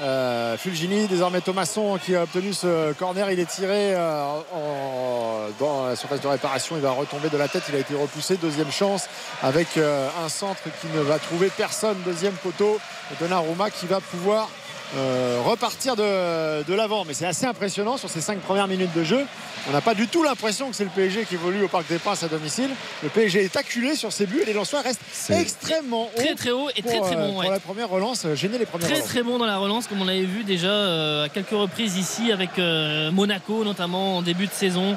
euh, 0.00 0.56
Fulgini, 0.56 1.06
désormais 1.06 1.42
Thomasson 1.42 1.98
qui 2.04 2.16
a 2.16 2.22
obtenu 2.22 2.54
ce 2.54 2.92
corner. 2.94 3.30
Il 3.30 3.38
est 3.38 3.44
tiré 3.50 3.94
euh, 3.94 4.24
en- 4.54 5.48
dans 5.60 5.86
la 5.88 5.96
surface 5.96 6.20
de 6.22 6.28
réparation. 6.28 6.76
Il 6.76 6.82
va 6.82 6.92
retomber 6.92 7.28
de 7.28 7.36
la 7.36 7.48
tête. 7.48 7.64
Il 7.68 7.74
a 7.76 7.78
été 7.80 7.94
repoussé. 7.94 8.36
Deuxième 8.38 8.70
chance 8.72 9.06
avec 9.42 9.76
euh, 9.76 10.08
un 10.24 10.28
centre 10.30 10.62
qui 10.80 10.86
ne 10.96 11.02
va 11.02 11.18
trouver 11.18 11.50
personne. 11.54 11.96
Deuxième 12.06 12.32
poteau. 12.34 12.78
Donnarumma 13.20 13.68
qui 13.70 13.86
va 13.86 14.00
pouvoir 14.00 14.48
euh, 14.96 15.40
repartir 15.44 15.96
de, 15.96 16.62
de 16.64 16.74
l'avant. 16.74 17.04
Mais 17.06 17.14
c'est 17.14 17.26
assez 17.26 17.46
impressionnant 17.46 17.96
sur 17.96 18.08
ces 18.10 18.20
cinq 18.20 18.38
premières 18.40 18.68
minutes 18.68 18.94
de 18.94 19.04
jeu. 19.04 19.24
On 19.68 19.72
n'a 19.72 19.80
pas 19.80 19.94
du 19.94 20.08
tout 20.08 20.22
l'impression 20.24 20.68
que 20.70 20.76
c'est 20.76 20.84
le 20.84 20.90
PSG 20.90 21.24
qui 21.24 21.34
évolue 21.34 21.62
au 21.64 21.68
Parc 21.68 21.86
des 21.88 21.98
Princes 21.98 22.24
à 22.24 22.28
domicile. 22.28 22.70
Le 23.02 23.08
PSG 23.08 23.44
est 23.44 23.56
acculé 23.56 23.94
sur 23.94 24.12
ses 24.12 24.26
buts 24.26 24.40
et 24.42 24.44
les 24.44 24.52
Lensois 24.52 24.80
restent 24.82 25.00
extrêmement 25.30 26.04
hauts. 26.06 26.10
très 26.16 26.34
très 26.34 26.50
haut 26.50 26.68
et 26.76 26.82
très 26.82 26.96
pour, 26.98 27.06
très 27.06 27.16
euh, 27.16 27.20
bon 27.26 27.28
pour 27.34 27.38
ouais. 27.38 27.48
la 27.50 27.60
première 27.60 27.88
relance, 27.88 28.24
euh, 28.26 28.34
gêner 28.34 28.58
les 28.58 28.66
premières 28.66 28.86
Très 28.88 28.96
relances. 28.96 29.08
très 29.08 29.22
bon 29.22 29.38
dans 29.38 29.46
la 29.46 29.58
relance 29.58 29.86
comme 29.86 30.00
on 30.02 30.04
l'avait 30.04 30.22
vu 30.24 30.42
déjà 30.42 30.66
euh, 30.68 31.24
à 31.26 31.28
quelques 31.28 31.50
reprises 31.50 31.96
ici 31.96 32.32
avec 32.32 32.58
euh, 32.58 33.12
Monaco 33.12 33.62
notamment 33.64 34.16
en 34.18 34.22
début 34.22 34.46
de 34.48 34.52
saison 34.52 34.96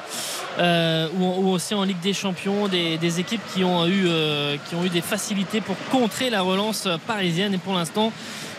ou, 0.58 1.24
ou 1.24 1.50
aussi 1.52 1.74
en 1.76 1.84
Ligue 1.84 2.00
des 2.00 2.14
Champions 2.14 2.68
des, 2.68 2.98
des 2.98 3.20
équipes 3.20 3.42
qui 3.54 3.64
ont 3.64 3.86
eu 3.88 4.08
qui 4.70 4.76
ont 4.76 4.84
eu 4.86 4.90
des 4.90 5.02
facilités 5.02 5.60
pour 5.62 5.76
contrer 5.92 6.30
la 6.30 6.42
relance 6.42 6.88
parisienne 7.06 7.54
et 7.54 7.58
pour 7.58 7.74
l'instant 7.74 8.12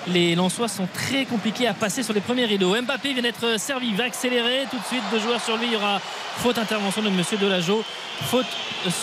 les 0.09 0.35
Lensois 0.35 0.69
sont 0.69 0.89
très 0.93 1.25
compliqués 1.25 1.67
à 1.67 1.75
passer 1.75 2.03
sur 2.03 2.15
les 2.15 2.21
premiers 2.21 2.45
rideaux. 2.45 2.75
Mbappé 2.81 3.13
vient 3.13 3.23
d'être 3.23 3.59
servi, 3.59 3.95
va 3.95 4.05
accélérer 4.05 4.65
tout 4.71 4.79
de 4.79 4.85
suite. 4.85 5.03
Deux 5.11 5.21
joueurs 5.21 5.41
sur 5.41 5.57
lui, 5.57 5.67
il 5.67 5.73
y 5.73 5.77
aura 5.77 6.01
faute 6.37 6.59
intervention 6.59 7.03
de 7.03 7.11
Monsieur 7.11 7.39
Delageau, 7.39 7.83
faute 8.23 8.47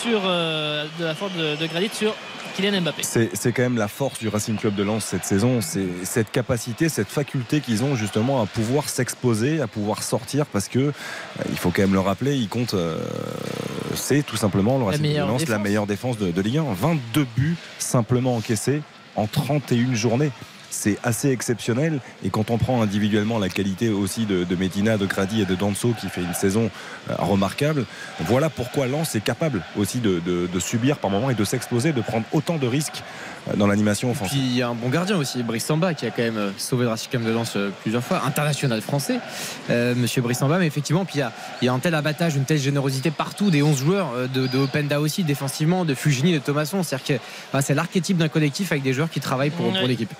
sur 0.02 0.22
euh, 0.26 0.86
de 1.00 1.06
la 1.06 1.16
faute 1.16 1.36
de, 1.36 1.56
de 1.56 1.68
Gradit 1.68 1.90
sur 1.94 2.14
Kylian 2.56 2.82
Mbappé. 2.82 3.04
C'est 3.04 3.52
quand 3.52 3.64
même 3.64 3.78
la 3.78 3.88
force 3.88 4.20
du 4.20 4.28
Racing 4.28 4.58
Club 4.58 4.76
de 4.76 4.84
Lens 4.84 5.04
cette 5.04 5.26
saison, 5.26 5.60
c'est 5.62 5.88
cette 6.04 6.32
capacité, 6.32 6.88
cette 6.88 7.10
faculté 7.10 7.60
qu'ils 7.60 7.84
ont 7.84 7.96
justement 7.96 8.42
à 8.42 8.46
pouvoir 8.46 8.90
s'exposer, 8.90 9.62
à 9.62 9.68
pouvoir 9.68 10.04
sortir, 10.04 10.46
parce 10.46 10.68
que 10.68 10.80
euh, 10.80 10.92
il 11.50 11.58
faut 11.58 11.72
quand 11.72 11.82
même 11.82 11.94
le 11.94 12.00
rappeler, 12.00 12.36
ils 12.36 12.50
comptent, 12.50 12.76
euh, 12.76 13.04
c'est 13.96 14.24
tout 14.24 14.38
simplement 14.38 14.78
le 14.78 14.86
Racing 14.86 15.02
Club 15.02 15.28
de 15.28 15.32
Lens, 15.32 15.48
la 15.48 15.60
meilleure 15.60 15.88
défense 15.88 16.18
de, 16.18 16.32
de 16.32 16.42
Ligue 16.42 16.60
1, 16.60 16.66
22 16.74 17.26
buts 17.36 17.58
simplement 17.80 18.36
encaissés 18.36 18.82
en 19.16 19.28
31 19.28 19.94
journées. 19.94 20.32
C'est 20.74 20.98
assez 21.04 21.30
exceptionnel. 21.30 22.00
Et 22.24 22.30
quand 22.30 22.50
on 22.50 22.58
prend 22.58 22.82
individuellement 22.82 23.38
la 23.38 23.48
qualité 23.50 23.90
aussi 23.90 24.26
de, 24.26 24.44
de 24.44 24.56
Medina, 24.56 24.98
de 24.98 25.06
Grady 25.06 25.42
et 25.42 25.46
de 25.46 25.56
Danso 25.56 25.94
qui 26.00 26.10
fait 26.10 26.22
une 26.22 26.34
saison 26.34 26.70
euh, 27.10 27.16
remarquable, 27.20 27.86
voilà 28.22 28.50
pourquoi 28.50 28.88
Lens 28.88 29.16
est 29.16 29.22
capable 29.24 29.62
aussi 29.78 30.00
de, 30.00 30.20
de- 30.20 30.48
de 30.52 30.60
subir 30.60 30.98
par 30.98 31.12
moments 31.12 31.30
et 31.30 31.36
de 31.36 31.44
s'exploser, 31.44 31.94
de 31.94 32.02
prendre 32.02 32.26
autant 32.34 32.58
de 32.58 32.66
risques 32.68 33.04
euh, 33.50 33.56
dans 33.56 33.68
l'animation 33.68 34.10
Puis 34.12 34.20
offensive. 34.22 34.40
il 34.44 34.58
y 34.58 34.62
a 34.62 34.70
un 34.70 34.74
bon 34.74 34.90
gardien 34.90 35.16
aussi, 35.18 35.44
Brice 35.44 35.66
Samba, 35.66 35.94
qui 35.94 36.06
a 36.08 36.10
quand 36.12 36.24
même 36.24 36.38
euh, 36.38 36.52
sauvé 36.58 36.84
le 36.86 36.90
Racing 36.90 37.24
de 37.24 37.32
Lens 37.32 37.56
plusieurs 37.82 38.04
fois, 38.04 38.24
international 38.26 38.82
français, 38.82 39.20
euh, 39.70 39.94
monsieur 39.96 40.22
Brice 40.24 40.40
Samba. 40.40 40.58
Mais 40.58 40.68
effectivement, 40.68 41.06
puis 41.06 41.16
il 41.18 41.20
y 41.20 41.24
a, 41.24 41.32
il 41.62 41.66
y 41.66 41.68
a 41.70 41.74
un 41.74 41.80
tel 41.80 41.94
abattage, 41.94 42.36
une 42.36 42.46
telle 42.46 42.58
générosité 42.60 43.12
partout 43.12 43.52
des 43.52 43.62
11 43.62 43.78
joueurs, 43.78 44.10
de, 44.34 44.48
de 44.48 44.58
Openda 44.58 45.00
aussi, 45.00 45.24
défensivement, 45.24 45.86
de 45.86 45.94
Fugini, 45.94 46.34
de 46.34 46.40
Thomasson. 46.40 46.82
C'est-à-dire 46.84 47.20
que 47.20 47.24
bah, 47.54 47.62
c'est 47.62 47.76
l'archétype 47.76 48.18
d'un 48.18 48.30
collectif 48.30 48.72
avec 48.72 48.84
des 48.84 48.94
joueurs 48.94 49.10
qui 49.10 49.20
travaillent 49.20 49.50
pour, 49.52 49.72
l'équipe. 49.88 50.12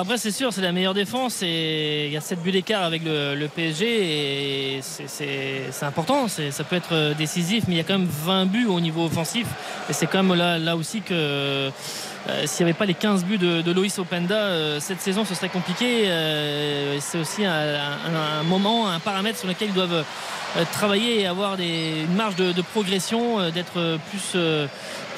Après, 0.00 0.16
c'est 0.16 0.30
sûr, 0.30 0.50
c'est 0.50 0.62
la 0.62 0.72
meilleure 0.72 0.94
défense 0.94 1.42
et 1.42 2.06
il 2.06 2.12
y 2.14 2.16
a 2.16 2.22
7 2.22 2.42
buts 2.42 2.52
d'écart 2.52 2.84
avec 2.84 3.02
le, 3.04 3.46
PSG 3.54 4.76
et 4.76 4.80
c'est- 4.80 5.84
important, 5.84 6.26
ça 6.26 6.64
peut 6.64 6.76
être 6.76 6.92
euh, 6.94 7.12
décisif, 7.12 7.64
mais 7.68 7.74
il 7.74 7.76
y 7.76 7.80
a 7.80 7.84
quand 7.84 7.98
même 7.98 8.08
20 8.08 8.46
buts 8.46 8.66
au 8.66 8.80
niveau 8.80 9.04
offensif 9.04 9.46
et 9.90 9.92
c'est 9.92 10.06
quand 10.06 10.22
même 10.22 10.34
là, 10.38 10.74
aussi 10.74 11.02
que 11.02 11.12
euh, 11.12 11.70
s'il 12.46 12.64
n'y 12.64 12.70
avait 12.70 12.78
pas 12.78 12.86
les 12.86 12.94
15 12.94 13.26
buts 13.26 13.36
de, 13.36 13.72
Loïs 13.72 13.98
Openda 13.98 14.36
euh, 14.36 14.80
cette 14.80 15.02
saison, 15.02 15.26
ce 15.26 15.34
serait 15.34 15.50
compliqué. 15.50 16.06
C'est 17.00 17.18
aussi 17.18 17.44
un, 17.44 18.42
moment, 18.44 18.88
un 18.88 19.00
paramètre 19.00 19.38
sur 19.38 19.48
lequel 19.48 19.68
ils 19.68 19.74
doivent 19.74 20.04
travailler 20.72 21.20
et 21.20 21.26
avoir 21.26 21.58
une 21.60 22.14
marge 22.16 22.36
de, 22.36 22.62
progression, 22.62 23.50
d'être 23.50 23.98
plus. 24.08 24.38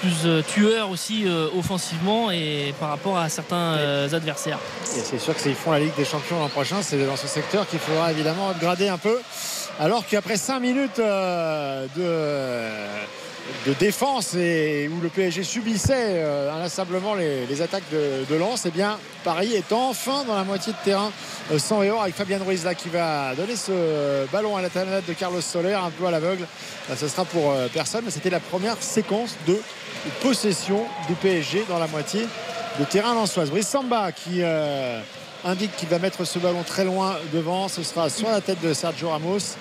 Plus 0.03 0.26
euh, 0.26 0.42
tueur 0.42 0.90
aussi 0.90 1.24
euh, 1.26 1.46
offensivement 1.57 2.32
et 2.32 2.74
par 2.80 2.88
rapport 2.88 3.16
à 3.16 3.28
certains 3.28 3.76
euh, 3.76 4.12
adversaires. 4.12 4.59
C'est 4.84 5.20
sûr 5.20 5.32
que 5.34 5.40
s'ils 5.40 5.55
font 5.55 5.70
la 5.70 5.78
Ligue 5.78 5.94
des 5.96 6.05
Champions 6.05 6.40
l'an 6.40 6.48
prochain, 6.48 6.82
c'est 6.82 7.07
dans 7.07 7.16
ce 7.16 7.28
secteur 7.28 7.68
qu'il 7.68 7.78
faudra 7.78 8.11
évidemment 8.11 8.50
upgrader 8.50 8.88
un 8.88 8.98
peu. 8.98 9.20
Alors 9.78 10.05
qu'après 10.05 10.36
5 10.36 10.59
minutes 10.59 10.98
de, 10.98 11.86
de 13.66 13.72
défense 13.74 14.34
et 14.34 14.88
où 14.88 15.01
le 15.01 15.09
PSG 15.09 15.43
subissait 15.45 15.95
euh, 16.16 16.53
inlassablement 16.53 17.14
les, 17.14 17.62
attaques 17.62 17.88
de, 17.93 18.24
de 18.28 18.34
Lens, 18.38 18.64
eh 18.66 18.70
bien 18.70 18.99
Paris 19.24 19.55
est 19.55 19.72
enfin 19.72 20.24
dans 20.24 20.34
la 20.34 20.45
moitié 20.45 20.72
de 20.72 20.78
terrain 20.84 21.12
euh, 21.53 21.59
sans 21.59 21.82
et 21.82 21.90
or 21.90 22.03
avec 22.03 22.14
Fabien 22.14 22.38
Ruiz 22.45 22.64
là 22.64 22.74
qui 22.74 22.88
va 22.88 23.34
donner 23.34 23.57
ce 23.57 24.26
ballon 24.32 24.57
à 24.57 24.62
la 24.62 24.68
talonnade 24.68 25.05
de 25.07 25.12
Carlos 25.12 25.40
Soler 25.40 25.74
un 25.74 25.90
peu 25.90 26.07
à 26.07 26.11
l'aveugle. 26.11 26.47
Là, 26.88 26.97
ce 26.97 27.09
sera 27.09 27.24
pour 27.24 27.53
euh, 27.53 27.68
personne, 27.72 28.03
mais 28.05 28.11
c'était 28.11 28.30
la 28.30 28.40
première 28.40 28.76
séquence 28.80 29.36
de 29.47 29.59
possession 30.20 30.84
du 31.09 31.14
PSG 31.14 31.64
dans 31.68 31.78
la 31.78 31.86
moitié 31.86 32.26
de 32.78 32.84
terrain 32.84 33.14
lensoise. 33.14 33.51
Brice 33.51 33.68
Samba 33.68 34.11
qui 34.12 34.43
indique 35.45 35.74
qu'il 35.76 35.88
va 35.88 35.99
mettre 35.99 36.24
ce 36.24 36.38
ballon 36.38 36.62
très 36.62 36.84
loin 36.84 37.16
devant. 37.32 37.68
Ce 37.68 37.82
sera 37.82 38.09
sur 38.11 38.28
la 38.30 38.40
tête 38.40 38.61
de 38.62 38.72
Sergio 38.74 39.11
Ramos 39.11 39.57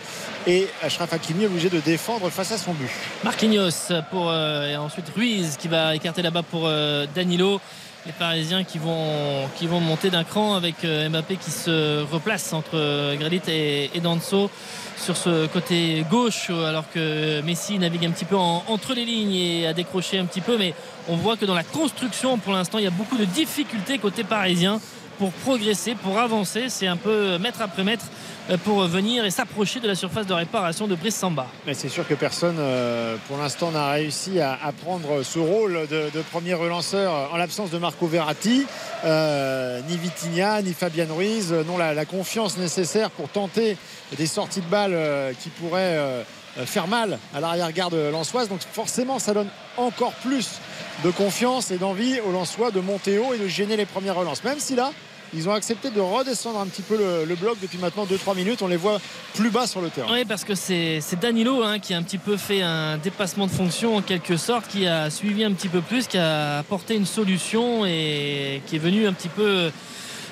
et 0.47 0.67
Achraf 0.83 1.13
Hakimi 1.13 1.45
obligé 1.45 1.69
de 1.69 1.79
défendre 1.79 2.29
face 2.29 2.51
à 2.51 2.57
son 2.57 2.73
but. 2.73 2.89
Marquinhos 3.23 3.91
pour 4.11 4.29
euh, 4.29 4.69
et 4.71 4.75
ensuite 4.77 5.05
Ruiz 5.15 5.57
qui 5.59 5.67
va 5.67 5.95
écarter 5.95 6.21
là-bas 6.21 6.43
pour 6.43 6.63
euh, 6.65 7.05
Danilo. 7.15 7.59
Les 8.07 8.11
Parisiens 8.13 8.63
qui 8.63 8.79
vont, 8.79 9.45
monter 9.79 10.09
d'un 10.09 10.23
cran 10.23 10.55
avec 10.55 10.83
euh, 10.83 11.07
Mbappé 11.07 11.35
qui 11.35 11.51
se 11.51 12.01
replace 12.11 12.51
entre 12.51 13.15
Gradit 13.15 13.41
et, 13.47 13.91
et 13.93 13.99
Danso 13.99 14.49
sur 14.97 15.15
ce 15.15 15.45
côté 15.47 16.03
gauche 16.09 16.49
alors 16.49 16.85
que 16.91 17.41
Messi 17.41 17.77
navigue 17.77 18.05
un 18.05 18.11
petit 18.11 18.25
peu 18.25 18.35
en- 18.37 18.63
entre 18.67 18.95
les 18.95 19.05
lignes 19.05 19.33
et 19.35 19.67
a 19.67 19.73
décroché 19.73 20.17
un 20.17 20.25
petit 20.25 20.41
peu 20.41 20.57
mais 20.57 20.73
on 21.09 21.15
voit 21.15 21.37
que 21.37 21.45
dans 21.45 21.53
la 21.53 21.63
construction 21.63 22.39
pour 22.39 22.53
l'instant 22.53 22.79
il 22.79 22.83
y 22.85 22.87
a 22.87 22.91
beaucoup 22.91 23.17
de 23.17 23.25
difficultés 23.25 23.99
côté 23.99 24.23
parisien 24.23 24.79
pour 25.21 25.31
progresser, 25.33 25.93
pour 25.93 26.17
avancer, 26.17 26.67
c'est 26.69 26.87
un 26.87 26.97
peu 26.97 27.37
mètre 27.37 27.61
après 27.61 27.83
mètre 27.83 28.05
euh, 28.49 28.57
pour 28.57 28.81
venir 28.87 29.23
et 29.23 29.29
s'approcher 29.29 29.79
de 29.79 29.87
la 29.87 29.93
surface 29.93 30.25
de 30.25 30.33
réparation 30.33 30.87
de 30.87 30.95
Brice 30.95 31.15
Samba. 31.15 31.45
Mais 31.67 31.75
c'est 31.75 31.89
sûr 31.89 32.07
que 32.07 32.15
personne, 32.15 32.55
euh, 32.57 33.17
pour 33.27 33.37
l'instant, 33.37 33.69
n'a 33.69 33.91
réussi 33.91 34.39
à, 34.39 34.57
prendre 34.83 35.21
ce 35.21 35.37
rôle 35.37 35.87
de, 35.87 36.21
premier 36.31 36.55
relanceur 36.55 37.31
en 37.31 37.37
l'absence 37.37 37.69
de 37.69 37.77
Marco 37.77 38.07
Verratti. 38.07 38.65
Euh, 39.05 39.79
ni 39.87 39.95
Vitinha, 39.95 40.63
ni 40.63 40.73
Fabian 40.73 41.13
Ruiz 41.13 41.53
n'ont 41.67 41.77
la, 41.77 41.93
la 41.93 42.05
confiance 42.05 42.57
nécessaire 42.57 43.11
pour 43.11 43.29
tenter 43.29 43.77
des 44.17 44.25
sorties 44.25 44.61
de 44.61 44.71
balles 44.71 45.35
qui 45.39 45.49
pourraient 45.49 46.25
faire 46.65 46.87
mal 46.87 47.19
à 47.35 47.39
l'arrière-garde 47.39 47.93
lançoise. 48.11 48.49
Donc 48.49 48.61
forcément, 48.73 49.19
ça 49.19 49.35
donne 49.35 49.49
encore 49.77 50.13
plus 50.13 50.59
de 51.03 51.11
confiance 51.11 51.69
et 51.69 51.77
d'envie 51.77 52.19
aux 52.21 52.31
Lensois 52.31 52.71
de 52.71 52.79
monter 52.79 53.19
haut 53.19 53.35
et 53.35 53.37
de 53.37 53.47
gêner 53.47 53.77
les 53.77 53.85
premières 53.85 54.15
relances. 54.15 54.43
Même 54.43 54.59
si 54.59 54.75
là, 54.75 54.91
ils 55.33 55.47
ont 55.47 55.53
accepté 55.53 55.89
de 55.89 55.99
redescendre 55.99 56.59
un 56.59 56.67
petit 56.67 56.81
peu 56.81 56.97
le, 56.97 57.35
bloc 57.35 57.57
depuis 57.61 57.77
maintenant 57.77 58.05
2-3 58.05 58.35
minutes. 58.35 58.61
On 58.61 58.67
les 58.67 58.77
voit 58.77 58.99
plus 59.33 59.49
bas 59.49 59.67
sur 59.67 59.81
le 59.81 59.89
terrain. 59.89 60.11
Oui, 60.11 60.25
parce 60.25 60.43
que 60.43 60.55
c'est 60.55 60.99
c'est 61.01 61.19
Danilo 61.19 61.63
hein, 61.63 61.79
qui 61.79 61.93
a 61.93 61.97
un 61.97 62.03
petit 62.03 62.17
peu 62.17 62.37
fait 62.37 62.61
un 62.61 62.97
dépassement 62.97 63.47
de 63.47 63.51
fonction 63.51 63.95
en 63.95 64.01
quelque 64.01 64.37
sorte, 64.37 64.67
qui 64.67 64.87
a 64.87 65.09
suivi 65.09 65.43
un 65.43 65.53
petit 65.53 65.69
peu 65.69 65.81
plus, 65.81 66.07
qui 66.07 66.17
a 66.17 66.59
apporté 66.59 66.95
une 66.95 67.05
solution 67.05 67.85
et 67.85 68.61
qui 68.67 68.75
est 68.75 68.79
venu 68.79 69.07
un 69.07 69.13
petit 69.13 69.29
peu. 69.29 69.71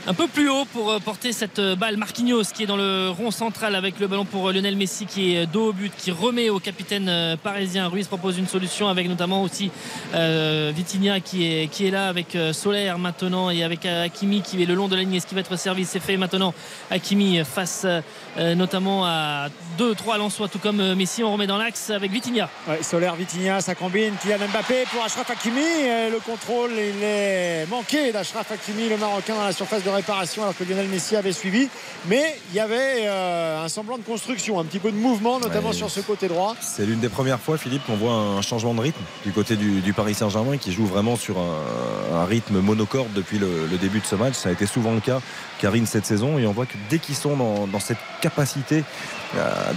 Un 0.07 0.13
peu 0.13 0.27
plus 0.27 0.49
haut 0.49 0.65
pour 0.65 0.91
euh, 0.91 0.99
porter 0.99 1.33
cette 1.33 1.59
euh, 1.59 1.75
balle. 1.75 1.97
Marquinhos 1.97 2.45
qui 2.53 2.63
est 2.63 2.65
dans 2.65 2.77
le 2.77 3.09
rond 3.09 3.31
central 3.31 3.75
avec 3.75 3.99
le 3.99 4.07
ballon 4.07 4.23
pour 4.23 4.47
euh, 4.47 4.53
Lionel 4.53 4.77
Messi 4.77 5.05
qui 5.05 5.35
est 5.35 5.45
dos 5.45 5.67
au 5.67 5.73
but, 5.73 5.91
qui 5.95 6.11
remet 6.11 6.49
au 6.49 6.59
capitaine 6.59 7.37
parisien. 7.43 7.87
Ruiz 7.87 8.07
propose 8.07 8.37
une 8.37 8.47
solution 8.47 8.87
avec 8.87 9.09
notamment 9.09 9.43
aussi 9.43 9.71
euh, 10.15 10.71
Vitinha 10.73 11.19
qui 11.19 11.45
est, 11.45 11.67
qui 11.67 11.85
est 11.85 11.91
là 11.91 12.07
avec 12.07 12.37
Solaire 12.53 12.97
maintenant 12.97 13.49
et 13.49 13.63
avec 13.63 13.85
Hakimi 13.85 14.41
qui 14.41 14.63
est 14.63 14.65
le 14.65 14.73
long 14.73 14.87
de 14.87 14.95
la 14.95 15.01
ligne. 15.01 15.15
Est-ce 15.15 15.27
qu'il 15.27 15.35
va 15.35 15.41
être 15.41 15.57
servi? 15.57 15.85
C'est 15.85 15.99
fait 15.99 16.17
maintenant. 16.17 16.53
Hakimi 16.89 17.43
face 17.43 17.85
notamment 18.37 19.05
à 19.05 19.47
2-3 19.77 20.17
Lensois, 20.17 20.47
tout 20.47 20.59
comme 20.59 20.93
Messi. 20.95 21.23
On 21.23 21.33
remet 21.33 21.47
dans 21.47 21.57
l'axe 21.57 21.89
avec 21.89 22.11
Vitinha. 22.11 22.49
Ouais, 22.67 22.81
Solaire, 22.83 23.15
Vitinha, 23.15 23.61
ça 23.61 23.75
combine. 23.75 24.13
Kylian 24.21 24.47
Mbappé 24.51 24.85
pour 24.91 25.03
Achraf 25.03 25.29
Hakimi. 25.29 25.61
Le 26.11 26.19
contrôle, 26.19 26.71
il 26.71 27.03
est 27.03 27.65
manqué 27.69 28.11
d'Achraf 28.11 28.51
Hakimi, 28.51 28.89
le 28.89 28.97
Marocain, 28.97 29.35
dans 29.35 29.43
la 29.43 29.53
surface 29.53 29.83
de 29.83 29.88
réparation, 29.89 30.43
alors 30.43 30.55
que 30.57 30.63
Lionel 30.63 30.87
Messi 30.87 31.15
avait 31.15 31.31
suivi. 31.31 31.69
Mais 32.07 32.35
il 32.51 32.55
y 32.55 32.59
avait 32.59 33.05
euh, 33.07 33.63
un 33.63 33.67
semblant 33.69 33.97
de 33.97 34.03
construction, 34.03 34.59
un 34.59 34.63
petit 34.65 34.79
peu 34.79 34.91
de 34.91 34.97
mouvement, 34.97 35.39
notamment 35.39 35.69
Ouais. 35.69 35.75
sur 35.75 35.89
ce 35.89 35.99
côté 35.99 36.27
droit. 36.27 36.55
C'est 36.61 36.85
l'une 36.85 36.99
des 36.99 37.09
premières 37.09 37.39
fois, 37.39 37.57
Philippe, 37.57 37.85
qu'on 37.85 37.95
voit 37.97 38.13
un 38.13 38.41
changement 38.41 38.73
de 38.73 38.81
rythme 38.81 39.01
du 39.25 39.31
côté 39.31 39.55
du, 39.55 39.81
du 39.81 39.93
Paris 39.93 40.13
Saint-Germain 40.13 40.57
qui 40.57 40.71
joue 40.71 40.85
vraiment 40.85 41.15
sur 41.15 41.37
un, 41.37 42.15
un 42.21 42.25
rythme 42.25 42.59
monocorde 42.59 43.11
depuis 43.13 43.37
le, 43.39 43.67
le 43.69 43.77
début 43.77 43.99
de 43.99 44.05
ce 44.05 44.15
match. 44.15 44.35
Ça 44.35 44.49
a 44.49 44.51
été 44.51 44.65
souvent 44.65 44.93
le 44.93 44.99
cas, 45.01 45.19
Karine, 45.59 45.85
cette 45.85 46.05
saison. 46.05 46.39
Et 46.39 46.47
on 46.47 46.51
voit 46.53 46.65
que 46.65 46.75
dès 46.89 46.99
qu'ils 46.99 47.15
sont 47.15 47.35
dans, 47.35 47.67
dans 47.67 47.79
cette 47.79 47.97
capacité 48.21 48.83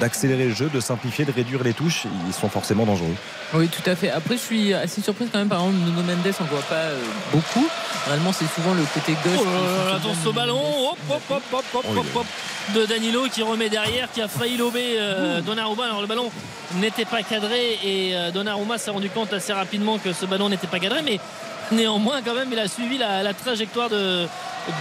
d'accélérer 0.00 0.46
le 0.46 0.54
jeu, 0.54 0.70
de 0.72 0.80
simplifier, 0.80 1.24
de 1.24 1.32
réduire 1.32 1.62
les 1.62 1.74
touches, 1.74 2.04
ils 2.26 2.32
sont 2.32 2.48
forcément 2.48 2.86
dangereux. 2.86 3.14
Oui, 3.54 3.68
tout 3.68 3.88
à 3.88 3.94
fait. 3.94 4.10
Après, 4.10 4.36
je 4.36 4.40
suis 4.40 4.72
assez 4.74 5.02
surprise 5.02 5.28
quand 5.30 5.38
même. 5.38 5.48
Par 5.48 5.60
exemple, 5.60 5.76
Nuno 5.76 6.02
Mendes, 6.02 6.34
on 6.40 6.44
ne 6.44 6.48
voit 6.48 6.62
pas 6.62 6.74
euh, 6.74 6.98
beaucoup. 7.32 7.66
Réellement, 8.08 8.32
c'est 8.32 8.46
souvent 8.46 8.72
le 8.74 8.82
côté 8.94 9.12
gauche. 9.12 9.46
Oh 9.46 9.94
attention 9.94 10.30
ce 10.30 10.34
ballon, 10.34 10.60
hop 10.90 10.98
hop 11.10 11.22
hop 11.30 11.42
hop 11.52 11.64
hop 11.74 11.84
Oh, 11.88 11.98
hop, 11.98 12.06
hop, 12.16 12.26
de 12.74 12.86
Danilo 12.86 13.24
qui 13.30 13.42
remet 13.42 13.68
derrière, 13.68 14.10
qui 14.10 14.22
a 14.22 14.28
failli 14.28 14.56
lober 14.56 14.94
euh, 14.96 15.40
Donnarumma. 15.42 15.84
Alors 15.84 16.00
le 16.00 16.06
ballon 16.06 16.30
n'était 16.76 17.04
pas 17.04 17.22
cadré 17.22 17.78
et 17.84 18.16
euh, 18.16 18.30
Donnarumma 18.30 18.78
s'est 18.78 18.90
rendu 18.90 19.10
compte 19.10 19.32
assez 19.32 19.52
rapidement 19.52 19.98
que 19.98 20.12
ce 20.12 20.24
ballon 20.26 20.48
n'était 20.48 20.66
pas 20.66 20.78
cadré, 20.78 21.02
mais 21.02 21.20
néanmoins 21.70 22.22
quand 22.22 22.34
même 22.34 22.48
il 22.50 22.58
a 22.58 22.68
suivi 22.68 22.98
la, 22.98 23.22
la 23.22 23.34
trajectoire 23.34 23.90
de, 23.90 24.26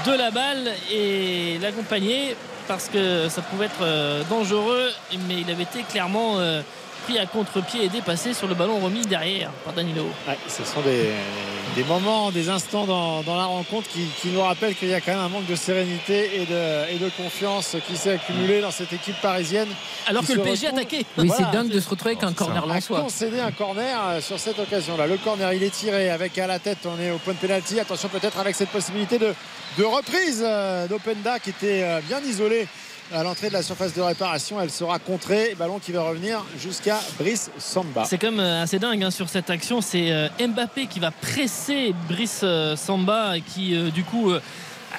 de 0.06 0.12
la 0.18 0.32
balle 0.32 0.72
et 0.92 1.58
l'accompagner 1.62 2.36
parce 2.72 2.88
que 2.88 3.28
ça 3.28 3.42
pouvait 3.42 3.66
être 3.66 3.82
euh, 3.82 4.24
dangereux, 4.30 4.92
mais 5.28 5.42
il 5.42 5.52
avait 5.52 5.64
été 5.64 5.84
clairement 5.84 6.40
euh, 6.40 6.62
pris 7.04 7.18
à 7.20 7.26
contre-pied 7.26 7.86
et 7.86 7.90
dépassé 7.90 8.34
sur 8.34 8.48
le 8.48 8.56
ballon 8.56 8.80
remis 8.80 9.02
derrière 9.06 9.50
par 9.66 9.74
Danilo. 9.74 10.04
Ouais, 10.28 10.38
ce 10.48 10.64
sont 10.64 10.82
des, 10.82 11.10
des 11.76 11.84
moments, 11.84 12.32
des 12.32 12.50
instants 12.50 12.86
dans, 12.86 13.22
dans 13.24 13.36
la 13.36 13.46
rencontre 13.46 13.88
qui, 13.90 14.06
qui 14.22 14.30
nous 14.30 14.42
rappellent 14.42 14.76
qu'il 14.76 14.90
y 14.90 14.94
a 14.94 15.02
quand 15.02 15.12
même 15.12 15.22
un 15.22 15.30
manque 15.30 15.46
de 15.48 15.56
sérénité 15.56 16.42
et 16.42 16.46
de, 16.46 16.94
et 16.96 16.98
de 17.00 17.10
confiance 17.18 17.76
qui 17.88 17.98
s'est 17.98 18.12
accumulé 18.14 18.62
dans 18.62 18.72
cette 18.72 18.94
équipe 18.94 19.20
parisienne. 19.22 19.68
Alors 20.08 20.26
que 20.26 20.34
le 20.34 20.42
PSG 20.42 20.68
retrouve- 20.68 20.80
attaquait. 20.80 21.06
Oui, 21.18 21.28
Voilà, 21.28 21.46
c'est 21.52 21.58
dingue 21.58 21.70
de 21.70 21.80
se 21.80 21.90
retrouver 21.90 22.12
avec 22.12 22.24
un 22.24 22.34
corner 22.34 22.64
a 22.64 22.68
lensois. 22.76 23.02
concédé 23.02 23.40
un 23.40 23.52
corner 23.52 24.00
euh, 24.08 24.22
sur 24.22 24.40
cette 24.40 24.60
occasion-là. 24.60 25.08
Le 25.08 25.18
corner, 25.18 25.54
il 25.54 25.64
est 25.64 25.70
tiré 25.74 26.10
avec 26.10 26.38
à 26.38 26.48
la 26.48 26.60
tête, 26.60 26.80
on 26.86 27.00
est 27.02 27.12
au 27.12 27.18
point 27.18 27.34
de 27.34 27.40
pénalty. 27.40 27.80
Attention 27.80 28.10
peut-être 28.10 28.38
avec 28.40 28.56
cette 28.56 28.70
possibilité 28.70 29.18
de, 29.18 29.34
de 29.78 29.84
reprise 29.84 30.42
euh, 30.46 30.88
d'Openda 30.88 31.40
qui 31.40 31.50
était 31.52 31.84
euh, 31.84 32.00
bien 32.08 32.20
isolé 32.22 32.68
à 33.14 33.24
l'entrée 33.24 33.50
de 33.50 33.54
la 33.54 33.64
surface 33.64 33.94
de 33.94 34.02
réparation. 34.02 34.62
Elle 34.62 34.70
sera 34.70 35.00
contrée. 35.00 35.56
Ballon 35.58 35.80
qui 35.80 35.92
va 35.92 36.04
revenir 36.04 36.46
jusqu'à 36.60 37.00
Brice 37.20 37.52
Samba. 37.58 38.06
C'est 38.06 38.22
même 38.24 38.40
euh, 38.40 38.64
assez 38.64 38.80
dingue 38.80 39.04
hein, 39.04 39.12
sur 39.12 39.30
cette 39.30 39.50
action. 39.50 39.82
C'est 39.82 40.12
euh, 40.12 40.28
Mbappé 40.40 40.88
qui 40.88 41.00
va 41.00 41.12
presser 41.12 41.94
Brice 42.08 42.42
euh, 42.44 42.76
Samba 42.76 43.36
qui, 43.46 43.92
du 43.92 44.04
coup, 44.04 44.32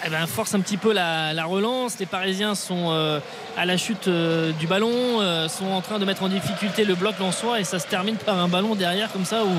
eh 0.05 0.11
ben, 0.11 0.27
force 0.27 0.55
un 0.55 0.61
petit 0.61 0.77
peu 0.77 0.93
la, 0.93 1.33
la 1.33 1.45
relance. 1.45 1.99
Les 1.99 2.07
Parisiens 2.07 2.55
sont 2.55 2.91
euh, 2.91 3.21
à 3.57 3.67
la 3.67 3.77
chute 3.77 4.09
euh, 4.09 4.53
du 4.53 4.67
ballon, 4.67 4.91
euh, 5.21 5.49
sont 5.49 5.67
en 5.67 5.81
train 5.81 5.99
de 5.99 6.05
mettre 6.05 6.23
en 6.23 6.29
difficulté 6.29 6.85
le 6.85 6.95
bloc 6.95 7.15
soi 7.31 7.61
et 7.61 7.65
ça 7.65 7.79
se 7.79 7.87
termine 7.87 8.17
par 8.17 8.39
un 8.39 8.49
ballon 8.49 8.75
derrière 8.75 9.13
comme 9.13 9.25
ça 9.25 9.45
où 9.45 9.53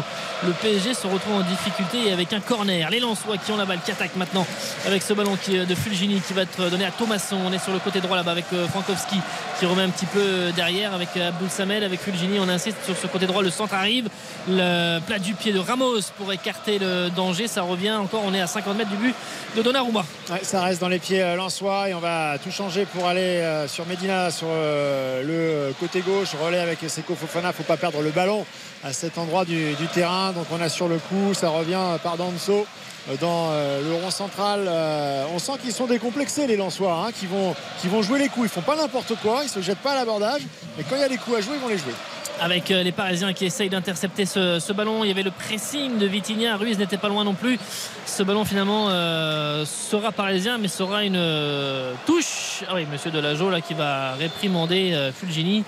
le 0.45 0.51
PSG 0.53 0.93
se 0.93 1.07
retrouve 1.07 1.35
en 1.35 1.41
difficulté 1.41 2.07
et 2.07 2.11
avec 2.11 2.33
un 2.33 2.39
corner. 2.39 2.89
Les 2.89 2.99
Lensois 2.99 3.37
qui 3.37 3.51
ont 3.51 3.57
la 3.57 3.65
balle, 3.65 3.79
qui 3.85 3.91
attaquent 3.91 4.15
maintenant 4.15 4.45
avec 4.85 5.01
ce 5.01 5.13
ballon 5.13 5.37
qui, 5.41 5.57
de 5.57 5.75
Fulgini 5.75 6.19
qui 6.19 6.33
va 6.33 6.41
être 6.41 6.69
donné 6.69 6.85
à 6.85 6.91
Thomasson. 6.91 7.37
On 7.45 7.53
est 7.53 7.63
sur 7.63 7.71
le 7.71 7.79
côté 7.79 8.01
droit 8.01 8.17
là-bas 8.17 8.31
avec 8.31 8.45
Frankowski 8.71 9.17
qui 9.59 9.65
remet 9.65 9.83
un 9.83 9.89
petit 9.89 10.05
peu 10.07 10.51
derrière 10.55 10.93
avec 10.93 11.15
Abdul 11.15 11.49
Samed, 11.49 11.83
avec 11.83 12.01
Fulgini. 12.01 12.39
On 12.39 12.49
insiste 12.49 12.83
sur 12.85 12.97
ce 12.97 13.07
côté 13.07 13.27
droit. 13.27 13.41
Le 13.41 13.51
centre 13.51 13.73
arrive. 13.73 14.09
Le 14.49 14.99
plat 14.99 15.19
du 15.19 15.35
pied 15.35 15.53
de 15.53 15.59
Ramos 15.59 16.01
pour 16.17 16.33
écarter 16.33 16.79
le 16.79 17.09
danger. 17.09 17.47
Ça 17.47 17.61
revient 17.61 17.93
encore. 17.93 18.23
On 18.25 18.33
est 18.33 18.41
à 18.41 18.47
50 18.47 18.77
mètres 18.77 18.89
du 18.89 18.97
but 18.97 19.15
de 19.55 19.61
Donnarumma. 19.61 20.03
Ça 20.43 20.61
reste 20.61 20.79
dans 20.79 20.87
les 20.87 20.99
pieds 20.99 21.21
euh, 21.21 21.35
Lensois 21.35 21.89
et 21.89 21.93
on 21.93 21.99
va 21.99 22.37
tout 22.41 22.49
changer 22.49 22.85
pour 22.85 23.07
aller 23.07 23.19
euh, 23.19 23.67
sur 23.67 23.85
Medina 23.85 24.31
sur 24.31 24.47
euh, 24.49 25.67
le 25.67 25.73
côté 25.73 25.99
gauche. 25.99 26.29
Relais 26.41 26.59
avec 26.59 26.79
Seko 26.79 27.13
Fofana. 27.13 27.51
Faut 27.51 27.63
pas 27.63 27.75
perdre 27.75 28.01
le 28.01 28.09
ballon 28.09 28.45
à 28.85 28.93
cet 28.93 29.17
endroit 29.17 29.43
du, 29.43 29.75
terrain. 29.93 30.31
Donc 30.31 30.45
on 30.51 30.61
a 30.61 30.69
sur 30.69 30.87
le 30.87 30.97
coup. 30.97 31.33
Ça 31.33 31.49
revient 31.49 31.99
par 32.01 32.15
Danso 32.15 32.65
dans 33.19 33.51
le 33.51 33.95
rond 34.01 34.11
central. 34.11 34.69
on 35.33 35.39
sent 35.39 35.53
qu'ils 35.61 35.73
sont 35.73 35.87
décomplexés 35.87 36.47
les 36.47 36.55
Lensois, 36.55 37.05
hein, 37.05 37.11
qui, 37.11 37.25
vont, 37.25 37.53
qui 37.81 37.89
vont 37.89 38.01
jouer 38.01 38.19
les 38.19 38.29
coups. 38.29 38.45
Ils 38.47 38.53
font 38.53 38.61
pas 38.61 38.77
n'importe 38.77 39.15
quoi, 39.21 39.41
ils 39.43 39.49
se 39.49 39.61
jettent 39.61 39.79
pas 39.79 39.91
à 39.91 39.95
l'abordage. 39.95 40.41
Mais 40.77 40.83
quand 40.89 40.95
il 40.95 41.01
y 41.01 41.05
a 41.05 41.09
des 41.09 41.17
coups 41.17 41.37
à 41.37 41.41
jouer, 41.41 41.55
ils 41.55 41.61
vont 41.61 41.67
les 41.67 41.77
jouer 41.77 41.93
avec 42.43 42.69
les 42.69 42.91
Parisiens 42.91 43.31
qui 43.31 43.45
essayent 43.45 43.69
d'intercepter 43.69 44.25
ce, 44.25 44.73
ballon. 44.73 45.03
Il 45.03 45.07
y 45.07 45.11
avait 45.11 45.23
le 45.23 45.31
pressing 45.31 45.97
de 45.97 46.05
Vitinha. 46.05 46.57
Ruiz 46.57 46.77
n'était 46.77 46.97
pas 46.97 47.07
loin 47.07 47.23
non 47.23 47.33
plus. 47.33 47.57
Ce 48.05 48.21
ballon 48.21 48.43
finalement 48.43 48.89
sera 49.65 50.11
parisien, 50.11 50.57
mais 50.57 50.67
sera 50.67 51.03
une 51.03 51.21
touche. 52.05 52.63
Ah 52.67 52.73
oui, 52.75 52.85
Monsieur 52.91 53.11
Delageau 53.11 53.49
là 53.49 53.61
qui 53.61 53.73
va 53.73 54.13
réprimander 54.15 55.11
Fulgini 55.17 55.63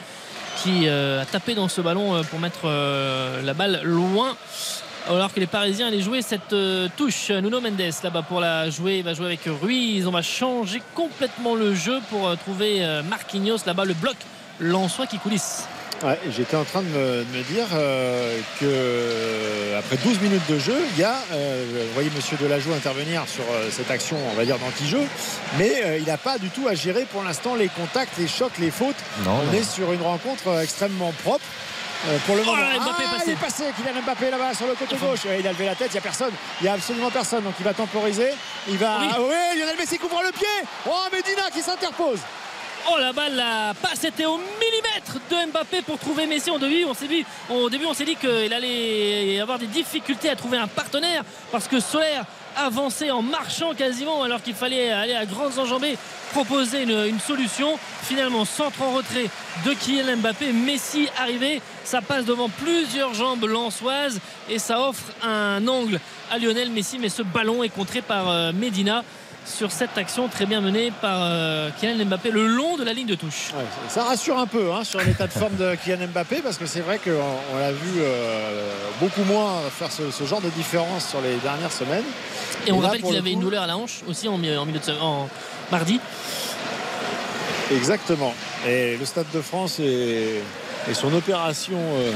qui 0.64 0.90
a 0.90 1.26
tapé 1.26 1.56
dans 1.56 1.70
ce 1.70 1.82
ballon 1.82 2.22
pour 2.30 2.40
mettre 2.40 2.68
la 3.44 3.54
balle 3.54 3.82
loin 3.84 4.36
alors 5.08 5.32
que 5.32 5.40
les 5.40 5.48
Parisiens 5.48 5.88
allaient 5.88 6.02
jouer 6.02 6.22
cette 6.22 6.56
touche. 6.98 7.30
Nuno 7.30 7.62
Mendes 7.62 7.94
là-bas 8.04 8.24
pour 8.24 8.42
la 8.42 8.70
jouer, 8.70 8.98
il 8.98 9.04
va 9.04 9.14
jouer 9.14 9.28
avec 9.28 9.42
Ruiz. 9.62 10.08
On 10.08 10.12
va 10.12 10.22
changer 10.22 10.82
complètement 10.94 11.56
le 11.56 11.74
jeu 11.74 12.00
pour 12.10 12.36
trouver 12.38 12.86
Marquinhos 13.10 13.60
là-bas, 13.66 13.86
le 13.86 13.94
bloc 13.94 14.18
Lançois 14.60 15.08
qui 15.08 15.20
coulisse. 15.20 15.68
Ouais, 16.04 16.20
J'étais 16.30 16.58
en 16.58 16.66
train 16.66 16.82
de 16.82 16.88
me, 16.90 17.24
de 17.24 17.38
me 17.38 17.44
dire 17.44 17.68
euh, 17.74 18.38
que 18.60 19.78
après 19.80 19.96
12 19.98 20.20
minutes 20.22 20.46
de 20.50 20.60
jeu, 20.60 20.76
il 20.94 21.00
y 21.00 21.04
a, 21.04 21.16
euh, 21.32 21.66
vous 21.88 21.94
voyez 21.94 22.12
Monsieur 22.16 22.38
Delageau 22.38 22.74
intervenir 22.74 23.24
sur 23.28 23.44
euh, 23.52 23.70
cette 23.72 23.90
action, 23.90 24.18
on 24.32 24.36
va 24.36 24.44
dire 24.46 24.60
d'anti-jeu, 24.60 25.02
mais 25.58 25.72
euh, 25.84 25.98
il 25.98 26.06
n'a 26.06 26.18
pas 26.18 26.38
du 26.38 26.50
tout 26.50 26.68
à 26.68 26.76
gérer 26.76 27.06
pour 27.06 27.24
l'instant 27.24 27.56
les 27.56 27.70
contacts, 27.70 28.18
les 28.18 28.28
chocs, 28.28 28.52
les 28.60 28.72
fautes. 28.72 28.96
Non, 29.24 29.40
on 29.42 29.46
non. 29.46 29.54
est 29.54 29.64
sur 29.64 29.92
une 29.94 30.02
rencontre 30.02 30.60
extrêmement 30.62 31.14
propre. 31.24 31.46
Euh, 32.10 32.18
pour 32.28 32.36
le 32.36 32.42
Oh 32.44 32.48
moment, 32.48 32.58
Mbappé 32.62 33.04
Ah, 33.08 33.16
est 33.16 33.18
passé. 33.18 33.24
il 33.28 33.32
est 33.32 33.36
passé, 33.38 33.64
Kylian 33.78 34.02
Mbappé 34.04 34.30
là-bas 34.30 34.54
sur 34.54 34.68
le 34.68 34.74
côté 34.76 34.96
gauche. 34.98 35.22
Il 35.40 35.48
a 35.48 35.52
levé 35.54 35.66
la 35.66 35.76
tête, 35.76 35.88
il 35.92 35.94
n'y 35.94 36.00
a 36.00 36.02
personne, 36.02 36.34
il 36.60 36.66
n'y 36.66 36.70
a 36.70 36.74
absolument 36.74 37.10
personne, 37.10 37.44
donc 37.46 37.54
il 37.58 37.64
va 37.64 37.74
temporiser. 37.74 38.30
Il 38.68 38.78
va, 38.78 38.98
Oui. 39.00 39.08
ah 39.12 39.22
ouais, 39.22 39.56
Lionel 39.58 39.78
Messi 39.80 39.98
couvre 39.98 40.22
le 40.24 40.32
pied. 40.34 40.46
Oh, 40.88 40.92
Medina 41.12 41.50
qui 41.54 41.62
s'interpose. 41.62 42.20
Oh 42.88 43.00
la 43.00 43.14
balle 43.14 43.36
la 43.36 43.74
passe 43.82 44.04
était 44.04 44.26
au 44.26 44.38
millimètre 44.38 45.16
de 45.32 45.52
Mbappé 45.52 45.82
pour 45.82 45.98
trouver 45.98 46.28
Messi. 46.28 46.52
On 46.52 46.60
s'est 46.94 47.08
dit 47.08 47.26
au 47.50 47.70
début 47.70 47.86
on 47.86 47.94
s'est 47.96 48.06
dit 48.06 48.16
qu'il 48.16 48.54
allait 48.54 49.40
avoir 49.40 49.58
des 49.58 49.66
difficultés 49.66 50.30
à 50.30 50.36
trouver 50.36 50.58
un 50.60 50.68
partenaire 50.68 51.24
parce 51.52 51.68
que 51.68 51.80
Solaire 51.80 52.26
avançait 52.56 53.10
en 53.10 53.24
marchant 53.24 53.74
quasiment 53.74 54.22
alors 54.22 54.42
qu'il 54.42 54.54
fallait 54.54 54.92
aller 54.92 55.16
à 55.16 55.26
grandes 55.26 55.58
enjambées 55.58 55.98
proposer 56.32 56.84
une, 56.84 57.06
une 57.08 57.20
solution. 57.20 57.80
Finalement 58.04 58.46
centre 58.46 58.82
en 58.84 58.92
retrait 58.94 59.30
de 59.66 59.74
Kylian 59.74 60.18
Mbappé. 60.18 60.54
Messi 60.54 61.10
arrivé 61.18 61.62
ça 61.84 62.02
passe 62.02 62.26
devant 62.26 62.50
plusieurs 62.50 63.16
jambes 63.16 63.46
lançoises 63.46 64.20
et 64.50 64.60
ça 64.60 64.80
offre 64.82 65.04
un 65.24 65.68
angle 65.68 66.00
à 66.32 66.38
Lionel 66.38 66.70
Messi. 66.70 67.00
Mais 67.00 67.10
ce 67.10 67.24
ballon 67.24 67.64
est 67.64 67.70
contré 67.70 68.02
par 68.02 68.30
euh, 68.30 68.52
Medina 68.54 69.04
sur 69.46 69.72
cette 69.72 69.98
action 69.98 70.28
très 70.28 70.46
bien 70.46 70.60
menée 70.60 70.92
par 71.02 71.20
euh, 71.22 71.70
Kylian 71.80 72.06
Mbappé 72.06 72.32
le 72.32 72.48
long 72.48 72.78
de 72.78 72.84
la 72.84 72.94
ligne 72.94 73.08
de 73.08 73.16
touche. 73.16 73.52
Ouais, 73.56 73.64
ça 73.90 74.04
rassure 74.04 74.38
un 74.38 74.48
peu 74.48 74.72
hein, 74.74 74.84
sur 74.84 75.00
l'état 75.02 75.28
de 75.28 75.32
forme 75.32 75.56
de 75.56 75.76
Kylian 75.76 76.08
Mbappé 76.08 76.38
parce 76.42 76.58
que 76.58 76.66
c'est 76.66 76.82
vrai 76.82 77.00
qu'on 77.00 77.12
on 77.54 77.60
l'a 77.60 77.72
vu 77.72 78.00
euh, 78.00 78.72
beaucoup 79.00 79.24
moins 79.24 79.54
faire 79.70 79.92
ce, 79.92 80.10
ce 80.12 80.24
genre 80.26 80.42
de 80.42 80.50
différence 80.50 81.10
sur 81.10 81.22
les 81.22 81.36
dernières 81.38 81.72
semaines. 81.72 82.04
Et 82.68 82.72
on 82.72 82.82
là, 82.82 82.88
rappelle 82.88 83.04
qu'il 83.04 83.16
avait 83.16 83.22
coup- 83.30 83.36
une 83.36 83.40
douleur 83.42 83.64
à 83.64 83.68
la 83.68 83.78
hanche 83.78 84.02
aussi 84.08 84.28
en, 84.28 84.40
mardi. 85.72 86.00
Exactement. 87.72 88.34
Et 88.68 88.98
le 88.98 89.06
Stade 89.06 89.26
de 89.34 89.42
France 89.42 89.80
et, 89.80 90.42
et 90.90 90.94
son 90.94 91.14
opération 91.14 91.78
euh, 91.78 92.12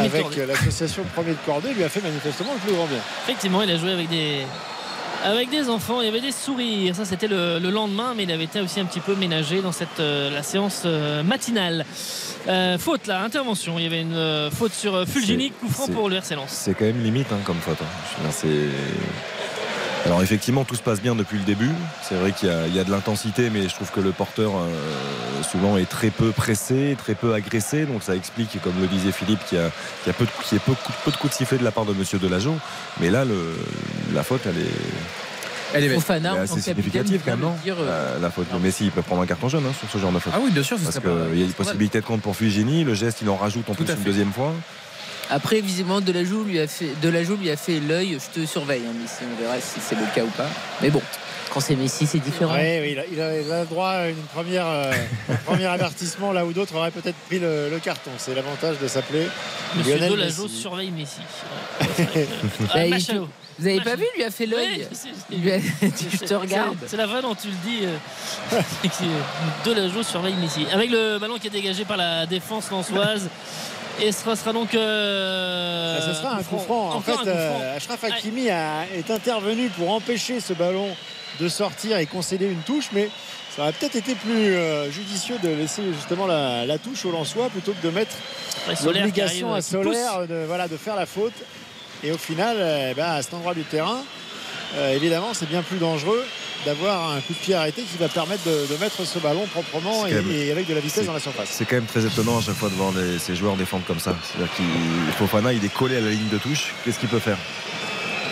avec 0.00 0.36
l'association 0.36 1.04
Premier 1.14 1.32
de 1.32 1.38
Cordée 1.46 1.72
lui 1.74 1.84
a 1.84 1.88
fait 1.88 2.02
manifestement 2.02 2.52
le 2.54 2.60
plus 2.60 2.72
grand 2.74 2.86
bien. 2.86 2.98
Effectivement, 3.24 3.62
il 3.62 3.70
a 3.70 3.76
joué 3.76 3.92
avec 3.92 4.08
des 4.08 4.46
avec 5.24 5.50
des 5.50 5.68
enfants, 5.68 6.00
il 6.00 6.04
y 6.06 6.08
avait 6.08 6.20
des 6.20 6.32
sourires. 6.32 6.94
Ça, 6.94 7.04
c'était 7.04 7.26
le, 7.28 7.58
le 7.58 7.70
lendemain, 7.70 8.12
mais 8.16 8.22
il 8.24 8.30
avait 8.32 8.44
été 8.44 8.60
aussi 8.60 8.78
un 8.80 8.84
petit 8.84 9.00
peu 9.00 9.14
ménagé 9.14 9.62
dans 9.62 9.72
cette 9.72 9.98
euh, 10.00 10.30
la 10.30 10.42
séance 10.42 10.82
euh, 10.84 11.22
matinale. 11.22 11.84
Euh, 12.46 12.78
faute 12.78 13.06
là, 13.06 13.22
intervention. 13.22 13.78
Il 13.78 13.84
y 13.84 13.86
avait 13.86 14.02
une 14.02 14.14
euh, 14.14 14.50
faute 14.50 14.72
sur 14.72 15.06
Fulgini, 15.08 15.50
coup 15.50 15.68
franc 15.68 15.88
pour 15.88 16.08
le 16.10 16.16
RC 16.16 16.34
Lens. 16.36 16.50
C'est 16.50 16.74
quand 16.74 16.84
même 16.84 17.02
limite 17.02 17.32
hein, 17.32 17.38
comme 17.44 17.56
faute. 17.58 17.78
hein. 17.82 18.28
C'est- 18.30 18.48
Alors 20.06 20.22
effectivement, 20.22 20.64
tout 20.64 20.74
se 20.74 20.82
passe 20.82 21.00
bien 21.00 21.14
depuis 21.14 21.38
le 21.38 21.44
début. 21.44 21.70
C'est 22.06 22.14
vrai 22.16 22.32
qu'il 22.32 22.48
y, 22.48 22.52
a- 22.52 22.66
il 22.66 22.74
y 22.74 22.78
a 22.78 22.84
de 22.84 22.90
l'intensité, 22.90 23.48
mais 23.50 23.62
je 23.68 23.74
trouve 23.74 23.90
que 23.90 24.00
le 24.00 24.12
porteur 24.12 24.52
euh, 24.56 25.42
souvent 25.50 25.78
est 25.78 25.88
très 25.88 26.10
peu 26.10 26.30
pressé, 26.30 26.94
très 26.98 27.14
peu 27.14 27.32
agressé. 27.32 27.86
Donc 27.86 28.02
ça 28.02 28.14
explique, 28.14 28.60
comme 28.62 28.74
le 28.80 28.86
disait 28.86 29.12
Philippe, 29.12 29.40
qu'il 29.46 29.56
y 29.58 29.60
a, 29.62 29.70
qu'il 30.02 30.08
y 30.08 30.10
a 30.10 30.12
peu, 30.12 30.26
de, 30.26 30.30
qu'il 30.46 30.58
y 30.58 30.60
a 30.60 30.64
peu, 30.64 30.74
peu 31.04 31.10
de 31.10 31.16
coups 31.16 31.32
de 31.32 31.36
sifflet 31.38 31.56
de 31.58 31.64
la 31.64 31.70
part 31.70 31.86
de 31.86 31.94
Monsieur 31.94 32.18
Delageau. 32.18 32.54
Mais 33.00 33.08
là, 33.10 33.24
le, 33.24 33.54
la 34.12 34.22
faute, 34.22 34.42
elle 34.44 34.58
est, 34.58 34.70
Elle 35.72 35.84
est. 35.84 35.94
Fofana, 35.94 36.32
assez 36.32 36.36
tant 36.36 36.54
que 36.56 36.60
capitaine, 36.60 36.74
significative 37.06 37.22
quand 37.24 37.36
même, 37.38 37.56
dire, 37.64 37.76
euh, 37.80 38.14
la, 38.16 38.20
la 38.20 38.30
faute 38.30 38.52
de 38.52 38.58
Messi, 38.58 38.84
il 38.84 38.90
peut 38.90 39.00
prendre 39.02 39.22
un 39.22 39.26
carton 39.26 39.48
jaune 39.48 39.64
hein, 39.66 39.72
sur 39.78 39.88
ce 39.90 39.96
genre 39.96 40.12
de 40.12 40.18
faute. 40.18 40.34
Ah 40.36 40.40
oui, 40.44 40.50
bien 40.50 40.62
sûr, 40.62 40.78
ce 40.78 40.84
Parce 40.84 40.98
qu'il 40.98 41.38
y 41.38 41.42
a 41.42 41.46
une 41.46 41.52
possibilité 41.54 42.00
de 42.02 42.04
compte 42.04 42.20
pour 42.20 42.36
Fugini. 42.36 42.84
Le 42.84 42.92
geste, 42.94 43.22
il 43.22 43.30
en 43.30 43.36
rajoute 43.36 43.70
en 43.70 43.74
plus 43.74 43.84
une 43.86 43.96
fait. 43.96 44.04
deuxième 44.04 44.32
fois. 44.32 44.52
Après, 45.30 45.60
visiblement, 45.60 46.00
Delajoux 46.00 46.44
lui 46.44 46.60
a 46.60 46.66
fait, 46.66 46.90
Delajoux 47.02 47.36
lui 47.36 47.50
a 47.50 47.56
fait 47.56 47.80
l'œil. 47.80 48.18
Je 48.20 48.40
te 48.42 48.46
surveille, 48.46 48.82
hein, 48.86 48.92
Messi. 49.00 49.24
On 49.32 49.40
verra 49.42 49.58
si 49.60 49.80
c'est 49.80 49.94
le 49.96 50.04
cas 50.14 50.22
ou 50.22 50.28
pas. 50.30 50.48
Mais 50.82 50.90
bon, 50.90 51.00
quand 51.52 51.60
c'est 51.60 51.76
Messi, 51.76 52.06
c'est 52.06 52.18
différent. 52.18 52.54
Oui, 52.54 52.78
oui, 52.80 52.88
il, 52.92 52.98
a, 52.98 53.04
il 53.10 53.20
a- 53.20 53.40
il 53.40 53.52
a 53.52 53.64
droit 53.64 53.88
à 53.88 54.08
une 54.08 54.22
première, 54.34 54.66
euh, 54.66 54.92
un 55.30 55.36
premier 55.36 55.66
avertissement 55.66 56.32
là 56.32 56.44
où 56.44 56.52
d'autres 56.52 56.74
auraient 56.76 56.90
peut-être 56.90 57.16
pris 57.28 57.38
le, 57.38 57.70
le 57.70 57.78
carton. 57.78 58.10
C'est 58.18 58.34
l'avantage 58.34 58.78
de 58.80 58.86
s'appeler 58.86 59.26
Monsieur 59.76 59.94
Lionel 59.96 60.10
Delageau 60.12 60.42
Messi. 60.44 60.56
surveille 60.60 60.90
Messi. 60.90 61.20
Bah, 62.60 62.68
Ah, 62.74 62.84
peut- 62.90 63.20
Vous 63.58 63.66
avez 63.68 63.80
pas 63.80 63.96
vu, 63.96 64.04
lui 64.16 64.24
a 64.24 64.30
fait 64.30 64.46
l'œil. 64.46 64.86
Je 65.30 66.24
a 66.24 66.26
te 66.26 66.34
regarde. 66.34 66.76
C'est 66.86 66.96
la 66.96 67.06
fin 67.08 67.22
dont 67.22 67.34
tu 67.34 67.48
le 67.48 67.54
dis. 67.64 67.84
euh, 67.84 68.60
c'est 68.82 68.88
que 69.64 69.68
Delageau 69.68 70.02
surveille 70.02 70.34
Messi. 70.34 70.66
Avec 70.72 70.90
le 70.90 71.18
ballon 71.18 71.38
qui 71.38 71.46
est 71.46 71.50
dégagé 71.50 71.84
par 71.84 71.96
la 71.96 72.26
défense 72.26 72.70
lançoise. 72.70 73.28
Et 74.00 74.12
ce 74.12 74.34
sera 74.34 74.52
donc. 74.52 74.74
euh, 74.74 75.98
Ah, 75.98 76.02
ce 76.06 76.14
sera 76.20 76.34
un 76.36 76.42
coup 76.42 76.58
franc. 76.58 76.90
En 76.94 77.00
fait, 77.00 77.12
euh, 77.26 77.76
Achraf 77.76 78.04
Hakimi 78.04 78.50
a- 78.50 78.86
est 78.94 79.10
intervenu 79.10 79.68
pour 79.68 79.90
empêcher 79.92 80.40
ce 80.40 80.52
ballon 80.52 80.88
de 81.40 81.48
sortir 81.48 81.98
et 81.98 82.06
concéder 82.06 82.46
une 82.46 82.60
touche, 82.62 82.88
mais 82.92 83.08
ça 83.54 83.62
aurait 83.62 83.72
peut-être 83.72 83.96
été 83.96 84.14
plus 84.14 84.54
euh, 84.54 84.90
judicieux 84.90 85.36
de 85.42 85.48
laisser 85.48 85.82
justement 85.94 86.26
la, 86.26 86.66
la 86.66 86.78
touche 86.78 87.04
au 87.04 87.12
Lensois 87.12 87.48
plutôt 87.50 87.72
que 87.72 87.86
de 87.86 87.90
mettre 87.92 88.14
l'obligation 89.00 89.48
à 89.54 89.62
Solaire 89.84 90.26
de, 90.28 90.44
voilà, 90.46 90.68
de 90.68 90.76
faire 90.76 90.96
la 90.96 91.06
faute. 91.06 91.32
Et 92.02 92.10
au 92.12 92.18
final, 92.18 92.56
euh, 92.58 92.94
ben, 92.94 93.06
à 93.12 93.22
cet 93.22 93.34
endroit 93.34 93.54
du 93.54 93.62
terrain, 93.62 94.02
euh, 94.76 94.94
évidemment, 94.94 95.34
c'est 95.34 95.48
bien 95.48 95.62
plus 95.62 95.78
dangereux 95.78 96.24
d'avoir 96.64 97.10
un 97.12 97.20
coup 97.20 97.32
de 97.32 97.38
pied 97.38 97.54
arrêté 97.54 97.82
qui 97.82 97.98
va 97.98 98.08
permettre 98.08 98.44
de, 98.44 98.66
de 98.72 98.78
mettre 98.80 99.04
ce 99.06 99.18
ballon 99.18 99.46
proprement 99.52 100.06
et, 100.06 100.10
quand 100.10 100.16
même- 100.16 100.30
et 100.32 100.50
avec 100.50 100.66
de 100.66 100.74
la 100.74 100.80
vitesse 100.80 101.06
dans 101.06 101.12
la 101.12 101.20
surface. 101.20 101.48
C'est 101.50 101.64
quand 101.64 101.76
même 101.76 101.86
très 101.86 102.04
étonnant 102.04 102.38
à 102.38 102.40
chaque 102.42 102.54
fois 102.56 102.68
de 102.70 102.74
voir 102.74 102.92
les- 102.92 103.18
ces 103.18 103.34
joueurs 103.36 103.56
défendre 103.56 103.84
comme 103.86 104.00
ça. 104.00 104.16
C'est-à-dire 104.22 104.54
qu'il 104.54 104.64
Fofana, 105.18 105.52
il 105.52 105.64
est 105.64 105.72
collé 105.72 105.96
à 105.96 106.00
la 106.00 106.10
ligne 106.10 106.28
de 106.30 106.38
touche. 106.38 106.72
Qu'est-ce 106.84 106.98
qu'il 106.98 107.08
peut 107.08 107.18
faire? 107.18 107.38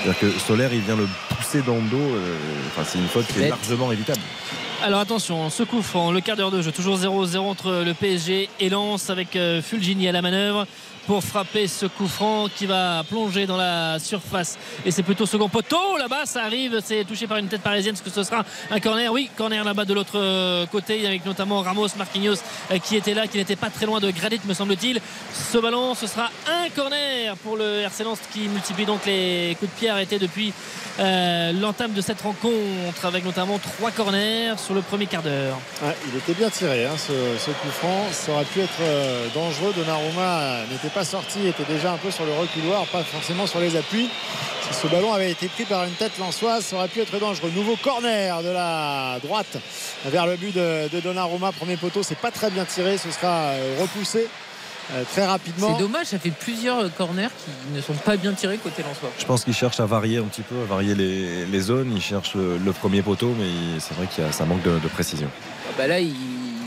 C'est-à-dire 0.03 0.19
que 0.21 0.39
Solaire, 0.39 0.73
il 0.73 0.81
vient 0.81 0.97
le 0.97 1.07
pousser 1.37 1.63
dans 1.63 1.77
le 1.77 1.83
dos. 1.89 1.97
euh, 1.97 2.37
Enfin, 2.69 2.89
c'est 2.91 2.99
une 2.99 3.09
faute 3.09 3.27
qui 3.27 3.41
est 3.43 3.49
largement 3.51 3.93
évitable. 3.93 4.21
Alors 4.83 4.99
attention, 4.99 5.49
ce 5.49 5.63
coup 5.63 5.81
franc, 5.81 6.11
le 6.11 6.21
quart 6.21 6.37
d'heure 6.37 6.51
de 6.51 6.61
jeu, 6.61 6.73
toujours 6.73 6.97
0-0 6.99 7.39
entre 7.39 7.85
le 7.87 7.95
PSG 7.95 8.49
et 8.59 8.69
Lens 8.69 9.11
avec 9.11 9.37
euh, 9.37 9.63
Fulgini 9.63 10.09
à 10.09 10.13
la 10.13 10.23
manœuvre 10.23 10.67
pour 11.07 11.23
frapper 11.23 11.67
ce 11.67 11.87
coup 11.87 12.07
franc 12.07 12.49
qui 12.55 12.67
va 12.67 13.03
plonger 13.09 13.47
dans 13.47 13.57
la 13.57 13.99
surface. 13.99 14.59
Et 14.85 14.91
c'est 14.91 15.03
plutôt 15.03 15.27
second 15.27 15.49
poteau 15.49 15.97
là-bas, 15.99 16.27
ça 16.27 16.45
arrive, 16.45 16.81
c'est 16.85 17.05
touché 17.05 17.27
par 17.27 17.39
une 17.39 17.49
tête 17.49 17.63
parisienne, 17.63 17.95
est-ce 17.95 18.03
que 18.03 18.11
ce 18.11 18.23
sera 18.23 18.45
un 18.71 18.81
corner 18.81 19.11
Oui, 19.13 19.31
corner 19.37 19.65
là-bas 19.65 19.85
de 19.85 19.95
l'autre 19.95 20.19
euh, 20.19 20.67
côté 20.67 21.07
avec 21.07 21.25
notamment 21.25 21.63
Ramos, 21.63 21.89
Marquinhos 21.97 22.37
euh, 22.71 22.79
qui 22.79 22.97
était 22.97 23.15
là, 23.15 23.27
qui 23.27 23.39
n'était 23.39 23.57
pas 23.57 23.71
très 23.71 23.87
loin 23.87 24.01
de 24.01 24.11
Gradit 24.11 24.41
me 24.45 24.55
semble-t-il. 24.55 25.01
Ce 25.33 25.59
ballon, 25.59 25.95
ce 25.95 26.07
sera 26.07 26.31
un 26.47 26.69
corner 26.71 27.37
pour 27.39 27.57
le 27.57 27.81
RC 27.81 28.03
qui 28.33 28.49
multiplie 28.49 28.85
donc 28.85 29.07
les 29.07 29.57
coups 29.59 29.71
de 29.73 29.79
pied 29.79 29.91
arrêtés 29.91 30.19
depuis 30.19 30.53
euh, 30.99 31.53
l'entame 31.53 31.93
de 31.93 32.01
cette 32.01 32.21
rencontre 32.21 33.05
avec 33.05 33.25
notamment 33.25 33.59
trois 33.59 33.91
corners 33.91 34.59
sur 34.59 34.75
le 34.75 34.83
premier 34.83 35.07
quart 35.07 35.23
d'heure. 35.23 35.59
Il 36.09 36.19
était 36.19 36.35
bien 36.35 36.51
tiré 36.51 36.85
hein, 36.85 36.97
ce, 36.99 37.51
coup 37.51 37.71
franc. 37.71 38.07
Ça 38.11 38.33
aurait 38.33 38.45
pu 38.45 38.61
être 38.61 38.81
euh, 38.81 39.27
dangereux. 39.35 39.73
Donnarumma 39.75 40.65
n'était 40.71 40.91
pas 40.93 41.05
sorti, 41.05 41.47
était 41.47 41.65
déjà 41.65 41.93
un 41.93 41.97
peu 41.97 42.11
sur 42.11 42.25
le 42.25 42.33
reculoir, 42.33 42.85
pas 42.87 43.03
forcément 43.03 43.47
sur 43.47 43.61
les 43.61 43.77
appuis. 43.77 44.09
Si 44.69 44.75
ce 44.81 44.87
ballon 44.87 45.13
avait 45.13 45.31
été 45.31 45.49
pris 45.49 45.65
par 45.65 45.85
une 45.85 45.93
tête 45.93 46.19
lançoise, 46.19 46.65
ça 46.65 46.77
aurait 46.77 46.89
pu 46.89 47.01
être 47.01 47.19
dangereux. 47.19 47.51
Nouveau 47.55 47.77
corner 47.77 48.43
de 48.43 48.51
la 48.51 49.19
droite 49.23 49.57
vers 50.07 50.27
le 50.27 50.37
but 50.37 50.55
de, 50.55 50.89
de 50.89 51.01
Donnarumma. 51.01 51.53
Premier 51.53 51.77
poteau, 51.77 52.03
c'est 52.03 52.19
pas 52.19 52.31
très 52.31 52.51
bien 52.51 52.65
tiré. 52.65 52.97
Ce 52.99 53.11
sera 53.11 53.29
euh, 53.51 53.79
repoussé 53.81 54.29
euh, 54.93 55.03
très 55.13 55.27
rapidement. 55.27 55.75
C'est 55.77 55.83
dommage, 55.83 56.07
ça 56.07 56.19
fait 56.19 56.31
plusieurs 56.31 56.95
corners 56.95 57.29
qui 57.45 57.75
ne 57.75 57.81
sont 57.81 57.95
pas 57.95 58.17
bien 58.17 58.33
tirés 58.33 58.59
côté 58.59 58.83
Lensois. 58.83 59.11
Je 59.19 59.25
pense 59.25 59.45
qu'il 59.45 59.55
cherche 59.55 59.81
à 59.81 59.87
varier 59.87 60.19
un 60.19 60.25
petit 60.25 60.43
peu, 60.43 60.55
à 60.63 60.67
varier 60.67 60.95
les, 60.95 61.47
les 61.47 61.61
zones. 61.61 61.93
Il 61.95 62.03
cherche 62.03 62.35
le, 62.35 62.59
le 62.59 62.73
premier 62.73 63.03
poteau, 63.03 63.35
mais 63.39 63.81
c'est 63.81 63.95
vrai 63.95 64.07
qu'il 64.07 64.23
y 64.25 64.27
a 64.27 64.33
ça 64.33 64.45
manque 64.45 64.63
de, 64.63 64.79
de 64.79 64.89
précision. 64.89 65.29
Ah 65.69 65.73
bah 65.77 65.87
là, 65.87 65.99
il. 66.01 66.15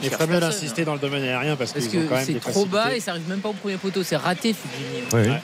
Il 0.04 0.10
ferait 0.10 0.28
mieux 0.28 0.39
d'insister 0.39 0.82
hein. 0.82 0.86
dans 0.86 0.93
le 0.93 1.00
domaine 1.00 1.24
aérien 1.24 1.55
parce, 1.55 1.72
que 1.72 1.80
c'est 1.80 2.39
trop 2.39 2.66
bas 2.66 2.96
et 2.96 3.00
ça 3.00 3.12
arrive 3.12 3.28
même 3.30 3.39
pas 3.39 3.50
au 3.50 3.54
premier 3.54 3.78
poteau. 3.78 4.04
C'est 4.04 4.17
raté, 4.17 4.54
Fujini. 4.54 5.04
Oui, 5.13 5.22
oui. 5.32 5.38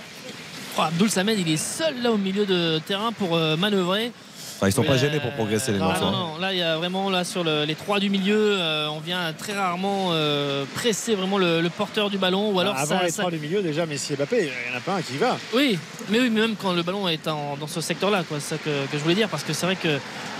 Oh, 0.78 0.82
Abdoul 0.84 1.10
Samed, 1.10 1.38
il 1.38 1.52
est 1.52 1.57
seul 1.57 2.02
là 2.02 2.11
au 2.11 2.18
milieu 2.18 2.45
de 2.45 2.80
terrain 2.80 3.11
pour 3.11 3.36
euh, 3.36 3.57
manœuvrer. 3.57 4.11
Enfin, 4.57 4.68
ils 4.69 4.73
sont 4.73 4.84
pas 4.84 4.94
Euh, 4.94 4.98
gênés 4.99 5.19
pour 5.19 5.32
progresser 5.32 5.72
les 5.72 5.80
non, 5.80 5.91
non, 5.99 6.11
non. 6.11 6.38
Là, 6.38 6.53
il 6.53 6.60
y 6.60 6.61
a 6.61 6.78
vraiment 6.78 7.10
là 7.10 7.23
sur 7.23 7.44
le- 7.44 7.65
les 7.65 7.73
trois 7.73 7.99
du 7.99 8.11
milieu, 8.11 8.57
euh, 8.60 8.88
on 8.90 8.99
vient 8.99 9.34
très 9.34 9.53
rarement 9.53 10.10
euh, 10.11 10.65
presser 10.76 11.15
vraiment 11.15 11.40
le, 11.40 11.61
le 11.61 11.69
porteur 11.72 12.11
du 12.11 12.19
ballon 12.19 12.52
ou 12.52 12.60
alors 12.60 12.76
Avant 12.78 12.99
ça, 12.99 13.03
les 13.03 13.10
ça- 13.10 13.23
trois 13.23 13.32
du 13.32 13.40
milieu, 13.40 13.64
déjà 13.64 13.88
Messi 13.88 14.14
et 14.14 14.15
Mbappé, 14.18 14.38
il 14.38 14.69
n'y 14.69 14.76
en 14.76 14.78
a 14.78 14.82
pas 14.82 14.94
un 14.98 15.02
qui 15.02 15.15
y 15.15 15.18
va. 15.18 15.36
Oui, 15.56 15.80
mais 16.10 16.19
oui, 16.19 16.30
mais 16.30 16.41
même 16.41 16.56
quand 16.56 16.73
le 16.73 16.84
ballon 16.84 17.07
est 17.07 17.28
en- 17.28 17.57
dans 17.60 17.65
ce 17.68 17.82
secteur-là, 17.82 18.23
quoi, 18.30 18.38
c'est 18.40 18.56
ça 18.56 18.57
que, 18.64 18.69
que 18.69 18.98
je 18.98 18.99
voulais 18.99 19.15
dire, 19.15 19.30
parce 19.30 19.44
que 19.44 19.52
c'est 19.52 19.65
vrai 19.65 19.76
que 19.78 19.98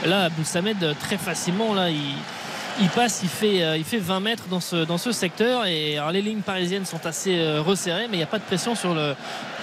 là, 0.08 0.26
Abdul 0.26 0.46
Samed, 0.46 0.96
très 1.00 1.18
facilement, 1.18 1.74
là, 1.74 1.90
il, 1.90 1.98
il 2.80 2.90
passe, 2.90 3.22
il 3.24 3.30
fait, 3.30 3.64
euh, 3.64 3.78
il 3.78 3.84
fait 3.84 3.98
20 3.98 4.20
mètres 4.20 4.44
dans 4.50 4.60
ce, 4.60 4.78
dans 4.86 4.98
ce 4.98 5.12
secteur, 5.12 5.66
et 5.66 5.98
alors, 5.98 6.12
les 6.12 6.22
lignes 6.22 6.42
parisiennes 6.42 6.86
sont 6.86 7.06
assez 7.06 7.38
euh, 7.40 7.62
resserrées, 7.62 8.08
mais 8.10 8.16
il 8.16 8.20
n'y 8.20 8.24
a 8.24 8.28
pas 8.28 8.40
de 8.40 8.44
pression 8.44 8.76
sur 8.76 8.94
le 8.94 9.16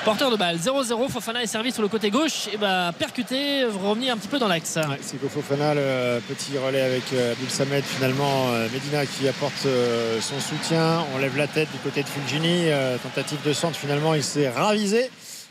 porteur 0.05 0.31
de 0.31 0.37
balle. 0.37 0.57
0-0, 0.57 1.09
Fofana 1.09 1.43
est 1.43 1.47
servi 1.47 1.73
sur 1.73 1.83
le 1.83 1.89
côté 1.89 2.11
gauche, 2.11 2.49
et 2.53 2.57
bah 2.57 2.93
percuté, 2.99 3.65
revenir 3.65 4.15
un 4.15 4.17
petit 4.17 4.29
peu 4.29 4.39
dans 4.39 4.49
l'axe. 4.49 4.77
Ouais, 4.77 4.99
c'est 5.01 5.19
Fofana, 5.29 5.75
le 5.75 6.21
petit 6.21 6.57
relais 6.59 6.83
avec 6.83 7.05
euh, 7.13 7.33
Abdul 7.33 7.51
Samed. 7.51 7.85
Finalement, 7.85 8.49
euh, 8.51 8.69
Medina 8.73 9.05
qui 9.07 9.29
apporte 9.29 9.67
euh, 9.67 10.21
son 10.21 10.39
soutien. 10.41 11.05
On 11.15 11.19
lève 11.19 11.37
la 11.37 11.47
tête 11.47 11.71
du 11.73 11.79
côté 11.79 12.03
de 12.03 12.09
Fulgini. 12.09 12.71
euh, 12.71 12.97
tentative 12.99 13.39
de 13.45 13.53
centre, 13.53 13.77
finalement, 13.77 14.15
il 14.15 14.23
s'est 14.23 14.49
ravisé 14.49 15.11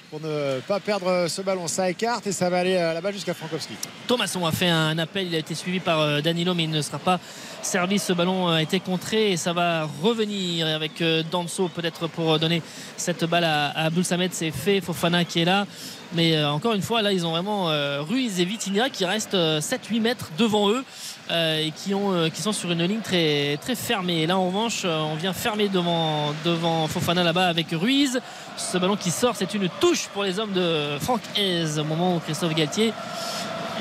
pour 0.09 0.21
ne 0.21 0.59
pas 0.61 0.79
perdre 0.79 1.27
ce 1.27 1.41
ballon. 1.41 1.67
Ça 1.67 1.89
écarte 1.89 2.27
et 2.27 2.31
ça 2.31 2.49
va 2.49 2.59
aller 2.59 2.75
euh, 2.75 2.93
là-bas 2.93 3.11
jusqu'à 3.11 3.33
Frankowski. 3.33 3.73
Thomasson 4.07 4.45
a 4.45 4.51
fait 4.51 4.69
un 4.69 4.97
appel, 4.97 5.27
il 5.27 5.35
a 5.35 5.39
été 5.39 5.55
suivi 5.55 5.79
par 5.79 5.99
euh, 5.99 6.21
Danilo, 6.21 6.53
mais 6.53 6.63
il 6.63 6.69
ne 6.69 6.81
sera 6.81 6.99
pas 6.99 7.19
servi. 7.61 7.99
Ce 7.99 8.13
ballon 8.13 8.47
a 8.47 8.61
été 8.61 8.79
contré 8.79 9.31
et 9.31 9.37
ça 9.37 9.53
va 9.53 9.87
revenir 10.01 10.67
avec 10.67 11.01
euh, 11.01 11.23
Danso 11.29 11.67
peut-être 11.69 12.07
pour 12.07 12.39
donner 12.39 12.61
cette 12.95 13.25
balle 13.25 13.43
à, 13.43 13.89
Samed. 14.03 14.33
C'est 14.33 14.51
fait, 14.51 14.81
Fofana 14.81 15.25
qui 15.25 15.41
est 15.41 15.45
là. 15.45 15.65
Mais 16.13 16.41
encore 16.45 16.73
une 16.73 16.81
fois, 16.81 17.01
là, 17.01 17.11
ils 17.11 17.25
ont 17.25 17.31
vraiment 17.31 17.65
Ruiz 18.01 18.39
et 18.39 18.45
Vitinha 18.45 18.89
qui 18.89 19.03
restent 19.03 19.33
euh, 19.33 19.59
7-8 19.59 20.01
mètres 20.01 20.31
devant 20.37 20.69
eux 20.69 20.85
et 21.31 21.71
qui, 21.71 21.93
ont, 21.93 22.13
euh, 22.13 22.29
qui 22.29 22.41
sont 22.41 22.53
sur 22.53 22.71
une 22.71 22.83
ligne 22.83 23.01
très, 23.01 23.57
très 23.61 23.75
fermée. 23.75 24.25
Là, 24.25 24.37
en 24.37 24.47
revanche, 24.47 24.83
euh, 24.85 24.99
on 24.99 25.15
vient 25.15 25.33
fermer 25.33 25.67
devant, 25.67 26.33
devant 26.45 26.87
Fofana 26.87 27.23
là-bas 27.23 27.47
avec 27.47 27.67
Ruiz. 27.71 28.19
Ce 28.55 28.77
ballon 28.77 28.95
qui 28.95 29.11
sort, 29.11 29.35
c'est 29.35 29.53
une 29.53 29.69
touche 29.79 30.07
pour 30.13 30.23
les 30.23 30.39
hommes 30.39 30.53
de 30.53 30.97
Franck 30.99 31.21
Hez 31.35 31.79
au 31.79 31.83
moment 31.83 32.15
où 32.15 32.19
Christophe 32.19 32.53
Galtier 32.55 32.93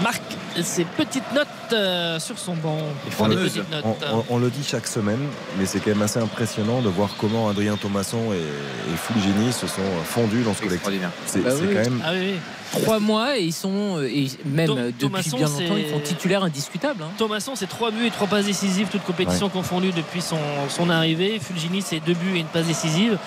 marque 0.02 0.22
ses 0.62 0.84
petites 0.84 1.32
notes 1.34 1.46
euh, 1.72 2.18
sur 2.20 2.38
son 2.38 2.54
banc. 2.54 2.78
Il 3.06 3.12
prend 3.12 3.28
des 3.28 3.36
petites 3.36 3.70
notes. 3.70 3.84
On, 3.84 4.18
on- 4.18 4.24
on 4.30 4.38
le 4.38 4.50
dit 4.50 4.64
chaque 4.66 4.86
semaine, 4.86 5.20
mais 5.58 5.66
c'est 5.66 5.80
quand 5.80 5.90
même 5.90 6.02
assez 6.02 6.18
impressionnant 6.20 6.80
de 6.82 6.88
voir 6.88 7.10
comment 7.18 7.48
Adrien 7.48 7.76
Thomasson 7.76 8.32
et, 8.32 8.36
et 8.36 8.96
Fulgini 8.96 9.52
se 9.52 9.66
sont 9.66 9.82
fondus 10.04 10.42
dans 10.42 10.54
ce 10.54 10.62
collectif. 10.62 10.92
C'est 11.26 11.40
Bah 11.42 11.50
oui. 11.60 11.68
quand 11.72 11.80
même. 11.82 12.02
Ah 12.04 12.10
oui, 12.12 12.20
oui. 12.32 12.82
Trois 12.82 12.98
mois 12.98 13.38
et 13.38 13.42
ils 13.44 13.52
sont, 13.52 13.96
euh, 13.98 14.08
et 14.08 14.26
même 14.44 14.66
depuis 14.74 14.92
Thomasson, 14.98 15.36
bien 15.36 15.46
longtemps, 15.48 15.76
ils 15.78 15.88
sont 15.90 16.00
titulaires 16.00 16.42
indiscutables. 16.42 17.02
hein. 17.02 17.10
Thomasson, 17.16 17.52
c'est 17.54 17.68
trois 17.68 17.92
buts 17.92 18.06
et 18.06 18.10
trois 18.10 18.26
passes 18.26 18.44
décisives, 18.46 18.88
toutes 18.90 19.04
compétitions 19.04 19.48
confondues 19.48 19.92
depuis 19.92 20.20
son, 20.20 20.36
son 20.68 20.90
arrivée. 20.90 21.38
Fulgini, 21.38 21.80
c'est 21.80 22.00
deux 22.00 22.14
buts 22.14 22.34
et 22.36 22.40
une 22.40 22.46
passe 22.46 22.66
décisive. 22.66 23.18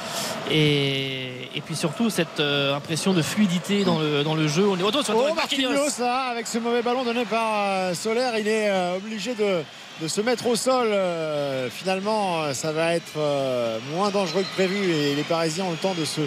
Et, 0.51 1.49
et 1.55 1.61
puis 1.61 1.75
surtout, 1.75 2.09
cette 2.09 2.39
euh, 2.39 2.75
impression 2.75 3.13
de 3.13 3.21
fluidité 3.21 3.83
dans 3.83 3.99
le, 3.99 4.23
dans 4.23 4.35
le 4.35 4.47
jeu. 4.47 4.67
On 4.67 4.77
est 4.77 4.83
retour 4.83 5.03
sur 5.05 5.15
Oh 5.17 5.33
Marquinhos 5.33 5.99
là, 5.99 6.29
avec 6.31 6.45
ce 6.47 6.57
mauvais 6.57 6.81
ballon 6.81 7.03
par 7.25 7.53
euh, 7.55 7.93
Solaire, 7.93 8.37
il 8.37 8.47
est 8.47 8.69
euh, 8.69 8.97
obligé 8.97 9.33
de, 9.35 9.63
de 10.01 10.07
se 10.07 10.21
mettre 10.21 10.45
au 10.47 10.55
sol. 10.55 10.87
Euh, 10.91 11.69
finalement, 11.69 12.53
ça 12.53 12.71
va 12.71 12.93
être 12.95 13.17
euh, 13.17 13.79
moins 13.93 14.09
dangereux 14.09 14.41
que 14.43 14.55
prévu 14.55 14.91
et 14.91 15.15
les 15.15 15.23
Parisiens 15.23 15.65
ont 15.65 15.71
le 15.71 15.77
temps 15.77 15.93
de 15.93 16.05
se 16.05 16.21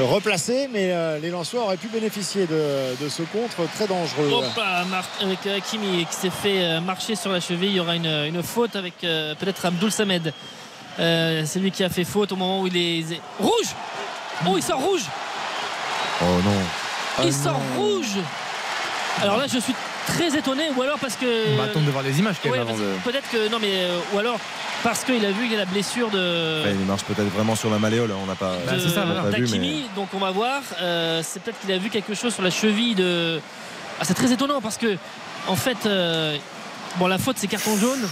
replacer, 0.00 0.68
mais 0.72 0.90
euh, 0.92 1.18
les 1.18 1.30
Lensois 1.30 1.62
auraient 1.62 1.76
pu 1.76 1.88
bénéficier 1.88 2.46
de, 2.46 2.96
de 3.02 3.08
ce 3.08 3.22
contre 3.22 3.70
très 3.74 3.86
dangereux. 3.86 4.28
Avec 5.22 5.46
Hakimi 5.46 6.06
qui 6.06 6.16
s'est 6.16 6.30
fait 6.30 6.80
marcher 6.80 7.14
sur 7.16 7.30
la 7.30 7.40
cheville. 7.40 7.70
Il 7.70 7.76
y 7.76 7.80
aura 7.80 7.96
une, 7.96 8.06
une 8.06 8.42
faute 8.42 8.76
avec 8.76 8.94
peut-être 9.00 9.64
Abdoul 9.66 9.90
Samed. 9.90 10.32
Euh, 10.98 11.42
c'est 11.44 11.58
lui 11.58 11.70
qui 11.70 11.84
a 11.84 11.90
fait 11.90 12.04
faute 12.04 12.32
au 12.32 12.36
moment 12.36 12.62
où 12.62 12.66
il 12.66 12.76
est. 12.76 13.20
Rouge 13.38 13.68
Oh, 14.46 14.54
il 14.56 14.62
sort 14.62 14.80
rouge 14.80 15.02
Oh 16.22 16.24
non. 16.44 17.24
Il 17.24 17.32
sort 17.32 17.60
rouge 17.76 18.16
Alors 19.22 19.38
là, 19.38 19.46
je 19.46 19.58
suis 19.58 19.74
très 20.06 20.36
étonné, 20.38 20.64
ou 20.76 20.82
alors 20.82 20.98
parce 20.98 21.16
que. 21.16 21.52
On 21.52 21.56
va 21.56 21.64
attendre 21.64 21.86
de 21.86 21.90
voir 21.90 22.02
les 22.04 22.18
images 22.18 22.36
quand 22.42 22.50
même 22.50 22.60
Ouais, 22.60 22.60
avant 22.60 22.70
parce- 22.78 22.80
de. 22.80 23.10
Peut-être 23.10 23.30
que. 23.30 23.48
Non, 23.50 23.58
mais. 23.60 23.72
euh, 23.74 23.98
ou 24.14 24.18
alors 24.18 24.38
parce 24.82 25.04
qu'il 25.04 25.24
a 25.24 25.30
vu 25.30 25.42
qu'il 25.44 25.52
y 25.52 25.56
a 25.56 25.58
la 25.58 25.64
blessure 25.64 26.10
de. 26.10 26.62
Il 26.70 26.86
marche 26.86 27.04
peut-être 27.04 27.28
vraiment 27.32 27.56
sur 27.56 27.70
la 27.70 27.78
malléole. 27.78 28.10
hein, 28.12 28.18
On 28.22 28.26
n'a 28.26 28.34
pas, 28.34 28.52
de- 28.56 28.98
on 29.00 29.06
n'a 29.14 29.22
pas 29.22 29.30
vu, 29.30 29.40
d'Hakimi. 29.46 29.82
mais 29.88 29.94
donc 30.00 30.08
on 30.14 30.18
va 30.18 30.30
voir. 30.30 30.62
Euh, 30.80 31.20
c'est 31.24 31.42
peut-être 31.42 31.60
qu'il 31.60 31.72
a 31.72 31.78
vu 31.78 31.90
quelque 31.90 32.14
chose 32.14 32.32
sur 32.32 32.42
la 32.42 32.50
cheville 32.50 32.94
de. 32.94 33.40
Ah, 34.00 34.04
c'est 34.04 34.14
très 34.14 34.30
étonnant 34.32 34.60
parce 34.60 34.76
que 34.76 34.96
en 35.48 35.56
fait, 35.56 35.86
euh, 35.86 36.36
bon 36.98 37.06
la 37.06 37.18
faute 37.18 37.36
c'est 37.38 37.46
carton 37.48 37.76
jaune. 37.76 38.06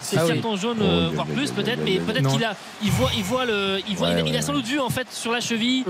C'est 0.00 0.18
Ah 0.18 0.24
oui. 0.26 0.34
carton 0.34 0.56
jaune, 0.56 0.76
Oh, 0.80 0.84
euh, 0.84 1.10
voire 1.14 1.26
plus 1.26 1.50
peut-être, 1.50 1.80
mais 1.84 1.98
peut-être 1.98 2.28
qu'il 2.28 2.44
a, 2.44 2.54
il 2.82 2.90
voit, 2.90 3.10
il 3.16 3.22
voit 3.24 3.44
le, 3.44 3.78
il 3.88 3.96
voit, 3.96 4.08
Ouais, 4.08 4.14
il, 4.14 4.18
a- 4.18 4.20
il 4.20 4.28
a 4.28 4.36
ouais, 4.36 4.42
sans 4.42 4.52
ouais. 4.52 4.58
doute 4.58 4.66
vu 4.66 4.78
en 4.78 4.90
fait 4.90 5.06
sur 5.10 5.32
la 5.32 5.40
cheville 5.40 5.84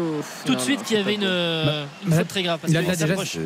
tout 0.46 0.54
de 0.54 0.60
suite 0.60 0.82
qu'il 0.84 0.96
y 0.96 1.00
avait 1.00 1.14
une, 1.14 1.24
euh, 1.24 1.84
une 2.04 2.10
Bah, 2.10 2.18
faute 2.18 2.28
très 2.28 2.42
grave. 2.42 2.60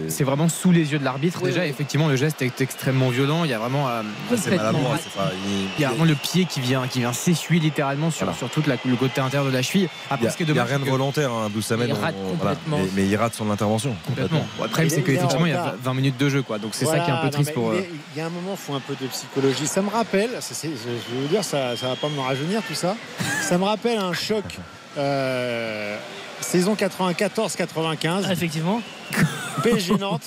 C'est- 0.08 0.24
vraiment 0.24 0.48
sous 0.48 0.70
les 0.72 0.92
yeux 0.92 0.98
de 0.98 1.04
l'arbitre. 1.04 1.40
Oui, 1.42 1.48
déjà, 1.50 1.62
oui. 1.62 1.68
effectivement, 1.68 2.08
le 2.08 2.16
geste 2.16 2.42
est 2.42 2.60
extrêmement 2.60 3.08
violent. 3.08 3.44
Il 3.44 3.50
y 3.50 3.54
a 3.54 3.58
vraiment, 3.58 3.88
euh, 3.88 4.02
c'est 4.36 4.50
il- 4.54 5.80
y 5.80 5.84
a 5.84 5.88
vraiment 5.88 6.04
le 6.04 6.14
pied 6.14 6.44
qui 6.44 6.60
vient, 6.60 6.86
qui 6.88 7.00
vient 7.00 7.12
s'essuyer 7.12 7.60
littéralement 7.60 8.10
sur, 8.10 8.26
Voilà. 8.26 8.38
sur 8.38 8.50
toute 8.50 8.66
la- 8.66 8.76
le 8.84 8.96
côté 8.96 9.20
intérieur 9.20 9.48
de 9.50 9.54
la 9.54 9.62
cheville. 9.62 9.82
Il 9.82 9.88
Après, 10.10 10.20
n'y 10.22 10.26
a, 10.28 10.30
ce 10.30 10.36
qui 10.36 10.42
est 10.42 10.46
dommage, 10.46 10.68
rien 10.68 10.78
de 10.78 10.84
volontaire, 10.84 11.30
hein, 11.32 11.48
Samed, 11.60 11.88
Il 11.88 11.92
rate 11.94 12.14
on- 12.18 12.34
voilà. 12.36 12.56
complètement. 12.56 12.78
mais, 12.94 13.06
il 13.06 13.16
rate 13.16 13.34
son 13.34 13.50
intervention. 13.50 13.94
Complètement. 14.06 14.46
Après, 14.64 14.84
Il 14.86 14.90
c'est 14.90 15.02
qu'effectivement, 15.02 15.46
il 15.46 15.52
y 15.52 15.54
a 15.54 15.62
retard. 15.62 15.74
20 15.82 15.94
minutes 15.94 16.16
de 16.18 16.28
jeu, 16.28 16.42
quoi. 16.42 16.58
Donc 16.58 16.70
c'est 16.74 16.84
ça 16.86 16.98
qui 17.00 17.10
est 17.10 17.12
un 17.12 17.18
peu 17.18 17.30
triste 17.30 17.52
pour. 17.54 17.70
euh, 17.70 17.82
il 18.14 18.18
y 18.18 18.22
a 18.22 18.26
un 18.26 18.30
moment, 18.30 18.52
il 18.52 18.56
faut 18.56 18.74
un 18.74 18.80
peu 18.80 18.94
de 19.00 19.06
psychologie. 19.08 19.66
Ça 19.66 19.82
me 19.82 19.90
rappelle, 19.90 20.30
je 20.62 20.68
vais 20.68 20.74
vous 21.22 21.28
dire, 21.28 21.44
ça 21.44 21.70
ne 21.72 21.76
va 21.76 21.96
pas 21.96 22.08
me 22.08 22.20
rajeunir 22.20 22.62
tout 22.66 22.74
ça. 22.74 22.96
Ça 23.42 23.58
me 23.58 23.64
rappelle 23.64 23.98
un 23.98 24.12
choc 24.12 24.44
euh, 24.98 25.96
saison 26.40 26.74
94-95, 26.74 28.24
Ah, 28.26 28.32
effectivement. 28.32 28.80
PSG 29.62 29.94
Nantes. 29.96 30.26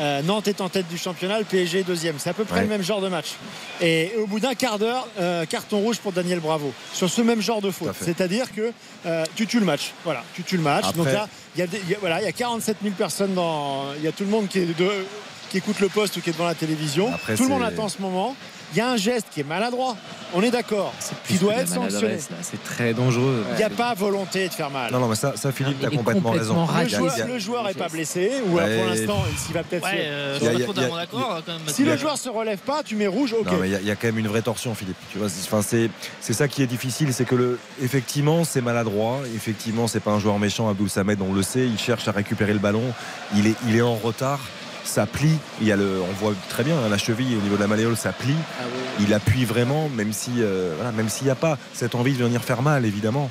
Euh, 0.00 0.22
Nantes 0.22 0.48
est 0.48 0.60
en 0.60 0.68
tête 0.68 0.88
du 0.88 0.98
championnat, 0.98 1.38
le 1.38 1.44
PSG 1.44 1.80
est 1.80 1.82
deuxième. 1.84 2.16
C'est 2.18 2.30
à 2.30 2.32
peu 2.32 2.44
près 2.44 2.56
Ouais. 2.56 2.62
le 2.62 2.68
même 2.68 2.82
genre 2.82 3.00
de 3.00 3.06
match. 3.08 3.34
Et 3.80 4.10
au 4.18 4.26
bout 4.26 4.40
d'un 4.40 4.54
quart 4.54 4.76
d'heure, 4.78 5.06
euh, 5.20 5.44
carton 5.46 5.78
rouge 5.78 5.98
pour 5.98 6.10
Daniel 6.10 6.40
Bravo 6.40 6.72
sur 6.92 7.08
ce 7.08 7.20
même 7.22 7.40
genre 7.40 7.60
de 7.60 7.70
faute. 7.70 7.94
C'est-à-dire 8.00 8.52
que 8.52 8.72
euh, 9.06 9.24
tu 9.36 9.46
tues 9.46 9.60
le 9.60 9.66
match. 9.66 9.92
Voilà, 10.04 10.24
tu 10.34 10.42
tues 10.42 10.56
le 10.56 10.64
match. 10.64 10.86
Après- 10.86 10.96
Donc 10.98 11.12
là, 11.12 11.28
il 11.54 11.60
y, 11.60 11.62
a 11.62 11.68
des- 11.68 11.80
il 11.84 11.90
y 11.90 11.94
a- 11.94 11.98
voilà, 12.00 12.20
il 12.20 12.24
y 12.24 12.28
a 12.28 12.32
47 12.32 12.78
000 12.82 12.94
personnes 12.96 13.34
dans. 13.34 13.84
Il 13.98 14.02
y 14.04 14.08
a 14.08 14.12
tout 14.12 14.24
le 14.24 14.30
monde 14.30 14.48
qui, 14.48 14.58
est 14.58 14.66
de- 14.76 15.06
qui 15.50 15.58
écoute 15.58 15.78
le 15.78 15.88
poste 15.88 16.16
ou 16.16 16.20
qui 16.20 16.30
est 16.30 16.32
devant 16.32 16.46
la 16.46 16.56
télévision. 16.56 17.12
Après, 17.14 17.36
tout 17.36 17.44
le 17.44 17.50
monde 17.50 17.62
attend 17.62 17.88
ce 17.88 18.00
moment. 18.02 18.34
Il 18.74 18.78
y 18.78 18.80
a 18.80 18.90
un 18.90 18.96
geste 18.96 19.26
qui 19.32 19.40
est 19.40 19.44
maladroit. 19.44 19.96
On 20.36 20.42
est 20.42 20.50
d'accord. 20.50 20.92
Qui 21.28 21.34
doit 21.38 21.54
être 21.54 21.68
sanctionné. 21.68 22.18
C'est 22.42 22.62
très 22.64 22.92
dangereux. 22.92 23.44
Il 23.52 23.56
n'y 23.56 23.62
a 23.62 23.70
pas 23.70 23.94
volonté 23.94 24.48
de 24.48 24.52
faire 24.52 24.68
mal. 24.70 24.90
Non, 24.92 24.98
non, 24.98 25.06
mais 25.06 25.14
ça, 25.14 25.34
ça 25.36 25.52
Philippe, 25.52 25.76
Il 25.80 25.88
tu 25.88 25.94
as 25.94 25.96
complètement 25.96 26.30
complètement 26.32 26.64
raison. 26.66 26.82
Le 26.82 26.88
joueur, 26.88 27.26
le 27.28 27.38
joueur 27.38 27.68
est 27.68 27.74
pas 27.74 27.88
blessé, 27.88 28.32
ou 28.48 28.56
Ouais. 28.56 28.76
pour 28.78 28.86
l'instant, 28.90 29.22
il 29.48 29.54
va 29.54 29.62
peut-être 29.62 29.84
Ouais, 29.84 29.90
se- 29.92 29.96
euh, 30.00 30.34
a- 30.34 31.02
a- 31.02 31.06
quand 31.06 31.52
même. 31.52 31.58
Si 31.68 31.84
le 31.84 31.96
joueur 31.96 32.18
se 32.18 32.28
relève 32.28 32.58
pas, 32.58 32.82
tu 32.82 32.96
mets 32.96 33.06
rouge, 33.06 33.32
ok. 33.32 33.46
Non, 33.46 33.58
mais 33.60 33.68
il 33.68 33.72
y 33.72 33.76
a- 33.76 33.80
il 33.80 33.86
y, 33.86 33.90
a 33.92 33.94
quand 33.96 34.08
même 34.08 34.18
une 34.18 34.26
vraie 34.28 34.42
torsion, 34.42 34.74
Philippe. 34.74 34.96
Tu 35.12 35.18
vois, 35.18 35.28
c'est- 35.28 35.46
enfin, 35.46 35.62
c'est 35.62 35.88
c'est 36.20 36.32
ça 36.32 36.48
qui 36.48 36.62
est 36.62 36.66
difficile, 36.66 37.14
c'est 37.14 37.24
que 37.24 37.36
le, 37.36 37.60
effectivement, 37.80 38.42
c'est 38.42 38.60
maladroit. 38.60 39.20
Effectivement, 39.36 39.86
c'est 39.86 40.00
pas 40.00 40.10
un 40.10 40.18
joueur 40.18 40.38
méchant. 40.40 40.68
Abdou 40.68 40.88
Samed, 40.88 41.20
on 41.22 41.32
le 41.32 41.42
sait, 41.42 41.64
il 41.66 41.78
cherche 41.78 42.08
à 42.08 42.12
récupérer 42.12 42.52
le 42.52 42.58
ballon. 42.58 42.92
Il 43.36 43.46
est, 43.46 43.54
il 43.68 43.76
est 43.76 43.82
en 43.82 43.94
retard. 43.94 44.40
Ça 44.84 45.06
plie. 45.06 45.36
Il 45.60 45.66
y 45.66 45.72
a 45.72 45.76
le, 45.76 46.00
on 46.02 46.12
voit 46.24 46.34
très 46.48 46.62
bien 46.62 46.76
hein, 46.76 46.88
la 46.88 46.98
cheville 46.98 47.36
au 47.36 47.40
niveau 47.40 47.56
de 47.56 47.60
la 47.60 47.66
malléole, 47.66 47.96
ça 47.96 48.12
plie. 48.12 48.36
Ah 48.60 48.64
oui. 48.66 49.04
Il 49.06 49.14
appuie 49.14 49.44
vraiment, 49.44 49.88
même 49.88 50.12
si, 50.12 50.30
euh, 50.38 50.74
voilà, 50.76 50.92
même 50.92 51.08
s'il 51.08 51.24
n'y 51.24 51.30
a 51.30 51.34
pas 51.36 51.58
cette 51.72 51.94
envie 51.94 52.12
de 52.12 52.22
venir 52.22 52.42
faire 52.42 52.62
mal, 52.62 52.84
évidemment. 52.84 53.30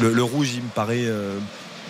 Le, 0.00 0.12
le 0.12 0.22
rouge, 0.22 0.52
il 0.54 0.62
me 0.62 0.68
paraît. 0.68 1.04
euh, 1.04 1.38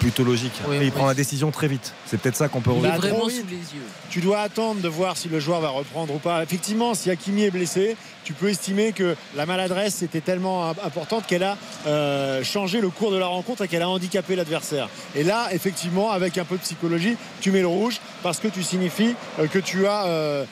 plutôt 0.01 0.25
logique. 0.25 0.53
Oui, 0.67 0.77
il 0.81 0.83
oui. 0.85 0.91
prend 0.91 1.07
la 1.07 1.15
décision 1.15 1.51
très 1.53 1.69
vite. 1.69 1.93
C'est 2.07 2.19
peut-être 2.21 2.35
ça 2.35 2.49
qu'on 2.49 2.61
peut 2.61 2.71
a 2.71 2.97
vraiment 2.97 3.25
sous 3.29 3.45
les 3.49 3.57
yeux. 3.57 3.85
Tu 4.11 4.21
dois 4.21 4.41
attendre 4.41 4.81
de 4.81 4.89
voir 4.89 5.17
si 5.17 5.29
le 5.29 5.39
joueur 5.39 5.61
va 5.61 5.69
reprendre 5.69 6.13
ou 6.15 6.19
pas. 6.19 6.43
Effectivement, 6.43 6.95
si 6.95 7.11
Hakimi 7.11 7.45
est 7.45 7.51
blessé, 7.51 7.97
tu 8.25 8.33
peux 8.33 8.49
estimer 8.49 8.93
que 8.93 9.15
la 9.37 9.47
maladresse 9.47 10.03
était 10.03 10.21
tellement 10.21 10.71
im- 10.71 10.75
importante 10.85 11.27
qu'elle 11.27 11.43
a 11.45 11.57
euh, 11.87 12.43
changé 12.43 12.81
le 12.81 12.89
cours 12.91 13.13
de 13.13 13.17
la 13.19 13.27
rencontre 13.27 13.63
et 13.63 13.69
qu'elle 13.69 13.83
a 13.83 13.89
handicapé 13.89 14.35
l'adversaire. 14.37 14.89
Et 15.15 15.23
là, 15.23 15.49
effectivement, 15.53 16.11
avec 16.11 16.37
un 16.39 16.45
peu 16.45 16.57
de 16.57 16.63
psychologie, 16.63 17.17
tu 17.41 17.51
mets 17.53 17.61
le 17.61 17.67
rouge 17.69 18.01
parce 18.23 18.39
que 18.41 18.49
tu 18.49 18.63
signifies 18.63 19.15
euh, 19.39 19.47
que 19.47 19.59
tu 19.59 19.87
as 19.87 20.07
euh, 20.07 20.45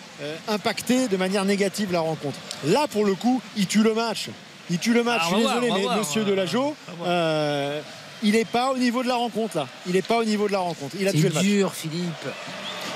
impacté 0.47 1.09
de 1.09 1.17
manière 1.17 1.45
négative 1.45 1.91
la 1.93 2.01
rencontre. 2.01 2.39
Là, 2.67 2.87
pour 2.91 3.05
le 3.05 3.15
coup, 3.15 3.41
il 3.57 3.67
tue 3.67 3.83
le 3.83 3.95
match. 3.95 4.29
Il 4.71 4.79
tue 4.79 4.93
le 4.93 5.03
match. 5.03 5.23
Ah, 5.25 5.29
Je 5.31 5.35
suis 5.37 5.47
désolé, 5.47 5.71
mais 5.75 5.83
voir. 5.83 5.97
monsieur 5.99 6.25
Delageau, 6.25 6.75
euh, 7.07 7.81
il 8.23 8.33
n'est 8.33 8.45
pas 8.45 8.71
au 8.73 8.77
niveau 8.79 9.03
de 9.03 9.09
la 9.09 9.15
rencontre 9.17 9.57
là. 9.57 9.67
Il 9.87 9.93
n'est 9.95 10.03
pas 10.03 10.19
au 10.19 10.25
niveau 10.25 10.47
de 10.49 10.53
la 10.53 10.59
rencontre. 10.61 10.97
Il 11.01 11.07
a 11.09 11.13
tué 11.13 11.23
C'est 11.23 11.29
le 11.29 11.35
match. 11.35 11.45
dur, 11.45 11.73
Philippe. 11.75 12.27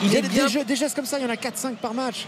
Il 0.02 0.08
Il 0.08 0.12
y 0.12 0.16
a 0.16 0.18
est 0.18 0.22
des, 0.22 0.28
bien. 0.28 0.48
jeux- 0.48 0.64
des 0.64 0.74
gestes 0.76 0.96
comme 0.96 1.04
ça, 1.06 1.18
il 1.18 1.22
y 1.22 1.26
en 1.26 1.30
a 1.30 1.36
4-5 1.36 1.76
par 1.76 1.94
match. 1.94 2.26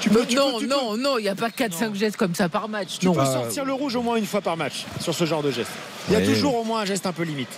Tu 0.00 0.10
peux, 0.10 0.26
tu 0.26 0.36
non, 0.36 0.52
peux- 0.54 0.58
tu 0.60 0.66
non, 0.66 0.96
non, 0.98 1.18
il 1.18 1.22
n'y 1.22 1.28
a 1.28 1.34
pas 1.34 1.48
4-5 1.48 1.94
gestes 1.94 2.16
comme 2.18 2.34
ça 2.34 2.48
par 2.50 2.68
match. 2.68 2.98
non. 3.02 3.12
tu 3.12 3.18
peux 3.18 3.24
sortir 3.24 3.64
le 3.64 3.72
rouge 3.72 3.96
au 3.96 4.02
moins 4.02 4.16
une 4.16 4.26
fois 4.26 4.42
par 4.42 4.56
match 4.56 4.84
sur 5.00 5.14
ce 5.14 5.24
genre 5.24 5.42
de 5.42 5.50
geste. 5.50 5.70
Il 6.08 6.12
y 6.12 6.16
a 6.16 6.18
Ouais. 6.20 6.26
toujours 6.26 6.54
au 6.56 6.64
moins 6.64 6.80
un 6.80 6.84
geste 6.84 7.06
un 7.06 7.12
peu 7.12 7.22
limite. 7.22 7.48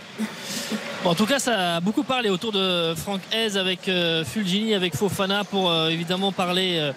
En 1.05 1.15
tout 1.15 1.27
cas, 1.27 1.39
ça 1.41 1.77
a 1.77 1.81
beaucoup 1.81 2.03
parlé 2.05 2.29
autour 2.31 2.53
de 2.53 2.95
Franck 2.97 3.21
Hez 3.33 3.57
avec 3.57 3.89
euh, 3.89 4.25
Fulgini, 4.25 4.75
avec 4.75 4.95
Fofana 4.97 5.43
pour 5.45 5.71
euh, 5.71 5.89
évidemment 5.89 6.31
parler 6.33 6.77
euh, 6.79 6.93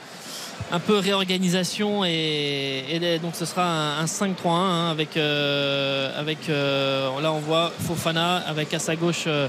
un 0.71 0.79
peu 0.79 0.97
réorganisation 0.97 2.05
et, 2.05 3.19
donc 3.21 3.35
ce 3.35 3.45
sera 3.45 3.65
un, 3.65 4.01
un 4.01 4.05
5-3-1 4.05 4.33
hein, 4.47 4.89
avec, 4.89 5.17
euh, 5.17 6.19
avec 6.19 6.49
euh, 6.49 7.09
là 7.21 7.31
on 7.33 7.39
voit 7.39 7.71
Fofana 7.79 8.37
avec 8.37 8.73
à 8.73 8.79
sa 8.79 8.95
gauche 8.95 9.25
euh, 9.27 9.47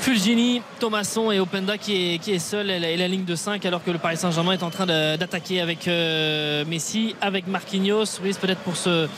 Fulgini, 0.00 0.62
Thomasson 0.78 1.32
et 1.32 1.40
Openda 1.40 1.78
qui 1.78 2.14
est, 2.14 2.18
qui 2.18 2.32
est 2.32 2.38
seul 2.38 2.70
et 2.70 2.96
la, 2.96 3.08
ligne 3.08 3.24
de 3.24 3.34
5 3.34 3.64
alors 3.64 3.82
que 3.82 3.90
le 3.90 3.98
Paris 3.98 4.16
Saint-Germain 4.16 4.52
est 4.52 4.62
en 4.62 4.70
train 4.70 4.86
d'attaquer 4.86 5.60
avec 5.60 5.88
Messi, 6.66 7.16
avec 7.20 7.46
Marquinhos, 7.46 8.18
Ruiz 8.20 8.36
peut-être 8.36 8.60
pour 8.60 8.76
se 8.76 9.08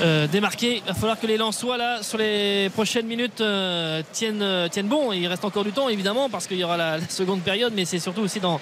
euh, 0.00 0.26
démarquer. 0.26 0.76
Il 0.84 0.88
va 0.88 0.94
falloir 0.94 1.18
que 1.20 1.26
les 1.26 1.36
Lensois 1.36 1.76
là 1.76 2.02
sur 2.02 2.18
les 2.18 2.70
prochaines 2.70 3.06
minutes 3.06 3.40
euh, 3.40 4.02
tiennent, 4.12 4.42
euh, 4.42 4.68
tiennent 4.68 4.88
bon. 4.88 5.12
Il 5.12 5.26
reste 5.26 5.44
encore 5.44 5.64
du 5.64 5.72
temps 5.72 5.88
évidemment 5.88 6.28
parce 6.28 6.46
qu'il 6.46 6.56
y 6.58 6.64
aura 6.64 6.76
la, 6.76 6.98
la 6.98 7.08
seconde 7.08 7.40
période, 7.42 7.72
mais 7.74 7.84
c'est 7.84 7.98
surtout 7.98 8.22
aussi 8.22 8.40
dans, 8.40 8.60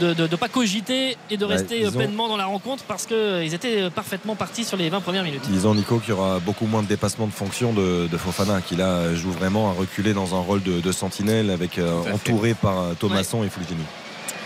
de 0.00 0.14
ne 0.14 0.36
pas 0.36 0.48
cogiter 0.48 1.16
et 1.30 1.36
de 1.36 1.44
Ouais, 1.44 1.52
rester 1.54 1.86
ont- 1.88 1.92
pleinement 1.92 2.28
dans 2.28 2.36
la 2.36 2.46
rencontre 2.46 2.84
parce 2.84 3.06
qu'ils 3.06 3.54
étaient 3.54 3.90
parfaitement 3.90 4.34
partis 4.36 4.64
sur 4.64 4.76
les 4.76 4.88
20 4.88 5.00
premières 5.00 5.24
minutes. 5.24 5.42
Disons 5.48 5.74
Nico 5.74 5.98
qu'il 5.98 6.10
y 6.10 6.12
aura 6.12 6.38
beaucoup 6.38 6.66
moins 6.66 6.82
de 6.82 6.88
dépassement 6.88 7.26
de 7.26 7.32
fonction 7.32 7.72
de, 7.72 8.06
de 8.10 8.16
Fofana 8.16 8.60
qui 8.60 8.76
là 8.76 9.14
joue 9.14 9.30
vraiment 9.32 9.70
à 9.70 9.72
reculer 9.72 10.12
dans 10.14 10.34
un 10.34 10.40
rôle 10.40 10.62
de, 10.62 10.80
de 10.80 10.92
sentinelle 10.92 11.50
avec 11.50 11.78
euh, 11.78 11.92
entouré 12.12 12.54
par 12.54 12.94
Thomasson 12.98 13.42
et 13.44 13.48
Fulgini. 13.48 13.82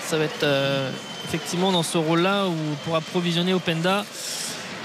Ça 0.06 0.18
va 0.18 0.24
être 0.24 0.42
euh, 0.42 0.90
effectivement 1.24 1.70
dans 1.70 1.82
ce 1.84 1.96
rôle-là 1.98 2.46
où 2.48 2.54
pour 2.84 2.96
approvisionner 2.96 3.54
Openda, 3.54 4.04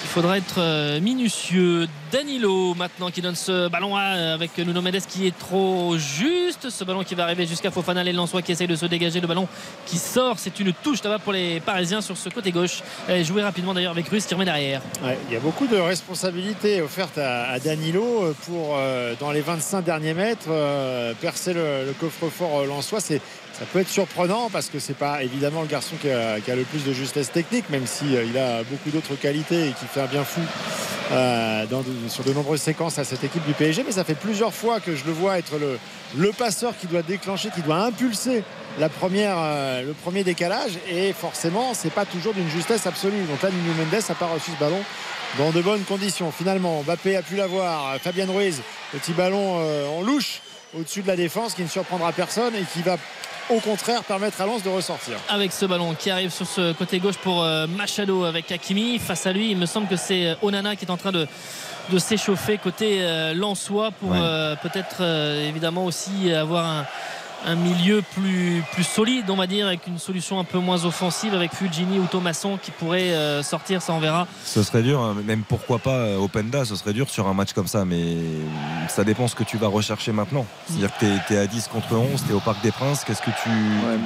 il 0.02 0.08
faudra 0.08 0.38
être 0.38 0.60
euh, 0.60 1.00
minutieux. 1.00 1.88
Danilo 2.12 2.74
maintenant 2.76 3.12
qui 3.12 3.22
donne 3.22 3.36
ce 3.36 3.68
ballon 3.68 3.96
à, 3.96 4.34
avec 4.34 4.58
Nuno 4.58 4.82
Mendes 4.82 5.02
qui 5.08 5.28
est 5.28 5.38
trop 5.38 5.98
juste. 5.98 6.70
Ce 6.70 6.84
ballon 6.84 7.04
qui 7.04 7.16
va 7.16 7.24
arriver 7.24 7.46
jusqu'à 7.46 7.72
Fofana, 7.72 8.04
les 8.04 8.14
Lensois 8.14 8.42
qui 8.42 8.52
essaye 8.52 8.68
de 8.68 8.76
se 8.76 8.86
dégager. 8.86 9.20
Le 9.20 9.28
ballon 9.28 9.48
qui 9.86 9.98
sort, 9.98 10.40
c'est 10.40 10.60
une 10.60 10.74
touche 10.74 11.04
là-bas 11.04 11.20
pour 11.20 11.34
les 11.34 11.60
Parisiens 11.60 12.02
sur 12.02 12.16
ce 12.16 12.30
côté 12.30 12.52
gauche. 12.52 12.82
Et 13.10 13.24
joué 13.24 13.44
rapidement 13.44 13.74
d'ailleurs 13.74 13.92
avec 13.92 14.08
Ruiz 14.08 14.26
qui 14.26 14.34
remet 14.34 14.46
derrière. 14.46 14.82
Il 15.28 15.34
y 15.34 15.38
a 15.38 15.40
beaucoup 15.40 15.68
de 15.68 15.78
responsabilités 15.78 16.82
offertes 16.82 17.18
à, 17.18 17.60
Danilo 17.60 18.24
euh, 18.24 18.34
pour, 18.46 18.76
euh, 18.78 19.14
dans 19.20 19.32
les 19.32 19.42
25 19.42 19.84
derniers 19.84 20.14
mètres, 20.14 20.48
euh, 20.50 21.14
percer 21.20 21.54
le, 21.54 21.94
coffre-fort 22.00 22.62
euh. 22.62 23.00
C'est, 23.00 23.22
ça 23.57 23.65
peut 23.65 23.80
être 23.80 23.90
surprenant 23.90 24.49
parce 24.52 24.68
que 24.68 24.80
c'est 24.80 24.98
pas 24.98 25.23
évidemment 25.23 25.61
le 25.61 25.68
garçon 25.68 25.95
qui 26.02 26.10
a, 26.10 26.56
le 26.56 26.64
plus 26.64 26.84
de 26.84 26.91
justesse 26.91 27.32
technique, 27.32 27.69
même 27.69 27.88
si 27.88 28.15
euh, 28.15 28.26
il 28.26 28.38
a 28.38 28.64
beaucoup 28.64 28.90
d'autres 28.90 29.15
qualités 29.15 29.69
et 29.69 29.72
qui 29.72 29.86
fait 29.86 30.02
un 30.02 30.07
bien 30.07 30.26
fou 30.26 30.41
euh, 31.14 31.65
sur 32.10 32.26
de 32.26 32.34
nombreuses 32.34 32.61
séquences 32.61 32.99
à 32.99 33.06
cette 33.06 33.23
équipe 33.23 33.45
du 33.45 33.53
PSG. 33.53 33.84
Mais 33.86 33.94
ça 33.94 34.03
fait 34.03 34.15
plusieurs 34.15 34.53
fois 34.53 34.82
que 34.82 34.94
je 34.94 35.06
le 35.06 35.14
vois 35.14 35.38
être 35.38 35.53
le, 35.57 36.32
passeur 36.34 36.77
qui 36.77 36.88
doit 36.88 37.02
déclencher, 37.02 37.49
qui 37.49 37.61
doit 37.61 37.77
impulser 37.77 38.44
la 38.77 38.90
première, 38.90 39.38
euh, 39.38 39.84
le 39.84 39.94
premier 39.94 40.26
décalage. 40.26 40.73
Et 40.91 41.14
forcément, 41.14 41.73
c'est 41.73 41.94
pas 41.94 42.06
toujours 42.06 42.34
d'une 42.34 42.49
justesse 42.49 42.86
absolue. 42.86 43.23
Donc 43.23 43.41
là, 43.41 43.52
Nuno 43.52 43.73
Mendes 43.77 44.03
n'a 44.10 44.15
pas 44.15 44.27
reçu 44.27 44.52
ce 44.52 44.60
ballon 44.60 44.82
dans 45.38 45.52
de 45.52 45.61
bonnes 45.61 45.84
conditions. 45.84 46.30
Finalement, 46.30 46.84
Mbappé 46.84 47.15
a 47.15 47.22
pu 47.22 47.38
l'avoir. 47.38 47.99
Fabien 48.02 48.27
Ruiz, 48.27 48.61
petit 48.91 49.14
ballon 49.14 49.60
en 49.98 50.02
louche 50.02 50.41
au-dessus 50.77 51.03
de 51.03 51.07
la 51.07 51.15
défense 51.15 51.53
qui 51.53 51.64
ne 51.64 51.68
surprendra 51.68 52.11
personne 52.11 52.53
et 52.56 52.64
qui 52.73 52.82
va 52.82 52.98
au 53.50 53.60
contraire 53.60 54.04
permettre 54.04 54.42
à 54.42 54.46
Lens 54.46 54.64
de 54.64 54.70
ressortir. 54.70 55.18
avec 55.30 55.52
ce 55.52 55.66
ballon 55.66 55.94
qui 55.94 56.10
arrive 56.10 56.32
sur 56.32 56.48
ce 56.48 56.74
côté 56.74 57.00
gauche 57.00 57.18
pour 57.18 57.44
euh, 57.44 57.68
Machado 57.68 58.24
avec 58.26 58.52
Hakimi. 58.52 58.98
Face 59.00 59.26
à 59.28 59.32
lui, 59.34 59.52
il 59.52 59.58
me 59.58 59.66
semble 59.66 59.88
que 59.88 59.96
c'est 59.98 60.28
euh, 60.28 60.36
Onana 60.42 60.76
qui 60.76 60.86
est 60.86 60.92
en 60.92 60.98
train 60.98 61.12
de, 61.12 61.28
de 61.92 62.00
s'échauffer 62.00 62.58
côté 62.58 62.98
euh, 63.02 63.34
Lensois 63.34 63.92
pour 63.92 64.12
Ouais. 64.12 64.18
euh, 64.20 64.56
peut-être 64.56 64.98
euh, 65.02 65.48
évidemment 65.48 65.86
aussi 65.86 66.32
avoir 66.34 66.66
un, 66.66 66.86
un 67.46 67.56
milieu 67.56 68.02
plus, 68.16 68.64
plus 68.74 68.84
solide, 68.84 69.30
on 69.30 69.36
va 69.36 69.46
dire, 69.48 69.68
avec 69.68 69.88
une 69.88 70.00
solution 70.00 70.40
un 70.40 70.44
peu 70.44 70.58
moins 70.60 70.84
offensive 70.86 71.34
avec 71.36 71.54
Fulgini 71.54 72.00
ou 72.00 72.06
Thomasson 72.06 72.58
qui 72.62 72.72
pourrait 72.72 73.12
euh, 73.14 73.44
sortir, 73.44 73.82
ça 73.82 73.94
on 73.94 74.00
verra. 74.00 74.28
Ce 74.44 74.64
serait 74.64 74.82
dur, 74.82 75.00
hein, 75.02 75.16
même 75.26 75.44
pourquoi 75.48 75.80
pas 75.80 75.92
euh, 75.98 76.18
Openda, 76.18 76.66
ce 76.66 76.76
serait 76.76 76.94
dur 76.94 77.10
sur 77.10 77.28
un 77.28 77.34
match 77.34 77.54
comme 77.54 77.68
ça, 77.68 77.86
mais 77.86 78.16
ça 78.90 79.04
dépend 79.04 79.28
ce 79.28 79.36
que 79.36 79.44
tu 79.44 79.58
vas 79.58 79.68
rechercher 79.68 80.12
maintenant. 80.12 80.46
C'est-à-dire 80.68 80.92
que 80.98 81.06
tu 81.28 81.34
es, 81.34 81.38
à 81.38 81.48
10 81.48 81.68
contre 81.68 81.94
11, 81.96 82.24
tu 82.26 82.32
es 82.32 82.36
au 82.36 82.40
Parc 82.40 82.62
des 82.64 82.72
Princes, 82.72 83.04
qu'est-ce 83.06 83.22
que 83.22 83.32
tu 83.44 83.50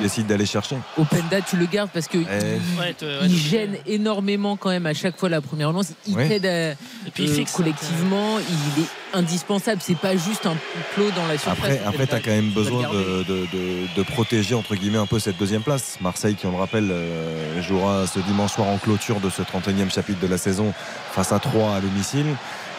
décides 0.01 0.27
d'aller 0.27 0.45
chercher? 0.45 0.75
Openda, 0.97 1.41
tu 1.41 1.55
le 1.57 1.65
gardes 1.65 1.89
parce 1.93 2.07
que 2.07 2.17
Eh, 2.17 2.21
il, 2.21 2.79
Ouais, 2.79 2.93
te- 2.93 3.05
ouais, 3.05 3.19
il 3.23 3.31
te- 3.31 3.37
gêne 3.49 3.77
énormément 3.85 4.57
quand 4.57 4.69
même 4.69 4.85
à 4.85 4.93
chaque 4.93 5.17
fois 5.17 5.29
la 5.29 5.41
première 5.41 5.69
relance. 5.69 5.93
Il 6.07 6.15
Ouais. 6.15 6.27
t'aide 6.27 6.45
euh, 6.45 6.73
fixe. 7.13 7.51
collectivement. 7.53 8.37
Il 8.39 8.83
est 8.83 8.87
indispensable. 9.13 9.81
C'est 9.83 9.97
pas 9.97 10.13
juste 10.17 10.45
un 10.45 10.55
plot 10.95 11.09
dans 11.15 11.25
la 11.27 11.37
surface. 11.37 11.57
Après, 11.57 11.81
après 11.85 12.07
tu 12.07 12.15
as 12.15 12.19
quand 12.19 12.31
même 12.31 12.49
besoin 12.51 12.83
de, 12.91 13.23
de- 13.29 13.45
de- 13.53 13.95
de 13.95 14.03
protéger 14.03 14.55
entre 14.55 14.75
guillemets 14.75 14.97
un 14.97 15.05
peu 15.05 15.19
cette 15.19 15.37
deuxième 15.37 15.61
place. 15.61 15.97
Marseille, 16.01 16.35
qui 16.35 16.45
on 16.47 16.51
le 16.51 16.57
rappelle, 16.57 16.89
euh, 16.91 17.61
jouera 17.61 18.05
ce 18.07 18.19
dimanche 18.19 18.53
soir 18.53 18.67
en 18.67 18.77
clôture 18.77 19.19
de 19.19 19.29
ce 19.29 19.41
31e 19.41 19.89
chapitre 19.91 20.19
de 20.19 20.27
la 20.27 20.37
saison 20.37 20.73
face 21.11 21.31
à 21.31 21.39
3 21.39 21.75
à 21.75 21.79
domicile. 21.81 22.25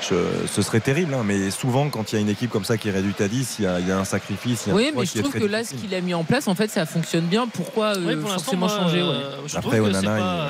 Je- 0.03 0.47
ce 0.51 0.63
serait 0.63 0.81
terrible, 0.81 1.13
hein, 1.15 1.23
mais 1.25 1.51
souvent 1.51 1.89
quand 1.91 2.11
il 2.11 2.15
y 2.15 2.19
a 2.19 2.21
une 2.23 2.29
équipe 2.31 2.51
comme 2.51 2.65
ça 2.65 2.77
qui 2.79 2.89
est 2.89 2.93
réduite 2.93 3.21
à 3.21 3.29
10, 3.29 3.57
il 3.59 3.65
y 3.65 3.69
a, 3.69 3.81
il 3.81 3.87
y 3.87 3.93
a 3.93 3.99
un 3.99 4.05
sacrifice. 4.05 4.65
il 4.67 4.69
y 4.69 4.73
a 4.73 4.75
un 4.75 4.77
Oui, 4.79 4.93
mais 4.97 5.05
je 5.05 5.21
trouve 5.21 5.33
que 5.33 5.45
là, 5.45 5.63
ce 5.63 5.75
qu'il 5.75 5.95
a 5.95 6.01
mis 6.01 6.15
en 6.15 6.25
place, 6.25 6.49
en 6.49 6.55
fait, 6.55 6.71
ça 6.71 6.87
fonctionne 6.87 7.27
bien. 7.27 7.47
Pourquoi 7.47 7.97
euh, 7.97 8.05
Oui, 8.07 8.17
pour 8.17 8.31
l'instant, 8.31 8.43
forcément 8.45 8.67
moi, 8.67 8.77
changer 8.77 9.03
ouais. 9.03 9.09
euh, 9.09 9.37
je 9.47 9.57
Après, 9.59 9.79
Onana, 9.79 10.01
pas, 10.03 10.19
euh, 10.19 10.49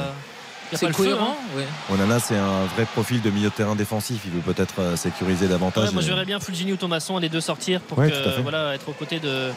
C'est 0.79 0.87
le 0.87 0.93
feu, 0.93 1.05
cohérent. 1.05 1.37
hein. 1.39 1.57
ouais. 1.59 1.67
Onana, 1.93 2.21
c'est 2.21 2.37
un 2.37 2.65
vrai 2.77 2.85
profil 2.85 3.21
de 3.23 3.31
milieu 3.31 3.49
de 3.49 3.55
terrain 3.55 3.75
défensif. 3.75 4.21
Il 4.25 4.31
veut 4.31 4.53
peut-être 4.53 4.75
euh, 4.81 4.97
sécuriser 4.97 5.49
davantage. 5.49 5.89
Ouais, 5.89 5.93
moi, 5.93 6.03
verrais 6.09 6.25
bien 6.25 6.39
Fulgini 6.41 6.73
ou 6.73 6.77
Thomasson 6.77 7.19
les 7.19 7.29
deux 7.29 7.41
sortir 7.41 7.81
pour 7.81 7.99
Ouais, 7.99 8.11
que, 8.11 8.41
voilà, 8.43 8.75
être 8.75 8.89
aux 8.89 8.93
côtés, 8.93 9.19
de, 9.21 9.51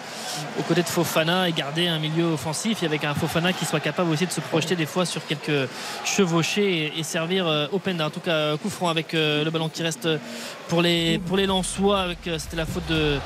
aux 0.59 0.63
côtés 0.63 0.81
de 0.83 0.87
Fofana 0.87 1.47
et 1.47 1.51
garder 1.51 1.87
un 1.87 1.99
milieu 1.99 2.25
offensif 2.33 2.83
et 2.83 2.85
avec 2.85 3.03
un 3.03 3.13
Fofana 3.13 3.53
qui 3.53 3.65
soit 3.65 3.79
capable 3.79 4.09
aussi 4.11 4.25
de 4.25 4.31
se 4.31 4.41
projeter 4.41 4.75
des 4.75 4.85
fois 4.85 5.05
sur 5.05 5.25
quelques 5.25 5.69
chevauchés 6.05 6.91
et, 6.95 6.99
et 6.99 7.03
servir 7.03 7.47
euh, 7.47 7.67
Openda. 7.71 8.07
En 8.07 8.09
tout 8.09 8.19
cas, 8.19 8.57
coup 8.57 8.69
franc 8.69 8.89
avec 8.89 9.13
euh, 9.13 9.43
le 9.43 9.51
ballon 9.51 9.69
qui 9.69 9.83
reste 9.83 10.07
pour 10.67 10.81
les, 10.81 11.19
pour 11.19 11.37
les 11.37 11.45
Lensois. 11.45 12.01
Avec, 12.01 12.27
euh, 12.27 12.37
C'était 12.39 12.55
la 12.55 12.65
faute 12.65 12.85
de, 12.89 13.17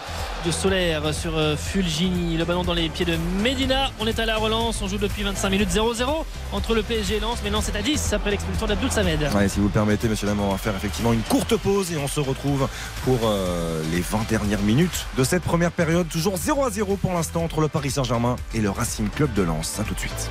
de 0.45 0.51
Solaire 0.51 1.13
sur 1.13 1.37
euh, 1.37 1.55
Fulgini. 1.55 2.37
Le 2.37 2.45
ballon 2.45 2.63
dans 2.63 2.73
les 2.73 2.89
pieds 2.89 3.05
de 3.05 3.17
Medina. 3.41 3.91
On 3.99 4.07
est 4.07 4.19
à 4.19 4.25
la 4.25 4.37
relance. 4.37 4.81
On 4.81 4.87
joue 4.87 4.97
depuis 4.97 5.23
25 5.23 5.49
minutes 5.49 5.69
0-0 5.69 6.03
entre 6.51 6.75
le 6.75 6.83
PSG 6.83 7.17
et 7.17 7.19
Lens. 7.19 7.39
Mais 7.43 7.49
Lens 7.49 7.69
est 7.69 7.77
à 7.77 7.81
10 7.81 8.13
après 8.13 8.31
l'expulsion 8.31 8.67
d'Abdoul 8.67 8.91
Samed. 8.91 9.29
Ouais, 9.35 9.49
si 9.49 9.59
vous 9.59 9.65
le 9.67 9.71
permettez, 9.71 10.07
monsieur 10.07 10.27
Lam, 10.27 10.39
on 10.39 10.51
va 10.51 10.57
faire 10.57 10.75
effectivement 10.75 11.13
une 11.13 11.21
courte 11.21 11.55
pause 11.57 11.91
et 11.91 11.97
on 11.97 12.07
se 12.07 12.19
retrouve 12.19 12.67
pour 13.03 13.19
euh, 13.23 13.81
les 13.91 14.01
20 14.01 14.27
dernières 14.29 14.61
minutes 14.61 15.05
de 15.17 15.23
cette 15.23 15.43
première 15.43 15.71
période. 15.71 16.07
Toujours 16.09 16.37
0 16.37 16.65
à 16.65 16.69
0 16.69 16.97
pour 16.97 17.13
l'instant 17.13 17.43
entre 17.43 17.61
le 17.61 17.67
Paris 17.67 17.91
Saint-Germain 17.91 18.35
et 18.53 18.59
le 18.61 18.69
Racing 18.69 19.09
Club 19.09 19.33
de 19.33 19.43
Lens. 19.43 19.79
A 19.79 19.83
tout 19.83 19.93
de 19.93 19.99
suite. 19.99 20.29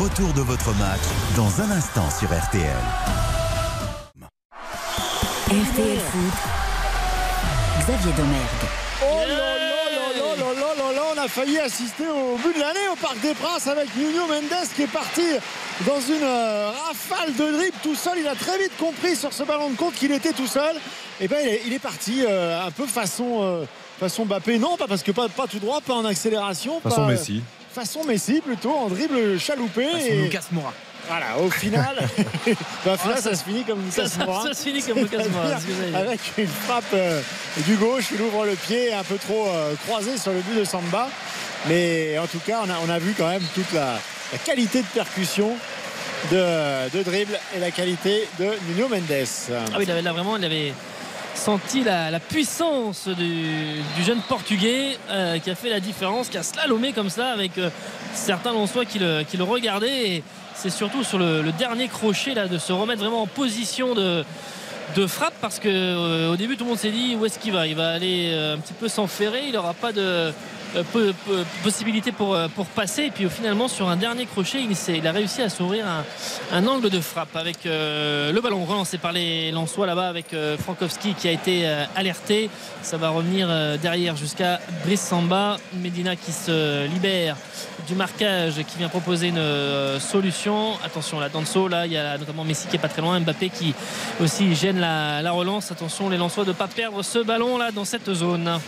Retour 0.00 0.32
de 0.32 0.40
votre 0.40 0.72
match 0.76 1.00
dans 1.36 1.60
un 1.60 1.70
instant 1.70 2.08
sur 2.10 2.28
RTL. 2.28 3.43
Xavier 7.78 8.12
Domergue. 8.16 8.66
Oh 9.02 9.20
là 9.20 9.36
là 9.36 9.84
là 10.16 10.34
là 10.36 10.74
là 10.76 10.92
là 10.92 11.02
on 11.14 11.18
a 11.22 11.28
failli 11.28 11.60
assister 11.60 12.08
au 12.08 12.36
but 12.38 12.54
de 12.54 12.60
l'année 12.60 12.88
au 12.92 12.96
Parc 12.96 13.20
des 13.20 13.34
Princes 13.34 13.68
avec 13.68 13.94
Nuno 13.96 14.26
Mendes 14.26 14.68
qui 14.74 14.82
est 14.82 14.88
parti 14.88 15.22
dans 15.86 16.00
une 16.00 16.24
euh, 16.24 16.70
rafale 16.70 17.34
de 17.34 17.52
dribble 17.52 17.76
tout 17.84 17.94
seul. 17.94 18.18
Il 18.18 18.26
a 18.26 18.34
très 18.34 18.58
vite 18.58 18.76
compris 18.78 19.14
sur 19.14 19.32
ce 19.32 19.44
ballon 19.44 19.70
de 19.70 19.76
compte 19.76 19.94
qu'il 19.94 20.10
était 20.10 20.32
tout 20.32 20.48
seul. 20.48 20.74
Et 21.20 21.28
ben 21.28 21.38
il 21.64 21.72
est, 21.72 21.78
parti 21.78 22.24
euh, 22.26 22.66
un 22.66 22.72
peu 22.72 22.86
façon 22.86 23.42
euh, 23.42 23.64
façon 24.00 24.24
Mbappé, 24.24 24.58
non, 24.58 24.76
pas 24.76 24.88
parce 24.88 25.04
que 25.04 25.12
pas, 25.12 25.28
pas 25.28 25.46
tout 25.46 25.60
droit, 25.60 25.80
pas 25.80 25.94
en 25.94 26.04
accélération, 26.04 26.80
façon 26.80 27.06
Messi. 27.06 27.42
Euh, 27.44 27.74
façon 27.80 28.02
Messi 28.04 28.40
plutôt 28.40 28.72
en 28.72 28.88
dribble 28.88 29.38
chaloupé. 29.38 29.84
Façon 29.84 30.06
et... 30.06 30.22
Lucas 30.22 30.46
Moura. 30.50 30.72
Voilà, 31.08 31.38
au 31.38 31.50
final, 31.50 31.94
bah, 32.84 32.94
au 32.94 32.96
final, 32.96 33.18
ça 33.18 33.34
se 33.34 33.44
finit 33.44 33.62
comme 33.64 33.84
Lucas 33.84 34.08
ça- 34.08 34.24
Moura. 34.24 34.42
ça 34.42 34.54
se 34.54 34.62
finit 34.62 34.82
comme 34.82 34.98
Lucas 34.98 35.24
Moura. 35.30 35.98
Avec 35.98 36.20
une 36.38 36.46
frappe 36.48 36.84
euh, 36.94 37.20
du 37.58 37.76
gauche, 37.76 38.06
il 38.14 38.20
ouvre 38.22 38.46
le 38.46 38.54
pied 38.54 38.92
un 38.92 39.02
peu 39.04 39.16
trop 39.18 39.46
euh, 39.48 39.74
croisé 39.86 40.16
sur 40.16 40.32
le 40.32 40.40
but 40.40 40.58
de 40.58 40.64
Samba. 40.64 41.08
Mais 41.68 42.18
en 42.18 42.26
tout 42.26 42.40
cas, 42.46 42.60
on 42.66 42.70
a, 42.70 42.74
on 42.86 42.90
a 42.90 42.98
vu 42.98 43.14
quand 43.16 43.28
même 43.28 43.42
toute 43.54 43.72
la, 43.72 43.98
la 44.32 44.38
qualité 44.38 44.80
de 44.80 44.86
percussion 44.86 45.50
de, 46.30 46.88
de 46.96 47.02
dribble 47.02 47.38
et 47.56 47.60
la 47.60 47.70
qualité 47.70 48.26
de 48.38 48.50
Nuno 48.68 48.88
Mendes. 48.88 49.26
Ah 49.50 49.76
oui, 49.78 49.84
il 49.84 49.90
avait 49.90 50.02
là 50.02 50.12
vraiment, 50.12 50.36
il 50.38 50.44
avait 50.44 50.72
senti 51.34 51.82
la, 51.82 52.10
la 52.10 52.20
puissance 52.20 53.08
du, 53.08 53.82
du 53.96 54.04
jeune 54.06 54.20
portugais 54.28 54.96
euh, 55.10 55.38
qui 55.38 55.50
a 55.50 55.54
fait 55.54 55.68
la 55.68 55.80
différence, 55.80 56.28
qui 56.28 56.38
a 56.38 56.42
slalomé 56.42 56.92
comme 56.92 57.10
ça 57.10 57.32
avec 57.32 57.52
certains 58.14 58.52
Lensois 58.52 58.84
qui 58.84 58.98
le, 58.98 59.22
qui 59.24 59.36
le 59.36 59.44
regardaient. 59.44 60.08
Et 60.16 60.22
c'est 60.54 60.70
surtout 60.70 61.04
sur 61.04 61.18
le, 61.18 61.44
dernier 61.58 61.88
crochet 61.88 62.34
de 62.34 62.58
se 62.58 62.72
remettre 62.72 63.00
vraiment 63.00 63.22
en 63.22 63.26
position 63.26 63.94
de 63.94 65.06
frappe 65.06 65.34
parce 65.40 65.58
que 65.58 65.68
euh, 65.68 66.36
début 66.36 66.56
tout 66.56 66.64
le 66.64 66.70
monde 66.70 66.78
s'est 66.78 66.90
dit 66.90 67.16
où 67.18 67.26
est-ce 67.26 67.38
qu'il 67.38 67.52
va? 67.52 67.66
Il 67.66 67.74
va 67.74 67.90
aller 67.90 68.30
euh, 68.32 68.54
un 68.54 68.58
petit 68.58 68.72
peu 68.74 68.88
s'enferrer 68.88 69.42
il 69.46 69.52
n'aura 69.52 69.74
pas 69.74 69.92
de 69.92 70.32
possibilité 71.62 72.12
pour, 72.12 72.34
euh, 72.34 72.48
pour 72.48 72.66
passer. 72.66 73.04
Et 73.04 73.10
puis 73.10 73.24
euh, 73.24 73.28
finalement 73.28 73.68
sur 73.68 73.88
un 73.88 73.96
dernier 73.96 74.26
crochet 74.26 74.62
il, 74.62 74.94
il 74.94 75.06
a 75.06 75.12
réussi 75.12 75.42
à 75.42 75.48
s'ouvrir 75.48 75.84
un, 76.52 76.66
angle 76.66 76.90
de 76.90 77.00
frappe 77.00 77.36
avec 77.36 77.66
euh, 77.66 78.32
le 78.32 78.40
ballon 78.40 78.64
relancé 78.64 78.98
par 78.98 79.12
les 79.12 79.50
Lensois 79.52 79.86
là-bas 79.86 80.08
avec 80.08 80.32
euh, 80.34 80.56
Frankowski 80.56 81.14
qui 81.14 81.28
a 81.28 81.32
été 81.32 81.66
euh, 81.66 81.84
alerté. 81.96 82.50
Ça 82.82 82.96
va 82.96 83.10
revenir 83.10 83.48
euh, 83.50 83.76
derrière 83.76 84.16
jusqu'à 84.16 84.60
Brice 84.84 85.00
Samba. 85.02 85.56
Medina 85.74 86.16
qui 86.16 86.32
se 86.32 86.86
libère 86.86 87.36
du 87.86 87.94
marquage 87.94 88.54
qui 88.66 88.78
vient 88.78 88.88
proposer 88.88 89.28
une 89.28 89.38
euh, 89.38 90.00
solution. 90.00 90.72
Attention 90.84 91.20
là 91.20 91.28
Danso 91.28 91.68
là 91.68 91.86
il 91.86 91.92
y 91.92 91.96
a 91.96 92.16
notamment 92.18 92.44
Messi 92.44 92.66
qui 92.68 92.76
est 92.76 92.78
pas 92.78 92.88
très 92.88 93.02
loin. 93.02 93.20
Mbappé 93.20 93.50
qui 93.50 93.74
aussi 94.22 94.54
gêne 94.54 94.80
la, 94.80 95.22
la 95.22 95.32
relance. 95.32 95.70
Attention 95.70 96.08
les 96.08 96.16
Lensois 96.16 96.44
de 96.44 96.52
pas 96.52 96.68
perdre 96.68 97.02
ce 97.02 97.18
ballon 97.18 97.58
là 97.58 97.70
dans 97.70 97.84
cette 97.84 98.12
zone. 98.12 98.58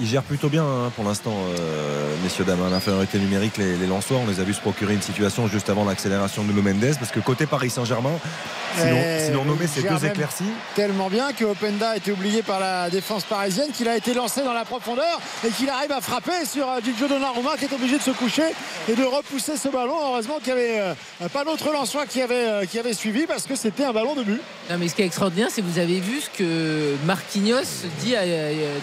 Ils 0.00 0.06
gèrent 0.06 0.22
plutôt 0.22 0.48
bien 0.48 0.64
hein, 0.64 0.90
pour 0.96 1.04
l'instant, 1.04 1.32
euh, 1.60 2.14
messieurs, 2.22 2.44
dames. 2.44 2.60
hein, 2.64 2.70
L'infériorité 2.70 3.18
numérique, 3.18 3.56
les, 3.58 3.76
les 3.76 3.86
Lensois, 3.86 4.18
on 4.18 4.26
les 4.26 4.40
a 4.40 4.44
vus 4.44 4.54
se 4.54 4.60
procurer 4.60 4.94
une 4.94 5.02
situation 5.02 5.46
juste 5.48 5.68
avant 5.70 5.84
l'accélération 5.84 6.42
de 6.44 6.48
Nuno 6.52 6.62
Mendes. 6.62 6.94
Parce 6.98 7.10
que 7.10 7.20
côté 7.20 7.46
Paris 7.46 7.70
Saint-Germain, 7.70 8.18
sinon, 8.76 8.96
Eh, 8.96 9.24
sinon 9.26 9.44
nommé 9.44 9.66
ces 9.66 9.82
deux 9.82 10.04
éclaircies. 10.06 10.44
Tellement 10.74 11.08
bien 11.10 11.32
que 11.32 11.44
Openda 11.44 11.90
a 11.90 11.96
été 11.96 12.12
oublié 12.12 12.42
par 12.42 12.60
la 12.60 12.90
défense 12.90 13.24
parisienne, 13.24 13.70
qu'il 13.72 13.88
a 13.88 13.96
été 13.96 14.14
lancé 14.14 14.42
dans 14.42 14.52
la 14.52 14.64
profondeur 14.64 15.20
et 15.46 15.50
qu'il 15.50 15.68
arrive 15.68 15.92
à 15.92 16.00
frapper 16.00 16.44
sur 16.50 16.68
euh, 16.68 16.80
Gigio 16.84 17.08
Donnarumma 17.08 17.56
qui 17.58 17.64
est 17.66 17.72
obligé 17.72 17.98
de 17.98 18.02
se 18.02 18.10
coucher 18.12 18.44
et 18.88 18.94
de 18.94 19.04
repousser 19.04 19.56
ce 19.56 19.68
ballon. 19.68 19.94
Heureusement 20.02 20.38
qu'il 20.42 20.54
n'y 20.54 20.60
avait 20.60 20.80
euh, 20.80 21.28
pas 21.32 21.44
d'autre 21.44 21.70
Lensois 21.72 22.06
qui 22.06 22.20
avait, 22.22 22.34
euh, 22.48 22.64
qui 22.64 22.78
avait 22.78 22.94
suivi 22.94 23.26
parce 23.26 23.44
que 23.44 23.56
c'était 23.56 23.84
un 23.84 23.92
ballon 23.92 24.14
de 24.14 24.22
but. 24.22 24.40
Non, 24.70 24.76
mais 24.78 24.88
ce 24.88 24.94
qui 24.94 25.02
est 25.02 25.06
extraordinaire, 25.06 25.48
c'est 25.50 25.60
que 25.62 25.66
vous 25.66 25.78
avez 25.78 26.00
vu 26.00 26.20
ce 26.20 26.30
que 26.38 26.94
Marquinhos 27.04 27.86
dit 28.00 28.16
à 28.16 28.22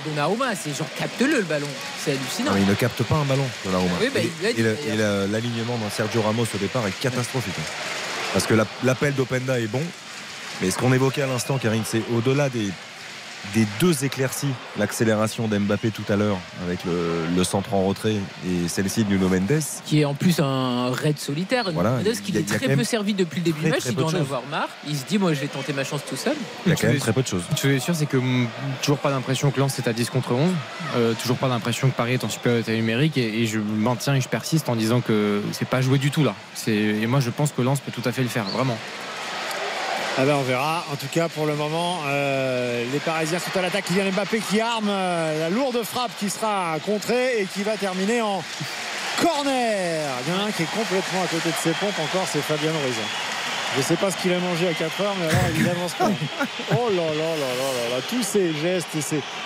Donnarumma. 0.05 0.55
C'est 0.55 0.75
genre 0.77 0.87
capte-le 0.97 1.37
le 1.37 1.41
ballon. 1.43 1.67
C'est 2.03 2.11
hallucinant. 2.11 2.51
Il 2.59 2.67
ne 2.67 2.73
capte 2.75 3.03
pas 3.03 3.15
un 3.15 3.25
ballon, 3.25 3.45
Donnarumma. 3.65 3.91
Oui, 4.01 4.09
bah, 4.13 4.19
Et- 4.21 5.27
l'alignement 5.31 5.77
d'un 5.77 5.89
Sergio 5.89 6.21
Ramos 6.21 6.45
au 6.53 6.57
départ 6.57 6.85
est 6.87 6.99
catastrophique. 6.99 7.53
Parce 8.33 8.45
que 8.45 8.53
la- 8.53 8.67
l'appel 8.83 9.13
d'Openda 9.15 9.59
est 9.59 9.67
bon, 9.67 9.81
mais 10.61 10.69
ce 10.71 10.77
qu'on 10.77 10.93
évoquait 10.93 11.23
à 11.23 11.27
l'instant, 11.27 11.57
Karine, 11.57 11.83
c'est 11.85 12.01
au-delà 12.15 12.49
des, 12.49 12.69
des 13.53 13.65
deux 13.79 14.05
éclaircies, 14.05 14.53
l'accélération 14.77 15.47
d'Mbappé 15.47 15.91
tout 15.91 16.03
à 16.09 16.15
l'heure 16.15 16.37
avec 16.65 16.83
le, 16.85 17.25
le 17.35 17.43
centre 17.43 17.73
en 17.73 17.85
retrait 17.85 18.15
et 18.47 18.67
celle-ci 18.67 19.03
de 19.03 19.09
Nuno 19.09 19.27
Mendes. 19.27 19.61
Qui 19.85 20.01
est 20.01 20.05
en 20.05 20.13
plus 20.13 20.39
un 20.39 20.91
raid 20.91 21.17
solitaire. 21.17 21.71
Voilà, 21.71 21.91
Mendes 21.91 22.05
il 22.05 22.21
qui 22.21 22.37
est 22.37 22.47
très 22.47 22.75
peu 22.75 22.83
servi 22.83 23.13
depuis 23.13 23.39
le 23.39 23.45
début 23.45 23.63
du 23.63 23.69
match. 23.69 23.83
Il 23.87 23.95
doit 23.95 24.07
en 24.07 24.13
avoir 24.13 24.43
marre. 24.49 24.69
Il 24.87 24.95
se 24.95 25.05
dit, 25.05 25.17
moi, 25.17 25.33
je 25.33 25.41
vais 25.41 25.47
tenter 25.47 25.73
ma 25.73 25.83
chance 25.83 26.01
tout 26.07 26.15
seul. 26.15 26.35
Il 26.65 26.69
y 26.69 26.73
a 26.73 26.75
quand 26.75 26.87
même 26.87 26.97
très 26.97 27.13
peu 27.13 27.21
de 27.21 27.27
choses. 27.27 27.43
Une 27.51 27.57
chose 27.57 27.71
est 27.71 27.79
sûre, 27.79 27.95
c'est 27.95 28.05
que 28.05 28.17
toujours 28.81 28.99
pas 28.99 29.11
d'impression 29.11 29.51
que 29.51 29.59
Lens 29.59 29.77
est 29.79 29.87
à 29.87 29.93
10 29.93 30.09
contre 30.09 30.33
11. 30.33 30.51
Euh, 30.95 31.13
toujours 31.21 31.37
pas 31.37 31.49
d'impression 31.49 31.89
que 31.89 31.95
Paris 31.95 32.13
est 32.13 32.23
en 32.23 32.29
supériorité 32.29 32.75
numérique. 32.75 33.17
Et, 33.17 33.41
et 33.41 33.45
je 33.45 33.59
maintiens 33.59 34.15
et 34.15 34.21
je 34.21 34.29
persiste 34.29 34.69
en 34.69 34.75
disant 34.75 35.01
que 35.01 35.41
c'est 35.51 35.67
pas 35.67 35.81
joué 35.81 35.97
du 35.97 36.11
tout 36.11 36.23
là. 36.23 36.35
Et 36.67 37.07
moi, 37.07 37.19
je 37.19 37.29
pense 37.29 37.51
que 37.51 37.61
Lens 37.61 37.79
peut 37.79 37.91
tout 37.91 38.07
à 38.07 38.11
fait 38.11 38.23
le 38.23 38.29
faire, 38.29 38.45
vraiment. 38.45 38.77
Ah 40.17 40.25
ben, 40.25 40.35
on 40.35 40.41
verra. 40.41 40.85
En 40.91 40.95
tout 40.95 41.07
cas, 41.11 41.29
pour 41.29 41.45
le 41.45 41.55
moment, 41.55 41.99
euh, 42.07 42.83
les 42.91 42.99
Parisiens 42.99 43.39
sont 43.39 43.57
à 43.57 43.61
l'attaque. 43.61 43.85
Il 43.91 43.97
y 43.97 44.01
a 44.01 44.11
Mbappé 44.11 44.39
qui 44.39 44.59
arme 44.59 44.89
euh, 44.89 45.39
la 45.39 45.49
lourde 45.49 45.81
frappe 45.83 46.11
qui 46.19 46.29
sera 46.29 46.75
contrée 46.85 47.41
et 47.41 47.45
qui 47.45 47.63
va 47.63 47.77
terminer 47.77 48.21
en 48.21 48.43
corner. 49.21 50.09
Il 50.25 50.33
y 50.33 50.35
en 50.35 50.41
a 50.41 50.47
un 50.47 50.51
qui 50.51 50.63
est 50.63 50.75
complètement 50.75 51.23
à 51.23 51.27
côté 51.27 51.49
de 51.49 51.55
ses 51.61 51.71
pompes 51.71 51.99
encore, 51.99 52.27
c'est 52.31 52.41
Fabien 52.41 52.71
Ruiz. 52.71 52.95
Je 53.73 53.77
ne 53.79 53.83
sais 53.83 53.95
pas 53.95 54.09
ce 54.09 54.17
qu'il 54.17 54.33
a 54.33 54.39
mangé 54.39 54.67
à 54.67 54.73
4 54.73 55.01
heures, 55.01 55.15
mais 55.19 55.27
alors 55.27 55.43
il 55.55 55.63
n'avance 55.63 55.93
pas. 55.93 56.09
Oh 56.71 56.89
là 56.89 57.03
là 57.03 57.13
là 57.13 57.35
là 57.37 57.89
là 57.89 57.95
là, 57.95 58.01
tous 58.09 58.23
ces 58.23 58.53
gestes 58.55 58.87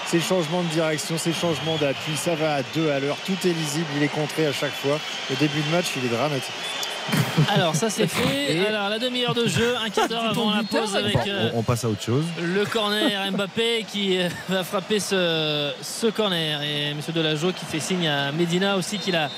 ces 0.07 0.19
changements 0.22 0.64
de 0.64 0.69
direction, 0.69 1.18
ces 1.18 1.34
changements 1.34 1.76
d'appui, 1.76 2.15
ça 2.15 2.34
va 2.35 2.56
à 2.56 2.61
deux 2.73 2.90
à 2.90 2.99
l'heure, 2.99 3.18
tout 3.26 3.38
est 3.45 3.52
lisible, 3.52 3.88
il 3.98 4.03
est 4.03 4.07
contré 4.07 4.45
à 4.45 4.53
chaque 4.53 4.73
fois. 4.73 4.98
Le 5.30 5.35
début 5.35 5.61
de 5.61 5.69
match, 5.76 5.88
il 5.98 6.06
est 6.06 6.15
dramatique. 6.15 6.53
Alors 7.53 7.75
ça 7.75 7.89
c'est 7.89 8.07
fait. 8.07 8.65
Alors 8.67 8.89
la 8.89 8.99
demi-heure 8.99 9.34
de 9.34 9.47
jeu 9.47 9.75
un 9.84 9.89
quart 9.89 10.07
d'heure 10.07 10.25
avant 10.25 10.51
la 10.53 10.63
pause 10.63 10.95
avec 10.95 11.17
euh, 11.27 11.49
On, 11.53 11.59
on 11.59 11.63
passe 11.63 11.84
à 11.84 11.89
autre 11.89 12.01
chose. 12.03 12.23
le 12.41 12.65
corner 12.65 13.31
Mbappé 13.31 13.85
qui 13.88 14.17
euh, 14.19 14.30
va 14.49 14.63
frapper 14.63 14.99
ce, 14.99 15.71
ce 15.81 16.07
corner. 16.07 16.61
Et 16.61 16.93
Monsieur 16.93 17.13
Delageau 17.13 17.51
qui 17.51 17.65
fait 17.65 17.80
signe 17.80 18.07
à 18.07 18.31
Medina 18.31 18.77
aussi 18.77 18.99
qu'il 18.99 19.15
a 19.15 19.30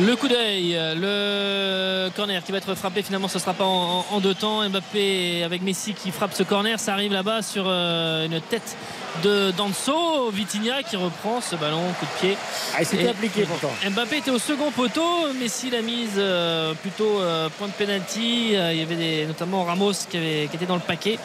le 0.00 0.14
coup 0.16 0.28
d'œil. 0.28 0.78
Le 0.96 2.08
corner 2.16 2.42
qui 2.42 2.52
va 2.52 2.58
être 2.58 2.74
frappé 2.74 3.02
finalement 3.02 3.28
ce 3.28 3.38
sera 3.38 3.54
pas 3.54 3.64
en, 3.64 4.04
en 4.10 4.20
deux 4.20 4.34
temps. 4.34 4.68
Mbappé 4.68 5.42
avec 5.44 5.62
Messi 5.62 5.94
qui 5.94 6.10
frappe 6.10 6.32
ce 6.32 6.42
corner. 6.42 6.78
Ça 6.80 6.92
arrive 6.94 7.12
là-bas 7.12 7.42
sur 7.42 7.64
euh, 7.66 8.26
une 8.26 8.40
tête 8.40 8.76
de 9.22 9.50
Danso 9.52 10.30
Vitinha 10.30 10.82
qui 10.82 10.96
reprend 10.96 11.40
ce 11.40 11.56
ballon 11.56 11.82
coup 11.98 12.06
de 12.06 12.20
pied 12.20 12.36
Ah, 12.74 12.78
il 12.80 12.86
s'était 12.86 13.04
Et- 13.04 13.08
appliqué 13.08 13.42
pourtant. 13.44 13.70
Mbappé 13.90 14.18
était 14.18 14.30
au 14.30 14.38
second 14.38 14.70
poteau, 14.70 15.32
Messi 15.38 15.70
l'a 15.70 15.82
mise 15.82 16.10
euh, 16.16 16.72
plutôt 16.74 17.20
euh, 17.20 17.48
point 17.58 17.66
de 17.68 17.72
penalty. 17.72 18.54
Euh, 18.54 18.72
il 18.72 18.78
y 18.78 18.82
avait 18.82 18.96
des, 18.96 19.26
notamment 19.26 19.64
Ramos 19.64 19.92
qui, 20.08 20.16
avait, 20.16 20.46
qui 20.50 20.56
était 20.56 20.66
dans 20.66 20.74
le 20.76 20.80
paquet, 20.80 21.18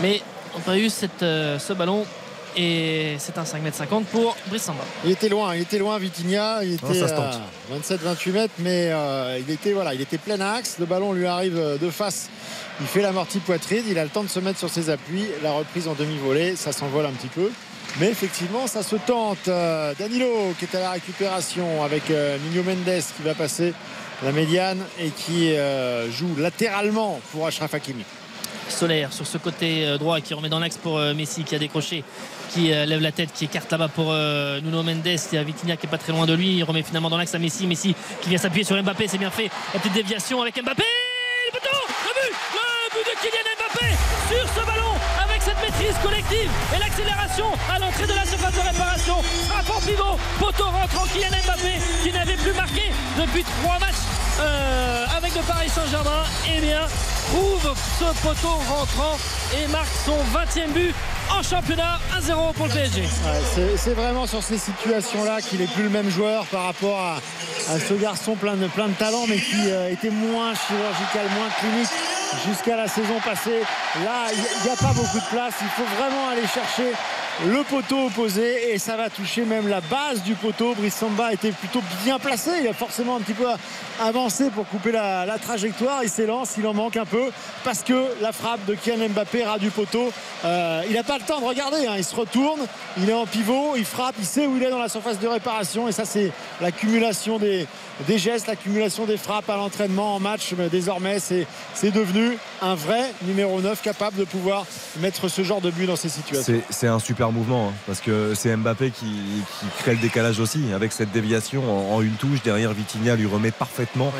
mais 0.00 0.20
on 0.54 0.58
n'a 0.58 0.64
pas 0.64 0.76
eu 0.78 0.90
cette, 0.90 1.20
ce 1.20 1.72
ballon. 1.72 2.04
Et 2.54 3.14
c'est 3.18 3.38
un 3.38 3.44
5m50 3.44 4.04
pour 4.04 4.36
Brice 4.48 4.64
Samba. 4.64 4.84
Il 5.06 5.10
était 5.12 5.30
loin, 5.30 5.54
il 5.54 5.62
était 5.62 5.78
loin 5.78 5.96
Vitinha, 5.98 6.58
il 6.62 6.72
Non, 6.82 6.90
était 6.90 7.00
ça 7.00 7.08
se 7.08 7.14
tente. 7.14 7.40
à 7.72 8.12
27-28 8.14 8.30
mètres, 8.32 8.52
mais 8.58 8.90
euh, 8.92 9.38
il 9.40 9.50
était 9.54 9.72
voilà, 9.72 9.94
il 9.94 10.02
était 10.02 10.18
plein 10.18 10.38
axe. 10.38 10.76
Le 10.78 10.84
ballon 10.84 11.14
lui 11.14 11.24
arrive 11.24 11.58
de 11.80 11.90
face. 11.90 12.28
Il 12.82 12.88
fait 12.88 13.00
l'amorti 13.00 13.38
poitrine, 13.38 13.84
il 13.88 13.96
a 13.96 14.02
le 14.02 14.10
temps 14.10 14.24
de 14.24 14.28
se 14.28 14.40
mettre 14.40 14.58
sur 14.58 14.68
ses 14.68 14.90
appuis. 14.90 15.24
La 15.44 15.52
reprise 15.52 15.86
en 15.86 15.94
demi-volée, 15.94 16.56
ça 16.56 16.72
s'envole 16.72 17.06
un 17.06 17.12
petit 17.12 17.28
peu. 17.28 17.48
Mais 18.00 18.08
effectivement, 18.08 18.66
ça 18.66 18.82
se 18.82 18.96
tente. 18.96 19.46
Euh, 19.46 19.94
Danilo 19.96 20.52
qui 20.58 20.64
est 20.64 20.74
à 20.74 20.80
la 20.80 20.90
récupération 20.90 21.84
avec 21.84 22.10
euh, 22.10 22.36
Nuno 22.50 22.64
Mendes 22.64 23.02
qui 23.16 23.22
va 23.22 23.34
passer 23.34 23.72
la 24.24 24.32
médiane 24.32 24.80
et 24.98 25.10
qui 25.10 25.52
euh, 25.52 26.10
joue 26.10 26.34
latéralement 26.36 27.20
pour 27.30 27.46
Achraf 27.46 27.72
Hakimi. 27.72 28.02
Solaire 28.68 29.12
sur 29.12 29.28
ce 29.28 29.38
côté 29.38 29.96
droit 29.98 30.20
qui 30.20 30.34
remet 30.34 30.48
dans 30.48 30.58
l'axe 30.58 30.76
pour 30.76 30.98
Messi 30.98 31.44
qui 31.44 31.54
a 31.54 31.58
décroché, 31.58 32.02
qui 32.50 32.68
lève 32.68 33.00
la 33.00 33.12
tête, 33.12 33.30
qui 33.32 33.44
écarte 33.44 33.70
là-bas 33.70 33.88
pour 33.88 34.06
Nuno 34.06 34.82
Mendes. 34.82 35.06
Il 35.06 35.34
y 35.34 35.38
a 35.38 35.44
Vitinha 35.44 35.76
qui 35.76 35.86
est 35.86 35.90
pas 35.90 35.98
très 35.98 36.12
loin 36.12 36.26
de 36.26 36.32
lui. 36.32 36.56
Il 36.56 36.64
remet 36.64 36.82
finalement 36.82 37.10
dans 37.10 37.18
l'axe 37.18 37.34
à 37.34 37.38
Messi. 37.38 37.66
Messi 37.66 37.94
qui 38.22 38.30
vient 38.30 38.38
s'appuyer 38.38 38.64
sur 38.64 38.80
Mbappé. 38.82 39.06
C'est 39.08 39.18
bien 39.18 39.30
fait. 39.30 39.50
La 39.74 39.80
petite 39.80 39.92
déviation 39.92 40.40
avec 40.40 40.60
Mbappé. 40.60 40.84
Poteau 41.52 41.68
Le 41.68 42.88
but 42.94 43.04
de 43.04 43.14
Kylian 43.20 43.44
Mbappé 43.58 43.94
sur 44.28 44.48
ce 44.54 44.66
ballon 44.66 44.94
avec 45.22 45.42
cette 45.42 45.60
maîtrise 45.60 45.94
collective 46.02 46.50
et 46.74 46.78
l'accélération 46.78 47.44
à 47.70 47.78
l'entrée 47.78 48.06
de 48.06 48.14
la 48.14 48.24
surface 48.24 48.54
de 48.54 48.60
réparation. 48.60 49.22
Frappe 49.48 49.76
en 49.76 49.80
pivot. 49.80 50.16
Poteau 50.40 50.64
rentrant 50.64 51.04
Kylian 51.12 51.36
Mbappé 51.44 51.74
qui 52.02 52.12
n'avait 52.12 52.36
plus 52.36 52.54
marqué 52.54 52.90
depuis 53.20 53.44
trois 53.44 53.78
matchs 53.78 54.00
euh, 54.40 55.04
avec 55.14 55.34
le 55.34 55.42
Paris 55.42 55.68
Saint-Germain. 55.68 56.24
Eh 56.48 56.60
bien, 56.60 56.86
trouve 57.28 57.74
ce 57.98 58.22
poteau 58.22 58.56
rentrant 58.68 59.18
et 59.54 59.66
marque 59.68 59.92
son 60.06 60.16
20e 60.32 60.72
but 60.72 60.94
en 61.38 61.42
championnat 61.42 61.98
1-0 62.18 62.52
pour 62.54 62.66
le 62.66 62.72
PSG. 62.72 63.02
C'est- 63.76 63.94
vraiment 63.94 64.26
sur 64.26 64.42
ces 64.42 64.58
situations-là 64.58 65.40
qu'il 65.40 65.60
n'est 65.60 65.66
plus 65.66 65.82
le 65.84 65.90
même 65.90 66.10
joueur 66.10 66.46
par 66.46 66.64
rapport 66.64 66.98
à, 66.98 67.16
ce 67.78 67.94
garçon 67.94 68.34
plein 68.34 68.56
de, 68.56 68.66
plein 68.68 68.88
talent, 68.90 69.24
mais 69.28 69.36
qui 69.36 69.70
euh, 69.70 69.90
était 69.92 70.10
moins 70.10 70.54
chirurgical, 70.54 71.26
moins 71.36 71.48
clinique 71.60 71.90
jusqu'à 72.48 72.76
la 72.76 72.88
saison 72.88 73.20
passée. 73.24 73.60
Là, 74.04 74.26
il 74.32 74.64
n'y 74.64 74.70
a 74.70 74.76
pas 74.76 74.92
beaucoup 74.94 75.18
de 75.18 75.28
place. 75.30 75.54
Il 75.60 75.68
faut 75.68 75.88
vraiment 75.96 76.28
aller 76.30 76.46
chercher 76.46 76.92
le 77.46 77.64
poteau 77.64 78.06
opposé 78.06 78.72
et 78.72 78.78
ça 78.78 78.96
va 78.96 79.10
toucher 79.10 79.44
même 79.44 79.66
la 79.68 79.80
base 79.80 80.22
du 80.22 80.34
poteau. 80.34 80.74
Brice 80.74 80.94
Samba 80.94 81.32
était 81.32 81.50
plutôt 81.50 81.80
bien 82.04 82.18
placé. 82.18 82.50
Il 82.62 82.68
a 82.68 82.72
forcément 82.72 83.16
un 83.16 83.20
petit 83.20 83.32
peu 83.32 83.46
avancé 84.00 84.50
pour 84.50 84.66
couper 84.68 84.92
la, 84.92 85.26
trajectoire. 85.42 86.04
Il 86.04 86.08
s'élance, 86.10 86.54
il 86.58 86.66
en 86.66 86.74
manque 86.74 86.96
un 86.96 87.06
peu 87.06 87.30
parce 87.64 87.82
que 87.82 88.06
la 88.20 88.32
frappe 88.32 88.64
de 88.66 88.74
Kylian 88.74 89.08
Mbappé 89.08 89.44
ras 89.44 89.58
du 89.58 89.70
poteau. 89.70 90.12
Euh, 90.44 90.82
il 90.88 90.94
n'a 90.94 91.02
pas 91.02 91.18
le 91.18 91.24
temps 91.24 91.40
de 91.40 91.46
regarder. 91.46 91.86
hein. 91.86 91.94
Il 91.96 92.04
se 92.04 92.14
retourne, 92.14 92.60
il 92.98 93.08
est 93.08 93.14
en 93.14 93.26
pivot, 93.26 93.74
il 93.76 93.84
frappe, 93.84 94.14
il 94.18 94.26
sait 94.26 94.46
où 94.46 94.56
il 94.56 94.62
est 94.62 94.70
dans 94.70 94.78
la 94.78 94.88
surface 94.88 95.18
de 95.18 95.26
réparation 95.28 95.88
et 95.88 95.92
ça 95.92 96.04
c'est 96.04 96.30
l'accumulation 96.60 97.38
des, 97.38 97.66
des 98.06 98.18
gestes, 98.18 98.46
l'accumulation 98.46 99.04
des 99.04 99.16
frappes 99.16 99.48
à 99.50 99.56
l'entraînement 99.56 100.14
en 100.14 100.20
match. 100.20 100.52
Mais 100.56 100.68
désormais, 100.68 101.18
c'est 101.18 101.90
devenu 101.90 102.36
un 102.60 102.74
vrai 102.74 103.12
numéro 103.22 103.60
9 103.60 103.82
capable 103.82 104.16
de 104.16 104.24
pouvoir 104.24 104.66
mettre 105.00 105.28
ce 105.28 105.42
genre 105.42 105.60
de 105.60 105.70
but 105.70 105.86
dans 105.86 105.96
ces 105.96 106.08
situations. 106.08 106.60
C'est 106.70 106.86
un 106.86 106.98
super 106.98 107.21
mouvement 107.30 107.68
hein, 107.68 107.72
parce 107.86 108.00
que 108.00 108.34
c'est 108.34 108.54
Mbappé 108.56 108.90
qui, 108.90 109.06
qui 109.60 109.66
crée 109.78 109.94
le 109.94 110.00
décalage 110.00 110.40
aussi 110.40 110.72
avec 110.74 110.92
cette 110.92 111.12
déviation 111.12 111.62
en, 111.92 111.96
en 111.96 112.02
une 112.02 112.14
touche 112.14 112.42
derrière 112.42 112.72
Vitinha 112.72 113.14
lui 113.16 113.26
remet 113.26 113.50
parfaitement 113.50 114.12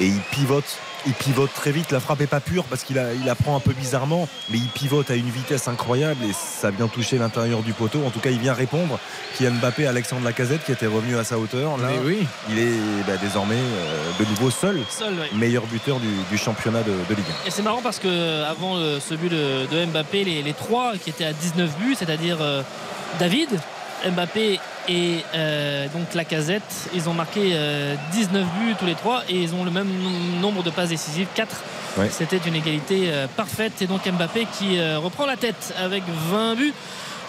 et 0.00 0.06
il 0.06 0.20
pivote 0.32 0.78
il 1.06 1.12
pivote 1.14 1.52
très 1.54 1.70
vite. 1.70 1.92
La 1.92 2.00
frappe 2.00 2.20
est 2.20 2.26
pas 2.26 2.40
pure 2.40 2.64
parce 2.64 2.82
qu'il 2.84 2.98
a- 2.98 3.12
il 3.14 3.24
la 3.24 3.34
prend 3.34 3.56
un 3.56 3.60
peu 3.60 3.72
bizarrement 3.72 4.28
mais 4.50 4.58
il 4.58 4.68
pivote 4.68 5.10
à 5.10 5.14
une 5.14 5.30
vitesse 5.30 5.68
incroyable 5.68 6.24
et 6.24 6.32
ça 6.32 6.70
vient 6.70 6.88
toucher 6.88 7.18
l'intérieur 7.18 7.62
du 7.62 7.72
poteau. 7.72 8.04
En 8.04 8.10
tout 8.10 8.20
cas 8.20 8.30
il 8.30 8.38
vient 8.38 8.54
répondre. 8.54 8.98
Kylian 9.36 9.52
Mbappé 9.54 9.86
Alexandre 9.86 10.24
Lacazette 10.24 10.64
qui 10.64 10.72
était 10.72 10.86
revenu 10.86 11.16
à 11.16 11.24
sa 11.24 11.38
hauteur 11.38 11.76
là 11.78 11.88
oui. 12.04 12.26
il 12.50 12.58
est 12.58 12.72
bah, 13.06 13.16
désormais 13.20 13.54
euh, 13.56 14.10
de 14.18 14.24
nouveau 14.30 14.50
seul, 14.50 14.80
meilleur 15.34 15.64
buteur 15.66 15.98
du, 16.00 16.08
du 16.30 16.38
championnat 16.38 16.82
de, 16.82 16.92
de 17.08 17.14
Ligue 17.14 17.26
1 17.44 17.48
Et 17.48 17.50
c'est 17.50 17.62
marrant 17.62 17.82
parce 17.82 17.98
que 17.98 18.42
avant 18.44 18.76
euh, 18.76 18.98
ce 19.00 19.14
but 19.14 19.28
de, 19.30 19.66
de 19.70 19.84
Mbappé, 19.86 20.24
les, 20.24 20.42
les 20.42 20.52
trois 20.54 20.94
qui 21.02 21.10
étaient 21.10 21.24
à 21.24 21.32
19 21.32 21.76
buts, 21.78 21.94
c'est-à-dire 21.98 22.38
euh, 22.40 22.62
David, 23.18 23.48
Mbappé 24.04 24.60
et 24.88 25.18
euh, 25.34 25.86
donc 25.88 26.14
Lacazette, 26.14 26.88
ils 26.94 27.08
ont 27.08 27.14
marqué 27.14 27.50
euh, 27.54 27.94
19 28.12 28.44
buts 28.60 28.74
tous 28.78 28.86
les 28.86 28.94
trois 28.94 29.22
et 29.28 29.34
ils 29.34 29.54
ont 29.54 29.64
le 29.64 29.70
même 29.70 29.88
nom- 29.88 30.40
nombre 30.40 30.62
de 30.62 30.70
passes 30.70 30.90
décisives, 30.90 31.26
4. 31.34 31.56
Ouais. 31.98 32.08
C'était 32.10 32.36
une 32.46 32.54
égalité 32.54 33.04
euh, 33.10 33.26
parfaite 33.36 33.80
et 33.82 33.86
donc 33.86 34.06
Mbappé 34.06 34.46
qui 34.58 34.78
euh, 34.78 34.98
reprend 34.98 35.26
la 35.26 35.36
tête 35.36 35.74
avec 35.78 36.02
20 36.30 36.54
buts 36.54 36.74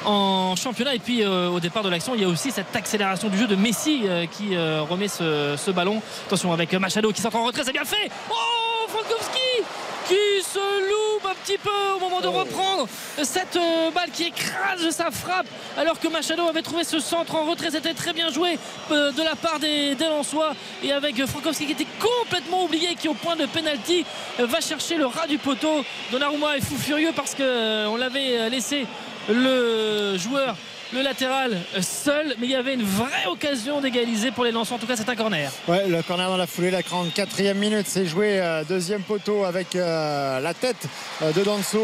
en 0.05 0.55
championnat 0.55 0.93
et 0.93 0.99
puis 0.99 1.23
euh, 1.23 1.49
au 1.49 1.59
départ 1.59 1.81
de 1.83 1.89
l'action 1.89 2.13
il 2.13 2.21
y 2.21 2.23
a 2.23 2.27
aussi 2.27 2.51
cette 2.51 2.75
accélération 2.75 3.29
du 3.29 3.37
jeu 3.37 3.47
de 3.47 3.55
Messi 3.55 4.01
euh, 4.05 4.25
qui 4.27 4.55
euh, 4.55 4.81
remet 4.87 5.07
ce, 5.07 5.55
ce 5.57 5.71
ballon 5.71 6.01
attention 6.27 6.53
avec 6.53 6.71
Machado 6.73 7.11
qui 7.11 7.19
sort 7.21 7.35
en 7.35 7.45
retrait 7.45 7.63
c'est 7.65 7.71
bien 7.73 7.83
fait 7.83 8.09
oh 8.29 8.87
Frankowski 8.89 9.63
qui 10.07 10.41
se 10.41 10.57
loupe 10.89 11.25
un 11.25 11.35
petit 11.43 11.57
peu 11.57 11.69
au 11.95 11.99
moment 11.99 12.21
de 12.21 12.27
reprendre 12.27 12.87
cette 13.21 13.55
euh, 13.55 13.91
balle 13.91 14.09
qui 14.11 14.23
écrase 14.23 14.89
sa 14.89 15.11
frappe 15.11 15.47
alors 15.77 15.99
que 15.99 16.07
Machado 16.07 16.47
avait 16.47 16.61
trouvé 16.61 16.83
ce 16.83 16.99
centre 16.99 17.35
en 17.35 17.45
retrait. 17.45 17.69
C'était 17.71 17.93
très 17.93 18.13
bien 18.13 18.29
joué 18.31 18.57
euh, 18.91 19.11
de 19.11 19.21
la 19.21 19.35
part 19.35 19.59
des, 19.59 19.95
des 19.95 20.05
Lensois. 20.05 20.53
Et 20.83 20.91
avec 20.91 21.23
Frankowski 21.25 21.65
qui 21.65 21.71
était 21.73 21.87
complètement 21.99 22.63
oublié 22.63 22.95
qui 22.95 23.07
au 23.07 23.13
point 23.13 23.35
de 23.35 23.45
pénalty 23.45 24.05
euh, 24.39 24.45
va 24.45 24.61
chercher 24.61 24.95
le 24.95 25.05
ras 25.05 25.27
du 25.27 25.37
poteau. 25.37 25.83
Donnarumma 26.11 26.57
est 26.57 26.61
fou 26.61 26.77
furieux 26.77 27.11
parce 27.15 27.35
qu'on 27.35 27.95
l'avait 27.97 28.39
euh, 28.39 28.49
laissé 28.49 28.85
le 29.29 30.17
joueur 30.17 30.55
le 30.93 31.01
latéral 31.01 31.57
seul 31.81 32.35
mais 32.39 32.47
il 32.47 32.51
y 32.51 32.55
avait 32.55 32.73
une 32.73 32.83
vraie 32.83 33.25
occasion 33.27 33.81
d'égaliser 33.81 34.31
pour 34.31 34.43
les 34.43 34.51
Lensois 34.51 34.77
en 34.77 34.79
tout 34.79 34.87
cas 34.87 34.95
c'est 34.95 35.09
un 35.09 35.15
corner. 35.15 35.51
Ouais, 35.67 35.87
le 35.87 36.01
corner 36.01 36.29
dans 36.29 36.37
la 36.37 36.47
foulée, 36.47 36.71
la 36.71 36.81
44e 36.81 37.53
minute, 37.55 37.85
c'est 37.87 38.05
joué 38.05 38.39
euh, 38.39 38.63
deuxième 38.63 39.01
poteau 39.01 39.43
avec 39.43 39.75
euh, 39.75 40.39
la 40.39 40.53
tête 40.53 40.87
euh, 41.21 41.31
de 41.31 41.43
Danso 41.43 41.81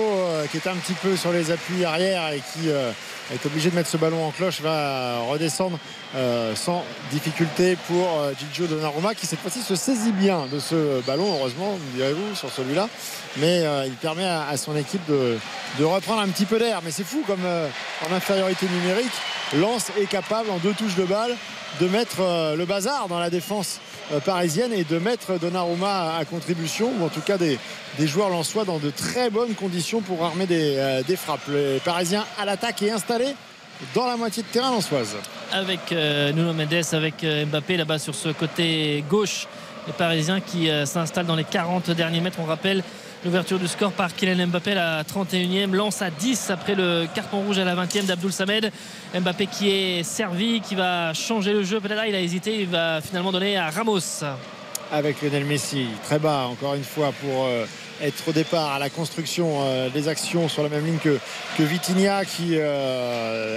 qui 0.51 0.57
est 0.57 0.67
un 0.67 0.75
petit 0.75 0.93
peu 0.93 1.15
sur 1.15 1.31
les 1.31 1.51
appuis 1.51 1.85
arrière 1.85 2.29
et 2.31 2.41
qui 2.53 2.69
est 2.69 3.45
obligé 3.45 3.69
de 3.69 3.75
mettre 3.75 3.89
ce 3.89 3.97
ballon 3.97 4.25
en 4.25 4.31
cloche, 4.31 4.61
va 4.61 5.19
redescendre 5.29 5.79
euh, 6.15 6.55
sans 6.55 6.85
difficulté 7.09 7.75
pour 7.87 8.19
euh, 8.19 8.33
Gigio 8.37 8.67
Donnarumma 8.67 9.15
qui 9.15 9.25
cette 9.25 9.39
fois-ci 9.39 9.63
se 9.63 9.75
saisit 9.75 10.11
bien 10.11 10.45
de 10.51 10.59
ce 10.59 11.01
ballon, 11.07 11.25
heureusement, 11.39 11.73
me 11.73 11.97
direz-vous, 11.97 12.35
sur 12.35 12.51
celui-là. 12.51 12.87
Mais 13.37 13.65
euh, 13.65 13.85
il 13.87 13.93
permet 13.93 14.25
à, 14.25 14.55
son 14.55 14.75
équipe 14.75 15.01
de, 15.07 15.39
reprendre 15.83 16.21
un 16.21 16.27
petit 16.27 16.45
peu 16.45 16.59
d'air. 16.59 16.81
Mais 16.85 16.91
c'est 16.91 17.03
fou 17.03 17.23
comme 17.25 17.43
en 17.43 18.13
infériorité 18.13 18.67
numérique, 18.67 19.11
Lens 19.55 19.91
est 19.99 20.05
capable 20.05 20.51
en 20.51 20.57
deux 20.57 20.73
touches 20.73 20.95
de 20.95 21.03
balle 21.03 21.35
de 21.79 21.87
mettre 21.87 22.55
le 22.55 22.65
bazar 22.65 23.07
dans 23.07 23.19
la 23.19 23.31
défense 23.31 23.79
parisienne 24.23 24.71
et 24.71 24.83
de 24.83 24.99
mettre 24.99 25.39
Donnarumma 25.39 26.15
à, 26.15 26.25
contribution 26.25 26.91
ou 26.99 27.05
en 27.05 27.09
tout 27.09 27.21
cas 27.21 27.39
des, 27.39 27.57
joueurs 27.99 28.29
lensois 28.29 28.65
dans 28.65 28.77
de 28.77 28.91
très 28.91 29.31
bonnes 29.31 29.55
conditions 29.55 30.01
pour 30.01 30.23
armer 30.23 30.45
des, 30.45 31.01
des 31.07 31.15
frappes. 31.15 31.47
Les 31.47 31.79
Parisiens 31.79 32.25
à 32.39 32.45
l'attaque 32.45 32.83
et 32.83 32.91
installés 32.91 33.33
dans 33.95 34.05
la 34.05 34.15
moitié 34.15 34.43
de 34.43 34.47
terrain 34.49 34.69
lensoise. 34.69 35.15
Avec 35.53 35.91
euh, 35.91 36.31
Nuno 36.31 36.51
Mendes, 36.51 36.83
avec 36.93 37.23
euh, 37.23 37.45
Mbappé 37.45 37.77
là-bas 37.77 37.99
sur 37.99 38.15
ce 38.15 38.29
côté 38.29 39.03
gauche. 39.09 39.47
Les 39.85 39.93
Parisiens 39.93 40.41
qui 40.41 40.69
euh, 40.69 40.85
s'installent 40.85 41.27
dans 41.27 41.35
les 41.35 41.43
40 41.43 41.91
derniers 41.91 42.21
mètres. 42.21 42.39
On 42.41 42.45
rappelle 42.45 42.83
l'ouverture 43.23 43.59
du 43.59 43.67
score 43.67 43.91
par 43.91 44.15
Kylian 44.15 44.47
Mbappé 44.47 44.71
à 44.71 44.75
la 44.75 45.03
31e. 45.03 45.71
Lance 45.73 46.01
à 46.01 46.09
10 46.09 46.49
après 46.49 46.73
le 46.75 47.05
carton 47.13 47.41
rouge 47.41 47.59
à 47.59 47.65
la 47.65 47.75
20e 47.75 48.05
d'Abdoul 48.05 48.33
Samed. 48.33 48.71
Mbappé 49.13 49.47
qui 49.47 49.69
est 49.69 50.03
servi, 50.03 50.59
qui 50.59 50.73
va 50.73 51.13
changer 51.13 51.53
le 51.53 51.63
jeu. 51.63 51.79
Peut-être 51.79 52.03
il 52.07 52.15
a 52.15 52.19
hésité. 52.19 52.61
Il 52.61 52.67
va 52.67 52.99
finalement 53.01 53.31
donner 53.31 53.55
à 53.55 53.69
Ramos. 53.69 54.23
avec 54.91 55.21
Lionel 55.21 55.45
Messi 55.45 55.85
très 56.03 56.19
bas 56.19 56.47
encore 56.49 56.73
une 56.73 56.83
fois 56.83 57.13
pour 57.21 57.47
être 58.01 58.27
au 58.27 58.31
départ 58.31 58.73
à 58.73 58.79
la 58.79 58.89
construction 58.89 59.89
des 59.93 60.07
actions 60.07 60.49
sur 60.49 60.63
la 60.63 60.69
même 60.69 60.85
ligne 60.85 60.97
que, 60.97 61.19
que 61.57 61.63
Vitinha 61.63 62.25
qui 62.25 62.55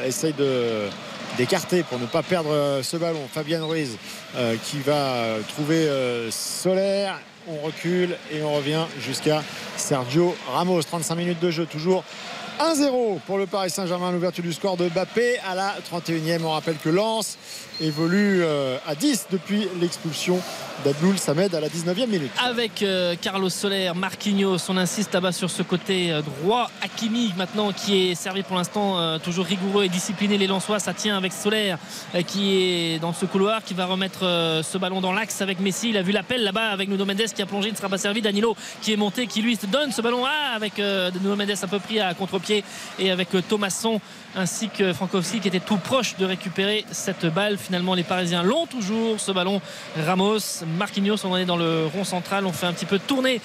essaye 0.07 0.35
de 0.35 0.89
d'écarter 1.37 1.83
pour 1.83 1.99
ne 1.99 2.07
pas 2.07 2.23
perdre 2.23 2.51
euh, 2.51 2.83
ce 2.83 2.97
ballon. 2.97 3.21
Fabien 3.33 3.65
Ruiz 3.65 3.97
euh, 4.37 4.57
qui 4.65 4.81
va 4.81 4.93
euh, 4.93 5.41
trouver 5.49 5.89
Solaire 6.31 7.19
on 7.49 7.65
recule 7.65 8.17
et 8.33 8.43
on 8.43 8.55
revient 8.55 8.87
jusqu'à 9.01 9.43
Sergio 9.77 10.35
Ramos. 10.53 10.83
35 10.83 11.15
minutes 11.15 11.41
de 11.41 11.51
jeu 11.51 11.65
toujours 11.65 12.03
1-0 12.59 13.21
pour 13.27 13.37
le 13.37 13.47
Paris 13.47 13.69
Saint-Germain, 13.69 14.11
l'ouverture 14.11 14.43
du 14.43 14.53
score 14.53 14.79
de 14.79 14.89
Mbappé 14.89 15.39
à 15.47 15.55
la 15.55 15.75
31e. 15.93 16.43
On 16.43 16.53
rappelle 16.53 16.77
que 16.79 16.89
Lens 16.89 17.37
évolue 17.81 18.43
euh, 18.43 18.79
à 18.87 18.95
10 18.95 19.27
depuis 19.31 19.69
l'expulsion 19.79 20.41
d'Abdoul 20.83 21.19
Samed 21.19 21.55
à 21.55 21.61
la 21.61 21.69
19e 21.69 22.07
minute. 22.07 22.31
avec 22.43 22.83
euh, 22.83 23.15
Carlos 23.21 23.51
Soler, 23.51 23.93
Marquinhos, 23.95 24.59
on 24.71 24.77
insiste 24.79 25.13
là-bas 25.13 25.33
sur 25.33 25.51
ce 25.51 25.63
côté 25.63 26.13
euh, 26.13 26.23
droit. 26.23 26.71
Hakimi 26.83 27.35
maintenant 27.37 27.73
qui 27.73 28.11
est 28.11 28.15
servi 28.15 28.43
pour 28.43 28.57
l'instant 28.57 29.19
toujours 29.19 29.45
rigoureux 29.45 29.85
et 29.85 29.89
discipliné 29.89 30.39
les 30.39 30.47
Lensois. 30.47 30.79
Ça 30.79 30.95
tient 30.95 31.17
avec 31.17 31.33
Soler 31.33 31.75
qui 32.27 32.57
est 32.57 32.99
dans 32.99 33.13
ce 33.13 33.27
couloir, 33.27 33.63
qui 33.65 33.75
va 33.75 33.85
remettre 33.87 34.21
ce 34.21 34.79
ballon 34.79 35.01
dans 35.01 35.13
l'axe 35.13 35.43
avec 35.43 35.61
Messi. 35.61 35.91
Il 35.91 35.97
a 35.97 36.03
vu 36.03 36.13
l'appel 36.13 36.43
là-bas 36.43 36.69
avec 36.71 36.89
Nuno 36.89 37.05
Mendes 37.05 37.27
qui 37.35 37.43
a 37.43 37.47
plongé, 37.47 37.69
il 37.69 37.73
ne 37.73 37.77
sera 37.77 37.89
pas 37.89 37.99
servi. 37.99 38.23
Danilo 38.23 38.57
qui 38.81 38.93
est 38.93 38.97
monté, 38.97 39.27
qui 39.27 39.43
lui 39.43 39.59
donne 39.71 39.93
ce 39.93 40.01
ballon 40.01 40.25
là 40.25 40.55
avec 40.55 40.79
Nuno 40.79 41.37
Mendes 41.37 41.55
un 41.63 41.69
peu 41.69 41.79
pris 41.79 42.01
à 42.01 42.15
contre-pied 42.15 42.46
et 42.51 43.11
avec 43.11 43.35
euh, 43.35 43.43
Thomasson 43.47 44.01
ainsi 44.37 44.69
que 44.69 44.93
Frankowski 44.93 45.41
qui 45.41 45.49
était 45.49 45.61
tout 45.61 45.79
proche 45.79 46.17
de 46.17 46.25
récupérer 46.25 46.85
cette 46.93 47.27
balle. 47.27 47.59
Finalement, 47.59 47.95
les 47.95 48.03
Parisiens 48.03 48.43
l'ont 48.43 48.67
toujours 48.67 49.19
ce 49.19 49.33
ballon. 49.33 49.61
Ramos, 50.07 50.65
Marquinhos, 50.79 51.25
on 51.25 51.33
en 51.33 51.37
est 51.37 51.45
dans 51.45 51.57
le 51.57 51.87
rond 51.87 52.05
central. 52.05 52.47
On 52.47 52.53
fait 52.53 52.67
un 52.67 52.73
petit 52.73 52.85
peu 52.85 52.99
tourner 52.99 53.41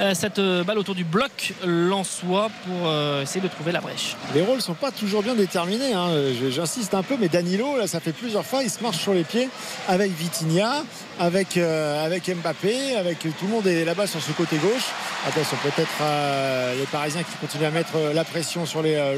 euh, 0.00 0.14
cette 0.14 0.38
euh, 0.38 0.64
balle 0.64 0.78
autour 0.78 0.94
du 0.94 1.04
bloc 1.04 1.52
Lensois 1.64 2.50
pour 2.66 2.88
euh, 2.88 3.22
essayer 3.22 3.40
de 3.40 3.48
trouver 3.48 3.72
la 3.72 3.80
brèche. 3.80 4.16
Les 4.34 4.42
rôles 4.42 4.62
sont 4.62 4.74
pas 4.74 4.90
toujours 4.90 5.22
bien 5.22 5.34
déterminés. 5.34 5.92
hein. 5.92 6.08
J'insiste 6.50 6.94
un 6.94 7.02
peu, 7.02 7.16
mais 7.18 7.28
Danilo, 7.28 7.76
là, 7.76 7.86
ça 7.86 8.00
fait 8.00 8.12
plusieurs 8.12 8.44
fois, 8.44 8.62
il 8.62 8.70
se 8.70 8.82
marche 8.82 8.98
sur 8.98 9.14
les 9.14 9.24
pieds 9.24 9.48
avec 9.88 10.12
Vitinha, 10.12 10.84
avec, 11.18 11.58
Mbappé, 11.58 12.96
avec 12.96 13.18
tout 13.20 13.32
le 13.42 13.48
monde 13.48 13.66
est 13.66 13.84
là-bas 13.84 14.06
sur 14.06 14.20
ce 14.20 14.32
côté 14.32 14.56
gauche. 14.56 14.86
Attention, 15.26 15.56
peut-être 15.62 16.76
les 16.78 16.86
Parisiens 16.86 17.22
qui 17.22 17.36
continuent 17.40 17.66
à 17.66 17.70
mettre 17.70 17.98
la 18.14 18.24
pression 18.24 18.66
sur 18.66 18.82
les 18.82 18.94
euh, 18.94 19.14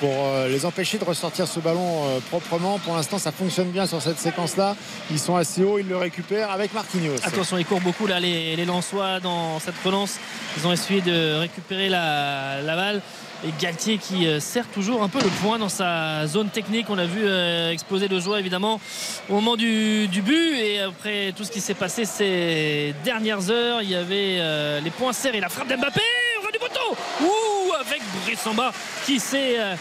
pour 0.00 0.10
les 0.48 0.64
empêcher 0.66 0.98
de 0.98 1.04
ressortir 1.04 1.46
ce 1.46 1.60
ballon 1.60 2.04
euh, 2.06 2.20
proprement. 2.30 2.78
Pour 2.78 2.96
l'instant, 2.96 3.18
ça 3.18 3.32
fonctionne 3.32 3.70
bien 3.70 3.86
sur 3.86 4.00
cette 4.00 4.18
séquence-là. 4.18 4.76
Ils 5.10 5.18
sont 5.18 5.36
assez 5.36 5.62
hauts, 5.62 5.78
ils 5.78 5.88
le 5.88 5.96
récupèrent 5.96 6.50
avec 6.50 6.72
Marquinhos. 6.72 7.16
Attention, 7.24 7.58
ils 7.58 7.66
courent 7.66 7.80
beaucoup 7.80 8.06
là, 8.06 8.20
les, 8.20 8.56
les 8.56 8.64
Lensois 8.64 9.20
dans 9.20 9.58
cette 9.60 9.74
relance. 9.84 10.18
Ils 10.56 10.66
ont 10.66 10.72
essayé 10.72 11.00
de 11.00 11.38
récupérer 11.38 11.88
la, 11.88 12.62
la 12.62 12.76
balle. 12.76 13.02
Et 13.46 13.52
Galtier 13.60 13.98
qui 13.98 14.26
euh, 14.26 14.40
serre 14.40 14.66
toujours 14.68 15.02
un 15.02 15.08
peu 15.08 15.18
le 15.18 15.28
point 15.42 15.58
dans 15.58 15.68
sa 15.68 16.26
zone 16.26 16.48
technique. 16.48 16.86
On 16.88 16.96
a 16.96 17.04
vu 17.04 17.20
euh, 17.24 17.70
exploser 17.72 18.08
de 18.08 18.18
joie 18.18 18.40
évidemment 18.40 18.80
au 19.28 19.34
moment 19.34 19.56
du, 19.56 20.08
but. 20.24 20.54
Et 20.56 20.80
après 20.80 21.32
tout 21.36 21.44
ce 21.44 21.50
qui 21.50 21.60
s'est 21.60 21.74
passé 21.74 22.06
ces 22.06 22.94
dernières 23.04 23.50
heures, 23.50 23.82
il 23.82 23.90
y 23.90 23.94
avait 23.94 24.38
euh, 24.38 24.80
les 24.80 24.90
points 24.90 25.12
serrés. 25.12 25.40
La 25.40 25.50
frappe 25.50 25.68
d'Mbappé 25.68 26.00
au 26.46 26.50
du 26.50 26.58
poteau 26.58 26.96
Ouh, 27.22 27.72
avec 27.80 28.00
Brice 28.24 28.40
Samba 28.40 28.72
qui 29.04 29.20
s'est 29.20 29.56
euh, 29.58 29.74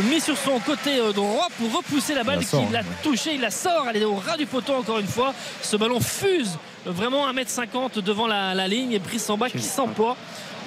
mis 0.00 0.20
sur 0.20 0.36
son 0.36 0.58
côté 0.60 0.98
euh, 0.98 1.12
droit 1.12 1.48
pour 1.58 1.76
repousser 1.76 2.14
la 2.14 2.24
balle 2.24 2.40
la 2.40 2.46
sort, 2.46 2.66
qui 2.66 2.72
l'a 2.72 2.80
ouais. 2.80 2.86
touché. 3.02 3.34
Il 3.34 3.40
la 3.40 3.50
sort, 3.50 3.86
elle 3.88 4.02
est 4.02 4.04
au 4.04 4.14
ras 4.14 4.36
du 4.36 4.46
poteau 4.46 4.74
encore 4.74 4.98
une 4.98 5.06
fois. 5.06 5.34
Ce 5.62 5.76
ballon 5.76 6.00
fuse 6.00 6.58
vraiment 6.86 7.30
1m50 7.32 8.00
devant 8.02 8.26
la, 8.26 8.54
la 8.54 8.68
ligne 8.68 8.92
et 8.92 8.98
Brice 8.98 9.24
Samba 9.24 9.50
qui 9.50 9.62
s'emploie 9.62 10.16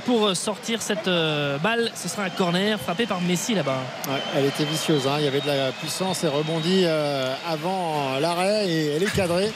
pour 0.06 0.36
sortir 0.36 0.82
cette 0.82 1.08
euh, 1.08 1.58
balle. 1.58 1.92
Ce 1.96 2.08
sera 2.08 2.24
un 2.24 2.30
corner 2.30 2.80
frappé 2.80 3.06
par 3.06 3.22
Messi 3.22 3.56
là-bas. 3.56 3.80
Ouais, 4.08 4.22
elle 4.36 4.46
était 4.46 4.66
vicieuse, 4.66 5.08
hein. 5.08 5.16
il 5.20 5.26
y 5.26 5.28
avait 5.28 5.42
de 5.42 5.48
la 5.48 5.72
puissance 5.72 6.24
et 6.24 6.28
rebondit 6.28 6.84
euh, 6.86 7.34
avant 7.48 8.20
l'arrêt 8.20 8.70
et 8.70 8.96
elle 8.96 9.04
est 9.04 9.14
cadrée. 9.14 9.52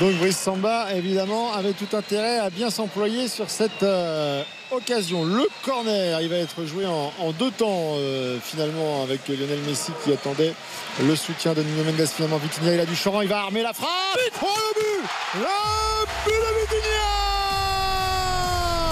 Donc 0.00 0.14
Brice 0.14 0.38
Samba 0.38 0.92
évidemment 0.94 1.52
avait 1.52 1.72
tout 1.74 1.96
intérêt 1.96 2.38
à 2.38 2.50
bien 2.50 2.70
s'employer 2.70 3.28
sur 3.28 3.48
cette 3.48 3.82
euh, 3.82 4.42
occasion. 4.72 5.24
Le 5.24 5.46
corner, 5.64 6.20
il 6.20 6.28
va 6.28 6.36
être 6.38 6.64
joué 6.64 6.86
en, 6.86 7.12
en 7.20 7.30
deux 7.32 7.50
temps 7.52 7.94
euh, 7.96 8.38
finalement 8.42 9.02
avec 9.04 9.28
Lionel 9.28 9.60
Messi 9.66 9.92
qui 10.04 10.12
attendait 10.12 10.54
le 11.02 11.14
soutien 11.14 11.52
de 11.54 11.62
Nuno 11.62 11.84
Mendes. 11.84 12.08
Finalement 12.08 12.38
Vitinha, 12.38 12.74
il 12.74 12.80
a 12.80 12.86
du 12.86 12.96
Choran, 12.96 13.20
il 13.22 13.28
va 13.28 13.40
armer 13.42 13.62
la 13.62 13.72
frappe. 13.72 13.90
Oh 14.42 14.46
le 14.74 14.74
but 14.74 15.08
Le 15.36 16.04
but 16.24 16.40
de 16.40 16.50
Vitinha 16.60 17.12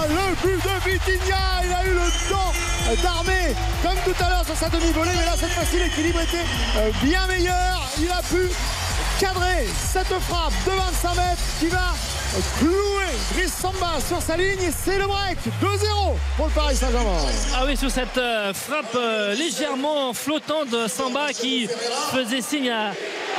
Le 0.08 0.34
but 0.42 0.62
de 0.62 0.90
Vitinha 0.90 1.44
Il 1.64 1.72
a 1.72 1.84
eu 1.86 1.94
le 1.94 2.30
temps 2.30 2.52
d'armer 3.02 3.54
comme 3.82 3.98
tout 4.14 4.24
à 4.24 4.28
l'heure 4.28 4.44
sur 4.44 4.56
sa 4.56 4.68
demi-volée, 4.68 5.12
mais 5.18 5.24
là 5.24 5.34
cette 5.36 5.50
fois-ci 5.50 5.78
l'équilibre 5.78 6.20
était 6.20 6.44
euh, 6.78 6.90
bien 7.02 7.26
meilleur. 7.26 7.80
Il 7.98 8.10
a 8.10 8.20
pu 8.22 8.48
cadrer 9.20 9.66
cette 9.92 10.18
frappe 10.20 10.52
de 10.64 10.70
25 10.70 11.14
mètres 11.16 11.42
qui 11.58 11.66
va 11.66 11.92
clouer 12.58 13.00
Brice 13.34 13.52
Samba 13.52 13.98
sur 14.06 14.22
sa 14.22 14.36
ligne. 14.36 14.70
C'est 14.72 14.98
le 14.98 15.06
break. 15.06 15.38
2-0 15.62 16.16
pour 16.36 16.46
le 16.46 16.52
Paris 16.52 16.76
Saint-Germain. 16.76 17.18
Ah 17.54 17.64
oui, 17.66 17.76
sur 17.76 17.90
cette 17.90 18.16
euh, 18.16 18.54
frappe 18.54 18.94
euh, 18.94 19.34
légèrement 19.34 20.14
flottante 20.14 20.70
de 20.70 20.86
Samba 20.88 21.32
qui 21.32 21.68
faisait 22.12 22.40
signe 22.40 22.70
à, 22.70 22.92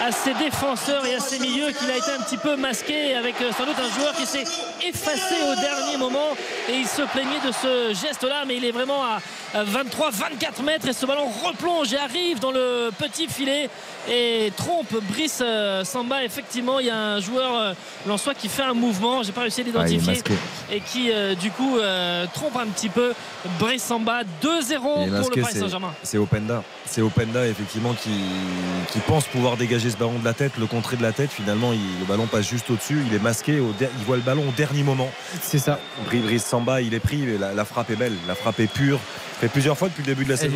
à 0.06 0.12
ses 0.12 0.34
défenseurs 0.36 1.06
et 1.06 1.16
à 1.16 1.20
ses 1.20 1.40
milieux 1.40 1.72
qu'il 1.72 1.90
a 1.90 1.98
été 1.98 2.12
un 2.12 2.22
petit 2.22 2.38
peu 2.38 2.56
masqué 2.58 3.16
avec 3.16 3.42
euh, 3.42 3.52
sans 3.58 3.66
doute 3.66 3.78
un 3.80 4.00
joueur 4.00 4.14
qui 4.14 4.26
s'est 4.26 4.44
effacé 4.86 5.36
au 5.52 5.56
dernier 5.60 5.98
moment. 5.98 6.36
Et 6.70 6.76
il 6.76 6.88
se 6.88 7.02
plaignait 7.04 7.40
de 7.46 7.52
ce 7.52 8.00
geste-là, 8.00 8.44
mais 8.46 8.58
il 8.58 8.66
est 8.66 8.72
vraiment 8.72 9.04
à 9.04 9.20
23-24 9.56 10.64
mètres. 10.64 10.88
Et 10.88 10.94
ce 10.94 11.06
ballon 11.06 11.28
replonge 11.44 11.92
et 11.94 11.98
arrive 11.98 12.40
dans 12.40 12.52
le 12.52 12.92
petit 12.98 13.28
filet 13.28 13.70
et 14.10 14.52
trompe 14.56 14.94
Brice 15.10 15.42
Samba. 15.84 16.24
Effectivement, 16.24 16.80
il 16.80 16.88
y 16.88 16.90
a 16.90 16.98
un 16.98 17.20
joueur 17.20 17.56
euh, 17.56 17.74
Lançois 18.08 18.34
qui 18.34 18.48
fait 18.50 18.64
un 18.64 18.74
mouvement, 18.74 19.24
j'ai 19.24 19.32
pas 19.32 19.42
réussi 19.42 19.62
à 19.62 19.64
Ah, 19.64 19.86
l'identifier, 19.86 20.24
et 20.72 20.80
qui 20.82 21.12
euh, 21.12 21.36
du 21.36 21.52
coup 21.52 21.78
euh, 21.78 22.26
trompe 22.34 22.56
un 22.58 22.68
petit 22.68 22.90
peu 22.90 23.14
Brice 23.60 23.84
Samba. 23.84 24.22
2-0 24.24 24.26
Il 24.44 24.74
est 24.74 24.80
pour 24.80 24.82
masqué, 25.12 25.36
le 25.38 25.42
Paris 25.42 25.54
c'est- 25.54 25.60
Saint-Germain. 25.60 25.94
C'est 26.04 26.18
Openda. 26.18 26.64
C'est 26.86 27.02
Openda 27.02 27.48
effectivement 27.48 27.94
qui, 27.94 28.10
qui 28.92 29.00
pense 29.00 29.26
pouvoir 29.26 29.58
dégager 29.58 29.90
ce 29.90 29.98
ballon 29.98 30.20
de 30.20 30.26
la 30.26 30.34
tête, 30.34 30.54
le 30.60 30.66
contrer 30.66 30.98
de 30.98 31.02
la 31.04 31.12
tête. 31.14 31.32
Finalement, 31.32 31.72
il- 31.74 31.80
le 32.00 32.06
ballon 32.06 32.28
passe 32.28 32.48
juste 32.50 32.70
au-dessus. 32.70 33.02
Il 33.08 33.14
est 33.16 33.20
masqué. 33.24 33.60
au 33.60 33.72
der- 33.80 33.90
il 34.00 34.06
voit 34.06 34.18
le 34.18 34.22
ballon 34.22 34.44
au 34.48 34.52
dernier 34.52 34.84
moment. 34.84 35.10
C'est 35.42 35.60
ça. 35.60 35.80
Bri- 36.10 36.20
Brice 36.22 36.46
Samba, 36.46 36.82
il 36.82 36.94
est 36.94 37.00
pris. 37.00 37.18
mais 37.18 37.38
La, 37.38 37.54
la 37.54 37.66
frappe 37.66 37.90
est 37.92 37.96
belle. 37.96 38.14
La 38.28 38.36
frappe 38.36 38.60
est 38.60 38.68
pure. 38.72 39.00
Fait 39.40 39.48
plusieurs 39.48 39.78
fois 39.78 39.88
depuis 39.90 40.02
le 40.04 40.08
début 40.08 40.26
de 40.26 40.30
la 40.30 40.38
saison. 40.38 40.56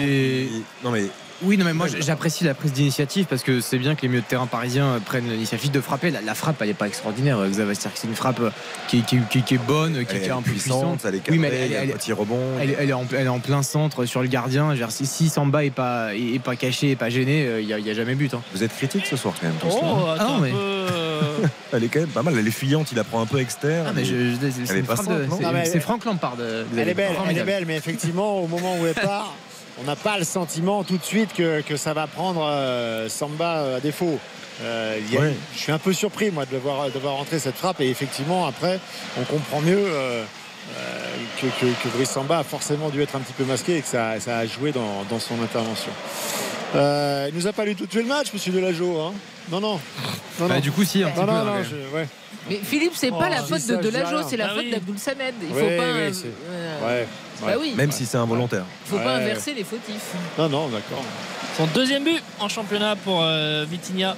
Non 0.83 0.91
mais 0.91 1.07
Oui, 1.43 1.57
non, 1.57 1.65
mais 1.65 1.73
moi 1.73 1.87
j'apprécie 1.99 2.43
la 2.45 2.53
prise 2.53 2.71
d'initiative 2.71 3.25
parce 3.29 3.43
que 3.43 3.59
c'est 3.59 3.77
bien 3.77 3.95
que 3.95 4.01
les 4.03 4.07
milieux 4.07 4.21
de 4.21 4.25
terrain 4.25 4.45
parisiens 4.47 4.85
euh, 4.87 4.99
prennent 4.99 5.29
l'initiative 5.29 5.69
de 5.71 5.81
frapper. 5.81 6.09
La, 6.11 6.21
la 6.21 6.33
frappe, 6.35 6.57
elle 6.61 6.69
n'est 6.69 6.73
pas 6.73 6.87
extraordinaire, 6.87 7.37
euh, 7.39 7.49
Xavier. 7.49 7.75
C'est-à-dire 7.75 7.93
que 7.93 7.99
c'est 7.99 8.07
une 8.07 8.15
frappe 8.15 8.39
euh, 8.39 8.49
qui, 8.87 9.01
qui- 9.03 9.19
qui- 9.29 9.41
qui 9.43 9.55
est 9.55 9.65
bonne, 9.65 10.05
qui, 10.05 10.15
Elle 10.15 10.23
est 10.23 10.25
est 10.27 10.29
un 10.31 10.41
peu 10.41 10.51
puissante, 10.51 10.97
puissante. 10.97 11.05
elle 11.05 11.15
est 11.15 11.29
oui, 11.29 11.37
mais 11.37 11.49
petit 11.93 12.13
rebond. 12.13 12.39
Elle, 12.61 12.69
est- 12.71 12.87
est 12.89 12.93
en, 12.93 13.05
elle 13.11 13.25
est 13.25 13.29
en 13.29 13.39
plein 13.39 13.63
centre 13.63 14.05
sur 14.05 14.21
le 14.21 14.27
gardien. 14.27 14.73
Dire, 14.73 14.91
si, 14.91 15.05
si 15.05 15.29
Samba 15.29 15.65
est 15.65 15.71
pas, 15.71 16.15
est, 16.15 16.39
pas 16.39 16.55
caché, 16.55 16.91
est 16.91 16.95
pas 16.95 17.09
gêné, 17.09 17.59
il 17.59 17.65
n'y 17.65 17.73
a, 17.73 17.79
il 17.79 17.85
y 17.85 17.89
a 17.89 17.93
jamais 17.93 18.15
but. 18.15 18.33
hein. 18.33 18.41
vous 18.53 18.63
êtes 18.63 18.73
critique 18.75 19.05
ce 19.05 19.17
soir 19.17 19.33
quand 19.39 19.47
même. 19.47 19.57
Oh, 19.65 20.05
là. 20.07 20.15
Ah 20.19 20.23
non, 20.23 20.37
mais- 20.39 20.53
Elle 21.73 21.83
est 21.83 21.87
quand 21.89 21.99
même 21.99 22.09
pas 22.09 22.23
mal. 22.23 22.35
Elle 22.39 22.47
est 22.47 22.51
fuyante. 22.51 22.91
Il 22.91 22.95
la 22.95 23.03
prend 23.03 23.21
un 23.21 23.25
peu 23.25 23.39
externe. 23.39 23.87
Ah, 23.89 23.93
mais 23.93 24.05
je- 24.05 24.31
je- 24.31 24.65
c'est 25.65 25.79
Franck 25.81 26.05
Lampard. 26.05 26.37
Elle 26.39 26.45
est 26.89 26.93
belle, 26.93 27.07
elle 27.07 27.11
est 27.11 27.15
Formidable. 27.15 27.45
belle, 27.45 27.65
mais 27.65 27.75
effectivement, 27.75 28.39
au 28.41 28.47
moment 28.47 28.77
où 28.79 28.85
elle 28.85 28.93
part, 28.93 29.33
on 29.79 29.83
n'a 29.83 29.95
pas 29.95 30.17
le 30.17 30.23
sentiment 30.23 30.83
tout 30.83 30.97
de 30.97 31.03
suite 31.03 31.33
que, 31.33 31.61
que 31.61 31.75
ça 31.77 31.93
va 31.93 32.07
prendre 32.07 32.41
euh, 32.45 33.09
Samba 33.09 33.57
euh, 33.57 33.77
à 33.77 33.79
défaut. 33.79 34.19
Euh, 34.61 34.97
il 35.01 35.13
y 35.13 35.17
a- 35.17 35.21
Ouais. 35.21 35.33
Je 35.53 35.59
suis 35.59 35.71
un 35.71 35.79
peu 35.79 35.91
surpris, 35.93 36.31
moi, 36.31 36.45
de 36.45 36.57
voir, 36.57 36.89
de 36.89 36.97
voir 36.99 37.15
rentrer 37.15 37.39
cette 37.39 37.55
frappe. 37.57 37.81
Et 37.81 37.89
effectivement, 37.89 38.45
après, 38.47 38.79
on 39.19 39.23
comprend 39.23 39.59
mieux 39.61 39.77
euh, 39.85 40.23
que, 41.41 41.47
que, 41.47 41.65
que 41.65 41.87
Brice 41.95 42.09
Samba 42.11 42.39
a 42.39 42.43
forcément 42.43 42.89
dû 42.89 43.01
être 43.01 43.15
un 43.15 43.19
petit 43.19 43.33
peu 43.33 43.43
masqué 43.43 43.77
et 43.77 43.81
que 43.81 43.87
ça, 43.87 44.19
ça 44.19 44.37
a 44.37 44.45
joué 44.45 44.71
dans, 44.71 45.03
dans 45.09 45.19
son 45.19 45.41
intervention. 45.43 45.91
Il 46.73 47.31
nous 47.33 47.47
a 47.47 47.53
pas 47.53 47.65
lu 47.65 47.75
tout 47.75 47.85
de 47.85 47.91
suite 47.91 48.03
le 48.03 48.09
match, 48.09 48.27
monsieur 48.33 48.51
Delageau. 48.51 48.99
Hein? 48.99 49.13
Non, 49.51 49.59
non. 49.59 49.73
non, 50.39 50.47
Bah, 50.47 50.55
non. 50.55 50.59
du 50.59 50.71
coup, 50.71 50.83
si, 50.83 51.03
un 51.03 51.09
petit 51.09 51.19
non, 51.19 51.25
peu. 51.25 51.31
non, 51.31 51.37
hein, 51.37 51.43
non, 51.45 51.53
mais- 51.59 51.63
je- 51.63 51.95
ouais. 51.95 52.07
Mais 52.49 52.59
Philippe, 52.63 52.91
c'est 52.95 53.09
Oh, 53.11 53.17
pas 53.17 53.29
la 53.29 53.37
je 53.37 53.41
faute 53.43 53.65
de 53.67 53.75
rien. 53.89 54.23
c'est 54.27 54.37
la 54.37 54.45
Ah 54.45 54.49
faute 54.49 54.63
oui. 54.65 54.71
d'Abdoul 54.71 54.97
Samed. 54.99 55.33
Il 55.41 55.47
faut 55.47 55.53
pas. 55.55 55.61
ouais, 55.61 55.69
euh, 55.69 56.11
euh, 56.49 56.87
Ouais. 56.87 57.07
Bah 57.41 57.47
ouais. 57.47 57.55
oui. 57.59 57.73
Même 57.75 57.91
si 57.91 58.05
c'est 58.05 58.17
involontaire. 58.17 58.65
Faut 58.85 58.97
pas 58.99 59.15
inverser 59.15 59.53
les 59.53 59.63
fautifs. 59.63 60.13
Non, 60.37 60.47
non, 60.49 60.67
d'accord. 60.69 61.03
Son 61.57 61.65
deuxième 61.67 62.03
but 62.03 62.21
en 62.39 62.49
championnat 62.49 62.95
pour 62.95 63.21
euh, 63.23 63.65
Vitinha. 63.69 64.15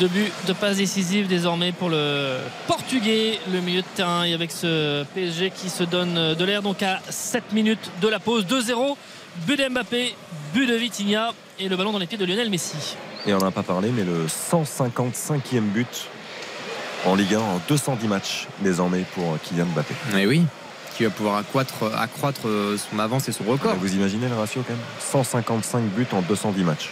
Deux 0.00 0.08
buts 0.08 0.32
de 0.46 0.52
passe 0.54 0.78
décisive 0.78 1.28
désormais 1.28 1.70
pour 1.72 1.88
le 1.90 2.38
Portugais, 2.66 3.38
le 3.52 3.60
milieu 3.60 3.82
de 3.82 3.86
terrain. 3.94 4.24
Et 4.24 4.32
avec 4.34 4.50
ce 4.50 5.04
PSG 5.14 5.50
qui 5.50 5.68
se 5.70 5.84
donne 5.84 6.16
euh, 6.18 6.34
de 6.34 6.44
l'air 6.44 6.62
donc 6.62 6.82
à 6.82 7.00
7 7.10 7.52
minutes 7.52 7.90
de 8.02 8.08
la 8.08 8.18
pause. 8.18 8.44
2-0. 8.46 8.96
But 9.46 9.58
de 9.58 9.68
Mbappé, 9.68 10.14
but 10.54 10.66
de 10.66 10.74
Vitinha 10.74 11.32
et 11.58 11.68
le 11.68 11.76
ballon 11.76 11.92
dans 11.92 11.98
les 11.98 12.06
pieds 12.06 12.18
de 12.18 12.24
Lionel 12.24 12.50
Messi. 12.50 12.96
Et 13.26 13.32
on 13.32 13.38
n'en 13.38 13.46
a 13.48 13.50
pas 13.50 13.62
parlé, 13.62 13.90
mais 13.90 14.04
le 14.04 14.26
155e 14.26 15.60
but 15.60 16.08
en 17.06 17.14
Ligue 17.14 17.34
1 17.34 17.38
en 17.38 17.60
210 17.68 18.06
matchs 18.08 18.46
désormais 18.60 19.04
pour 19.14 19.38
Kylian 19.42 19.66
Mbappé. 19.66 19.94
Mais 20.12 20.26
oui, 20.26 20.42
qui 20.96 21.04
va 21.04 21.10
pouvoir 21.10 21.36
accroître, 21.36 21.84
accroître 21.96 22.46
euh, 22.46 22.76
son 22.76 22.98
avance 22.98 23.28
et 23.28 23.32
son 23.32 23.44
record. 23.44 23.74
Vous 23.76 23.94
imaginez 23.94 24.28
le 24.28 24.34
ratio 24.36 24.62
quand 24.66 24.74
même? 24.74 24.82
155 25.00 25.82
buts 25.84 26.06
en 26.12 26.20
210 26.22 26.62
matchs. 26.64 26.90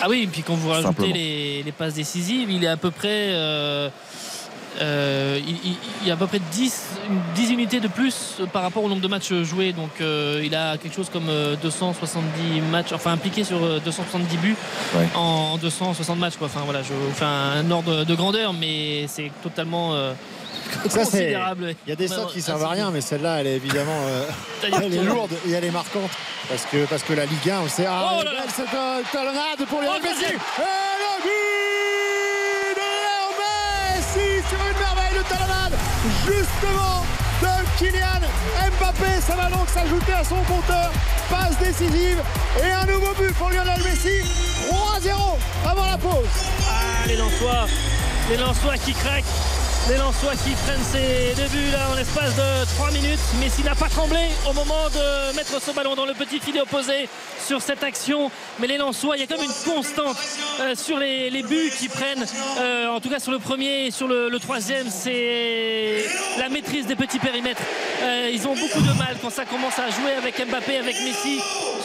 Ah 0.00 0.06
oui, 0.08 0.22
et 0.22 0.26
puis 0.26 0.42
quand 0.42 0.54
vous 0.54 0.70
rajoutez 0.70 1.12
les 1.64 1.72
passes 1.72 1.94
décisives, 1.94 2.50
il 2.50 2.64
est 2.64 2.68
à 2.68 2.76
peu 2.78 2.90
près. 2.90 3.30
euh, 3.34 3.90
euh, 4.80 5.38
il, 5.46 5.56
il- 5.64 5.76
il 6.02 6.08
y 6.08 6.10
a 6.10 6.14
à 6.14 6.16
peu 6.16 6.26
près 6.26 6.40
10, 6.52 6.84
une- 7.08 7.20
10 7.34 7.52
unités 7.52 7.80
de 7.80 7.88
plus 7.88 8.36
par 8.52 8.62
rapport 8.62 8.82
au 8.84 8.88
nombre 8.88 9.00
de 9.02 9.08
matchs 9.08 9.32
joués. 9.42 9.72
Donc 9.72 9.90
euh, 10.00 10.42
il 10.44 10.54
a 10.54 10.76
quelque 10.78 10.94
chose 10.94 11.08
comme 11.12 11.28
euh, 11.28 11.56
270 11.62 12.60
matchs, 12.70 12.92
enfin 12.92 13.12
impliqué 13.12 13.44
sur 13.44 13.62
euh, 13.64 13.80
270 13.84 14.36
buts 14.38 14.56
Ouais. 14.94 15.06
en 15.14 15.56
260 15.58 16.18
matchs. 16.18 16.36
Quoi. 16.36 16.46
Enfin 16.48 16.60
voilà, 16.64 16.82
je 16.82 16.92
vous 16.92 17.12
fais 17.14 17.24
un 17.24 17.70
ordre 17.70 18.04
de 18.04 18.14
grandeur, 18.14 18.52
mais 18.52 19.06
c'est 19.08 19.30
totalement 19.42 19.94
euh, 19.94 20.12
Ça, 20.84 20.90
c'est- 20.90 20.98
considérable. 21.00 21.74
Il 21.86 21.90
y 21.90 21.92
a 21.92 21.96
des 21.96 22.08
stats 22.08 22.26
qui 22.32 22.42
servent 22.42 22.64
à 22.64 22.68
rien, 22.70 22.90
mais 22.90 23.00
celle-là, 23.00 23.40
elle 23.40 23.46
est 23.46 23.56
évidemment 23.56 23.98
euh, 24.08 24.24
elle 24.82 24.94
est 24.94 25.02
lourde 25.02 25.30
et 25.48 25.52
elle 25.52 25.64
est 25.64 25.70
marquante. 25.70 26.10
Parce 26.48 26.64
que, 26.66 26.84
parce 26.86 27.02
que 27.02 27.12
la 27.12 27.24
Ligue 27.26 27.50
1, 27.50 27.60
on 27.64 27.68
sait. 27.68 27.86
Ah, 27.88 28.18
Oh 28.20 28.22
là 28.24 28.32
là. 28.32 28.42
cette 28.48 28.72
euh, 28.72 29.00
talonnade 29.12 29.66
pour 29.68 29.80
Lionel 29.80 30.00
Oh. 30.04 30.62
Et 30.62 30.62
le 30.62 31.22
but 31.24 31.55
justement 36.24 37.04
de 37.42 37.78
Kylian 37.78 38.20
Mbappé. 38.78 39.20
Ça 39.20 39.34
va 39.36 39.48
donc 39.50 39.68
s'ajouter 39.68 40.12
à 40.12 40.24
son 40.24 40.36
compteur. 40.44 40.90
Passe 41.30 41.58
décisive 41.58 42.22
et 42.62 42.70
un 42.70 42.86
nouveau 42.86 43.12
but 43.18 43.34
pour 43.34 43.50
Lionel 43.50 43.80
Messi. 43.82 44.22
3-0 44.70 45.10
avant 45.68 45.86
la 45.86 45.98
pause. 45.98 46.26
Ah, 46.62 47.06
les 47.06 47.16
Lensois, 47.16 47.66
les 48.30 48.36
Lensois 48.36 48.76
qui 48.78 48.92
craquent, 48.92 49.24
les 49.88 49.96
Lensois 49.98 50.32
qui 50.44 50.50
prennent 50.50 50.82
ces 50.82 51.34
deux 51.40 51.48
buts 51.48 51.70
là 51.70 51.90
en 51.92 51.94
l'espace 51.94 52.34
de 52.34 52.64
3 52.76 52.90
minutes. 52.90 53.20
Messi 53.40 53.62
n'a 53.62 53.74
pas 53.74 53.88
tremblé 53.88 54.18
au 54.48 54.52
moment 54.52 54.88
de 54.92 55.36
mettre 55.36 55.60
ce 55.60 55.70
ballon 55.70 55.94
dans 55.94 56.06
le 56.06 56.14
petit 56.14 56.40
filet 56.40 56.60
opposé 56.60 57.08
sur 57.46 57.62
cette 57.62 57.84
action. 57.84 58.30
Mais 58.58 58.66
les 58.66 58.78
Lensois, 58.78 59.16
il 59.16 59.20
y 59.20 59.22
a 59.22 59.26
comme 59.26 59.44
une 59.44 59.72
constante 59.72 60.16
euh, 60.60 60.74
sur 60.74 60.98
les, 60.98 61.30
buts 61.42 61.70
qui 61.78 61.88
prennent, 61.88 62.26
euh, 62.58 62.88
en 62.88 63.00
tout 63.00 63.10
cas 63.10 63.20
sur 63.20 63.30
le 63.30 63.38
premier 63.38 63.86
et 63.86 63.90
sur 63.90 64.08
le, 64.08 64.28
le 64.28 64.38
troisième, 64.40 64.88
c'est 64.90 66.04
la 66.38 66.48
maîtrise 66.48 66.86
des 66.86 66.96
petits 66.96 67.18
périmètres. 67.18 67.62
Euh, 68.02 68.30
ils 68.32 68.46
ont 68.48 68.54
beaucoup 68.54 68.80
de 68.80 68.92
mal 68.98 69.16
quand 69.22 69.30
ça 69.30 69.44
commence 69.44 69.78
à 69.78 69.88
jouer 69.90 70.12
avec 70.18 70.44
Mbappé, 70.48 70.78
avec 70.78 70.96
Messi 71.02 71.40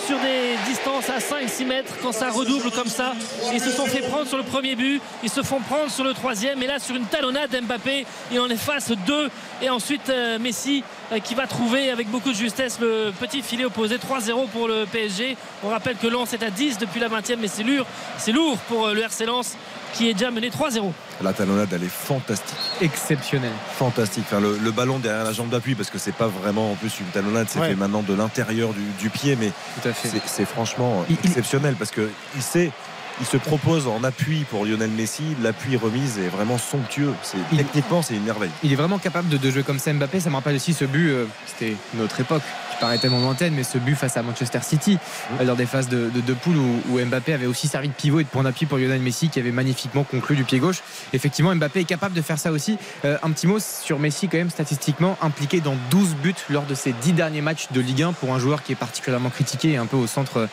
sur 0.07 0.18
des 0.19 0.56
distances 0.68 1.10
à 1.10 1.19
5-6 1.19 1.65
mètres, 1.65 1.94
quand 2.02 2.11
ça 2.11 2.30
redouble 2.32 2.72
comme 2.72 2.88
ça. 2.88 3.14
Ils 3.53 3.61
se 3.61 3.72
sont 3.72 3.86
fait 3.86 4.02
prendre 4.02 4.28
sur 4.28 4.38
le 4.38 4.44
premier 4.44 4.76
but, 4.76 5.02
ils 5.23 5.30
se 5.30 5.44
font 5.44 5.60
prendre 5.60 5.91
sur 5.91 6.03
le 6.03 6.14
troisième, 6.14 6.61
et 6.64 6.68
là 6.68 6.80
sur 6.80 6.95
une 6.95 7.06
talonnade 7.06 7.56
Mbappé, 7.64 7.91
il 8.32 8.40
en 8.40 8.50
efface 8.50 8.92
deux, 9.06 9.30
et 9.62 9.70
ensuite 9.70 10.10
euh, 10.10 10.40
Messi 10.40 10.84
euh, 11.12 11.20
qui 11.20 11.36
va 11.36 11.48
trouver 11.48 11.90
avec 11.92 12.10
beaucoup 12.10 12.32
de 12.32 12.36
justesse 12.36 12.80
le 12.80 13.12
petit 13.20 13.42
filet 13.42 13.66
opposé 13.66 13.98
3-0 13.98 14.48
pour 14.50 14.68
le 14.68 14.86
PSG. 14.86 15.38
On 15.64 15.70
rappelle 15.70 15.98
que 15.98 16.08
Lens 16.08 16.34
est 16.34 16.44
à 16.44 16.50
10 16.50 16.78
depuis 16.78 17.00
la 17.00 17.10
20e, 17.10 17.38
mais 17.40 17.48
c'est 17.48 17.64
lourd, 17.64 17.86
c'est 18.18 18.32
lourd 18.32 18.58
pour 18.70 18.88
euh, 18.88 18.94
le 18.94 19.02
RC 19.02 19.26
Lens 19.26 19.56
qui 19.94 20.10
est 20.10 20.14
déjà 20.14 20.32
mené 20.32 20.50
3-0. 20.50 20.90
La 21.22 21.34
talonnade, 21.34 21.68
elle 21.74 21.84
est 21.84 21.90
fantastique. 21.92 22.56
Exceptionnel. 22.80 23.52
Fantastique. 23.78 24.24
Enfin, 24.28 24.40
le, 24.40 24.58
le 24.58 24.72
ballon 24.72 25.00
derrière 25.00 25.26
la 25.26 25.34
jambe 25.34 25.50
d'appui, 25.50 25.76
parce 25.76 25.90
que 25.90 25.98
c'est 25.98 26.14
pas 26.16 26.28
vraiment 26.28 26.72
en 26.72 26.76
plus 26.76 27.00
une 27.02 27.08
talonnade, 27.08 27.48
c'est 27.50 27.60
Ouais. 27.60 27.68
fait 27.70 27.76
maintenant 27.76 28.02
de 28.02 28.14
l'intérieur 28.14 28.70
du, 28.74 28.84
du 28.98 29.10
pied, 29.10 29.36
mais 29.36 29.52
Tout 29.82 29.90
à 29.90 29.94
fait. 29.94 30.10
c'est- 30.26 30.46
franchement 30.46 31.04
Il- 31.10 31.18
il- 31.22 31.30
exceptionnel 31.30 31.76
parce 31.78 31.92
que 31.92 32.10
il 32.36 32.42
sait. 32.42 32.72
Il 33.22 33.27
se 33.27 33.38
propose 33.38 33.88
en 33.88 34.03
appui 34.03 34.45
pour 34.49 34.65
Lionel 34.65 34.89
Messi. 34.89 35.23
L'appui 35.41 35.77
remise 35.77 36.18
est 36.19 36.27
vraiment 36.27 36.57
somptueux. 36.57 37.14
C'est, 37.22 37.38
techniquement, 37.56 38.02
c'est 38.02 38.15
une 38.15 38.23
merveille. 38.23 38.49
Il 38.64 38.73
est 38.73 38.76
vraiment 38.76 38.98
capable 38.98 39.30
de, 39.30 39.38
de 39.38 39.52
jouer 39.52 39.64
comme 39.64 39.80
ça 39.80 39.93
Mbappé. 39.93 40.19
Ça 40.19 40.30
me 40.30 40.35
rappelle 40.35 40.56
aussi 40.56 40.73
ce 40.73 40.85
but, 40.85 41.10
euh, 41.10 41.26
c'était 41.45 41.76
notre 41.93 42.19
époque, 42.19 42.41
qui 42.72 42.77
paraît 42.80 42.98
tellement 42.98 43.19
lointaine, 43.22 43.53
mais 43.53 43.64
ce 43.64 43.77
but 43.77 43.95
face 43.95 44.18
à 44.18 44.23
Manchester 44.23 44.60
City, 44.64 44.98
euh, 45.39 45.43
lors 45.43 45.56
des 45.56 45.65
phases 45.68 45.88
de, 45.88 46.10
de, 46.10 46.22
de 46.22 46.34
poule 46.34 46.57
où, 46.57 46.81
où 46.89 46.99
Mbappé 47.06 47.34
avait 47.34 47.45
aussi 47.45 47.68
servi 47.68 47.89
de 47.89 47.93
pivot 47.93 48.19
et 48.19 48.23
de 48.23 48.30
point 48.30 48.43
d'appui 48.43 48.65
pour 48.65 48.77
Lionel 48.80 49.02
Messi, 49.02 49.30
qui 49.30 49.39
avait 49.39 49.52
magnifiquement 49.52 50.03
conclu 50.03 50.35
du 50.35 50.43
pied 50.43 50.57
gauche. 50.60 50.81
Effectivement, 51.14 51.56
Mbappé 51.56 51.81
est 51.81 51.85
capable 51.85 52.15
de 52.15 52.22
faire 52.22 52.39
ça 52.39 52.52
aussi. 52.52 52.77
Euh, 53.06 53.18
un 53.22 53.30
petit 53.31 53.45
mot 53.45 53.60
sur 53.60 53.99
Messi, 53.99 54.27
quand 54.30 54.38
même, 54.38 54.49
statistiquement, 54.49 55.18
impliqué 55.22 55.61
dans 55.61 55.76
12 55.91 56.15
buts 56.15 56.34
lors 56.49 56.65
de 56.65 56.73
ses 56.73 56.93
10 56.93 57.14
derniers 57.14 57.41
matchs 57.41 57.68
de 57.72 57.81
Ligue 57.81 58.02
1 58.03 58.14
pour 58.14 58.34
un 58.34 58.39
joueur 58.39 58.64
qui 58.64 58.72
est 58.72 58.76
particulièrement 58.76 59.30
critiqué 59.30 59.73
et 59.73 59.77
un 59.77 59.85
peu 59.85 59.98
au 59.98 60.07
centre 60.07 60.48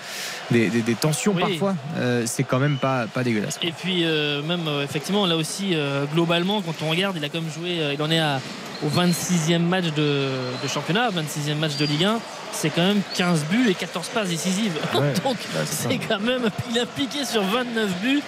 des, 0.51 0.69
des- 0.69 0.83
des 0.83 0.95
tensions 0.95 1.33
Oui. 1.35 1.41
parfois. 1.43 1.75
Euh, 1.97 2.25
c'est 2.27 2.45
quand 2.45 2.58
même 2.59 2.77
pas, 2.77 3.07
pas 3.07 3.23
dégueulasse. 3.25 3.59
Et 3.63 3.73
puis 3.73 4.05
euh, 4.05 4.43
même 4.43 4.67
euh, 4.69 4.85
effectivement 4.85 5.27
là 5.27 5.37
aussi 5.37 5.71
euh, 5.75 6.05
globalement 6.15 6.61
quand 6.63 6.75
on 6.85 6.91
regarde 6.91 7.17
il 7.17 7.25
a 7.25 7.29
quand 7.29 7.41
même 7.41 7.51
joué 7.53 7.95
il 7.95 8.03
en 8.03 8.11
est 8.11 8.19
à, 8.21 8.41
au 8.85 8.89
26e 8.89 9.59
match 9.59 9.87
de, 9.97 10.29
de 10.63 10.69
championnat 10.69 11.11
26e 11.11 11.55
match 11.57 11.77
de 11.77 11.85
Ligue 11.87 12.05
1 12.05 12.19
c'est 12.53 12.71
quand 12.71 12.83
même 12.83 13.01
15 13.15 13.45
buts 13.51 13.67
et 13.69 13.75
14 13.75 14.09
passes 14.09 14.29
décisives. 14.29 14.73
Ouais, 14.95 15.13
donc 15.25 15.37
bah, 15.55 15.61
c'est 15.65 15.99
quand 15.99 16.21
même 16.21 16.49
il 16.71 16.79
a 16.79 16.87
piqué 16.87 17.25
sur 17.25 17.43
29 17.43 17.91
buts 18.01 18.23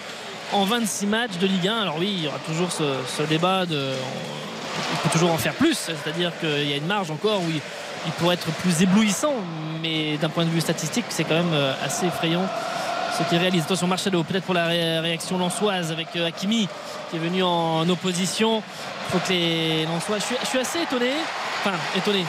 en 0.53 0.65
26 0.65 1.07
matchs 1.07 1.39
de 1.41 1.47
Ligue 1.47 1.69
1 1.69 1.77
alors 1.83 1.97
oui 1.99 2.13
il 2.19 2.25
y 2.25 2.29
aura 2.29 2.39
toujours 2.47 2.71
ce, 2.73 2.85
ce 3.17 3.23
débat 3.23 3.67
de 3.67 3.77
on- 3.77 4.91
il 4.93 4.99
peut 5.03 5.09
toujours 5.13 5.33
en 5.33 5.39
faire 5.39 5.55
plus 5.55 5.75
c'est-à-dire 5.77 6.33
qu'il 6.41 6.69
y 6.69 6.73
a 6.73 6.77
une 6.77 6.87
marge 6.87 7.11
encore 7.11 7.41
où 7.41 7.47
il, 7.51 7.61
il 8.07 8.13
pourrait 8.13 8.35
être 8.35 8.47
plus 8.63 8.83
éblouissant 8.83 9.35
mais 9.83 10.17
d'un 10.17 10.29
point 10.29 10.45
de 10.45 10.51
vue 10.51 10.61
statistique 10.61 11.05
c'est 11.11 11.25
quand 11.25 11.35
même 11.35 11.55
assez 11.85 12.07
effrayant 12.07 12.47
ce 13.25 13.29
qu'il 13.29 13.39
réalise. 13.39 13.63
Attention 13.65 13.87
Marcelo, 13.87 14.23
peut-être 14.25 14.45
pour 14.45 14.55
la 14.55 14.67
ré- 14.67 14.99
réaction 15.01 15.39
lançoise 15.39 15.93
avec 15.93 16.09
euh, 16.17 16.27
Hakimi 16.27 16.69
qui 17.11 17.17
est 17.17 17.21
venu 17.21 17.43
en 17.43 17.89
opposition. 17.89 18.63
Il 19.09 19.13
faut 19.13 19.19
que 19.19 19.33
les 19.33 19.85
Lensois. 19.87 20.19
Je 20.19 20.25
suis, 20.25 20.37
je 20.43 20.47
suis 20.47 20.59
assez 20.59 20.81
étonné. 20.83 21.11
Enfin, 21.65 21.77
étonné. 21.97 22.25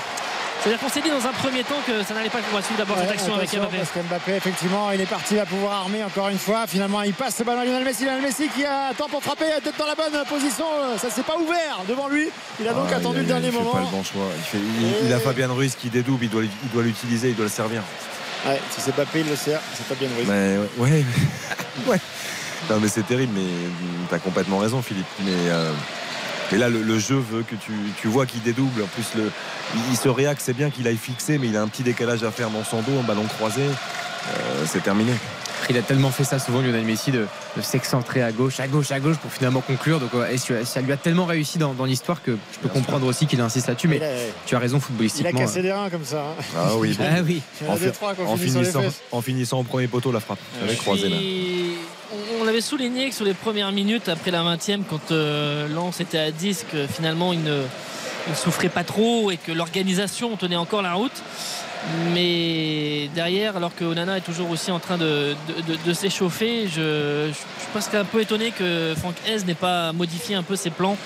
C'est-à-dire 0.61 0.79
qu'on 0.79 0.89
s'est 0.89 1.01
dit 1.01 1.09
dans 1.09 1.25
un 1.27 1.31
premier 1.33 1.63
temps 1.63 1.79
que 1.87 2.03
ça 2.03 2.13
n'allait 2.13 2.29
pas 2.29 2.37
pouvoir 2.37 2.63
suivre 2.63 2.77
d'abord 2.77 2.95
Ouais, 2.97 3.03
cette 3.03 3.13
action 3.13 3.33
avec 3.33 3.51
Mbappé. 3.51 3.77
Parce 3.77 3.89
que 3.89 3.99
Mbappé, 3.99 4.31
effectivement, 4.35 4.91
il 4.91 5.01
est 5.01 5.07
parti, 5.07 5.33
il 5.33 5.37
va 5.37 5.45
pouvoir 5.47 5.73
armer 5.81 6.03
encore 6.03 6.29
une 6.29 6.37
fois. 6.37 6.67
Finalement, 6.67 7.01
il 7.01 7.13
passe 7.15 7.37
ce 7.37 7.43
ballon 7.43 7.61
à 7.61 7.65
Lionel 7.65 7.83
Messi. 7.83 8.05
Lionel 8.05 8.21
Messi 8.21 8.47
qui 8.49 8.63
attend 8.63 9.07
pour 9.09 9.23
frapper, 9.23 9.45
peut-être 9.63 9.77
dans 9.77 9.87
la 9.87 9.95
bonne 9.95 10.23
position. 10.29 10.65
Ça 10.99 11.09
s'est 11.09 11.23
pas 11.23 11.35
ouvert 11.37 11.79
devant 11.89 12.07
lui. 12.09 12.27
Il 12.59 12.67
a 12.67 12.73
donc 12.73 12.89
Ah, 12.93 12.97
attendu 12.97 13.17
il- 13.17 13.21
le 13.21 13.27
dernier 13.27 13.47
il 13.47 13.51
fait 13.53 13.57
moment. 13.57 13.71
pas 13.71 13.79
le 13.79 13.85
bon 13.87 14.03
choix. 14.03 14.21
Il, 14.37 14.43
fait- 14.43 14.57
il- 14.59 15.07
il 15.07 15.13
a 15.13 15.19
Fabien 15.19 15.47
Ruiz 15.51 15.75
qui 15.75 15.89
dédouble, 15.89 16.25
il 16.25 16.49
il 16.63 16.69
doit 16.69 16.83
l'utiliser, 16.83 17.29
il 17.29 17.35
doit 17.35 17.45
le 17.45 17.51
servir. 17.51 17.81
Ouais, 18.45 18.59
si 18.71 18.81
c'est 18.81 18.95
Mbappé, 18.95 19.19
il 19.21 19.29
le 19.29 19.35
sert. 19.35 19.59
C'est 19.75 19.87
pas 19.87 19.95
bien 19.95 20.07
de 20.09 20.13
Mais 20.27 20.57
ouais, 20.77 21.05
ouais. 21.87 21.99
Non 22.69 22.79
mais 22.79 22.87
c'est 22.87 23.05
terrible, 23.05 23.33
mais 23.35 23.47
tu 24.09 24.15
as 24.15 24.19
complètement 24.19 24.59
raison 24.59 24.81
Philippe. 24.81 25.05
Mais, 25.19 25.31
euh, 25.49 25.71
mais 26.51 26.57
là 26.57 26.69
le, 26.69 26.99
jeu 26.99 27.17
veut 27.17 27.43
que 27.43 27.55
tu, 27.55 28.07
vois 28.07 28.25
qu'il 28.25 28.41
dédouble. 28.41 28.81
En 28.81 28.87
plus 28.87 29.05
le, 29.15 29.31
il, 29.75 29.81
il 29.91 29.97
se 29.97 30.09
réacte, 30.09 30.41
c'est 30.43 30.53
bien 30.53 30.69
qu'il 30.69 30.87
aille 30.87 30.97
fixer, 30.97 31.37
mais 31.37 31.47
il 31.47 31.57
a 31.57 31.61
un 31.61 31.67
petit 31.67 31.83
décalage 31.83 32.23
à 32.23 32.31
faire 32.31 32.49
dans 32.49 32.63
son 32.63 32.81
dos, 32.81 32.99
un 32.99 33.03
ballon 33.03 33.25
croisé. 33.25 33.61
Euh, 33.61 34.65
c'est 34.65 34.83
terminé. 34.83 35.13
Il 35.69 35.77
a 35.77 35.81
tellement 35.81 36.11
fait 36.11 36.23
ça 36.23 36.39
souvent 36.39 36.61
Lionel 36.61 36.83
Messi 36.83 37.11
de, 37.11 37.25
de 37.55 37.61
s'excentrer 37.61 38.21
à 38.21 38.31
gauche, 38.31 38.59
à 38.59 38.67
gauche, 38.67 38.91
à 38.91 38.99
gauche 38.99 39.17
pour 39.17 39.31
finalement 39.31 39.61
conclure. 39.61 39.99
Donc 39.99 40.09
et 40.31 40.37
ça 40.37 40.81
lui 40.81 40.91
a 40.91 40.97
tellement 40.97 41.25
réussi 41.25 41.57
dans, 41.57 41.73
dans 41.73 41.85
l'histoire 41.85 42.21
que 42.23 42.37
je 42.53 42.59
peux 42.59 42.69
comprendre 42.69 43.05
aussi 43.07 43.25
qu'il 43.27 43.39
insiste 43.41 43.67
là-dessus. 43.67 43.87
Mais 43.87 44.01
tu 44.45 44.55
as 44.55 44.59
raison 44.59 44.77
Il 44.77 44.79
a 44.79 44.85
footballistiquement. 44.85 45.39
cassé 45.39 45.61
des 45.61 45.71
reins 45.71 45.89
comme 45.89 46.03
ça. 46.05 46.21
hein. 46.39 46.43
Ah 46.57 46.75
oui. 46.75 46.97
Ah 47.67 47.73
en 48.27 48.37
finissant, 48.37 48.81
en 49.11 49.21
finissant 49.21 49.59
au 49.59 49.63
premier 49.63 49.87
poteau 49.87 50.11
la 50.11 50.19
frappe. 50.19 50.39
Croisé 50.79 51.09
là. 51.09 51.17
On- 52.39 52.43
l'avait 52.43 52.59
souligné 52.61 53.07
que 53.09 53.15
sur 53.15 53.23
les 53.23 53.33
premières 53.35 53.71
minutes 53.71 54.09
après 54.09 54.31
la 54.31 54.41
20e 54.43 54.81
quand 54.89 55.11
euh, 55.11 55.67
Lens 55.69 55.99
était 56.01 56.17
à 56.17 56.31
10 56.31 56.65
que 56.71 56.87
finalement 56.87 57.31
il 57.33 57.43
ne, 57.43 57.61
il 58.27 58.31
ne 58.31 58.35
souffrait 58.35 58.67
pas 58.69 58.83
trop 58.83 59.29
et 59.31 59.37
que 59.37 59.51
l'organisation 59.51 60.35
tenait 60.35 60.55
encore 60.55 60.81
la 60.81 60.93
route 60.93 61.11
mais 62.13 63.09
derrière 63.15 63.57
alors 63.57 63.75
que 63.75 63.83
Onana 63.83 64.17
est 64.17 64.21
toujours 64.21 64.49
aussi 64.49 64.71
en 64.71 64.79
train 64.79 64.97
de, 64.97 65.35
de- 65.47 65.73
de- 65.73 65.77
de 65.85 65.93
s'échauffer 65.93 66.67
je, 66.67 67.27
je 67.29 67.33
suis 67.33 67.69
presque 67.73 67.93
un 67.95 68.05
peu 68.05 68.21
étonné 68.21 68.51
que 68.51 68.93
Franck 68.97 69.15
Hez 69.25 69.43
n'ait 69.45 69.53
pas 69.55 69.91
modifié 69.93 70.35
un 70.35 70.43
peu 70.43 70.55
ses 70.55 70.69
plans 70.69 70.97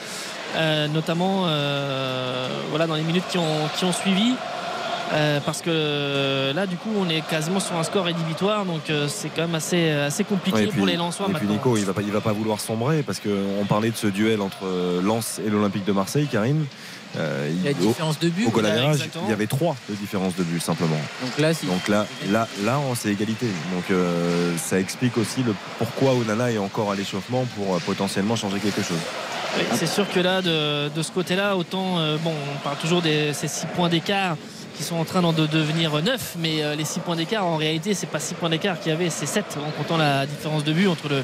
euh, 0.58 0.88
notamment 0.88 1.44
euh, 1.48 2.48
voilà, 2.70 2.88
dans 2.88 2.96
les 2.96 3.04
minutes 3.04 3.26
qui 3.30 3.38
ont, 3.38 3.68
qui 3.78 3.86
ont 3.86 3.94
suivi 3.94 4.34
euh, 5.14 5.40
parce 5.46 5.62
que 5.62 6.52
là, 6.56 6.66
du 6.66 6.78
coup, 6.78 6.90
on 7.00 7.08
est 7.10 7.22
quasiment 7.22 7.60
sur 7.60 7.76
un 7.76 7.84
score 7.84 8.06
rédhibitoire, 8.06 8.66
donc 8.66 8.90
euh, 8.90 9.08
c'est 9.08 9.30
quand 9.30 9.44
même 9.44 9.54
assez, 9.54 9.92
assez 9.92 10.24
compliqué 10.24 10.58
Ouais, 10.62 10.66
puis- 10.66 10.78
pour 10.80 10.88
les 10.88 10.96
Lensois 10.96 11.28
et 11.30 11.34
puis 11.34 11.42
maintenant. 11.46 11.54
Nico, 11.54 11.78
il 11.78 11.86
va 11.86 11.94
pas, 11.94 12.02
il 12.02 12.12
va 12.12 12.22
pas 12.22 12.32
vouloir 12.34 12.60
sombrer 12.60 13.04
parce 13.04 13.20
qu'on 13.20 13.66
parlait 13.70 13.92
de 13.92 13.96
ce 13.96 14.08
duel 14.08 14.42
entre 14.42 14.66
Lens 15.04 15.40
et 15.46 15.50
l'Olympique 15.52 15.86
de 15.86 15.92
Marseille, 15.92 16.26
Karim. 16.26 16.66
Euh, 17.18 17.50
La 17.64 17.72
il- 17.72 17.78
différence 17.78 18.20
de 18.20 18.30
but, 18.30 18.48
Au 18.48 18.50
goal 18.50 18.64
là, 18.64 18.74
average, 18.74 18.96
exactement. 18.96 19.24
il 19.28 19.30
y 19.30 19.34
avait 19.34 19.48
trois 19.48 19.76
de 19.90 19.96
différence 19.96 20.36
de 20.36 20.44
but 20.44 20.62
simplement. 20.62 21.00
Donc 21.22 21.38
là, 21.40 21.54
si- 21.54 21.66
Donc 21.66 21.88
là, 21.88 22.06
là, 22.30 22.48
là, 22.64 22.80
on 22.80 22.96
c'est 22.96 23.10
égalité. 23.10 23.48
Donc 23.74 23.86
euh, 23.92 24.52
ça 24.58 24.80
explique 24.80 25.18
aussi 25.18 25.44
le 25.44 25.54
pourquoi 25.78 26.14
Onana 26.14 26.52
est 26.52 26.58
encore 26.58 26.92
à 26.92 26.96
l'échauffement 26.96 27.46
pour 27.56 27.76
euh, 27.76 27.80
potentiellement 27.86 28.36
changer 28.36 28.60
quelque 28.60 28.82
chose. 28.82 28.98
Oui, 29.58 29.64
c'est 29.76 29.88
sûr 29.88 30.06
que 30.12 30.20
là, 30.20 30.42
de, 30.42 30.90
de 30.90 31.02
ce 31.02 31.12
côté-là, 31.12 31.56
autant, 31.56 32.00
euh, 32.00 32.18
bon, 32.22 32.34
on 32.54 32.60
parle 32.64 32.76
toujours 32.78 33.02
de 33.02 33.32
ces 33.34 33.48
6 33.48 33.68
points 33.76 33.88
d'écart 33.88 34.36
qui 34.76 34.84
sont 34.84 34.98
en 34.98 35.06
train 35.06 35.22
d'en 35.22 35.32
de 35.32 35.48
devenir 35.48 35.94
9, 36.04 36.36
mais 36.40 36.62
euh, 36.62 36.76
les 36.76 36.84
6 36.84 37.00
points 37.00 37.16
d'écart, 37.16 37.46
en 37.46 37.56
réalité, 37.56 37.94
c'est 37.94 38.08
pas 38.08 38.20
6 38.20 38.34
points 38.34 38.50
d'écart 38.50 38.78
qu'il 38.78 38.92
y 38.92 38.94
avait, 38.94 39.10
c'est 39.10 39.26
7 39.26 39.46
en 39.66 39.72
comptant 39.72 39.96
la 39.96 40.26
différence 40.26 40.66
de 40.66 40.74
but 40.74 40.90
entre 40.90 41.08
le, 41.08 41.24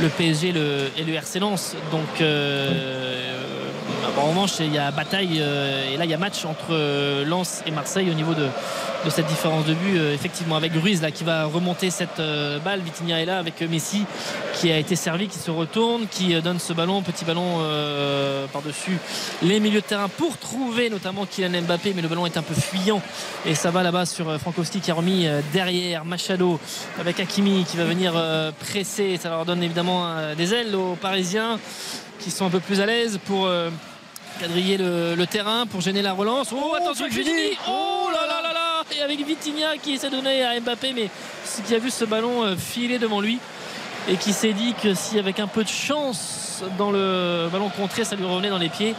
le 0.00 0.08
PSG 0.08 0.50
et 0.50 0.52
le, 0.52 0.76
et 0.96 1.02
le 1.02 1.12
RC 1.14 1.40
Lens. 1.40 1.74
Donc, 1.90 2.20
euh, 2.20 3.41
en 4.18 4.28
revanche, 4.28 4.52
il 4.60 4.72
y 4.72 4.78
a 4.78 4.90
bataille, 4.90 5.38
euh, 5.40 5.92
et 5.92 5.96
là, 5.96 6.04
il 6.04 6.10
y 6.10 6.14
a 6.14 6.18
match 6.18 6.44
entre 6.44 6.66
euh, 6.70 7.24
Lens 7.24 7.62
et 7.66 7.70
Marseille 7.70 8.10
au 8.10 8.14
niveau 8.14 8.34
de, 8.34 8.46
de 9.04 9.10
cette 9.10 9.26
différence 9.26 9.64
de 9.64 9.74
but, 9.74 9.96
euh, 9.96 10.14
effectivement, 10.14 10.56
avec 10.56 10.72
Ruiz 10.74 11.00
là, 11.00 11.10
qui 11.10 11.24
va 11.24 11.46
remonter 11.46 11.90
cette 11.90 12.20
balle. 12.64 12.80
Vitinha 12.80 13.20
est 13.20 13.24
là 13.24 13.38
avec 13.38 13.60
Messi 13.62 14.04
qui 14.54 14.70
a 14.70 14.76
été 14.76 14.96
servi, 14.96 15.28
qui 15.28 15.38
se 15.38 15.50
retourne, 15.50 16.06
qui 16.08 16.38
donne 16.42 16.58
ce 16.58 16.72
ballon, 16.72 17.00
petit 17.02 17.24
ballon 17.24 17.58
euh, 17.60 18.46
par-dessus 18.52 18.98
les 19.42 19.60
milieux 19.60 19.80
de 19.80 19.86
terrain 19.86 20.08
pour 20.08 20.36
trouver 20.36 20.90
notamment 20.90 21.24
Kylian 21.24 21.62
Mbappé, 21.62 21.94
mais 21.94 22.02
le 22.02 22.08
ballon 22.08 22.26
est 22.26 22.36
un 22.36 22.42
peu 22.42 22.54
fuyant 22.54 23.00
et 23.46 23.54
ça 23.54 23.70
va 23.70 23.82
là-bas 23.82 24.04
sur 24.06 24.38
Frankowski 24.38 24.80
qui 24.80 24.90
a 24.90 24.94
remis 24.94 25.26
derrière 25.52 26.04
Machado 26.04 26.60
avec 27.00 27.18
Hakimi 27.18 27.64
qui 27.64 27.76
va 27.76 27.84
venir 27.84 28.12
presser. 28.60 29.16
Ça 29.16 29.30
leur 29.30 29.44
donne 29.44 29.62
évidemment 29.62 30.34
des 30.36 30.54
ailes 30.54 30.74
aux 30.76 30.96
Parisiens 30.96 31.58
qui 32.20 32.30
sont 32.30 32.46
un 32.46 32.50
peu 32.50 32.60
plus 32.60 32.80
à 32.80 32.86
l'aise 32.86 33.18
pour. 33.24 33.46
euh, 33.46 33.70
quadriller 34.42 34.76
le, 34.76 35.14
le 35.14 35.26
terrain 35.26 35.66
pour 35.66 35.80
gêner 35.80 36.02
la 36.02 36.12
relance. 36.12 36.48
Oh, 36.52 36.74
attention, 36.74 37.04
Fekini. 37.06 37.24
Fekini 37.24 37.58
Oh 37.68 38.08
là 38.12 38.26
là 38.26 38.42
là 38.42 38.52
là 38.52 38.82
Et 38.96 39.00
avec 39.00 39.24
Vitinha 39.24 39.76
qui 39.80 39.94
essaie 39.94 40.10
de 40.10 40.16
donner 40.16 40.42
à 40.42 40.58
Mbappé, 40.58 40.92
mais 40.94 41.08
qui 41.66 41.74
a 41.74 41.78
vu 41.78 41.90
ce 41.90 42.04
ballon 42.04 42.42
euh, 42.42 42.56
filer 42.56 42.98
devant 42.98 43.20
lui 43.20 43.38
et 44.08 44.16
qui 44.16 44.32
s'est 44.32 44.52
dit 44.52 44.74
que 44.82 44.94
si 44.94 45.18
avec 45.20 45.38
un 45.38 45.46
peu 45.46 45.62
de 45.62 45.68
chance 45.68 46.64
dans 46.76 46.90
le 46.90 47.48
ballon 47.52 47.68
contré, 47.68 48.02
ça 48.04 48.16
lui 48.16 48.24
revenait 48.24 48.50
dans 48.50 48.58
les 48.58 48.68
pieds, 48.68 48.96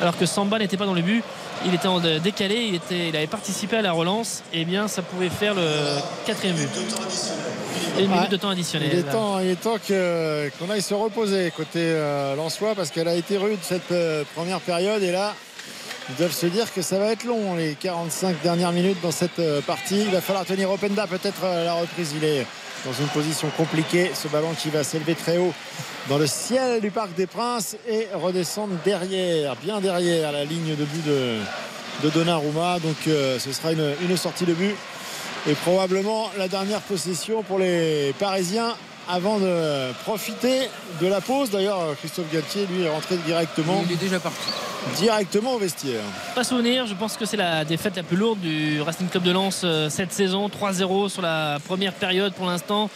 alors 0.00 0.16
que 0.16 0.24
Samba 0.24 0.58
n'était 0.58 0.78
pas 0.78 0.86
dans 0.86 0.94
le 0.94 1.02
but, 1.02 1.22
il 1.66 1.74
était 1.74 1.86
en 1.88 2.00
dé- 2.00 2.18
décalé, 2.18 2.64
il, 2.68 2.74
était, 2.76 3.08
il 3.10 3.16
avait 3.16 3.26
participé 3.26 3.76
à 3.76 3.82
la 3.82 3.92
relance, 3.92 4.42
et 4.54 4.64
bien 4.64 4.88
ça 4.88 5.02
pouvait 5.02 5.28
faire 5.28 5.54
le 5.54 5.68
quatrième 6.24 6.56
but. 6.56 6.68
Et 7.98 8.02
une 8.04 8.08
minute 8.10 8.22
Ouais. 8.24 8.28
de 8.28 8.36
temps 8.36 8.50
additionnel. 8.50 8.90
Il 8.92 8.98
est 8.98 9.02
temps, 9.02 9.38
il 9.40 9.50
est 9.50 9.56
temps 9.60 9.76
que- 9.86 10.50
qu'on 10.58 10.70
aille 10.70 10.82
se 10.82 10.94
reposer 10.94 11.50
côté 11.56 11.80
euh, 11.80 12.36
Lensois 12.36 12.74
parce 12.74 12.90
qu'elle 12.90 13.08
a 13.08 13.14
été 13.14 13.36
rude 13.36 13.58
cette 13.62 13.90
euh, 13.92 14.24
première 14.34 14.60
période 14.60 15.02
et 15.02 15.10
là 15.12 15.34
ils 16.10 16.14
doivent 16.16 16.32
se 16.32 16.46
dire 16.46 16.72
que 16.72 16.80
ça 16.80 16.98
va 16.98 17.12
être 17.12 17.24
long 17.24 17.54
les 17.56 17.74
45 17.74 18.40
dernières 18.42 18.72
minutes 18.72 18.98
dans 19.02 19.10
cette 19.10 19.38
euh, 19.40 19.60
partie. 19.60 20.00
Il 20.00 20.10
va 20.10 20.20
falloir 20.20 20.44
tenir 20.46 20.70
Openda 20.70 21.06
peut-être 21.06 21.44
euh, 21.44 21.62
à 21.62 21.64
la 21.64 21.74
reprise. 21.74 22.14
Il 22.16 22.24
est 22.24 22.46
dans 22.86 22.92
une 22.92 23.08
position 23.08 23.48
compliquée. 23.56 24.10
Ce 24.14 24.28
ballon 24.28 24.54
qui 24.58 24.70
va 24.70 24.84
s'élever 24.84 25.14
très 25.14 25.36
haut 25.36 25.52
dans 26.08 26.16
le 26.18 26.26
ciel 26.26 26.80
du 26.80 26.90
Parc 26.90 27.14
des 27.14 27.26
Princes 27.26 27.76
et 27.88 28.06
redescendre 28.14 28.74
derrière, 28.84 29.56
bien 29.56 29.80
derrière 29.80 30.32
la 30.32 30.44
ligne 30.44 30.76
de 30.76 30.84
but 30.84 31.04
de, 31.06 31.36
de 32.04 32.08
Donnarumma. 32.10 32.78
Donc 32.78 32.96
ce 33.04 33.52
sera 33.52 33.72
une, 33.72 33.92
une 34.08 34.16
sortie 34.16 34.44
de 34.46 34.54
but 34.54 34.74
et 35.46 35.54
probablement 35.54 36.30
la 36.38 36.48
dernière 36.48 36.80
possession 36.80 37.42
pour 37.42 37.58
les 37.58 38.14
Parisiens 38.18 38.74
avant 39.08 39.38
de 39.38 39.92
profiter 40.04 40.68
de 41.00 41.06
la 41.06 41.20
pause. 41.20 41.50
D'ailleurs, 41.50 41.96
Christophe 41.98 42.30
Galtier, 42.32 42.66
lui, 42.66 42.82
est 42.82 42.90
rentré 42.90 43.16
directement. 43.18 43.82
Il 43.86 43.92
est 43.92 43.96
déjà 43.96 44.20
parti. 44.20 44.36
directement 44.96 45.54
au 45.54 45.58
vestiaire. 45.58 46.02
Pas 46.34 46.44
souvenir, 46.44 46.86
je 46.86 46.94
pense 46.94 47.16
que 47.16 47.24
c'est 47.24 47.36
la 47.36 47.64
défaite 47.64 47.96
la 47.96 48.02
plus 48.02 48.16
lourde 48.16 48.40
du 48.40 48.80
Racing 48.80 49.08
Club 49.08 49.22
de 49.22 49.32
Lens 49.32 49.62
euh, 49.64 49.88
cette 49.88 50.12
saison. 50.12 50.48
3-0 50.48 51.08
sur 51.08 51.22
la 51.22 51.58
première 51.66 51.94
période 51.94 52.32
pour 52.34 52.46
l'instant. 52.46 52.90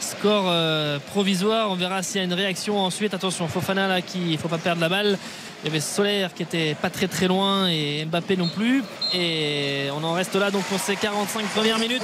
Score 0.00 0.44
euh, 0.46 0.98
provisoire. 0.98 1.70
On 1.70 1.74
verra 1.74 2.02
s'il 2.02 2.18
y 2.18 2.20
a 2.20 2.24
une 2.24 2.32
réaction 2.32 2.78
ensuite. 2.78 3.14
Attention, 3.14 3.48
Fofana 3.48 3.88
là 3.88 4.00
qui 4.00 4.36
faut 4.36 4.48
pas 4.48 4.58
perdre 4.58 4.80
la 4.80 4.88
balle. 4.88 5.18
Il 5.62 5.66
y 5.66 5.70
avait 5.70 5.80
Solaire 5.80 6.34
qui 6.34 6.44
était 6.44 6.76
pas 6.80 6.88
très 6.88 7.08
très 7.08 7.26
loin 7.26 7.66
et 7.66 8.04
Mbappé 8.04 8.36
non 8.36 8.48
plus. 8.48 8.84
Et 9.12 9.88
on 9.92 10.04
en 10.04 10.12
reste 10.12 10.36
là 10.36 10.52
donc 10.52 10.62
pour 10.64 10.78
ces 10.78 10.94
45 10.94 11.44
premières 11.46 11.80
minutes. 11.80 12.02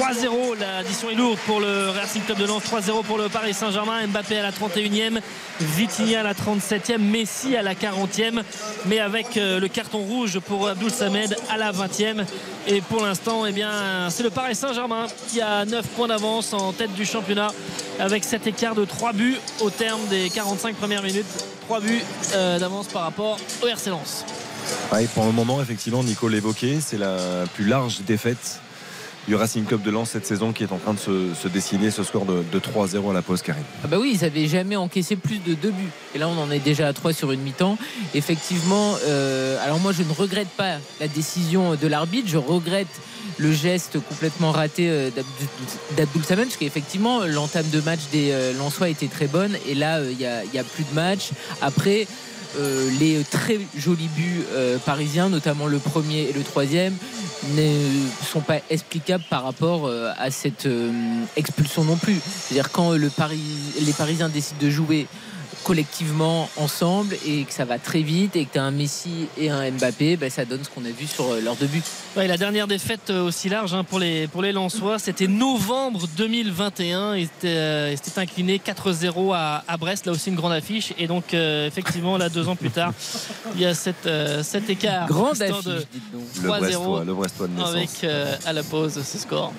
3-0, 0.00 0.58
l'addition 0.60 1.10
est 1.10 1.14
lourde 1.16 1.38
pour 1.44 1.58
le 1.58 1.90
Racing 1.90 2.22
Club 2.22 2.38
de 2.38 2.46
Lens. 2.46 2.62
3-0 2.62 3.02
pour 3.02 3.18
le 3.18 3.28
Paris 3.28 3.52
Saint-Germain. 3.52 4.06
Mbappé 4.06 4.38
à 4.38 4.42
la 4.42 4.52
31e, 4.52 5.20
Vitinha 5.60 6.20
à 6.20 6.22
la 6.22 6.34
37e, 6.34 6.98
Messi 6.98 7.56
à 7.56 7.62
la 7.62 7.74
40e. 7.74 8.42
Mais 8.86 9.00
avec 9.00 9.36
euh, 9.36 9.58
le 9.58 9.66
carton 9.66 9.98
rouge 9.98 10.38
pour 10.38 10.68
Abdoul 10.68 10.92
Samed 10.92 11.36
à 11.50 11.56
la 11.56 11.72
20e. 11.72 12.24
Et 12.68 12.80
pour 12.80 13.04
l'instant, 13.04 13.44
eh 13.44 13.52
bien, 13.52 14.08
c'est 14.10 14.22
le 14.22 14.30
Paris 14.30 14.54
Saint-Germain 14.54 15.06
qui 15.28 15.40
a 15.40 15.64
9 15.64 15.84
points 15.88 16.08
d'avance 16.08 16.52
en 16.52 16.72
tête 16.72 16.94
du 16.94 17.06
championnat 17.08 17.48
avec 17.98 18.24
cet 18.24 18.46
écart 18.46 18.74
de 18.74 18.84
3 18.84 19.12
buts 19.12 19.36
au 19.60 19.70
terme 19.70 20.00
des 20.08 20.30
45 20.30 20.76
premières 20.76 21.02
minutes. 21.02 21.26
3 21.62 21.80
buts 21.80 22.02
euh, 22.34 22.58
d'avance 22.58 22.88
par 22.88 23.02
rapport 23.02 23.38
au 23.62 23.66
RC 23.66 23.90
Lens. 23.90 24.24
Pour 25.14 25.24
le 25.24 25.32
moment, 25.32 25.60
effectivement, 25.62 26.02
Nico 26.04 26.28
l'évoquait, 26.28 26.78
c'est 26.80 26.98
la 26.98 27.44
plus 27.54 27.64
large 27.64 28.00
défaite 28.06 28.60
du 29.28 29.34
Racing 29.34 29.66
Club 29.66 29.82
de 29.82 29.90
Lens 29.90 30.08
cette 30.08 30.24
saison 30.24 30.52
qui 30.54 30.64
est 30.64 30.72
en 30.72 30.78
train 30.78 30.94
de 30.94 30.98
se, 30.98 31.48
dessiner 31.48 31.90
ce 31.90 32.02
score 32.02 32.24
de, 32.24 32.42
de 32.50 32.58
3-0 32.58 33.10
à 33.10 33.12
la 33.12 33.20
pause, 33.20 33.42
Karim. 33.42 33.62
Ah 33.84 33.86
bah 33.86 33.98
oui, 34.00 34.12
ils 34.14 34.22
n'avaient 34.22 34.46
jamais 34.46 34.74
encaissé 34.74 35.16
plus 35.16 35.38
de 35.38 35.52
deux 35.52 35.70
buts. 35.70 35.90
Et 36.14 36.18
là, 36.18 36.28
on 36.28 36.42
en 36.42 36.50
est 36.50 36.60
déjà 36.60 36.88
à 36.88 36.94
3 36.94 37.12
sur 37.12 37.30
une 37.30 37.42
mi-temps. 37.42 37.76
Effectivement, 38.14 38.96
euh, 39.06 39.62
alors 39.62 39.80
moi, 39.80 39.92
je 39.92 40.02
ne 40.02 40.12
regrette 40.12 40.48
pas 40.48 40.76
la 40.98 41.08
décision 41.08 41.74
de 41.74 41.86
l'arbitre. 41.86 42.26
Je 42.26 42.38
regrette 42.38 42.88
le 43.36 43.52
geste 43.52 43.98
complètement 44.08 44.50
raté 44.50 44.88
euh, 44.88 45.10
d'Abdoul 45.98 46.24
Samen, 46.24 46.46
parce 46.46 46.56
qu'effectivement, 46.56 47.26
l'entame 47.26 47.68
de 47.70 47.82
match 47.82 48.00
des 48.10 48.30
euh, 48.32 48.54
Lensois 48.54 48.88
était 48.88 49.08
très 49.08 49.26
bonne. 49.26 49.58
Et 49.68 49.74
là, 49.74 50.00
il 50.00 50.16
n'y 50.16 50.24
a, 50.24 50.38
a 50.38 50.64
plus 50.64 50.84
de 50.84 50.94
match. 50.94 51.30
Après. 51.60 52.06
Euh, 52.56 52.90
les 52.98 53.22
très 53.24 53.58
jolis 53.76 54.08
buts 54.08 54.42
euh, 54.52 54.78
parisiens, 54.78 55.28
notamment 55.28 55.66
le 55.66 55.78
premier 55.78 56.22
et 56.22 56.32
le 56.32 56.42
troisième, 56.42 56.94
ne 57.54 57.70
sont 58.24 58.40
pas 58.40 58.58
explicables 58.70 59.24
par 59.28 59.44
rapport 59.44 59.86
euh, 59.86 60.10
à 60.18 60.30
cette 60.30 60.68
expulsion 61.36 61.84
non 61.84 61.96
plus. 61.96 62.18
C'est-à-dire 62.40 62.70
quand 62.70 62.92
les 62.92 63.92
Parisiens 63.92 64.28
décident 64.28 64.60
de 64.60 64.70
jouer 64.70 65.06
collectivement 65.64 66.48
ensemble 66.56 67.16
et 67.26 67.44
que 67.44 67.52
ça 67.52 67.64
va 67.64 67.78
très 67.78 68.02
vite 68.02 68.36
et 68.36 68.44
que 68.44 68.52
tu 68.52 68.58
as 68.58 68.64
un 68.64 68.70
Messi 68.70 69.28
et 69.36 69.50
un 69.50 69.70
Mbappé, 69.70 70.16
ben, 70.16 70.30
ça 70.30 70.44
donne 70.44 70.62
ce 70.64 70.70
qu'on 70.70 70.84
a 70.84 70.90
vu 70.90 71.06
sur 71.06 71.32
euh, 71.32 71.40
leurs 71.40 71.56
deux 71.56 71.66
buts. 71.66 71.82
Ouais, 72.16 72.26
la 72.26 72.36
dernière 72.36 72.66
défaite 72.66 73.10
euh, 73.10 73.26
aussi 73.26 73.48
large 73.48 73.74
hein, 73.74 73.84
pour 73.84 73.98
les, 73.98 74.26
pour 74.28 74.42
les 74.42 74.52
Lensois, 74.52 74.98
c'était 74.98 75.26
novembre 75.26 76.06
2021. 76.16 77.16
Ils 77.16 77.24
étaient, 77.24 77.46
euh, 77.46 77.96
inclinés 78.16 78.60
4-0 78.64 79.34
à, 79.34 79.64
à 79.66 79.76
Brest, 79.76 80.06
là 80.06 80.12
aussi 80.12 80.30
une 80.30 80.36
grande 80.36 80.52
affiche. 80.52 80.92
Et 80.98 81.06
donc, 81.06 81.34
euh, 81.34 81.66
effectivement, 81.66 82.16
là, 82.18 82.28
deux 82.28 82.48
ans 82.48 82.56
plus 82.56 82.70
tard, 82.70 82.92
il 83.54 83.60
y 83.60 83.66
a 83.66 83.74
cet, 83.74 84.06
euh, 84.06 84.42
cet 84.42 84.68
écart. 84.70 85.06
Grande 85.06 85.40
affiche, 85.40 85.64
de 85.64 85.78
dites 85.92 86.12
donc. 86.12 86.22
Le 86.42 86.48
3-0 86.48 86.58
Brestois, 86.58 87.04
le 87.04 87.14
Brestois 87.14 87.48
de 87.48 87.62
avec 87.62 87.90
euh, 88.04 88.34
à 88.44 88.52
la 88.52 88.62
pause 88.62 89.02
ce 89.02 89.18
score. 89.18 89.52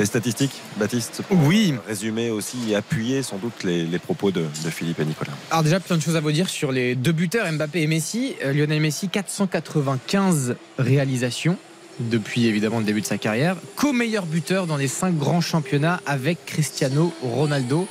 Les 0.00 0.06
statistiques, 0.06 0.62
Baptiste 0.78 1.20
pour 1.28 1.36
Oui. 1.46 1.74
Résumer 1.86 2.30
aussi 2.30 2.56
et 2.70 2.74
appuyer 2.74 3.22
sans 3.22 3.36
doute 3.36 3.64
les, 3.64 3.84
les 3.84 3.98
propos 3.98 4.30
de, 4.30 4.46
de 4.64 4.70
Philippe 4.70 4.98
et 4.98 5.04
Nicolas. 5.04 5.32
Alors 5.50 5.62
déjà 5.62 5.78
plein 5.78 5.98
de 5.98 6.02
choses 6.02 6.16
à 6.16 6.20
vous 6.20 6.32
dire 6.32 6.48
sur 6.48 6.72
les 6.72 6.94
deux 6.94 7.12
buteurs 7.12 7.52
Mbappé 7.52 7.82
et 7.82 7.86
Messi. 7.86 8.34
Euh, 8.42 8.54
Lionel 8.54 8.80
Messi 8.80 9.10
495 9.10 10.56
réalisations 10.78 11.58
depuis 11.98 12.46
évidemment 12.46 12.78
le 12.78 12.86
début 12.86 13.02
de 13.02 13.06
sa 13.06 13.18
carrière, 13.18 13.56
co-meilleur 13.76 14.24
buteur 14.24 14.66
dans 14.66 14.78
les 14.78 14.88
cinq 14.88 15.18
grands 15.18 15.42
championnats 15.42 16.00
avec 16.06 16.46
Cristiano 16.46 17.12
Ronaldo. 17.22 17.86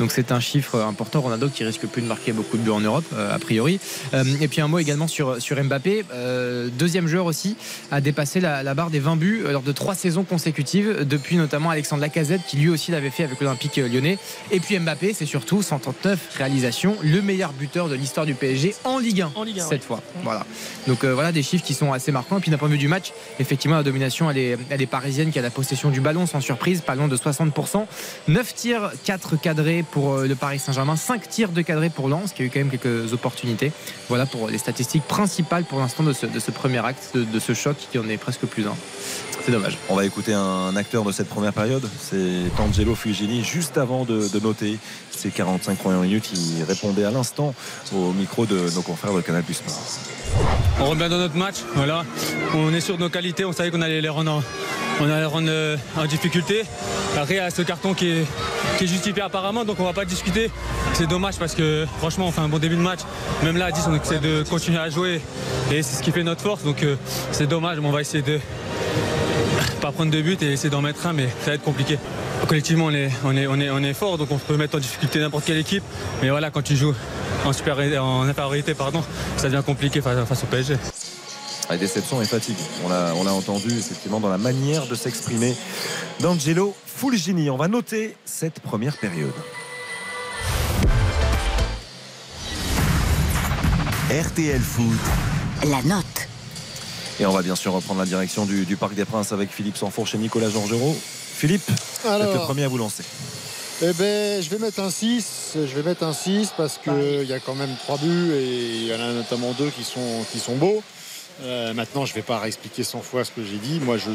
Donc 0.00 0.12
c'est 0.12 0.32
un 0.32 0.40
chiffre 0.40 0.80
important. 0.80 1.20
Ronaldo 1.20 1.50
qui 1.50 1.62
risque 1.62 1.86
plus 1.86 2.00
de 2.00 2.06
marquer 2.06 2.32
beaucoup 2.32 2.56
de 2.56 2.62
buts 2.62 2.70
en 2.70 2.80
Europe 2.80 3.04
euh, 3.12 3.34
a 3.34 3.38
priori. 3.38 3.78
Euh, 4.14 4.24
et 4.40 4.48
puis 4.48 4.62
un 4.62 4.68
mot 4.68 4.78
également 4.78 5.06
sur 5.06 5.40
sur 5.42 5.62
Mbappé, 5.62 6.04
Euh, 6.14 6.68
deuxième 6.72 7.06
joueur 7.06 7.26
aussi 7.26 7.54
à 7.90 8.00
dépasser 8.00 8.40
la, 8.40 8.62
la 8.62 8.72
barre 8.72 8.88
des 8.88 8.98
20 8.98 9.16
buts 9.16 9.42
lors 9.50 9.60
de 9.60 9.72
trois 9.72 9.94
saisons 9.94 10.24
consécutives 10.24 11.04
depuis 11.04 11.36
notamment 11.36 11.68
Alexandre 11.68 12.00
Lacazette 12.00 12.40
qui 12.48 12.56
lui 12.56 12.70
aussi 12.70 12.90
l'avait 12.92 13.10
fait 13.10 13.24
avec 13.24 13.38
l'Olympique 13.40 13.76
lyonnais. 13.76 14.18
Et 14.50 14.58
puis 14.58 14.78
Mbappé, 14.78 15.12
c'est 15.12 15.26
surtout 15.26 15.62
139 15.62 16.18
réalisations, 16.38 16.96
le 17.02 17.20
meilleur 17.20 17.52
buteur 17.52 17.90
de 17.90 17.94
l'histoire 17.94 18.24
du 18.24 18.34
PSG 18.34 18.74
en 18.84 18.98
Ligue 18.98 19.20
1 19.20 19.32
En 19.34 19.42
Ligue 19.42 19.60
1, 19.60 19.68
cette 19.68 19.84
fois. 19.84 20.00
Voilà. 20.22 20.46
Donc 20.86 21.04
euh, 21.04 21.12
voilà 21.12 21.30
des 21.30 21.42
chiffres 21.42 21.64
qui 21.64 21.74
sont 21.74 21.92
assez 21.92 22.10
marquants. 22.10 22.38
Et 22.38 22.40
puis 22.40 22.50
d'un 22.50 22.56
point 22.56 22.68
de 22.68 22.72
vue 22.72 22.78
du 22.78 22.88
match, 22.88 23.12
effectivement 23.38 23.76
la 23.76 23.82
domination 23.82 24.30
elle 24.30 24.38
est, 24.38 24.58
elle 24.70 24.80
est 24.80 24.86
parisienne 24.86 25.30
qui 25.30 25.38
a 25.38 25.42
la 25.42 25.50
possession 25.50 25.90
du 25.90 26.00
ballon 26.00 26.26
sans 26.26 26.40
surprise, 26.40 26.80
pas 26.80 26.94
loin 26.94 27.06
de 27.06 27.16
60%. 27.18 27.84
9 28.28 28.54
tirs, 28.54 28.92
4 29.04 29.36
cadrés 29.36 29.84
pour 29.90 30.14
euh, 30.14 30.26
le 30.26 30.34
Paris 30.34 30.58
Saint-Germain, 30.58 30.96
5 30.96 31.28
tirs 31.28 31.48
de 31.50 31.62
cadrés 31.62 31.90
pour 31.90 32.08
Lens 32.08 32.32
qui 32.32 32.42
a 32.42 32.44
eu 32.44 32.50
quand 32.50 32.60
même 32.60 32.70
quelques 32.70 33.12
opportunités. 33.12 33.72
Voilà 34.08 34.26
pour 34.26 34.48
les 34.48 34.58
statistiques 34.58 35.04
principales 35.04 35.64
pour 35.64 35.78
l'instant 35.78 36.02
de 36.02 36.12
ce, 36.12 36.50
premier 36.50 36.84
acte, 36.84 37.16
de, 37.16 37.38
ce 37.38 37.54
choc 37.54 37.76
qui 37.90 37.98
en 37.98 38.08
est 38.08 38.16
presque 38.16 38.46
plus 38.46 38.66
un. 38.66 38.76
C'est 39.44 39.52
dommage. 39.52 39.78
On 39.88 39.96
va 39.96 40.04
écouter 40.04 40.34
un 40.34 40.76
acteur 40.76 41.02
de 41.04 41.12
cette 41.12 41.28
première 41.28 41.52
période, 41.52 41.88
c'est 41.98 42.50
Angelo 42.58 42.94
Fugini, 42.94 43.42
juste 43.42 43.78
avant 43.78 44.04
de 44.04 44.28
noter 44.42 44.78
ces 45.20 45.30
45 45.30 45.78
premières 45.78 46.00
minutes. 46.00 46.30
Il 46.34 46.64
répondait 46.64 47.04
à 47.04 47.10
l'instant 47.10 47.54
au 47.94 48.12
micro 48.12 48.46
de 48.46 48.70
nos 48.74 48.82
confrères 48.82 49.12
de 49.12 49.20
Canal 49.20 49.42
Plus. 49.42 49.62
On 50.80 50.86
revient 50.86 51.08
dans 51.10 51.18
notre 51.18 51.36
match, 51.36 51.56
voilà. 51.74 52.04
On 52.54 52.72
est 52.72 52.80
sûr 52.80 52.96
de 52.96 53.02
nos 53.02 53.10
qualités, 53.10 53.44
on 53.44 53.52
savait 53.52 53.70
qu'on 53.70 53.82
allait 53.82 54.00
les 54.00 54.08
rendre 54.08 54.32
en, 54.32 54.42
on 55.00 55.10
allait 55.10 55.24
rendre 55.26 55.48
euh, 55.50 55.76
en 55.96 56.06
difficulté. 56.06 56.62
Après, 57.18 57.34
il 57.34 57.40
a 57.40 57.50
ce 57.50 57.62
carton 57.62 57.92
qui 57.92 58.08
est, 58.08 58.26
qui 58.78 58.84
est 58.84 58.86
justifié 58.86 59.22
apparemment, 59.22 59.64
donc 59.64 59.78
on 59.78 59.84
va 59.84 59.92
pas 59.92 60.04
discuter. 60.06 60.50
C'est 60.94 61.08
dommage 61.08 61.36
parce 61.38 61.54
que 61.54 61.86
franchement, 61.98 62.28
on 62.28 62.32
fait 62.32 62.40
un 62.40 62.48
bon 62.48 62.58
début 62.58 62.76
de 62.76 62.80
match. 62.80 63.00
Même 63.42 63.56
là, 63.56 63.66
à 63.66 63.72
10, 63.72 63.88
on 63.88 63.94
essaie 63.94 64.20
de 64.20 64.42
continuer 64.48 64.78
à 64.78 64.88
jouer 64.88 65.20
et 65.70 65.82
c'est 65.82 65.96
ce 65.96 66.02
qui 66.02 66.12
fait 66.12 66.22
notre 66.22 66.40
force. 66.40 66.62
Donc 66.62 66.82
euh, 66.82 66.96
c'est 67.32 67.46
dommage, 67.46 67.78
mais 67.78 67.86
on 67.86 67.92
va 67.92 68.00
essayer 68.00 68.22
de 68.22 68.40
pas 69.80 69.92
prendre 69.92 70.10
de 70.10 70.20
but 70.20 70.42
et 70.42 70.52
essayer 70.52 70.70
d'en 70.70 70.82
mettre 70.82 71.06
un, 71.06 71.12
mais 71.12 71.28
ça 71.40 71.46
va 71.50 71.54
être 71.54 71.62
compliqué. 71.62 71.98
Collectivement, 72.48 72.86
on 72.86 72.92
est, 72.92 73.10
on 73.24 73.36
est, 73.36 73.46
on 73.46 73.60
est, 73.60 73.70
on 73.70 73.82
est 73.82 73.94
fort, 73.94 74.18
donc 74.18 74.30
on 74.30 74.38
peut 74.38 74.56
mettre 74.56 74.76
en 74.76 74.80
difficulté 74.80 75.18
n'importe 75.18 75.44
quelle 75.44 75.58
équipe. 75.58 75.84
Mais 76.22 76.30
voilà, 76.30 76.50
quand 76.50 76.62
tu 76.62 76.76
joues 76.76 76.94
en, 77.44 77.52
super, 77.52 77.78
en 78.02 78.22
infériorité, 78.22 78.74
pardon, 78.74 79.02
ça 79.36 79.48
devient 79.48 79.62
compliqué 79.64 80.00
face, 80.00 80.26
face 80.26 80.42
au 80.42 80.46
PSG. 80.46 80.76
La 81.68 81.76
déception 81.76 82.20
et 82.20 82.24
fatigue. 82.24 82.56
On 82.84 82.88
l'a, 82.88 83.12
on 83.16 83.24
l'a 83.24 83.32
entendu 83.32 83.68
effectivement 83.70 84.18
dans 84.18 84.28
la 84.28 84.38
manière 84.38 84.86
de 84.86 84.94
s'exprimer 84.94 85.54
d'Angelo 86.18 86.74
Fulgini. 86.84 87.48
On 87.48 87.56
va 87.56 87.68
noter 87.68 88.16
cette 88.24 88.60
première 88.60 88.96
période. 88.96 89.30
RTL 94.10 94.60
Foot. 94.60 94.98
La 95.70 95.82
note. 95.82 96.28
Et 97.20 97.26
on 97.26 97.32
va 97.32 97.42
bien 97.42 97.54
sûr 97.54 97.74
reprendre 97.74 98.00
la 98.00 98.06
direction 98.06 98.46
du, 98.46 98.64
du 98.64 98.76
Parc 98.76 98.94
des 98.94 99.04
Princes 99.04 99.32
avec 99.32 99.50
Philippe 99.50 99.76
Sanfourche 99.76 100.14
et 100.14 100.18
Nicolas 100.18 100.48
Georgerot. 100.48 100.96
Philippe, 101.34 101.60
vous 101.68 102.08
êtes 102.08 102.14
Alors. 102.14 102.32
le 102.32 102.40
premier 102.40 102.64
à 102.64 102.68
vous 102.68 102.78
lancer. 102.78 103.04
Eh 103.82 103.92
ben, 103.92 104.42
je 104.42 104.48
vais 104.48 104.58
mettre 104.58 104.80
un 104.80 104.90
6. 104.90 105.52
Je 105.54 105.74
vais 105.74 105.82
mettre 105.82 106.02
un 106.02 106.14
6 106.14 106.54
parce 106.56 106.78
qu'il 106.78 107.28
y 107.28 107.32
a 107.34 107.38
quand 107.38 107.54
même 107.54 107.76
3 107.84 107.98
buts 107.98 108.32
et 108.32 108.76
il 108.76 108.86
y 108.86 108.94
en 108.94 109.00
a 109.00 109.12
notamment 109.12 109.52
deux 109.52 109.68
qui 109.68 109.84
sont, 109.84 110.24
qui 110.32 110.38
sont 110.38 110.56
beaux. 110.56 110.82
Euh, 111.42 111.74
maintenant, 111.74 112.06
je 112.06 112.12
ne 112.12 112.16
vais 112.16 112.22
pas 112.22 112.38
réexpliquer 112.38 112.84
100 112.84 113.02
fois 113.02 113.22
ce 113.22 113.32
que 113.32 113.44
j'ai 113.44 113.58
dit. 113.58 113.80
Moi, 113.80 113.98
je, 113.98 114.10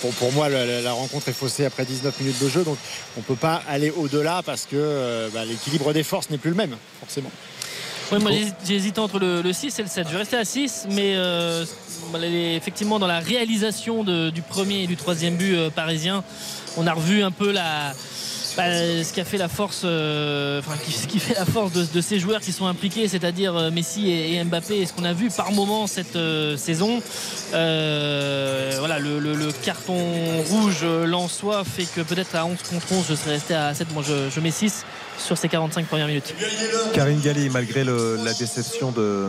pour, 0.00 0.12
pour 0.12 0.30
moi, 0.30 0.48
la, 0.48 0.92
rencontre 0.92 1.28
est 1.28 1.32
faussée 1.32 1.64
après 1.64 1.84
19 1.84 2.20
minutes 2.20 2.40
de 2.40 2.48
jeu. 2.48 2.62
Donc, 2.62 2.78
on 3.16 3.20
ne 3.20 3.24
peut 3.24 3.34
pas 3.34 3.60
aller 3.68 3.90
au-delà 3.90 4.42
parce 4.46 4.66
que 4.66 4.76
euh, 4.76 5.30
bah, 5.34 5.44
l'équilibre 5.44 5.92
des 5.92 6.04
forces 6.04 6.30
n'est 6.30 6.38
plus 6.38 6.50
le 6.50 6.56
même, 6.56 6.76
forcément. 7.00 7.32
Ouais, 8.12 8.20
moi 8.20 8.30
hésité 8.70 9.00
entre 9.00 9.18
le, 9.18 9.42
le 9.42 9.52
6 9.52 9.78
et 9.78 9.82
le 9.82 9.88
7. 9.88 10.06
Je 10.06 10.12
vais 10.12 10.18
rester 10.18 10.36
à 10.36 10.44
6, 10.44 10.86
mais 10.90 11.16
euh, 11.16 11.64
effectivement 12.22 12.98
dans 12.98 13.06
la 13.06 13.20
réalisation 13.20 14.04
du 14.04 14.42
premier 14.42 14.82
et 14.82 14.86
du 14.86 14.96
troisième 14.96 15.36
but 15.36 15.54
euh, 15.54 15.70
parisien, 15.70 16.24
on 16.76 16.86
a 16.86 16.92
revu 16.92 17.22
un 17.22 17.30
peu 17.30 17.52
bah, 17.52 17.92
ce 19.04 19.12
qui 19.12 19.20
a 19.20 19.24
fait 19.24 19.36
la 19.36 19.48
force, 19.48 19.82
euh, 19.84 20.60
enfin, 20.60 20.72
ce 20.88 21.06
qui 21.06 21.18
fait 21.18 21.34
la 21.34 21.44
force 21.44 21.72
de, 21.72 22.00
ces 22.00 22.18
joueurs 22.18 22.40
qui 22.40 22.52
sont 22.52 22.66
impliqués, 22.66 23.06
c'est-à-dire 23.06 23.54
euh, 23.54 23.70
Messi 23.70 24.10
et, 24.10 24.42
Mbappé, 24.44 24.78
et 24.78 24.86
ce 24.86 24.92
qu'on 24.94 25.04
a 25.04 25.12
vu 25.12 25.28
par 25.30 25.52
moment 25.52 25.86
cette 25.86 26.18
saison. 26.56 27.02
Voilà, 27.52 28.98
le, 28.98 29.48
carton 29.62 29.98
rouge 30.50 30.84
Lensois 30.84 31.64
fait 31.64 31.84
que 31.84 32.00
peut-être 32.00 32.34
à 32.34 32.46
11 32.46 32.56
contre 32.70 32.92
11, 32.92 33.04
je 33.08 33.14
serais 33.14 33.32
resté 33.32 33.54
à 33.54 33.74
7. 33.74 33.92
Moi, 33.92 34.02
je, 34.06 34.30
je 34.34 34.40
mets 34.40 34.50
6 34.50 34.84
sur 35.18 35.36
ces 35.38 35.48
45 35.48 35.86
premières 35.86 36.06
minutes. 36.06 36.34
Karine 36.94 37.20
Galli, 37.20 37.48
malgré 37.50 37.84
le- 37.84 38.18
la 38.24 38.32
déception 38.34 38.92
de, 38.92 39.26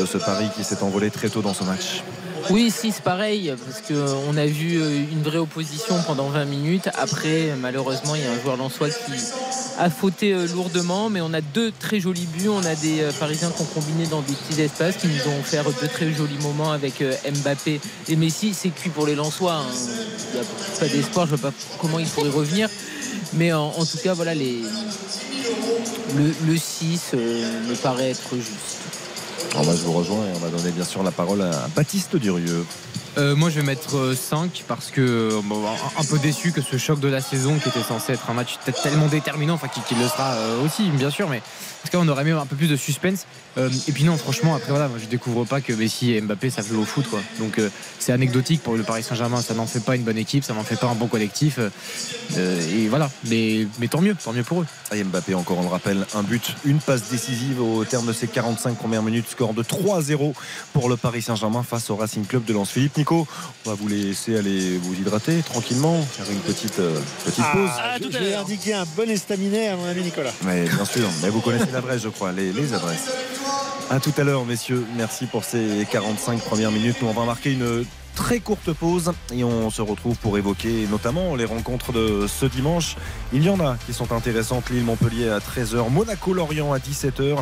de 0.00 0.06
ce 0.06 0.18
Paris 0.18 0.48
qui 0.56 0.64
s'est 0.64 0.82
envolé 0.82 1.10
très 1.10 1.28
tôt 1.28 1.42
dans 1.42 1.54
ce 1.54 1.64
match. 1.64 2.02
Oui, 2.50 2.70
si, 2.70 2.92
c'est 2.92 3.02
pareil, 3.02 3.54
parce 3.66 3.80
qu'on 3.80 4.36
a 4.36 4.44
vu 4.44 4.76
euh, 4.78 4.90
une 5.10 5.22
vraie 5.22 5.38
opposition 5.38 5.94
pendant 6.06 6.28
20 6.28 6.44
minutes. 6.44 6.90
Après, 6.98 7.54
malheureusement, 7.58 8.14
il 8.16 8.20
y 8.22 8.26
a 8.26 8.32
un 8.32 8.38
joueur 8.42 8.58
lensois 8.58 8.90
qui 8.90 9.12
a 9.78 9.88
fauté 9.88 10.34
euh, 10.34 10.46
lourdement, 10.48 11.08
mais 11.08 11.22
on 11.22 11.32
a 11.32 11.40
deux 11.40 11.72
très 11.72 12.00
jolis 12.00 12.26
buts. 12.26 12.50
On 12.50 12.62
a 12.66 12.74
des 12.74 13.00
euh, 13.00 13.10
Parisiens 13.18 13.50
qui 13.50 13.62
ont 13.62 13.80
combiné 13.80 14.06
dans 14.08 14.20
des 14.20 14.34
petits 14.34 14.60
espaces, 14.60 14.96
qui 14.96 15.06
nous 15.06 15.32
ont 15.32 15.40
offert 15.40 15.64
deux 15.80 15.88
très 15.88 16.12
jolis 16.12 16.36
moments 16.42 16.70
avec 16.70 17.00
euh, 17.00 17.14
Mbappé 17.42 17.80
et 18.10 18.16
Messi. 18.16 18.52
C'est 18.52 18.68
cuit 18.68 18.90
pour 18.90 19.06
les 19.06 19.14
Lensois. 19.14 19.54
hein. 19.54 19.64
Il 20.34 20.40
n'y 20.40 20.46
a 20.46 20.78
pas 20.80 20.86
d'espoir. 20.88 21.26
Je 21.26 21.32
ne 21.32 21.36
vois 21.38 21.50
pas 21.50 21.56
comment 21.80 21.98
ils 21.98 22.08
pourraient 22.08 22.28
revenir. 22.28 22.68
Mais 23.32 23.52
en, 23.52 23.66
en 23.66 23.84
tout 23.84 23.98
cas, 24.02 24.14
voilà, 24.14 24.34
les, 24.34 24.62
le, 26.16 26.34
le 26.46 26.56
6 26.56 27.12
euh, 27.14 27.68
me 27.68 27.74
paraît 27.74 28.10
être 28.10 28.34
juste. 28.36 28.80
Alors, 29.52 29.66
bah, 29.66 29.72
je 29.76 29.82
vous 29.82 29.92
rejoins 29.92 30.26
et 30.26 30.30
on 30.34 30.38
va 30.38 30.48
donner 30.48 30.70
bien 30.70 30.84
sûr 30.84 31.02
la 31.02 31.12
parole 31.12 31.42
à 31.42 31.68
Baptiste 31.74 32.16
Durieux. 32.16 32.64
Euh, 33.16 33.36
moi 33.36 33.48
je 33.48 33.60
vais 33.60 33.66
mettre 33.66 33.96
euh, 33.96 34.14
5 34.16 34.64
parce 34.66 34.90
que 34.90 35.00
euh, 35.00 35.40
bon, 35.44 35.62
un, 35.96 36.04
peu 36.04 36.18
déçu 36.18 36.50
que 36.50 36.60
ce 36.60 36.76
choc 36.78 36.98
de 36.98 37.06
la 37.06 37.20
saison 37.20 37.56
qui 37.60 37.68
était 37.68 37.82
censé 37.82 38.12
être 38.12 38.28
un 38.28 38.34
match 38.34 38.58
peut-être 38.64 38.82
tellement 38.82 39.06
déterminant, 39.06 39.54
enfin 39.54 39.68
qui, 39.68 39.80
qui 39.82 39.94
le 39.94 40.08
sera 40.08 40.32
euh, 40.32 40.64
aussi 40.64 40.90
bien 40.90 41.10
sûr, 41.10 41.28
mais 41.28 41.40
en 41.84 41.86
tout 41.86 41.98
cas 41.98 42.02
on 42.02 42.08
aurait 42.08 42.24
mis 42.24 42.30
un 42.30 42.46
peu 42.46 42.56
plus 42.56 42.68
de 42.68 42.76
suspense. 42.76 43.26
Euh, 43.56 43.68
et 43.86 43.92
puis 43.92 44.02
non 44.04 44.16
franchement 44.16 44.56
après 44.56 44.70
voilà, 44.70 44.88
moi, 44.88 44.98
je 45.00 45.06
découvre 45.06 45.44
pas 45.44 45.60
que 45.60 45.72
Messi 45.72 46.12
et 46.12 46.20
Mbappé 46.20 46.50
savent 46.50 46.66
jouer 46.66 46.78
au 46.78 46.84
foot 46.84 47.06
quoi. 47.08 47.20
Donc 47.38 47.58
euh, 47.58 47.68
c'est 48.00 48.12
anecdotique 48.12 48.62
pour 48.62 48.74
le 48.74 48.82
Paris 48.82 49.02
Saint-Germain, 49.02 49.40
ça 49.42 49.54
n'en 49.54 49.66
fait 49.66 49.80
pas 49.84 49.94
une 49.94 50.02
bonne 50.02 50.16
équipe, 50.18 50.42
ça 50.44 50.54
n'en 50.54 50.64
fait 50.64 50.76
pas 50.76 50.88
un 50.88 50.94
bon 50.94 51.06
collectif. 51.06 51.58
euh, 51.58 52.74
et 52.74 52.88
voilà, 52.88 53.10
mais, 53.26 53.66
mais 53.78 53.88
tant 53.88 54.00
mieux, 54.00 54.14
tant 54.16 54.32
mieux 54.32 54.42
pour 54.42 54.62
eux. 54.62 54.66
Et 54.94 55.04
Mbappé, 55.04 55.34
encore 55.34 55.58
on 55.58 55.62
le 55.62 55.68
rappelle, 55.68 56.06
un 56.14 56.22
but, 56.22 56.54
une 56.64 56.78
passe 56.78 57.10
décisive 57.10 57.60
au 57.60 57.84
terme 57.84 58.06
de 58.06 58.12
ces 58.12 58.28
45 58.28 58.76
premières 58.76 59.02
minutes, 59.02 59.28
score 59.28 59.54
de 59.54 59.62
3-0 59.62 60.32
pour 60.72 60.88
le 60.88 60.96
Paris 60.96 61.22
Saint-Germain 61.22 61.62
face 61.62 61.90
au 61.90 61.96
Racing 61.96 62.24
Club 62.26 62.44
de 62.44 62.52
Lens. 62.54 62.70
Philippe 62.70 62.96
Nico, 62.96 63.26
on 63.66 63.70
va 63.70 63.76
vous 63.76 63.88
laisser 63.88 64.36
aller 64.36 64.78
vous 64.78 64.94
hydrater 64.94 65.42
tranquillement, 65.42 66.00
faire 66.02 66.30
une 66.30 66.40
petite, 66.40 66.78
euh, 66.78 66.98
petite 67.24 67.44
pause. 67.52 67.70
Ah, 67.76 67.96
je, 68.00 68.10
je 68.10 68.18
vais 68.18 68.34
indiquer 68.34 68.74
un 68.74 68.84
bon 68.96 69.08
estaminet 69.08 69.68
à 69.68 69.76
mon 69.76 69.86
ami 69.86 70.02
Nicolas. 70.02 70.32
Mais 70.44 70.64
bien 70.64 70.84
sûr, 70.84 71.08
mais 71.22 71.28
vous 71.28 71.40
connaissez 71.40 71.70
l'adresse, 71.74 72.02
je 72.02 72.08
crois, 72.08 72.32
les, 72.32 72.52
les 72.52 72.72
adresses. 72.72 73.10
À 73.90 74.00
tout 74.00 74.12
à 74.16 74.24
l'heure, 74.24 74.44
messieurs. 74.44 74.84
Merci 74.96 75.26
pour 75.26 75.44
ces 75.44 75.86
45 75.90 76.40
premières 76.40 76.70
minutes. 76.70 76.96
Nous, 77.02 77.08
on 77.08 77.12
va 77.12 77.24
marquer 77.24 77.52
une 77.52 77.84
très 78.14 78.38
courte 78.38 78.72
pause 78.72 79.12
et 79.32 79.44
on 79.44 79.70
se 79.70 79.82
retrouve 79.82 80.16
pour 80.16 80.38
évoquer 80.38 80.86
notamment 80.88 81.34
les 81.34 81.44
rencontres 81.44 81.92
de 81.92 82.26
ce 82.26 82.46
dimanche. 82.46 82.96
Il 83.32 83.44
y 83.44 83.50
en 83.50 83.60
a 83.60 83.76
qui 83.86 83.92
sont 83.92 84.12
intéressantes. 84.12 84.70
Lille-Montpellier 84.70 85.28
à 85.28 85.40
13h, 85.40 85.90
Monaco-Lorient 85.90 86.72
à 86.72 86.78
17h 86.78 87.38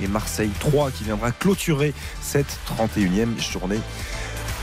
et 0.00 0.06
Marseille 0.06 0.52
3 0.60 0.92
qui 0.92 1.04
viendra 1.04 1.32
clôturer 1.32 1.92
cette 2.20 2.58
31e 2.78 3.38
journée 3.40 3.80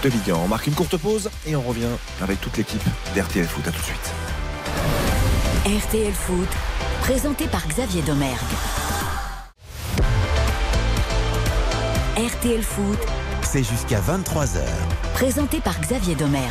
de 0.03 0.09
Ligue 0.09 0.31
1. 0.31 0.35
On 0.35 0.47
marque 0.47 0.67
une 0.67 0.75
courte 0.75 0.97
pause 0.97 1.29
et 1.45 1.55
on 1.55 1.61
revient 1.61 1.91
avec 2.21 2.39
toute 2.39 2.57
l'équipe 2.57 2.83
d'RTL 3.15 3.45
Foot. 3.45 3.67
À 3.67 3.71
tout 3.71 3.79
de 3.79 3.85
suite. 3.85 5.18
RTL 5.65 6.14
Foot, 6.14 6.48
présenté 7.02 7.45
par 7.48 7.68
Xavier 7.68 8.02
Domergue. 8.02 8.38
RTL 12.18 12.64
Foot, 12.64 12.98
C'est 13.41 13.64
jusqu'à 13.64 13.99
23h. 13.99 14.60
présenté 15.14 15.60
par 15.60 15.80
Xavier 15.81 16.15
Domergue. 16.15 16.48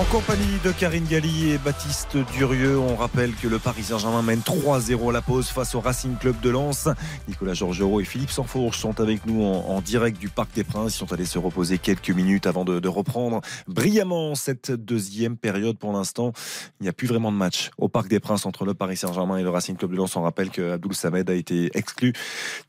En 0.00 0.04
compagnie 0.04 0.58
de 0.64 0.72
Karine 0.72 1.04
Galli 1.04 1.50
et 1.50 1.58
Baptiste 1.58 2.16
Durieux, 2.34 2.78
on 2.78 2.96
rappelle 2.96 3.34
que 3.34 3.46
le 3.46 3.58
Paris 3.58 3.82
Saint-Germain 3.82 4.22
mène 4.22 4.40
3-0 4.40 5.10
à 5.10 5.12
la 5.12 5.20
pause 5.20 5.48
face 5.48 5.74
au 5.74 5.80
Racing 5.80 6.16
Club 6.16 6.40
de 6.40 6.48
Lens. 6.48 6.88
Nicolas 7.28 7.52
Georgerot 7.52 8.00
et 8.00 8.04
Philippe 8.04 8.30
Sanfourche 8.30 8.78
sont 8.78 8.98
avec 8.98 9.26
nous 9.26 9.44
en, 9.44 9.78
direct 9.82 10.18
du 10.18 10.30
Parc 10.30 10.54
des 10.54 10.64
Princes. 10.64 10.94
Ils 10.94 10.98
sont 10.98 11.12
allés 11.12 11.26
se 11.26 11.38
reposer 11.38 11.76
quelques 11.76 12.08
minutes 12.08 12.46
avant 12.46 12.64
de, 12.64 12.88
reprendre 12.88 13.42
brillamment 13.68 14.34
cette 14.34 14.72
deuxième 14.72 15.36
période. 15.36 15.76
Pour 15.76 15.92
l'instant, 15.92 16.32
il 16.80 16.84
n'y 16.84 16.88
a 16.88 16.94
plus 16.94 17.06
vraiment 17.06 17.30
de 17.30 17.36
match 17.36 17.70
au 17.76 17.90
Parc 17.90 18.08
des 18.08 18.20
Princes 18.20 18.46
entre 18.46 18.64
le 18.64 18.72
Paris 18.72 18.96
Saint-Germain 18.96 19.36
et 19.36 19.42
le 19.42 19.50
Racing 19.50 19.76
Club 19.76 19.90
de 19.90 19.96
Lens. 19.96 20.16
On 20.16 20.22
rappelle 20.22 20.48
que 20.48 20.72
Abdoul 20.72 20.94
Samed 20.94 21.28
a 21.28 21.34
été 21.34 21.70
exclu 21.74 22.14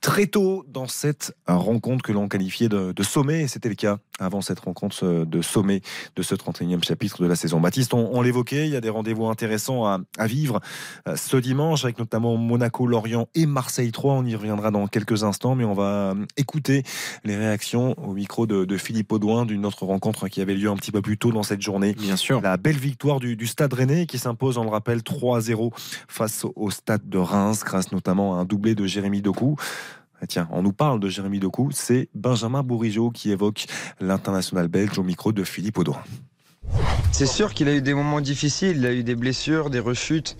très 0.01 0.27
tôt 0.27 0.65
dans 0.67 0.89
cette 0.89 1.33
rencontre 1.47 2.03
que 2.03 2.11
l'on 2.11 2.27
qualifiait 2.27 2.67
de, 2.67 2.91
de 2.91 3.03
sommet. 3.03 3.43
Et 3.43 3.47
c'était 3.47 3.69
le 3.69 3.75
cas 3.75 3.99
avant 4.19 4.41
cette 4.41 4.59
rencontre 4.59 5.25
de 5.25 5.41
sommet 5.41 5.81
de 6.17 6.23
ce 6.23 6.35
31e 6.35 6.83
chapitre 6.83 7.20
de 7.21 7.27
la 7.27 7.35
saison. 7.35 7.59
Baptiste, 7.59 7.93
on, 7.93 8.09
on 8.13 8.21
l'évoquait, 8.21 8.67
il 8.67 8.73
y 8.73 8.75
a 8.75 8.81
des 8.81 8.89
rendez-vous 8.89 9.27
intéressants 9.27 9.85
à, 9.85 9.99
à 10.17 10.27
vivre 10.27 10.59
euh, 11.07 11.15
ce 11.15 11.37
dimanche 11.37 11.83
avec 11.85 11.99
notamment 11.99 12.35
Monaco, 12.35 12.87
Lorient 12.87 13.27
et 13.35 13.45
Marseille 13.45 13.91
3. 13.91 14.13
On 14.15 14.25
y 14.25 14.35
reviendra 14.35 14.71
dans 14.71 14.87
quelques 14.87 15.23
instants, 15.23 15.55
mais 15.55 15.63
on 15.63 15.73
va 15.73 16.11
euh, 16.11 16.25
écouter 16.37 16.83
les 17.23 17.37
réactions 17.37 17.95
au 18.03 18.13
micro 18.13 18.47
de, 18.47 18.65
de 18.65 18.77
Philippe 18.77 19.11
Audouin 19.11 19.45
d'une 19.45 19.65
autre 19.65 19.85
rencontre 19.85 20.27
qui 20.27 20.41
avait 20.41 20.55
lieu 20.55 20.69
un 20.69 20.75
petit 20.75 20.91
peu 20.91 21.01
plus 21.01 21.17
tôt 21.17 21.31
dans 21.31 21.43
cette 21.43 21.61
journée. 21.61 21.93
Bien 21.93 22.17
sûr. 22.17 22.41
La 22.41 22.57
belle 22.57 22.77
victoire 22.77 23.19
du, 23.19 23.35
du 23.35 23.47
Stade 23.47 23.73
Rennais 23.73 24.05
qui 24.05 24.17
s'impose, 24.17 24.57
on 24.57 24.63
le 24.63 24.69
rappelle, 24.69 24.99
3-0 24.99 25.71
face 26.07 26.43
au, 26.43 26.53
au 26.55 26.71
Stade 26.71 27.07
de 27.07 27.17
Reims, 27.17 27.63
grâce 27.63 27.91
notamment 27.91 28.37
à 28.37 28.41
un 28.41 28.45
doublé 28.45 28.75
de 28.75 28.85
Jérémy 28.85 29.21
Doku. 29.21 29.55
Ah, 30.21 30.27
Tiens, 30.27 30.47
on 30.51 30.61
nous 30.61 30.73
parle 30.73 30.99
de 30.99 31.09
Jérémy 31.09 31.39
Doku, 31.39 31.69
c'est 31.71 32.09
Benjamin 32.13 32.61
Bourigeau 32.61 33.09
qui 33.09 33.31
évoque 33.31 33.65
l'international 33.99 34.67
belge 34.67 34.97
au 34.99 35.03
micro 35.03 35.31
de 35.31 35.43
Philippe 35.43 35.79
Audouin. 35.79 36.03
C'est 37.11 37.27
sûr 37.27 37.53
qu'il 37.53 37.67
a 37.67 37.73
eu 37.73 37.81
des 37.81 37.93
moments 37.93 38.21
difficiles, 38.21 38.77
il 38.77 38.85
a 38.85 38.93
eu 38.93 39.03
des 39.03 39.15
blessures, 39.15 39.69
des 39.69 39.79
rechutes. 39.79 40.37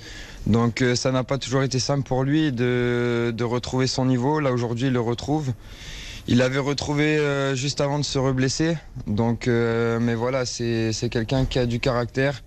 Donc 0.48 0.82
euh, 0.82 0.96
ça 0.96 1.12
n'a 1.12 1.24
pas 1.24 1.38
toujours 1.38 1.62
été 1.62 1.78
simple 1.78 2.02
pour 2.02 2.24
lui 2.24 2.52
de, 2.52 3.44
retrouver 3.44 3.88
son 3.88 4.06
niveau. 4.06 4.40
Là 4.40 4.52
aujourd'hui 4.52 4.88
il 4.88 4.94
le 4.94 5.00
retrouve. 5.00 5.54
Il 6.28 6.38
l'avait 6.38 6.60
retrouvé 6.60 7.18
euh, 7.18 7.56
juste 7.56 7.82
avant 7.82 8.00
de 8.00 8.04
se 8.04 8.18
reblesser. 8.18 8.78
Donc, 9.06 9.48
euh, 9.48 10.00
mais 10.00 10.16
voilà, 10.16 10.46
c'est 10.46 10.92
quelqu'un 11.12 11.46
qui 11.46 11.60
a 11.60 11.66
du 11.66 11.80
caractère. 11.80 12.42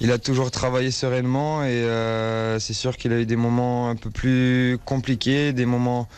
Il 0.00 0.10
a 0.10 0.18
toujours 0.18 0.50
travaillé 0.50 0.90
sereinement 0.90 1.64
et 1.64 1.86
c'est 2.58 2.74
sûr 2.74 2.96
qu'il 2.96 3.12
a 3.12 3.20
eu 3.20 3.26
des 3.26 3.36
moments 3.36 3.88
un 3.88 3.96
peu 3.96 4.10
plus 4.10 4.78
compliqués, 4.84 5.52
des 5.52 5.66
moments 5.66 6.08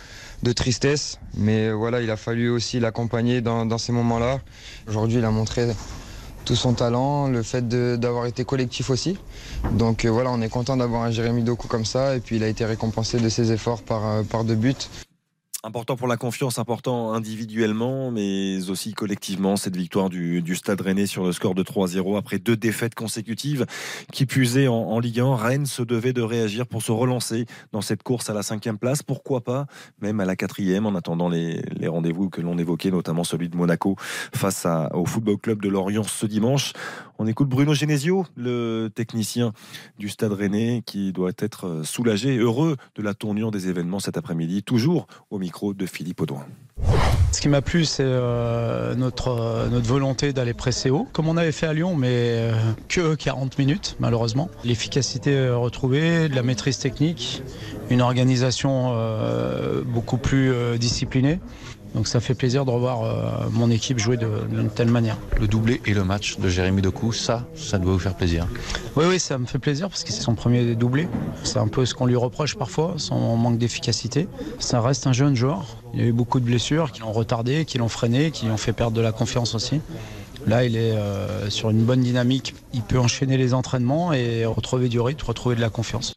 de 0.43 0.53
tristesse. 0.53 1.21
Mais 1.37 1.71
voilà, 1.71 2.01
il 2.01 2.11
a 2.11 2.17
fallu 2.17 2.49
aussi 2.49 2.81
l'accompagner 2.81 3.43
dans 3.43 3.79
ces 3.79 3.93
moments-là. 3.93 4.41
Aujourd'hui, 4.89 5.19
il 5.19 5.25
a 5.25 5.31
montré 5.31 5.67
tout 6.45 6.57
son 6.57 6.75
talent, 6.75 7.29
le 7.29 7.43
fait 7.43 7.67
d'avoir 7.69 8.27
été 8.27 8.45
collectif 8.45 8.91
aussi. 8.91 9.19
Donc 9.73 10.05
euh, 10.05 10.11
voilà, 10.11 10.31
on 10.31 10.41
est 10.41 10.49
content 10.49 10.77
d'avoir 10.77 11.03
un 11.03 11.11
Jérémy 11.11 11.43
Doku 11.43 11.69
comme 11.69 11.85
ça 11.85 12.17
et 12.17 12.21
puis 12.21 12.37
il 12.37 12.45
a 12.45 12.49
été 12.49 12.65
récompensé 12.65 13.19
de 13.19 13.29
ses 13.29 13.53
efforts 13.53 13.83
par, 13.83 14.07
euh, 14.07 14.23
par 14.23 14.45
deux 14.45 14.55
buts. 14.55 14.75
Important 15.67 15.97
pour 15.97 16.09
la 16.09 16.19
confiance, 16.19 16.59
important 16.59 17.15
individuellement, 17.15 18.11
mais 18.11 18.69
aussi 18.69 18.93
collectivement, 18.93 19.57
cette 19.57 19.77
victoire 19.77 20.11
du, 20.11 20.55
Stade 20.55 20.83
Rennais 20.83 21.07
sur 21.07 21.25
le 21.25 21.33
score 21.33 21.55
de 21.55 21.63
3-0 21.63 22.19
après 22.19 22.39
deux 22.39 22.55
défaites 22.55 22.95
consécutives 22.95 23.65
qui 24.13 24.27
puisaient 24.27 24.69
en, 24.69 24.99
Ligue 24.99 25.21
1. 25.21 25.37
Rennes 25.37 25.65
se 25.65 25.83
devait 25.83 26.13
de 26.13 26.21
réagir 26.21 26.67
pour 26.67 26.83
se 26.83 26.93
relancer 26.93 27.47
dans 27.73 27.81
cette 27.81 28.03
course 28.03 28.29
à 28.29 28.35
la 28.35 28.43
cinquième 28.43 28.77
place. 28.77 29.03
Pourquoi 29.03 29.41
pas 29.41 29.65
même 30.03 30.21
à 30.21 30.27
la 30.27 30.37
quatrième 30.37 30.85
en 30.85 30.95
attendant 30.97 31.31
les, 31.31 31.63
rendez-vous 31.87 32.29
que 32.29 32.43
l'on 32.43 32.59
évoquait, 32.59 32.91
notamment 32.91 33.25
celui 33.25 33.49
de 33.49 33.57
Monaco 33.57 33.97
face 33.99 34.67
au 34.93 35.07
Football 35.07 35.39
Club 35.39 35.63
de 35.63 35.71
Lorient 35.71 36.03
ce 36.03 36.27
dimanche. 36.27 36.75
On 37.19 37.29
écoute 37.29 37.49
Bruno 37.49 37.75
Genesio, 37.75 38.27
le 38.37 38.89
technicien 38.93 39.53
du 39.99 40.09
Stade 40.09 40.33
Rennais, 40.33 40.83
qui 40.85 41.13
doit 41.13 41.31
être 41.39 41.83
soulagé, 41.85 42.37
heureux 42.37 42.77
de 42.97 43.03
la 43.03 43.15
tournure 43.15 43.53
des 43.53 43.69
événements 43.69 44.01
cet 44.01 44.17
après-midi, 44.17 44.65
toujours 44.65 45.07
au 45.31 45.39
micro 45.39 45.75
de 45.75 45.87
Philippe 45.87 46.21
Audouin. 46.21 46.45
Ce 47.31 47.41
qui 47.41 47.49
m'a 47.49 47.63
plu, 47.63 47.85
c'est 47.85 48.03
euh, 48.05 48.95
notre, 48.95 49.29
euh, 49.29 49.69
notre 49.69 49.87
volonté 49.87 50.33
d'aller 50.33 50.55
presser 50.55 50.91
haut, 50.91 51.07
comme 51.13 51.29
on 51.29 51.37
avait 51.37 51.53
fait 51.53 51.67
à 51.67 51.73
Lyon, 51.73 51.97
mais 51.97 52.09
euh, 52.11 52.53
que 52.89 53.15
40 53.15 53.59
minutes, 53.59 53.97
malheureusement. 54.01 54.51
L'efficacité 54.65 55.37
euh, 55.37 55.57
retrouvée, 55.57 56.29
de 56.29 56.35
la 56.35 56.43
maîtrise 56.43 56.79
technique, 56.79 57.43
une 57.91 58.01
organisation 58.01 58.93
euh, 58.95 59.83
beaucoup 59.85 60.17
plus 60.17 60.53
euh, 60.53 60.79
disciplinée. 60.79 61.41
Donc 61.95 62.09
ça 62.09 62.21
fait 62.21 62.35
plaisir 62.35 62.65
de 62.65 62.71
revoir 62.71 63.05
euh, 63.05 63.49
mon 63.53 63.71
équipe 63.71 63.99
jouer 63.99 64.17
d'une 64.17 64.69
telle 64.69 64.91
manière. 64.91 65.17
Le 65.39 65.47
doublé 65.47 65.81
et 65.87 65.95
le 65.95 66.03
match 66.03 66.39
de 66.39 66.49
Jérémy 66.49 66.83
Doku, 66.83 67.13
ça, 67.13 67.47
ça 67.55 67.79
doit 67.79 67.93
vous 67.93 67.99
faire 67.99 68.17
plaisir. 68.17 68.47
Oui, 68.97 69.05
oui, 69.09 69.21
ça 69.21 69.39
me 69.39 69.47
fait 69.47 69.61
plaisir 69.61 69.89
parce 69.89 70.03
que 70.03 70.13
c'est 70.13 70.23
son 70.23 70.35
premier 70.35 70.75
doublé. 70.75 71.09
C'est 71.45 71.59
un 71.59 71.69
peu 71.69 71.87
ce 71.87 71.95
qu'on 71.95 72.07
lui 72.07 72.17
reproche 72.17 72.57
parfois, 72.57 72.95
son 72.97 73.37
manque 73.37 73.59
d'efficacité. 73.59 74.27
Ça 74.59 74.81
reste 74.81 75.07
un 75.07 75.13
jeune 75.13 75.37
joueur. 75.37 75.67
Il 75.93 76.01
y 76.01 76.03
a 76.03 76.07
eu 76.07 76.13
beaucoup 76.13 76.41
de 76.41 76.45
blessures 76.45 76.91
qui 76.91 77.01
l'ont 77.01 77.13
retardé, 77.13 77.65
qui 77.65 77.79
l'ont 77.79 77.89
freiné, 77.89 78.33
qui 78.33 78.47
lui 78.47 78.53
ont 78.53 78.57
fait 78.57 78.73
perdre 78.73 78.97
de 78.97 79.01
la 79.01 79.13
confiance 79.13 79.55
aussi. 79.55 79.81
Là, 80.47 80.65
il 80.65 80.77
est 80.77 80.93
euh, 80.93 81.49
sur 81.49 81.71
une 81.71 81.85
bonne 81.85 82.01
dynamique. 82.01 82.55
Il 82.75 82.83
peut 82.83 82.99
enchaîner 82.99 83.37
les 83.37 83.55
entraînements 83.55 84.13
et 84.13 84.45
retrouver 84.45 84.89
du 84.89 85.01
rythme, 85.01 85.25
retrouver 85.25 85.55
de 85.55 85.61
la 85.61 85.71
confiance. 85.71 86.13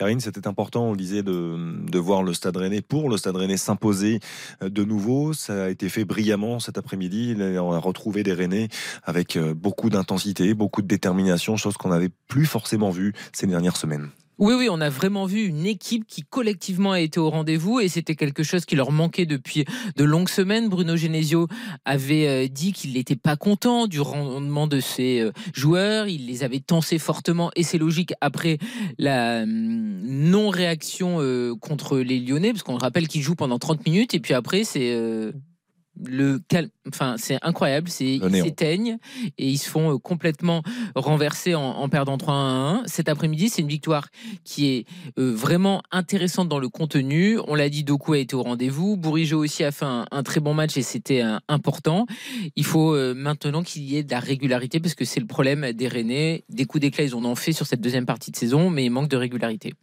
Karine, 0.00 0.18
c'était 0.18 0.48
important, 0.48 0.86
on 0.86 0.90
le 0.92 0.96
disait, 0.96 1.22
de, 1.22 1.58
de 1.86 1.98
voir 1.98 2.22
le 2.22 2.32
Stade 2.32 2.56
Rennais, 2.56 2.80
pour 2.80 3.10
le 3.10 3.18
Stade 3.18 3.36
Rennais 3.36 3.58
s'imposer 3.58 4.20
euh, 4.62 4.70
de 4.70 4.82
nouveau. 4.82 5.34
Ça 5.34 5.64
a 5.64 5.68
été 5.68 5.90
fait 5.90 6.06
brillamment 6.06 6.58
cet 6.58 6.78
après-midi. 6.78 7.36
On 7.38 7.74
a 7.74 7.78
retrouvé 7.78 8.22
des 8.22 8.32
Rennais 8.32 8.68
avec 9.04 9.36
euh, 9.36 9.52
beaucoup 9.52 9.90
d'intensité, 9.90 10.54
beaucoup 10.54 10.80
de 10.80 10.86
détermination, 10.86 11.58
chose 11.58 11.76
qu'on 11.76 11.90
n'avait 11.90 12.08
plus 12.28 12.46
forcément 12.46 12.88
vue 12.88 13.12
ces 13.34 13.46
dernières 13.46 13.76
semaines. 13.76 14.08
Oui, 14.40 14.54
oui, 14.54 14.68
on 14.70 14.80
a 14.80 14.88
vraiment 14.88 15.26
vu 15.26 15.44
une 15.44 15.66
équipe 15.66 16.06
qui 16.06 16.22
collectivement 16.22 16.92
a 16.92 17.00
été 17.00 17.20
au 17.20 17.28
rendez-vous 17.28 17.78
et 17.78 17.88
c'était 17.88 18.14
quelque 18.14 18.42
chose 18.42 18.64
qui 18.64 18.74
leur 18.74 18.90
manquait 18.90 19.26
depuis 19.26 19.66
de 19.96 20.02
longues 20.02 20.30
semaines. 20.30 20.70
Bruno 20.70 20.96
Genesio 20.96 21.46
avait 21.84 22.26
euh, 22.26 22.48
dit 22.48 22.72
qu'il 22.72 22.94
n'était 22.94 23.16
pas 23.16 23.36
content 23.36 23.86
du 23.86 24.00
rendement 24.00 24.66
de 24.66 24.80
ses 24.80 25.20
euh, 25.20 25.32
joueurs. 25.52 26.08
Il 26.08 26.26
les 26.26 26.42
avait 26.42 26.60
tensés 26.60 26.98
fortement 26.98 27.50
et 27.54 27.62
c'est 27.62 27.76
logique 27.76 28.14
après 28.22 28.56
la 28.96 29.42
hum, 29.42 30.00
non-réaction 30.04 31.18
euh, 31.20 31.54
contre 31.54 31.98
les 31.98 32.18
Lyonnais, 32.18 32.52
parce 32.52 32.62
qu'on 32.62 32.78
rappelle 32.78 33.08
qu'ils 33.08 33.20
jouent 33.20 33.36
pendant 33.36 33.58
30 33.58 33.84
minutes 33.84 34.14
et 34.14 34.20
puis 34.20 34.32
après 34.32 34.64
c'est 34.64 34.96
le. 36.04 36.40
Enfin, 36.88 37.16
c'est 37.18 37.38
incroyable. 37.42 37.88
C'est 37.88 38.16
ils 38.16 38.42
s'éteignent 38.42 38.98
et 39.38 39.48
ils 39.48 39.58
se 39.58 39.68
font 39.68 39.94
euh, 39.94 39.98
complètement 39.98 40.62
renverser 40.94 41.54
en, 41.54 41.62
en 41.62 41.88
perdant 41.88 42.18
3 42.18 42.34
à 42.34 42.36
1. 42.36 42.82
Cet 42.86 43.08
après-midi, 43.08 43.48
c'est 43.48 43.62
une 43.62 43.68
victoire 43.68 44.08
qui 44.44 44.68
est 44.68 44.86
euh, 45.18 45.32
vraiment 45.34 45.82
intéressante 45.90 46.48
dans 46.48 46.58
le 46.58 46.68
contenu. 46.68 47.38
On 47.46 47.54
l'a 47.54 47.68
dit, 47.68 47.84
Doku 47.84 48.14
a 48.14 48.18
été 48.18 48.34
au 48.34 48.42
rendez-vous. 48.42 48.96
Bourigeau 48.96 49.42
aussi 49.42 49.64
a 49.64 49.72
fait 49.72 49.84
un, 49.84 50.06
un 50.10 50.22
très 50.22 50.40
bon 50.40 50.54
match 50.54 50.76
et 50.76 50.82
c'était 50.82 51.22
euh, 51.22 51.38
important. 51.48 52.06
Il 52.56 52.64
faut 52.64 52.94
euh, 52.94 53.14
maintenant 53.14 53.62
qu'il 53.62 53.82
y 53.82 53.96
ait 53.96 54.02
de 54.02 54.10
la 54.10 54.20
régularité 54.20 54.80
parce 54.80 54.94
que 54.94 55.04
c'est 55.04 55.20
le 55.20 55.26
problème 55.26 55.72
des 55.72 55.88
Rennais. 55.88 56.44
Des 56.48 56.64
coups 56.64 56.82
d'éclat, 56.82 57.04
ils 57.04 57.14
en 57.14 57.24
ont 57.24 57.34
fait 57.34 57.52
sur 57.52 57.66
cette 57.66 57.80
deuxième 57.80 58.06
partie 58.06 58.30
de 58.30 58.36
saison, 58.36 58.70
mais 58.70 58.84
il 58.84 58.90
manque 58.90 59.08
de 59.08 59.16
régularité. 59.16 59.74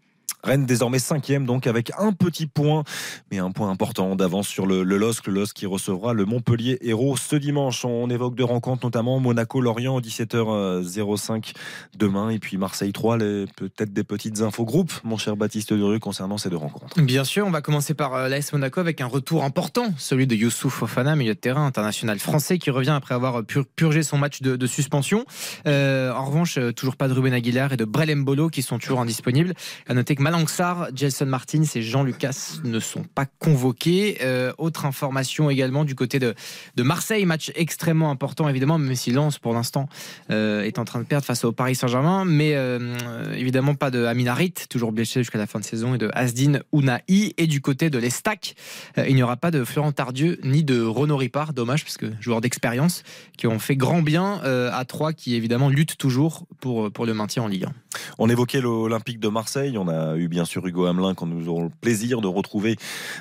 Rennes 0.43 0.65
désormais 0.65 0.99
cinquième, 0.99 1.45
donc 1.45 1.67
avec 1.67 1.91
un 1.97 2.13
petit 2.13 2.45
point, 2.45 2.83
mais 3.31 3.39
un 3.39 3.51
point 3.51 3.69
important 3.69 4.15
d'avance 4.15 4.47
sur 4.47 4.65
le, 4.65 4.83
le 4.83 4.97
LOSC, 4.97 5.27
le 5.27 5.33
LOSC 5.33 5.53
qui 5.53 5.65
recevra 5.65 6.13
le 6.13 6.25
Montpellier 6.25 6.77
Héros 6.81 7.17
ce 7.17 7.35
dimanche. 7.35 7.83
On 7.83 8.09
évoque 8.09 8.35
deux 8.35 8.43
rencontres, 8.45 8.85
notamment 8.85 9.19
Monaco-Lorient, 9.19 9.99
17h05 9.99 11.53
demain, 11.97 12.29
et 12.29 12.39
puis 12.39 12.57
Marseille 12.57 12.93
3, 12.93 13.17
les- 13.17 13.45
peut-être 13.55 13.91
des 13.93 14.03
petites 14.03 14.41
infos 14.41 14.63
groupes, 14.63 14.93
mon 15.03 15.17
cher 15.17 15.35
Baptiste 15.35 15.73
Duru, 15.73 15.99
concernant 15.99 16.37
ces 16.37 16.49
deux 16.49 16.57
rencontres. 16.57 17.01
Bien 17.01 17.23
sûr, 17.23 17.45
on 17.47 17.51
va 17.51 17.61
commencer 17.61 17.93
par 17.93 18.13
euh, 18.13 18.29
l'AS 18.29 18.53
Monaco 18.53 18.79
avec 18.79 19.01
un 19.01 19.07
retour 19.07 19.43
important, 19.43 19.87
celui 19.97 20.27
de 20.27 20.35
Youssouf 20.35 20.73
Fofana, 20.73 21.15
milieu 21.15 21.33
de 21.33 21.39
terrain 21.39 21.65
international 21.65 22.19
français 22.19 22.57
qui 22.57 22.69
revient 22.69 22.91
après 22.91 23.15
avoir 23.15 23.43
pur- 23.43 23.65
purgé 23.75 24.03
son 24.03 24.17
match 24.17 24.41
de, 24.41 24.67
suspension. 24.67 25.25
Euh, 25.65 26.11
en 26.13 26.25
revanche, 26.25 26.57
euh, 26.57 26.71
toujours 26.71 26.95
pas 26.95 27.07
de 27.07 27.13
Ruben 27.13 27.33
Aguilar 27.33 27.73
et 27.73 27.77
de 27.77 27.85
Brel 27.85 28.13
Mbolo 28.15 28.49
qui 28.49 28.61
sont 28.61 28.77
toujours 28.79 28.99
indisponibles. 28.99 29.53
À 29.87 29.93
noter 29.93 30.15
Malang 30.19 30.47
Sarr, 30.47 30.87
Jelson 30.95 31.25
Martins 31.25 31.63
et 31.75 31.81
Jean 31.81 32.03
Lucas 32.03 32.59
ne 32.63 32.79
sont 32.79 33.03
pas 33.03 33.25
convoqués. 33.25 34.17
Euh, 34.21 34.51
autre 34.57 34.85
information 34.85 35.49
également 35.49 35.85
du 35.85 35.95
côté 35.95 36.19
de, 36.19 36.33
de 36.75 36.83
Marseille, 36.83 37.25
match 37.25 37.51
extrêmement 37.55 38.09
important 38.09 38.49
évidemment, 38.49 38.77
même 38.77 38.95
si 38.95 39.11
Lens 39.11 39.37
pour 39.37 39.53
l'instant 39.53 39.89
euh, 40.31 40.63
est 40.63 40.79
en 40.79 40.85
train 40.85 40.99
de 40.99 41.05
perdre 41.05 41.25
face 41.25 41.43
au 41.43 41.51
Paris 41.51 41.75
Saint-Germain, 41.75 42.25
mais 42.25 42.55
euh, 42.55 43.33
évidemment 43.35 43.75
pas 43.75 43.91
de 43.91 44.05
Amin 44.05 44.27
Harit, 44.27 44.53
toujours 44.69 44.91
blessé 44.91 45.21
jusqu'à 45.21 45.37
la 45.37 45.47
fin 45.47 45.59
de 45.59 45.65
saison, 45.65 45.95
et 45.95 45.97
de 45.97 46.09
Asdin 46.13 46.59
Ounahi. 46.71 47.33
Et 47.37 47.47
du 47.47 47.61
côté 47.61 47.89
de 47.89 47.97
l'Estac, 47.97 48.55
il 48.97 49.15
n'y 49.15 49.23
aura 49.23 49.37
pas 49.37 49.51
de 49.51 49.63
Florent 49.63 49.91
Tardieu 49.91 50.39
ni 50.43 50.63
de 50.63 50.81
Renaud 50.81 51.17
Ripard, 51.17 51.53
dommage, 51.53 51.83
parce 51.83 51.97
que 51.97 52.07
joueurs 52.19 52.41
d'expérience 52.41 53.03
qui 53.37 53.47
ont 53.47 53.59
fait 53.59 53.75
grand 53.75 54.01
bien 54.01 54.41
à 54.43 54.85
Troyes, 54.85 55.13
qui 55.13 55.35
évidemment 55.35 55.69
luttent 55.69 55.97
toujours 55.97 56.45
pour, 56.59 56.91
pour 56.91 57.05
le 57.05 57.13
maintien 57.13 57.43
en 57.43 57.47
Ligue 57.47 57.65
1. 57.65 57.73
On 58.19 58.29
évoquait 58.29 58.61
l'Olympique 58.61 59.19
de 59.19 59.27
Marseille. 59.27 59.77
On 59.77 59.87
a 59.87 60.06
eu 60.15 60.27
bien 60.27 60.45
sûr 60.45 60.65
Hugo 60.65 60.85
Hamelin 60.85 61.13
qu'on 61.13 61.25
nous 61.25 61.47
aurons 61.49 61.63
le 61.65 61.69
plaisir 61.69 62.21
de 62.21 62.27
retrouver 62.27 62.75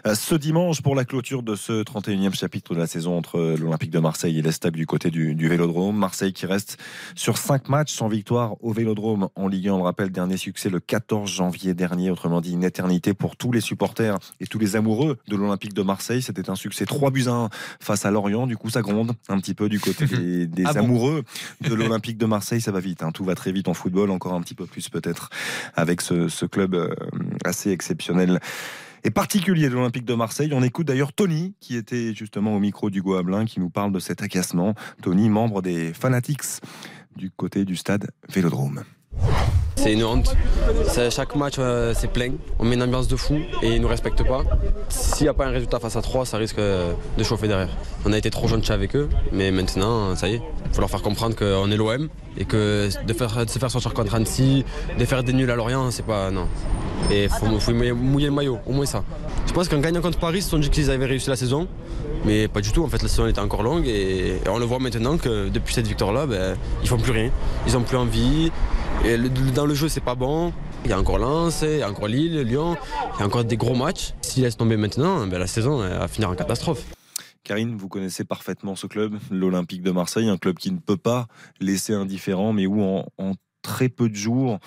euh, 0.07 0.15
ce 0.15 0.35
dimanche 0.35 0.83
pour 0.83 0.95
la 0.95 1.05
clôture 1.05 1.43
de 1.43 1.55
ce 1.55 1.83
31e 1.83 2.35
chapitre 2.35 2.75
de 2.75 2.79
la 2.79 2.87
saison 2.87 3.17
entre 3.17 3.57
l'Olympique 3.59 3.91
de 3.91 3.99
Marseille 3.99 4.39
et 4.39 4.43
l'Estac 4.43 4.75
du 4.75 4.87
côté 4.87 5.11
du, 5.11 5.35
du 5.35 5.49
Vélodrome. 5.49 5.97
Marseille 5.97 6.33
qui 6.33 6.47
reste 6.47 6.79
sur 7.15 7.39
5 7.39 7.69
matchs 7.69 7.93
sans 7.93 8.09
victoire 8.09 8.55
au 8.63 8.73
Vélodrome 8.73 9.29
en 9.35 9.49
Ligue 9.49 9.69
1. 9.69 9.73
On 9.73 9.79
le 9.79 9.83
rappelle, 9.85 10.11
dernier 10.11 10.37
succès 10.37 10.69
le 10.71 10.81
14 10.81 11.31
janvier 11.31 11.75
dernier. 11.75 12.11
Autrement 12.11 12.41
dit, 12.41 12.53
une 12.53 12.65
éternité 12.65 13.15
pour 13.15 13.37
tous 13.37 13.53
les 13.53 13.61
supporters 13.61 14.19
et 14.41 14.47
tous 14.47 14.59
les 14.59 14.77
amoureux 14.77 15.19
de 15.29 15.37
l'Olympique 15.37 15.75
de 15.75 15.83
Marseille. 15.83 16.23
C'était 16.23 16.51
un 16.51 16.55
succès 16.55 16.85
3 16.87 17.11
buts 17.11 17.25
à 17.27 17.33
1 17.33 17.49
face 17.81 18.05
à 18.05 18.11
Lorient. 18.11 18.47
Du 18.47 18.57
coup, 18.57 18.71
ça 18.71 18.83
gronde 18.83 19.13
un 19.29 19.39
petit 19.41 19.55
peu 19.55 19.69
du 19.69 19.81
côté 19.81 20.07
des, 20.07 20.47
des 20.47 20.65
Ah 20.67 20.73
bon 20.75 20.81
amoureux 20.81 21.25
de 21.63 21.75
l'Olympique 21.75 22.19
de 22.19 22.27
Marseille. 22.27 22.61
Ça 22.61 22.71
va 22.73 22.81
vite. 22.81 23.03
hein. 23.03 23.11
Tout 23.13 23.25
va 23.25 23.35
très 23.35 23.51
vite 23.53 23.69
en 23.69 23.75
football. 23.75 24.11
Encore 24.11 24.35
un 24.35 24.41
petit 24.43 24.55
peu 24.55 24.67
plus 24.67 24.89
peut-être 24.89 25.31
avec 25.75 26.01
ce, 26.01 26.29
ce 26.29 26.47
club 26.47 26.75
euh, 26.77 26.95
assez 27.45 27.71
exceptionnel 27.71 28.41
et 29.05 29.11
particulier 29.11 29.69
de 29.69 29.75
l'Olympique 29.75 30.05
de 30.05 30.15
Marseille. 30.15 30.51
On 30.53 30.63
écoute 30.63 30.87
d'ailleurs 30.87 31.13
Tony, 31.13 31.55
qui 31.61 31.77
était 31.77 32.15
justement 32.15 32.55
au 32.55 32.59
micro 32.59 32.91
du 32.91 33.03
Hamelin, 33.07 33.45
qui 33.45 33.61
nous 33.61 33.71
parle 33.71 33.93
de 33.93 34.01
cet 34.01 34.23
agacement. 34.23 34.75
Tony, 35.03 35.29
membre 35.29 35.63
des 35.63 35.93
Fanatics 35.93 36.61
du 37.17 37.31
côté 37.31 37.65
du 37.65 37.77
stade 37.77 38.11
Vélodrome. 38.29 38.83
C'est 39.77 39.93
une 39.93 40.05
honte. 40.05 40.35
Chaque 41.11 41.37
match, 41.37 41.55
euh, 41.59 41.93
c'est 41.95 42.11
plein. 42.11 42.33
On 42.59 42.65
met 42.65 42.75
une 42.75 42.83
ambiance 42.83 43.09
de 43.09 43.17
fou 43.17 43.37
et 43.63 43.69
ils 43.69 43.75
ne 43.75 43.79
nous 43.81 43.89
respectent 43.89 44.27
pas. 44.27 44.43
S'il 44.89 45.25
n'y 45.25 45.29
a 45.29 45.35
pas 45.35 45.47
un 45.47 45.51
résultat 45.51 45.79
face 45.79 45.97
à 45.97 46.03
3, 46.03 46.27
ça 46.27 46.39
risque 46.39 46.59
euh, 46.59 46.93
de 47.17 47.23
chauffer 47.23 47.47
derrière. 47.47 47.69
On 48.05 48.13
a 48.13 48.19
été 48.19 48.31
trop 48.31 48.49
gentils 48.49 48.73
avec 48.73 48.97
eux, 48.97 49.09
mais 49.33 49.51
maintenant, 49.51 50.17
ça 50.17 50.29
y 50.29 50.35
est. 50.35 50.43
Il 50.67 50.75
faut 50.75 50.81
leur 50.81 50.91
faire 50.91 51.03
comprendre 51.03 51.37
qu'on 51.37 51.71
est 51.71 51.77
l'OM 51.77 52.09
et 52.39 52.45
que 52.45 52.89
de, 53.07 53.13
se 53.13 53.59
faire 53.59 53.71
sortir 53.71 53.95
contre 53.95 54.15
Annecy, 54.15 54.65
de 54.99 55.05
faire 55.05 55.23
des 55.23 55.33
nuls 55.33 55.51
à 55.51 55.57
Lorient, 55.57 55.91
c'est 55.91 56.05
pas. 56.05 56.31
Non. 56.31 56.49
Et 57.11 57.25
il 57.25 57.29
faut, 57.29 57.47
mouiller, 57.47 58.27
le 58.27 58.33
maillot, 58.33 58.59
au 58.67 58.73
moins 58.73 58.87
ça. 58.87 59.05
Je 59.47 59.53
pense 59.53 59.69
qu'en 59.69 59.79
gagnant 59.79 60.01
contre 60.01 60.19
Paris, 60.19 60.39
ils 60.39 60.43
se 60.43 60.51
sont 60.51 60.59
dit 60.59 60.71
qu'ils 60.71 60.91
avaient 60.91 61.07
réussi 61.07 61.29
la 61.29 61.37
saison. 61.37 61.69
Mais 62.25 62.49
pas 62.49 62.61
du 62.61 62.73
tout, 62.73 62.83
en 62.83 62.89
fait 62.89 63.03
la 63.03 63.09
saison 63.09 63.27
était 63.27 63.41
encore 63.41 63.63
longue 63.63 63.87
et, 63.87 64.41
et 64.45 64.49
on 64.49 64.59
le 64.59 64.65
voit 64.65 64.81
maintenant 64.81 65.17
que 65.17 65.49
depuis 65.49 65.75
cette 65.75 65.87
victoire-là, 65.87 66.27
ben, 66.27 66.57
ils 66.83 66.89
font 66.89 66.99
plus 66.99 67.13
rien. 67.13 67.31
Ils 67.67 67.75
n'ont 67.75 67.83
plus 67.83 67.97
envie. 67.97 68.51
Dans 69.55 69.67
le 69.67 69.75
jeu, 69.75 69.89
c'est 69.89 70.01
pas 70.01 70.17
bon. 70.17 70.53
Il 70.85 70.91
y 70.91 70.93
a 70.93 70.99
encore 70.99 71.19
Lens, 71.19 71.63
il 71.63 71.79
y 71.79 71.83
a 71.83 71.89
encore 71.89 72.09
Lille, 72.09 72.41
Lyon, 72.41 72.77
il 73.15 73.21
y 73.21 73.23
a 73.23 73.27
encore 73.27 73.45
des 73.45 73.57
gros 73.57 73.77
matchs. 73.77 74.15
S'ils 74.21 74.43
laissent 74.43 74.57
tomber 74.57 74.77
maintenant, 74.77 75.29
ben, 75.29 75.39
la 75.39 75.47
saison 75.47 75.79
va 75.79 76.09
finir 76.09 76.29
en 76.29 76.35
catastrophe. 76.35 76.85
Karine, 77.45 77.77
vous 77.77 77.89
connaissez 77.89 78.25
parfaitement 78.25 78.75
ce 78.75 78.89
club, 78.89 79.15
l'Olympique 79.31 79.83
de 79.83 79.93
Marseille, 79.93 80.29
un 80.29 80.37
club 80.37 80.57
qui 80.57 80.73
ne 80.73 80.79
peut 80.79 80.97
pas 80.97 81.29
laisser 81.61 81.95
indifférent, 81.95 82.53
mais 82.53 82.67
où 82.67 82.83
en, 82.83 83.07
en 83.19 83.35
très 83.63 83.89
peu 83.89 84.09
de 84.09 84.17
jours, 84.17 84.59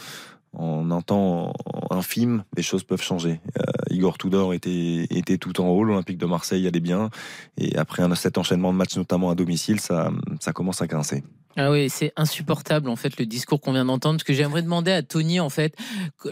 en 0.58 0.90
un 0.90 1.02
temps 1.02 1.52
infime, 1.90 2.46
les 2.56 2.64
choses 2.64 2.86
peuvent 2.86 3.02
changer. 3.02 3.42
Euh, 3.58 3.94
Igor 3.94 4.18
Tudor 4.18 4.54
était, 4.54 5.06
était 5.10 5.38
tout 5.38 5.60
en 5.60 5.68
haut, 5.68 5.84
l'Olympique 5.84 6.18
de 6.18 6.26
Marseille 6.26 6.66
allait 6.66 6.80
bien, 6.80 7.10
et 7.58 7.78
après 7.78 8.04
un, 8.04 8.16
cet 8.16 8.38
enchaînement 8.38 8.72
de 8.72 8.78
matchs, 8.78 8.96
notamment 8.96 9.32
à 9.32 9.36
domicile, 9.36 9.82
ça, 9.82 10.12
ça 10.40 10.54
commence 10.54 10.82
à 10.82 10.88
grincer. 10.88 11.26
Ah 11.62 11.72
oui, 11.72 11.90
c'est 11.90 12.14
insupportable 12.16 12.88
en 12.88 12.96
fait 12.96 13.20
le 13.20 13.26
discours 13.26 13.60
qu'on 13.60 13.74
vient 13.74 13.84
d'entendre. 13.84 14.22
Ce 14.22 14.24
que 14.24 14.32
j'aimerais 14.32 14.62
demander 14.62 14.94
à 14.94 15.04
Tony 15.04 15.42
en 15.42 15.50
fait, 15.50 15.76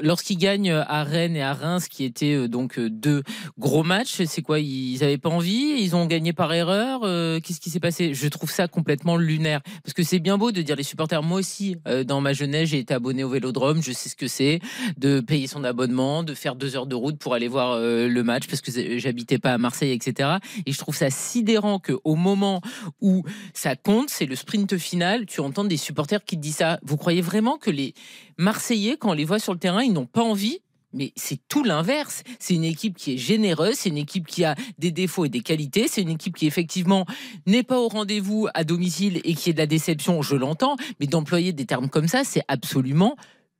lorsqu'il 0.01 0.37
gagne 0.37 0.71
à 0.71 1.03
Rennes 1.03 1.35
et 1.35 1.43
à 1.43 1.53
Reims, 1.53 1.89
qui 1.89 2.05
étaient 2.05 2.33
euh, 2.33 2.47
donc 2.47 2.79
euh, 2.79 2.89
deux 2.89 3.23
gros 3.59 3.83
matchs, 3.83 4.23
c'est 4.23 4.41
quoi 4.41 4.61
Ils 4.61 5.03
avaient 5.03 5.17
pas 5.17 5.27
envie 5.27 5.81
Ils 5.81 5.97
ont 5.97 6.05
gagné 6.05 6.31
par 6.31 6.53
erreur 6.53 7.01
Euh, 7.03 7.41
Qu'est-ce 7.41 7.59
qui 7.59 7.69
s'est 7.69 7.81
passé? 7.81 8.13
Je 8.13 8.27
trouve 8.29 8.49
ça 8.49 8.69
complètement 8.69 9.17
lunaire 9.17 9.59
parce 9.83 9.93
que 9.93 10.01
c'est 10.01 10.19
bien 10.19 10.37
beau 10.37 10.53
de 10.53 10.61
dire 10.61 10.77
les 10.77 10.83
supporters. 10.83 11.21
Moi 11.21 11.39
aussi, 11.39 11.75
dans 12.05 12.21
ma 12.21 12.31
jeunesse, 12.31 12.69
j'ai 12.69 12.79
été 12.79 12.93
abonné 12.93 13.25
au 13.25 13.29
Vélodrome. 13.29 13.83
Je 13.83 13.91
sais 13.91 14.07
ce 14.07 14.15
que 14.15 14.27
c'est 14.27 14.61
de 14.97 15.19
payer 15.19 15.47
son 15.47 15.65
abonnement, 15.65 16.23
de 16.23 16.35
faire 16.35 16.55
deux 16.55 16.77
heures 16.77 16.87
de 16.87 16.95
route 16.95 17.19
pour 17.19 17.33
aller 17.33 17.49
voir 17.49 17.77
le 17.81 18.21
match 18.21 18.47
parce 18.47 18.61
que 18.61 18.97
j'habitais 18.97 19.39
pas 19.39 19.53
à 19.53 19.57
Marseille, 19.57 19.91
etc. 19.91 20.37
Et 20.65 20.71
je 20.71 20.77
trouve 20.77 20.95
ça 20.95 21.09
sidérant 21.09 21.79
que 21.79 21.93
au 22.05 22.15
moment 22.15 22.61
où 23.01 23.23
ça 23.53 23.75
compte, 23.75 24.09
c'est 24.09 24.25
le 24.25 24.35
sprint 24.35 24.77
final. 24.77 25.16
Tu 25.25 25.41
entends 25.41 25.65
des 25.65 25.77
supporters 25.77 26.23
qui 26.23 26.35
te 26.35 26.41
disent 26.41 26.57
ça. 26.57 26.79
Vous 26.83 26.97
croyez 26.97 27.21
vraiment 27.21 27.57
que 27.57 27.71
les 27.71 27.93
Marseillais, 28.37 28.97
quand 28.97 29.11
on 29.11 29.13
les 29.13 29.25
voit 29.25 29.39
sur 29.39 29.53
le 29.53 29.59
terrain, 29.59 29.83
ils 29.83 29.93
n'ont 29.93 30.05
pas 30.05 30.23
envie? 30.23 30.59
Mais 30.93 31.11
c'est 31.15 31.39
tout 31.49 31.63
l'inverse. 31.63 32.23
C'est 32.39 32.53
une 32.53 32.63
équipe 32.63 32.95
qui 32.95 33.13
est 33.13 33.17
généreuse, 33.17 33.75
c'est 33.75 33.89
une 33.89 33.97
équipe 33.97 34.25
qui 34.25 34.45
a 34.45 34.55
des 34.79 34.91
défauts 34.91 35.25
et 35.25 35.29
des 35.29 35.41
qualités, 35.41 35.87
c'est 35.87 36.01
une 36.01 36.09
équipe 36.09 36.35
qui 36.35 36.47
effectivement 36.47 37.05
n'est 37.45 37.63
pas 37.63 37.79
au 37.79 37.89
rendez-vous 37.89 38.47
à 38.53 38.63
domicile 38.63 39.19
et 39.23 39.35
qui 39.35 39.49
est 39.49 39.53
de 39.53 39.57
la 39.57 39.67
déception, 39.67 40.21
je 40.21 40.35
l'entends, 40.35 40.77
mais 40.99 41.07
d'employer 41.07 41.51
des 41.51 41.65
termes 41.65 41.89
comme 41.89 42.07
ça, 42.07 42.23
c'est 42.23 42.43
absolument 42.47 43.17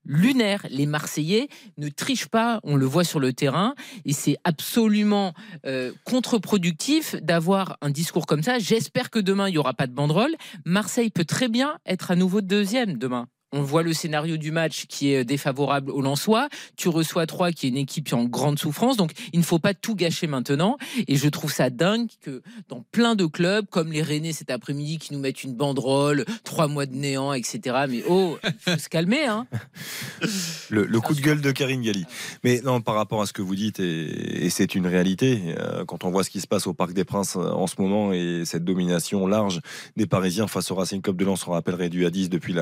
lunaire. 0.08 0.66
Les 0.70 0.86
Marseillais 0.86 1.50
ne 1.78 1.90
trichent 1.90 2.28
pas, 2.28 2.60
on 2.64 2.76
le 2.76 2.86
voit 2.86 3.04
sur 3.04 3.20
le 3.20 3.34
terrain, 3.34 3.76
et 4.06 4.14
c'est 4.14 4.38
absolument 4.44 5.34
euh, 5.66 5.92
contre-productif 6.06 7.16
d'avoir 7.22 7.78
un 7.82 7.90
discours 7.90 8.26
comme 8.26 8.44
ça. 8.44 8.60
J'espère 8.60 9.10
que 9.10 9.20
demain, 9.20 9.48
il 9.48 9.52
n'y 9.52 9.58
aura 9.58 9.74
pas 9.74 9.88
de 9.88 9.94
banderole. 9.94 10.36
Marseille 10.66 11.10
peut 11.10 11.26
très 11.26 11.50
bien 11.50 11.78
être 11.86 12.12
à 12.12 12.16
nouveau 12.16 12.42
deuxième 12.42 12.98
demain. 12.98 13.28
On 13.54 13.62
voit 13.62 13.82
le 13.82 13.94
scénario 13.94 14.36
du 14.36 14.52
match 14.52 14.88
qui 14.88 15.14
est 15.14 15.24
défavorable 15.24 15.90
au 15.92 16.02
Lensois. 16.02 16.50
Tu 16.76 16.90
reçois 16.90 17.26
Troyes 17.26 17.54
qui 17.54 17.68
est 17.68 17.70
une 17.70 17.78
équipe 17.78 18.12
en 18.12 18.26
grande 18.26 18.60
souffrance. 18.60 18.98
Donc, 18.98 19.12
il 19.32 19.40
ne 19.40 19.46
faut 19.46 19.58
pas 19.58 19.74
tout 19.74 19.96
gâcher 19.96 20.28
maintenant. 20.28 20.78
Et 21.08 21.16
je 21.16 21.30
trouve 21.30 21.50
ça 21.50 21.70
dingue 21.70 22.10
que 22.20 22.42
dans 22.68 22.84
plein 22.92 23.16
de 23.16 23.26
clubs, 23.26 23.66
comme 23.70 23.94
les 23.94 24.02
Rennais 24.02 24.34
cet 24.34 24.52
après-midi, 24.52 24.98
qui 24.98 25.14
nous 25.14 25.20
mettent 25.20 25.46
une 25.46 25.56
banderole, 25.56 26.26
trois 26.44 26.68
mois 26.68 26.86
de 26.86 26.96
néant, 26.96 27.32
etc. 27.32 27.86
Mais 27.88 28.04
oh, 28.10 28.38
il 28.44 28.74
faut 28.74 28.78
se 28.78 28.90
calmer, 28.90 29.26
hein. 29.26 29.48
Le, 30.70 31.00
coup 31.00 31.14
de 31.14 31.22
gueule 31.22 31.40
de 31.40 31.52
Karine 31.52 31.82
Galli. 31.82 32.06
Mais 32.44 32.60
non, 32.66 32.82
par 32.82 32.96
rapport 32.96 33.22
à 33.22 33.26
ce 33.26 33.32
que 33.32 33.42
vous 33.42 33.56
dites, 33.56 33.80
et, 33.80 34.50
c'est 34.50 34.76
une 34.76 34.88
réalité, 34.88 35.56
euh, 35.58 35.86
quand 35.86 36.04
on 36.04 36.10
voit 36.10 36.26
ce 36.26 36.30
qui 36.30 36.42
se 36.42 36.48
passe 36.48 36.68
au 36.68 36.74
Parc 36.74 36.92
des 36.92 37.06
Princes 37.06 37.38
euh, 37.38 37.50
en 37.52 37.68
ce 37.68 37.76
moment 37.80 38.12
et 38.12 38.44
cette 38.44 38.66
domination 38.66 39.26
large 39.26 39.62
des 39.96 40.06
Parisiens 40.06 40.48
face 40.48 40.70
au 40.72 40.76
Racing 40.76 41.02
Club 41.02 41.16
de 41.16 41.24
Lens, 41.24 41.48
on 41.48 41.52
rappelle 41.52 41.76
réduit 41.76 42.06
à 42.06 42.10
10 42.10 42.30
depuis 42.30 42.54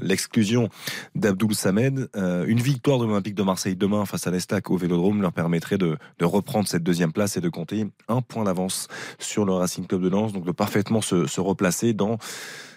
l'exclusion 0.00 0.32
l'exclusion 0.42 0.68
d'Abdoul 1.14 1.54
Samed. 1.54 2.08
Euh, 2.16 2.44
une 2.46 2.60
victoire 2.60 2.98
de 2.98 3.04
l'Olympique 3.04 3.34
de 3.34 3.42
Marseille 3.42 3.76
demain 3.76 4.04
face 4.06 4.26
à 4.26 4.30
l'Estac 4.30 4.70
au 4.70 4.76
Vélodrome 4.76 5.22
leur 5.22 5.32
permettrait 5.32 5.78
de, 5.78 5.96
reprendre 6.20 6.68
cette 6.68 6.82
deuxième 6.82 7.12
place 7.12 7.36
et 7.36 7.40
de 7.40 7.48
compter 7.48 7.86
un 8.08 8.22
point 8.22 8.44
d'avance 8.44 8.88
sur 9.18 9.44
le 9.44 9.52
Racing 9.52 9.86
Club 9.86 10.02
de 10.02 10.08
Lens, 10.08 10.32
donc 10.32 10.44
de 10.44 10.52
parfaitement 10.52 11.00
se 11.00 11.40
replacer 11.40 11.92
dans 11.92 12.18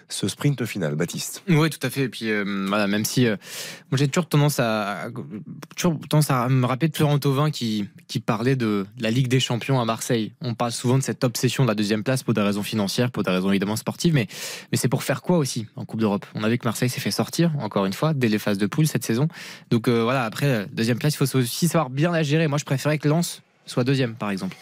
ce 0.08 0.28
sprint 0.28 0.64
final, 0.64 0.94
Baptiste. 0.94 1.42
Oui, 1.48 1.70
tout 1.70 1.84
à 1.84 1.90
fait. 1.90 2.02
Et 2.02 2.08
puis 2.08 2.30
euh, 2.30 2.44
voilà, 2.68 2.86
même 2.86 3.04
si 3.04 3.26
euh, 3.26 3.36
moi 3.90 3.98
j'ai 3.98 4.08
toujours 4.08 4.28
tendance 4.28 4.60
à, 4.60 5.08
toujours 5.76 5.98
tendance 6.08 6.30
à 6.30 6.48
me 6.48 6.66
rappeler 6.66 6.88
de 6.88 6.96
Florent 6.96 7.18
Thauvin 7.18 7.50
qui 7.50 7.88
qui 8.06 8.20
parlait 8.20 8.56
de 8.56 8.86
la 9.00 9.10
Ligue 9.10 9.28
des 9.28 9.40
Champions 9.40 9.80
à 9.80 9.84
Marseille. 9.84 10.32
On 10.40 10.54
parle 10.54 10.72
souvent 10.72 10.98
de 10.98 11.02
cette 11.02 11.24
obsession 11.24 11.64
de 11.64 11.68
la 11.68 11.74
deuxième 11.74 12.04
place 12.04 12.22
pour 12.22 12.34
des 12.34 12.40
raisons 12.40 12.62
financières, 12.62 13.10
pour 13.10 13.22
des 13.22 13.30
raisons 13.30 13.50
évidemment 13.50 13.76
sportives, 13.76 14.14
mais 14.14 14.26
mais 14.72 14.78
c'est 14.78 14.88
pour 14.88 15.02
faire 15.02 15.22
quoi 15.22 15.38
aussi 15.38 15.66
en 15.76 15.84
Coupe 15.84 16.00
d'Europe? 16.00 16.26
On 16.34 16.44
a 16.44 16.48
vu 16.48 16.58
que 16.58 16.66
Marseille 16.66 16.88
s'est 16.90 17.00
fait 17.00 17.10
sortir 17.10 17.52
encore 17.58 17.86
une 17.86 17.92
fois 17.92 18.14
dès 18.14 18.28
les 18.28 18.38
phases 18.38 18.58
de 18.58 18.66
poule 18.66 18.86
cette 18.86 19.04
saison. 19.04 19.28
Donc 19.70 19.88
euh, 19.88 20.02
voilà, 20.02 20.24
après 20.24 20.66
deuxième 20.72 20.98
place, 20.98 21.14
il 21.14 21.26
faut 21.26 21.36
aussi 21.36 21.68
savoir 21.68 21.90
bien 21.90 22.10
la 22.10 22.22
gérer. 22.22 22.48
Moi, 22.48 22.58
je 22.58 22.64
préférais 22.64 22.98
que 22.98 23.08
Lens 23.08 23.42
soit 23.66 23.84
deuxième, 23.84 24.14
par 24.14 24.30
exemple. 24.30 24.56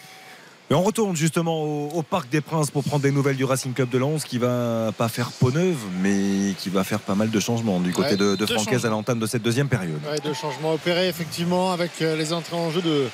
Mais 0.69 0.75
on 0.75 0.81
retourne 0.81 1.15
justement 1.15 1.61
au, 1.63 2.01
Parc 2.01 2.29
des 2.29 2.41
Princes 2.41 2.71
pour 2.71 2.83
prendre 2.83 3.03
des 3.03 3.11
nouvelles 3.11 3.35
du 3.35 3.43
Racing 3.43 3.73
Club 3.73 3.89
de 3.89 3.99
Lens 3.99 4.23
qui 4.23 4.39
va 4.39 4.91
pas 4.97 5.09
faire 5.09 5.31
peau 5.31 5.51
neuve, 5.51 5.77
mais 6.01 6.53
qui 6.57 6.69
va 6.69 6.83
faire 6.83 6.99
pas 6.99 7.13
mal 7.13 7.29
de 7.29 7.39
changements 7.39 7.79
du 7.79 7.91
côté 7.91 8.15
de, 8.15 8.35
de 8.35 8.45
Francaise 8.47 8.83
à 8.85 8.89
l'entame 8.89 9.19
de 9.19 9.27
cette 9.27 9.43
deuxième 9.43 9.67
période. 9.67 9.99
Ouais, 10.09 10.19
deux 10.23 10.33
changements 10.33 10.73
opérés 10.73 11.07
effectivement 11.07 11.71
avec 11.71 11.91
euh, 12.01 12.15
les 12.15 12.33
entrées 12.33 12.55
en 12.55 12.71
jeu 12.71 12.81
de, 12.81 13.07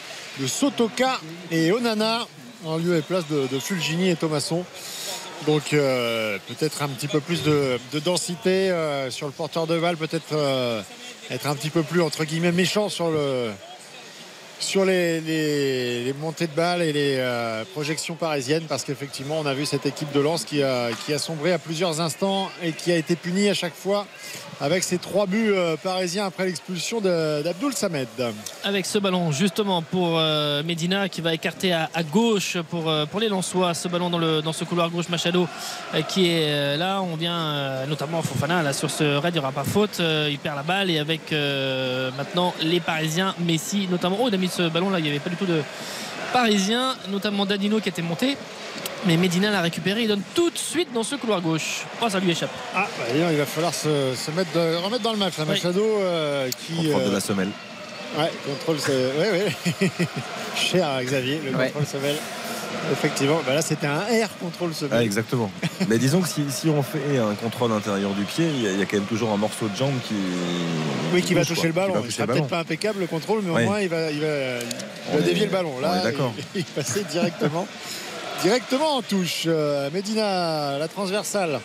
Sotoka 0.47 1.19
et 1.51 1.73
Onana 1.73 2.25
en 2.65 2.77
lieu 2.77 2.97
et 2.97 3.01
place 3.01 3.25
de, 3.27 3.59
Fulgini 3.59 4.09
et 4.09 4.15
Thomasson. 4.15 4.63
Donc 5.45 5.73
euh, 5.73 6.37
peut-être 6.47 6.83
un 6.83 6.87
petit 6.87 7.07
peu 7.07 7.19
plus 7.19 7.43
de, 7.43 7.79
densité 8.05 8.71
euh, 8.71 9.11
sur 9.11 9.27
le 9.27 9.33
porteur 9.33 9.67
de 9.67 9.77
balle, 9.77 9.97
peut-être 9.97 10.35
être 11.29 11.47
un 11.47 11.55
petit 11.55 11.69
peu 11.69 11.83
plus 11.83 12.01
entre 12.01 12.23
guillemets 12.23 12.53
méchant 12.53 12.87
sur 12.87 13.09
le, 13.09 13.51
sur 14.63 14.85
les, 14.85 16.13
montées 16.19 16.47
de 16.47 16.53
balles 16.53 16.81
et 16.81 16.93
les 16.93 17.15
euh, 17.17 17.63
projections 17.73 18.15
parisiennes 18.15 18.63
parce 18.67 18.83
qu'effectivement 18.83 19.39
on 19.39 19.45
a 19.45 19.53
vu 19.53 19.65
cette 19.65 19.85
équipe 19.85 20.11
de 20.11 20.19
Lens 20.19 20.45
qui 20.45 20.61
a, 20.61 20.91
sombré 21.17 21.53
à 21.53 21.59
plusieurs 21.59 21.99
instants 21.99 22.49
et 22.63 22.71
qui 22.71 22.91
a 22.91 22.95
été 22.95 23.15
punie 23.15 23.49
à 23.49 23.53
chaque 23.53 23.75
fois 23.75 24.05
avec 24.59 24.83
ses 24.83 24.97
trois 24.97 25.25
buts 25.25 25.51
euh, 25.51 25.75
parisiens 25.77 26.25
après 26.25 26.45
l'expulsion 26.45 27.01
d'Abdoul 27.01 27.73
Samed. 27.73 28.07
Avec 28.63 28.85
ce 28.85 28.99
ballon 28.99 29.31
justement 29.31 29.81
pour 29.81 30.17
euh, 30.17 30.63
Medina 30.63 31.09
qui 31.09 31.21
va 31.21 31.33
écarter 31.33 31.73
à, 31.73 31.89
gauche 32.03 32.57
pour, 32.69 32.91
les 33.19 33.29
Lensois. 33.29 33.73
Ce 33.73 33.87
ballon 33.87 34.09
dans, 34.09 34.19
le, 34.19 34.41
dans 34.41 34.53
ce 34.53 34.63
couloir 34.63 34.89
gauche 34.89 35.09
Machado 35.09 35.47
qui 36.07 36.29
est 36.29 36.77
là. 36.77 37.01
On 37.01 37.15
vient 37.15 37.85
notamment 37.87 38.21
Fofana 38.21 38.61
là 38.61 38.73
sur 38.73 38.89
ce 38.89 39.17
raid. 39.17 39.33
Il 39.33 39.39
n'y 39.39 39.39
aura 39.39 39.51
pas 39.51 39.63
faute 39.63 39.99
il 39.99 40.37
perd 40.39 40.55
la 40.55 40.63
balle 40.63 40.89
et 40.89 40.99
avec 40.99 41.31
maintenant 42.17 42.53
les 42.61 42.79
Parisiens 42.79 43.35
Messi 43.39 43.87
notamment. 43.89 44.17
Oh 44.19 44.29
ce 44.51 44.69
ballon 44.69 44.89
là 44.89 44.99
il 44.99 45.03
n'y 45.03 45.09
avait 45.09 45.19
pas 45.19 45.29
du 45.29 45.35
tout 45.35 45.45
de 45.45 45.61
Parisiens 46.33 46.95
notamment 47.09 47.45
Danilo 47.45 47.79
qui 47.79 47.89
était 47.89 48.01
monté 48.01 48.37
mais 49.05 49.17
Medina 49.17 49.49
l'a 49.49 49.61
récupéré, 49.61 50.03
il 50.03 50.07
donne 50.07 50.21
tout 50.35 50.49
de 50.51 50.57
suite 50.57 50.93
dans 50.93 51.01
ce 51.01 51.15
couloir 51.15 51.41
gauche. 51.41 51.85
Oh, 52.01 52.09
ça 52.09 52.19
lui 52.19 52.31
échappe. 52.31 52.51
Ah, 52.75 52.87
bah, 52.97 53.05
il 53.31 53.37
va 53.37 53.45
falloir 53.45 53.73
se, 53.73 53.87
mettre 54.35 54.83
remettre 54.83 55.01
dans 55.01 55.13
le 55.13 55.17
match. 55.17 55.37
La 55.39 55.45
Machado 55.45 55.83
euh, 55.83 56.49
qui. 56.49 56.75
Contrôle 56.75 57.05
de 57.05 57.09
la 57.09 57.17
euh, 57.17 57.19
semelle. 57.19 57.49
Ouais, 58.17 58.31
contrôle. 58.45 58.77
Ouais, 59.17 59.31
ouais. 59.31 59.89
Cher 60.55 60.87
Xavier, 61.03 61.41
le 61.43 61.51
contrôle 61.51 61.85
semelle. 61.85 62.17
Effectivement, 62.91 63.39
bah 63.45 63.53
là 63.53 63.61
c'était 63.61 63.87
un 63.87 63.99
R 63.99 64.29
contrôle 64.39 64.73
semelle. 64.73 64.99
Ah, 64.99 65.03
exactement. 65.03 65.49
Mais 65.87 65.97
disons 65.97 66.21
que 66.21 66.27
si, 66.27 66.69
on 66.69 66.83
fait 66.83 67.17
un 67.17 67.35
contrôle 67.35 67.71
intérieur 67.71 68.11
du 68.11 68.23
pied, 68.23 68.47
il 68.47 68.79
y, 68.79 68.81
a, 68.81 68.85
quand 68.85 68.97
même 68.97 69.05
toujours 69.05 69.31
un 69.31 69.37
morceau 69.37 69.67
de 69.67 69.75
jambe 69.75 69.93
qui. 70.07 70.15
Oui, 71.13 71.21
qui 71.21 71.33
va 71.33 71.45
toucher 71.45 71.67
le 71.67 71.73
ballon. 71.73 72.01
Il 72.03 72.11
sera 72.11 72.27
peut-être 72.27 72.47
pas 72.47 72.59
impeccable 72.59 72.99
le 72.99 73.07
contrôle, 73.07 73.41
mais 73.43 73.51
au 73.51 73.65
moins 73.65 73.79
il 73.79 73.89
va, 73.89 74.11
il 74.11 74.19
va, 74.19 75.21
dévier 75.21 75.45
le 75.45 75.51
ballon. 75.51 75.79
Là, 75.79 76.03
il, 76.03 76.15
il 76.55 76.65
passait 76.65 77.03
directement 77.03 77.67
directement 78.41 78.97
en 78.97 79.01
touche. 79.01 79.43
Euh, 79.45 79.89
Medina, 79.93 80.77
la 80.77 80.87
transversale, 80.87 81.59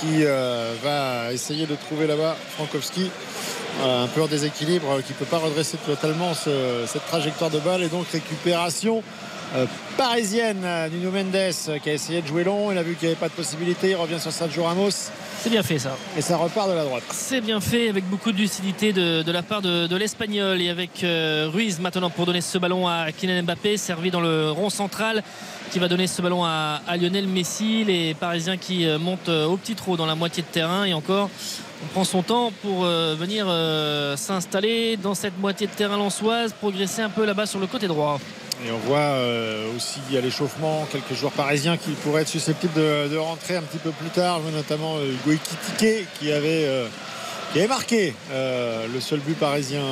qui 0.00 0.24
euh, 0.24 0.72
va 0.82 1.32
essayer 1.32 1.66
de 1.66 1.74
trouver 1.74 2.06
là-bas 2.06 2.36
Frankowski. 2.56 3.10
un 3.82 4.06
peu 4.06 4.22
en 4.22 4.26
déséquilibre, 4.26 5.00
qui 5.06 5.12
ne 5.12 5.18
peut 5.18 5.24
pas 5.24 5.38
redresser 5.38 5.76
totalement 5.78 6.34
cette 6.34 7.06
trajectoire 7.06 7.50
de 7.50 7.58
balle. 7.58 7.82
Et 7.82 7.88
donc 7.88 8.06
récupération 8.12 8.98
euh, 8.98 9.31
parisienne. 9.96 10.64
Nuno 10.92 11.10
Mendes 11.10 11.80
qui 11.82 11.90
a 11.90 11.92
essayé 11.92 12.22
de 12.22 12.26
jouer 12.26 12.44
long. 12.44 12.72
Il 12.72 12.78
a 12.78 12.82
vu 12.82 12.94
qu'il 12.94 13.08
n'y 13.08 13.12
avait 13.12 13.20
pas 13.20 13.28
de 13.28 13.34
possibilité. 13.34 13.90
Il 13.90 13.96
revient 13.96 14.20
sur 14.20 14.32
Sergio 14.32 14.64
Ramos. 14.64 15.10
C'est 15.38 15.50
bien 15.50 15.62
fait 15.62 15.78
ça. 15.78 15.96
Et 16.16 16.20
ça 16.20 16.36
repart 16.36 16.68
de 16.68 16.74
la 16.74 16.84
droite. 16.84 17.02
C'est 17.10 17.40
bien 17.40 17.60
fait 17.60 17.88
avec 17.88 18.08
beaucoup 18.08 18.32
de 18.32 18.38
lucidité 18.38 18.92
de, 18.92 19.30
la 19.30 19.42
part 19.42 19.62
de, 19.62 19.96
l'Espagnol 19.96 20.60
et 20.60 20.68
avec 20.68 21.04
Ruiz 21.52 21.80
maintenant 21.80 22.10
pour 22.10 22.26
donner 22.26 22.40
ce 22.40 22.58
ballon 22.58 22.86
à 22.86 23.12
Kylian 23.12 23.42
Mbappé, 23.42 23.76
servi 23.76 24.10
dans 24.10 24.20
le 24.20 24.50
rond 24.50 24.70
central 24.70 25.22
qui 25.72 25.78
va 25.78 25.88
donner 25.88 26.06
ce 26.06 26.20
ballon 26.20 26.44
à, 26.44 26.80
Lionel 27.00 27.26
Messi. 27.26 27.82
Les 27.84 28.12
Parisiens 28.12 28.58
qui 28.58 28.86
euh, 28.86 28.98
montent 28.98 29.30
euh, 29.30 29.46
au 29.46 29.56
petit 29.56 29.74
trot 29.74 29.96
dans 29.96 30.04
la 30.04 30.14
moitié 30.14 30.42
de 30.42 30.48
terrain 30.48 30.84
et 30.84 30.92
encore 30.92 31.30
on 31.82 31.86
prend 31.86 32.04
son 32.04 32.22
temps 32.22 32.52
pour 32.60 32.84
euh, 32.84 33.16
venir 33.18 33.46
s'installer 34.18 34.98
dans 34.98 35.14
cette 35.14 35.38
moitié 35.38 35.66
de 35.66 35.72
terrain 35.72 35.96
lançoise, 35.96 36.52
progresser 36.52 37.00
un 37.00 37.08
peu 37.08 37.24
là-bas 37.24 37.46
sur 37.46 37.58
le 37.58 37.66
côté 37.66 37.88
droit. 37.88 38.20
Et 38.66 38.70
on 38.70 38.78
voit 38.78 39.16
aussi 39.76 40.00
à 40.16 40.20
l'échauffement 40.20 40.86
quelques 40.90 41.14
joueurs 41.14 41.32
parisiens 41.32 41.76
qui 41.76 41.90
pourraient 41.92 42.22
être 42.22 42.28
susceptibles 42.28 42.74
de, 42.74 43.16
rentrer 43.16 43.56
un 43.56 43.62
petit 43.62 43.78
peu 43.78 43.90
plus 43.90 44.10
tard, 44.10 44.40
notamment 44.54 44.98
Hugo 45.00 45.32
Ekitike 45.32 46.06
qui 46.18 46.30
avait, 46.30 46.68
qui 47.52 47.58
avait 47.58 47.68
marqué 47.68 48.14
le 48.32 49.00
seul 49.00 49.18
but 49.20 49.36
parisien 49.36 49.82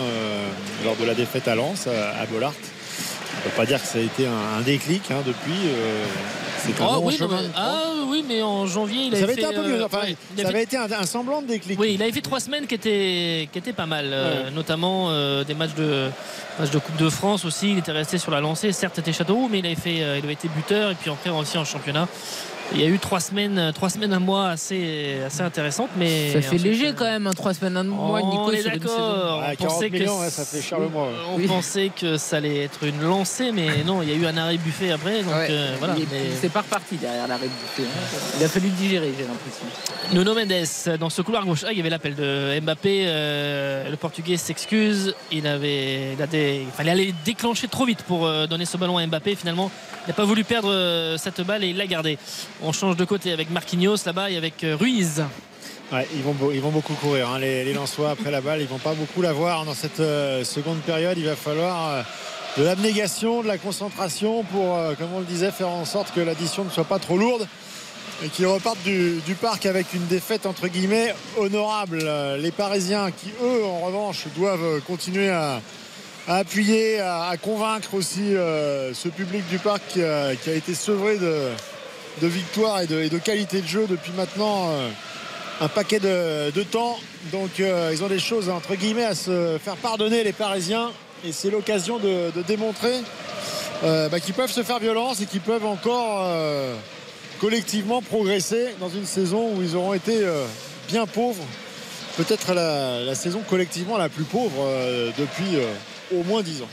lors 0.85 0.97
de 0.97 1.05
la 1.05 1.15
défaite 1.15 1.49
à 1.49 1.57
Lens, 1.57 1.89
à 1.89 2.27
Bollard. 2.27 2.55
On 3.33 3.47
ne 3.47 3.51
peut 3.51 3.57
pas 3.57 3.67
dire 3.67 3.81
que 3.81 3.87
ça 3.87 3.99
a 3.99 4.03
été 4.03 4.27
un, 4.27 4.61
déclic 4.61 5.11
hein, 5.11 5.23
depuis. 5.25 5.53
Euh, 5.53 6.05
c'est 6.59 6.79
un 6.83 6.87
oh, 6.91 7.01
oui, 7.05 7.17
chemin. 7.17 7.41
ah 7.57 7.85
oui, 8.07 8.23
mais 8.29 8.43
en 8.43 8.67
janvier, 8.67 9.05
il 9.07 9.17
ça 9.17 9.25
avait 9.25 9.33
été 9.33 9.47
un 9.47 9.53
peu 9.53 9.67
mieux. 9.67 9.83
Euh, 9.83 9.89
ça 9.89 10.49
avait 10.49 10.63
été 10.65 10.77
un, 10.77 11.07
semblant 11.07 11.41
de 11.41 11.47
déclic. 11.47 11.81
Oui, 11.81 11.93
il 11.95 12.03
avait 12.03 12.13
fait 12.13 12.21
trois 12.21 12.41
semaines 12.41 12.67
qui 12.67 12.75
étaient, 12.75 13.49
qui 13.51 13.59
étaient 13.59 13.73
pas 13.73 13.87
mal, 13.87 14.11
euh, 14.13 14.51
notamment 14.51 15.11
des 15.43 15.55
matchs 15.55 15.75
de, 15.75 16.11
matchs 16.59 16.71
de 16.71 16.79
Coupe 16.79 16.97
de 16.97 17.09
France 17.09 17.47
aussi. 17.47 17.71
Il 17.71 17.79
était 17.79 17.93
resté 17.93 18.19
sur 18.19 18.31
la 18.31 18.41
lancée. 18.41 18.73
Certes, 18.73 18.95
c'était 18.97 19.13
Châteauroux, 19.13 19.49
mais 19.51 19.61
il 19.61 19.67
avait, 19.67 19.75
fait, 19.75 19.97
il 19.97 20.25
avait 20.25 20.35
été 20.35 20.49
buteur 20.49 20.91
et 20.91 20.95
puis 20.95 21.11
après 21.11 21.31
aussi 21.31 21.57
en 21.57 21.65
championnat. 21.65 22.09
Il 22.73 22.81
y 22.81 22.85
a 22.85 22.87
eu 22.87 22.99
trois 23.01 23.19
semaines, 23.19 23.73
trois 23.75 23.91
semaines, 23.91 24.13
un 24.13 24.21
mois 24.21 24.51
assez, 24.51 25.19
assez 25.27 25.43
intéressantes. 25.43 25.91
Mais 25.97 26.33
ça 26.33 26.41
fait 26.41 26.59
léger 26.59 26.93
quand 26.97 27.05
même, 27.05 27.27
hein, 27.27 27.33
trois 27.35 27.53
semaines, 27.53 27.77
un 27.77 27.83
mois. 27.83 28.23
Nico, 28.23 28.45
on 28.47 28.51
est 28.53 28.63
d'accord. 28.63 29.43
on, 29.43 29.65
pensait 29.65 29.91
que 29.91 30.07
ça 30.31 30.45
fait 30.45 30.63
cher 30.63 30.79
le 30.79 30.89
mois. 30.89 31.09
On 31.35 31.41
pensait 31.47 31.91
que 31.95 32.17
ça 32.17 32.37
allait 32.37 32.63
être 32.65 32.85
une 32.85 33.03
lancée, 33.03 33.51
mais 33.53 33.83
non, 33.85 34.03
il 34.03 34.11
y 34.11 34.13
a 34.13 34.15
eu 34.15 34.27
un 34.27 34.37
arrêt 34.37 34.57
buffet 34.57 34.93
après. 34.93 35.23
Donc 35.23 35.33
euh, 35.33 35.75
voilà. 35.79 35.97
C'est 36.41 36.49
pas 36.49 36.61
reparti 36.61 36.97
derrière 36.97 37.27
l'arrêt 37.27 37.49
buffet. 37.49 37.89
Hein. 37.89 38.19
Il 38.39 38.45
a 38.45 38.49
fallu 38.49 38.69
le 38.69 38.75
digérer, 38.75 39.13
j'ai 39.19 39.25
l'impression. 39.25 39.67
Nuno 40.13 40.35
Mendes 40.35 40.99
dans 40.99 41.11
ce 41.11 41.23
couloir 41.23 41.45
gauche. 41.45 41.65
Ah, 41.67 41.73
il 41.73 41.79
y 41.79 41.81
avait 41.81 41.91
l'appel 41.91 42.15
de 42.15 42.61
Mbappé. 42.61 43.05
Euh, 43.07 43.91
le 43.91 43.97
Portugais 43.97 44.37
s'excuse. 44.37 45.15
Il 45.33 45.47
avait, 45.47 46.13
il, 46.13 46.27
des... 46.29 46.63
il, 46.67 46.73
fallait 46.73 46.93
aller 46.93 47.15
déclencher 47.25 47.67
trop 47.67 47.85
vite 47.85 48.03
pour 48.03 48.27
euh, 48.27 48.47
donner 48.47 48.65
ce 48.65 48.77
ballon 48.77 48.97
à 48.99 49.07
Mbappé. 49.07 49.35
Finalement, 49.35 49.71
il 50.07 50.11
n'a 50.11 50.15
pas 50.15 50.25
voulu 50.25 50.45
perdre 50.45 51.17
cette 51.19 51.41
balle 51.43 51.65
et 51.65 51.69
il 51.69 51.77
l'a 51.77 51.87
gardée. 51.87 52.19
On 52.63 52.73
change 52.73 52.97
de 52.97 53.07
côté 53.07 53.33
avec 53.33 53.51
Marquinhos 53.51 53.97
là-bas 54.05 54.31
et 54.31 54.37
avec 54.37 54.65
euh, 54.65 54.77
Ruiz. 54.77 55.25
ils, 55.93 56.23
vont, 56.23 56.71
beaucoup 56.71 56.93
courir, 56.93 57.31
hein, 57.31 57.39
les, 57.39 57.73
Lensois 57.73 58.11
après 58.11 58.31
la 58.31 58.43
balle. 58.43 58.61
Ils 58.61 58.67
vont 58.67 58.79
pas 58.79 58.93
beaucoup 58.93 59.23
la 59.23 59.33
voir 59.33 59.65
dans 59.65 59.73
cette 59.73 60.01
euh, 60.01 60.45
seconde 60.45 60.79
période. 60.81 61.17
Il 61.17 61.25
va 61.25 61.37
falloir 61.37 61.89
euh, 61.89 62.03
de 62.59 62.63
l'abnégation, 62.63 63.41
de 63.41 63.47
la 63.47 63.57
concentration 63.57 64.45
pour, 64.45 64.77
comme 64.99 65.09
on 65.15 65.21
le 65.21 65.25
disait, 65.25 65.51
faire 65.51 65.71
en 65.71 65.87
sorte 65.87 66.13
que 66.13 66.21
l'addition 66.21 66.65
ne 66.65 66.71
soit 66.71 66.85
pas 66.85 66.99
trop 66.99 67.17
lourde 67.17 67.49
et 68.23 68.29
qu'ils 68.29 68.47
repartent 68.47 68.83
du, 68.83 69.35
parc 69.41 69.65
avec 69.65 69.95
une 69.95 70.07
défaite 70.07 70.45
entre 70.45 70.69
guillemets 70.69 71.15
honorable. 71.39 72.07
Les 72.39 72.51
Parisiens 72.51 73.11
qui, 73.11 73.31
eux, 73.43 73.65
en 73.65 73.87
revanche, 73.87 74.27
doivent 74.37 74.83
continuer 74.87 75.31
à, 75.31 75.63
appuyer, 76.29 77.01
à, 77.01 77.35
convaincre 77.41 77.95
aussi 77.95 78.33
ce 78.33 79.09
public 79.09 79.49
du 79.49 79.59
parc 79.59 79.83
qui 79.93 80.03
a 80.03 80.55
été 80.55 80.75
sevré 80.75 81.17
de 81.17 81.51
de 82.21 82.27
victoire 82.27 82.81
et 82.81 82.87
de, 82.87 83.19
qualité 83.19 83.61
de 83.61 83.67
jeu 83.67 83.87
depuis 83.89 84.13
maintenant 84.13 84.71
euh, 84.71 84.89
un 85.61 85.69
paquet 85.69 86.01
de, 86.01 86.63
temps. 86.63 86.99
Donc 87.33 87.61
euh, 87.61 87.91
ils 87.93 88.03
ont 88.03 88.09
des 88.09 88.19
choses 88.19 88.49
entre 88.49 88.75
guillemets 88.75 89.05
à 89.05 89.15
se 89.15 89.59
faire 89.63 89.77
pardonner 89.77 90.25
les 90.25 90.33
Parisiens 90.33 90.91
et 91.25 91.33
c'est 91.33 91.51
l'occasion 91.51 91.99
de, 91.99 92.31
démontrer 92.47 92.95
euh, 93.85 94.09
bah, 94.09 94.21
qu'ils 94.21 94.35
peuvent 94.35 94.51
se 94.51 94.63
faire 94.63 94.79
violence 94.79 95.21
et 95.21 95.27
qu'ils 95.27 95.41
peuvent 95.41 95.67
encore 95.67 96.29
collectivement 97.41 98.03
progresser 98.03 98.75
dans 98.81 98.91
une 98.91 99.07
saison 99.07 99.55
où 99.55 99.63
ils 99.63 99.77
auront 99.77 99.95
été 99.95 100.25
bien 100.89 101.07
pauvres. 101.07 101.45
Peut-être 102.17 102.53
la, 102.53 103.15
saison 103.15 103.41
collectivement 103.49 103.97
la 103.97 104.09
plus 104.09 104.25
pauvre 104.25 104.67
depuis 105.19 105.59
au 106.15 106.23
moins 106.25 106.43
10 106.43 106.63
ans. 106.63 106.69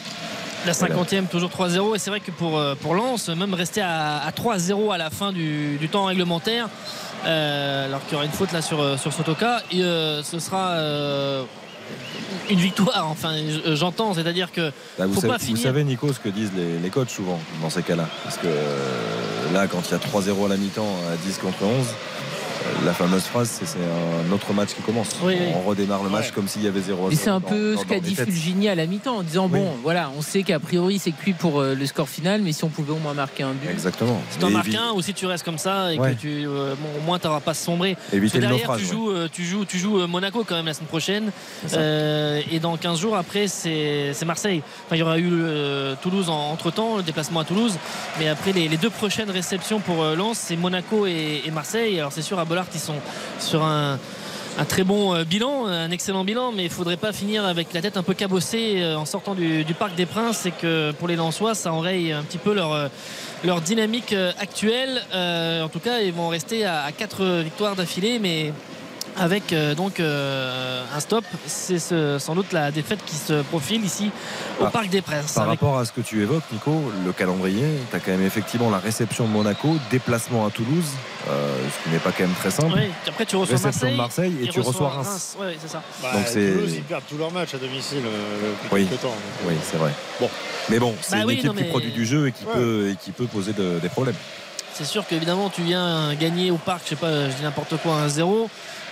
La 0.67 0.73
50e, 0.73 1.27
toujours 1.27 1.49
3-0. 1.49 1.95
Et 1.95 1.99
c'est 1.99 2.09
vrai 2.09 2.19
que 2.19 2.29
pour, 2.31 2.57
euh, 2.57 2.75
pour 2.75 2.93
Lens, 2.93 3.29
même 3.29 3.53
rester 3.53 3.79
à, 3.81 4.17
à 4.17 4.31
3-0 4.31 4.93
à 4.93 4.97
la 4.97 5.09
fin 5.09 5.31
du, 5.31 5.77
du 5.77 5.87
temps 5.87 6.05
réglementaire, 6.05 6.67
euh, 7.25 7.85
alors 7.85 8.03
qu'il 8.03 8.13
y 8.13 8.15
aura 8.15 8.25
une 8.25 8.31
faute 8.31 8.51
là 8.51 8.61
sur, 8.61 8.81
euh, 8.81 8.97
sur 8.97 9.13
Sotoka, 9.13 9.61
et, 9.71 9.81
euh, 9.81 10.21
ce 10.23 10.39
sera 10.39 10.71
euh, 10.71 11.43
une 12.49 12.59
victoire. 12.59 13.07
Enfin, 13.09 13.33
j'entends, 13.75 14.13
c'est-à-dire 14.13 14.51
que 14.51 14.71
vous, 14.99 15.13
faut 15.13 15.21
savez, 15.21 15.33
pas 15.33 15.39
vous 15.39 15.55
savez, 15.55 15.83
Nico, 15.85 16.11
ce 16.11 16.19
que 16.19 16.29
disent 16.29 16.51
les, 16.55 16.79
les 16.79 16.89
coachs 16.89 17.09
souvent 17.09 17.39
dans 17.61 17.69
ces 17.69 17.81
cas-là. 17.83 18.07
Parce 18.25 18.37
que 18.37 18.47
là, 19.53 19.67
quand 19.67 19.81
il 19.87 19.91
y 19.91 19.95
a 19.95 19.97
3-0 19.97 20.45
à 20.45 20.49
la 20.49 20.57
mi-temps, 20.57 20.95
à 21.11 21.15
10 21.25 21.37
contre 21.37 21.63
11, 21.63 21.69
euh, 21.71 21.91
la 22.85 22.93
fameuse 22.93 23.23
phrase, 23.23 23.49
c'est 23.49 23.65
c'est 23.67 23.77
un 23.79 24.31
autre 24.31 24.53
match 24.53 24.69
qui 24.73 24.81
commence. 24.81 25.09
Oui, 25.23 25.35
oui. 25.39 25.47
On 25.55 25.61
redémarre 25.67 26.03
le 26.03 26.09
match 26.09 26.31
comme 26.31 26.47
s'il 26.47 26.63
y 26.63 26.67
avait 26.67 26.81
0 26.81 27.09
Mais 27.09 27.15
c'est 27.15 27.29
un 27.29 27.41
peu 27.41 27.75
ce 27.77 27.85
qu'a 27.85 27.99
dit 27.99 28.15
Fulgini 28.15 28.69
à 28.69 28.75
la 28.75 28.85
mi-temps 28.85 29.17
en 29.17 29.23
disant 29.23 29.47
bon 29.47 29.71
voilà 29.83 30.11
on 30.17 30.21
sait 30.21 30.43
qu'a 30.43 30.59
priori 30.59 30.99
c'est 30.99 31.11
cuit 31.11 31.33
pour 31.33 31.59
euh, 31.61 31.75
le 31.75 31.85
score 31.85 32.07
final 32.09 32.41
mais 32.41 32.51
si 32.51 32.63
on 32.63 32.69
pouvait 32.69 32.93
au 32.93 32.97
moins 32.97 33.13
marquer 33.13 33.43
un 33.43 33.51
but 33.53 33.69
Exactement. 33.69 34.19
Si 34.29 34.37
t'en 34.39 34.49
marques 34.49 34.73
un 34.73 34.91
ou 34.93 35.01
si 35.01 35.13
tu 35.13 35.25
restes 35.25 35.43
comme 35.43 35.57
ça 35.57 35.93
et 35.93 35.99
Ouais. 35.99 36.13
que 36.13 36.19
tu 36.21 36.45
euh, 36.47 36.75
bon, 36.79 36.87
au 36.99 37.05
moins 37.05 37.19
t'auras 37.19 37.39
pas 37.39 37.53
sombré. 37.53 37.97
Éviter 38.13 38.37
le 38.37 38.47
derrière 38.47 38.67
naufrage, 38.69 38.79
tu 38.81 38.85
ouais. 38.85 38.91
joues 38.91 39.11
euh, 39.11 39.27
tu 39.31 39.43
joues 39.43 39.65
tu 39.65 39.77
joues 39.77 39.99
euh, 40.01 40.07
Monaco 40.07 40.43
quand 40.43 40.55
même 40.55 40.65
la 40.67 40.73
semaine 40.73 40.87
prochaine. 40.87 41.31
Euh, 41.73 42.41
et 42.51 42.59
dans 42.59 42.77
15 42.77 42.99
jours 42.99 43.15
après 43.15 43.47
c'est 43.47 44.11
c'est 44.13 44.25
Marseille. 44.25 44.61
Enfin 44.85 44.95
il 44.95 44.99
y 44.99 45.03
aura 45.03 45.17
eu 45.19 45.29
euh, 45.31 45.95
Toulouse 46.01 46.29
en, 46.29 46.51
entre 46.51 46.71
temps 46.71 46.97
le 46.97 47.03
déplacement 47.03 47.39
à 47.41 47.43
Toulouse 47.45 47.75
mais 48.19 48.27
après 48.29 48.51
les, 48.53 48.67
les 48.67 48.77
deux 48.77 48.89
prochaines 48.89 49.29
réceptions 49.29 49.79
pour 49.79 50.03
euh, 50.03 50.15
Lens 50.15 50.37
c'est 50.37 50.55
Monaco 50.55 51.05
et, 51.05 51.41
et 51.45 51.51
Marseille. 51.51 51.99
Alors 51.99 52.11
c'est 52.11 52.21
sûr 52.21 52.39
à 52.39 52.45
Bollard 52.57 52.67
ils 52.73 52.79
sont 52.79 52.95
sur 53.39 53.63
un 53.63 53.99
très 54.67 54.83
bon 54.83 55.13
euh, 55.13 55.23
bilan, 55.23 55.67
un 55.67 55.91
excellent 55.91 56.23
bilan, 56.23 56.51
mais 56.51 56.63
il 56.63 56.71
faudrait 56.71 56.97
pas 56.97 57.13
finir 57.13 57.45
avec 57.45 57.71
la 57.71 57.83
tête 57.83 57.97
un 57.97 58.01
peu 58.01 58.15
cabossée 58.15 58.81
euh, 58.81 58.97
en 58.97 59.05
sortant 59.05 59.35
du, 59.35 59.63
Parc 59.77 59.93
des 59.93 60.07
Princes 60.07 60.47
et 60.47 60.51
que 60.51 60.91
pour 60.93 61.07
les 61.07 61.15
Lensois, 61.15 61.53
ça 61.53 61.71
enraye 61.71 62.11
un 62.11 62.23
petit 62.23 62.39
peu 62.39 62.55
leur, 62.55 62.73
euh, 62.73 63.59
dynamique 63.63 64.13
euh, 64.13 64.31
actuelle. 64.39 65.03
Euh, 65.13 65.61
en 65.61 65.69
tout 65.69 65.79
cas, 65.79 65.99
ils 65.99 66.11
vont 66.11 66.29
rester 66.29 66.65
à, 66.65 66.85
à 66.85 66.91
quatre 66.91 67.23
victoires 67.43 67.75
d'affilée, 67.75 68.17
mais 68.17 68.51
avec 69.19 69.51
euh, 69.53 69.73
donc 69.75 69.99
euh, 69.99 70.83
un 70.95 70.99
stop. 70.99 71.23
C'est 71.47 71.79
ce- 71.79 72.17
sans 72.19 72.35
doute 72.35 72.51
la 72.53 72.71
défaite 72.71 72.99
qui 73.05 73.15
se 73.15 73.41
profile 73.43 73.83
ici 73.83 74.11
au 74.59 74.65
Ah, 74.65 74.69
Parc 74.71 74.89
des 74.89 75.01
Princes. 75.01 75.33
Par 75.33 75.43
Avec- 75.47 75.59
rapport 75.59 75.79
à 75.79 75.85
ce 75.85 75.91
que 75.91 76.01
tu 76.01 76.21
évoques, 76.21 76.43
Nico, 76.51 76.91
le 77.05 77.11
calendrier, 77.13 77.65
tu 77.89 77.95
as 77.95 77.99
quand 77.99 78.11
même 78.11 78.25
effectivement 78.25 78.69
la 78.69 78.79
réception 78.79 79.25
de 79.25 79.31
Monaco, 79.31 79.75
déplacement 79.91 80.45
à 80.45 80.51
Toulouse, 80.51 80.85
euh, 81.29 81.55
ce 81.65 81.83
qui 81.83 81.89
n'est 81.93 81.99
pas 81.99 82.11
quand 82.11 82.23
même 82.25 82.35
très 82.35 82.51
simple. 82.51 82.73
Oui, 82.75 82.89
après 83.07 83.25
tu 83.25 83.35
reçois 83.35 83.55
réception 83.57 83.91
Marseille, 83.95 84.31
de 84.31 84.37
Marseille 84.37 84.47
et 84.47 84.47
tu 84.49 84.59
reçois 84.61 84.89
Reims. 84.89 85.37
Ouais, 85.39 85.57
c'est 85.61 85.69
ça. 85.69 85.81
Bah, 86.01 86.09
Donc 86.13 86.23
c'est- 86.27 86.51
Toulouse, 86.53 86.73
ils 86.75 86.83
perdent 86.83 87.03
tous 87.09 87.17
leurs 87.17 87.31
matchs 87.31 87.53
à 87.55 87.57
domicile 87.57 88.01
depuis 88.03 88.69
Oui, 88.71 88.87
quelques 88.87 89.01
temps. 89.01 89.15
oui 89.47 89.53
c'est 89.63 89.77
vrai. 89.77 89.91
Bon. 90.19 90.29
Mais 90.69 90.79
bon, 90.79 90.93
c'est 91.01 91.11
Bah 91.15 91.21
une 91.21 91.27
oui, 91.27 91.33
équipe 91.35 91.45
non, 91.47 91.53
qui 91.53 91.63
produit 91.63 91.91
du 91.91 92.05
jeu 92.05 92.27
et 92.27 92.31
qui, 92.31 92.45
Ouais. 92.45 92.53
peut, 92.53 92.89
et 92.91 92.95
qui 92.95 93.11
peut 93.11 93.25
poser 93.25 93.53
de- 93.53 93.79
des 93.79 93.89
problèmes. 93.89 94.15
C'est 94.73 94.85
sûr 94.85 95.07
qu'évidemment 95.07 95.49
tu 95.49 95.61
viens 95.63 96.13
gagner 96.13 96.51
au 96.51 96.57
parc, 96.57 96.81
je 96.83 96.89
sais 96.89 96.95
pas, 96.95 97.29
je 97.29 97.35
dis 97.35 97.41
n'importe 97.43 97.77
quoi, 97.77 97.95
1-0. 97.95 98.47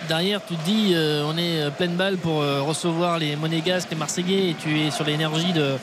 Derrière, 0.07 0.39
tu 0.45 0.55
te 0.55 0.65
dis, 0.65 0.91
euh, 0.93 1.23
on 1.25 1.35
est 1.37 1.61
euh, 1.61 1.69
pleine 1.71 1.95
balle 1.95 2.17
pour 2.17 2.41
euh, 2.41 2.61
recevoir 2.61 3.17
les 3.17 3.35
Monégasques, 3.35 3.89
les 3.89 3.97
Marseillais, 3.97 4.51
et 4.51 4.53
tu 4.53 4.79
es 4.79 4.91
sur 4.91 5.03
l'énergie 5.03 5.51
de, 5.51 5.77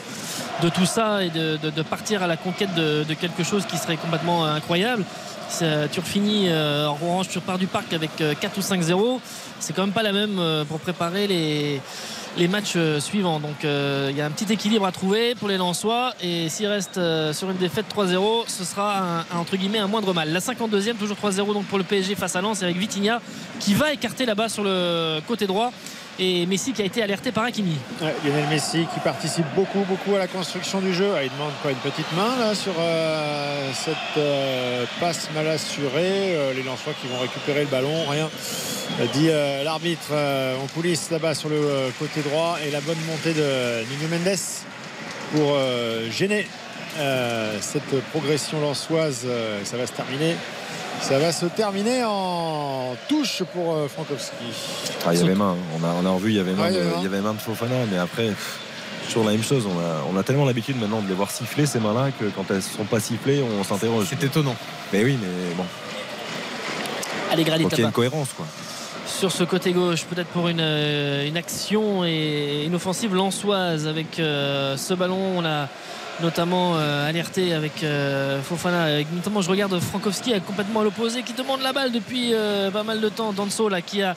tout 0.69 0.85
ça 0.85 1.23
et 1.23 1.29
de, 1.29 1.81
partir 1.81 2.23
à 2.23 2.27
la 2.27 2.37
conquête 2.37 2.73
de, 2.73 3.13
quelque 3.19 3.43
chose 3.43 3.65
qui 3.65 3.77
serait 3.77 3.97
complètement 3.97 4.45
incroyable. 4.45 5.03
Tu 5.59 5.99
refinis 5.99 6.49
en 6.49 6.97
orange, 7.01 7.27
tu 7.29 7.37
repars 7.37 7.57
du 7.57 7.67
parc 7.67 7.91
avec 7.91 8.11
euh, 8.21 8.33
4 8.39 8.57
ou 8.57 8.61
5-0. 8.61 9.19
C'est 9.59 9.73
quand 9.73 9.83
même 9.83 9.93
pas 9.93 10.03
la 10.03 10.13
même 10.13 10.65
pour 10.67 10.79
préparer 10.79 11.27
les, 11.27 11.81
les 12.37 12.47
matchs 12.47 12.73
euh, 12.75 12.99
suivants. 12.99 13.39
Donc 13.39 13.63
euh, 13.63 14.07
il 14.11 14.17
y 14.17 14.21
a 14.21 14.25
un 14.25 14.31
petit 14.31 14.51
équilibre 14.51 14.85
à 14.85 14.91
trouver 14.91 15.35
pour 15.35 15.47
les 15.47 15.57
Lensois. 15.57 16.13
Et 16.21 16.49
s'ils 16.49 16.67
restent 16.67 16.97
euh, 16.97 17.33
sur 17.33 17.49
une 17.49 17.57
défaite 17.57 17.85
3-0, 17.93 18.43
ce 18.47 18.63
sera 18.63 19.23
un, 19.31 19.37
entre 19.37 19.55
guillemets 19.55 19.79
un 19.79 19.87
moindre 19.87 20.13
mal. 20.13 20.31
La 20.31 20.39
52e, 20.39 20.95
toujours 20.95 21.17
3-0 21.17 21.53
donc 21.53 21.65
pour 21.65 21.77
le 21.77 21.83
PSG 21.83 22.15
face 22.15 22.35
à 22.35 22.41
Lens 22.41 22.63
avec 22.63 22.77
Vitinha 22.77 23.21
qui 23.59 23.73
va 23.73 23.93
écarter 23.93 24.25
là-bas 24.25 24.49
sur 24.49 24.63
le 24.63 25.19
côté 25.27 25.47
droit. 25.47 25.71
Et 26.19 26.45
Messi 26.45 26.73
qui 26.73 26.83
a 26.83 26.85
été 26.85 27.01
alerté 27.01 27.31
par 27.31 27.45
Hakimi. 27.45 27.75
Ouais, 27.99 28.13
Lionel 28.23 28.47
Messi 28.47 28.85
qui 28.93 28.99
participe 28.99 29.47
beaucoup 29.55 29.83
beaucoup 29.89 30.13
à 30.15 30.19
la 30.19 30.27
construction 30.27 30.79
du 30.79 30.93
jeu. 30.93 31.11
Ah, 31.15 31.23
il 31.23 31.31
demande 31.31 31.53
quoi 31.63 31.71
une 31.71 31.77
petite 31.77 32.11
main 32.15 32.37
là 32.37 32.53
sur 32.53 32.73
euh, 32.77 33.71
cette 33.73 33.95
euh, 34.17 34.85
passe 34.99 35.29
mal 35.33 35.47
assurée. 35.47 36.35
Euh, 36.35 36.53
les 36.53 36.61
Lensois 36.61 36.93
qui 37.01 37.07
vont 37.07 37.19
récupérer 37.19 37.61
le 37.61 37.67
ballon, 37.67 38.07
rien. 38.07 38.29
Dit 39.13 39.29
l'arbitre 39.63 40.13
en 40.13 40.67
coulisses 40.67 41.09
là-bas 41.09 41.33
sur 41.33 41.49
le 41.49 41.91
côté 41.97 42.21
droit 42.21 42.57
et 42.63 42.69
la 42.69 42.79
bonne 42.79 42.99
montée 43.07 43.33
de 43.33 43.83
Nuno 43.89 44.07
Mendes 44.11 44.37
pour 45.31 45.57
gêner 46.11 46.45
cette 47.59 48.03
progression 48.11 48.61
lensoise. 48.61 49.25
Ça 49.63 49.77
va 49.77 49.87
se 49.87 49.93
terminer. 49.93 50.35
Ça 51.01 51.19
va 51.19 51.31
se 51.33 51.45
terminer 51.47 52.03
en 52.05 52.95
touche 53.09 53.43
pour 53.53 53.73
euh, 53.73 53.87
Frankowski. 53.87 54.33
Ah, 55.05 55.13
il 55.13 55.19
y 55.19 55.23
avait 55.23 55.35
main, 55.35 55.51
hein. 55.59 55.77
on 55.79 55.83
a, 55.83 55.93
on 56.01 56.05
a 56.05 56.09
revu, 56.15 56.29
il 56.31 56.37
y 56.37 56.39
avait 56.39 56.53
main, 56.53 56.69
il 56.69 56.75
de, 56.75 56.79
avait 56.79 56.89
main. 56.89 56.95
il 56.99 57.03
y 57.03 57.07
avait 57.07 57.21
main 57.21 57.33
de 57.33 57.39
Fofana, 57.39 57.75
mais 57.91 57.97
après, 57.97 58.31
toujours 59.07 59.25
la 59.25 59.31
même 59.31 59.43
chose. 59.43 59.65
On 59.67 59.77
a, 59.79 60.05
on 60.13 60.17
a 60.17 60.23
tellement 60.23 60.45
l'habitude 60.45 60.79
maintenant 60.79 61.01
de 61.01 61.07
les 61.09 61.13
voir 61.13 61.29
siffler 61.29 61.65
ces 61.65 61.79
mains-là 61.79 62.11
que 62.17 62.25
quand 62.25 62.45
elles 62.49 62.57
ne 62.57 62.61
sont 62.61 62.85
pas 62.85 63.01
sifflées, 63.01 63.43
on 63.59 63.63
s'interroge. 63.65 64.07
C'est 64.09 64.23
étonnant. 64.23 64.55
Mais 64.93 65.03
oui, 65.03 65.17
mais 65.21 65.55
bon, 65.55 65.65
Allez, 67.31 67.43
Granit 67.43 67.63
faut 67.63 67.69
qu'il 67.69 67.79
y 67.79 67.81
ait 67.81 67.83
là-bas. 67.83 67.89
une 67.89 67.93
cohérence. 67.93 68.29
Quoi. 68.37 68.45
sur 69.05 69.31
ce 69.31 69.43
côté 69.43 69.73
gauche, 69.73 70.05
peut-être 70.05 70.27
pour 70.29 70.47
une, 70.47 70.61
euh, 70.61 71.27
une 71.27 71.35
action 71.37 72.05
et 72.05 72.63
une 72.65 72.75
offensive 72.75 73.13
lançoise 73.13 73.87
avec 73.87 74.19
euh, 74.19 74.77
ce 74.77 74.93
ballon. 74.93 75.37
On 75.37 75.45
a 75.45 75.67
notamment 76.21 76.75
euh, 76.75 77.09
alerté 77.09 77.53
avec 77.53 77.83
euh, 77.83 78.41
Fofana, 78.41 79.03
notamment 79.13 79.41
je 79.41 79.49
regarde 79.49 79.79
Frankowski 79.79 80.33
complètement 80.41 80.81
à 80.81 80.83
l'opposé 80.83 81.23
qui 81.23 81.33
demande 81.33 81.61
la 81.61 81.73
balle 81.73 81.91
depuis 81.91 82.33
euh, 82.33 82.71
pas 82.71 82.83
mal 82.83 83.01
de 83.01 83.09
temps. 83.09 83.33
Danso 83.33 83.69
là 83.69 83.81
qui 83.81 84.01
a 84.01 84.15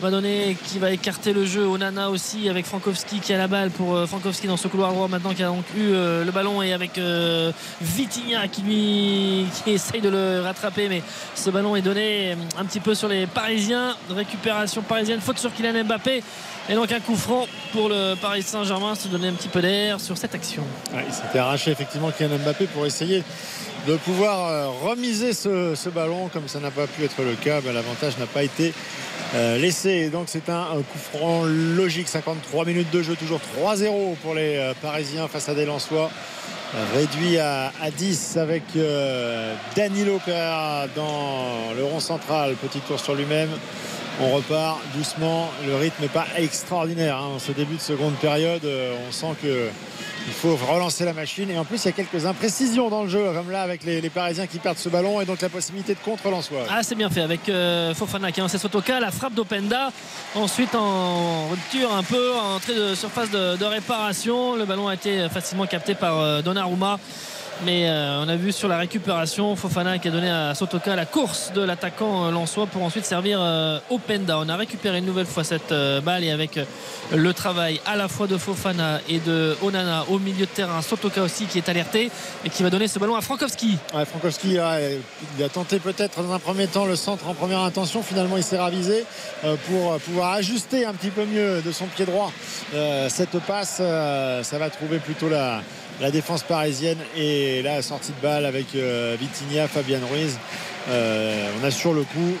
va 0.00 0.10
donner, 0.10 0.56
qui 0.64 0.78
va 0.78 0.90
écarter 0.90 1.32
le 1.32 1.46
jeu. 1.46 1.66
Onana 1.66 2.10
aussi 2.10 2.48
avec 2.48 2.66
Frankowski 2.66 3.20
qui 3.20 3.32
a 3.32 3.38
la 3.38 3.46
balle 3.46 3.70
pour 3.70 3.94
euh, 3.94 4.06
Frankowski 4.06 4.46
dans 4.46 4.56
ce 4.56 4.68
couloir 4.68 4.92
droit 4.92 5.08
maintenant 5.08 5.32
qui 5.34 5.42
a 5.42 5.46
donc 5.46 5.64
eu 5.76 5.92
euh, 5.92 6.24
le 6.24 6.32
ballon 6.32 6.62
et 6.62 6.72
avec 6.72 6.98
euh, 6.98 7.52
Vitinha 7.80 8.48
qui 8.48 8.62
lui 8.62 9.46
essaye 9.66 10.00
de 10.00 10.08
le 10.08 10.40
rattraper 10.42 10.88
mais 10.88 11.02
ce 11.34 11.50
ballon 11.50 11.76
est 11.76 11.82
donné 11.82 12.32
euh, 12.32 12.36
un 12.58 12.64
petit 12.64 12.80
peu 12.80 12.94
sur 12.94 13.08
les 13.08 13.26
Parisiens. 13.26 13.96
Récupération 14.10 14.82
parisienne, 14.82 15.20
faute 15.20 15.38
sur 15.38 15.52
Kylian 15.52 15.84
Mbappé 15.84 16.22
et 16.68 16.74
donc 16.74 16.90
un 16.92 17.00
coup 17.00 17.16
franc 17.16 17.46
pour 17.72 17.88
le 17.88 18.14
Paris 18.14 18.42
Saint-Germain 18.42 18.94
se 18.94 19.08
donner 19.08 19.28
un 19.28 19.32
petit 19.32 19.48
peu 19.48 19.60
d'air 19.60 20.00
sur 20.00 20.16
cette 20.16 20.34
action. 20.34 20.64
Il 21.06 21.12
s'était 21.12 21.38
arraché 21.38 21.70
effectivement 21.70 22.10
Kylian 22.10 22.38
Mbappé 22.38 22.66
pour 22.66 22.86
essayer 22.86 23.22
de 23.86 23.96
pouvoir 23.96 24.48
euh, 24.48 24.68
remiser 24.82 25.32
ce, 25.32 25.88
ballon. 25.90 26.28
Comme 26.32 26.48
ça 26.48 26.60
n'a 26.60 26.70
pas 26.70 26.86
pu 26.86 27.04
être 27.04 27.22
le 27.22 27.34
cas, 27.34 27.60
ben, 27.60 27.74
l'avantage 27.74 28.16
n'a 28.18 28.26
pas 28.26 28.42
été 28.42 28.72
euh, 29.34 29.58
laissé. 29.58 30.10
Donc 30.10 30.24
c'est 30.26 30.48
un, 30.48 30.66
coup 30.76 30.98
franc 30.98 31.44
logique. 31.44 32.08
53 32.08 32.64
minutes 32.64 32.90
de 32.90 33.02
jeu, 33.02 33.16
toujours 33.16 33.40
3-0 33.60 34.16
pour 34.22 34.34
les 34.34 34.56
euh, 34.56 34.74
Parisiens 34.80 35.28
face 35.28 35.48
à 35.48 35.54
des 35.54 35.66
Lensois. 35.66 36.10
Réduit 36.92 37.38
à, 37.38 37.72
à 37.80 37.90
10 37.90 38.36
avec 38.36 38.62
euh, 38.76 39.54
Danilo 39.76 40.20
Pereira 40.24 40.86
dans 40.96 41.72
le 41.76 41.84
rond 41.84 42.00
central. 42.00 42.54
Petit 42.54 42.80
tour 42.80 42.98
sur 42.98 43.14
lui-même. 43.14 43.50
On 44.20 44.30
repart 44.30 44.80
doucement. 44.94 45.50
Le 45.66 45.74
rythme 45.76 46.02
n'est 46.02 46.08
pas 46.08 46.26
extraordinaire. 46.36 47.16
hein. 47.16 47.30
En 47.34 47.38
ce 47.38 47.52
début 47.52 47.74
de 47.76 47.80
seconde 47.80 48.14
période, 48.14 48.64
euh, 48.64 48.94
on 49.08 49.12
sent 49.12 49.34
que 49.42 49.68
il 50.26 50.32
faut 50.32 50.56
relancer 50.56 51.04
la 51.04 51.12
machine. 51.12 51.50
Et 51.50 51.58
en 51.58 51.64
plus, 51.64 51.82
il 51.84 51.86
y 51.86 51.88
a 51.88 51.92
quelques 51.92 52.24
imprécisions 52.24 52.88
dans 52.88 53.02
le 53.02 53.08
jeu, 53.08 53.24
comme 53.34 53.50
là 53.50 53.62
avec 53.62 53.84
les, 53.84 54.00
Parisiens 54.08 54.46
qui 54.46 54.58
perdent 54.58 54.78
ce 54.78 54.88
ballon 54.88 55.20
et 55.20 55.24
donc 55.24 55.40
la 55.40 55.48
possibilité 55.48 55.94
de 55.94 55.98
contre 55.98 56.30
l'Ansois. 56.30 56.64
Ah, 56.70 56.82
c'est 56.82 56.94
bien 56.94 57.10
fait 57.10 57.20
avec 57.20 57.48
euh, 57.48 57.92
Fofana 57.94 58.30
qui 58.30 58.40
a 58.40 58.44
lancé 58.44 58.58
Sotoka, 58.58 59.00
la 59.00 59.10
frappe 59.10 59.34
d'Openda. 59.34 59.90
Ensuite, 60.34 60.74
en 60.74 61.48
rupture 61.48 61.92
un 61.92 62.02
peu, 62.02 62.34
en 62.36 62.56
entrée 62.56 62.74
de 62.74 62.94
surface 62.94 63.30
de, 63.30 63.56
de 63.56 63.64
réparation. 63.64 64.54
Le 64.54 64.64
ballon 64.64 64.88
a 64.88 64.94
été 64.94 65.28
facilement 65.28 65.66
capté 65.66 65.94
par 65.94 66.20
euh, 66.20 66.42
Donnarumma. 66.42 66.98
Mais 67.62 67.88
euh, 67.88 68.22
on 68.22 68.28
a 68.28 68.36
vu 68.36 68.52
sur 68.52 68.68
la 68.68 68.76
récupération 68.76 69.54
Fofana 69.56 69.98
qui 69.98 70.08
a 70.08 70.10
donné 70.10 70.28
à 70.28 70.54
Sotoka 70.54 70.96
la 70.96 71.06
course 71.06 71.52
de 71.54 71.62
l'attaquant 71.62 72.26
euh, 72.26 72.30
Lensois 72.30 72.66
pour 72.66 72.82
ensuite 72.82 73.04
servir 73.04 73.38
euh, 73.40 73.78
Openda. 73.90 74.38
On 74.38 74.48
a 74.48 74.56
récupéré 74.56 74.98
une 74.98 75.06
nouvelle 75.06 75.26
fois 75.26 75.44
cette 75.44 75.72
euh, 75.72 76.00
balle 76.00 76.24
et 76.24 76.30
avec 76.30 76.58
le 77.14 77.32
travail 77.32 77.80
à 77.86 77.96
la 77.96 78.08
fois 78.08 78.26
de 78.26 78.36
Fofana 78.36 79.00
et 79.08 79.18
de 79.20 79.56
Onana 79.62 80.04
au 80.08 80.18
milieu 80.18 80.46
de 80.46 80.50
terrain. 80.50 80.82
Sotoka 80.82 81.22
aussi 81.22 81.46
qui 81.46 81.58
est 81.58 81.68
alerté 81.68 82.10
et 82.44 82.50
qui 82.50 82.62
va 82.62 82.70
donner 82.70 82.88
ce 82.88 82.98
ballon 82.98 83.14
à 83.14 83.20
Frankowski. 83.20 83.78
Frankowski 83.92 84.58
a, 84.58 84.78
il 85.38 85.44
a 85.44 85.48
tenté 85.48 85.78
peut-être 85.78 86.22
dans 86.22 86.32
un 86.32 86.38
premier 86.38 86.66
temps 86.66 86.86
le 86.86 86.96
centre 86.96 87.28
en 87.28 87.34
première 87.34 87.60
intention. 87.60 88.02
Finalement, 88.02 88.36
il 88.36 88.42
s'est 88.42 88.58
ravisé 88.58 89.04
pour 89.68 89.96
pouvoir 90.00 90.32
ajuster 90.32 90.84
un 90.84 90.92
petit 90.92 91.10
peu 91.10 91.24
mieux 91.24 91.62
de 91.62 91.72
son 91.72 91.86
pied 91.86 92.04
droit 92.04 92.32
cette 93.08 93.38
passe. 93.40 93.76
ça 93.76 94.58
va 94.58 94.70
trouver 94.70 94.98
plutôt 94.98 95.28
la, 95.28 95.60
la 96.00 96.10
défense 96.10 96.42
parisienne 96.42 96.98
et 97.16 97.62
la 97.62 97.82
sortie 97.82 98.12
de 98.12 98.22
balle 98.26 98.46
avec 98.46 98.66
euh, 98.74 99.16
Vitinha, 99.20 99.68
Fabian 99.68 100.00
Ruiz. 100.10 100.36
Euh, 100.90 101.48
on 101.62 101.64
a 101.66 101.70
sur 101.70 101.94
le 101.94 102.02
coup 102.02 102.34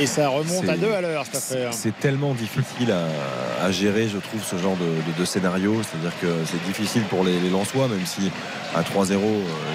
Et 0.00 0.06
ça 0.06 0.28
remonte 0.28 0.68
à 0.68 0.76
deux 0.76 0.92
à 0.92 1.00
l'heure 1.00 1.24
cette 1.26 1.36
affaire. 1.36 1.72
C'est 1.72 1.98
tellement 2.00 2.32
difficile 2.34 2.90
à, 2.92 3.64
à 3.64 3.70
gérer, 3.70 4.08
je 4.08 4.18
trouve, 4.18 4.42
ce 4.42 4.56
genre 4.56 4.76
de, 4.76 4.86
de- 5.12 5.18
de 5.20 5.24
scénario. 5.24 5.80
C'est-à-dire 5.82 6.18
que 6.20 6.28
c'est 6.50 6.62
difficile 6.66 7.02
pour 7.04 7.24
les, 7.24 7.38
les 7.38 7.50
Lensois, 7.50 7.88
même 7.88 8.04
si 8.06 8.30
à 8.74 8.80
3-0, 8.80 9.12
euh, 9.12 9.18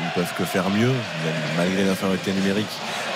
ils 0.03 0.11
peuvent 0.15 0.33
que 0.37 0.43
faire 0.43 0.69
mieux, 0.71 0.91
malgré 1.55 1.83
l'infériorité 1.85 2.31
numérique 2.33 2.65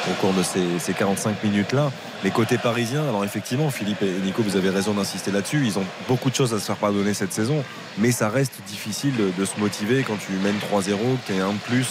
au 0.10 0.14
cours 0.22 0.34
de 0.34 0.44
ces, 0.44 0.64
ces 0.80 0.94
45 0.94 1.44
minutes-là. 1.44 1.92
Les 2.24 2.30
côtés 2.30 2.60
parisiens, 2.60 3.02
alors 3.10 3.26
effectivement, 3.26 3.72
Philippe 3.72 4.04
et 4.04 4.12
Nico, 4.24 4.44
vous 4.44 4.56
avez 4.56 4.70
raison 4.70 4.94
d'insister 4.94 5.32
là-dessus. 5.32 5.64
Ils 5.66 5.80
ont 5.80 5.86
beaucoup 6.08 6.30
de 6.30 6.36
choses 6.36 6.54
à 6.54 6.60
se 6.60 6.66
faire 6.66 6.76
pardonner 6.76 7.16
cette 7.16 7.34
saison, 7.34 7.64
mais 7.98 8.12
ça 8.12 8.30
reste 8.30 8.54
difficile 8.68 9.14
de, 9.16 9.32
de 9.36 9.46
se 9.46 9.60
motiver 9.60 10.04
quand 10.08 10.18
tu 10.18 10.32
mènes 10.34 10.58
3-0, 10.72 10.84
que 10.92 10.96
tu 11.26 11.34
es 11.34 11.40
un 11.40 11.54
de 11.54 11.58
plus 11.58 11.88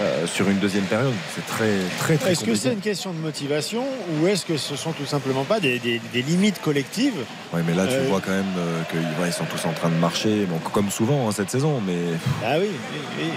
euh, 0.00 0.26
sur 0.26 0.48
une 0.50 0.58
deuxième 0.58 0.86
période. 0.86 1.12
C'est 1.36 1.46
très, 1.46 1.76
très, 2.00 2.16
très 2.16 2.32
Est-ce 2.32 2.44
que 2.44 2.56
c'est 2.56 2.72
une 2.72 2.80
question 2.80 3.12
de 3.12 3.18
motivation 3.18 3.84
ou 4.20 4.26
est-ce 4.26 4.44
que 4.44 4.56
ce 4.56 4.74
sont 4.74 4.90
tout 4.90 5.06
simplement 5.06 5.44
pas 5.44 5.60
des, 5.60 5.78
des- 5.78 6.00
des 6.12 6.22
limites 6.22 6.60
collectives 6.60 7.14
Ouais, 7.52 7.60
mais 7.64 7.74
là, 7.74 7.86
tu 7.86 7.94
Euh, 7.94 8.08
vois 8.08 8.20
quand 8.20 8.32
même 8.32 8.44
euh, 8.58 8.82
qu'ils 8.90 9.22
ouais, 9.22 9.30
sont 9.30 9.44
tous 9.44 9.64
en 9.68 9.72
train 9.72 9.90
de 9.90 9.94
marcher, 9.94 10.46
bon, 10.46 10.58
comme 10.72 10.90
souvent 10.90 11.28
hein, 11.28 11.32
cette 11.32 11.50
saison, 11.50 11.80
mais 11.86 11.94
Ah 12.44 12.54
oui, 12.58 12.66
oui, 12.70 13.00
oui, 13.20 13.24
oui. 13.24 13.30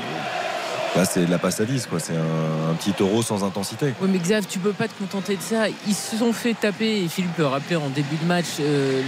Là, 0.95 1.05
c'est 1.05 1.25
de 1.25 1.31
la 1.31 1.39
passe 1.39 1.59
à 1.59 1.65
10, 1.65 1.87
quoi. 1.87 1.99
C'est 1.99 2.13
un, 2.15 2.73
petit 2.75 2.93
taureau 2.93 3.21
sans 3.21 3.43
intensité. 3.43 3.93
Oui, 4.01 4.09
mais 4.11 4.17
Xav, 4.17 4.45
tu 4.47 4.59
peux 4.59 4.73
pas 4.73 4.87
te 4.87 4.97
contenter 4.97 5.35
de 5.35 5.41
ça. 5.41 5.67
Ils 5.87 5.93
se 5.93 6.17
sont 6.17 6.33
fait 6.33 6.53
taper, 6.53 7.03
et 7.03 7.07
Philippe 7.07 7.37
le 7.37 7.45
rappelait 7.45 7.75
en 7.75 7.89
début 7.89 8.15
de 8.15 8.25
match, 8.25 8.45
euh, 8.59 9.01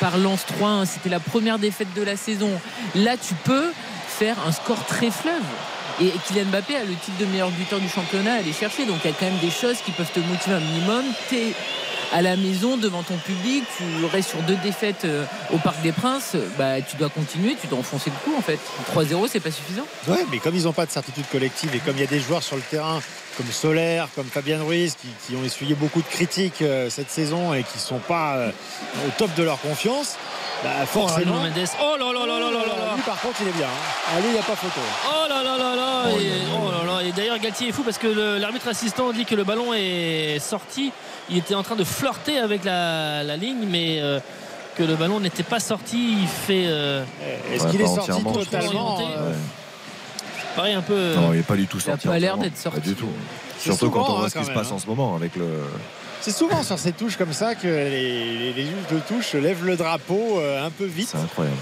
par 0.00 0.18
Lens 0.18 0.44
3-1. 0.60 0.84
C'était 0.84 1.08
la 1.08 1.20
première 1.20 1.58
défaite 1.58 1.88
de 1.94 2.02
la 2.02 2.16
saison. 2.16 2.50
Là, 2.94 3.16
tu 3.16 3.34
peux 3.44 3.72
faire 4.06 4.36
un 4.46 4.52
score 4.52 4.84
très 4.86 5.10
fleuve. 5.10 5.42
Et 6.00 6.10
Kylian 6.26 6.46
Mbappé 6.46 6.76
a 6.76 6.84
le 6.84 6.94
titre 6.94 7.16
de 7.18 7.24
meilleur 7.26 7.50
buteur 7.50 7.80
du 7.80 7.88
championnat 7.88 8.34
à 8.34 8.36
aller 8.36 8.52
chercher. 8.52 8.84
Donc 8.84 8.98
il 9.04 9.10
y 9.10 9.14
a 9.14 9.16
quand 9.18 9.26
même 9.26 9.38
des 9.38 9.50
choses 9.50 9.78
qui 9.84 9.92
peuvent 9.92 10.12
te 10.12 10.20
motiver 10.20 10.56
un 10.56 10.60
minimum. 10.60 11.04
Tu 11.28 11.36
es 11.36 11.54
à 12.12 12.22
la 12.22 12.36
maison 12.36 12.76
devant 12.76 13.02
ton 13.02 13.16
public, 13.16 13.64
tu 13.76 14.04
restes 14.06 14.30
sur 14.30 14.42
deux 14.42 14.56
défaites 14.56 15.04
euh, 15.04 15.24
au 15.52 15.58
Parc 15.58 15.80
des 15.82 15.92
Princes, 15.92 16.36
bah, 16.58 16.80
tu 16.80 16.96
dois 16.96 17.08
continuer, 17.08 17.56
tu 17.60 17.66
dois 17.66 17.78
enfoncer 17.78 18.10
le 18.10 18.30
coup 18.30 18.36
en 18.36 18.42
fait. 18.42 18.58
3-0, 18.94 19.28
c'est 19.30 19.40
pas 19.40 19.50
suffisant. 19.50 19.86
Ouais, 20.08 20.24
mais 20.30 20.38
comme 20.38 20.54
ils 20.54 20.64
n'ont 20.64 20.72
pas 20.72 20.86
de 20.86 20.90
certitude 20.90 21.26
collective 21.30 21.74
et 21.74 21.78
comme 21.78 21.96
il 21.96 22.00
y 22.00 22.04
a 22.04 22.08
des 22.08 22.20
joueurs 22.20 22.42
sur 22.42 22.56
le 22.56 22.62
terrain 22.62 23.00
comme 23.36 23.46
Solaire, 23.52 24.08
comme 24.14 24.26
Fabien 24.26 24.62
Ruiz, 24.62 24.96
qui, 25.26 25.36
ont 25.36 25.44
essuyé 25.44 25.74
beaucoup 25.74 26.00
de 26.00 26.06
critiques 26.06 26.62
euh, 26.62 26.88
cette 26.88 27.10
saison 27.10 27.52
et 27.52 27.62
qui 27.62 27.78
sont 27.78 27.98
pas 27.98 28.36
euh, 28.36 28.50
au 29.06 29.10
top 29.18 29.34
de 29.34 29.42
leur 29.42 29.60
confiance, 29.60 30.16
bah, 30.64 30.70
Oh, 30.82 30.86
forcément. 30.86 31.38
Nuno 31.42 31.48
Mendes. 31.56 31.68
Oh 31.82 31.96
là 31.98 32.06
là 32.12 32.26
là 32.26 32.26
là 32.26 32.38
là 32.38 32.50
là 32.50 32.66
là. 32.86 32.94
Lui, 32.96 33.02
par 33.02 33.20
contre, 33.20 33.36
il 33.42 33.48
est 33.48 33.52
bien. 33.52 33.66
hein. 33.66 34.18
Lui, 34.20 34.26
il 34.28 34.32
n'y 34.32 34.38
a 34.38 34.42
pas 34.42 34.56
photo. 34.56 34.80
Oh 35.08 35.28
là 35.28 35.42
là 35.42 35.56
là 35.58 35.76
là 35.76 36.02
Oh 36.06 36.18
et, 36.18 36.24
là 36.24 36.36
là 36.36 36.42
oh 36.60 36.70
là 36.86 36.92
là. 36.94 37.02
Et 37.06 37.12
d'ailleurs 37.12 37.38
Galtier 37.38 37.68
est 37.68 37.72
fou 37.72 37.82
parce 37.82 37.98
que 37.98 38.38
l'arbitre 38.38 38.68
assistant 38.68 39.12
dit 39.12 39.24
que 39.24 39.34
le 39.34 39.44
ballon 39.44 39.72
est 39.74 40.38
sorti. 40.40 40.92
Il 41.30 41.36
était 41.38 41.54
en 41.54 41.62
train 41.62 41.76
de 41.76 41.84
flirter 41.84 42.38
avec 42.38 42.64
la, 42.64 43.22
la 43.22 43.36
ligne 43.36 43.66
mais 43.68 43.98
euh, 44.00 44.18
que 44.76 44.82
le 44.82 44.94
ballon 44.96 45.20
n'était 45.20 45.42
pas 45.42 45.60
sorti. 45.60 46.18
Il 46.22 46.26
fait 46.28 46.64
euh, 46.66 47.02
Est-ce 47.52 47.64
Ouais, 47.64 47.70
qu'il 47.70 47.80
est 47.82 47.86
sorti 47.86 48.22
totalement 48.24 48.98
Ouais. 48.98 49.04
euh, 49.18 49.32
pareil 50.56 50.74
un 50.74 50.82
peu. 50.82 51.14
Non, 51.16 51.32
il 51.32 51.38
n'est 51.38 51.42
pas 51.42 51.56
du 51.56 51.66
tout 51.66 51.78
Il 51.78 51.82
a 51.90 51.92
sorti. 51.92 52.08
pas 52.08 52.18
l'air 52.18 52.36
d'être 52.38 52.56
sorti. 52.56 52.80
Pas 52.80 52.86
du 52.86 52.94
tout. 52.94 53.08
Surtout 53.58 53.90
quand 53.90 54.08
on 54.08 54.16
hein, 54.16 54.18
voit 54.20 54.28
ce 54.30 54.34
quand 54.34 54.40
qui 54.40 54.46
se 54.46 54.52
passe 54.52 54.70
hein. 54.70 54.76
en 54.76 54.78
ce 54.78 54.86
moment 54.86 55.14
avec 55.16 55.34
le. 55.36 55.46
C'est 56.26 56.32
souvent 56.36 56.64
sur 56.64 56.76
ces 56.76 56.90
touches 56.90 57.16
comme 57.16 57.32
ça 57.32 57.54
que 57.54 57.68
les, 57.68 57.88
les- 58.36 58.52
les 58.52 58.64
juges 58.64 58.88
de 58.90 58.98
touche 58.98 59.34
lèvent 59.34 59.64
le 59.64 59.76
drapeau 59.76 60.40
euh, 60.40 60.66
un 60.66 60.70
peu 60.70 60.84
vite. 60.84 61.08
C'est 61.12 61.18
incroyable. 61.18 61.56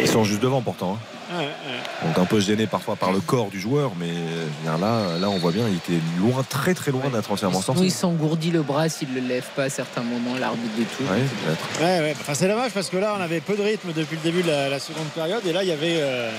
Ils 0.00 0.06
sont 0.06 0.22
juste 0.22 0.40
devant 0.40 0.62
pourtant. 0.62 0.96
hein. 1.32 1.34
Ouais, 1.36 1.44
ouais. 1.44 2.06
Donc 2.08 2.18
un 2.18 2.24
peu 2.24 2.38
gêné 2.38 2.68
parfois 2.68 2.94
par 2.94 3.10
le 3.10 3.18
corps 3.20 3.48
du 3.50 3.58
joueur, 3.60 3.90
mais 3.98 4.10
euh, 4.10 4.78
là, 4.80 5.18
là 5.18 5.28
on 5.28 5.38
voit 5.38 5.50
bien, 5.50 5.64
il 5.68 5.74
était 5.76 6.00
loin, 6.20 6.44
très 6.48 6.72
très 6.72 6.92
loin 6.92 7.02
d'être 7.12 7.32
entièrement 7.32 7.58
Oui, 7.58 7.64
sorti. 7.64 7.84
il 7.86 7.90
s'engourdit 7.90 8.50
le 8.52 8.62
bras 8.62 8.88
s'il 8.88 9.12
le 9.12 9.20
lève 9.20 9.44
pas 9.56 9.64
à 9.64 9.68
certains 9.70 10.02
moments, 10.02 10.36
l'arbitre 10.38 10.74
des 10.76 10.84
touches. 10.84 11.10
Ouais, 11.10 11.18
peut-être. 11.44 11.80
Ouais, 11.84 11.98
ouais. 12.00 12.16
Enfin, 12.20 12.34
c'est 12.34 12.46
dommage 12.48 12.70
parce 12.72 12.88
que 12.90 12.96
là, 12.96 13.14
on 13.18 13.20
avait 13.20 13.40
peu 13.40 13.56
de 13.56 13.62
rythme 13.62 13.92
depuis 13.92 14.16
le 14.16 14.22
début 14.22 14.42
de 14.42 14.48
la, 14.50 14.68
la 14.68 14.78
seconde 14.78 15.08
période. 15.08 15.44
Et 15.46 15.52
là, 15.52 15.64
il 15.64 15.68
y 15.68 15.72
avait 15.72 15.96
euh, 15.98 16.30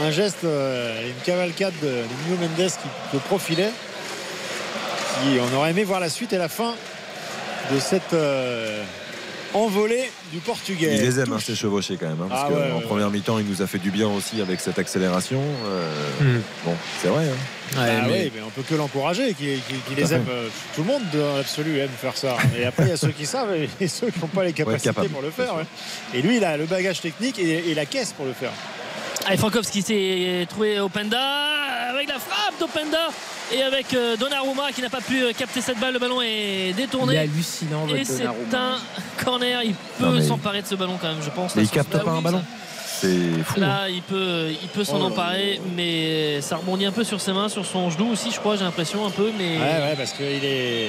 un, 0.00 0.06
un 0.06 0.10
geste, 0.12 0.44
euh, 0.44 1.08
une 1.08 1.22
cavalcade 1.24 1.74
de, 1.82 1.88
de 1.88 1.92
Nuno 2.30 2.40
Mendes 2.40 2.70
qui 2.70 3.16
se 3.16 3.16
profilait. 3.24 3.72
Qui, 5.20 5.38
on 5.40 5.56
aurait 5.56 5.70
aimé 5.70 5.84
voir 5.84 6.00
la 6.00 6.08
suite 6.08 6.32
et 6.32 6.38
la 6.38 6.48
fin 6.48 6.74
de 7.72 7.78
cette 7.78 8.12
euh, 8.12 8.82
envolée 9.54 10.10
du 10.32 10.38
Portugais. 10.38 10.94
Il 10.96 11.02
les 11.02 11.20
aime, 11.20 11.32
hein, 11.32 11.38
ces 11.44 11.54
chevauchés 11.54 11.96
quand 11.98 12.08
même. 12.08 12.20
hein, 12.22 12.26
parce 12.28 12.42
Ah 12.46 12.48
qu'en 12.48 12.54
ouais, 12.58 12.72
ouais, 12.72 12.86
première 12.86 13.10
mi-temps, 13.10 13.38
il 13.38 13.46
nous 13.46 13.62
a 13.62 13.66
fait 13.66 13.78
du 13.78 13.90
bien 13.90 14.08
aussi 14.08 14.40
avec 14.40 14.60
cette 14.60 14.78
accélération. 14.78 15.40
euh, 15.66 15.88
Hmm. 16.20 16.40
Bon, 16.64 16.74
c'est 17.00 17.08
vrai. 17.08 17.24
hein. 17.24 17.36
Ah 17.76 18.06
mais- 18.06 18.24
oui, 18.24 18.32
mais 18.34 18.42
on 18.46 18.50
peut 18.50 18.62
que 18.68 18.74
l'encourager, 18.74 19.32
qui, 19.34 19.58
les 19.96 20.14
aime. 20.14 20.24
euh, 20.28 20.48
Tout 20.74 20.82
le 20.82 20.88
monde 20.88 21.02
dans 21.12 21.36
l'absolu 21.36 21.78
aime 21.78 21.88
faire 22.00 22.16
ça. 22.16 22.36
Et 22.58 22.64
après, 22.64 22.84
il 22.84 22.88
y 22.90 22.92
a 22.92 22.96
ceux 22.96 23.08
qui 23.12 23.26
savent 23.26 23.54
et 23.80 23.88
ceux 23.88 24.10
qui 24.10 24.20
n'ont 24.20 24.26
pas 24.26 24.44
les 24.44 24.52
capacités 24.52 24.88
capable, 24.90 25.08
pour 25.08 25.22
le 25.22 25.30
faire. 25.30 25.54
Et 26.14 26.20
lui, 26.22 26.36
il 26.38 26.44
a 26.44 26.56
le 26.56 26.66
bagage 26.66 27.00
technique 27.00 27.38
et, 27.38 27.70
et 27.70 27.74
la 27.74 27.86
caisse 27.86 28.12
pour 28.12 28.26
le 28.26 28.32
faire. 28.32 28.52
Allez, 29.26 29.36
Frankowski 29.36 29.82
s'est 29.82 30.46
trouvé 30.48 30.80
Openda 30.80 31.20
avec 31.90 32.08
la 32.08 32.18
frappe 32.18 32.58
d'Openda 32.58 33.08
et 33.52 33.62
avec 33.62 33.94
euh, 33.94 34.16
Donnarumma 34.16 34.72
qui 34.72 34.82
n'a 34.82 34.88
pas 34.90 35.00
pu 35.00 35.22
euh, 35.22 35.32
capter 35.32 35.60
cette 35.60 35.78
balle. 35.78 35.92
Le 35.92 35.98
ballon 36.00 36.20
est 36.22 36.26
Il 36.26 36.70
est 36.70 36.72
détourné. 36.72 37.18
hallucinant, 37.18 37.86
Et 37.88 38.04
c'est 38.04 38.24
un 38.24 38.78
corner. 39.24 39.62
Il 39.62 39.74
peut 39.98 40.20
s'emparer 40.22 40.62
de 40.62 40.66
ce 40.66 40.74
ballon 40.74 40.98
quand 41.00 41.08
même, 41.08 41.22
je 41.22 41.30
pense. 41.30 41.54
Mais 41.54 41.62
il 41.62 41.68
capte 41.68 41.96
pas 42.02 42.10
un 42.10 42.20
ballon. 42.20 42.42
fou. 43.00 43.06
hein. 43.06 43.60
Là, 43.60 43.88
il 43.88 44.02
peut, 44.02 44.48
il 44.60 44.68
peut 44.68 44.84
s'en 44.84 44.96
Oh 44.96 44.98
là 45.00 45.04
emparer, 45.06 45.60
mais 45.76 46.40
ça 46.40 46.56
rebondit 46.56 46.86
un 46.86 46.92
peu 46.92 47.04
sur 47.04 47.20
ses 47.20 47.32
mains, 47.32 47.48
sur 47.48 47.64
son 47.64 47.90
genou 47.90 48.10
aussi, 48.12 48.30
je 48.32 48.40
crois, 48.40 48.56
j'ai 48.56 48.64
l'impression 48.64 49.06
un 49.06 49.10
peu. 49.10 49.30
Mais 49.38 49.56
Ouais, 49.58 49.62
ouais, 49.88 49.94
parce 49.96 50.12
qu'il 50.12 50.24
est. 50.44 50.88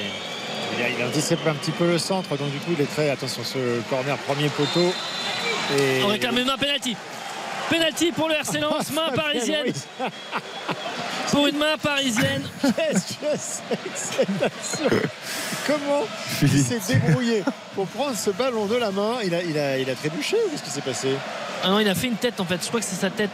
Il, 0.76 0.82
a, 0.82 0.88
il 0.88 1.04
anticipe 1.04 1.46
un 1.46 1.54
petit 1.54 1.70
peu 1.70 1.86
le 1.86 1.98
centre, 1.98 2.30
donc 2.36 2.50
du 2.50 2.58
coup, 2.58 2.72
il 2.76 2.82
est 2.82 2.90
très. 2.90 3.10
Attention, 3.10 3.42
ce 3.44 3.58
corner 3.90 4.16
premier 4.18 4.48
poteau. 4.48 4.92
Et... 5.78 6.02
on 6.04 6.08
réclame 6.08 6.38
une 6.38 6.46
main 6.46 6.56
penalty. 6.58 6.96
Penalty 7.70 8.12
pour 8.12 8.28
le 8.28 8.34
RC 8.34 8.58
Lens, 8.60 8.90
main 8.92 9.10
parisienne. 9.14 9.72
Pour 11.30 11.46
une 11.48 11.56
main 11.58 11.76
parisienne. 11.82 12.42
Qu'est-ce 12.62 13.14
que 13.14 13.26
c'est 13.36 13.76
que 13.76 13.88
cette 13.96 14.42
action 14.42 15.08
Comment 15.66 16.04
il 16.42 16.62
s'est 16.62 16.80
débrouillé 16.86 17.42
pour 17.74 17.86
prendre 17.88 18.16
ce 18.16 18.30
ballon 18.30 18.66
de 18.66 18.76
la 18.76 18.92
main 18.92 19.14
Il 19.24 19.34
a, 19.34 19.42
il 19.42 19.58
a, 19.58 19.78
il 19.78 19.90
a 19.90 19.94
trébuché 19.96 20.36
ou 20.46 20.50
qu'est-ce 20.50 20.62
qui 20.62 20.70
s'est 20.70 20.80
passé 20.82 21.08
Ah 21.64 21.70
non, 21.70 21.80
il 21.80 21.88
a 21.88 21.94
fait 21.96 22.06
une 22.06 22.16
tête 22.16 22.38
en 22.38 22.44
fait. 22.44 22.62
Je 22.62 22.68
crois 22.68 22.78
que 22.78 22.86
c'est 22.86 22.94
sa 22.94 23.10
tête. 23.10 23.30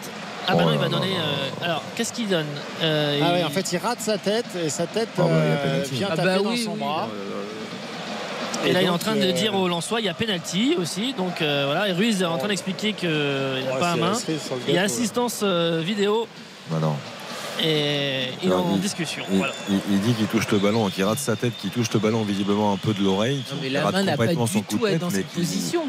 Ah 0.48 0.54
bah 0.54 0.62
Oh 0.62 0.68
non, 0.68 0.72
il 0.72 0.74
là 0.76 0.80
va 0.82 0.88
donner. 0.88 1.14
euh, 1.18 1.64
alors, 1.64 1.82
qu'est-ce 1.94 2.12
qu'il 2.14 2.28
donne 2.28 2.46
Euh, 2.82 3.18
Ah 3.22 3.26
il- 3.26 3.32
ouais, 3.34 3.44
en 3.44 3.50
fait, 3.50 3.70
il 3.72 3.78
rate 3.78 4.00
sa 4.00 4.16
tête 4.16 4.46
et 4.64 4.70
sa 4.70 4.86
tête 4.86 5.08
Ah 5.18 5.22
bah, 5.22 5.28
il 5.28 5.68
euh, 5.68 5.84
vient 5.92 6.08
Ah 6.10 6.16
taper 6.16 6.28
bah 6.28 6.38
dans 6.38 6.50
oui, 6.50 6.64
son 6.64 6.72
oui. 6.72 6.78
bras. 6.78 7.08
Et 8.66 8.72
là, 8.72 8.82
il 8.82 8.86
est 8.86 8.90
en 8.90 8.98
train 8.98 9.16
de 9.16 9.22
euh, 9.22 9.32
dire 9.32 9.54
au 9.54 9.68
Lensois, 9.68 10.00
il 10.00 10.06
y 10.06 10.08
a 10.08 10.14
penalty 10.14 10.76
aussi. 10.78 11.14
Donc 11.14 11.40
euh, 11.42 11.64
voilà, 11.66 11.88
et 11.88 11.92
Ruiz 11.92 12.20
est 12.22 12.26
en 12.26 12.36
train 12.38 12.48
d'expliquer 12.48 12.92
qu'il 12.92 13.08
n'a 13.08 13.14
Ouais, 13.14 13.78
pas 13.80 13.96
la 13.96 14.14
c'est 14.14 14.32
main. 14.32 14.38
Il 14.68 14.74
y 14.74 14.78
a 14.78 14.82
assistance 14.82 15.40
euh, 15.42 15.80
vidéo 15.84 16.26
Bah 16.70 16.78
non. 16.80 16.94
et 17.62 18.24
il 18.42 18.50
est 18.50 18.54
en 18.54 18.76
discussion. 18.76 19.22
Il, 19.32 19.38
Voilà. 19.38 19.52
il- 19.68 19.80
il 19.92 20.00
dit 20.00 20.12
qu'il 20.14 20.26
touche 20.26 20.48
le 20.50 20.58
ballon, 20.58 20.88
qu'il 20.90 21.04
rate 21.04 21.18
sa 21.18 21.36
tête, 21.36 21.52
qu'il 21.58 21.70
touche 21.70 21.92
le 21.92 22.00
ballon 22.00 22.22
visiblement 22.22 22.72
un 22.72 22.76
peu 22.76 22.92
de 22.92 23.02
l'oreille, 23.02 23.42
Non, 23.50 23.56
mais 23.60 23.66
qu'il 23.68 23.72
la 23.72 23.84
rate 23.84 23.92
main 23.94 24.02
n'a 24.02 24.12
pas 24.12 24.16
complètement 24.18 24.44
du 24.44 24.52
son 24.52 24.60
coup 24.62 24.76
tout 24.76 24.78
de 24.82 24.86
à 24.86 24.90
tête, 24.90 25.00
dans 25.00 25.08
mais 25.10 25.16
cette 25.18 25.26
position. 25.28 25.82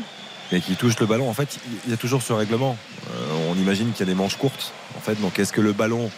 et 0.51 0.59
qui 0.61 0.75
touche 0.75 0.99
le 0.99 1.05
ballon. 1.05 1.29
En 1.29 1.33
fait, 1.33 1.59
il 1.85 1.91
y 1.91 1.93
a 1.93 1.97
toujours 1.97 2.21
ce 2.21 2.33
règlement. 2.33 2.75
Euh, 3.09 3.49
on 3.51 3.55
imagine 3.55 3.91
qu'il 3.91 3.99
y 4.05 4.09
a 4.09 4.11
des 4.13 4.17
manches 4.17 4.35
courtes. 4.37 4.71
En 4.97 5.01
fait, 5.01 5.19
donc 5.21 5.39
est-ce 5.39 5.53
que 5.53 5.61
le 5.61 5.71
ballon 5.73 6.09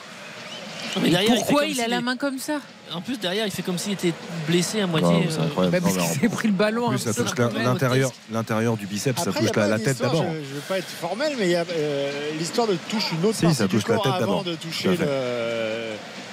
Mais 1.01 1.09
derrière, 1.09 1.35
Pourquoi 1.35 1.65
il 1.65 1.79
a 1.81 1.87
la 1.87 2.01
main 2.01 2.15
comme 2.15 2.37
ça 2.37 2.59
En 2.93 3.01
plus, 3.01 3.19
derrière, 3.19 3.45
il 3.45 3.51
fait 3.51 3.61
comme 3.61 3.77
s'il 3.77 3.93
était 3.93 4.13
blessé 4.47 4.81
à 4.81 4.87
moitié. 4.87 5.09
Non, 5.09 5.23
c'est 5.29 5.39
euh, 5.39 5.45
incroyable. 5.45 5.77
Bah, 5.79 5.89
Parce 5.93 6.11
qu'il 6.11 6.21
s'est 6.21 6.29
pris 6.29 6.47
le 6.47 6.53
ballon. 6.53 6.87
Hein. 6.87 6.89
plus, 6.91 6.99
ça 6.99 7.13
touche 7.13 7.35
l'intérieur, 7.37 8.11
l'intérieur 8.31 8.77
du 8.77 8.85
biceps, 8.85 9.21
ça 9.21 9.29
Après, 9.29 9.45
touche 9.45 9.55
la, 9.55 9.79
tête 9.79 9.99
d'abord. 9.99 10.23
Je 10.23 10.37
ne 10.37 10.55
veux 10.55 10.61
pas 10.67 10.77
être 10.77 10.87
formel, 10.87 11.33
mais 11.39 11.45
il 11.45 11.51
y 11.51 11.55
a 11.55 11.65
euh, 11.69 12.31
l'histoire 12.37 12.67
de 12.67 12.77
touche 12.89 13.11
une 13.11 13.25
autre 13.25 13.37
Si, 13.37 13.43
partie 13.43 13.57
ça 13.57 13.67
du 13.67 13.75
touche 13.75 13.87
la 13.87 13.97
tête 13.97 14.05
avant 14.07 14.19
d'abord. 14.19 14.43
de 14.43 14.55
toucher 14.55 14.89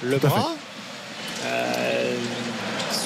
le, 0.03 0.17
bras. 0.17 0.51
Euh, 1.43 2.00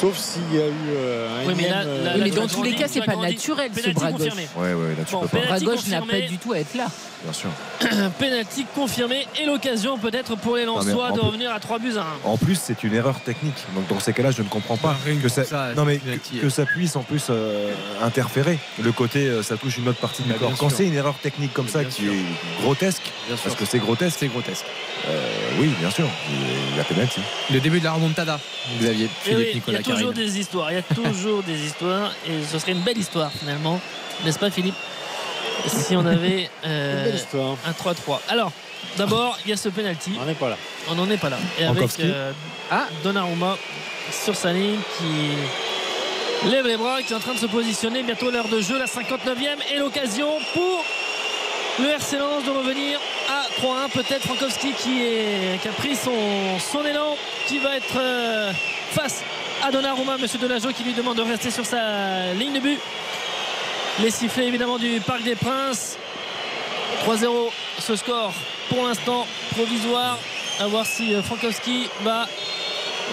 sauf 0.06 0.18
s'il 0.18 0.56
y 0.58 0.62
a 0.62 0.68
eu 0.68 0.72
euh, 0.90 1.42
un 1.44 1.48
Oui, 1.48 1.54
mais 1.58 1.70
là- 1.70 1.82
euh, 1.82 2.04
là- 2.06 2.12
Oui, 2.16 2.22
mais 2.26 2.30
dans 2.30 2.48
tous 2.48 2.62
les 2.64 2.74
cas, 2.76 2.86
c'est 2.88 3.02
as 3.02 3.06
pas 3.06 3.16
naturel 3.16 3.72
ce 3.76 3.90
bras 3.92 4.12
gauche. 4.12 4.20
confirmé. 4.20 4.48
Ouais, 4.56 4.74
ouais, 4.74 4.90
là 4.98 5.04
tu 5.06 5.14
Bon, 5.14 5.22
peux 5.22 5.28
pas. 5.30 5.40
Le 5.40 5.46
bras 5.48 5.60
gauche 5.60 5.88
n'a 5.88 6.00
confirmé. 6.00 6.22
pas 6.22 6.28
du 6.30 6.38
tout 6.38 6.54
à 6.54 6.60
être 6.60 6.76
là. 6.76 6.88
Bien 7.24 7.34
sûr. 7.34 7.50
Penalty 8.20 8.66
confirmé 8.76 9.26
et 9.42 9.46
l'occasion 9.48 9.98
peut-être 9.98 10.36
pour 10.38 10.58
les 10.58 10.66
Lensois 10.66 11.12
en 11.12 11.16
de 11.16 11.20
revenir 11.22 11.52
à 11.52 11.60
3 11.60 11.80
buts 11.80 11.94
à 11.98 12.02
1. 12.02 12.06
En 12.30 12.38
plus, 12.38 12.60
c'est 12.62 12.84
une 12.84 12.94
erreur 12.94 13.20
technique. 13.22 13.56
Donc 13.74 13.88
dans 13.88 14.00
ces 14.00 14.14
cas-là, 14.14 14.30
je 14.32 14.44
ne 14.44 14.48
comprends 14.48 14.78
pas 14.78 14.96
que 15.24 15.30
ça, 15.30 15.44
ça, 15.44 15.74
non 15.76 15.86
mais 15.86 15.98
que, 15.98 16.38
que 16.42 16.50
ça 16.50 16.66
puisse 16.66 16.96
en 16.96 17.02
plus 17.02 17.26
euh, 17.32 17.74
interférer. 18.04 18.60
Le 18.82 18.92
côté, 18.92 19.28
euh, 19.28 19.42
ça 19.42 19.58
touche 19.58 19.78
une 19.78 19.88
autre 19.88 20.00
partie 20.00 20.22
du 20.22 20.30
Bah, 20.30 20.36
corps. 20.40 20.54
Quand 20.60 20.70
c'est 20.70 20.86
une 20.86 20.94
erreur 20.96 21.16
technique 21.16 21.54
comme 21.54 21.68
ça 21.68 21.84
qui 21.84 22.04
sûr. 22.04 22.14
est 22.14 22.62
grotesque, 22.62 23.02
Bien 23.28 23.36
sûr. 23.38 23.46
parce 23.46 23.56
que 23.56 23.66
c'est 23.66 23.80
grotesque, 23.80 24.18
C'est 24.20 24.28
grotesque. 24.28 24.66
Euh, 25.08 25.30
oui, 25.60 25.68
bien 25.80 25.90
sûr, 25.92 26.08
il 26.72 26.78
y 26.78 26.80
a 26.80 26.84
penalty. 26.84 27.22
Le 27.52 27.60
début 27.60 27.80
de 27.80 27.86
la 27.86 27.94
remontada, 27.94 28.40
Xavier. 28.80 29.06
Et 29.06 29.10
Philippe 29.30 29.40
oui, 29.56 29.62
il 29.68 29.74
y 29.74 29.78
a 29.78 29.80
toujours 29.84 30.14
Carine. 30.14 30.14
des 30.14 30.40
histoires, 30.40 30.72
il 30.72 30.76
y 30.76 30.80
a 30.80 30.82
toujours 30.96 31.44
des 31.44 31.66
histoires 31.66 32.12
et 32.28 32.44
ce 32.52 32.58
serait 32.60 32.72
une 32.72 32.82
belle 32.82 32.98
histoire 32.98 33.32
finalement, 33.32 33.80
n'est-ce 34.24 34.40
pas 34.40 34.50
Philippe? 34.50 34.76
Si 35.68 35.96
on 35.96 36.06
avait 36.06 36.50
Une 36.64 36.70
euh, 36.72 37.06
belle 37.06 37.16
histoire. 37.16 37.56
un 37.66 37.72
3-3. 37.72 38.20
Alors, 38.30 38.52
d'abord, 38.98 39.38
il 39.46 39.50
y 39.52 39.54
a 39.54 39.58
ce 39.58 39.70
penalty, 39.70 40.12
On 40.22 40.26
n'est 40.26 40.34
pas 40.34 40.50
là. 40.50 40.58
on 40.90 40.96
n'en 40.96 41.10
est 41.10 41.18
pas 41.18 41.30
là. 41.30 41.38
Et 41.60 41.66
avec 41.66 41.90
euh, 42.00 42.32
Ah. 42.72 42.88
Donnarumma 43.04 43.58
sur 44.12 44.36
sa 44.36 44.52
ligne 44.54 44.80
qui 44.98 46.50
lève 46.50 46.68
les 46.68 46.78
bras, 46.78 47.02
qui 47.02 47.14
est 47.14 47.16
en 47.16 47.20
train 47.20 47.34
de 47.34 47.40
se 47.40 47.46
positionner. 47.48 48.04
Bientôt 48.04 48.30
l'heure 48.32 48.48
de 48.50 48.60
jeu, 48.62 48.78
la 48.78 48.86
59e 48.86 49.58
et 49.74 49.78
l'occasion 49.80 50.30
pour 50.54 50.84
le 51.80 51.90
RC 51.90 52.18
Lens 52.18 52.44
de 52.44 52.52
revenir 52.52 53.00
à 53.30 53.62
3-1. 53.62 53.90
Peut-être 53.92 54.24
Frankowski 54.24 54.74
qui, 54.74 55.68
a 55.68 55.72
pris 55.74 55.96
son, 55.96 56.86
élan, 56.86 57.16
qui 57.48 57.60
va 57.60 57.76
être 57.76 57.98
euh, 57.98 58.52
face 58.92 59.24
à 59.64 59.72
Donnarumma, 59.72 60.18
Monsieur 60.18 60.40
Delageau 60.40 60.70
qui 60.70 60.84
lui 60.84 60.94
demande 60.94 61.18
de 61.18 61.22
rester 61.22 61.52
sur 61.52 61.66
sa 61.66 62.34
ligne 62.34 62.54
de 62.54 62.60
but. 62.60 62.80
Les 64.00 64.12
sifflets 64.12 64.48
évidemment 64.48 64.78
du 64.78 65.02
Parc 65.02 65.24
des 65.24 65.36
Princes. 65.36 65.98
3-0 67.06 67.50
ce 67.80 67.96
score 67.96 68.34
pour 68.70 68.86
l'instant 68.86 69.28
provisoire. 69.52 70.18
À 70.60 70.68
voir 70.68 70.86
si 70.86 71.14
euh, 71.14 71.22
Frankowski 71.22 71.90
va 72.04 72.28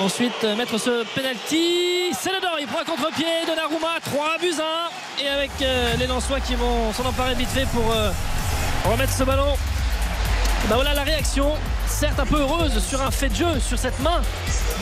ensuite 0.01 0.45
euh, 0.45 0.55
mettre 0.55 0.79
ce 0.79 1.05
penalty. 1.15 2.13
C'est 2.19 2.33
le 2.33 2.41
dor, 2.41 2.57
il 2.61 2.67
prend 2.67 2.81
un 2.81 2.85
contre-pied. 2.85 3.27
Donnarumma, 3.47 3.99
3 4.05 4.39
buts 4.39 4.55
1. 5.19 5.25
Et 5.25 5.29
avec 5.29 5.51
les 5.99 6.07
Lensois 6.07 6.41
qui 6.41 6.55
vont 6.55 6.93
s'en 6.93 7.05
emparer 7.05 7.35
vite 7.35 7.51
fait 7.51 7.67
pour 7.67 7.95
remettre 8.85 9.13
ce 9.13 9.25
ballon. 9.25 9.57
Bah 10.69 10.77
voilà 10.77 10.95
la 10.95 11.03
réaction, 11.03 11.53
certes 11.87 12.21
un 12.21 12.27
peu 12.27 12.41
heureuse 12.41 12.79
sur 12.85 13.03
un 13.03 13.11
fait 13.11 13.29
de 13.29 13.35
jeu, 13.35 13.61
sur 13.61 13.79
cette 13.79 13.99
main 14.01 14.23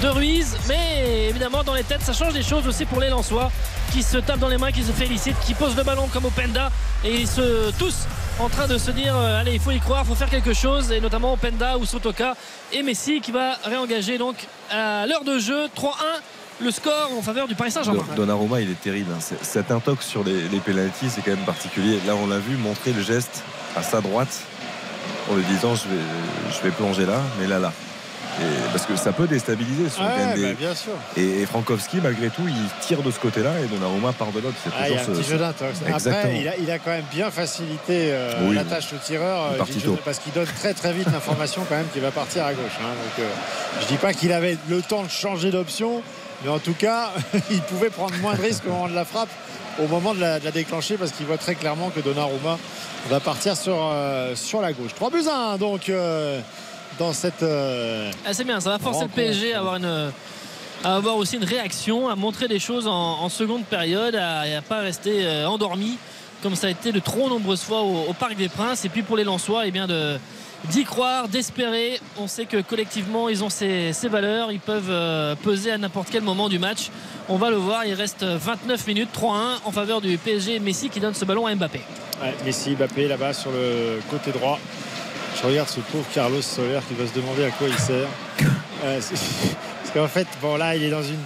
de 0.03 0.09
Ruiz, 0.09 0.57
mais 0.69 1.29
évidemment 1.31 1.63
dans 1.65 1.75
les 1.75 1.85
têtes 1.85 2.03
ça 2.03 2.13
change 2.13 2.35
des 2.35 2.43
choses 2.43 2.67
aussi 2.67 2.85
pour 2.85 3.01
les 3.01 3.09
Lensois 3.09 3.51
qui 3.91 4.03
se 4.03 4.19
tapent 4.19 4.41
dans 4.41 4.49
les 4.49 4.59
mains, 4.59 4.73
qui 4.73 4.83
se 4.83 4.93
félicitent, 4.93 5.41
qui 5.41 5.55
posent 5.55 5.77
le 5.77 5.83
ballon 5.83 6.07
comme 6.13 6.27
au 6.27 6.31
Penda 6.31 6.71
et 7.03 7.15
ils 7.15 7.27
se 7.27 7.71
tous 7.79 8.07
en 8.39 8.51
train 8.51 8.67
de 8.67 8.77
se 8.77 8.91
dire 8.91 9.17
euh, 9.17 9.41
allez 9.41 9.55
il 9.55 9.61
faut 9.61 9.71
y 9.71 9.81
croire, 9.81 10.03
il 10.05 10.09
faut 10.09 10.15
faire 10.15 10.29
quelque 10.29 10.53
chose 10.53 10.93
et 10.93 11.01
notamment 11.01 11.33
Openda 11.33 11.79
ou 11.79 11.87
Sotoka 11.87 12.35
et 12.73 12.83
Messi 12.83 13.23
qui 13.23 13.33
va 13.33 13.55
réengager 13.65 14.19
donc 14.19 14.37
à 14.71 15.07
l'heure 15.07 15.25
de 15.25 15.39
jeu 15.39 15.67
3-1 15.77 15.93
le 16.63 16.71
score 16.71 17.11
en 17.19 17.23
faveur 17.23 17.49
du 17.49 17.55
Paris 17.55 17.71
Saint-Germain. 17.71 18.05
Donnarumma 18.15 18.61
il 18.61 18.71
est 18.71 18.81
terrible. 18.81 19.13
Hein. 19.17 19.35
Cet 19.41 19.71
intox 19.71 20.07
sur 20.07 20.25
les, 20.25 20.43
les 20.43 20.61
c'est 21.09 21.23
quand 21.23 21.31
même 21.31 21.47
particulier. 21.47 21.99
Là 22.07 22.15
on 22.17 22.27
l'a 22.27 22.39
vu 22.39 22.57
montrer 22.57 22.93
le 22.93 23.03
geste 23.03 23.43
à 23.77 23.83
sa 23.83 24.01
droite 24.01 24.41
en 25.31 25.35
lui 25.35 25.45
disant 25.45 25.75
je 25.75 25.89
vais, 25.89 26.03
je 26.57 26.63
vais 26.63 26.71
plonger 26.71 27.07
là, 27.07 27.21
mais 27.39 27.47
là 27.47 27.59
là 27.59 27.73
parce 28.73 28.87
que 28.87 28.97
ça 28.97 29.13
peut 29.13 29.27
déstabiliser. 29.27 29.85
Bah, 29.99 30.35
bien 30.59 30.75
sûr. 30.75 30.93
Et, 31.17 31.45
Frankowski, 31.47 31.99
malgré 32.03 32.29
tout, 32.31 32.47
il 32.47 32.87
tire 32.87 33.03
de 33.03 33.11
ce 33.11 33.19
côté-là 33.19 33.53
et 33.61 33.67
Donnarumma 33.67 34.13
part 34.13 34.33
de 34.33 34.41
l'autre. 34.41 34.57
Ah, 34.67 34.89
il 34.89 34.95
y 34.95 34.99
a 34.99 35.03
un 35.03 35.05
petit 35.05 35.25
jeu 35.25 35.39
d'intox. 35.39 35.81
Après, 35.87 36.41
il 36.41 36.49
a, 36.49 36.57
il 36.57 36.71
a, 36.71 36.79
quand 36.79 36.91
même 36.91 37.05
bien 37.13 37.31
facilité 37.31 38.13
euh, 38.13 38.53
la 38.55 38.65
tâche 38.65 38.93
au 38.93 38.97
tireur 38.97 39.53
euh, 39.53 39.65
parce 40.05 40.19
qu'il 40.19 40.33
donne 40.33 40.47
très 40.47 40.75
très 40.75 40.93
vite 40.93 41.09
l'information 41.13 41.65
quand 41.69 41.77
même 41.77 41.89
qu'il 41.93 42.03
va 42.03 42.11
partir 42.11 42.45
à 42.45 42.55
gauche. 42.55 42.79
Hein. 42.81 42.89
Donc, 42.89 43.25
euh, 43.25 43.29
je 43.83 43.87
dis 43.87 43.97
pas 43.97 44.13
qu'il 44.13 44.33
avait 44.33 44.57
le 44.69 44.83
temps 44.83 45.03
de 45.03 45.11
changer 45.11 45.51
d'option, 45.51 46.03
mais 46.45 46.51
en 46.51 46.59
tout 46.59 46.75
cas, 46.75 47.11
il 47.51 47.61
pouvait 47.63 47.91
prendre 47.91 48.15
moins 48.19 48.35
de 48.35 48.43
risques 48.43 48.65
au 48.67 48.71
moment 48.71 48.89
de 48.89 48.95
la 48.95 49.05
frappe 49.05 49.31
au 49.79 49.87
moment 49.87 50.15
de 50.15 50.21
la, 50.21 50.39
déclencher 50.51 50.97
parce 50.97 51.13
qu'il 51.13 51.27
voit 51.27 51.39
très 51.39 51.55
clairement 51.55 51.91
que 51.91 52.01
Donnarumma 52.01 52.59
va 53.09 53.21
partir 53.21 53.57
sur, 53.57 53.77
sur 54.35 54.61
la 54.61 54.73
gauche. 54.73 54.95
3 54.95 55.11
buts 55.11 55.29
1 55.31 55.57
donc 55.59 55.91
dans 56.99 57.13
cette. 57.13 57.43
Euh, 57.43 58.11
ah, 58.27 58.33
c'est 58.33 58.45
bien, 58.45 58.61
ça 58.61 58.71
va 58.71 58.79
forcer 58.79 59.05
le 59.05 59.09
PSG 59.09 59.55
à 59.55 59.59
avoir 59.59 59.77
une 59.77 60.13
à 60.83 60.97
avoir 60.97 61.17
aussi 61.17 61.37
une 61.37 61.45
réaction, 61.45 62.09
à 62.09 62.17
montrer 62.17 62.49
des 62.49 62.59
choses 62.59 62.87
en, 62.87 63.29
seconde 63.29 63.65
période, 63.65 64.15
à 64.15 64.47
ne 64.47 64.61
pas 64.61 64.79
rester 64.79 65.27
euh, 65.27 65.47
endormi 65.47 65.99
comme 66.43 66.57
ça 66.57 66.69
a 66.69 66.71
été 66.71 66.91
de 66.91 67.01
trop 67.01 67.29
nombreuses 67.29 67.61
fois 67.61 67.83
au, 67.83 68.15
Parc 68.15 68.35
des 68.35 68.49
Princes. 68.49 68.87
Et 68.87 68.89
puis 68.89 69.03
pour 69.03 69.19
les 69.19 69.25
Lensois, 69.25 69.67
eh 69.67 69.71
bien 69.71 69.87
de 69.87 70.19
d'y 70.67 70.85
croire, 70.85 71.29
d'espérer. 71.29 72.01
On 72.19 72.27
sait 72.27 72.45
que 72.45 72.61
collectivement, 72.61 73.29
ils 73.29 73.43
ont 73.43 73.51
ces, 73.51 73.93
valeurs. 74.05 74.53
Ils 74.53 74.61
peuvent 74.61 74.91
euh, 74.91 75.35
peser 75.35 75.73
à 75.73 75.79
n'importe 75.79 76.09
quel 76.11 76.23
moment 76.23 76.49
du 76.49 76.59
match. 76.59 76.91
On 77.29 77.37
va 77.37 77.51
le 77.51 77.57
voir. 77.57 77.85
Il 77.85 77.95
reste 77.95 78.25
29 78.25 78.87
minutes, 78.87 79.11
3-1 79.15 79.61
en 79.65 79.73
faveur 79.73 80.01
du 80.01 80.17
PSG. 80.19 80.59
Messi 80.61 80.91
qui 80.91 81.01
donne 81.01 81.15
ce 81.15 81.25
ballon 81.25 81.47
à 81.47 81.55
Mbappé. 81.55 81.81
Messi, 82.45 82.77
Mbappé 82.77 83.09
là-bas 83.09 83.33
sur 83.33 83.51
le 83.51 84.01
côté 84.11 84.31
droit. 84.33 84.59
Je 85.41 85.47
regarde 85.47 85.69
ce 85.69 85.81
pauvre 85.81 86.07
Carlos 86.13 86.43
Soler 86.43 86.81
qui 86.87 86.95
va 86.95 87.07
se 87.07 87.15
demander 87.15 87.45
à 87.45 87.51
quoi 87.51 87.69
il 87.69 87.79
sert. 87.79 88.09
Euh, 88.83 88.99
parce 89.83 89.91
qu'en 89.93 90.09
fait, 90.09 90.27
bon 90.41 90.57
là, 90.57 90.75
il 90.75 90.83
est 90.83 90.89
dans 90.89 91.03
une 91.03 91.21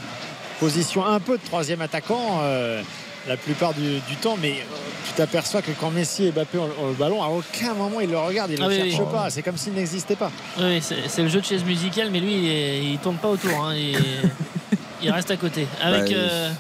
position 0.59 1.07
un 1.07 1.21
peu 1.21 1.39
de 1.39 1.45
troisième 1.45 1.81
attaquant 1.83 2.41
euh, 2.43 2.83
la 3.27 3.37
plupart 3.37 3.75
du, 3.75 4.01
temps, 4.21 4.37
mais 4.41 4.53
euh, 4.53 4.77
tu 5.07 5.13
t'aperçois 5.15 5.63
que 5.63 5.71
quand 5.81 5.91
Messi 5.91 6.27
et 6.27 6.33
Mbappé 6.33 6.59
ont, 6.59 6.89
le 6.89 6.95
ballon, 6.95 7.23
à 7.23 7.29
aucun 7.29 7.75
moment 7.75 8.01
il 8.01 8.11
le 8.11 8.19
regarde, 8.19 8.51
il 8.51 8.61
ne 8.61 8.69
le 8.69 8.75
ah 8.75 8.91
cherche 8.91 9.11
pas. 9.11 9.31
C'est 9.31 9.43
comme 9.43 9.57
s'il 9.57 9.73
n'existait 9.73 10.17
pas. 10.17 10.31
Oui, 10.59 10.81
c'est 10.81 11.23
le 11.23 11.29
jeu 11.29 11.41
de 11.41 11.47
chaise 11.47 11.65
musicale, 11.65 12.11
mais 12.11 12.21
lui, 12.21 12.35
il, 12.35 12.93
ne 12.93 12.97
tourne 12.99 13.17
pas 13.17 13.29
autour. 13.29 13.65
Hein, 13.65 13.75
il 13.75 13.97
reste 15.11 15.31
à 15.31 15.37
côté. 15.37 15.67
Avec, 15.83 16.11
bah, 16.11 16.17
euh, 16.17 16.51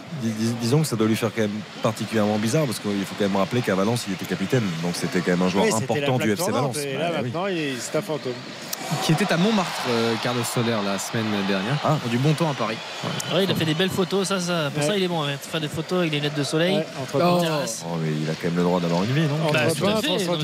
disons 0.61 0.81
que 0.81 0.87
ça 0.87 0.97
doit 0.97 1.07
lui 1.07 1.17
faire 1.17 1.31
quand 1.35 1.43
même 1.43 1.61
particulièrement 1.83 2.39
bizarre 2.39 2.67
parce 2.67 2.79
qu'il 2.79 3.05
faut 3.05 3.15
quand 3.19 3.25
même 3.25 3.37
rappeler 3.37 3.63
qu'à 3.63 3.75
Valence 3.75 4.05
il 4.09 4.15
était 4.15 4.27
capitaine. 4.27 4.65
Donc 4.83 4.95
c'était 4.95 5.21
quand 5.21 5.33
même 5.33 5.43
un 5.43 5.49
joueur 5.49 5.75
important 5.75 6.19
du 6.19 6.33
FC 6.33 6.51
Valence. 6.51 6.79
Et 6.79 6.97
là 6.97 7.11
maintenant 7.23 7.47
c'est 7.79 7.99
un 7.99 8.03
fantôme 8.03 8.33
qui 9.03 9.13
était 9.13 9.33
à 9.33 9.37
Montmartre, 9.37 9.71
euh, 9.89 10.15
Carlos 10.23 10.43
Soler, 10.45 10.77
la 10.85 10.99
semaine 10.99 11.25
dernière. 11.49 11.77
Ah. 11.85 11.97
Du 12.11 12.19
bon 12.19 12.33
temps 12.33 12.51
à 12.51 12.55
Paris. 12.55 12.77
il 13.43 13.51
a 13.51 13.55
fait 13.55 13.65
des 13.65 13.75
belles 13.75 13.91
photos. 13.91 14.29
Ça, 14.29 14.41
ça 14.41 14.71
pour 14.73 14.83
ça, 14.83 14.97
il 14.97 15.03
est 15.03 15.09
bon. 15.09 15.23
Hein. 15.23 15.37
Faire 15.41 15.61
des 15.61 15.69
photos 15.69 16.01
avec 16.01 16.11
des 16.11 16.19
lunettes 16.19 16.37
de 16.37 16.43
soleil. 16.43 16.81
oh. 17.15 17.19
oh. 17.19 17.87
mais 18.01 18.11
il 18.23 18.31
a 18.31 18.35
quand 18.35 18.45
même 18.45 18.57
le 18.57 18.63
droit 18.63 18.81
d'avoir 18.81 19.05
une 19.05 19.13
vie, 19.13 19.23
non 19.23 19.53
bah, 19.53 19.61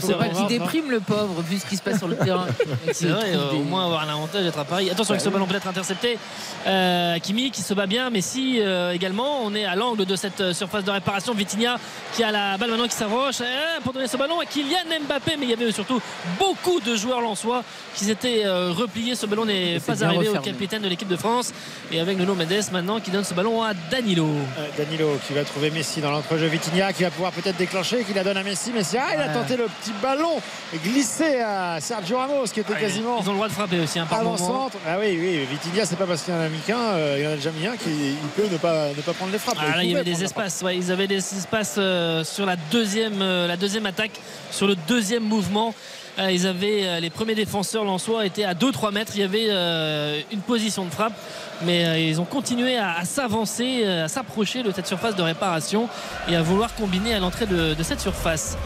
C'est 0.01 0.17
pas 0.17 0.29
qu'il 0.29 0.47
déprime 0.47 0.91
le 0.91 1.01
pauvre, 1.01 1.43
vu 1.43 1.59
ce 1.59 1.67
qui 1.67 1.77
se 1.77 1.83
passe 1.83 1.99
sur 1.99 2.09
le 2.09 2.17
terrain. 2.17 2.47
C'est 2.93 3.09
vrai, 3.09 3.37
au 3.53 3.63
moins 3.63 3.87
avoir 3.87 4.07
l'avantage 4.07 4.45
d'être 4.45 4.59
à 4.59 4.65
Paris. 4.65 4.91
Attention 4.91 5.13
avec 5.13 5.23
ce 5.23 5.29
ballon 5.29 5.47
peut-être 5.47 5.69
intercepté. 5.69 6.19
Euh, 6.67 7.19
Kimi 7.19 7.51
qui 7.51 7.63
se 7.63 7.75
bat 7.75 7.87
bien, 7.91 8.09
mais 8.09 8.21
si 8.21 8.61
euh, 8.61 8.93
également, 8.93 9.43
on 9.43 9.53
est 9.53 9.65
à 9.65 9.75
l'angle 9.75 10.07
de 10.07 10.15
cette 10.15 10.41
euh, 10.41 10.55
surface 10.55 10.85
de 10.85 10.93
réparation. 10.93 11.35
Vitinha 11.35 11.77
qui 12.15 12.23
a 12.23 12.31
la 12.31 12.57
balle 12.57 12.71
maintenant 12.71 12.87
qui 12.87 12.95
s'approche 12.95 13.43
pour 13.83 13.93
donner 13.93 14.07
ce 14.07 14.17
ballon 14.17 14.39
à 14.39 14.47
Kylian 14.47 14.87
Mbappé. 15.07 15.33
Mais 15.37 15.47
il 15.47 15.51
y 15.51 15.53
avait 15.53 15.73
surtout 15.73 16.01
beaucoup 16.39 16.81
de 16.81 16.95
joueurs 16.95 17.21
lensois 17.21 17.65
qui 17.95 18.05
s'étaient 18.05 18.47
euh, 18.47 18.71
replié. 18.71 19.17
Ce 19.17 19.27
ballon 19.27 19.45
n'est 19.45 19.81
pas 19.81 20.05
arrivé 20.05 20.29
au 20.29 20.41
capitaine 20.41 20.83
de 20.83 20.89
l'équipe 20.89 21.09
de 21.09 21.17
France. 21.17 21.53
Et 21.91 21.99
avec 21.99 22.17
Nuno 22.17 22.35
Mendes 22.37 22.71
maintenant 22.73 23.01
qui 23.01 23.11
donne 23.11 23.25
ce 23.25 23.35
ballon 23.35 23.63
à 23.63 23.75
Danilo. 23.91 24.27
Euh, 24.27 24.69
Danilo 24.79 25.19
qui 25.27 25.33
va 25.33 25.43
trouver 25.43 25.73
Messi 25.73 26.01
dans 26.01 26.13
l'entrejeu. 26.13 26.47
Vitinha 26.47 26.93
qui 26.93 27.03
va 27.03 27.11
pouvoir 27.11 27.33
peut-être 27.33 27.57
déclencher, 27.57 28.05
qui 28.05 28.15
la 28.15 28.23
donne 28.23 28.37
à 28.37 28.45
Messi. 28.45 28.71
Messi, 28.71 28.99
ah, 28.99 29.15
il 29.15 29.21
a 29.21 29.29
tenté 29.31 29.57
le 29.57 29.65
petit 29.65 29.93
ballon 30.01 30.41
glissé 30.85 31.41
à 31.41 31.81
Sergio 31.81 32.19
Ramos 32.19 32.45
qui 32.55 32.61
était 32.61 32.75
quasiment. 32.75 33.19
Ils 33.21 33.29
ont 33.29 33.33
le 33.33 33.39
droit 33.39 33.49
de 33.49 33.53
frapper 33.53 33.81
aussi 33.81 33.99
un 33.99 34.05
hein, 34.05 34.07
par 34.09 34.21
avant 34.21 34.37
centre. 34.37 34.79
Ah 34.87 34.97
oui, 35.01 35.19
oui, 35.21 35.47
Vitinha, 35.51 35.85
c'est 35.85 35.97
pas 35.97 36.07
parce 36.07 36.23
qu'il 36.23 36.33
y 36.33 36.37
en 36.37 36.41
a 36.41 36.49
mis 36.49 36.61
qu'un, 36.61 36.79
euh, 36.79 37.17
il 37.19 37.25
y 37.25 37.27
en 37.27 37.33
a 37.33 37.35
déjà 37.35 37.51
mis 37.51 37.67
un 37.67 37.70
qui 37.77 38.15
peut 38.37 38.49
ne 38.51 38.59
pas, 38.59 38.89
ne 38.89 39.03
pas 39.03 39.13
prendre 39.13 39.33
les 39.33 39.39
frappes. 39.39 39.59
Ah, 39.61 39.83
il 39.83 39.91
y 39.91 39.95
avait 39.95 40.05
des 40.05 40.25
espaces, 40.25 40.63
ouais, 40.63 40.77
ils 40.77 40.91
avaient 40.91 41.07
des 41.07 41.17
espaces 41.17 41.75
sur 41.75 42.47
la 42.47 42.57
deuxième, 42.71 43.19
la 43.21 43.57
deuxième 43.57 43.87
attaque, 43.87 44.21
sur 44.51 44.67
le 44.67 44.77
deuxième 44.89 45.23
mouvement. 45.25 45.75
Euh, 46.19 46.31
ils 46.31 46.47
avaient 46.47 46.87
euh, 46.87 47.01
les 47.01 47.11
premiers 47.11 47.35
défenseurs 47.35 47.85
lensois 47.85 48.27
étaient 48.27 48.45
à 48.45 48.55
2-3 48.55 48.93
mètres. 48.93 49.13
Il 49.15 49.21
y 49.21 49.25
avait 49.25 49.47
euh, 49.49 50.21
une 50.33 50.41
position 50.41 50.85
de 50.85 50.91
frappe. 50.91 51.15
Mais 51.63 52.09
ils 52.09 52.19
ont 52.23 52.25
continué 52.25 52.79
à, 52.79 53.05
s'avancer, 53.05 53.85
à 53.85 54.09
s'approcher 54.09 54.63
de 54.63 54.73
cette 54.73 54.87
surface 54.87 55.15
de 55.15 55.21
réparation 55.21 55.91
et 56.27 56.35
à 56.35 56.41
vouloir 56.41 56.75
combiner 56.75 57.13
à 57.13 57.19
l'entrée 57.19 57.45
de, 57.45 57.75
cette 57.83 58.01
surface. 58.01 58.57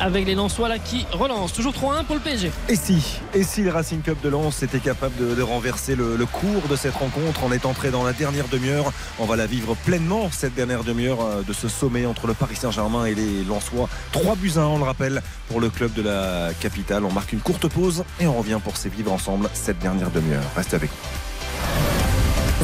Avec 0.00 0.24
les 0.24 0.36
Lensois 0.36 0.68
là 0.68 0.78
qui 0.78 1.04
relancent. 1.10 1.52
Toujours 1.52 1.72
3-1 1.72 2.04
pour 2.04 2.14
le 2.14 2.20
PSG 2.20 2.52
et 2.68 2.76
si 2.76 3.18
et 3.34 3.42
si 3.42 3.62
le 3.62 3.72
Racing 3.72 4.02
Cup 4.02 4.18
de 4.22 4.28
Lens 4.28 4.62
était 4.62 4.78
capable 4.78 5.16
de, 5.16 5.42
renverser 5.42 5.96
le, 5.96 6.16
cours 6.26 6.68
de 6.70 6.76
cette 6.76 6.94
rencontre 6.94 7.42
en 7.42 7.50
est 7.50 7.66
entré 7.66 7.90
dans 7.90 8.04
la 8.04 8.12
dernière 8.12 8.46
demi-heure? 8.46 8.92
On 9.18 9.24
va 9.24 9.34
la 9.34 9.46
vivre 9.46 9.74
pleinement 9.84 10.28
cette 10.30 10.54
dernière 10.54 10.84
demi-heure 10.84 11.42
de 11.44 11.52
ce 11.52 11.66
sommet 11.66 12.06
entre 12.06 12.28
le 12.28 12.34
Paris 12.34 12.54
Saint-Germain 12.54 13.04
et 13.06 13.16
les 13.16 13.42
Lensois. 13.42 13.88
3 14.12 14.36
buts 14.36 14.52
à 14.56 14.60
1 14.60 14.66
on 14.66 14.78
le 14.78 14.84
rappelle 14.84 15.22
pour 15.48 15.60
le 15.60 15.70
club 15.70 15.92
de 15.94 16.02
la 16.02 16.50
capitale 16.60 17.03
on 17.04 17.12
marque 17.12 17.32
une 17.32 17.40
courte 17.40 17.68
pause 17.68 18.04
et 18.20 18.26
on 18.26 18.38
revient 18.38 18.60
pour 18.62 18.76
vivre 18.88 19.12
ensemble 19.12 19.48
cette 19.52 19.78
dernière 19.78 20.10
demi-heure 20.10 20.44
restez 20.56 20.76
avec 20.76 20.90
nous 20.90 21.24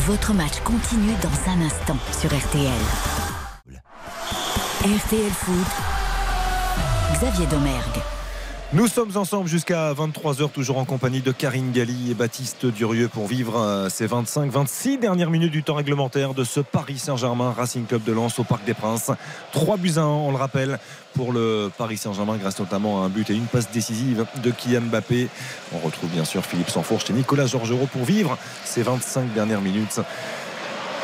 votre 0.00 0.32
match 0.32 0.60
continue 0.60 1.14
dans 1.22 1.52
un 1.52 1.60
instant 1.60 1.96
sur 2.18 2.30
RTL. 2.30 2.70
RTL 4.82 5.30
Foot. 5.30 5.66
Xavier 7.14 7.46
Domergue. 7.46 8.19
Nous 8.72 8.86
sommes 8.86 9.16
ensemble 9.16 9.48
jusqu'à 9.48 9.92
23h, 9.94 10.48
toujours 10.52 10.78
en 10.78 10.84
compagnie 10.84 11.22
de 11.22 11.32
Karine 11.32 11.72
Galli 11.72 12.12
et 12.12 12.14
Baptiste 12.14 12.66
Durieux 12.66 13.09
pour 13.09 13.26
vivre 13.26 13.59
euh, 13.59 13.88
ces 13.88 14.06
25-26 14.06 15.01
dernières 15.01 15.30
minutes 15.30 15.51
du 15.51 15.64
temps 15.64 15.74
réglementaire 15.74 16.34
de 16.34 16.44
ce 16.44 16.60
Paris 16.60 16.98
Saint-Germain 16.98 17.51
Racing 17.51 17.84
Club 17.84 18.05
de 18.05 18.12
Lens 18.12 18.38
au 18.38 18.44
Parc 18.44 18.64
des 18.64 18.74
Princes. 18.74 19.10
3 19.51 19.76
buts 19.76 19.94
à 19.97 20.02
1, 20.02 20.05
on 20.05 20.30
le 20.30 20.36
rappelle, 20.36 20.78
pour 21.14 21.32
le 21.32 21.68
Paris 21.76 21.97
Saint-Germain, 21.97 22.36
grâce 22.36 22.60
notamment 22.60 23.02
à 23.02 23.06
un 23.06 23.09
but 23.09 23.28
et 23.30 23.34
une 23.34 23.47
passe 23.47 23.72
décisive 23.72 24.24
de 24.40 24.51
Kylian 24.52 24.82
Mbappé. 24.82 25.26
On 25.72 25.78
retrouve 25.78 26.10
bien 26.10 26.24
sûr 26.24 26.44
Philippe 26.44 26.70
Sanfourche 26.70 27.10
et 27.10 27.12
Nicolas 27.12 27.47
Georgerot 27.47 27.86
pour 27.86 28.05
vivre 28.05 28.38
ces 28.64 28.82
25 28.82 29.34
dernières 29.34 29.62
minutes 29.62 29.98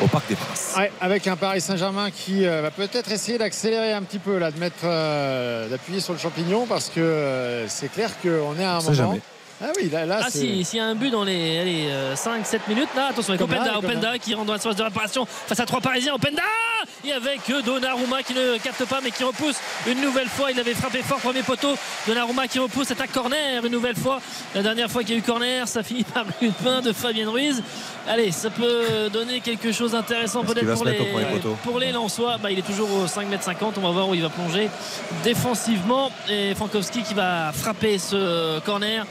au 0.01 0.07
Parc 0.07 0.27
des 0.29 0.35
Princes. 0.35 0.75
avec 1.01 1.27
un 1.27 1.35
Paris 1.35 1.61
Saint-Germain 1.61 2.11
qui 2.11 2.45
euh, 2.45 2.61
va 2.61 2.71
peut-être 2.71 3.11
essayer 3.11 3.37
d'accélérer 3.37 3.93
un 3.93 4.03
petit 4.03 4.19
peu, 4.19 4.37
là, 4.37 4.51
de 4.51 4.59
mettre, 4.59 4.83
euh, 4.83 5.67
d'appuyer 5.69 5.99
sur 5.99 6.13
le 6.13 6.19
champignon 6.19 6.65
parce 6.67 6.89
que 6.89 6.99
euh, 6.99 7.67
c'est 7.67 7.91
clair 7.91 8.11
qu'on 8.21 8.59
est 8.59 8.63
à 8.63 8.77
un 8.77 8.81
moment. 8.81 8.93
Jamais. 8.93 9.21
Ah 9.59 9.71
oui, 9.75 9.89
là, 9.89 10.05
là 10.05 10.19
ah, 10.23 10.29
s'il 10.29 10.61
y 10.61 10.79
a 10.79 10.85
un 10.85 10.93
but 10.93 11.09
dans 11.09 11.23
les, 11.23 11.89
5-7 12.13 12.59
minutes, 12.67 12.89
là, 12.95 13.07
attention 13.07 13.33
avec 13.33 13.41
Openda, 13.41 13.77
Openda 13.79 14.19
qui 14.19 14.35
rentre 14.35 14.47
dans 14.47 14.53
la 14.53 14.59
surface 14.59 14.77
de 14.77 14.83
réparation 14.83 15.25
face 15.25 15.59
à 15.59 15.65
trois 15.65 15.81
Parisiens. 15.81 16.13
Openda 16.13 16.43
et 17.03 17.11
avec 17.11 17.41
Donnarumma 17.65 18.21
qui 18.21 18.33
ne 18.33 18.57
capte 18.57 18.85
pas 18.85 18.99
mais 19.03 19.09
qui 19.09 19.23
repousse 19.23 19.55
une 19.87 19.99
nouvelle 20.01 20.27
fois. 20.27 20.51
Il 20.51 20.59
avait 20.59 20.75
frappé 20.75 21.01
fort 21.01 21.17
premier 21.17 21.41
poteau. 21.41 21.75
Donnarumma 22.05 22.47
qui 22.47 22.59
repousse 22.59 22.91
attaque 22.91 23.11
corner 23.11 23.65
une 23.65 23.71
nouvelle 23.71 23.95
fois. 23.95 24.21
La 24.53 24.61
dernière 24.61 24.91
fois 24.91 25.01
qu'il 25.01 25.13
y 25.13 25.15
a 25.15 25.19
eu 25.19 25.23
corner, 25.23 25.67
ça 25.67 25.81
finit 25.81 26.03
par 26.13 26.25
une 26.41 26.53
main 26.63 26.81
de 26.81 26.93
Fabien 26.93 27.29
Ruiz. 27.29 27.63
Allez, 28.07 28.31
ça 28.31 28.51
peut 28.51 29.09
donner 29.11 29.41
quelque 29.41 29.71
chose 29.71 29.91
d'intéressant 29.91 30.43
peut-être 30.43 30.73
pour 30.73 30.85
les, 30.85 30.99
pour 31.63 31.79
les 31.79 31.91
Lensois. 31.91 32.37
Bah, 32.37 32.51
il 32.51 32.59
est 32.59 32.65
toujours 32.65 32.89
au 32.91 33.05
5m50. 33.05 33.73
On 33.77 33.81
va 33.81 33.91
voir 33.91 34.09
où 34.09 34.13
il 34.13 34.21
va 34.21 34.29
plonger 34.29 34.69
défensivement. 35.23 36.11
Et 36.29 36.53
Frankowski 36.53 37.01
qui 37.01 37.15
va 37.15 37.51
frapper 37.53 37.97
ce 37.97 38.59
corner. 38.59 39.05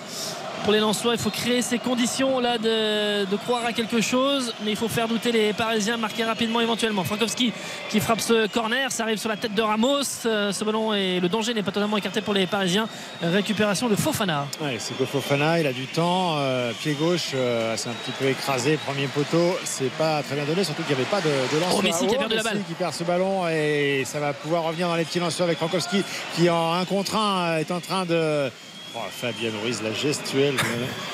Pour 0.66 0.72
les 0.72 0.80
Lensois, 0.80 1.12
il 1.14 1.20
faut 1.20 1.30
créer 1.30 1.62
ces 1.62 1.78
conditions 1.78 2.40
là 2.40 2.58
de, 2.58 3.24
de 3.24 3.36
croire 3.36 3.64
à 3.64 3.72
quelque 3.72 4.00
chose, 4.00 4.52
mais 4.64 4.72
il 4.72 4.76
faut 4.76 4.88
faire 4.88 5.06
douter 5.06 5.30
les 5.30 5.52
Parisiens, 5.52 5.96
marquer 5.96 6.24
rapidement 6.24 6.60
éventuellement. 6.60 7.04
Frankowski 7.04 7.52
qui 7.88 8.00
frappe 8.00 8.20
ce 8.20 8.48
corner, 8.48 8.90
ça 8.90 9.04
arrive 9.04 9.18
sur 9.18 9.28
la 9.28 9.36
tête 9.36 9.54
de 9.54 9.62
Ramos. 9.62 10.02
Euh, 10.26 10.50
Ce 10.50 10.64
ballon 10.64 10.92
et 10.92 11.20
le 11.20 11.28
danger 11.28 11.54
n'est 11.54 11.62
pas 11.62 11.70
totalement 11.70 11.96
écarté 11.96 12.20
pour 12.20 12.34
les 12.34 12.48
Parisiens. 12.48 12.88
Récupération 13.22 13.88
de 13.88 13.94
Fofana. 13.94 14.48
Ouais, 14.60 14.74
c'est 14.80 14.98
que 14.98 15.04
Fofana, 15.04 15.60
il 15.60 15.68
a 15.68 15.72
du 15.72 15.86
temps, 15.86 16.34
euh, 16.38 16.72
pied 16.72 16.94
gauche, 16.94 17.30
euh, 17.36 17.74
c'est 17.76 17.88
un 17.90 17.92
petit 18.04 18.10
peu 18.18 18.24
écrasé, 18.26 18.76
premier 18.84 19.06
poteau, 19.06 19.56
c'est 19.62 19.92
pas 19.92 20.20
très 20.24 20.34
bien 20.34 20.46
donné, 20.46 20.64
surtout 20.64 20.82
qu'il 20.82 20.96
n'y 20.96 21.00
avait 21.02 21.10
pas 21.10 21.20
de, 21.20 21.28
de 21.54 21.60
lance. 21.60 21.74
Oh, 21.78 21.82
Messi 21.82 22.08
qui 22.08 22.16
a 22.16 22.18
perdu 22.18 22.34
la 22.34 22.42
Messi 22.42 22.54
balle. 22.56 22.64
qui 22.66 22.74
perd 22.74 22.92
ce 22.92 23.04
ballon 23.04 23.46
et 23.48 24.02
ça 24.04 24.18
va 24.18 24.32
pouvoir 24.32 24.64
revenir 24.64 24.88
dans 24.88 24.96
les 24.96 25.04
petits 25.04 25.20
lanceurs 25.20 25.46
avec 25.46 25.58
Frankowski 25.58 26.02
qui 26.34 26.50
en 26.50 26.72
un 26.72 26.84
contre 26.86 27.14
un 27.14 27.58
est 27.58 27.70
en 27.70 27.78
train 27.78 28.04
de. 28.04 28.50
Oh, 28.98 29.00
Fabien 29.10 29.50
Ruiz, 29.62 29.82
la 29.82 29.92
gestuelle, 29.92 30.54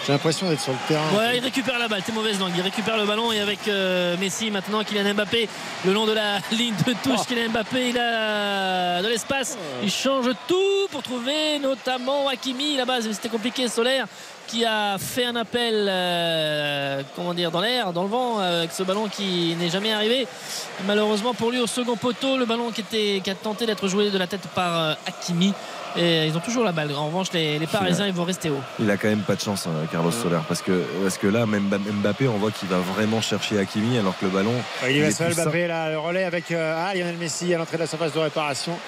j'ai 0.07 0.13
l'impression 0.13 0.49
d'être 0.49 0.61
sur 0.61 0.73
le 0.73 0.79
terrain. 0.87 1.03
Ouais, 1.19 1.39
il 1.39 1.43
récupère 1.43 1.81
la 1.81 1.89
balle, 1.89 2.01
c'est 2.07 2.13
mauvaise 2.15 2.39
langue. 2.39 2.53
Il 2.57 2.63
récupère 2.63 2.97
le 2.97 3.05
ballon 3.07 3.33
et 3.33 3.41
avec 3.41 3.67
euh, 3.67 4.17
Messi 4.19 4.53
maintenant, 4.53 4.85
Kylian 4.85 5.15
Mbappé, 5.15 5.49
le 5.85 5.93
long 5.93 6.07
de 6.07 6.13
la 6.13 6.39
ligne 6.53 6.75
de 6.87 6.93
touche, 7.03 7.19
Oh. 7.23 7.25
Kylian 7.27 7.49
Mbappé, 7.51 7.89
il 7.89 7.99
a 7.99 9.03
de 9.03 9.09
l'espace. 9.09 9.59
Il 9.83 9.91
change 9.91 10.27
tout 10.47 10.89
pour 10.93 11.03
trouver 11.03 11.59
notamment 11.59 12.29
Hakimi 12.29 12.77
là-bas. 12.77 13.01
C'était 13.03 13.29
compliqué, 13.29 13.67
Solaire 13.67 14.07
qui 14.47 14.65
a 14.65 14.99
fait 14.99 15.25
un 15.25 15.37
appel 15.37 15.87
euh, 15.89 17.03
comment 17.17 17.33
dire 17.33 17.51
dans 17.51 17.61
l'air, 17.61 17.93
dans 17.93 18.03
le 18.03 18.09
vent 18.09 18.39
euh, 18.41 18.59
avec 18.59 18.73
ce 18.73 18.83
ballon 18.83 19.09
qui 19.09 19.57
n'est 19.59 19.71
jamais 19.71 19.93
arrivé. 19.93 20.27
Malheureusement 20.87 21.33
pour 21.33 21.51
lui 21.51 21.59
au 21.59 21.67
second 21.67 21.97
poteau, 21.97 22.37
le 22.37 22.45
ballon 22.45 22.71
qui, 22.71 22.83
était, 22.83 23.21
qui 23.23 23.31
a 23.31 23.35
tenté 23.35 23.65
d'être 23.67 23.89
joué 23.89 24.11
de 24.11 24.19
la 24.19 24.27
tête 24.27 24.47
par 24.55 24.79
euh, 24.79 24.95
Hakimi. 25.07 25.55
Et 25.97 26.27
ils 26.27 26.37
ont 26.37 26.41
toujours 26.41 26.65
la 26.65 26.73
balle. 26.73 26.95
En 26.95 27.07
revanche, 27.07 27.29
les, 27.33 27.59
les 27.59 27.67
Parisiens, 27.67 28.07
ils 28.07 28.13
vont 28.13 28.25
rester 28.25 28.51
haut. 28.51 28.61
Il 28.79 28.91
a 28.91 28.97
quand 28.97 29.09
même 29.09 29.21
pas 29.21 29.35
de 29.35 29.41
chance, 29.41 29.67
hein, 29.67 29.87
Carlos 29.91 30.11
Soler, 30.11 30.39
parce 30.49 30.63
que, 30.63 30.85
parce 31.03 31.19
que 31.19 31.27
là, 31.27 31.47
même 31.47 31.69
Mbappé, 31.69 32.29
on 32.29 32.39
voit 32.39 32.51
qu'il 32.51 32.69
va 32.69 32.79
vraiment 32.79 33.21
chercher 33.21 33.59
Hakimi, 33.59 33.99
alors 33.99 34.17
que 34.19 34.25
le 34.25 34.31
ballon. 34.31 34.55
Il 34.89 34.97
y 34.97 35.01
va 35.01 35.09
est 35.09 35.11
seul. 35.13 35.35
Mbappé, 35.35 35.67
là, 35.67 35.91
le 35.91 35.99
relais 35.99 36.25
avec 36.25 36.51
euh, 36.51 36.75
ah, 36.77 36.95
Lionel 36.95 37.17
Messi 37.17 37.55
à 37.55 37.59
l'entrée 37.59 37.77
de 37.77 37.83
la 37.83 37.87
surface 37.87 38.13
de 38.13 38.19
réparation 38.19 38.79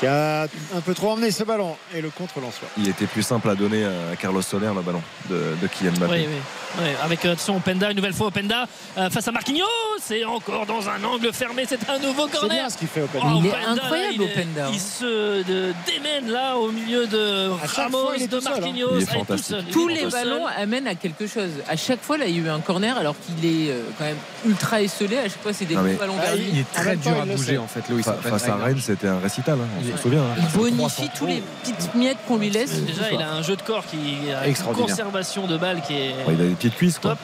qui 0.00 0.06
a 0.06 0.44
un 0.44 0.80
peu 0.84 0.94
trop 0.94 1.10
emmené 1.10 1.30
ce 1.30 1.44
ballon 1.44 1.76
et 1.94 2.00
le 2.00 2.08
contre 2.10 2.40
Lensois. 2.40 2.68
Il 2.78 2.88
était 2.88 3.06
plus 3.06 3.22
simple 3.22 3.48
à 3.50 3.54
donner 3.54 3.84
à 3.84 4.16
Carlos 4.16 4.40
Soler, 4.42 4.70
le 4.74 4.80
ballon 4.82 5.02
de, 5.28 5.54
de 5.60 5.66
Kylian 5.66 5.92
Mbappé. 5.92 6.12
Oui, 6.12 6.26
oui. 6.28 6.82
Ouais, 6.82 6.94
avec 7.02 7.24
euh, 7.26 7.32
attention 7.32 7.56
Openda, 7.56 7.90
une 7.90 7.96
nouvelle 7.96 8.12
fois 8.14 8.28
Openda 8.28 8.66
euh, 8.96 9.10
face 9.10 9.26
à 9.26 9.32
Marquinhos, 9.32 9.66
c'est 10.00 10.24
encore 10.24 10.66
dans 10.66 10.88
un 10.88 11.02
angle 11.02 11.32
fermé, 11.32 11.64
c'est 11.68 11.80
un 11.90 11.98
nouveau 11.98 12.28
C'est 12.30 12.38
corner. 12.38 12.56
bien 12.58 12.70
ce 12.70 12.78
qu'il 12.78 12.86
fait 12.88 13.02
Openda. 13.02 13.26
Oh, 13.28 13.40
Il 13.40 13.46
est 13.48 13.54
incroyable, 13.54 14.14
il 14.14 14.22
est- 14.22 14.32
Openda, 14.32 14.66
hein. 14.66 14.70
Il 14.72 14.80
se 14.80 15.42
de- 15.42 15.72
démène 15.84 16.30
là 16.30 16.56
au 16.56 16.70
milieu 16.70 17.06
de 17.08 17.48
Ramos, 17.74 17.98
fois, 17.98 18.14
de 18.16 18.40
seul, 18.40 18.40
hein. 18.46 18.50
Marquinhos. 18.60 18.90
Il 18.96 19.02
est 19.02 19.06
Ah, 19.08 19.12
tout 19.12 19.18
fantastique. 19.18 19.46
seul, 19.48 19.64
il 19.66 19.72
Tous 19.72 19.88
les 19.88 20.00
seul. 20.02 20.10
ballons 20.12 20.46
amènent 20.46 20.86
à 20.86 20.94
quelque 20.94 21.26
chose. 21.26 21.50
À 21.68 21.76
chaque 21.76 22.02
fois, 22.02 22.16
là, 22.18 22.26
il 22.26 22.36
y 22.36 22.38
a 22.40 22.42
eu 22.44 22.48
un 22.48 22.60
corner 22.60 22.96
alors 22.96 23.16
qu'il 23.18 23.44
est 23.44 23.70
euh, 23.72 23.82
quand 23.98 24.04
même 24.04 24.16
ultra 24.46 24.80
esselé. 24.80 25.18
À 25.18 25.24
chaque 25.24 25.42
fois, 25.42 25.52
c'est 25.52 25.64
des 25.66 25.74
Non, 25.74 25.82
ballons 25.98 26.14
Ah, 26.20 26.22
perdus. 26.26 26.44
Il 26.52 26.58
est 26.60 26.78
En 26.78 26.82
très 26.82 26.96
dur 26.96 27.20
à 27.20 27.26
bouger 27.26 27.58
en 27.58 27.66
fait. 27.66 27.82
Fa- 28.04 28.12
Face 28.14 28.48
à 28.48 28.54
Rennes, 28.56 28.78
c'était 28.80 29.08
un 29.08 29.18
récital, 29.18 29.58
hein, 29.60 29.89
Il 29.92 29.98
souvient. 29.98 30.22
hein. 30.22 30.34
Il 30.38 30.58
bonifie 30.58 31.08
tous 31.16 31.26
les 31.26 31.42
petites 31.62 31.94
miettes 31.94 32.18
qu'on 32.26 32.36
lui 32.38 32.50
laisse. 32.50 32.72
Déjà, 32.82 33.10
il 33.12 33.20
a 33.22 33.32
un 33.32 33.42
jeu 33.42 33.56
de 33.56 33.62
corps 33.62 33.84
qui 33.86 33.96
a 34.32 34.44
une 34.44 34.50
Extraordinaire. 34.50 34.88
conservation 34.90 35.46
de 35.46 35.56
balles 35.56 35.82
qui 35.86 35.94
est 35.94 36.08
Ouais, 36.26 36.34
il 36.34 36.40
a 36.40 36.44
des 36.44 36.54
petites 36.54 36.76
cuisses, 36.76 36.98
quoi. 36.98 37.10
top. 37.12 37.18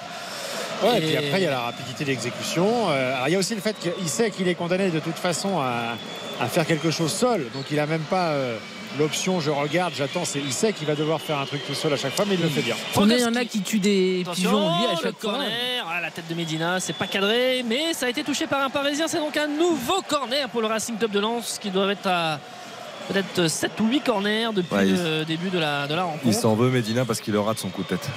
Ouais, 0.82 0.98
et 1.00 1.04
Et- 1.04 1.06
puis 1.06 1.16
après, 1.16 1.40
il 1.40 1.44
y 1.44 1.46
a 1.46 1.50
la 1.50 1.60
rapidité 1.60 2.04
d'exécution. 2.04 2.66
Euh, 2.90 3.14
alors, 3.14 3.28
il 3.28 3.32
y 3.32 3.36
a 3.36 3.38
aussi 3.38 3.54
le 3.54 3.60
fait 3.62 3.76
qu'il 3.78 4.08
sait 4.08 4.30
qu'il 4.30 4.46
est 4.48 4.54
condamné 4.54 4.90
de 4.90 4.98
toute 5.00 5.16
façon 5.16 5.58
à, 5.58 5.94
à 6.40 6.46
faire 6.48 6.66
quelque 6.66 6.90
chose 6.90 7.12
seul. 7.12 7.46
Donc, 7.54 7.64
il 7.70 7.76
n'a 7.78 7.86
même 7.86 8.02
pas 8.02 8.28
euh, 8.28 8.58
l'option 8.98 9.40
je 9.40 9.50
regarde, 9.50 9.94
j'attends. 9.96 10.24
Il 10.34 10.52
sait 10.52 10.74
qu'il 10.74 10.86
va 10.86 10.94
devoir 10.94 11.18
faire 11.22 11.38
un 11.38 11.46
truc 11.46 11.66
tout 11.66 11.72
seul 11.74 11.94
à 11.94 11.96
chaque 11.96 12.14
fois, 12.14 12.26
mais 12.28 12.34
il 12.34 12.42
le 12.42 12.48
fait 12.50 12.60
bien. 12.60 12.76
Il 12.94 13.18
y 13.18 13.24
en 13.24 13.34
a 13.34 13.44
qui 13.46 13.62
tuent 13.62 13.78
des 13.78 14.20
Attention, 14.22 14.42
pigeons 14.50 14.68
lui 14.78 14.86
à 14.86 14.90
chaque 15.02 15.18
fois 15.18 15.30
corner 15.32 15.88
à 15.90 16.00
la 16.02 16.10
tête 16.10 16.28
de 16.28 16.34
Medina, 16.34 16.78
c'est 16.78 16.92
pas 16.92 17.06
cadré, 17.06 17.64
mais 17.66 17.94
ça 17.94 18.04
a 18.04 18.08
été 18.10 18.22
touché 18.22 18.46
par 18.46 18.62
un 18.62 18.68
Parisien. 18.68 19.08
C'est 19.08 19.18
donc 19.18 19.34
un 19.38 19.46
nouveau 19.46 20.02
corner 20.06 20.46
pour 20.50 20.60
le 20.60 20.66
Racing 20.66 20.98
Club 20.98 21.10
de 21.10 21.20
Lens 21.20 21.58
qui 21.58 21.70
doit 21.70 21.90
être 21.90 22.06
à 22.06 22.38
peut-être 23.08 23.48
7 23.48 23.72
ou 23.80 23.86
8 23.88 24.00
corners 24.00 24.48
depuis 24.54 24.74
Ouais, 24.74 24.88
il- 24.88 24.94
le 24.94 25.24
début 25.24 25.50
de 25.50 25.58
la, 25.58 25.86
de 25.86 25.94
la 25.94 26.04
rencontre. 26.04 26.24
Il 26.26 26.34
s'en 26.34 26.54
veut, 26.54 26.70
Medina, 26.70 27.04
parce 27.04 27.20
qu'il 27.20 27.36
aura 27.36 27.54
de 27.54 27.58
son 27.58 27.68
coup 27.68 27.82
de 27.82 27.88
tête. 27.88 28.08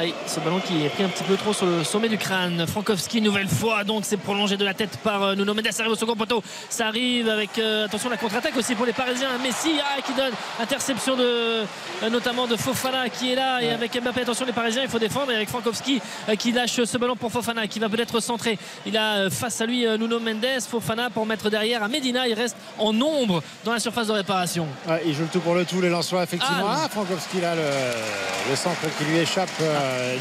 Aïe, 0.00 0.14
ce 0.28 0.38
ballon 0.38 0.60
qui 0.60 0.84
est 0.84 0.90
pris 0.90 1.02
un 1.02 1.08
petit 1.08 1.24
peu 1.24 1.34
trop 1.36 1.52
sur 1.52 1.66
le 1.66 1.82
sommet 1.82 2.08
du 2.08 2.18
crâne. 2.18 2.64
Frankowski, 2.68 3.20
nouvelle 3.20 3.48
fois, 3.48 3.82
donc 3.82 4.04
c'est 4.04 4.16
prolongé 4.16 4.56
de 4.56 4.64
la 4.64 4.72
tête 4.72 4.96
par 4.98 5.24
euh, 5.24 5.34
Nuno 5.34 5.54
Mendes. 5.54 5.72
Ça 5.72 5.82
arrive 5.82 5.94
au 5.94 5.96
second 5.96 6.14
poteau. 6.14 6.40
Ça 6.70 6.86
arrive 6.86 7.28
avec, 7.28 7.58
euh, 7.58 7.86
attention, 7.86 8.08
la 8.08 8.16
contre-attaque 8.16 8.56
aussi 8.56 8.76
pour 8.76 8.86
les 8.86 8.92
Parisiens. 8.92 9.36
Messi 9.42 9.72
ah, 9.82 10.00
qui 10.00 10.12
donne 10.14 10.32
interception 10.60 11.16
de, 11.16 11.24
euh, 11.24 11.64
notamment 12.12 12.46
de 12.46 12.54
Fofana 12.54 13.08
qui 13.08 13.32
est 13.32 13.34
là. 13.34 13.60
Et 13.60 13.70
avec 13.70 14.00
Mbappé, 14.00 14.20
attention, 14.20 14.46
les 14.46 14.52
Parisiens, 14.52 14.82
il 14.84 14.88
faut 14.88 15.00
défendre. 15.00 15.32
Et 15.32 15.34
avec 15.34 15.48
Frankowski 15.48 16.00
euh, 16.28 16.36
qui 16.36 16.52
lâche 16.52 16.84
ce 16.84 16.96
ballon 16.96 17.16
pour 17.16 17.32
Fofana 17.32 17.66
qui 17.66 17.80
va 17.80 17.88
peut-être 17.88 18.20
centrer. 18.20 18.56
Il 18.86 18.96
a 18.96 19.28
face 19.30 19.60
à 19.60 19.66
lui 19.66 19.84
Nuno 19.98 20.20
Mendes. 20.20 20.60
Fofana 20.70 21.10
pour 21.10 21.26
mettre 21.26 21.50
derrière 21.50 21.82
à 21.82 21.88
Medina. 21.88 22.28
Il 22.28 22.34
reste 22.34 22.56
en 22.78 22.92
nombre 22.92 23.42
dans 23.64 23.72
la 23.72 23.80
surface 23.80 24.06
de 24.06 24.12
réparation. 24.12 24.68
Ouais, 24.88 25.02
il 25.04 25.12
joue 25.12 25.22
le 25.22 25.28
tout 25.28 25.40
pour 25.40 25.56
le 25.56 25.64
tout, 25.64 25.80
les 25.80 25.90
Lensois, 25.90 26.22
effectivement. 26.22 26.68
Ah, 26.68 26.82
Ah, 26.84 26.88
Frankowski, 26.88 27.40
là, 27.40 27.56
le, 27.56 28.50
le 28.50 28.54
centre 28.56 28.78
qui 28.96 29.04
lui 29.06 29.18
échappe 29.18 29.48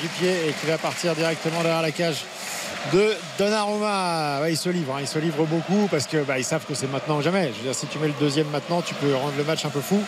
du 0.01 0.07
pied 0.07 0.29
et 0.47 0.53
qui 0.53 0.67
va 0.67 0.77
partir 0.77 1.15
directement 1.15 1.61
derrière 1.61 1.81
la 1.81 1.91
cage 1.91 2.23
de 2.93 3.13
Donnarumma. 3.37 4.39
Ouais, 4.41 4.53
il 4.53 4.57
se 4.57 4.69
livre, 4.69 4.95
hein, 4.95 4.99
il 5.01 5.07
se 5.07 5.19
livre 5.19 5.45
beaucoup 5.45 5.87
parce 5.89 6.07
que 6.07 6.23
bah, 6.23 6.37
ils 6.37 6.43
savent 6.43 6.65
que 6.65 6.73
c'est 6.73 6.89
maintenant 6.91 7.17
ou 7.17 7.21
jamais. 7.21 7.49
Je 7.53 7.57
veux 7.57 7.63
dire, 7.63 7.75
si 7.75 7.87
tu 7.87 7.99
mets 7.99 8.07
le 8.07 8.13
deuxième 8.19 8.47
maintenant, 8.49 8.81
tu 8.81 8.93
peux 8.95 9.13
rendre 9.15 9.33
le 9.37 9.43
match 9.43 9.65
un 9.65 9.69
peu 9.69 9.81
fou. 9.81 10.01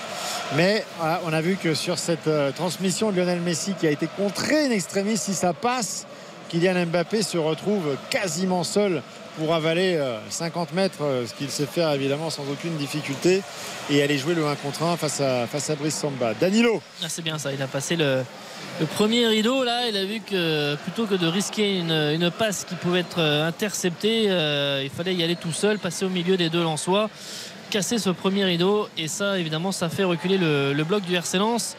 Mais 0.55 0.85
on 1.25 1.33
a 1.33 1.41
vu 1.41 1.55
que 1.55 1.73
sur 1.73 1.99
cette 1.99 2.27
euh, 2.27 2.51
transmission 2.51 3.11
de 3.11 3.17
Lionel 3.17 3.41
Messi 3.41 3.73
qui 3.73 3.87
a 3.87 3.91
été 3.91 4.07
contré 4.07 4.65
in 4.65 4.71
extremis, 4.71 5.17
si 5.17 5.33
ça 5.33 5.53
passe, 5.53 6.05
Kylian 6.49 6.85
Mbappé 6.87 7.21
se 7.21 7.37
retrouve 7.37 7.95
quasiment 8.09 8.63
seul 8.63 9.01
pour 9.39 9.55
avaler 9.55 9.95
euh, 9.95 10.19
50 10.29 10.73
mètres, 10.73 11.01
euh, 11.01 11.25
ce 11.25 11.33
qu'il 11.33 11.49
sait 11.49 11.65
faire 11.65 11.91
évidemment 11.93 12.29
sans 12.29 12.43
aucune 12.51 12.75
difficulté, 12.75 13.41
et 13.89 14.03
aller 14.03 14.17
jouer 14.17 14.35
le 14.35 14.45
1 14.45 14.55
contre 14.55 14.83
1 14.83 14.97
face 14.97 15.21
à, 15.21 15.47
face 15.47 15.69
à 15.69 15.75
Brice 15.75 15.95
Samba. 15.95 16.33
Danilo, 16.33 16.81
Ah, 17.01 17.07
c'est 17.07 17.21
bien 17.21 17.37
ça, 17.37 17.53
il 17.53 17.61
a 17.61 17.67
passé 17.67 17.95
le, 17.95 18.23
premier 18.95 19.27
rideau 19.27 19.63
là, 19.63 19.87
il 19.87 19.95
a 19.95 20.03
vu 20.03 20.19
que 20.19 20.75
plutôt 20.75 21.05
que 21.05 21.15
de 21.15 21.25
risquer 21.25 21.79
une, 21.79 22.29
passe 22.37 22.65
qui 22.65 22.75
pouvait 22.75 22.99
être 22.99 23.19
euh, 23.19 23.47
interceptée, 23.47 24.25
euh, 24.27 24.81
il 24.83 24.89
fallait 24.89 25.15
y 25.15 25.23
aller 25.23 25.37
tout 25.37 25.53
seul, 25.53 25.79
passer 25.79 26.03
au 26.03 26.09
milieu 26.09 26.35
des 26.35 26.49
deux 26.49 26.61
Lensois, 26.61 27.09
casser 27.69 27.97
ce 27.97 28.09
premier 28.09 28.43
rideau 28.43 28.89
et 28.97 29.07
ça 29.07 29.39
évidemment 29.39 29.71
ça 29.71 29.89
fait 29.89 30.03
reculer 30.03 30.37
le, 30.37 30.73
le 30.73 30.83
bloc 30.83 31.03
du 31.03 31.15
RC 31.15 31.37
Lens 31.37 31.77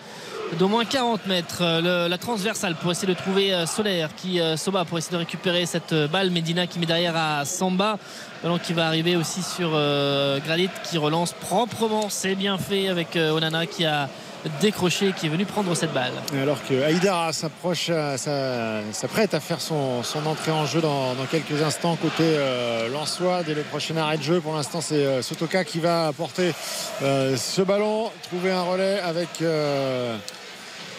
d'au 0.59 0.68
moins 0.68 0.85
40 0.85 1.27
mètres. 1.27 1.59
Euh, 1.62 1.81
le- 2.05 2.09
la 2.09 2.18
transversale 2.18 2.74
pour 2.74 2.90
essayer 2.90 3.09
de 3.09 3.18
trouver 3.18 3.55
euh, 3.55 3.66
Solaire 3.66 4.10
qui 4.16 4.40
euh, 4.40 4.56
se 4.56 4.70
bat 4.70 4.85
pour 4.85 4.98
essayer 4.98 5.12
de 5.12 5.18
récupérer 5.18 5.66
cette 5.66 5.94
balle. 6.10 6.31
Medina 6.31 6.66
qui 6.66 6.78
met 6.78 6.86
derrière 6.86 7.16
à 7.16 7.44
Samba. 7.44 7.98
Ballon 8.43 8.59
qui 8.59 8.72
va 8.72 8.86
arriver 8.86 9.16
aussi 9.16 9.43
sur 9.43 9.70
euh, 9.74 10.39
Granit 10.44 10.70
qui 10.85 10.98
relance 10.98 11.32
proprement. 11.32 12.09
C'est 12.09 12.35
bien 12.35 12.59
fait 12.59 12.89
avec 12.89 13.16
euh, 13.16 13.32
Onana 13.32 13.66
qui 13.66 13.85
a 13.85 14.09
décroché, 14.61 15.12
qui 15.17 15.27
est 15.27 15.29
venu 15.29 15.45
prendre 15.45 15.75
cette 15.75 15.93
balle. 15.93 16.12
alors 16.41 16.59
que 16.67 16.83
Aïdara 16.83 17.33
s'approche, 17.33 17.87
euh, 17.91 18.17
s'a- 18.17 18.83
s'apprête 18.93 19.35
à 19.35 19.41
faire 19.41 19.61
son, 19.61 20.03
son 20.03 20.25
entrée 20.27 20.51
en 20.53 20.67
jeu 20.67 20.81
dans, 20.81 21.15
dans 21.15 21.27
quelques 21.27 21.62
instants 21.62 21.97
côté 21.97 22.23
euh, 22.25 22.89
Lensois 22.89 23.43
dès 23.43 23.55
le 23.55 23.62
prochain 23.62 23.97
arrêt 23.97 24.17
de 24.19 24.23
jeu. 24.23 24.41
Pour 24.41 24.55
l'instant, 24.55 24.81
c'est 24.81 24.95
euh, 25.05 25.23
Sotoka 25.23 25.65
qui 25.65 25.79
va 25.81 26.07
apporter 26.09 26.53
euh, 27.03 27.37
ce 27.37 27.62
ballon, 27.62 28.11
trouver 28.29 28.51
un 28.51 28.62
relais 28.62 29.01
avec 29.01 29.29
euh, 29.43 30.17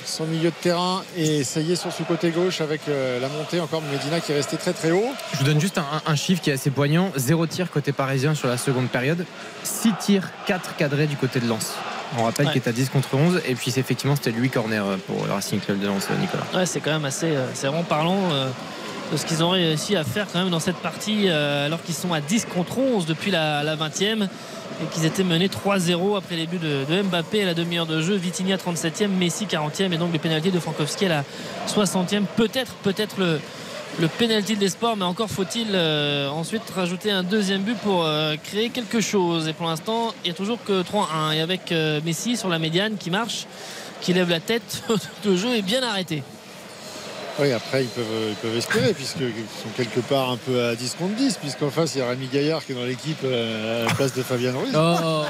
son 0.05 0.25
milieu 0.25 0.49
de 0.49 0.55
terrain 0.61 1.03
et 1.15 1.37
essayer 1.39 1.75
sur 1.75 1.91
ce 1.91 2.03
côté 2.03 2.31
gauche 2.31 2.59
avec 2.61 2.81
euh, 2.89 3.19
la 3.19 3.27
montée 3.29 3.59
encore 3.59 3.81
de 3.81 3.87
Medina 3.87 4.19
qui 4.19 4.31
est 4.31 4.35
resté 4.35 4.57
très 4.57 4.73
très 4.73 4.91
haut. 4.91 5.11
Je 5.33 5.37
vous 5.39 5.43
donne 5.45 5.61
juste 5.61 5.77
un, 5.77 5.85
un 6.05 6.15
chiffre 6.15 6.41
qui 6.41 6.49
est 6.49 6.53
assez 6.53 6.71
poignant. 6.71 7.11
Zéro 7.15 7.45
tir 7.47 7.69
côté 7.71 7.91
parisien 7.91 8.33
sur 8.35 8.47
la 8.47 8.57
seconde 8.57 8.89
période. 8.89 9.25
6 9.63 9.93
tirs, 9.99 10.29
4 10.47 10.75
cadrés 10.75 11.07
du 11.07 11.17
côté 11.17 11.39
de 11.39 11.47
Lens. 11.47 11.73
On 12.17 12.23
rappelle 12.23 12.47
Ouais. 12.47 12.53
qu'il 12.53 12.61
est 12.61 12.67
à 12.67 12.71
10 12.71 12.89
contre 12.89 13.13
11. 13.15 13.41
Et 13.47 13.55
puis 13.55 13.71
c'est 13.71 13.79
effectivement, 13.79 14.15
c'était 14.15 14.31
lui 14.31 14.49
corner 14.49 14.85
euh, 14.85 14.97
pour 15.07 15.25
le 15.25 15.31
Racing 15.33 15.59
Club 15.59 15.79
de 15.79 15.87
Lens, 15.87 16.07
euh, 16.11 16.17
Nicolas. 16.19 16.43
Ouais, 16.53 16.65
c'est 16.65 16.79
quand 16.81 16.91
même 16.91 17.05
assez, 17.05 17.27
euh, 17.35 17.45
c'est 17.53 17.67
vraiment 17.67 17.83
parlant 17.83 18.29
de 19.11 19.17
ce 19.17 19.25
qu'ils 19.25 19.43
ont 19.43 19.49
réussi 19.49 19.95
à 19.95 20.03
faire 20.03 20.27
quand 20.31 20.39
même 20.39 20.49
dans 20.49 20.59
cette 20.61 20.77
partie 20.77 21.27
alors 21.29 21.81
qu'ils 21.83 21.95
sont 21.95 22.13
à 22.13 22.21
10 22.21 22.45
contre 22.45 22.77
11 22.77 23.05
depuis 23.05 23.29
la, 23.29 23.61
la 23.61 23.75
20e 23.75 24.23
et 24.23 24.85
qu'ils 24.91 25.05
étaient 25.05 25.25
menés 25.25 25.49
3-0 25.49 26.17
après 26.17 26.37
les 26.37 26.47
buts 26.47 26.59
de, 26.59 26.85
de 26.89 27.01
Mbappé 27.01 27.43
à 27.43 27.45
la 27.47 27.53
demi-heure 27.53 27.85
de 27.85 28.01
jeu, 28.01 28.15
Vitinha 28.15 28.55
37e, 28.55 29.09
Messi 29.09 29.45
40e 29.47 29.91
et 29.91 29.97
donc 29.97 30.13
le 30.13 30.19
pénalty 30.19 30.49
de 30.49 30.59
Frankowski 30.59 31.07
à 31.07 31.09
la 31.09 31.23
60e. 31.67 32.23
Peut-être, 32.37 32.71
peut-être 32.83 33.19
le, 33.19 33.41
le 34.01 34.07
pénalty 34.07 34.55
des 34.55 34.69
sports, 34.69 34.97
mais 34.97 35.05
encore 35.05 35.29
faut-il 35.29 35.67
euh, 35.73 36.27
ensuite 36.29 36.63
rajouter 36.75 37.11
un 37.11 37.21
deuxième 37.21 37.61
but 37.61 37.77
pour 37.77 38.03
euh, 38.03 38.35
créer 38.43 38.71
quelque 38.71 38.99
chose. 38.99 39.47
Et 39.47 39.53
pour 39.53 39.67
l'instant, 39.67 40.15
il 40.23 40.29
n'y 40.29 40.31
a 40.31 40.33
toujours 40.33 40.57
que 40.63 40.81
3-1. 40.81 41.35
Et 41.35 41.39
avec 41.39 41.71
euh, 41.71 42.01
Messi 42.03 42.35
sur 42.35 42.49
la 42.49 42.57
médiane 42.57 42.97
qui 42.97 43.11
marche, 43.11 43.45
qui 44.01 44.13
lève 44.13 44.29
la 44.29 44.39
tête, 44.39 44.83
le 45.25 45.35
jeu 45.35 45.55
est 45.55 45.61
bien 45.61 45.83
arrêté. 45.83 46.23
Oui, 47.39 47.51
après, 47.53 47.83
ils 47.83 47.89
peuvent, 47.89 48.05
ils 48.29 48.35
peuvent 48.35 48.55
espérer, 48.57 48.93
puisqu'ils 48.93 49.31
sont 49.63 49.69
quelque 49.75 49.99
part 50.01 50.29
un 50.31 50.37
peu 50.37 50.63
à 50.65 50.75
10 50.75 50.95
contre 50.99 51.15
10, 51.15 51.37
puisqu'en 51.37 51.69
face, 51.71 51.95
il 51.95 51.99
y 51.99 52.01
a 52.01 52.09
Rémi 52.09 52.27
Gaillard 52.31 52.63
qui 52.63 52.73
est 52.73 52.75
dans 52.75 52.83
l'équipe 52.83 53.17
euh, 53.23 53.83
à 53.83 53.87
la 53.87 53.93
place 53.95 54.13
de 54.13 54.21
Fabien 54.21 54.51
Ruiz. 54.53 54.71
Oh. 54.75 55.23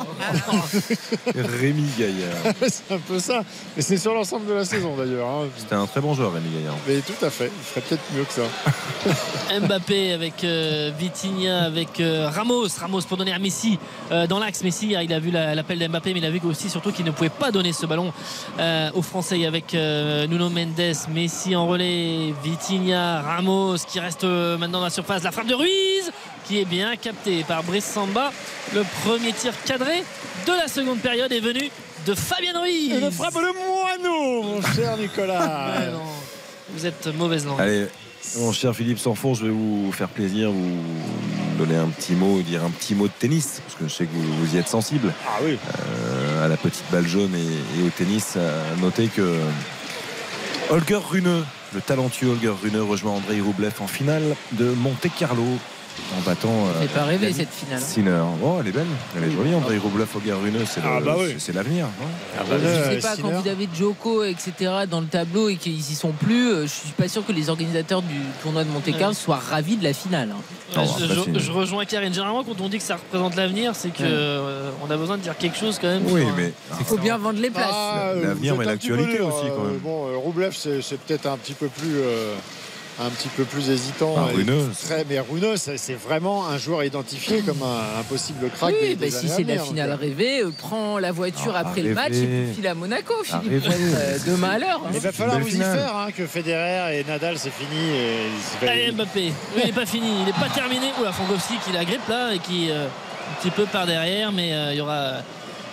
Rémi 1.59 1.85
Gaillard. 1.97 2.53
c'est 2.67 2.93
un 2.93 2.97
peu 2.99 3.19
ça. 3.19 3.43
Mais 3.75 3.81
c'est 3.81 3.97
sur 3.97 4.13
l'ensemble 4.13 4.47
de 4.47 4.53
la 4.53 4.65
saison, 4.65 4.95
d'ailleurs. 4.97 5.27
hein. 5.27 5.47
C'était 5.57 5.75
un 5.75 5.85
très 5.87 6.01
bon 6.01 6.13
joueur, 6.13 6.33
Rémi 6.33 6.49
Gaillard. 6.49 6.75
Mais 6.87 6.99
tout 7.01 7.25
à 7.25 7.29
fait. 7.29 7.51
Il 7.55 7.63
ferait 7.63 7.81
peut-être 7.81 8.03
mieux 8.15 8.23
que 8.23 8.33
ça. 8.33 9.59
Mbappé 9.61 10.13
avec 10.13 10.43
euh, 10.43 10.91
Vitinha, 10.97 11.63
avec 11.65 11.99
euh, 11.99 12.29
Ramos. 12.29 12.67
Ramos 12.79 13.01
pour 13.01 13.17
donner 13.17 13.33
à 13.33 13.39
Messi 13.39 13.77
euh, 14.11 14.27
dans 14.27 14.39
l'axe. 14.39 14.63
Messi, 14.63 14.95
ah, 14.95 15.03
il 15.03 15.13
a 15.13 15.19
vu 15.19 15.31
la- 15.31 15.55
l'appel 15.55 15.79
d'Mbappé, 15.79 16.13
mais 16.13 16.19
il 16.19 16.25
a 16.25 16.29
vu 16.31 16.39
aussi 16.45 16.69
surtout 16.69 16.91
qu'il 16.91 17.05
ne 17.05 17.11
pouvait 17.11 17.29
pas 17.29 17.51
donner 17.51 17.73
ce 17.73 17.85
ballon 17.85 18.11
euh, 18.59 18.89
aux 18.95 19.01
Français 19.01 19.45
avec 19.45 19.73
euh, 19.75 20.25
Nuno 20.27 20.49
Mendes, 20.49 20.95
Messi 21.13 21.55
en 21.55 21.67
relais, 21.67 21.90
Vitinha, 22.43 23.21
Ramos 23.21 23.77
qui 23.87 23.99
reste 23.99 24.23
euh, 24.23 24.57
maintenant 24.57 24.79
dans 24.79 24.85
la 24.85 24.89
surface. 24.89 25.23
La 25.23 25.31
frappe 25.31 25.47
de 25.47 25.55
Ruiz 25.55 26.11
qui 26.45 26.59
est 26.59 26.65
bien 26.65 26.95
captée 26.95 27.43
par 27.43 27.63
Brice 27.63 27.85
Samba. 27.85 28.31
Le 28.73 28.83
premier 29.03 29.33
tir 29.33 29.53
cadré 29.65 30.03
de 30.47 30.51
la 30.51 30.67
seconde 30.67 30.99
période 30.99 31.31
est 31.31 31.39
venu 31.39 31.69
de 32.05 32.13
Fabien 32.13 32.59
Ruiz. 32.59 32.93
Et 32.93 32.99
le 32.99 33.11
frappe 33.11 33.35
de 33.35 33.39
moineau, 33.39 34.43
mon 34.43 34.61
cher 34.61 34.97
Nicolas. 34.97 35.71
Ouais, 35.79 35.91
non, 35.91 36.01
Vous 36.73 36.85
êtes 36.85 37.07
mauvaise 37.15 37.45
langue. 37.45 37.61
Allez, 37.61 37.87
mon 38.37 38.51
cher 38.51 38.75
Philippe 38.75 38.99
Sanfour, 38.99 39.35
je 39.35 39.45
vais 39.45 39.51
vous 39.51 39.91
faire 39.91 40.09
plaisir, 40.09 40.51
vous 40.51 40.77
donner 41.57 41.77
un 41.77 41.89
petit 41.89 42.13
mot, 42.13 42.41
dire 42.41 42.63
un 42.63 42.69
petit 42.69 42.95
mot 42.95 43.07
de 43.07 43.13
tennis, 43.17 43.61
parce 43.65 43.75
que 43.77 43.87
je 43.87 43.93
sais 43.93 44.05
que 44.05 44.13
vous, 44.13 44.45
vous 44.45 44.55
y 44.55 44.57
êtes 44.57 44.67
sensible. 44.67 45.13
Ah 45.27 45.39
oui. 45.43 45.57
Euh, 45.79 46.45
à 46.45 46.47
la 46.47 46.57
petite 46.57 46.85
balle 46.91 47.07
jaune 47.07 47.35
et, 47.35 47.79
et 47.79 47.85
au 47.85 47.89
tennis. 47.89 48.37
À 48.37 48.79
noter 48.81 49.07
que 49.07 49.37
Holger 50.69 50.99
Rune, 51.09 51.43
le 51.73 51.81
talentueux 51.81 52.29
Holger 52.29 52.53
Rune, 52.61 52.77
rejoint 52.77 53.13
Andrei 53.13 53.39
Roublev 53.39 53.73
en 53.79 53.87
finale 53.87 54.35
de 54.53 54.71
Monte 54.71 55.07
Carlo 55.17 55.45
en 56.17 56.21
battant. 56.21 56.49
euh, 56.49 56.71
C'est 56.81 56.91
pas 56.91 57.05
rêvé 57.05 57.27
Yannick 57.27 57.37
cette 57.37 57.53
finale. 57.53 57.81
Sinner. 57.81 58.21
Oh, 58.43 58.57
elle 58.59 58.67
est 58.67 58.71
belle, 58.71 58.85
elle 59.17 59.23
est 59.25 59.31
jolie. 59.31 59.53
Andrei 59.55 59.77
Roublev, 59.77 60.07
Holger 60.15 60.33
Rune, 60.33 60.57
c'est 60.65 60.81
Ah 60.83 60.99
bah 61.03 61.15
oui. 61.17 61.35
l'avenir. 61.53 61.85
non 61.85 62.07
Ah 62.37 62.43
bah, 62.49 62.55
Je 62.61 62.65
euh, 62.67 62.91
sais 63.01 63.07
pas, 63.07 63.15
quand 63.21 63.29
vous 63.41 63.47
avez 63.47 63.69
Joko, 63.73 64.23
etc., 64.23 64.53
dans 64.89 64.99
le 65.01 65.07
tableau 65.07 65.49
et 65.49 65.55
qu'ils 65.55 65.79
y 65.79 65.95
sont 65.95 66.11
plus, 66.11 66.51
euh, 66.51 66.61
je 66.63 66.71
suis 66.71 66.89
pas 66.91 67.07
sûr 67.07 67.25
que 67.25 67.31
les 67.31 67.49
organisateurs 67.49 68.01
du 68.01 68.15
tournoi 68.43 68.63
de 68.63 68.69
Monte-Carlo 68.69 69.13
soient 69.13 69.37
ravis 69.49 69.77
de 69.77 69.83
la 69.83 69.93
finale. 69.93 70.29
hein. 70.31 70.41
Non, 70.75 70.85
je, 70.85 71.51
rejoins 71.51 71.83
Karine. 71.85 72.13
Généralement, 72.13 72.43
quand 72.45 72.59
on 72.61 72.69
dit 72.69 72.77
que 72.77 72.83
ça 72.83 72.95
représente 72.95 73.35
l'avenir, 73.35 73.73
c'est 73.75 73.89
que 73.93 74.01
Ouais. 74.03 74.09
euh, 74.09 74.69
on 74.81 74.89
a 74.89 74.95
besoin 74.97 75.17
de 75.17 75.21
dire 75.21 75.37
quelque 75.37 75.57
chose 75.57 75.77
quand 75.81 75.87
même. 75.89 76.03
Oui, 76.07 76.23
mais 76.37 76.53
Il 76.79 76.85
faut 76.85 76.97
bien 76.97 77.17
vendre 77.17 77.39
les 77.41 77.49
places. 77.49 77.67
Ah, 77.71 78.11
euh, 78.15 78.23
L'avenir, 78.27 78.55
mais 78.55 78.63
l'actualité 78.65 79.19
aussi, 79.19 79.47
quand 79.55 79.63
euh, 79.65 79.67
même. 79.71 79.79
Bon, 79.79 80.07
euh, 80.07 80.17
Roublev, 80.17 80.55
c'est 80.57 80.81
c'est 80.81 80.97
peut-être 80.99 81.25
un 81.27 81.37
petit 81.37 81.53
peu 81.53 81.67
plus. 81.67 81.95
euh, 81.97 82.35
un 82.99 83.09
petit 83.09 83.29
peu 83.29 83.43
plus 83.45 83.69
hésitant. 83.69 84.15
Ah, 84.17 84.29
très, 84.85 85.05
mais 85.09 85.19
Runeux, 85.19 85.55
c'est 85.57 85.93
vraiment 85.93 86.47
un 86.47 86.57
joueur 86.57 86.83
identifié 86.83 87.41
comme 87.41 87.61
un, 87.63 87.99
un 87.99 88.03
possible 88.03 88.49
crack. 88.49 88.73
Oui, 88.79 88.89
des- 88.89 88.95
bah, 88.95 89.05
des 89.05 89.11
si 89.11 89.27
c'est 89.29 89.43
la 89.43 89.57
finale 89.59 89.91
euh. 89.91 89.95
rêvée, 89.95 90.41
euh, 90.43 90.51
prends 90.57 90.99
la 90.99 91.11
voiture 91.11 91.53
Ah, 91.55 91.59
après 91.67 91.81
le 91.81 91.93
match 91.93 92.13
et 92.13 92.53
file 92.53 92.67
à 92.67 92.75
Monaco, 92.75 93.13
Philippe. 93.23 93.63
Euh, 93.67 94.17
demain 94.27 94.49
à 94.51 94.59
l'heure. 94.59 94.81
hein. 94.85 94.91
Il 94.93 94.99
va 94.99 95.11
falloir 95.11 95.39
vous 95.39 95.47
finale. 95.47 95.75
y 95.75 95.79
faire, 95.79 95.95
hein, 95.95 96.07
que 96.15 96.25
Federer 96.27 96.99
et 96.99 97.03
Nadal, 97.05 97.37
c'est 97.37 97.51
fini. 97.51 97.95
Et 98.61 98.67
Allez, 98.67 98.91
Mbappé, 98.91 99.31
Oui, 99.55 99.61
il 99.63 99.65
n'est 99.67 99.71
pas 99.73 99.85
fini, 99.85 100.07
il 100.19 100.25
n'est 100.25 100.33
pas 100.33 100.49
terminé. 100.53 100.87
Oula, 100.99 101.11
Fangowski 101.11 101.55
qui 101.65 101.71
la 101.71 101.85
grippe 101.85 102.07
là 102.09 102.33
et 102.33 102.39
qui 102.39 102.69
euh, 102.69 102.85
un 102.87 103.41
petit 103.41 103.51
peu 103.51 103.65
par 103.65 103.85
derrière, 103.87 104.31
mais 104.31 104.53
euh, 104.53 104.73
il 104.73 104.77
y 104.77 104.81
aura 104.81 105.13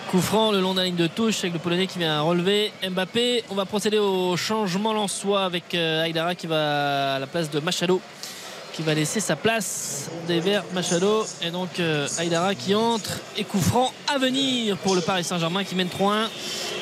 coup 0.08 0.20
franc 0.22 0.52
le 0.52 0.60
long 0.60 0.72
de 0.72 0.78
la 0.78 0.86
ligne 0.86 0.96
de 0.96 1.06
touche 1.06 1.40
avec 1.40 1.52
le 1.52 1.58
Polonais 1.58 1.86
qui 1.86 1.98
vient 1.98 2.22
relever 2.22 2.72
Mbappé. 2.88 3.44
On 3.50 3.54
va 3.54 3.66
procéder 3.66 3.98
au 3.98 4.38
changement 4.38 4.94
lensois 4.94 5.44
avec 5.44 5.74
euh, 5.74 6.02
Aïdara 6.02 6.34
qui 6.34 6.46
va 6.46 7.16
à 7.16 7.18
la 7.18 7.26
place 7.26 7.50
de 7.50 7.60
Machado 7.60 8.00
qui 8.78 8.84
va 8.84 8.94
laisser 8.94 9.18
sa 9.18 9.34
place 9.34 10.08
des 10.28 10.38
Verts 10.38 10.62
Machado 10.72 11.26
et 11.42 11.50
donc 11.50 11.80
euh, 11.80 12.06
Aïdara 12.16 12.54
qui 12.54 12.76
entre 12.76 13.10
et 13.36 13.42
coup 13.42 13.60
franc 13.60 13.92
à 14.06 14.18
venir 14.18 14.76
pour 14.76 14.94
le 14.94 15.00
Paris 15.00 15.24
Saint-Germain 15.24 15.64
qui 15.64 15.74
mène 15.74 15.88
3-1 15.88 16.28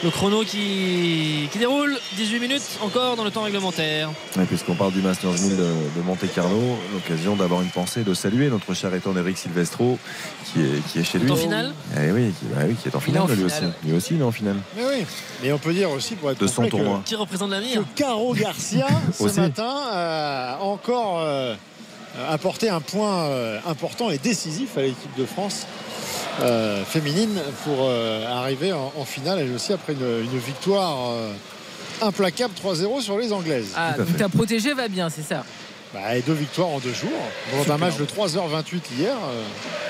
le 0.04 0.10
chrono 0.10 0.42
qui, 0.42 1.48
qui 1.50 1.58
déroule 1.58 1.98
18 2.18 2.38
minutes 2.38 2.62
encore 2.82 3.16
dans 3.16 3.24
le 3.24 3.30
temps 3.30 3.44
réglementaire 3.44 4.10
Et 4.38 4.44
puisqu'on 4.44 4.74
parle 4.74 4.92
du 4.92 5.00
Masters 5.00 5.30
1000 5.32 5.56
de, 5.56 5.62
de 5.96 6.02
Monte 6.04 6.30
Carlo, 6.34 6.76
l'occasion 6.92 7.34
d'avoir 7.34 7.62
une 7.62 7.70
pensée, 7.70 8.02
de 8.02 8.12
saluer 8.12 8.50
notre 8.50 8.74
cher 8.74 8.92
étant 8.94 9.16
Eric 9.16 9.38
Silvestro, 9.38 9.98
qui 10.52 10.60
est, 10.60 10.86
qui 10.92 10.98
est 10.98 11.02
chez 11.02 11.18
lui. 11.18 11.30
en 11.30 11.36
finale 11.36 11.72
Eh 11.96 12.12
oui, 12.12 12.30
qui, 12.38 12.44
bah 12.54 12.64
oui, 12.68 12.74
qui 12.74 12.88
est 12.88 12.94
en 12.94 13.00
finale, 13.00 13.22
lui 13.34 13.44
aussi. 13.44 13.62
Lui 13.84 13.96
aussi, 13.96 14.14
il 14.16 14.20
est 14.20 14.24
en 14.24 14.30
finale. 14.32 14.56
Mais 14.76 14.82
oui, 14.84 15.06
mais 15.42 15.50
on 15.52 15.58
peut 15.58 15.72
dire 15.72 15.90
aussi 15.90 16.14
pour 16.14 16.30
être 16.30 16.40
De 16.40 16.46
son 16.46 16.68
tournoi. 16.68 17.00
qui 17.06 17.14
représente 17.14 17.48
que 17.48 17.54
l'avenir 17.54 17.82
Caro 17.94 18.34
Garcia 18.34 18.86
ce 19.18 19.22
Aussi. 19.22 19.40
matin 19.40 19.74
a 19.92 20.58
encore 20.60 21.20
euh, 21.22 21.54
apporté 22.28 22.68
un 22.68 22.80
point 22.80 23.26
euh, 23.26 23.58
important 23.66 24.10
et 24.10 24.18
décisif 24.18 24.76
à 24.78 24.82
l'équipe 24.82 25.14
de 25.16 25.24
France 25.26 25.66
euh, 26.42 26.84
féminine 26.84 27.38
pour 27.64 27.78
euh, 27.80 28.26
arriver 28.26 28.72
en, 28.72 28.92
en 28.96 29.04
finale 29.04 29.38
elle 29.40 29.52
aussi 29.54 29.72
après 29.72 29.94
une, 29.94 30.24
une 30.32 30.38
victoire 30.38 31.10
euh, 31.10 31.32
implacable 32.02 32.52
3-0 32.62 33.00
sur 33.00 33.18
les 33.18 33.32
Anglaises. 33.32 33.72
Ah, 33.76 33.92
donc 33.92 34.16
ta 34.16 34.28
protégé 34.28 34.74
va 34.74 34.88
bien, 34.88 35.08
c'est 35.08 35.22
ça? 35.22 35.44
Bah, 35.94 36.16
et 36.16 36.22
deux 36.22 36.34
victoires 36.34 36.68
en 36.68 36.78
deux 36.78 36.92
jours. 36.92 37.10
Dans 37.66 37.72
un 37.72 37.78
match 37.78 37.96
de 37.96 38.04
3h28 38.04 38.80
hier, 38.98 39.14
euh, 39.14 39.42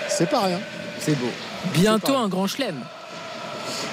c'est 0.08 0.28
pas 0.28 0.42
rien. 0.42 0.60
C'est 1.00 1.18
beau. 1.18 1.30
Bientôt 1.74 2.14
un 2.14 2.28
grand 2.28 2.46
chelem. 2.46 2.76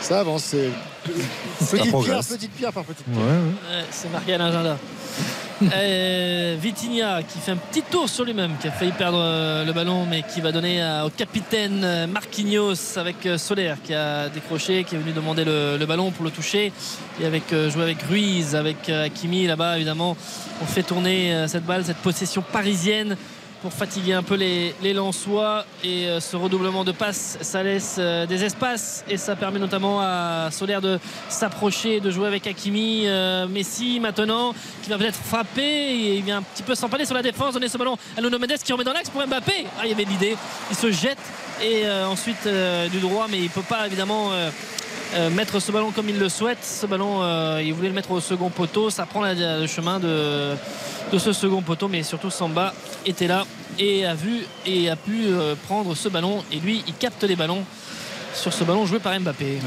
Ça 0.01 0.19
avance. 0.19 0.43
C'est 0.43 0.69
petite 1.03 2.03
pierre, 2.03 2.19
petite 2.19 2.51
pierre 2.51 2.73
par 2.73 2.83
petite 2.83 3.05
pierre. 3.05 3.17
ouais. 3.25 3.77
Ouais, 3.77 3.85
c'est 3.91 4.11
marqué 4.11 4.33
à 4.33 4.37
l'agenda. 4.37 4.77
Euh, 5.61 6.57
Vitinha 6.59 7.21
qui 7.23 7.39
fait 7.39 7.51
un 7.51 7.57
petit 7.57 7.83
tour 7.83 8.09
sur 8.09 8.25
lui-même, 8.25 8.51
qui 8.59 8.67
a 8.67 8.71
failli 8.71 8.91
perdre 8.91 9.19
euh, 9.21 9.63
le 9.63 9.71
ballon, 9.71 10.05
mais 10.05 10.23
qui 10.23 10.41
va 10.41 10.51
donner 10.51 10.83
au 11.05 11.09
capitaine 11.09 11.81
euh, 11.83 12.07
Marquinhos 12.07 12.97
avec 12.97 13.27
Soler 13.37 13.75
qui 13.83 13.93
a 13.93 14.27
décroché, 14.29 14.83
qui 14.83 14.95
est 14.95 14.97
venu 14.97 15.13
demander 15.13 15.45
le, 15.45 15.77
le 15.77 15.85
ballon 15.85 16.11
pour 16.11 16.25
le 16.25 16.31
toucher. 16.31 16.73
Et 17.21 17.25
avec 17.25 17.43
jouer 17.69 17.83
avec 17.83 18.01
Ruiz, 18.03 18.55
avec 18.55 18.89
Hakimi 18.89 19.45
là-bas, 19.47 19.77
évidemment, 19.77 20.17
on 20.61 20.65
fait 20.65 20.83
tourner 20.83 21.45
cette 21.47 21.65
balle, 21.65 21.85
cette 21.85 21.97
possession 21.97 22.41
parisienne 22.41 23.15
pour 23.63 23.71
fatiguer 23.71 24.11
un 24.11 24.23
peu 24.23 24.35
les, 24.35 24.75
les 24.83 24.91
et 24.91 24.93
euh, 26.09 26.19
ce 26.19 26.35
redoublement 26.35 26.83
de 26.83 26.91
passes 26.91 27.37
ça 27.39 27.63
laisse 27.63 27.95
euh, 27.97 28.25
des 28.25 28.43
espaces 28.43 29.05
et 29.09 29.15
ça 29.15 29.37
permet 29.37 29.57
notamment 29.57 30.01
à 30.01 30.49
Soler 30.51 30.79
de 30.81 30.99
s'approcher 31.29 32.01
de 32.01 32.11
jouer 32.11 32.27
avec 32.27 32.45
Hakimi 32.45 33.03
Euh, 33.07 33.47
Messi 33.47 34.01
maintenant 34.01 34.53
qui 34.83 34.89
va 34.89 34.97
peut-être 34.97 35.17
frapper. 35.17 35.61
Et 35.61 36.15
il 36.17 36.23
vient 36.23 36.39
un 36.39 36.41
petit 36.41 36.63
peu 36.63 36.75
s'empaler 36.75 37.05
sur 37.05 37.15
la 37.15 37.21
défense 37.21 37.53
donner 37.53 37.69
ce 37.69 37.77
ballon 37.77 37.97
à 38.17 38.21
Nuno 38.21 38.37
Mendes 38.37 38.57
qui 38.63 38.73
remet 38.73 38.83
dans 38.83 38.91
l'axe 38.91 39.09
pour 39.09 39.25
Mbappé. 39.25 39.65
Ah 39.79 39.85
il 39.85 39.89
y 39.91 39.93
avait 39.93 40.03
l'idée. 40.03 40.35
Il 40.69 40.75
se 40.75 40.91
jette 40.91 41.17
et 41.61 41.89
ensuite 42.05 42.47
du 42.91 42.99
droit 42.99 43.27
mais 43.29 43.39
il 43.39 43.49
peut 43.49 43.61
pas 43.61 43.85
évidemment 43.87 44.31
mettre 45.29 45.59
ce 45.59 45.71
ballon 45.71 45.91
comme 45.91 46.09
il 46.09 46.19
le 46.19 46.29
souhaite. 46.29 46.63
Ce 46.63 46.85
ballon, 46.85 47.21
euh, 47.21 47.61
il 47.63 47.73
voulait 47.73 47.89
le 47.89 47.93
mettre 47.93 48.11
au 48.11 48.19
second 48.19 48.49
poteau. 48.49 48.89
Ça 48.89 49.05
prend 49.05 49.21
le 49.21 49.67
chemin 49.67 49.99
de, 49.99 50.55
de 51.11 51.17
ce 51.17 51.33
second 51.33 51.61
poteau, 51.61 51.87
mais 51.87 52.03
surtout 52.03 52.29
Samba 52.29 52.73
était 53.05 53.27
là 53.27 53.45
et 53.79 54.05
a 54.05 54.13
vu 54.13 54.45
et 54.65 54.89
a 54.89 54.95
pu 54.95 55.25
euh, 55.25 55.55
prendre 55.67 55.95
ce 55.95 56.09
ballon. 56.09 56.43
Et 56.51 56.57
lui, 56.57 56.83
il 56.87 56.93
capte 56.93 57.23
les 57.23 57.35
ballons 57.35 57.63
sur 58.33 58.53
ce 58.53 58.63
ballon 58.63 58.85
joué 58.85 58.99
par 58.99 59.17
Mbappé. 59.19 59.59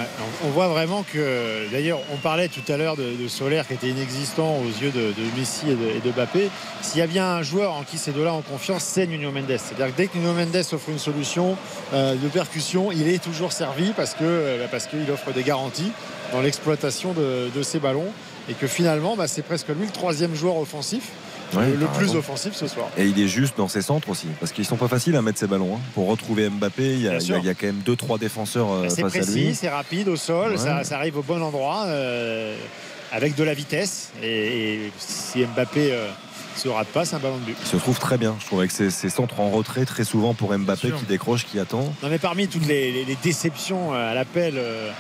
On- 0.45 0.51
voit 0.51 0.69
vraiment 0.69 1.03
que, 1.03 1.71
d'ailleurs, 1.71 2.01
on 2.13 2.17
parlait 2.17 2.49
tout 2.49 2.63
à 2.73 2.77
l'heure 2.77 2.97
de, 2.97 3.29
Solaire 3.29 3.67
qui 3.67 3.75
était 3.75 3.89
inexistant 3.89 4.59
aux 4.59 4.83
yeux 4.83 4.91
de, 4.91 5.13
Messi 5.39 5.67
et 5.71 5.75
de, 5.75 6.11
Mbappé. 6.11 6.51
S'il 6.83 6.99
y 6.99 7.03
a 7.03 7.07
bien 7.07 7.27
un 7.27 7.43
joueur 7.43 7.73
en 7.73 7.83
qui 7.83 7.99
ces 7.99 8.13
deux-là 8.13 8.33
ont 8.33 8.43
confiance, 8.43 8.85
c'est 8.85 9.07
Nuno 9.07 9.31
Mendes. 9.31 9.47
C'est-à-dire 9.49 9.95
que 9.95 9.97
dès 9.97 10.07
que 10.07 10.17
Nuno 10.17 10.33
Mendes 10.33 10.57
offre 10.57 10.89
une 10.89 10.99
solution 10.99 11.57
euh, 11.93 12.15
de 12.15 12.29
percussion, 12.29 12.93
il 12.93 13.09
est 13.09 13.23
toujours 13.23 13.53
servi 13.53 13.93
parce 13.93 14.15
que 14.15 14.23
euh, 14.23 14.67
bah, 14.71 14.79
qu'il 14.79 15.11
offre 15.11 15.33
des 15.33 15.43
garanties 15.43 15.93
dans 16.33 16.41
l'exploitation 16.41 17.13
de, 17.13 17.51
de 17.55 17.63
ses 17.63 17.79
ballons 17.79 18.13
et 18.49 18.55
que 18.55 18.67
finalement, 18.67 19.17
bah, 19.17 19.29
c'est 19.29 19.43
presque 19.43 19.69
lui 19.69 19.87
le 19.87 19.93
troisième 19.93 20.35
joueur 20.35 20.57
offensif, 20.57 21.11
Ouais, 21.55 21.71
le, 21.71 21.87
plus 21.87 22.07
raison. 22.07 22.19
offensif 22.19 22.55
ce 22.55 22.67
soir. 22.67 22.87
Et 22.99 23.07
il 23.07 23.21
est 23.21 23.29
juste 23.29 23.57
dans 23.57 23.69
ses 23.69 23.83
centres 23.83 24.09
aussi, 24.09 24.27
parce 24.41 24.53
qu'ils 24.53 24.65
sont 24.65 24.77
pas 24.77 24.89
faciles 24.89 25.15
à 25.17 25.23
mettre 25.23 25.39
ses 25.39 25.47
ballons. 25.47 25.77
hein. 25.77 25.81
Pour 25.95 26.09
retrouver 26.09 26.49
Mbappé, 26.51 26.83
il 26.95 27.03
y, 27.03 27.09
a, 27.09 27.11
Bien 27.11 27.11
il 27.11 27.13
y 27.13 27.17
a- 27.17 27.21
sûr. 27.21 27.39
il 27.39 27.45
y 27.47 27.49
a 27.49 27.55
quand 27.55 27.67
même 27.67 27.83
2-3 27.87 28.19
défenseurs 28.19 28.71
euh, 28.73 28.87
C'est 28.89 29.03
face 29.03 29.15
à 29.15 29.19
précis, 29.19 29.47
lui. 29.47 29.55
c'est 29.55 29.69
rapide 29.69 30.09
au 30.09 30.17
sol, 30.17 30.53
Ouais. 30.53 30.57
ça, 30.59 30.83
ça 30.85 30.97
arrive 30.97 31.17
au 31.19 31.23
bon 31.23 31.41
endroit, 31.43 31.85
euh, 31.87 32.57
avec 33.13 33.35
de 33.37 33.45
la 33.45 33.55
vitesse. 33.55 34.11
Et, 34.23 34.75
et 34.87 34.93
si 34.99 35.45
Mbappé 35.45 35.93
euh, 35.93 36.09
se 36.57 36.69
rate 36.69 36.89
pas, 36.89 37.05
c'est 37.05 37.17
un 37.17 37.21
ballon 37.21 37.37
de 37.37 37.45
but. 37.45 37.57
Il 37.61 37.67
se 37.69 37.77
trouve 37.77 37.99
très 37.99 38.19
bien, 38.19 38.35
je 38.41 38.47
trouve, 38.47 38.59
avec 38.61 38.71
ses, 38.73 38.91
ses 38.91 39.09
centres 39.11 39.39
en 39.41 39.51
retrait 39.51 39.85
très 39.85 40.05
souvent 40.05 40.35
pour 40.35 40.57
Mbappé 40.57 40.91
qui 40.99 41.05
décroche, 41.07 41.45
qui 41.47 41.59
attend. 41.61 41.93
Non 42.03 42.09
mais 42.11 42.19
parmi 42.19 42.49
toutes 42.49 42.67
les, 42.67 42.91
les- 42.93 43.05
les 43.05 43.17
déceptions 43.23 43.93
à 43.93 44.15
l'appel 44.15 44.55
euh, 44.57 44.91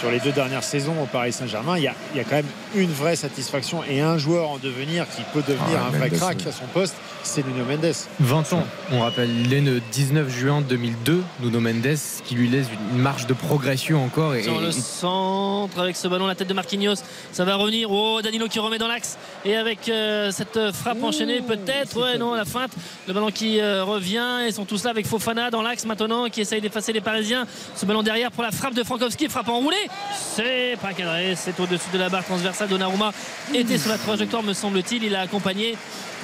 sur 0.00 0.10
les 0.10 0.20
deux 0.20 0.32
dernières 0.32 0.62
saisons 0.64 0.94
au 1.02 1.06
Paris 1.06 1.32
Saint-Germain, 1.32 1.76
il 1.76 1.82
y 1.84 1.88
a, 1.88 1.94
il 2.14 2.18
y 2.18 2.20
a 2.20 2.24
quand 2.24 2.36
même 2.36 2.46
une 2.74 2.90
vraie 2.92 3.16
satisfaction 3.16 3.82
et 3.88 4.00
un 4.00 4.18
joueur 4.18 4.48
en 4.50 4.58
devenir 4.58 5.06
qui 5.08 5.22
peut 5.32 5.42
devenir 5.46 5.80
Ah, 5.82 5.86
un 5.88 5.90
vrai 5.98 6.10
crack 6.10 6.38
oui. 6.40 6.48
à 6.48 6.52
son 6.52 6.64
poste, 6.72 6.94
c'est 7.22 7.46
Nuno 7.46 7.64
Mendes. 7.64 7.94
20 8.20 8.52
ans, 8.54 8.64
on 8.92 9.00
rappelle, 9.00 9.30
il 9.44 9.52
est 9.52 9.60
le 9.60 9.80
19 9.92 10.28
juin 10.30 10.60
2002, 10.62 11.22
Nuno 11.40 11.60
Mendes, 11.60 11.96
qui 12.24 12.34
lui 12.34 12.48
laisse 12.48 12.66
une 12.92 12.98
marge 13.00 13.26
de 13.26 13.34
progression 13.34 14.04
encore. 14.04 14.34
Et, 14.34 14.42
Sur 14.42 14.60
le 14.60 14.68
et- 14.68 14.72
centre 14.72 15.78
avec 15.80 15.96
ce 15.96 16.08
ballon, 16.08 16.26
la 16.26 16.34
tête 16.34 16.48
de 16.48 16.54
Marquinhos, 16.54 16.96
ça 17.32 17.44
va 17.44 17.56
revenir. 17.56 17.90
Oh, 17.90 18.20
Danilo 18.22 18.48
qui 18.48 18.58
remet 18.58 18.78
dans 18.78 18.88
l'axe 18.88 19.16
et 19.44 19.56
avec 19.56 19.88
euh, 19.88 20.30
cette 20.30 20.58
frappe 20.72 21.02
enchaînée, 21.02 21.40
peut-être. 21.40 22.00
Ouais, 22.00 22.18
non, 22.18 22.34
la 22.34 22.44
feinte. 22.44 22.72
Le 23.06 23.12
ballon 23.12 23.30
qui 23.30 23.60
euh, 23.60 23.84
revient. 23.84 24.46
Ils 24.46 24.52
sont 24.52 24.64
tous 24.64 24.84
là 24.84 24.90
avec 24.90 25.06
Fofana 25.06 25.50
dans 25.50 25.62
l'axe 25.62 25.84
maintenant 25.84 26.28
qui 26.28 26.40
essaye 26.40 26.60
d'effacer 26.60 26.92
les 26.92 27.00
Parisiens. 27.00 27.46
Ce 27.76 27.84
ballon 27.86 28.02
derrière 28.02 28.30
pour 28.32 28.42
la 28.42 28.50
frappe 28.50 28.74
de 28.74 28.82
Frankowski, 28.82 29.28
frappe 29.28 29.48
enroulée. 29.48 29.76
C'est 30.14 30.76
pas 30.80 30.92
cadré, 30.92 31.34
c'est 31.36 31.58
au-dessus 31.60 31.90
de 31.92 31.98
la 31.98 32.08
barre 32.08 32.24
transversale. 32.24 32.61
Donnarumma 32.66 33.12
était 33.54 33.78
sur 33.78 33.90
la 33.90 33.98
trajectoire, 33.98 34.42
me 34.42 34.52
semble-t-il. 34.52 35.04
Il 35.04 35.14
a 35.14 35.20
accompagné, 35.22 35.76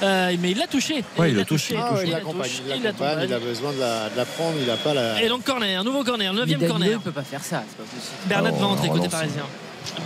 euh, 0.03 0.35
mais 0.39 0.51
il 0.51 0.57
l'a 0.57 0.67
touché. 0.67 1.03
Ouais, 1.17 1.29
il 1.31 1.35
l'a 1.37 1.45
touché. 1.45 1.75
Ah 1.77 1.93
ouais, 1.93 2.01
il 2.03 2.07
Il 2.07 2.11
la 2.11 2.17
l'accompagne, 2.19 2.41
touche, 2.49 2.61
il 2.65 2.75
il 2.77 2.83
la 2.83 2.89
l'accompagne, 2.91 3.25
il 3.27 3.33
a 3.33 3.39
besoin 3.39 3.73
de 3.73 3.79
la, 3.79 4.09
de 4.09 4.17
la 4.17 4.25
prendre, 4.25 4.55
il 4.59 4.67
n'a 4.67 4.77
pas 4.77 4.93
la. 4.93 5.21
Et 5.23 5.27
donc 5.29 5.43
corner, 5.43 5.83
nouveau 5.83 6.03
corner, 6.03 6.33
le 6.33 6.45
Mais 6.45 6.51
9 6.51 6.59
Danilo, 6.59 6.71
corner. 6.73 6.91
il 6.93 6.99
peut 6.99 7.11
pas 7.11 7.23
faire 7.23 7.43
ça, 7.43 7.63
c'est 7.67 7.77
pas 7.77 7.83
possible. 7.83 8.15
Bernat 8.25 8.51
Oh, 8.55 8.59
va 8.59 8.67
entrer 8.67 8.89
côté 8.89 9.09
parisien. 9.09 9.43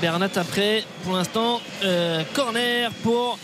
Bernat 0.01 0.29
après, 0.35 0.83
pour 1.03 1.13
l'instant, 1.15 1.61
euh, 1.83 2.23
corner 2.33 2.91
pour 3.03 3.37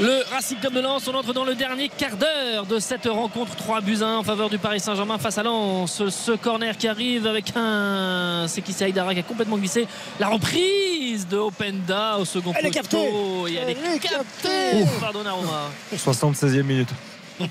le 0.00 0.22
Racing 0.30 0.58
Club 0.58 0.74
de 0.74 0.80
Lens. 0.80 1.08
On 1.08 1.14
entre 1.14 1.32
dans 1.32 1.44
le 1.44 1.54
dernier 1.54 1.88
quart 1.88 2.16
d'heure 2.16 2.66
de 2.66 2.78
cette 2.78 3.06
rencontre. 3.06 3.56
3 3.56 3.80
buts 3.80 3.98
à 4.00 4.06
1 4.06 4.16
en 4.18 4.22
faveur 4.22 4.48
du 4.48 4.58
Paris 4.58 4.80
Saint-Germain 4.80 5.18
face 5.18 5.38
à 5.38 5.42
Lens. 5.42 6.02
Ce 6.08 6.32
corner 6.32 6.76
qui 6.76 6.86
arrive 6.88 7.26
avec 7.26 7.52
un. 7.56 8.46
C'est 8.48 8.62
qui 8.62 8.72
c'est 8.72 8.84
Aïdara 8.84 9.12
qui 9.14 9.20
a 9.20 9.24
complètement 9.24 9.56
glissé. 9.58 9.86
La 10.20 10.28
reprise 10.28 11.26
de 11.26 11.36
Openda 11.36 12.18
au 12.18 12.24
second 12.24 12.52
Elle 12.58 12.66
est 12.66 12.70
poteau. 12.70 12.80
captée. 12.82 13.52
Et 13.52 13.56
elle 13.56 13.70
est 13.70 13.76
Elle 13.84 13.94
est 13.96 13.98
captée 13.98 14.84
par 15.00 15.12
Donnarumma. 15.12 15.70
76e 15.96 16.62
minute. 16.62 16.88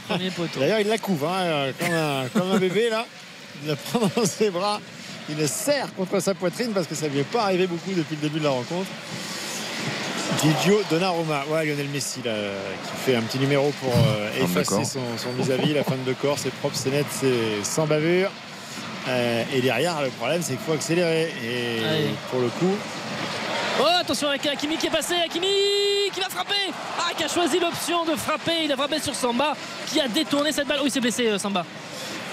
Premier 0.08 0.32
poteau. 0.32 0.60
D'ailleurs, 0.60 0.80
il 0.82 0.88
la 0.88 0.98
couvre, 0.98 1.30
hein, 1.30 1.44
euh, 1.44 1.72
comme, 1.80 1.94
un, 1.94 2.28
comme 2.34 2.52
un 2.52 2.60
bébé 2.60 2.90
là. 2.90 3.06
Il 3.64 3.70
la 3.70 3.76
prend 3.76 4.00
dans 4.16 4.26
ses 4.26 4.50
bras, 4.52 4.80
il 5.30 5.36
le 5.38 5.48
serre 5.48 5.88
contre 5.96 6.20
sa 6.20 6.36
poitrine 6.36 6.72
parce 6.74 6.86
que 6.88 6.94
ça 6.94 7.08
ne 7.08 7.14
lui 7.14 7.20
est 7.20 7.24
pas 7.24 7.44
arrivé 7.44 7.66
beaucoup 7.68 7.92
depuis 7.96 8.16
le 8.16 8.22
début 8.22 8.40
de 8.40 8.44
la 8.44 8.52
rencontre. 8.52 8.86
Gigio 10.42 10.82
Donnarumma, 10.90 11.44
ouais, 11.50 11.66
Lionel 11.66 11.88
Messi 11.88 12.22
là, 12.24 12.32
qui 12.84 13.12
fait 13.12 13.16
un 13.16 13.22
petit 13.22 13.40
numéro 13.40 13.72
pour 13.82 13.92
euh, 13.94 14.30
de 14.40 14.44
effacer 14.44 14.86
son, 14.86 15.00
son 15.18 15.32
vis-à-vis, 15.38 15.74
la 15.74 15.84
fin 15.84 15.96
de 16.06 16.14
corps, 16.14 16.38
c'est 16.38 16.52
propre, 16.54 16.76
c'est 16.76 16.92
net, 16.92 17.06
c'est 17.10 17.64
sans 17.64 17.88
bavure. 17.88 18.30
Euh, 19.08 19.44
et 19.54 19.62
derrière, 19.62 20.02
le 20.02 20.10
problème, 20.10 20.42
c'est 20.42 20.54
qu'il 20.54 20.62
faut 20.66 20.74
accélérer. 20.74 21.32
Et 21.44 21.84
Allez. 21.84 22.10
pour 22.30 22.40
le 22.42 22.50
coup, 22.50 22.76
Oh 23.80 23.86
attention 24.00 24.28
avec 24.30 24.46
Hakimi 24.48 24.76
qui 24.78 24.88
est 24.88 24.92
passé, 24.92 25.14
Hakimi 25.24 25.48
qui 26.12 26.20
va 26.20 26.30
frapper 26.30 26.54
Ah 27.00 27.12
qui 27.16 27.24
a 27.24 27.28
choisi 27.28 27.60
l'option 27.60 28.06
de 28.06 28.16
frapper, 28.16 28.64
il 28.66 28.72
a 28.72 28.76
frappé 28.76 29.00
sur 29.00 29.14
Samba 29.14 29.54
qui 29.86 30.02
a 30.02 30.08
détourné 30.08 30.52
cette 30.52 30.68
balle. 30.68 30.80
Oui 30.82 30.88
il 30.88 30.92
s'est 30.92 31.00
blessé 31.00 31.28
euh, 31.28 31.38
Samba. 31.38 31.64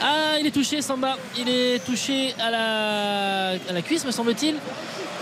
Ah 0.03 0.39
il 0.41 0.47
est 0.47 0.51
touché 0.51 0.81
Samba, 0.81 1.19
il 1.37 1.49
est 1.51 1.85
touché 1.85 2.35
à 2.41 2.51
la, 2.51 3.49
à 3.69 3.73
la 3.75 3.83
cuisse 3.83 4.07
me 4.07 4.11
semble-t-il. 4.11 4.57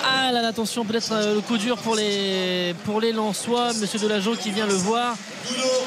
Ah 0.05 0.33
là 0.33 0.43
là, 0.43 0.49
attention 0.49 0.85
peut-être 0.85 1.13
euh, 1.13 1.35
le 1.35 1.41
coup 1.41 1.57
dur 1.59 1.77
pour 1.79 1.95
les 1.95 2.75
pour 2.85 3.01
les 3.01 3.13
Lensois, 3.13 3.73
Monsieur 3.75 3.99
Delageau 3.99 4.35
qui 4.35 4.51
vient 4.51 4.67
le 4.67 4.75
voir. 4.75 5.15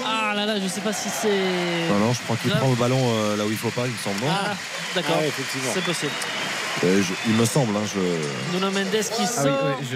Ah 0.05 0.33
là 0.35 0.45
là 0.45 0.55
je 0.61 0.67
sais 0.67 0.81
pas 0.81 0.93
si 0.93 1.09
c'est. 1.09 1.89
Non, 1.89 1.99
non, 2.07 2.13
je 2.13 2.21
crois 2.21 2.37
qu'il 2.37 2.51
prend 2.51 2.69
le 2.69 2.75
ballon 2.75 2.99
euh, 3.01 3.35
là 3.37 3.45
où 3.45 3.51
il 3.51 3.57
faut 3.57 3.69
pas, 3.69 3.83
il 3.85 3.91
me 3.91 3.97
semble. 3.97 4.19
Ah 4.29 4.53
d'accord, 4.95 5.15
Ah 5.19 5.25
effectivement. 5.25 5.71
c'est 5.73 5.83
possible. 5.83 6.11
Euh, 6.83 7.01
je- 7.01 7.13
il 7.29 7.35
me 7.35 7.45
semble. 7.45 7.75
hein, 7.77 7.81
je... 7.93 8.53
Nuno 8.57 8.69
Mendes 8.71 8.91
qui 8.91 9.23
Ah 9.23 9.27
sort 9.27 9.45
oui, 9.63 9.69
ouais, 9.69 9.87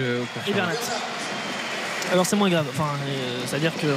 je 0.44 0.50
et. 0.50 0.54
Bernat. 0.54 0.72
Alors 2.12 2.26
c'est 2.26 2.36
moins 2.36 2.50
grave, 2.50 2.66
enfin 2.70 2.88
euh, 3.06 3.38
c'est-à-dire 3.46 3.72
que. 3.80 3.86
euh, 3.86 3.94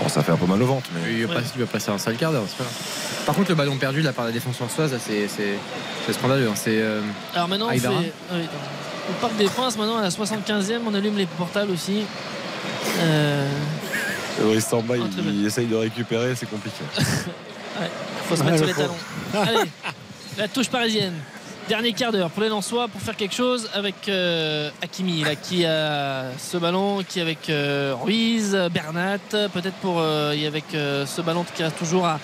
Bon, 0.00 0.08
ça 0.08 0.22
fait 0.22 0.32
un 0.32 0.36
peu 0.36 0.46
mal 0.46 0.62
au 0.62 0.66
ventre, 0.66 0.88
mais. 0.94 1.12
Il 1.12 1.26
va, 1.26 1.34
passer, 1.36 1.50
il 1.56 1.60
va 1.60 1.66
passer 1.66 1.90
un 1.90 1.98
sale 1.98 2.16
quart 2.16 2.30
d'heure, 2.32 2.44
c'est 2.46 2.58
pas 2.58 2.64
grave. 2.64 2.74
Par 3.26 3.34
contre, 3.34 3.48
le 3.50 3.54
ballon 3.54 3.76
perdu 3.78 4.00
de 4.00 4.06
la 4.06 4.12
part 4.12 4.24
de 4.26 4.30
la 4.30 4.34
défense 4.34 4.58
lançoise, 4.60 4.92
là, 4.92 4.98
c'est 5.04 5.28
c'est- 5.28 5.56
c'est 6.06 6.12
scandaleux. 6.12 6.48
hein. 6.48 6.54
C'est 6.56 6.78
euh, 6.80 7.00
Alors 7.34 7.48
maintenant, 7.48 7.68
on 7.68 7.70
fait. 7.78 7.86
Ah 7.86 7.90
oui, 8.34 8.42
attends. 8.42 8.50
Au 9.10 9.12
Parc 9.20 9.36
des 9.36 9.46
Princes, 9.46 9.76
maintenant 9.76 9.98
à 9.98 10.02
la 10.02 10.08
75e, 10.10 10.80
on 10.86 10.94
allume 10.94 11.16
les 11.16 11.26
portables 11.26 11.72
aussi. 11.72 12.02
Euh, 13.00 13.48
Oui, 14.42 14.60
Samba, 14.60 14.94
Ah, 15.00 15.06
il, 15.18 15.40
il 15.40 15.46
essaye 15.46 15.66
de 15.66 15.76
récupérer, 15.76 16.34
c'est 16.34 16.48
compliqué. 16.48 16.76
ouais, 16.98 17.90
faut 18.28 18.36
se 18.36 18.42
Ouais, 18.42 18.50
mettre 18.52 18.58
sur 18.58 18.66
le 18.66 18.72
les 18.72 18.78
talons. 18.78 19.48
Allez, 19.58 19.70
la 20.36 20.48
touche 20.48 20.68
parisienne. 20.68 21.14
Dernier 21.68 21.92
quart 21.92 22.12
d'heure 22.12 22.30
pour 22.30 22.42
les 22.42 22.48
Lensois 22.48 22.88
pour 22.88 23.00
faire 23.02 23.14
quelque 23.14 23.34
chose 23.34 23.68
avec 23.74 24.08
euh, 24.08 24.70
Hakimi 24.82 25.22
là, 25.22 25.34
qui 25.36 25.66
a 25.66 26.24
ce 26.38 26.56
ballon, 26.56 27.02
qui 27.06 27.18
est 27.18 27.22
avec 27.22 27.50
euh, 27.50 27.94
Ruiz, 28.00 28.56
Bernat, 28.72 29.18
peut-être 29.52 29.74
pour 29.82 29.96
euh, 30.00 30.34
y 30.34 30.46
avec 30.46 30.64
euh, 30.74 31.04
ce 31.04 31.20
ballon 31.20 31.44
qui 31.54 31.62
reste 31.62 31.76
toujours 31.76 32.06
à, 32.06 32.18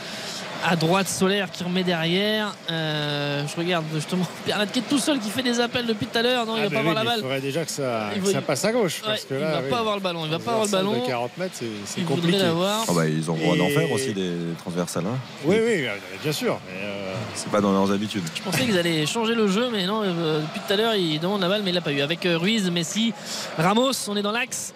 à 0.67 0.77
droite 0.77 1.09
Solaire 1.09 1.51
qui 1.51 1.63
remet 1.63 1.85
derrière. 1.85 2.55
Euh, 2.71 3.45
je 3.47 3.57
regarde 3.57 3.85
justement 3.95 4.27
Bernat 4.47 4.67
qui 4.67 4.79
est 4.81 4.89
tout 4.89 4.99
seul 4.99 5.19
qui 5.19 5.29
fait 5.31 5.43
des 5.43 5.61
appels 5.61 5.87
depuis 5.87 6.07
tout 6.07 6.19
à 6.19 6.23
l'heure. 6.23 6.47
Non, 6.47 6.57
il 6.57 6.61
ah 6.61 6.63
va 6.65 6.69
bah 6.69 6.75
pas 6.77 6.81
oui, 6.83 6.89
avoir 6.89 6.95
la 6.95 7.11
balle. 7.11 7.19
il 7.19 7.23
faudrait 7.23 7.41
déjà 7.41 7.65
que 7.65 7.71
ça, 7.71 8.11
Il 8.15 8.21
que 8.23 8.27
veut- 8.27 8.33
ça 8.33 8.41
passe 8.43 8.65
à 8.65 8.73
gauche. 8.73 9.01
Ouais, 9.03 9.09
parce 9.09 9.25
que 9.25 9.35
il 9.35 9.41
là, 9.41 9.51
va 9.53 9.61
oui, 9.63 9.71
pas 9.71 9.79
avoir 9.79 9.95
le 9.97 10.01
ballon. 10.01 10.25
Il 10.25 10.31
va 10.31 10.39
pas 10.39 10.53
avoir 10.53 10.67
le 10.67 10.71
ballon. 10.73 11.03
de 11.03 11.07
40 11.07 11.37
mètres, 11.39 11.55
c'est- 11.55 11.99
Il 12.01 12.05
compliqué. 12.05 12.39
Ah 12.43 12.93
bah, 12.93 13.07
ils 13.07 13.31
ont 13.31 13.35
le 13.37 13.41
droit 13.43 13.57
d'en 13.57 13.69
faire 13.69 13.91
aussi 13.93 14.13
des 14.15 14.33
transversales. 14.59 15.05
hein. 15.07 15.19
Oui, 15.45 15.57
oui, 15.57 15.87
euh, 15.87 15.95
bien 16.23 16.33
sûr. 16.33 16.59
euh, 16.71 17.15
C'est 17.35 17.51
pas 17.51 17.61
dans 17.61 17.73
leurs 17.73 17.91
habitudes. 17.93 18.25
Je 18.35 18.43
pensais 18.43 18.65
qu'ils 18.65 18.79
allaient 18.79 19.07
changer 19.07 19.35
le 19.35 19.49
jeu, 19.49 19.69
mais 19.71 19.87
non, 19.87 20.03
euh, 20.05 20.41
depuis 20.41 20.61
tout 20.67 20.73
à 20.73 20.77
l'heure, 20.77 20.95
il 20.95 21.19
demande 21.21 21.41
la 21.41 21.49
balle, 21.49 21.63
mais 21.65 21.71
il 21.71 21.75
l'a 21.75 21.81
pas 21.81 21.93
eu. 21.93 22.01
Avec 22.01 22.21
Ruiz, 22.25 22.71
Messi, 22.71 23.13
Ramos, 23.59 23.93
on 24.09 24.17
est 24.17 24.23
dans 24.23 24.33
l'axe. 24.33 24.73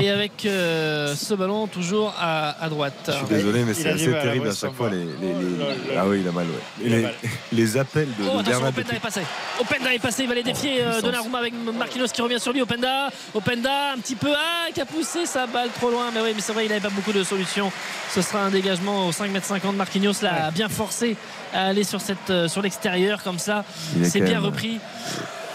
Et 0.00 0.10
avec 0.10 0.44
euh, 0.44 1.14
ce 1.14 1.32
ballon 1.34 1.66
toujours 1.68 2.12
à, 2.18 2.62
à 2.62 2.68
droite. 2.68 2.92
Je 3.08 3.12
suis 3.12 3.26
désolé, 3.26 3.64
mais 3.64 3.72
c'est 3.72 3.88
assez 3.88 4.14
à 4.14 4.20
terrible 4.22 4.48
à 4.48 4.54
chaque 4.54 4.74
fois. 4.74 4.90
Les, 4.90 4.98
les- 4.98 5.04
les- 5.04 5.56
Oh. 5.58 5.92
Ah 5.98 6.06
oui, 6.06 6.20
il 6.22 6.28
a 6.28 6.32
mal, 6.32 6.44
ouais. 6.46 6.84
Et 6.84 6.86
Il 6.88 6.92
a 6.92 6.96
les, 6.96 7.02
mal. 7.04 7.14
les 7.52 7.76
appels 7.78 8.08
de, 8.08 8.24
Oh 8.24 8.38
attention, 8.40 8.58
Openda 8.66 8.82
depuis- 8.82 8.96
est 8.96 9.00
passé. 9.00 9.20
Openda 9.60 9.94
est 9.94 9.98
passé, 9.98 10.22
il 10.24 10.28
va 10.28 10.34
les 10.34 10.42
défier 10.42 10.80
euh, 10.80 10.84
puissance. 10.84 11.02
Donnarumma 11.02 11.38
avec 11.38 11.54
Marquinhos 11.78 12.06
qui 12.08 12.20
revient 12.22 12.38
sur 12.40 12.52
lui. 12.52 12.60
Openda, 12.60 13.08
Openda 13.34 13.92
un 13.94 13.98
petit 13.98 14.16
peu, 14.16 14.30
ah, 14.34 14.70
qui 14.74 14.80
a 14.80 14.84
poussé 14.86 15.24
sa 15.24 15.46
balle 15.46 15.70
trop 15.74 15.90
loin. 15.90 16.10
Mais 16.14 16.20
oui, 16.20 16.32
mais 16.34 16.40
c'est 16.42 16.52
vrai, 16.52 16.66
il 16.66 16.68
n'avait 16.68 16.80
pas 16.80 16.90
beaucoup 16.90 17.12
de 17.12 17.24
solutions. 17.24 17.72
Ce 18.14 18.20
sera 18.22 18.40
un 18.42 18.50
dégagement 18.50 19.06
au 19.08 19.12
5m50. 19.12 19.74
Marquinhos 19.74 20.12
l'a 20.22 20.50
bien 20.50 20.68
forcé 20.68 21.16
à 21.54 21.66
aller 21.68 21.84
sur, 21.84 22.00
cette, 22.00 22.30
euh, 22.30 22.48
sur 22.48 22.60
l'extérieur 22.62 23.22
comme 23.22 23.38
ça. 23.38 23.64
C'est 24.04 24.20
bien 24.20 24.34
même- 24.34 24.44
repris. 24.44 24.78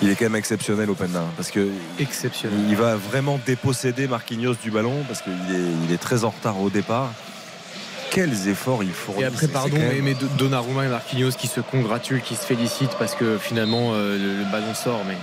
Il 0.01 0.09
est 0.09 0.15
quand 0.15 0.25
même 0.25 0.35
exceptionnel, 0.35 0.89
Openda, 0.89 1.23
parce 1.37 1.51
que 1.51 1.67
exceptionnel. 1.99 2.57
il 2.69 2.75
va 2.75 2.95
vraiment 2.95 3.39
déposséder 3.45 4.07
Marquinhos 4.07 4.55
du 4.63 4.71
ballon 4.71 5.03
parce 5.07 5.21
qu'il 5.21 5.31
est, 5.33 5.85
il 5.87 5.93
est 5.93 5.97
très 5.99 6.23
en 6.23 6.29
retard 6.31 6.59
au 6.59 6.69
départ. 6.69 7.11
Quels 8.09 8.47
efforts 8.49 8.83
il 8.83 8.91
faut 8.91 9.13
Et 9.19 9.23
après, 9.25 9.47
pardon, 9.47 9.77
mais, 9.77 10.01
mais 10.01 10.15
Donnarumma 10.37 10.85
et 10.85 10.89
Marquinhos 10.89 11.31
qui 11.31 11.47
se 11.47 11.61
congratulent, 11.61 12.21
qui 12.21 12.35
se 12.35 12.45
félicitent 12.45 12.95
parce 12.99 13.15
que 13.15 13.37
finalement 13.37 13.91
euh, 13.93 14.17
le, 14.17 14.39
le 14.43 14.51
ballon 14.51 14.73
sort, 14.73 14.99
mais, 15.07 15.15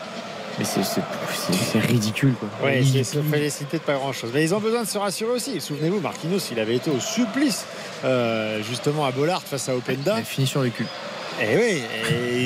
mais 0.58 0.64
c'est- 0.64 1.78
ridicule. 1.80 2.32
Quoi. 2.34 2.48
Ouais, 2.64 2.80
Il- 2.80 2.90
c'est 2.92 3.04
se 3.04 3.20
féliciter 3.22 3.78
de 3.78 3.82
pas 3.82 3.94
grand 3.96 4.12
chose. 4.12 4.30
Mais 4.32 4.42
ils 4.44 4.54
ont 4.54 4.60
besoin 4.60 4.84
de 4.84 4.88
se 4.88 4.96
rassurer 4.96 5.32
aussi. 5.32 5.60
Souvenez-vous, 5.60 6.00
Marquinhos, 6.00 6.38
il 6.50 6.58
avait 6.60 6.76
été 6.76 6.90
au 6.90 7.00
supplice 7.00 7.66
euh, 8.04 8.62
justement 8.62 9.04
à 9.04 9.10
Bollard 9.10 9.42
face 9.42 9.68
à 9.68 9.76
Openda. 9.76 10.16
il 10.20 10.24
finit 10.24 10.46
sur 10.46 10.62
le 10.62 10.70
cul. 10.70 10.86
Et 11.40 11.56
oui, 11.56 11.82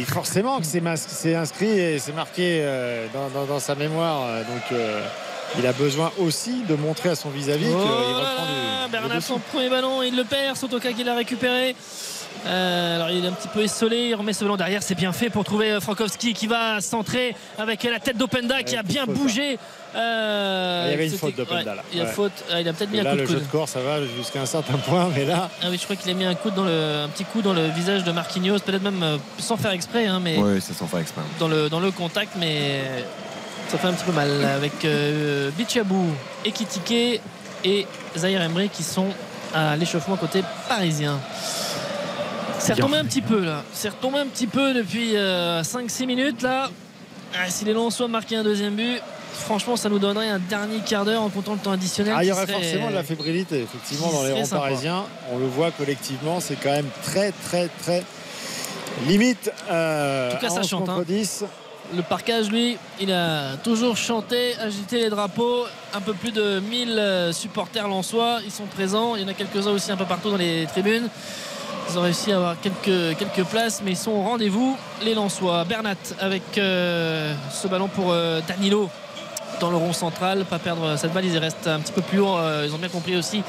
et 0.00 0.04
forcément 0.04 0.58
que 0.60 0.66
c'est 0.66 1.34
inscrit 1.34 1.68
et 1.78 1.98
c'est 1.98 2.12
marqué 2.14 2.60
euh, 2.62 3.06
dans, 3.14 3.28
dans- 3.30 3.46
dans 3.46 3.58
sa 3.60 3.74
mémoire. 3.74 4.26
Donc 4.44 4.72
euh, 4.72 5.00
il 5.58 5.66
a 5.66 5.72
besoin 5.72 6.12
aussi 6.18 6.62
de 6.68 6.74
montrer 6.74 7.10
à 7.10 7.14
son 7.14 7.30
vis-à-vis 7.30 7.64
qu'il 7.64 7.74
Oh 7.74 7.78
reprend 7.78 8.22
là, 8.22 8.86
du, 8.86 9.14
dessus. 9.16 9.28
son 9.28 9.38
premier 9.38 9.68
ballon, 9.70 10.02
il 10.02 10.14
le 10.16 10.24
perd. 10.24 10.56
Sotoka 10.56 10.92
qui 10.92 11.04
l'a 11.04 11.14
récupéré. 11.14 11.74
Euh, 12.44 12.96
alors 12.96 13.10
il 13.10 13.24
est 13.24 13.28
un 13.28 13.32
petit 13.32 13.46
peu 13.48 13.60
essolé, 13.62 14.08
il 14.08 14.14
remet 14.16 14.32
ce 14.32 14.42
ballon 14.42 14.56
derrière, 14.56 14.82
c'est 14.82 14.96
bien 14.96 15.12
fait 15.12 15.30
pour 15.30 15.44
trouver 15.44 15.70
euh, 15.72 15.80
Frankowski 15.80 16.34
qui 16.34 16.48
va 16.48 16.80
centrer 16.80 17.36
avec 17.56 17.84
la 17.84 18.00
tête 18.00 18.16
d'Openda 18.16 18.62
qui 18.64 18.76
a 18.76 18.82
bien 18.82 19.06
bougé. 19.06 19.58
Euh, 19.94 20.82
Ah, 20.84 20.88
il 20.88 20.90
y 20.90 20.94
avait 20.94 21.06
une 21.06 21.16
faute 21.18 21.36
d'Openda, 21.36 21.70
ouais, 21.70 21.76
là. 21.76 21.82
Il 21.92 21.98
y 21.98 22.00
a 22.00 22.04
Ouais. 22.04 22.10
faute, 22.10 22.32
Ah, 22.52 22.60
il 22.60 22.66
a 22.68 22.72
peut-être 22.72 22.90
mis 22.90 22.98
un 22.98 23.04
là, 23.04 23.10
coup 23.10 23.16
de 23.16 23.20
le 23.22 23.26
jeu 23.28 23.34
coude. 23.34 23.46
de 23.46 23.48
corps, 23.52 23.68
ça 23.68 23.80
va 23.80 23.98
jusqu'à 24.16 24.40
un 24.40 24.46
certain 24.46 24.76
point, 24.78 25.08
mais 25.14 25.24
là, 25.24 25.50
Ah 25.62 25.66
oui, 25.70 25.76
je 25.78 25.84
crois 25.84 25.94
qu'il 25.94 26.10
a 26.10 26.14
mis 26.14 26.24
un 26.24 26.34
coup 26.34 26.50
dans 26.50 26.64
le, 26.64 27.02
un 27.04 27.08
petit 27.08 27.24
coup 27.24 27.42
dans 27.42 27.52
le 27.52 27.68
visage 27.68 28.02
de 28.02 28.10
Marquinhos, 28.10 28.58
peut-être 28.58 28.82
même 28.82 29.02
euh, 29.04 29.18
sans 29.38 29.56
faire 29.56 29.70
exprès, 29.70 30.06
hein, 30.06 30.18
mais 30.20 30.36
Oui, 30.38 30.60
c'est 30.60 30.74
sans 30.74 30.86
faire 30.88 31.00
exprès. 31.00 31.22
dans 31.38 31.46
le, 31.48 31.68
dans 31.68 31.78
le 31.80 31.90
contact, 31.92 32.32
mais 32.40 32.80
ça 33.68 33.78
fait 33.78 33.86
un 33.86 33.92
petit 33.92 34.04
peu 34.04 34.12
mal 34.12 34.30
avec 34.44 34.84
euh, 34.84 35.50
Bichabou, 35.56 36.06
Ekitike 36.44 37.20
et 37.64 37.86
Zahir 38.16 38.42
Emre 38.42 38.68
qui 38.72 38.82
sont 38.82 39.06
à 39.54 39.76
l'échauffement 39.76 40.16
côté 40.16 40.42
parisien. 40.68 41.20
C'est 42.62 42.74
retombé 42.74 42.96
un 42.98 43.04
petit 43.04 43.22
peu 43.22 43.44
là. 43.44 43.62
C'est 43.72 43.88
retombé 43.88 44.18
un 44.18 44.26
petit 44.26 44.46
peu 44.46 44.72
depuis 44.74 45.14
5-6 45.14 46.06
minutes 46.06 46.42
là. 46.42 46.70
Ah, 47.34 47.48
si 47.48 47.64
les 47.64 47.72
Lensois 47.72 48.08
marquaient 48.08 48.36
un 48.36 48.42
deuxième 48.42 48.74
but, 48.74 49.00
franchement, 49.32 49.76
ça 49.76 49.88
nous 49.88 49.98
donnerait 49.98 50.28
un 50.28 50.38
dernier 50.38 50.80
quart 50.80 51.04
d'heure 51.06 51.22
en 51.22 51.30
comptant 51.30 51.54
le 51.54 51.58
temps 51.58 51.72
additionnel. 51.72 52.14
Ah, 52.16 52.22
il 52.22 52.28
y 52.28 52.32
aurait 52.32 52.42
serait- 52.46 52.52
forcément 52.52 52.90
de 52.90 52.94
la 52.94 53.02
fébrilité, 53.02 53.62
effectivement, 53.62 54.12
dans 54.12 54.22
les 54.24 54.32
rangs 54.32 54.44
sympa. 54.44 54.62
parisiens. 54.62 55.04
On 55.32 55.38
le 55.38 55.46
voit 55.46 55.70
collectivement, 55.70 56.40
c'est 56.40 56.56
quand 56.56 56.70
même 56.72 56.88
très, 57.02 57.32
très, 57.32 57.68
très 57.82 58.04
limite. 59.06 59.50
euh, 59.70 60.28
En 60.30 60.34
tout 60.34 60.40
cas, 60.40 60.48
ça 60.50 60.56
à 60.56 60.60
11 60.60 60.68
chante, 60.68 60.88
hein. 60.90 61.02
10. 61.06 61.44
Le 61.96 62.02
parcage, 62.02 62.50
lui, 62.50 62.76
il 63.00 63.10
a 63.12 63.56
toujours 63.64 63.96
chanté, 63.96 64.54
agité 64.58 64.98
les 65.00 65.08
drapeaux. 65.10 65.64
Un 65.94 66.00
peu 66.00 66.12
plus 66.14 66.32
de 66.32 66.60
1000 66.60 66.90
euh, 66.98 67.32
supporters 67.32 67.88
lensois. 67.88 68.38
Ils 68.44 68.50
sont 68.52 68.64
présents. 68.66 69.16
Il 69.16 69.22
y 69.22 69.24
en 69.24 69.28
a 69.28 69.34
quelques-uns 69.34 69.72
aussi 69.72 69.90
un 69.90 69.96
peu 69.96 70.04
partout 70.06 70.30
dans 70.30 70.36
les 70.36 70.66
tribunes. 70.66 71.08
Ils 71.90 71.98
ont 71.98 72.02
réussi 72.02 72.32
à 72.32 72.36
avoir 72.36 72.56
quelques, 72.60 73.18
quelques 73.18 73.44
places, 73.48 73.82
mais 73.84 73.92
ils 73.92 73.96
sont 73.96 74.12
au 74.12 74.22
rendez-vous. 74.22 74.76
Les 75.04 75.14
Lensois. 75.14 75.64
Bernat 75.64 75.94
avec 76.20 76.42
euh, 76.58 77.34
ce 77.50 77.68
ballon 77.68 77.88
pour 77.88 78.12
euh, 78.12 78.40
Danilo 78.46 78.88
dans 79.60 79.70
le 79.70 79.76
rond 79.76 79.92
central. 79.92 80.44
Pas 80.44 80.58
perdre 80.58 80.96
cette 80.96 81.12
balle. 81.12 81.26
Ils 81.26 81.38
restent 81.38 81.66
un 81.66 81.80
petit 81.80 81.92
peu 81.92 82.02
plus 82.02 82.20
haut. 82.20 82.36
Euh, 82.36 82.66
ils 82.66 82.74
ont 82.74 82.78
bien 82.78 82.88
compris 82.88 83.16
aussi 83.16 83.42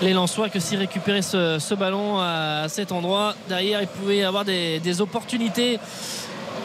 les 0.00 0.12
Lensois 0.12 0.48
que 0.48 0.60
s'ils 0.60 0.78
récupéraient 0.78 1.22
ce, 1.22 1.74
ballon 1.74 2.18
à, 2.20 2.66
cet 2.68 2.92
endroit, 2.92 3.34
derrière, 3.48 3.80
ils 3.82 3.88
pouvaient 3.88 4.22
avoir 4.22 4.44
des, 4.44 5.00
opportunités 5.00 5.78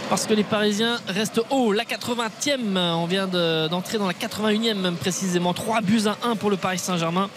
parce 0.09 0.25
que 0.25 0.33
les 0.33 0.43
Parisiens 0.43 0.97
restent 1.07 1.41
hauts. 1.49 1.71
La 1.71 1.83
80e, 1.83 2.77
on 2.77 3.05
vient 3.05 3.27
de- 3.27 3.67
d'entrer 3.67 3.97
dans 3.97 4.07
la 4.07 4.13
81e 4.13 4.75
même 4.75 4.95
précisément. 4.95 5.53
3 5.53 5.81
buts 5.81 6.03
à 6.05 6.27
1 6.27 6.35
pour 6.35 6.51
le 6.51 6.57
Paris 6.57 6.77
Saint-Germain 6.77 7.29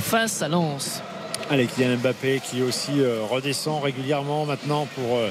face 0.00 0.42
à 0.42 0.48
Lens. 0.48 1.02
Allez, 1.50 1.66
Kylian 1.66 1.96
Mbappé 1.96 2.42
qui 2.44 2.62
aussi 2.62 3.00
euh, 3.00 3.22
redescend 3.22 3.82
régulièrement 3.82 4.44
maintenant 4.44 4.86
pour 4.94 5.16
euh, 5.16 5.30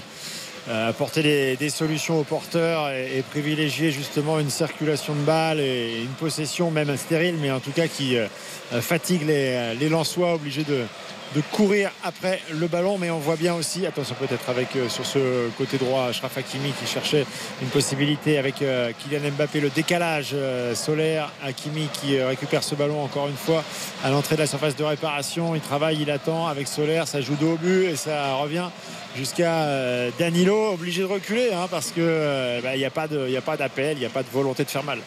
euh, 0.67 0.89
apporter 0.89 1.55
des, 1.55 1.69
solutions 1.69 2.19
aux 2.19 2.23
porteurs 2.23 2.89
et, 2.89 3.23
privilégier 3.29 3.91
justement 3.91 4.39
une 4.39 4.49
circulation 4.49 5.13
de 5.13 5.19
balles 5.19 5.59
et 5.59 6.01
une 6.01 6.15
possession 6.19 6.71
même 6.71 6.97
stérile, 6.97 7.35
mais 7.39 7.51
en 7.51 7.59
tout 7.59 7.71
cas 7.71 7.87
qui 7.87 8.17
fatigue 8.81 9.27
les, 9.27 9.75
les 9.75 9.89
Lensois 9.89 10.33
obligés 10.33 10.63
de, 10.63 10.85
de 11.35 11.41
courir 11.51 11.91
après 12.03 12.41
le 12.51 12.67
ballon. 12.67 12.97
Mais 12.97 13.09
on 13.09 13.19
voit 13.19 13.35
bien 13.35 13.53
aussi, 13.53 13.85
attention 13.85 14.15
peut-être 14.15 14.49
avec 14.49 14.75
euh, 14.75 14.89
sur 14.89 15.05
ce 15.05 15.49
côté 15.57 15.77
droit, 15.77 16.05
Ashraf 16.05 16.37
Hakimi 16.37 16.71
qui 16.79 16.87
cherchait 16.87 17.25
une 17.61 17.69
possibilité 17.69 18.37
avec 18.37 18.61
euh, 18.61 18.91
Kylian 18.97 19.31
Mbappé, 19.31 19.59
le 19.59 19.69
décalage 19.69 20.31
euh, 20.33 20.75
solaire. 20.75 21.31
Hakimi 21.43 21.87
qui 21.93 22.21
récupère 22.21 22.63
ce 22.63 22.75
ballon 22.75 23.03
encore 23.03 23.27
une 23.27 23.35
fois 23.35 23.63
à 24.03 24.09
l'entrée 24.09 24.35
de 24.35 24.41
la 24.41 24.47
surface 24.47 24.75
de 24.75 24.83
réparation. 24.83 25.55
Il 25.55 25.61
travaille, 25.61 26.01
il 26.01 26.11
attend 26.11 26.47
avec 26.47 26.67
Solaire, 26.67 27.07
ça 27.07 27.21
joue 27.21 27.35
dos 27.35 27.55
but 27.55 27.85
et 27.85 27.95
ça 27.95 28.35
revient 28.35 28.69
jusqu'à 29.15 30.11
Danilo, 30.19 30.73
obligé 30.73 31.01
de 31.01 31.07
reculer 31.07 31.51
hein, 31.53 31.67
parce 31.69 31.91
euh, 31.97 32.61
bah, 32.61 32.77
n'y 32.77 32.85
a 32.85 32.89
pas 32.89 33.57
d'appel, 33.57 33.97
il 33.97 33.99
n'y 33.99 34.05
a 34.05 34.09
pas 34.09 34.23
de 34.23 34.29
volonté 34.29 34.63
de 34.63 34.69
faire 34.69 34.83
mal. 34.83 34.99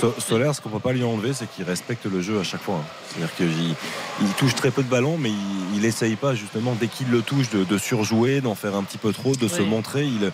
So- 0.00 0.14
Solaire, 0.18 0.54
ce 0.54 0.60
qu'on 0.60 0.68
peut 0.68 0.78
pas 0.78 0.92
lui 0.92 1.02
enlever, 1.02 1.32
c'est 1.32 1.50
qu'il 1.50 1.64
respecte 1.64 2.04
le 2.06 2.20
jeu 2.20 2.38
à 2.38 2.44
chaque 2.44 2.62
fois. 2.62 2.76
hein. 2.76 2.84
C'est-à-dire 3.08 3.34
qu'il 3.34 3.74
il 4.22 4.28
touche 4.38 4.54
très 4.54 4.70
peu 4.70 4.82
de 4.82 4.88
ballons, 4.88 5.16
mais 5.18 5.30
il, 5.30 5.76
il 5.76 5.84
essaye 5.84 6.16
pas 6.16 6.34
justement 6.34 6.76
dès 6.78 6.86
qu'il 6.88 7.08
le 7.10 7.22
touche 7.22 7.50
de, 7.50 7.64
de 7.64 7.78
surjouer, 7.78 8.40
d'en 8.40 8.54
faire 8.54 8.74
un 8.76 8.82
petit 8.82 8.98
peu 8.98 9.12
trop, 9.12 9.34
de 9.34 9.48
se 9.48 9.62
montrer. 9.62 10.04
Il, 10.04 10.30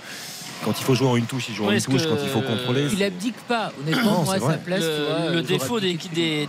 quand 0.64 0.72
il 0.78 0.84
faut 0.84 0.94
jouer 0.94 1.08
en 1.08 1.16
une 1.16 1.26
touche, 1.26 1.46
il 1.48 1.54
joue 1.54 1.64
en 1.64 1.68
Oui, 1.68 1.74
une 1.76 1.80
touche. 1.82 2.06
Quand 2.06 2.16
il 2.22 2.28
faut 2.28 2.40
contrôler, 2.40 2.88
Il 2.92 3.02
abdique 3.02 3.36
pas, 3.48 3.72
honnêtement, 3.80 4.10
Non, 4.18 4.22
moi 4.24 4.34
à 4.34 4.40
sa 4.40 4.52
place. 4.54 4.80
le, 4.80 4.86
tu 4.86 5.02
vois, 5.02 5.18
le 5.18 5.32
j'aurais 5.32 5.42
défaut 5.42 5.80
des, 5.80 5.98
des, 6.14 6.48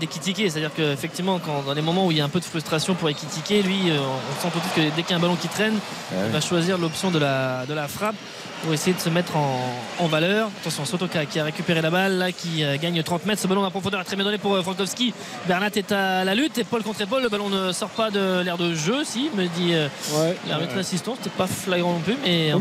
c'est-à-dire 0.50 0.72
qu'effectivement, 0.76 1.40
dans 1.66 1.74
les 1.74 1.82
moments 1.82 2.06
où 2.08 2.12
il 2.12 2.18
y 2.18 2.22
a 2.22 2.26
un 2.26 2.30
peu 2.30 2.40
de 2.40 2.46
frustration 2.46 2.94
pour 2.96 3.10
Ekitike, 3.10 3.64
lui, 3.66 3.90
euh, 3.90 3.98
on 4.00 4.42
sent 4.42 4.50
tout 4.54 4.60
de 4.60 4.64
suite 4.64 4.92
que 4.92 4.96
dès 4.96 5.02
qu'il 5.04 5.12
y 5.12 5.14
a 5.14 5.18
un 5.18 5.20
ballon 5.22 5.36
qui 5.36 5.48
traîne, 5.48 5.74
Ouais. 5.74 6.20
il 6.28 6.32
va 6.32 6.40
choisir 6.42 6.78
l'option 6.78 7.12
de 7.12 7.20
la, 7.20 7.66
de 7.68 7.74
la 7.74 7.88
frappe 7.90 8.16
pour 8.64 8.74
essayer 8.74 8.94
de 8.96 9.00
se 9.00 9.10
mettre 9.10 9.36
en, 9.36 9.60
en 10.00 10.08
valeur. 10.08 10.50
Attention, 10.62 10.86
Sotoka 10.86 11.26
qui 11.26 11.40
a 11.40 11.44
récupéré 11.44 11.82
la 11.82 11.90
balle, 11.90 12.14
là, 12.18 12.32
qui 12.32 12.64
euh, 12.64 12.78
gagne 12.82 13.04
30 13.04 13.26
mètres. 13.26 13.42
Ce 13.42 13.48
ballon 13.48 13.64
à 13.66 13.70
profondeur 13.70 14.00
est 14.02 14.06
très 14.06 14.16
bien 14.16 14.24
donné 14.26 14.38
pour 14.38 14.56
euh, 14.56 14.64
Frankowski. 14.64 15.14
Bernat 15.48 15.70
est 15.76 15.92
à 15.92 16.24
la 16.24 16.34
lutte, 16.34 16.58
épaule 16.58 16.82
contre 16.82 17.02
épaule. 17.02 17.24
Le 17.24 17.30
ballon 17.30 17.50
ne 17.50 17.72
sort 17.74 17.90
pas 17.90 18.10
de 18.10 18.42
l'air 18.42 18.58
de 18.58 18.74
jeu, 18.74 19.04
si, 19.04 19.30
me 19.36 19.44
dit 19.48 19.74
euh, 19.74 19.88
Ouais, 20.14 20.36
l'arbitre 20.50 20.74
ouais. 20.76 20.80
assistant. 20.80 21.16
C'était 21.18 21.36
pas 21.36 21.46
flagrant 21.48 21.94
non 21.94 22.00
plus, 22.00 22.16
mais 22.24 22.54
en 22.54 22.60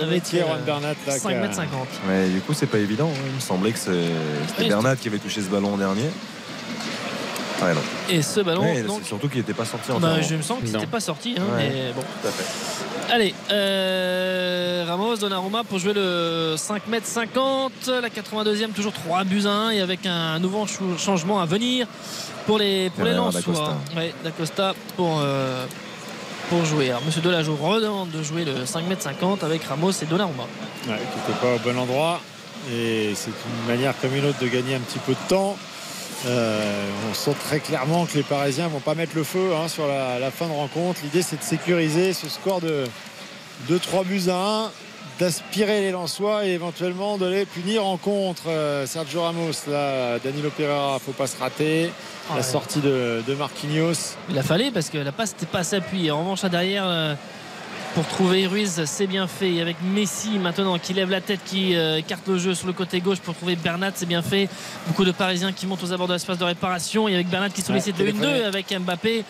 Avec, 0.00 0.10
métier, 0.10 0.42
euh, 0.42 0.56
Bernat, 0.64 0.94
là, 1.06 1.18
5 1.18 1.28
qui 1.30 1.34
a- 1.36 1.40
mètres 1.40 1.54
50. 1.54 1.88
Ouais, 2.08 2.28
du 2.28 2.40
coup, 2.40 2.52
c'est 2.54 2.66
pas 2.66 2.78
évident. 2.78 3.08
hein. 3.12 3.20
Il 3.30 3.34
me 3.36 3.40
semblait 3.40 3.72
que 3.72 3.78
c'était 3.78 3.96
Oui, 4.60 4.68
Bernat 4.68 4.96
qui 4.96 5.08
avait 5.08 5.18
touché 5.18 5.40
ce 5.40 5.48
ballon 5.48 5.74
en 5.74 5.76
dernier. 5.78 6.10
Ouais, 7.62 7.72
non. 7.72 7.80
Et 8.10 8.20
ce 8.20 8.40
ballon, 8.40 8.60
Ouais, 8.62 8.82
donc, 8.82 8.98
c'est 9.02 9.08
surtout 9.08 9.28
qu'il 9.28 9.38
n'était 9.38 9.54
pas 9.54 9.64
sorti 9.64 9.90
en 9.90 9.98
bah, 9.98 10.20
je 10.20 10.34
me 10.34 10.42
sens 10.42 10.58
qu'il 10.62 10.70
n'était 10.72 10.86
pas 10.86 11.00
sorti, 11.00 11.36
hein, 11.38 11.42
Ouais. 11.56 11.68
mais 11.68 11.92
bon. 11.94 12.02
Tout 12.02 12.28
à 12.28 12.30
fait. 12.30 12.44
Allez, 13.14 13.34
euh, 13.50 14.84
Ramos, 14.86 15.16
Donnarumma 15.16 15.64
pour 15.64 15.78
jouer 15.78 15.94
le 15.94 16.56
5m50. 16.58 17.70
La 18.02 18.10
82e, 18.10 18.72
toujours 18.72 18.92
3 18.92 19.24
buts 19.24 19.44
à 19.46 19.50
1 19.50 19.70
et 19.70 19.80
avec 19.80 20.04
un 20.04 20.38
nouveau 20.38 20.66
changement 20.98 21.40
à 21.40 21.46
venir 21.46 21.86
pour 22.46 22.58
les, 22.58 22.90
pour 22.90 23.04
les. 23.04 23.12
Ouais, 23.96 24.12
D'Acosta 24.22 24.74
pour, 24.96 25.20
euh, 25.22 25.64
pour 26.48 26.64
jouer. 26.64 26.90
Alors, 26.90 27.02
Monsieur 27.04 27.20
Delajour 27.20 27.58
redemande 27.58 28.10
de 28.10 28.22
jouer 28.22 28.44
le 28.44 28.64
5m50 28.64 29.44
avec 29.44 29.64
Ramos 29.64 29.90
et 29.90 30.06
Donnarumma. 30.06 30.44
Ouais, 30.86 30.94
qui 30.96 31.18
n'était 31.18 31.40
pas 31.40 31.54
au 31.54 31.58
bon 31.58 31.78
endroit. 31.78 32.20
Et 32.70 33.12
c'est 33.14 33.30
une 33.30 33.68
manière 33.68 33.94
comme 34.00 34.14
une 34.14 34.24
autre 34.24 34.38
de 34.40 34.48
gagner 34.48 34.74
un 34.74 34.80
petit 34.80 34.98
peu 34.98 35.12
de 35.12 35.28
temps. 35.28 35.56
Euh, 36.26 36.90
on 37.10 37.14
sent 37.14 37.34
très 37.44 37.60
clairement 37.60 38.06
que 38.06 38.16
les 38.16 38.22
Parisiens 38.22 38.68
vont 38.68 38.80
pas 38.80 38.94
mettre 38.94 39.14
le 39.14 39.22
feu 39.22 39.54
hein, 39.54 39.68
sur 39.68 39.86
la, 39.86 40.18
la 40.18 40.30
fin 40.30 40.46
de 40.46 40.52
rencontre. 40.52 41.00
L'idée 41.04 41.22
c'est 41.22 41.36
de 41.36 41.42
sécuriser 41.42 42.12
ce 42.12 42.28
score 42.28 42.60
de 42.60 42.84
2-3 43.70 44.04
buts 44.04 44.22
à 44.30 44.64
1, 44.66 44.70
d'aspirer 45.18 45.80
les 45.80 45.90
Lensois 45.92 46.44
et 46.46 46.50
éventuellement 46.50 47.16
de 47.16 47.26
les 47.26 47.46
punir 47.46 47.84
en 47.86 47.96
contre. 47.96 48.48
Euh, 48.48 48.86
Sergio 48.86 49.22
Ramos, 49.22 49.52
là, 49.70 50.18
Danilo 50.18 50.50
Pereira, 50.50 50.98
faut 51.04 51.12
pas 51.12 51.26
se 51.26 51.38
rater. 51.38 51.90
La 52.34 52.42
sortie 52.42 52.80
de, 52.80 53.22
de 53.26 53.34
Marquinhos. 53.34 54.16
Il 54.28 54.36
a 54.38 54.42
fallu 54.42 54.72
parce 54.72 54.90
que 54.90 54.98
la 54.98 55.12
passe 55.12 55.32
n'était 55.32 55.46
pas 55.46 55.60
assez 55.60 55.76
appuyée. 55.76 56.10
En 56.10 56.18
revanche, 56.20 56.42
là, 56.42 56.48
derrière, 56.48 56.84
euh, 56.86 57.14
pour 57.94 58.04
trouver 58.08 58.48
Ruiz, 58.48 58.82
c'est 58.84 59.06
bien 59.06 59.28
fait. 59.28 59.52
Et 59.54 59.60
avec 59.62 59.76
Messi 59.94 60.38
maintenant 60.40 60.76
qui 60.78 60.92
lève 60.92 61.08
la 61.08 61.20
tête, 61.20 61.40
qui 61.46 61.76
euh, 61.76 61.98
écarte 61.98 62.26
le 62.26 62.36
jeu 62.38 62.54
sur 62.54 62.66
le 62.66 62.72
côté 62.72 63.00
gauche 63.00 63.20
pour 63.20 63.34
trouver 63.36 63.54
Bernat, 63.54 63.92
c'est 63.94 64.06
bien 64.06 64.22
fait. 64.22 64.48
Beaucoup 64.88 65.04
de 65.04 65.12
Parisiens 65.12 65.52
qui 65.52 65.66
montent 65.66 65.84
aux 65.84 65.92
abords 65.92 66.08
de 66.08 66.14
l'espace 66.14 66.36
de 66.38 66.44
réparation. 66.44 67.06
Et 67.06 67.14
avec 67.14 67.28
Bernat 67.28 67.50
qui 67.50 67.62
sollicite 67.62 67.96
Ouais, 67.96 68.06
le 68.06 68.12
1-2 68.12 68.16
téléphoné. 68.20 68.44
avec 68.44 68.76
Mbappé. 68.76 69.24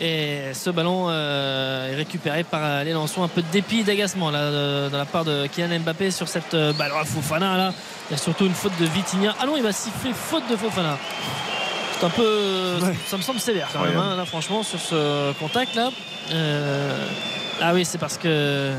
Et 0.00 0.54
ce 0.54 0.70
ballon 0.70 1.08
euh, 1.08 1.92
est 1.92 1.94
récupéré 1.94 2.42
par 2.42 2.60
euh, 2.62 2.84
les 2.84 2.92
Lensois. 2.92 3.24
Un 3.24 3.28
peu 3.28 3.42
de 3.42 3.48
dépit 3.52 3.80
et 3.80 3.84
d'agacement 3.84 4.30
là, 4.30 4.50
de, 4.50 4.88
de 4.88 4.96
la 4.96 5.04
part 5.04 5.24
de 5.26 5.46
Kylian 5.46 5.80
Mbappé 5.80 6.10
sur 6.10 6.26
cette 6.26 6.54
euh, 6.54 6.72
balle. 6.72 6.92
à 6.98 7.04
Fofana 7.04 7.56
là. 7.56 7.74
Il 8.08 8.12
y 8.12 8.14
a 8.14 8.18
surtout 8.18 8.46
une 8.46 8.54
faute 8.54 8.72
de 8.80 8.86
Vitinha. 8.86 9.34
Ah 9.40 9.46
non, 9.46 9.56
il 9.56 9.62
va 9.62 9.72
siffler 9.72 10.12
faute 10.14 10.48
de 10.50 10.56
Fofana. 10.56 10.96
C'est 11.98 12.06
un 12.06 12.10
peu. 12.10 12.78
Ça 13.06 13.18
me 13.18 13.22
semble 13.22 13.40
sévère 13.40 13.68
quand 13.72 13.84
même, 13.84 13.98
hein, 13.98 14.16
là, 14.16 14.24
franchement, 14.24 14.62
sur 14.62 14.80
ce 14.80 15.32
contact 15.34 15.74
là. 15.74 15.90
Euh, 16.32 17.06
Ah 17.60 17.74
oui, 17.74 17.84
c'est 17.84 17.98
parce 17.98 18.16
que. 18.16 18.72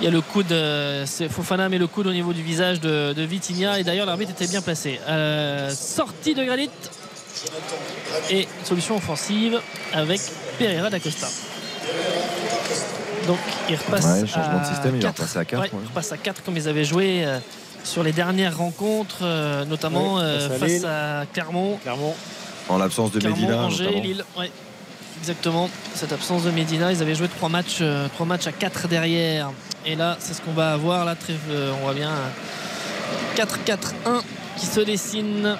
Il 0.00 0.04
y 0.04 0.08
a 0.08 0.10
le 0.10 0.22
coude, 0.22 0.50
euh, 0.50 1.04
c'est 1.06 1.28
Fofana 1.28 1.68
met 1.68 1.78
le 1.78 1.86
coude 1.86 2.06
au 2.08 2.12
niveau 2.12 2.32
du 2.32 2.42
visage 2.42 2.80
de, 2.80 3.12
de 3.12 3.22
Vitinha 3.22 3.78
et 3.78 3.84
d'ailleurs 3.84 4.06
l'arbitre 4.06 4.32
était 4.32 4.48
bien 4.48 4.62
placé. 4.62 4.98
Euh, 5.06 5.70
sortie 5.70 6.34
de 6.34 6.42
Granit 6.42 6.70
et 8.30 8.46
solution 8.64 8.96
offensive 8.96 9.60
avec 9.92 10.20
Pereira 10.58 10.90
d'Acosta. 10.90 11.28
Donc 13.26 13.38
il 13.68 13.76
repasse 13.76 14.04
Ouais, 14.04 14.26
changement 14.26 14.58
de 14.58 14.64
à 14.64 14.64
système, 14.64 14.96
il 14.96 15.02
va 15.02 15.08
4. 15.08 15.16
repasser 15.20 15.38
à 15.38 15.44
quatre, 15.44 15.60
Ouais, 15.62 15.68
ouais. 15.72 15.78
il 15.84 15.88
repasse 15.88 16.12
à 16.12 16.16
4 16.16 16.42
comme 16.42 16.56
ils 16.56 16.68
avaient 16.68 16.84
joué 16.84 17.24
euh, 17.24 17.38
sur 17.84 18.02
les 18.02 18.12
dernières 18.12 18.56
rencontres, 18.56 19.18
euh, 19.22 19.64
notamment 19.64 20.16
Ouais, 20.16 20.22
euh, 20.22 20.48
face 20.48 20.56
à 20.56 20.58
face 20.58 20.68
Lille. 20.70 20.86
à 20.86 21.24
Clermont. 21.32 21.78
Clermont. 21.82 22.14
En 22.68 22.78
l'absence 22.78 23.12
de 23.12 23.20
Clermont, 23.20 23.36
Medina, 23.36 23.58
Angers, 23.58 23.84
notamment. 23.84 24.02
Lille, 24.02 24.24
ouais. 24.38 24.50
Exactement, 25.20 25.70
cette 25.94 26.12
absence 26.12 26.42
de 26.42 26.50
Medina, 26.50 26.90
ils 26.90 27.00
avaient 27.00 27.14
joué 27.14 27.28
trois 27.28 27.48
matchs, 27.48 27.78
euh, 27.80 28.08
trois 28.14 28.26
matchs 28.26 28.48
à 28.48 28.52
4 28.52 28.88
derrière. 28.88 29.52
Et 29.86 29.94
là, 29.94 30.16
c'est 30.18 30.34
ce 30.34 30.40
qu'on 30.40 30.52
va 30.52 30.72
avoir. 30.72 31.04
Là, 31.04 31.14
très- 31.14 31.34
euh, 31.50 31.72
on 31.78 31.84
voit 31.84 31.94
bien 31.94 32.10
un 32.10 33.34
4-4-1 33.36 34.20
qui 34.56 34.66
se 34.66 34.80
dessine 34.80 35.56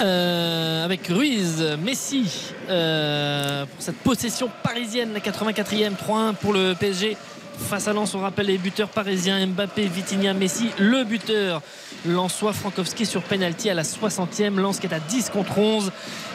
euh, 0.00 0.84
avec 0.84 1.06
Ruiz, 1.08 1.64
Messi 1.82 2.52
euh, 2.68 3.64
pour 3.66 3.82
cette 3.82 3.96
possession 3.98 4.50
parisienne, 4.62 5.12
la 5.12 5.20
84e, 5.20 5.92
3-1 5.96 6.34
pour 6.34 6.52
le 6.52 6.74
PSG. 6.74 7.16
Face 7.58 7.86
à 7.88 7.92
Lens, 7.92 8.14
on 8.14 8.20
rappelle 8.20 8.46
les 8.46 8.58
buteurs 8.58 8.88
parisiens 8.88 9.46
Mbappé, 9.46 9.86
Vitinha, 9.86 10.34
Messi. 10.34 10.70
Le 10.78 11.04
buteur 11.04 11.62
Lensois 12.06 12.52
Frankowski 12.52 13.06
sur 13.06 13.22
penalty 13.22 13.70
à 13.70 13.74
la 13.74 13.82
60e. 13.82 14.56
Lens 14.56 14.80
qui 14.80 14.86
est 14.86 14.94
à 14.94 15.00
10 15.00 15.30
contre 15.30 15.58
11 15.58 15.92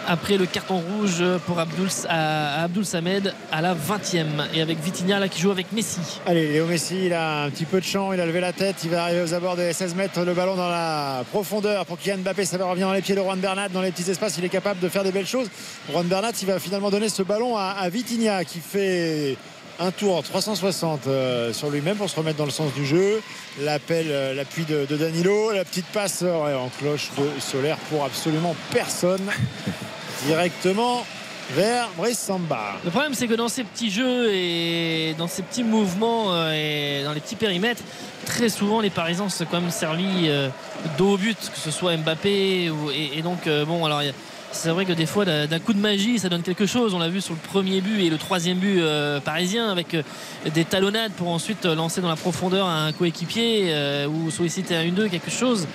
après 0.07 0.37
le 0.37 0.45
carton 0.45 0.79
rouge 0.79 1.21
pour 1.45 1.59
Abdoul 1.59 2.85
Samed 2.85 3.33
à 3.51 3.61
la 3.61 3.75
20e. 3.75 4.45
Et 4.53 4.61
avec 4.61 4.79
Vitinha 4.79 5.19
là 5.19 5.27
qui 5.27 5.41
joue 5.41 5.51
avec 5.51 5.71
Messi. 5.73 5.99
Allez, 6.25 6.47
Léo 6.53 6.65
Messi, 6.65 7.07
il 7.07 7.13
a 7.13 7.43
un 7.43 7.49
petit 7.49 7.65
peu 7.65 7.79
de 7.79 7.85
champ, 7.85 8.13
il 8.13 8.21
a 8.21 8.25
levé 8.25 8.39
la 8.39 8.53
tête, 8.53 8.77
il 8.85 8.89
va 8.89 9.03
arriver 9.03 9.21
aux 9.21 9.33
abords 9.33 9.57
des 9.57 9.73
16 9.73 9.95
mètres, 9.95 10.21
le 10.23 10.33
ballon 10.33 10.55
dans 10.55 10.69
la 10.69 11.23
profondeur 11.31 11.85
pour 11.85 11.97
Kylian 11.97 12.19
Mbappé, 12.19 12.45
ça 12.45 12.57
va 12.57 12.65
revenir 12.65 12.87
dans 12.87 12.93
les 12.93 13.01
pieds 13.01 13.15
de 13.15 13.21
Juan 13.21 13.39
Bernat, 13.39 13.69
dans 13.69 13.81
les 13.81 13.91
petits 13.91 14.09
espaces, 14.09 14.37
il 14.37 14.45
est 14.45 14.49
capable 14.49 14.79
de 14.79 14.87
faire 14.87 15.03
des 15.03 15.11
belles 15.11 15.27
choses. 15.27 15.49
Juan 15.91 16.05
Bernat, 16.07 16.31
il 16.41 16.47
va 16.47 16.59
finalement 16.59 16.89
donner 16.89 17.09
ce 17.09 17.23
ballon 17.23 17.57
à, 17.57 17.75
à 17.77 17.89
Vitinha 17.89 18.45
qui 18.45 18.59
fait 18.59 19.37
un 19.79 19.91
tour 19.91 20.23
360 20.23 21.07
euh, 21.07 21.53
sur 21.53 21.69
lui-même 21.69 21.97
pour 21.97 22.09
se 22.09 22.15
remettre 22.15 22.37
dans 22.37 22.45
le 22.45 22.51
sens 22.51 22.73
du 22.73 22.85
jeu. 22.85 23.21
L'appel, 23.61 24.07
euh, 24.09 24.33
l'appui 24.33 24.65
de, 24.65 24.85
de 24.85 24.97
Danilo, 24.97 25.51
la 25.51 25.63
petite 25.65 25.85
passe 25.87 26.21
euh, 26.23 26.45
ouais, 26.45 26.53
en 26.53 26.69
cloche 26.69 27.09
de 27.17 27.39
Solaire 27.39 27.77
pour 27.89 28.03
absolument 28.03 28.55
personne. 28.71 29.21
Directement 30.25 31.05
vers 31.51 31.89
Brice 31.95 32.19
Samba. 32.19 32.75
Le 32.83 32.89
problème, 32.89 33.13
c'est 33.13 33.27
que 33.27 33.35
dans 33.35 33.47
ces 33.47 33.63
petits 33.63 33.91
jeux 33.91 34.33
et 34.33 35.15
dans 35.17 35.27
ces 35.27 35.43
petits 35.43 35.63
mouvements 35.63 36.33
et 36.51 37.01
dans 37.05 37.13
les 37.13 37.21
petits 37.21 37.35
périmètres, 37.37 37.83
très 38.25 38.49
souvent 38.49 38.81
les 38.81 38.89
Parisiens 38.89 39.29
sont 39.29 39.45
quand 39.45 39.61
même 39.61 39.71
servis 39.71 40.29
dos 40.97 41.13
au 41.13 41.17
but, 41.17 41.37
que 41.37 41.57
ce 41.59 41.71
soit 41.71 41.95
Mbappé 41.95 42.69
ou, 42.69 42.91
et, 42.91 43.19
et 43.19 43.21
donc 43.21 43.47
bon 43.65 43.85
alors 43.85 44.01
il 44.03 44.07
y 44.07 44.09
a- 44.09 44.13
c'est 44.57 44.69
vrai 44.69 44.85
que 44.85 44.93
des 44.93 45.05
fois 45.05 45.23
d'un 45.23 45.59
coup 45.59 45.73
de 45.73 45.79
magie 45.79 46.17
ça 46.19 46.29
donne 46.29 46.41
quelque 46.41 46.65
chose. 46.65 46.93
On 46.93 46.99
l'a 46.99 47.09
vu 47.09 47.21
sur 47.21 47.33
le 47.33 47.39
premier 47.39 47.79
but 47.81 48.01
et 48.01 48.09
le 48.09 48.17
troisième 48.17 48.57
but 48.57 48.79
euh, 48.79 49.19
parisien 49.19 49.69
avec 49.69 49.93
euh, 49.93 50.01
des 50.53 50.65
talonnades 50.65 51.11
pour 51.11 51.29
ensuite 51.29 51.65
euh, 51.65 51.75
lancer 51.75 52.01
dans 52.01 52.09
la 52.09 52.15
profondeur 52.15 52.67
un 52.67 52.91
coéquipier 52.91 53.73
ou 54.07 54.31
solliciter 54.31 54.75
un 54.75 54.83
1-2 54.83 55.09
quelque 55.09 55.31
chose. 55.31 55.67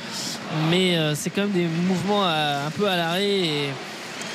Mais 0.70 0.96
c'est 1.14 1.30
quand 1.30 1.42
même 1.42 1.52
des 1.52 1.66
mouvements 1.66 2.24
un 2.24 2.70
peu 2.76 2.88
à 2.88 2.96
l'arrêt 2.96 3.30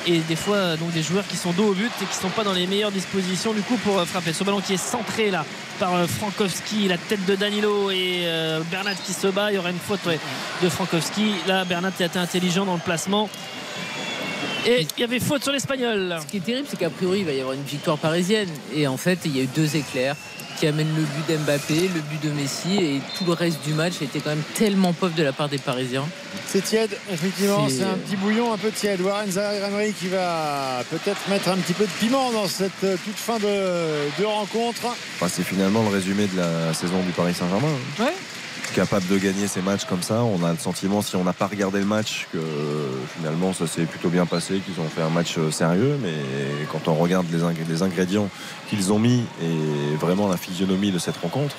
et, 0.06 0.20
des 0.26 0.36
fois 0.36 0.76
donc 0.76 0.92
des 0.92 1.02
joueurs 1.02 1.26
qui 1.26 1.36
sont 1.36 1.52
dos 1.52 1.68
au 1.68 1.74
but 1.74 1.90
et 2.02 2.04
qui 2.06 2.14
sont 2.14 2.30
pas 2.30 2.44
dans 2.44 2.52
les 2.52 2.66
meilleures 2.66 2.90
dispositions 2.90 3.52
du 3.52 3.60
coup 3.60 3.76
pour 3.76 4.00
frapper. 4.02 4.32
Ce 4.32 4.42
ballon 4.42 4.60
qui 4.60 4.74
est 4.74 4.76
centré 4.76 5.30
là 5.30 5.44
par 5.78 5.92
Frankowski 6.06 6.88
la 6.88 6.96
tête 6.96 7.24
de 7.26 7.34
Danilo 7.34 7.90
et 7.90 8.22
euh, 8.24 8.60
Bernat 8.70 8.94
qui 8.94 9.12
se 9.12 9.26
bat. 9.28 9.52
Il 9.52 9.56
y 9.56 9.58
aura 9.58 9.70
une 9.70 9.78
faute 9.78 10.00
de 10.62 10.68
Frankowski. 10.68 11.34
Là 11.46 11.64
Bernat 11.64 11.92
a 12.00 12.04
été 12.04 12.18
intelligent 12.18 12.64
dans 12.64 12.74
le 12.74 12.80
placement 12.80 13.28
et 14.68 14.86
il 14.96 15.00
y 15.00 15.04
avait 15.04 15.20
faute 15.20 15.42
sur 15.42 15.52
l'espagnol 15.52 16.16
Ce 16.20 16.26
qui 16.26 16.38
est 16.38 16.40
terrible, 16.40 16.66
c'est 16.70 16.78
qu'a 16.78 16.90
priori, 16.90 17.20
il 17.20 17.24
va 17.26 17.32
y 17.32 17.40
avoir 17.40 17.54
une 17.54 17.62
victoire 17.64 17.98
parisienne. 17.98 18.48
Et 18.74 18.86
en 18.86 18.96
fait, 18.96 19.18
il 19.24 19.36
y 19.36 19.40
a 19.40 19.42
eu 19.44 19.48
deux 19.54 19.76
éclairs 19.76 20.16
qui 20.58 20.66
amènent 20.66 20.92
le 20.96 21.02
but 21.02 21.28
d'Mbappé, 21.28 21.88
le 21.94 22.00
but 22.00 22.20
de 22.22 22.30
Messi. 22.30 22.76
Et 22.78 23.00
tout 23.16 23.24
le 23.24 23.32
reste 23.32 23.62
du 23.64 23.74
match 23.74 23.94
a 24.00 24.04
été 24.04 24.18
quand 24.20 24.30
même 24.30 24.42
tellement 24.54 24.92
pauvre 24.92 25.14
de 25.14 25.22
la 25.22 25.32
part 25.32 25.48
des 25.48 25.58
Parisiens. 25.58 26.04
C'est 26.46 26.64
tiède, 26.64 26.90
effectivement, 27.12 27.68
C'est- 27.68 27.82
un 27.84 27.94
petit 27.94 28.16
bouillon 28.16 28.52
un 28.52 28.58
peu 28.58 28.70
tiède. 28.70 29.00
Warren 29.00 29.30
Zaïre-Emery 29.30 29.92
qui 29.92 30.08
va 30.08 30.82
peut-être 30.90 31.28
mettre 31.28 31.48
un 31.50 31.56
petit 31.58 31.74
peu 31.74 31.84
de 31.84 31.90
piment 32.00 32.32
dans 32.32 32.48
cette 32.48 32.72
euh, 32.84 32.96
toute 33.04 33.16
fin 33.16 33.38
de, 33.38 34.20
de 34.20 34.24
rencontre. 34.24 34.86
Enfin, 34.86 35.28
c'est 35.32 35.44
finalement 35.44 35.82
le 35.84 35.90
résumé 35.90 36.26
de 36.26 36.36
la 36.38 36.74
saison 36.74 37.00
du 37.06 37.12
Paris 37.12 37.34
Saint-Germain. 37.34 37.68
hein. 38.00 38.04
Ouais. 38.04 38.12
Capable 38.74 39.06
de 39.08 39.18
gagner 39.18 39.48
ces 39.48 39.60
matchs 39.62 39.84
comme 39.86 40.02
ça, 40.02 40.22
on 40.22 40.44
a 40.44 40.52
le 40.52 40.58
sentiment, 40.58 41.00
si 41.02 41.16
on 41.16 41.24
n'a 41.24 41.32
pas 41.32 41.46
regardé 41.46 41.78
le 41.80 41.84
match, 41.86 42.28
que 42.32 42.38
finalement 43.16 43.52
ça 43.52 43.66
s'est 43.66 43.82
plutôt 43.86 44.08
bien 44.08 44.26
passé, 44.26 44.58
qu'ils 44.60 44.78
ont 44.82 44.88
fait 44.88 45.02
un 45.02 45.08
match 45.08 45.36
euh, 45.38 45.50
sérieux. 45.50 45.98
Mais 46.02 46.12
quand 46.70 46.86
on 46.86 46.94
regarde 46.94 47.26
les, 47.32 47.40
ing- 47.42 47.66
les 47.68 47.82
ingrédients 47.82 48.28
qu'ils 48.68 48.92
ont 48.92 48.98
mis 48.98 49.24
et 49.42 49.96
vraiment 49.98 50.28
la 50.28 50.36
physionomie 50.36 50.92
de 50.92 50.98
cette 50.98 51.16
rencontre, 51.16 51.56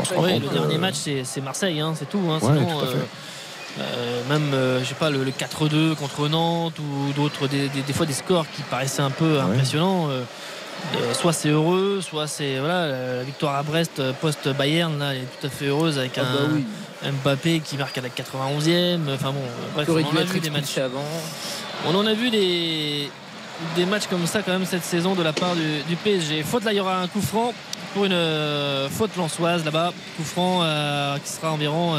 on 0.00 0.04
se 0.04 0.14
rend 0.14 0.22
Ouais, 0.22 0.32
compte 0.32 0.42
le 0.42 0.48
que- 0.48 0.54
dernier 0.54 0.78
match 0.78 0.94
c'est 1.24 1.40
Marseille 1.42 1.78
hein, 1.80 1.94
c'est 1.96 2.08
tout 2.08 2.20
hein. 2.30 2.38
Ouais, 2.42 2.54
Sinon, 2.56 2.78
tout 2.78 2.84
à 2.84 2.88
fait. 2.88 2.96
euh, 2.96 3.80
euh, 3.80 4.22
même 4.28 4.54
euh, 4.54 4.80
je 4.80 4.84
sais 4.86 4.94
pas 4.94 5.10
le, 5.10 5.22
le 5.24 5.30
4-2 5.32 5.94
contre 5.94 6.26
Nantes 6.28 6.78
ou 6.78 7.12
d'autres 7.12 7.46
des, 7.48 7.68
des- 7.68 7.82
des 7.82 7.92
fois 7.92 8.06
des 8.06 8.12
scores 8.14 8.46
qui 8.50 8.62
paraissaient 8.62 9.02
un 9.02 9.10
peu 9.10 9.40
impressionnants 9.40 10.08
euh, 10.10 10.22
soit 11.14 11.32
c'est 11.32 11.48
heureux 11.48 12.00
soit 12.02 12.26
c'est 12.26 12.58
voilà 12.58 12.88
la, 12.88 13.22
victoire 13.22 13.56
à 13.56 13.62
Brest 13.62 13.98
euh, 14.00 14.12
post 14.12 14.48
Bayern 14.48 14.98
là 14.98 15.12
elle 15.14 15.22
est 15.22 15.40
tout 15.40 15.46
à 15.46 15.50
fait 15.50 15.66
heureuse 15.66 15.98
avec 15.98 16.18
Ah 16.18 16.22
un 16.22 16.24
bah 16.24 16.52
oui. 16.52 16.64
Mbappé 17.24 17.60
qui 17.60 17.76
marque 17.76 17.96
à 17.96 18.02
la 18.02 18.08
91e 18.08 18.98
enfin 19.14 19.32
bon 19.32 19.40
euh, 19.40 19.74
bref 19.74 19.88
on 19.88 19.96
en 19.96 20.10
dû 20.10 20.18
a 20.18 20.24
vu 20.24 20.40
des 20.40 20.50
matchs 20.50 20.78
avant. 20.78 21.04
on 21.86 21.94
en 21.94 22.06
a 22.06 22.12
vu 22.14 22.30
des, 22.30 23.10
des 23.76 23.86
matchs 23.86 24.06
comme 24.08 24.26
ça 24.26 24.42
quand 24.42 24.52
même 24.52 24.66
cette 24.66 24.84
saison 24.84 25.14
de 25.14 25.22
la 25.22 25.32
part 25.32 25.54
du, 25.54 25.82
du 25.88 25.96
PSG. 25.96 26.42
Faute 26.42 26.64
là, 26.64 26.72
il 26.72 26.76
y 26.76 26.80
aura 26.80 27.00
un 27.00 27.08
coup 27.08 27.20
franc 27.22 27.52
pour 27.94 28.04
une 28.04 28.12
euh, 28.12 28.88
faute 28.90 29.16
lançoise 29.16 29.64
là-bas. 29.64 29.92
Coup 30.16 30.24
franc 30.24 30.60
euh, 30.62 31.16
qui 31.24 31.30
sera 31.30 31.52
environ 31.52 31.96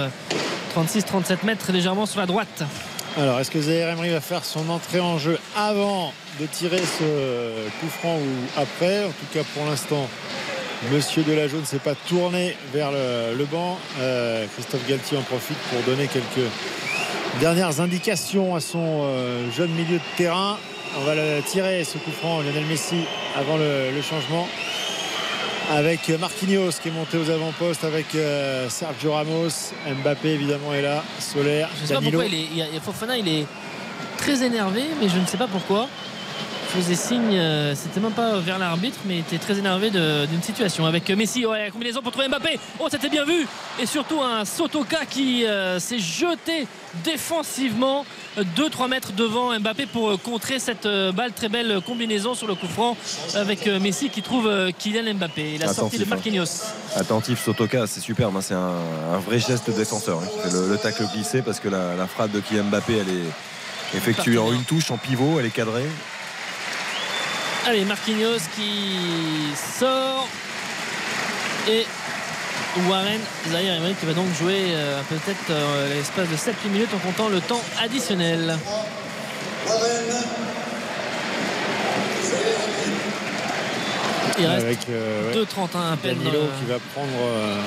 36-37 0.75 1.45
mètres 1.45 1.71
légèrement 1.71 2.05
sur 2.05 2.19
la 2.19 2.25
droite. 2.25 2.63
Alors, 3.17 3.39
est-ce 3.39 3.51
que 3.51 3.59
Zaire 3.61 3.89
Emery 3.89 4.09
va 4.11 4.21
faire 4.21 4.45
son 4.45 4.69
entrée 4.69 5.01
en 5.01 5.17
jeu 5.17 5.37
avant 5.55 6.13
de 6.41 6.47
tirer 6.47 6.79
ce 6.79 7.69
coup 7.79 7.87
franc 7.87 8.15
ou 8.15 8.59
après 8.59 9.03
En 9.05 9.09
tout 9.09 9.27
cas, 9.31 9.41
pour 9.53 9.65
l'instant, 9.65 10.09
Monsieur 10.91 11.21
Delageau 11.21 11.59
ne 11.59 11.65
s'est 11.65 11.77
pas 11.77 11.93
tourné 11.93 12.57
vers 12.73 12.91
le, 12.91 13.37
le 13.37 13.45
banc. 13.45 13.77
Euh, 13.99 14.45
Christophe 14.55 14.87
Galtier 14.87 15.17
en 15.17 15.21
profite 15.21 15.57
pour 15.69 15.81
donner 15.83 16.07
quelques 16.07 16.49
dernières 17.39 17.79
indications 17.79 18.55
à 18.55 18.59
son 18.59 19.03
euh, 19.03 19.51
jeune 19.51 19.69
milieu 19.71 19.97
de 19.97 20.17
terrain. 20.17 20.57
On 20.99 21.03
va 21.03 21.13
le 21.13 21.41
tirer, 21.43 21.83
ce 21.83 21.99
coup 21.99 22.11
franc, 22.11 22.41
Lionel 22.41 22.65
Messi, 22.65 23.03
avant 23.35 23.57
le, 23.57 23.91
le 23.95 24.01
changement. 24.01 24.47
Avec 25.69 26.09
Marquinhos 26.09 26.71
qui 26.81 26.89
est 26.89 26.91
monté 26.91 27.17
aux 27.17 27.29
avant-postes, 27.29 27.83
avec 27.83 28.15
euh, 28.15 28.67
Sergio 28.67 29.13
Ramos, 29.13 29.73
Mbappé 30.03 30.29
évidemment 30.29 30.73
est 30.73 30.81
là, 30.81 31.03
Solaire, 31.19 31.69
Je 31.79 31.87
sais 31.87 31.93
pas 31.93 32.01
pourquoi 32.01 32.25
il 32.25 32.33
est, 32.33 32.47
il 32.73 32.81
Fofana, 32.81 33.15
il 33.15 33.27
est 33.27 33.45
très 34.17 34.43
énervé, 34.43 34.83
mais 34.99 35.07
je 35.07 35.17
ne 35.17 35.25
sais 35.27 35.37
pas 35.37 35.47
pourquoi. 35.47 35.87
Il 36.73 36.81
faisait 36.81 36.95
signe, 36.95 37.35
euh, 37.37 37.75
c'était 37.75 37.99
même 37.99 38.13
pas 38.13 38.37
vers 38.39 38.57
l'arbitre, 38.57 38.97
mais 39.05 39.15
il 39.15 39.19
était 39.19 39.37
très 39.37 39.59
énervé 39.59 39.89
d'une 39.91 40.41
situation. 40.41 40.85
Avec 40.85 41.09
Messi, 41.09 41.45
ouais, 41.45 41.69
combinaison 41.69 42.01
pour 42.01 42.13
trouver 42.13 42.29
Mbappé. 42.29 42.57
Oh, 42.79 42.87
c'était 42.89 43.09
bien 43.09 43.25
vu. 43.25 43.45
Et 43.81 43.85
surtout 43.85 44.21
un 44.21 44.45
Sotoka 44.45 45.05
qui 45.05 45.45
euh, 45.45 45.79
s'est 45.79 45.99
jeté 45.99 46.67
défensivement 47.03 48.05
2-3 48.55 48.87
mètres 48.87 49.11
devant 49.11 49.57
Mbappé 49.59 49.85
pour 49.85 50.11
euh, 50.11 50.17
contrer 50.17 50.59
cette 50.59 50.85
euh, 50.85 51.11
balle. 51.11 51.33
Très 51.33 51.49
belle 51.49 51.81
combinaison 51.85 52.35
sur 52.35 52.47
le 52.47 52.55
coup 52.55 52.67
franc 52.67 52.95
avec 53.35 53.67
euh, 53.67 53.79
Messi 53.79 54.09
qui 54.09 54.21
trouve 54.21 54.47
euh, 54.47 54.71
Kylian 54.77 55.13
Mbappé. 55.15 55.57
La 55.57 55.73
sortie 55.73 55.97
de 55.97 56.03
Attentif, 56.03 56.07
hein. 56.07 56.15
Marquinhos. 56.15 56.63
Attentif, 56.95 57.43
Sotoka, 57.43 57.85
c'est 57.85 57.99
superbe. 57.99 58.35
hein, 58.37 58.41
C'est 58.41 58.53
un, 58.53 58.75
un 59.13 59.19
vrai 59.19 59.39
geste 59.39 59.69
de 59.69 59.75
défenseur 59.75 60.19
hein, 60.19 60.27
qui 60.31 60.49
fait 60.49 60.55
le, 60.55 60.69
le 60.69 60.77
tacle 60.77 61.03
glissé 61.13 61.41
parce 61.41 61.59
que 61.59 61.67
la, 61.67 61.95
la 61.97 62.07
frappe 62.07 62.31
de 62.31 62.39
Kylian 62.39 62.63
Mbappé, 62.65 62.93
elle 62.97 63.09
est 63.09 63.97
effectuée 63.97 64.37
en 64.37 64.53
une 64.53 64.63
touche, 64.63 64.89
en 64.91 64.97
pivot, 64.97 65.37
elle 65.39 65.45
est 65.45 65.49
cadrée. 65.49 65.85
Allez, 67.67 67.85
Marquinhos 67.85 68.39
qui 68.55 68.97
sort. 69.79 70.27
Et 71.69 71.85
Warren 72.89 73.19
Zahir 73.51 73.79
qui 73.99 74.05
va 74.05 74.13
donc 74.13 74.27
jouer 74.39 74.71
euh, 74.71 74.99
peut-être 75.09 75.51
euh, 75.51 75.93
l'espace 75.93 76.27
de 76.27 76.35
7-8 76.35 76.69
minutes 76.71 76.89
en 76.95 76.97
comptant 76.97 77.29
le 77.29 77.39
temps 77.39 77.61
additionnel. 77.83 78.57
Il 84.39 84.45
reste 84.47 84.65
Avec, 84.65 84.79
euh, 84.89 85.33
ouais. 85.33 85.39
2,31 85.39 85.93
à 85.93 85.97
peine. 85.97 86.17
Danilo 86.17 86.39
qui 86.59 86.65
va 86.71 86.79
prendre 86.95 87.11
euh, 87.21 87.61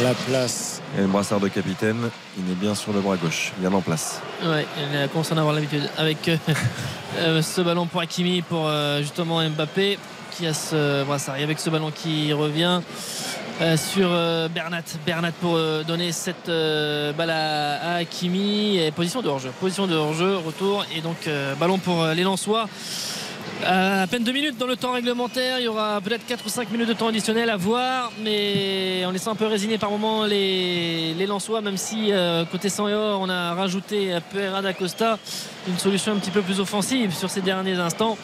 la 0.00 0.14
place. 0.14 0.80
Et 0.96 1.00
le 1.00 1.06
brassard 1.06 1.40
de 1.40 1.48
capitaine, 1.48 2.10
il 2.38 2.50
est 2.50 2.54
bien 2.54 2.74
sur 2.74 2.92
le 2.92 3.00
bras 3.00 3.16
gauche, 3.16 3.52
bien 3.58 3.72
en 3.72 3.80
place. 3.80 4.20
Ouais, 4.44 4.66
il 4.76 5.08
commence 5.08 5.32
à 5.32 5.34
en 5.34 5.38
avoir 5.38 5.54
l'habitude. 5.54 5.88
Avec 5.96 6.28
euh, 6.28 6.36
euh, 7.16 7.42
ce 7.42 7.60
ballon 7.60 7.86
pour 7.86 8.00
Hakimi, 8.00 8.42
pour 8.42 8.66
euh, 8.66 9.00
justement 9.00 9.42
Mbappé, 9.48 9.98
qui 10.30 10.46
a 10.46 10.54
ce 10.54 11.04
brassard. 11.04 11.36
Et 11.36 11.42
avec 11.42 11.58
ce 11.58 11.70
ballon 11.70 11.90
qui 11.90 12.32
revient 12.32 12.80
euh, 13.60 13.76
sur 13.76 14.08
euh, 14.10 14.48
Bernat. 14.48 14.82
Bernat 15.06 15.32
pour 15.32 15.56
euh, 15.56 15.82
donner 15.84 16.12
cette 16.12 16.48
euh, 16.48 17.12
balle 17.12 17.30
à, 17.30 17.94
à 17.94 17.94
Hakimi. 17.96 18.78
Et 18.78 18.90
position 18.90 19.22
de 19.22 19.28
hors-jeu. 19.28 19.50
Position 19.60 19.86
de 19.86 19.94
hors-jeu, 19.94 20.36
retour. 20.36 20.84
Et 20.96 21.00
donc 21.00 21.26
euh, 21.26 21.54
ballon 21.54 21.78
pour 21.78 22.02
euh, 22.02 22.14
les 22.14 22.22
Lensois. 22.22 22.68
À 23.64 24.06
peine 24.08 24.24
deux 24.24 24.32
minutes 24.32 24.58
dans 24.58 24.66
le 24.66 24.76
temps 24.76 24.92
réglementaire, 24.92 25.60
il 25.60 25.64
y 25.64 25.68
aura 25.68 26.00
peut-être 26.00 26.26
4 26.26 26.44
ou 26.44 26.48
5 26.48 26.70
minutes 26.70 26.88
de 26.88 26.94
temps 26.94 27.08
additionnel 27.08 27.48
à 27.48 27.56
voir, 27.56 28.10
mais 28.22 29.04
en 29.06 29.10
laissant 29.12 29.32
un 29.32 29.36
peu 29.36 29.46
résigner 29.46 29.78
par 29.78 29.90
moment 29.90 30.24
les, 30.24 31.14
les 31.14 31.26
Lensois, 31.26 31.60
même 31.60 31.76
si 31.76 32.10
euh, 32.10 32.44
côté 32.44 32.68
sang 32.68 32.88
et 32.88 32.94
or, 32.94 33.20
on 33.20 33.28
a 33.28 33.54
rajouté 33.54 34.16
Pereira 34.32 34.62
da 34.62 34.72
Costa, 34.72 35.18
une 35.68 35.78
solution 35.78 36.12
un 36.12 36.16
petit 36.16 36.30
peu 36.32 36.42
plus 36.42 36.58
offensive 36.60 37.14
sur 37.14 37.30
ces 37.30 37.40
derniers 37.40 37.78
instants. 37.78 38.18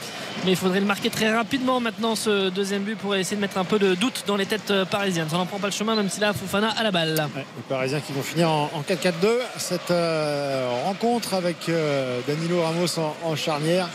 Mais 0.45 0.53
il 0.53 0.57
faudrait 0.57 0.81
le 0.81 0.87
marquer 0.87 1.11
très 1.11 1.33
rapidement 1.35 1.81
maintenant, 1.81 2.17
ce 2.17 2.49
deuxième 2.51 2.83
but, 2.83 2.97
pour 2.97 3.15
essayer 3.15 3.37
de 3.37 3.41
mettre 3.41 3.59
un 3.59 3.65
peu 3.65 3.79
de 3.79 3.95
doute 3.95 4.25
dans 4.27 4.37
les 4.37 4.47
têtes 4.47 4.71
euh, 4.71 4.85
parisiennes. 4.85 5.29
Ça 5.29 5.37
n'en 5.37 5.47
prend 5.47 5.59
pas 5.59 5.69
le 5.69 5.73
chemin, 5.73 5.95
même 5.95 6.09
si 6.09 6.21
là, 6.21 6.33
Fofana 6.33 6.71
à 6.71 6.83
la 6.83 6.91
balle. 6.91 7.29
Les 7.37 7.43
Parisiens 7.69 8.01
qui 8.01 8.13
vont 8.13 8.23
finir 8.23 8.51
en, 8.51 8.71
en 8.75 8.83
4-4-2 8.83 9.13
cette 9.57 9.91
euh, 9.91 10.69
rencontre 10.85 11.35
avec 11.35 11.69
euh, 11.69 12.21
Danilo 12.27 12.63
Ramos 12.63 12.99
en 13.25 13.37
charnière. 13.37 13.89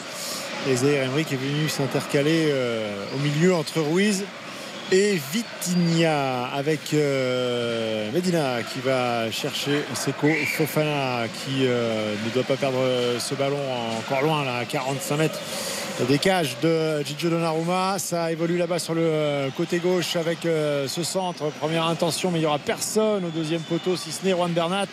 Et 0.69 0.77
Zaire 0.77 1.03
Emery 1.03 1.25
qui 1.25 1.33
est 1.33 1.37
venu 1.37 1.67
s'intercaler 1.67 2.47
euh, 2.49 3.05
au 3.13 3.19
milieu 3.19 3.53
entre 3.53 3.81
Ruiz 3.81 4.23
et 4.93 5.19
Vitinha 5.33 6.45
avec 6.45 6.93
euh, 6.93 8.09
Medina 8.13 8.63
qui 8.63 8.79
va 8.79 9.29
chercher 9.29 9.83
Seko 9.93 10.29
Fofana 10.55 11.27
qui 11.27 11.65
euh, 11.65 12.15
ne 12.25 12.29
doit 12.29 12.43
pas 12.43 12.55
perdre 12.55 12.79
ce 13.19 13.35
ballon 13.35 13.59
encore 13.99 14.21
loin 14.21 14.45
là 14.45 14.59
à 14.59 14.65
45 14.65 15.17
mètres 15.17 15.39
des 16.07 16.17
cages 16.17 16.55
de 16.61 17.03
Gigi 17.03 17.27
Donnarumma. 17.27 17.99
Ça 17.99 18.31
évolue 18.31 18.57
là-bas 18.57 18.79
sur 18.79 18.93
le 18.93 19.49
côté 19.57 19.79
gauche 19.79 20.15
avec 20.15 20.39
ce 20.43 21.03
centre. 21.03 21.51
Première 21.59 21.87
intention 21.87 22.31
mais 22.31 22.39
il 22.39 22.43
n'y 22.43 22.47
aura 22.47 22.59
personne 22.59 23.25
au 23.25 23.29
deuxième 23.29 23.61
poteau 23.61 23.97
si 23.97 24.13
ce 24.13 24.25
n'est 24.25 24.31
Juan 24.31 24.51
Bernat 24.53 24.87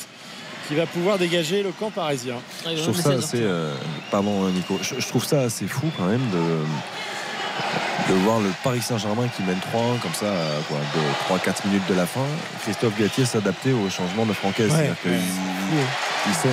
qui 0.71 0.77
va 0.77 0.87
pouvoir 0.87 1.19
dégager 1.19 1.65
le 1.65 1.73
camp 1.73 1.91
parisien 1.91 2.37
Je 2.65 2.81
trouve 2.81 2.97
ça 3.01 3.11
assez. 3.11 3.41
euh, 3.43 3.75
pardon, 4.11 4.47
Nico. 4.51 4.79
Je, 4.81 5.01
je 5.01 5.09
trouve 5.09 5.25
ça 5.25 5.41
assez 5.41 5.67
fou 5.67 5.91
quand 5.99 6.05
même 6.07 6.23
de, 6.31 8.13
de 8.15 8.19
voir 8.21 8.39
le 8.39 8.51
Paris 8.63 8.81
Saint-Germain 8.81 9.27
qui 9.37 9.43
mène 9.43 9.59
3-1 9.75 9.99
comme 10.01 10.15
ça, 10.15 10.31
à 10.31 10.63
quoi, 10.69 10.79
de 10.95 11.51
3-4 11.51 11.67
minutes 11.67 11.87
de 11.89 11.95
la 11.95 12.07
fin. 12.07 12.25
Christophe 12.63 12.97
Galtier 12.97 13.25
s'adapter 13.25 13.73
au 13.73 13.91
changement 13.91 14.25
de 14.27 14.33
Francaise. 14.33 14.71
Ouais, 14.71 14.77
C'est-à-dire 14.77 14.97
qu'ils- 15.03 16.29
ils, 16.29 16.35
sont, 16.35 16.49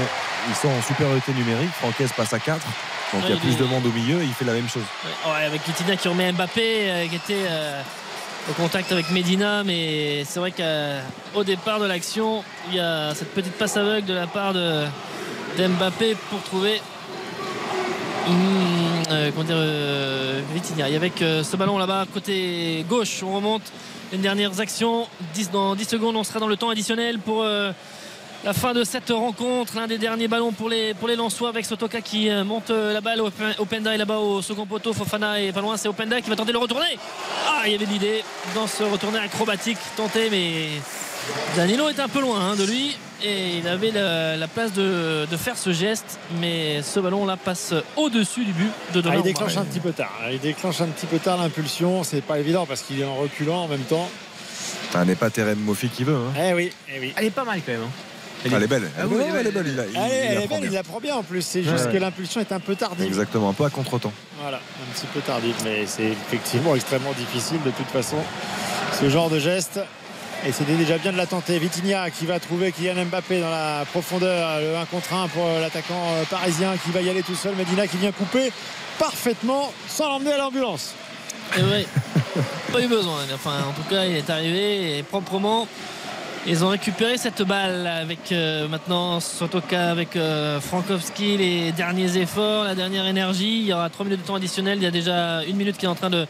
ils 0.50 0.56
sont 0.56 0.70
en 0.70 0.82
supériorité 0.82 1.32
numérique. 1.34 1.70
Francaise 1.80 2.10
passe 2.18 2.34
à 2.34 2.40
4. 2.40 2.60
Donc 3.14 3.22
il 3.26 3.36
y 3.36 3.38
a 3.38 3.40
plus 3.40 3.56
de 3.56 3.64
monde 3.66 3.86
au 3.86 3.92
milieu 3.92 4.20
et 4.22 4.26
il 4.26 4.34
fait 4.34 4.46
la 4.46 4.54
même 4.54 4.68
chose. 4.68 4.84
Ouais, 5.28 5.46
avec 5.46 5.62
Vitinha 5.66 5.96
qui 5.96 6.08
remet 6.08 6.32
Mbappé, 6.32 6.62
euh, 6.92 7.08
qui 7.08 7.16
était 7.16 7.46
euh, 7.50 7.82
au 8.50 8.53
contact 8.53 8.92
avec 8.92 9.11
Medina, 9.11 9.64
mais 9.64 10.24
c'est 10.26 10.40
vrai 10.40 10.51
qu'au 10.51 11.43
départ 11.43 11.80
de 11.80 11.85
l'action, 11.85 12.43
il 12.69 12.76
y 12.76 12.80
a 12.80 13.14
cette 13.14 13.34
petite 13.34 13.53
passe 13.53 13.77
aveugle 13.77 14.08
de 14.08 14.14
la 14.14 14.27
part 14.27 14.53
de, 14.53 14.85
d'Mbappé 15.58 16.16
pour 16.30 16.42
trouver 16.43 16.82
euh, 19.09 19.32
comment 19.32 19.45
dire, 19.45 19.56
euh, 19.58 20.42
Vitinha. 20.53 20.90
Et 20.90 20.95
avec 20.95 21.22
euh, 21.22 21.43
ce 21.43 21.56
ballon 21.56 21.77
là-bas, 21.77 22.06
côté 22.14 22.85
gauche, 22.90 23.24
on 23.24 23.35
remonte 23.35 23.61
les 24.11 24.17
dernières 24.17 24.59
actions. 24.59 25.08
10, 25.34 25.51
dans 25.51 25.76
10 25.76 25.85
secondes, 25.85 26.16
on 26.16 26.24
sera 26.24 26.40
dans 26.40 26.48
le 26.48 26.58
temps 26.58 26.69
additionnel 26.69 27.19
pour. 27.19 27.45
La 28.48 28.53
fin 28.53 28.74
de 28.74 28.85
cette 28.85 29.09
rencontre, 29.09 29.74
l'un 29.76 29.88
des 29.88 29.98
derniers 29.98 30.30
ballons 30.30 30.53
pour 30.53 30.69
les, 30.69 30.93
pour 30.93 31.09
les 31.09 31.17
Lensois 31.17 31.50
avec 31.50 31.66
Sotoka 31.66 32.00
qui 32.00 32.30
euh, 32.30 32.45
monte 32.45 32.69
euh, 32.69 32.93
la 32.93 33.01
balle. 33.01 33.19
Open- 33.19 33.53
Openda 33.59 33.93
est 33.93 33.98
là-bas 33.98 34.19
au 34.19 34.42
second 34.42 34.66
poteau. 34.66 34.93
Fofana 34.93 35.42
est 35.42 35.51
pas 35.51 35.59
loin. 35.59 35.76
C'est 35.76 35.90
Openda 35.90 36.22
qui 36.22 36.30
va 36.30 36.38
tenter 36.38 36.48
de 36.53 36.53
le 36.53 36.59
retourner. 36.59 36.98
Ah, 37.45 37.64
il 37.66 37.74
y 37.74 37.76
avait 37.76 37.85
de 37.85 37.92
l'idée 37.92 38.24
dans 38.56 38.66
ce 38.66 38.84
retourné 38.84 39.19
acrobatique 39.19 39.77
tenté, 39.98 40.30
mais 40.32 40.67
Danilo 41.58 41.90
est 41.90 42.00
un 42.00 42.08
peu 42.08 42.22
loin 42.22 42.40
hein, 42.40 42.56
de 42.56 42.64
lui 42.64 42.95
et 43.22 43.58
il 43.58 43.67
avait 43.67 43.92
la, 43.92 44.38
la 44.38 44.48
place 44.48 44.72
de, 44.72 45.26
de 45.30 45.35
faire 45.38 45.58
ce 45.58 45.74
geste. 45.74 46.17
Mais 46.40 46.82
ce 46.84 47.01
ballon-là 47.01 47.35
passe 47.35 47.74
au-dessus 47.98 48.45
du 48.45 48.53
but 48.53 48.67
de 48.67 48.72
Ah, 48.72 48.93
Donnarumma. 49.01 49.19
il 49.19 49.24
déclenche 49.34 49.58
un 49.58 49.66
petit 49.66 49.82
peu 49.82 49.92
tard. 49.92 50.14
Il 50.32 50.40
déclenche 50.40 50.80
un 50.80 50.88
petit 50.88 51.06
peu 51.08 51.19
tard 51.19 51.38
l'impulsion. 51.38 52.06
C'est 52.06 52.22
pas 52.24 52.40
évident 52.40 52.66
parce 52.66 52.82
qu'il 52.82 53.01
est 53.01 53.06
en 53.06 53.16
reculant 53.17 53.64
en 53.64 53.67
même 53.67 53.84
temps. 53.84 54.09
Ça 54.93 55.03
n'est 55.03 55.16
pas 55.16 55.30
Terem 55.30 55.59
Moffi 55.59 55.90
qui 55.90 56.06
veut. 56.06 56.16
hein. 56.16 56.34
Eh 56.50 56.53
oui, 56.53 56.72
eh 56.95 57.00
oui. 57.01 57.14
Elle 57.17 57.26
est 57.26 57.30
pas 57.32 57.43
mal 57.43 57.59
quand 57.66 57.74
même. 57.74 57.82
hein. 57.82 57.92
Elle 58.45 58.64
est 58.64 58.67
belle. 58.67 58.90
Ah 58.98 59.03
oui, 59.07 59.16
Non, 59.17 59.25
elle 59.30 59.35
est 59.35 59.40
elle 59.40 59.48
est 59.48 59.51
belle. 59.51 59.67
Il, 59.67 59.80
a- 59.80 59.85
il- 59.85 59.95
Elle, 59.98 60.11
est- 60.11 60.16
il 60.25 60.27
elle 60.30 60.35
la 60.35 60.41
est 60.43 60.48
prend 60.48 60.56
belle, 60.56 60.64
il 60.66 60.69
bien. 60.69 60.80
la 60.80 60.83
prend 60.83 60.99
bien 60.99 61.16
en 61.16 61.24
plus. 61.24 61.41
C'est 61.41 61.64
juste 61.64 61.85
Ouais. 61.85 61.91
que 61.93 61.98
l'impulsion 61.98 62.41
est 62.41 62.51
un 62.51 62.59
peu 62.59 62.75
tardive. 62.75 63.06
Exactement, 63.07 63.49
un 63.49 63.53
peu 63.53 63.66
à 63.66 63.69
contre-temps. 63.69 64.14
Voilà, 64.41 64.57
un 64.57 64.93
petit 64.93 65.07
peu 65.07 65.19
tardive, 65.22 65.56
mais 65.64 65.85
c'est 65.85 66.03
effectivement 66.06 66.75
extrêmement 66.75 67.14
difficile 67.14 67.59
de 67.66 67.72
toute 67.72 67.88
façon 67.88 68.17
ce 68.99 69.09
genre 69.09 69.30
de 69.30 69.40
geste. 69.40 69.80
Et 70.45 70.51
c'était 70.51 70.75
déjà 70.75 70.99
bien 70.99 71.11
de 71.11 71.17
la 71.17 71.25
tenter. 71.25 71.57
Vitinha 71.57 72.11
qui 72.11 72.27
va 72.27 72.40
trouver 72.40 72.72
Kylian 72.72 73.06
Mbappé 73.06 73.41
dans 73.41 73.49
la 73.49 73.85
profondeur. 73.91 74.59
Le 74.61 74.77
1 74.77 74.85
contre 74.85 75.11
1 75.14 75.27
pour 75.30 75.48
l'attaquant 75.59 75.95
euh, 76.11 76.24
parisien 76.30 76.74
qui 76.85 76.91
va 76.91 77.01
y 77.01 77.09
aller 77.09 77.24
tout 77.24 77.33
seul. 77.35 77.56
Medina 77.56 77.88
qui 77.88 77.98
vient 77.98 78.11
couper 78.11 78.51
parfaitement 78.99 79.72
sans 79.88 80.07
l'emmener 80.09 80.33
à 80.33 80.38
l'ambulance. 80.38 80.93
Et 81.57 81.61
ouais, 81.64 81.85
pas 82.72 82.82
eu 82.82 82.88
besoin. 82.88 83.22
Enfin, 83.33 83.64
en 83.67 83.72
tout 83.74 83.88
cas, 83.90 84.06
il 84.06 84.16
est 84.16 84.30
arrivé 84.30 84.99
et 84.99 85.03
proprement. 85.03 85.67
Ils 86.50 86.64
ont 86.64 86.69
récupéré 86.69 87.17
cette 87.17 87.42
balle 87.42 87.85
avec 87.85 88.32
euh, 88.32 88.69
maintenant 88.69 89.19
Sotoka 89.19 89.92
avec 89.92 90.16
euh, 90.16 90.61
Frankowski, 90.61 91.35
les 91.35 91.74
derniers 91.74 92.16
efforts, 92.16 92.64
la 92.64 92.74
dernière 92.74 93.06
énergie. 93.06 93.59
Il 93.59 93.66
y 93.66 93.74
aura 93.74 93.90
3 93.90 94.06
minutes 94.06 94.22
de 94.22 94.27
temps 94.27 94.35
additionnel. 94.35 94.77
Il 94.77 94.84
y 94.84 94.88
a 94.88 94.92
déjà 94.92 95.43
une 95.43 95.58
minute 95.58 95.76
qui 95.76 95.84
est 95.84 95.90
en 95.90 95.95
train 95.95 96.09
de 96.09 96.26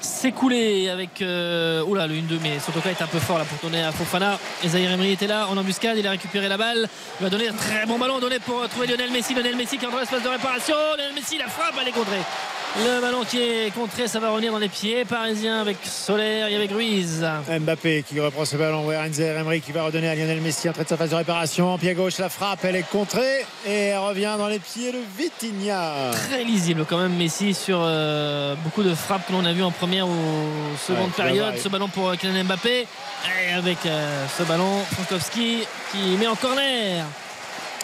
s'écouler 0.00 0.88
avec. 0.88 1.22
Euh, 1.22 1.84
oula, 1.84 2.08
le 2.08 2.14
1-2, 2.14 2.40
mais 2.42 2.58
Sotoka 2.58 2.90
est 2.90 3.00
un 3.00 3.06
peu 3.06 3.20
fort 3.20 3.38
là 3.38 3.44
pour 3.44 3.58
tourner 3.58 3.84
à 3.84 3.92
Fofana. 3.92 4.40
Et 4.64 4.76
Emery 4.76 5.12
était 5.12 5.28
là 5.28 5.46
en 5.46 5.56
embuscade. 5.56 5.96
Il 5.98 6.06
a 6.06 6.10
récupéré 6.10 6.48
la 6.48 6.56
balle. 6.56 6.88
Il 7.20 7.22
va 7.22 7.30
donner 7.30 7.48
un 7.48 7.52
très 7.52 7.86
bon 7.86 7.96
ballon 7.96 8.18
donné 8.18 8.40
pour 8.40 8.60
euh, 8.60 8.66
trouver 8.66 8.88
Lionel 8.88 9.12
Messi. 9.12 9.34
Lionel 9.34 9.54
Messi 9.54 9.78
qui 9.78 9.84
est 9.84 9.88
dans 9.88 10.00
l'espace 10.00 10.24
de 10.24 10.28
réparation. 10.28 10.74
Lionel 10.96 11.14
Messi, 11.14 11.38
la 11.38 11.46
frappe, 11.46 11.74
elle 11.80 11.88
est 11.88 11.92
contrée. 11.92 12.22
Le 12.78 13.00
ballon 13.00 13.24
qui 13.24 13.38
est 13.42 13.74
contré, 13.74 14.06
ça 14.06 14.20
va 14.20 14.30
revenir 14.30 14.52
dans 14.52 14.58
les 14.58 14.68
pieds 14.68 15.04
parisiens 15.04 15.60
avec 15.60 15.76
Solaire 15.84 16.46
et 16.46 16.54
avec 16.54 16.70
Ruiz. 16.70 17.26
Mbappé 17.48 18.04
qui 18.08 18.20
reprend 18.20 18.44
ce 18.44 18.56
ballon. 18.56 18.86
Renzo 18.86 19.22
Emery 19.22 19.60
qui 19.60 19.72
va 19.72 19.82
redonner 19.82 20.08
à 20.08 20.14
Lionel 20.14 20.40
Messi 20.40 20.68
en 20.68 20.72
train 20.72 20.84
de 20.84 20.88
sa 20.88 20.96
phase 20.96 21.10
de 21.10 21.16
réparation. 21.16 21.76
Pied 21.78 21.94
gauche, 21.94 22.18
la 22.18 22.28
frappe, 22.28 22.60
elle 22.64 22.76
est 22.76 22.88
contrée 22.88 23.44
et 23.66 23.86
elle 23.88 23.98
revient 23.98 24.36
dans 24.38 24.46
les 24.46 24.60
pieds 24.60 24.92
de 24.92 24.98
Vitinha. 25.18 26.12
Très 26.12 26.44
lisible 26.44 26.84
quand 26.88 26.98
même 26.98 27.16
Messi 27.16 27.54
sur 27.54 27.80
euh, 27.82 28.54
beaucoup 28.62 28.84
de 28.84 28.94
frappes 28.94 29.26
que 29.26 29.32
l'on 29.32 29.44
a 29.44 29.52
vu 29.52 29.64
en 29.64 29.72
première 29.72 30.06
ou 30.06 30.14
seconde 30.86 31.08
Ouais, 31.08 31.24
période. 31.24 31.58
Ce 31.58 31.68
ballon 31.68 31.88
pour 31.88 32.08
euh, 32.10 32.14
Kylian 32.14 32.44
Mbappé 32.44 32.86
et 33.48 33.52
avec 33.52 33.84
euh, 33.84 34.26
ce 34.38 34.44
ballon 34.44 34.78
Frankowski 34.92 35.64
qui 35.90 36.16
met 36.18 36.28
en 36.28 36.36
corner. 36.36 37.04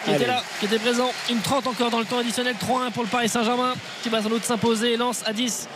Qui 0.07 0.13
Allez. 0.13 0.23
était 0.23 0.31
là, 0.31 0.41
qui 0.59 0.65
était 0.67 0.79
présent. 0.79 1.09
Une 1.29 1.39
30 1.41 1.67
encore 1.67 1.89
dans 1.89 1.99
le 1.99 2.05
temps 2.05 2.19
additionnel. 2.19 2.55
3-1 2.55 2.91
pour 2.91 3.03
le 3.03 3.09
Paris 3.09 3.27
Saint-Germain 3.27 3.73
qui 4.03 4.09
va 4.09 4.21
sans 4.21 4.29
doute 4.29 4.45
s'imposer. 4.45 4.95
Lance 4.95 5.21
à 5.25 5.33
10 5.33 5.67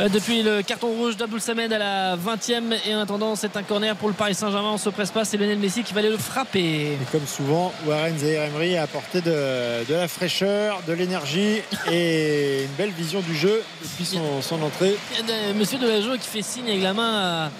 euh, 0.00 0.08
depuis 0.08 0.42
le 0.42 0.62
carton 0.62 0.88
rouge 0.88 1.16
d'Abdoul 1.16 1.40
Samed 1.40 1.72
à 1.72 1.78
la 1.78 2.16
20e. 2.16 2.74
Et 2.84 2.96
en 2.96 3.00
attendant, 3.00 3.36
c'est 3.36 3.56
un 3.56 3.62
corner 3.62 3.94
pour 3.94 4.08
le 4.08 4.14
Paris 4.14 4.34
Saint-Germain. 4.34 4.70
On 4.72 4.78
se 4.78 4.88
presse 4.90 5.12
pas. 5.12 5.24
C'est 5.24 5.36
Lionel 5.36 5.58
Messi 5.58 5.84
qui 5.84 5.94
va 5.94 6.00
aller 6.00 6.10
le 6.10 6.18
frapper. 6.18 6.94
Et 6.94 6.98
comme 7.12 7.26
souvent, 7.28 7.72
Warren 7.86 8.18
Zahir 8.18 8.42
Emery 8.42 8.76
a 8.76 8.82
apporté 8.82 9.20
de, 9.20 9.30
de 9.88 9.94
la 9.94 10.08
fraîcheur, 10.08 10.80
de 10.88 10.92
l'énergie 10.92 11.60
et 11.92 12.64
une 12.64 12.72
belle 12.76 12.90
vision 12.90 13.20
du 13.20 13.36
jeu 13.36 13.62
depuis 13.84 14.04
son, 14.04 14.42
son 14.42 14.60
entrée. 14.62 14.96
Il 15.12 15.16
y 15.18 15.20
a 15.20 15.52
de- 15.52 15.56
Monsieur 15.56 15.78
Delageau 15.78 16.14
qui 16.18 16.26
fait 16.28 16.42
signe 16.42 16.68
avec 16.70 16.82
la 16.82 16.92
main 16.92 17.44
à- 17.46 17.50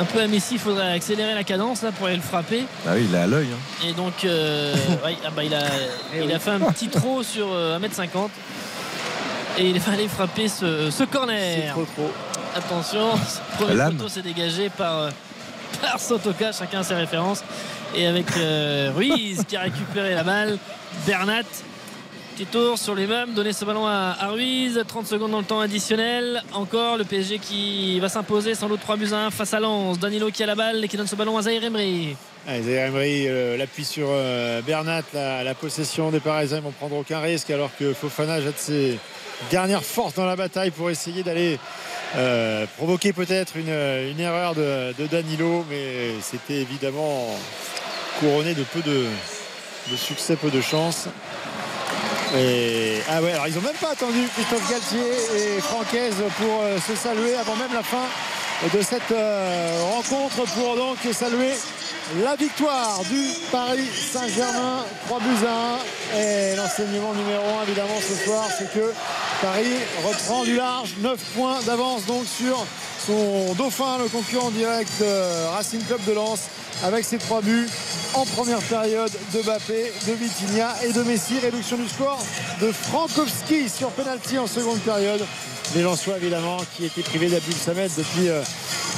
un 0.00 0.04
peu 0.04 0.20
à 0.20 0.26
Messi. 0.26 0.54
Il 0.54 0.60
faudrait 0.60 0.92
accélérer 0.92 1.34
la 1.34 1.44
cadence 1.44 1.82
là, 1.82 1.92
pour 1.92 2.06
aller 2.06 2.16
le 2.16 2.22
frapper. 2.22 2.64
Ah 2.86 2.92
oui, 2.94 3.06
il 3.08 3.14
est 3.14 3.18
à 3.18 3.26
l'œil. 3.26 3.48
hein. 3.52 3.86
Et 3.88 3.92
donc, 3.92 4.24
euh, 4.24 4.74
ouais, 5.04 5.16
ah 5.24 5.30
bah, 5.34 5.44
il, 5.44 5.54
a, 5.54 5.62
il 6.22 6.32
a 6.32 6.38
fait 6.38 6.50
un 6.50 6.60
petit 6.60 6.88
trot 6.88 7.22
sur 7.22 7.48
euh, 7.52 7.78
1m50. 7.78 8.28
Et 9.58 9.70
il 9.70 9.78
va 9.78 9.92
aller 9.92 10.08
frapper 10.08 10.48
ce, 10.48 10.90
ce 10.90 10.96
C'est 10.98 11.10
corner. 11.10 11.70
trop 11.72 11.84
trop. 11.96 12.10
Attention, 12.56 13.16
ce 13.16 13.56
premier 13.62 13.74
Lame. 13.76 13.96
poteau 13.96 14.08
s'est 14.08 14.22
dégagé 14.22 14.68
par, 14.70 14.98
euh, 14.98 15.10
par 15.80 16.00
Sotoka, 16.00 16.50
chacun 16.52 16.82
ses 16.82 16.94
références. 16.94 17.42
Et 17.94 18.06
avec 18.06 18.26
euh, 18.36 18.90
Ruiz 18.94 19.44
qui 19.46 19.56
a 19.56 19.60
récupéré 19.60 20.14
la 20.14 20.24
balle. 20.24 20.58
Bernat, 21.06 21.42
petit 22.34 22.46
tour 22.46 22.76
sur 22.78 22.96
les 22.96 23.06
mêmes, 23.06 23.32
donner 23.32 23.52
ce 23.52 23.64
ballon 23.64 23.86
à, 23.86 24.16
Ruiz. 24.26 24.82
30 24.88 25.06
secondes 25.06 25.30
dans 25.30 25.38
le 25.38 25.44
temps 25.44 25.60
additionnel. 25.60 26.42
Encore 26.52 26.96
le 26.96 27.04
PSG 27.04 27.38
qui 27.38 28.00
va 28.00 28.08
s'imposer 28.08 28.56
sans 28.56 28.68
doute 28.68 28.80
3 28.80 28.96
buts 28.96 29.12
à 29.12 29.26
1 29.26 29.30
face 29.30 29.54
à 29.54 29.60
Lens. 29.60 30.00
Danilo 30.00 30.30
qui 30.32 30.42
a 30.42 30.46
la 30.46 30.56
balle 30.56 30.84
et 30.84 30.88
qui 30.88 30.96
donne 30.96 31.06
ce 31.06 31.14
ballon 31.14 31.38
à 31.38 31.42
Zahir 31.42 31.62
Emery. 31.62 32.16
Allez, 32.48 32.62
Zahir 32.62 32.86
Emery 32.86 33.28
euh, 33.28 33.56
l'appuie 33.56 33.84
sur 33.84 34.08
euh, 34.10 34.62
Bernat. 34.62 35.02
La, 35.12 35.54
possession 35.54 36.10
des 36.10 36.18
Parisiens, 36.18 36.56
ils 36.56 36.62
vont 36.64 36.72
prendre 36.72 36.96
aucun 36.96 37.20
risque 37.20 37.50
alors 37.50 37.70
que 37.78 37.92
Fofana 37.92 38.40
jette 38.40 38.58
ses 38.58 38.98
dernières 39.52 39.84
forces 39.84 40.14
dans 40.14 40.26
la 40.26 40.34
bataille 40.34 40.72
pour 40.72 40.90
essayer 40.90 41.22
d'aller 41.22 41.60
euh, 42.16 42.66
provoquer 42.76 43.12
peut-être 43.12 43.56
une, 43.56 43.68
erreur 44.20 44.56
de, 44.56 44.92
de 44.98 45.06
Danilo, 45.06 45.64
mais 45.70 46.20
c'était 46.20 46.62
évidemment 46.62 47.28
couronné 48.18 48.54
de 48.54 48.64
peu 48.64 48.80
de, 48.80 49.04
de 49.92 49.96
succès, 49.96 50.34
peu 50.34 50.50
de 50.50 50.60
chance. 50.60 51.08
Et, 52.36 53.00
ah 53.08 53.22
ouais, 53.22 53.32
alors 53.32 53.46
ils 53.46 53.54
n'ont 53.54 53.60
même 53.60 53.76
pas 53.80 53.90
attendu 53.92 54.26
Christophe 54.34 54.68
Galtier 54.68 55.00
et 55.36 55.60
Francaise 55.60 56.16
pour 56.36 56.62
euh, 56.62 56.78
se 56.78 56.96
saluer 56.96 57.36
avant 57.36 57.54
même 57.54 57.72
la 57.72 57.82
fin 57.82 58.06
de 58.72 58.82
cette 58.82 59.12
euh, 59.12 59.82
rencontre 59.94 60.42
pour 60.54 60.76
donc 60.76 60.96
saluer 61.12 61.52
la 62.22 62.34
victoire 62.34 63.02
du 63.10 63.28
Paris 63.52 63.86
Saint-Germain 63.86 64.84
3 65.06 65.20
buts 65.20 65.46
à 65.46 66.16
1 66.16 66.20
et 66.20 66.56
l'enseignement 66.56 67.12
numéro 67.14 67.44
1 67.60 67.62
évidemment 67.64 68.00
ce 68.00 68.24
soir 68.24 68.48
c'est 68.58 68.72
que 68.72 68.92
Paris 69.40 69.76
reprend 70.04 70.44
du 70.44 70.56
large 70.56 70.94
9 71.00 71.18
points 71.36 71.60
d'avance 71.66 72.04
donc 72.06 72.24
sur 72.26 72.66
son 73.06 73.54
dauphin 73.54 73.98
le 73.98 74.08
concurrent 74.08 74.50
direct 74.50 74.92
euh, 75.02 75.48
Racing 75.54 75.82
Club 75.84 76.00
de 76.06 76.12
Lens 76.12 76.40
avec 76.82 77.04
ses 77.04 77.18
3 77.18 77.42
buts 77.42 77.68
en 78.14 78.24
première 78.24 78.60
période 78.60 79.10
de 79.32 79.42
Mbappé, 79.42 79.92
de 80.06 80.12
Vitinha 80.12 80.74
et 80.84 80.92
de 80.92 81.02
Messi. 81.02 81.38
Réduction 81.38 81.76
du 81.76 81.88
score 81.88 82.22
de 82.60 82.72
Frankowski 82.72 83.68
sur 83.68 83.90
penalty 83.90 84.38
en 84.38 84.46
seconde 84.46 84.78
période. 84.80 85.24
Les 85.74 85.82
Lensois 85.82 86.16
évidemment 86.18 86.58
qui 86.76 86.84
étaient 86.84 87.02
privés 87.02 87.28
d'Abdul 87.28 87.54
Samed 87.54 87.90
depuis 87.96 88.28
euh, 88.28 88.42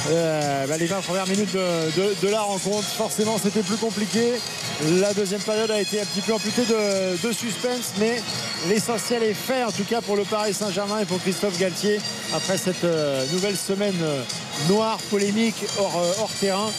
euh, 0.09 0.67
bah, 0.67 0.77
les 0.77 0.85
20 0.85 1.01
premières 1.01 1.27
minutes 1.27 1.53
de, 1.53 2.27
la 2.27 2.41
rencontre. 2.41 2.87
Forcément 2.87 3.37
c'était 3.37 3.61
plus 3.61 3.77
compliqué. 3.77 4.33
La 4.99 5.13
deuxième 5.13 5.41
période 5.41 5.71
a 5.71 5.81
été 5.81 5.99
un 6.01 6.05
petit 6.05 6.21
peu 6.21 6.33
amputée 6.33 6.63
de, 6.63 7.31
suspense, 7.31 7.93
mais 7.99 8.21
l'essentiel 8.67 9.23
est 9.23 9.33
fait 9.33 9.63
en 9.63 9.71
tout 9.71 9.85
cas 9.85 10.01
pour 10.01 10.15
le 10.15 10.23
Paris 10.23 10.53
Saint-Germain 10.53 10.99
et 10.99 11.05
pour 11.05 11.19
Christophe 11.19 11.57
Galtier 11.57 11.99
après 12.33 12.57
cette 12.57 12.83
euh, 12.83 13.25
nouvelle 13.31 13.57
semaine 13.57 13.95
noire, 14.69 14.97
polémique 15.09 15.65
hors 15.79 16.29
terrain. 16.39 16.69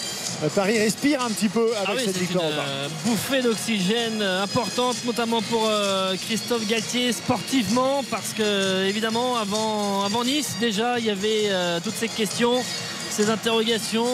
Euh, 0.45 0.49
Paris 0.55 0.79
respire 0.79 1.21
un 1.23 1.31
petit 1.31 1.49
peu 1.49 1.67
avec 1.77 1.89
Ah 1.89 1.93
oui, 1.97 2.03
cette 2.05 2.15
une 2.17 2.21
victoire. 2.23 2.45
euh, 2.45 2.89
bouffée 3.05 3.43
d'oxygène 3.43 4.23
euh, 4.23 4.43
importante, 4.45 4.97
notamment 5.05 5.43
pour 5.43 5.67
euh, 5.69 6.15
Christophe 6.17 6.67
Galtier 6.69 7.13
sportivement, 7.13 8.05
parce 8.09 8.35
que 8.35 8.85
évidemment 8.87 9.37
avant, 9.37 10.05
avant 10.05 10.23
Nice 10.25 10.55
déjà 10.61 10.99
il 11.01 11.07
y 11.07 11.11
avait 11.11 11.47
euh, 11.49 11.81
toutes 11.83 11.97
ces 11.97 12.07
questions, 12.09 12.63
ces 13.11 13.31
interrogations 13.31 14.07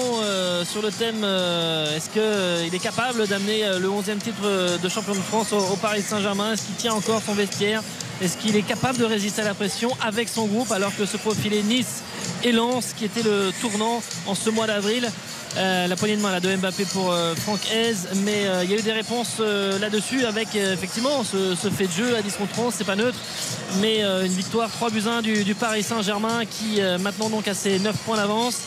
sur 0.64 0.80
le 0.80 0.90
thème 0.90 1.24
est-ce 1.24 2.08
qu'il 2.08 2.74
est 2.74 2.78
capable 2.78 3.26
d'amener 3.26 3.64
le 3.78 3.88
11e 3.88 4.16
titre 4.18 4.78
de 4.82 4.88
champion 4.88 5.12
de 5.12 5.18
France 5.18 5.52
au, 5.52 5.58
au 5.58 5.76
Paris 5.76 6.00
Saint-Germain? 6.00 6.54
Est-ce 6.54 6.62
qu'il 6.62 6.76
tient 6.76 6.94
encore 6.94 7.20
son 7.26 7.34
vestiaire? 7.34 7.82
Est-ce 8.22 8.38
qu'il 8.38 8.56
est 8.56 8.62
capable 8.62 8.96
de 8.98 9.04
résister 9.04 9.42
à 9.42 9.44
la 9.44 9.52
pression 9.52 9.90
avec 10.00 10.30
son 10.30 10.46
groupe 10.46 10.72
alors 10.72 10.96
que 10.96 11.04
se 11.04 11.18
profilait 11.18 11.62
Nice 11.62 12.02
et 12.44 12.52
Lens 12.52 12.94
qui 12.96 13.04
était 13.04 13.22
le 13.22 13.50
tournant 13.60 14.00
en 14.26 14.34
ce 14.34 14.48
mois 14.48 14.66
d'avril? 14.68 15.10
Euh, 15.56 15.86
la 15.86 15.94
poignée 15.94 16.16
de 16.16 16.20
main 16.20 16.32
là, 16.32 16.40
de 16.40 16.54
Mbappé 16.56 16.84
pour 16.86 17.12
euh, 17.12 17.34
Franck 17.36 17.60
Hez. 17.70 17.94
Mais 18.24 18.46
euh, 18.46 18.64
il 18.64 18.70
y 18.70 18.74
a 18.74 18.78
eu 18.78 18.82
des 18.82 18.92
réponses 18.92 19.38
là-dessus 19.80 20.24
avec 20.24 20.54
effectivement 20.54 21.22
ce, 21.24 21.54
fait 21.70 21.86
de 21.86 21.92
jeu 21.92 22.16
à 22.16 22.22
10 22.22 22.34
contre 22.36 22.58
11 22.58 22.74
c'est 22.76 22.84
pas 22.84 22.96
neutre. 22.96 23.18
Mais 23.80 24.00
une 24.00 24.32
victoire 24.32 24.70
3 24.70 24.90
buts 24.90 25.02
1 25.06 25.22
du, 25.22 25.54
Paris 25.54 25.82
Saint-Germain 25.82 26.44
qui 26.44 26.80
maintenant 27.00 27.28
donc 27.28 27.48
a 27.48 27.54
ses 27.54 27.78
9 27.78 27.96
points 27.98 28.16
d'avance 28.16 28.58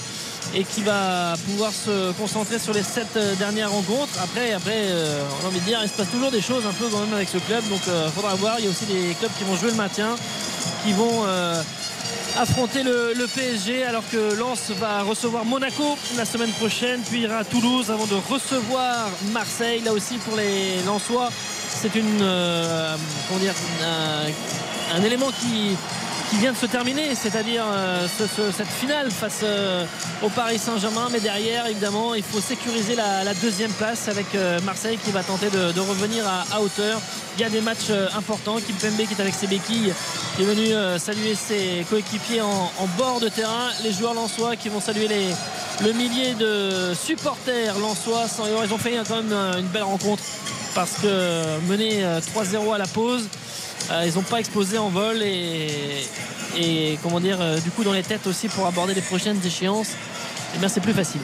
et 0.56 0.64
qui 0.64 0.82
va 0.82 1.34
pouvoir 1.46 1.72
se 1.74 2.12
concentrer 2.14 2.60
sur 2.60 2.74
les 2.74 2.84
7 2.84 3.38
dernières 3.38 3.72
rencontres. 3.72 4.14
Après 4.24 4.54
après 4.54 4.88
on 5.42 5.46
a 5.46 5.48
envie 5.50 5.60
de 5.60 5.66
dire 5.66 5.80
il 5.84 5.90
se 5.90 5.96
passe 5.96 6.10
toujours 6.10 6.32
des 6.32 6.42
choses 6.42 6.66
un 6.66 6.74
peu 6.74 6.86
quand 6.90 7.00
même 7.00 7.14
avec 7.14 7.30
ce 7.30 7.38
club. 7.38 7.68
Donc 7.70 7.82
il 7.88 8.12
faudra 8.12 8.36
voir. 8.36 8.56
Il 8.60 8.66
y 8.66 8.68
a 8.68 8.72
aussi 8.72 8.86
des 8.86 9.14
clubs 9.20 9.32
qui 9.38 9.44
vont 9.44 9.56
jouer 9.56 9.72
le 9.72 9.78
maintien 9.78 10.16
qui 10.84 10.94
vont 10.94 11.26
affronter 12.40 12.84
le, 12.84 13.28
PSG 13.28 13.84
alors 13.84 14.04
que 14.12 14.36
Lens 14.36 14.72
va 14.80 15.02
recevoir 15.02 15.44
Monaco 15.44 15.98
la 16.16 16.26
semaine 16.26 16.52
prochaine 16.52 17.02
puis 17.02 17.22
ira 17.22 17.40
à 17.40 17.44
Toulouse 17.44 17.92
avant 17.92 18.06
de 18.06 18.16
recevoir 18.16 19.10
Marseille. 19.32 19.82
Là 19.84 19.92
aussi 19.94 20.18
pour 20.18 20.38
les 20.38 20.82
Lensois 20.86 21.30
c'est 21.70 21.92
euh, 21.96 22.96
un 24.96 25.04
élément 25.04 25.30
qui 25.32 25.76
qui 26.30 26.38
vient 26.38 26.52
de 26.52 26.58
se 26.58 26.66
terminer, 26.66 27.16
c'est-à-dire 27.16 27.64
euh, 27.72 28.06
ce- 28.08 28.26
ce- 28.28 28.52
cette 28.52 28.68
finale 28.68 29.10
face 29.12 29.40
euh, 29.44 29.86
au 30.22 30.28
Paris 30.30 30.60
Saint-Germain. 30.60 31.08
Mais 31.12 31.20
derrière, 31.22 31.68
évidemment, 31.68 32.16
il 32.16 32.24
faut 32.24 32.42
sécuriser 32.42 32.96
la, 32.96 33.24
la 33.24 33.34
deuxième 33.34 33.72
place 33.72 34.08
avec 34.10 34.26
euh, 34.36 34.60
Marseille 34.66 35.00
qui 35.04 35.12
va 35.12 35.24
tenter 35.24 35.50
de, 35.50 35.72
de 35.72 35.80
revenir 35.80 36.28
à, 36.28 36.44
à 36.56 36.60
hauteur. 36.60 37.00
Il 37.38 37.42
y 37.42 37.46
a 37.46 37.50
des 37.50 37.62
matchs 37.62 37.90
euh, 37.92 38.08
importants. 38.18 38.58
Kim 38.58 38.76
Pembe 38.76 38.98
qui 39.08 39.14
est 39.14 39.22
avec 39.22 39.34
ses 39.36 39.48
béquilles, 39.48 39.94
qui 40.36 40.42
est 40.42 40.46
venu 40.46 40.74
euh, 40.74 41.00
saluer 41.00 41.34
ses 41.36 41.86
coéquipiers 41.90 42.42
en, 42.42 42.72
en 42.78 42.88
bord 42.98 43.20
de 43.22 43.30
terrain. 43.30 43.70
Les 43.84 43.94
joueurs 43.94 44.14
lensois 44.14 44.58
qui 44.58 44.68
vont 44.68 44.82
saluer 44.82 45.08
les, 45.08 45.28
le 45.86 45.94
millier 45.94 46.34
de 46.34 46.94
supporters 46.94 47.78
lensois. 47.80 48.26
Ils 48.66 48.74
ont 48.74 48.78
fait 48.78 48.98
euh, 48.98 49.04
quand 49.08 49.16
même 49.24 49.34
une 49.60 49.68
belle 49.68 49.84
rencontre 49.84 50.24
parce 50.76 50.92
que 51.02 51.60
mener 51.70 52.04
euh, 52.04 52.20
3-0 52.20 52.76
à 52.76 52.78
la 52.78 52.88
pause. 52.88 53.24
Euh, 53.90 54.06
ils 54.06 54.16
n'ont 54.16 54.24
pas 54.24 54.40
explosé 54.40 54.78
en 54.78 54.90
vol 54.90 55.22
et, 55.24 57.00
comment 57.04 57.20
dire 57.20 57.38
euh, 57.40 57.60
du 57.60 57.70
coup 57.70 57.84
dans 57.84 57.94
les 57.94 58.04
têtes 58.04 58.28
aussi 58.28 58.48
pour 58.48 58.66
aborder 58.66 58.94
les 58.94 59.02
prochaines 59.02 59.40
échéances 59.46 59.92
et 60.56 60.58
bien 60.58 60.68
c'est 60.68 60.82
plus 60.82 60.94
facile 60.94 61.22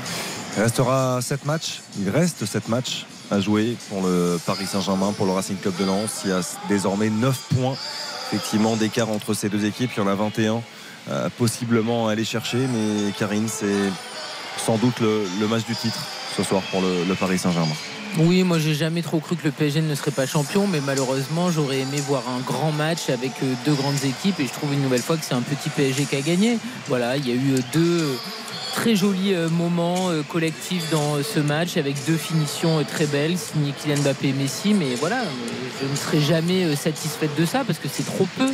Il 0.55 0.63
restera 0.63 1.19
7 1.21 1.45
matchs. 1.45 1.81
Il 1.99 2.09
reste 2.09 2.45
7 2.45 2.69
matchs 2.69 3.05
à 3.31 3.39
jouer 3.39 3.75
pour 3.89 4.03
le 4.03 4.39
Paris 4.45 4.67
Saint-Germain, 4.67 5.11
pour 5.13 5.25
le 5.25 5.31
Racing 5.31 5.57
Club 5.57 5.75
de 5.77 5.85
Lens. 5.85 6.21
Il 6.23 6.29
y 6.29 6.33
a 6.33 6.41
désormais 6.69 7.09
9 7.09 7.37
points 7.55 7.75
effectivement 8.31 8.75
d'écart 8.75 9.09
entre 9.09 9.33
ces 9.33 9.49
deux 9.49 9.65
équipes. 9.65 9.91
Il 9.95 9.99
y 9.99 10.03
en 10.03 10.07
a 10.07 10.15
21 10.15 10.61
euh, 11.09 11.29
possiblement 11.37 12.07
à 12.07 12.11
aller 12.11 12.25
chercher. 12.25 12.57
Mais 12.57 13.11
Karine, 13.17 13.47
c'est 13.47 13.91
sans 14.57 14.77
doute 14.77 14.99
le, 14.99 15.47
match 15.47 15.65
du 15.65 15.75
titre 15.75 15.99
ce 16.37 16.43
soir 16.43 16.61
pour 16.71 16.81
le 16.81 17.13
Paris 17.15 17.39
Saint-Germain. 17.39 17.75
Oui, 18.19 18.43
moi 18.43 18.59
j'ai 18.59 18.75
jamais 18.75 19.01
trop 19.01 19.19
cru 19.19 19.35
que 19.35 19.43
le 19.43 19.51
PSG 19.51 19.81
ne 19.81 19.95
serait 19.95 20.11
pas 20.11 20.27
champion, 20.27 20.67
mais 20.67 20.79
malheureusement 20.85 21.49
j'aurais 21.49 21.79
aimé 21.79 21.97
voir 22.07 22.21
un 22.29 22.41
grand 22.41 22.71
match 22.71 23.09
avec 23.09 23.31
euh, 23.41 23.53
deux 23.65 23.73
grandes 23.73 24.03
équipes 24.03 24.39
et 24.39 24.45
je 24.45 24.51
trouve 24.51 24.71
une 24.71 24.83
nouvelle 24.83 25.01
fois 25.01 25.17
que 25.17 25.25
c'est 25.25 25.33
un 25.33 25.41
petit 25.41 25.69
PSG 25.69 26.05
qui 26.05 26.15
a 26.15 26.21
gagné. 26.21 26.59
Voilà, 26.87 27.17
il 27.17 27.27
y 27.27 27.31
a 27.31 27.33
eu 27.33 27.53
euh, 27.55 27.59
deux 27.73 28.01
euh, 28.01 28.15
très 28.75 28.95
jolis 28.95 29.33
moments 29.51 30.09
collectifs 30.29 30.89
dans 30.91 31.21
ce 31.23 31.39
match 31.39 31.77
avec 31.77 31.95
deux 32.05 32.17
finitions 32.17 32.83
très 32.83 33.05
belles, 33.05 33.37
signées 33.37 33.73
Kylian 33.81 34.01
Mbappé 34.01 34.29
et 34.29 34.33
Messi, 34.33 34.73
mais 34.73 34.95
voilà, 34.99 35.23
je 35.79 35.87
ne 35.87 35.95
serai 35.95 36.19
jamais 36.19 36.75
satisfaite 36.75 37.29
de 37.37 37.45
ça 37.45 37.63
parce 37.65 37.77
que 37.77 37.87
c'est 37.87 38.05
trop 38.05 38.27
peu. 38.35 38.49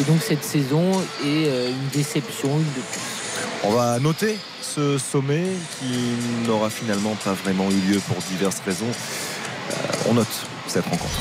Et 0.00 0.02
donc 0.02 0.22
cette 0.26 0.42
saison 0.42 0.90
est 1.24 1.46
une 1.46 1.88
déception, 1.92 2.48
une 2.48 2.64
plus. 2.64 3.19
On 3.64 3.70
va 3.72 3.98
noter 3.98 4.38
ce 4.62 4.98
sommet 4.98 5.44
qui 5.78 6.46
n'aura 6.48 6.70
finalement 6.70 7.14
pas 7.24 7.32
vraiment 7.32 7.68
eu 7.70 7.92
lieu 7.92 8.00
pour 8.00 8.16
diverses 8.30 8.60
raisons. 8.64 8.86
Euh, 8.86 9.74
on 10.08 10.14
note 10.14 10.26
cette 10.66 10.84
rencontre. 10.84 11.20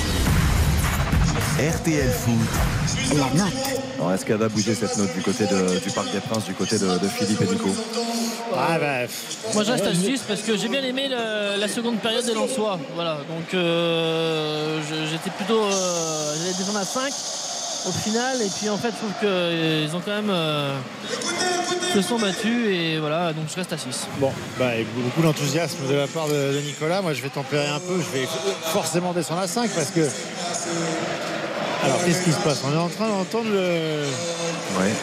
RTL 1.60 2.10
Foot. 2.10 3.18
La 3.18 3.26
note. 3.44 3.54
Alors, 3.98 4.14
Est-ce 4.14 4.26
qu'elle 4.26 4.38
va 4.38 4.48
bouger 4.48 4.74
cette 4.76 4.96
note 4.98 5.14
du 5.14 5.22
côté 5.22 5.46
de- 5.46 5.80
du 5.80 5.90
Parc 5.92 6.10
des 6.12 6.20
Princes, 6.22 6.46
du 6.46 6.54
côté 6.54 6.78
de, 6.80 6.98
de 6.98 7.08
Philippe 7.08 7.42
et 7.42 7.46
Nico 7.48 7.70
Ah 8.56 8.80
bah, 8.80 9.08
moi 9.54 9.64
je 9.66 9.72
reste 9.72 9.86
à 9.86 9.94
6 9.94 10.22
parce 10.28 10.42
que 10.42 10.56
j'ai 10.58 10.70
bien 10.70 10.82
aimé 10.84 11.10
le- 11.10 11.60
la 11.60 11.68
seconde 11.68 12.00
période 12.00 12.26
des 12.26 12.34
Lensois 12.34 12.80
voilà 12.96 13.16
donc 13.30 13.54
euh, 13.54 14.80
j'étais 15.12 15.30
plutôt 15.32 15.62
euh, 15.64 16.34
j'allais 16.38 16.54
descendre 16.58 16.80
à 16.80 16.86
5 16.86 17.12
au 17.88 17.92
final 17.92 18.42
et 18.42 18.50
puis 18.50 18.70
en 18.70 18.78
fait 18.78 18.90
je 18.90 18.98
trouve 18.98 19.14
qu'ils 19.20 19.96
ont 19.96 20.02
quand 20.04 20.12
même 20.12 20.30
euh, 20.30 20.76
se 21.94 22.02
sont 22.02 22.20
battus 22.20 22.68
et 22.70 23.00
voilà 23.00 23.32
donc 23.34 23.46
je 23.50 23.56
reste 23.56 23.72
à 23.74 23.78
6 23.78 24.08
Bon, 24.20 24.32
bah, 24.60 24.76
et 24.76 24.86
beaucoup 24.96 25.22
d'enthousiasme 25.22 25.88
de 25.90 25.96
la 25.96 26.08
part 26.08 26.28
de, 26.28 26.34
de 26.54 26.60
Nicolas. 26.60 27.02
Moi, 27.02 27.14
je 27.14 27.22
vais 27.22 27.30
tempérer 27.30 27.68
un 27.68 27.80
peu. 27.80 27.96
Je 28.00 28.20
vais 28.20 28.28
forcément 28.74 29.14
descendre 29.14 29.42
à 29.42 29.48
5 29.48 29.70
parce 29.72 29.90
que. 29.92 30.02
Alors, 31.84 32.04
qu'est-ce 32.06 32.24
qui 32.24 32.32
se 32.32 32.38
passe? 32.40 32.62
On 32.66 32.74
est 32.74 32.78
en 32.78 32.90
train 32.90 33.08
d'entendre 33.08 33.50
le. 33.50 34.04
Ouais. 34.78 34.94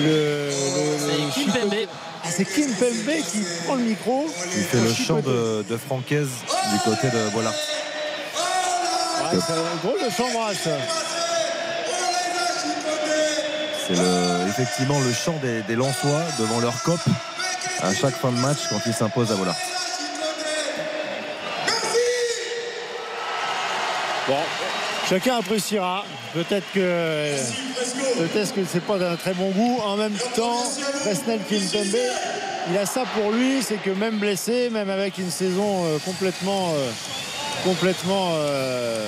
le, 0.00 0.48
le- 0.48 1.24
le 1.26 1.32
Kim 1.34 1.52
Pembe. 1.52 1.74
Ah, 2.24 2.28
c'est 2.30 2.44
Kim 2.44 2.72
Pembe 2.74 3.14
qui 3.32 3.38
prend 3.64 3.74
le 3.74 3.82
micro. 3.82 4.26
Il 4.56 4.62
fait 4.62 4.80
le 4.80 4.92
chant 4.94 5.18
de, 5.20 5.64
de 5.68 5.76
Francaise 5.76 6.28
du 6.72 6.78
côté 6.90 7.08
de 7.08 7.30
Bollard. 7.34 7.52
Ouais, 7.52 9.38
c'est 9.46 9.52
un 9.52 9.76
drôle 9.88 9.98
de 10.08 10.10
chambrage, 10.14 10.56
ça. 10.64 10.70
C'est 13.94 14.48
effectivement 14.48 14.98
le 15.00 15.12
chant 15.12 15.38
des, 15.42 15.62
des 15.62 15.74
Lensois 15.74 16.22
devant 16.38 16.60
leur 16.60 16.82
cop 16.82 17.00
à 17.82 17.92
chaque 17.94 18.14
fin 18.14 18.30
de 18.30 18.38
match 18.38 18.58
quand 18.68 18.80
ils 18.86 18.92
s'imposent 18.92 19.32
à 19.32 19.36
Bollard. 19.36 19.56
Bon, 24.28 24.36
chacun 25.08 25.38
appréciera. 25.38 26.04
Peut-être 26.34 26.66
que 26.72 27.34
peut-être 28.18 28.54
que 28.54 28.60
c'est 28.70 28.84
pas 28.84 28.98
d'un 28.98 29.16
très 29.16 29.34
bon 29.34 29.50
goût. 29.50 29.80
En 29.84 29.96
même 29.96 30.16
temps, 30.36 30.62
Presnel 31.02 31.40
Kimpembe, 31.48 32.00
il 32.70 32.78
a 32.78 32.86
ça 32.86 33.02
pour 33.14 33.32
lui, 33.32 33.62
c'est 33.62 33.82
que 33.82 33.90
même 33.90 34.18
blessé, 34.18 34.70
même 34.70 34.90
avec 34.90 35.18
une 35.18 35.30
saison 35.30 35.84
euh, 35.86 35.98
complètement 36.04 36.70
euh, 36.74 36.90
complètement 37.64 38.32
euh, 38.34 39.04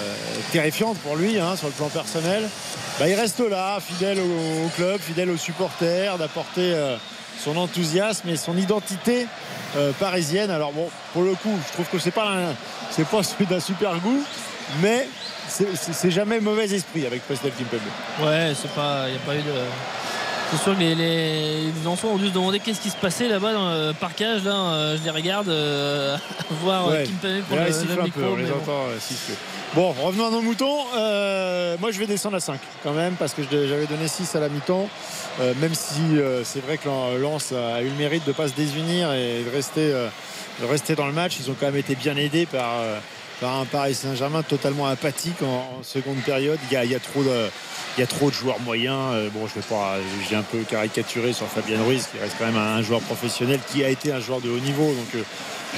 terrifiante 0.52 0.98
pour 0.98 1.16
lui 1.16 1.38
hein, 1.38 1.56
sur 1.56 1.68
le 1.68 1.72
plan 1.72 1.88
personnel, 1.88 2.48
bah, 2.98 3.08
il 3.08 3.14
reste 3.14 3.40
là, 3.40 3.78
fidèle 3.80 4.18
au, 4.20 4.68
club, 4.76 5.00
fidèle 5.00 5.30
aux 5.30 5.36
supporters, 5.36 6.18
d'apporter 6.18 6.72
euh, 6.74 6.96
son 7.42 7.56
enthousiasme 7.56 8.28
et 8.28 8.36
son 8.36 8.56
identité 8.56 9.26
euh, 9.76 9.92
parisienne. 9.98 10.50
Alors 10.50 10.72
bon, 10.72 10.88
pour 11.12 11.22
le 11.22 11.34
coup, 11.34 11.58
je 11.68 11.72
trouve 11.72 11.86
que 11.86 11.98
c'est 11.98 12.10
pas 12.10 12.30
c'est 12.90 13.06
pas 13.06 13.22
celui 13.22 13.46
d'un 13.46 13.60
super 13.60 13.98
goût, 14.00 14.22
mais 14.82 15.08
c'est- 15.48 16.10
jamais 16.10 16.40
mauvais 16.40 16.70
esprit 16.70 17.06
avec 17.06 17.22
Presnel 17.26 17.52
Kimpembe. 17.52 17.80
Ouais, 18.26 18.52
c'est 18.60 18.70
pas, 18.72 19.04
il 19.08 19.12
n'y 19.12 19.16
a 19.16 19.20
pas 19.20 19.34
eu 19.34 19.42
de. 19.42 19.52
C'est 20.52 20.58
sûr 20.64 20.74
que 20.74 20.80
les, 20.80 20.94
les, 20.94 21.62
les 21.72 21.86
enfants 21.86 22.08
ont 22.08 22.18
dû 22.18 22.28
se 22.28 22.34
demander 22.34 22.60
qu'est-ce 22.60 22.80
qui 22.82 22.90
se 22.90 22.96
passait 22.96 23.26
là-bas 23.26 23.54
dans 23.54 23.70
le 23.70 23.92
parcage. 23.94 24.44
Là, 24.44 24.52
Euh, 24.52 24.96
je 24.98 25.02
les 25.02 25.10
regarde 25.10 25.48
euh, 25.48 26.14
voir 26.62 26.88
euh, 26.88 26.90
Ouais. 26.92 27.04
Et 27.04 27.40
prendre 27.40 27.62
là, 27.62 27.68
le, 27.96 28.02
micro. 28.02 28.20
peu, 28.20 28.42
les 28.42 28.48
bon. 28.50 28.56
entend. 28.56 28.84
Bon, 29.74 29.92
revenons 29.92 30.26
à 30.26 30.30
nos 30.30 30.42
moutons. 30.42 30.80
Euh, 30.94 31.76
moi, 31.80 31.90
je 31.90 31.98
vais 31.98 32.06
descendre 32.06 32.36
à 32.36 32.40
5 32.40 32.60
quand 32.82 32.92
même 32.92 33.14
parce 33.14 33.32
que 33.32 33.42
j'avais 33.42 33.86
donné 33.86 34.06
6 34.06 34.34
à 34.36 34.40
la 34.40 34.50
mi-temps. 34.50 34.90
Euh, 35.40 35.54
même 35.58 35.74
si 35.74 36.02
c'est 36.44 36.60
vrai 36.62 36.76
que 36.76 36.88
Lens 37.18 37.52
a 37.52 37.80
eu 37.80 37.88
le 37.88 37.94
mérite 37.94 38.24
de 38.24 38.32
ne 38.32 38.34
pas 38.34 38.48
se 38.48 38.52
désunir 38.54 39.10
et 39.14 39.42
de 39.44 39.50
rester, 39.50 39.90
de 39.90 40.66
rester 40.66 40.94
dans 40.94 41.06
le 41.06 41.14
match. 41.14 41.36
Ils 41.40 41.50
ont 41.50 41.56
quand 41.58 41.66
même 41.66 41.76
été 41.76 41.94
bien 41.94 42.14
aidés 42.18 42.44
par, 42.44 42.74
un 43.48 43.64
Paris 43.64 43.94
Saint-Germain 43.94 44.42
totalement 44.42 44.86
apathique 44.86 45.42
en, 45.42 45.82
seconde 45.82 46.18
période. 46.18 46.58
Il 46.70 46.90
y 46.90 46.94
a, 46.94 47.00
trop 47.00 47.22
de. 47.22 47.48
Joueurs 48.32 48.60
moyens. 48.60 49.14
Euh, 49.14 49.28
Bon, 49.30 49.46
je 49.46 49.54
vais 49.54 49.66
pas, 49.66 49.96
j'ai 50.28 50.36
un 50.36 50.42
peu 50.42 50.58
caricaturé 50.60 51.32
sur 51.32 51.46
Fabien 51.46 51.82
Ruiz, 51.82 52.08
qui 52.10 52.18
reste 52.18 52.36
quand 52.38 52.46
même 52.46 52.56
un, 52.56 52.76
un 52.76 52.82
joueur 52.82 53.00
professionnel, 53.00 53.60
qui 53.70 53.84
a 53.84 53.88
été 53.88 54.12
un 54.12 54.20
joueur 54.20 54.40
de 54.40 54.48
haut 54.48 54.60
niveau. 54.60 54.86
Donc, 54.86 55.14
euh, 55.14 55.22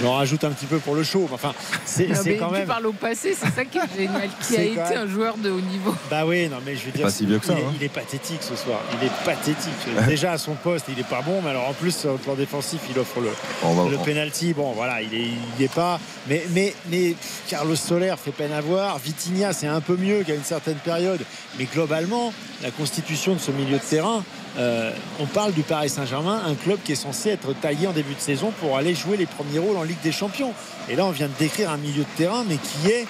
j'en 0.03 0.15
rajoute 0.15 0.45
un 0.45 0.51
petit 0.51 0.67
peu 0.67 0.79
pour 0.79 0.95
le 0.95 1.03
show. 1.03 1.27
Mais 1.29 1.35
Enfin, 1.35 1.53
c'est 1.85 2.07
Non, 2.09 2.15
c'est 2.23 2.31
mais 2.31 2.37
quand 2.37 2.49
tu 2.49 2.53
même. 2.55 2.67
parles 2.67 2.87
au 2.87 2.93
passé, 2.93 3.37
c'est 3.39 3.51
ça 3.55 3.65
qui 3.65 3.79
est 3.79 3.97
génial. 3.97 4.29
Qui 4.49 4.57
a 4.57 4.63
été 4.63 4.77
même- 4.77 4.99
un 4.99 5.07
joueur 5.07 5.37
de 5.37 5.51
haut 5.51 5.61
niveau 5.61 5.95
Bah 6.11 6.25
oui, 6.27 6.49
non, 6.49 6.57
mais 6.65 6.77
je 6.77 6.85
veux 6.87 6.93
dire, 6.93 7.03
pas 7.07 7.11
si 7.11 7.27
vieux 7.27 7.39
que 7.39 7.47
ça, 7.47 7.55
il, 7.55 7.61
est, 7.61 7.65
hein. 7.65 7.73
il 7.81 7.85
est 7.85 7.89
pathétique 7.89 8.43
ce 8.43 8.57
soir. 8.57 8.81
Il 9.01 9.07
est 9.07 9.13
pathétique. 9.25 9.73
Déjà 10.09 10.33
à 10.33 10.39
son 10.39 10.55
poste, 10.55 10.87
il 10.89 10.99
est 10.99 11.09
pas 11.09 11.23
bon, 11.23 11.41
mais 11.43 11.51
alors 11.51 11.69
en 11.69 11.73
plus 11.73 11.95
sur 11.97 12.13
le 12.13 12.19
plan 12.19 12.35
défensif, 12.35 12.81
il 12.91 12.99
offre 12.99 13.21
le, 13.21 13.31
On 13.63 13.75
va- 13.75 13.91
le 13.91 13.97
on- 13.99 14.03
penalty. 14.05 14.53
Bon, 14.55 14.73
voilà, 14.73 15.01
il 15.03 15.15
est, 15.15 15.29
il 15.59 15.65
est 15.65 15.73
pas. 15.73 15.99
Mais, 16.29 16.45
mais, 16.51 16.75
mais 16.91 17.15
Carlos 17.49 17.77
Soler 17.77 18.15
fait 18.23 18.31
peine 18.33 18.53
à 18.53 18.61
voir. 18.61 18.99
Vitinha, 18.99 19.53
c'est 19.53 19.67
un 19.67 19.81
peu 19.81 19.97
mieux 19.97 20.23
qu'à 20.25 20.35
une 20.35 20.45
certaine 20.45 20.77
période. 20.77 21.21
Mais 21.59 21.65
globalement, 21.67 22.33
la 22.63 22.71
constitution 22.71 23.35
de 23.35 23.39
ce 23.39 23.51
milieu 23.51 23.79
de 23.79 23.83
terrain, 23.83 24.25
euh, 24.57 24.93
on 25.21 25.27
parle 25.27 25.53
du 25.53 25.63
Paris 25.63 25.89
Saint-Germain, 25.89 26.43
un 26.47 26.55
club 26.55 26.79
qui 26.85 26.93
est 26.93 26.97
censé 26.97 27.31
être 27.31 27.53
taillé 27.55 27.87
en 27.87 27.93
début 27.93 28.15
de 28.15 28.21
saison 28.21 28.53
pour 28.61 28.77
aller 28.77 28.95
jouer 28.95 29.17
les 29.17 29.27
premiers 29.27 29.59
rôles 29.59 29.77
en 29.77 29.83
Ligue 29.83 30.01
des 30.03 30.13
Champions. 30.13 30.53
Et 30.89 30.97
là, 30.97 31.05
on 31.07 31.11
vient 31.11 31.29
de 31.29 31.33
décrire 31.39 31.71
un 31.71 31.77
milieu 31.77 32.03
de 32.03 32.17
terrain, 32.17 32.45
mais 32.49 32.57
qui 32.57 32.91
est 32.91 33.07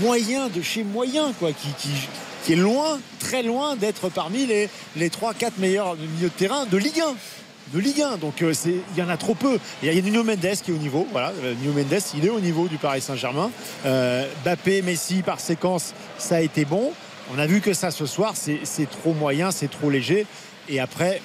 moyen 0.00 0.48
de 0.48 0.60
chez 0.62 0.84
moyen, 0.84 1.32
quoi, 1.38 1.50
qui, 1.52 2.52
est 2.52 2.56
loin, 2.56 2.98
très 3.18 3.42
loin 3.42 3.76
d'être 3.76 4.08
parmi 4.08 4.46
les, 4.46 4.68
les 4.96 5.08
3-4 5.08 5.52
meilleurs 5.58 5.96
milieux 5.96 6.28
de 6.28 6.34
terrain 6.34 6.66
de 6.66 6.76
Ligue 6.76 7.00
1. 7.00 7.74
de 7.74 7.78
Ligue 7.78 8.02
1. 8.02 8.16
Donc 8.18 8.42
euh, 8.42 8.52
il 8.66 8.98
y 8.98 9.02
en 9.02 9.08
a 9.08 9.16
trop 9.16 9.34
peu. 9.34 9.58
Il 9.82 9.92
y 9.92 9.98
a 9.98 10.02
Nuno 10.02 10.22
Mendes 10.22 10.56
qui 10.62 10.70
est 10.70 10.74
au 10.74 10.78
niveau. 10.78 11.06
Voilà, 11.12 11.32
euh, 11.42 11.54
Nuno 11.62 11.72
Mendes, 11.72 12.02
il 12.16 12.26
est 12.26 12.30
au 12.30 12.40
niveau 12.40 12.68
du 12.68 12.76
Paris 12.76 13.00
Saint-Germain. 13.00 13.50
Euh, 13.86 14.26
Bappé, 14.44 14.82
Messi 14.82 15.22
par 15.22 15.40
séquence, 15.40 15.94
ça 16.18 16.36
a 16.36 16.40
été 16.40 16.64
bon. 16.64 16.92
On 17.34 17.38
a 17.38 17.46
vu 17.46 17.60
que 17.60 17.74
ça 17.74 17.90
ce 17.90 18.06
soir, 18.06 18.34
c'est 18.36 18.90
trop 18.90 19.12
moyen, 19.12 19.50
c'est 19.50 19.70
trop 19.70 19.90
léger. 19.90 20.26
Et 20.68 20.80
après, 20.80 21.20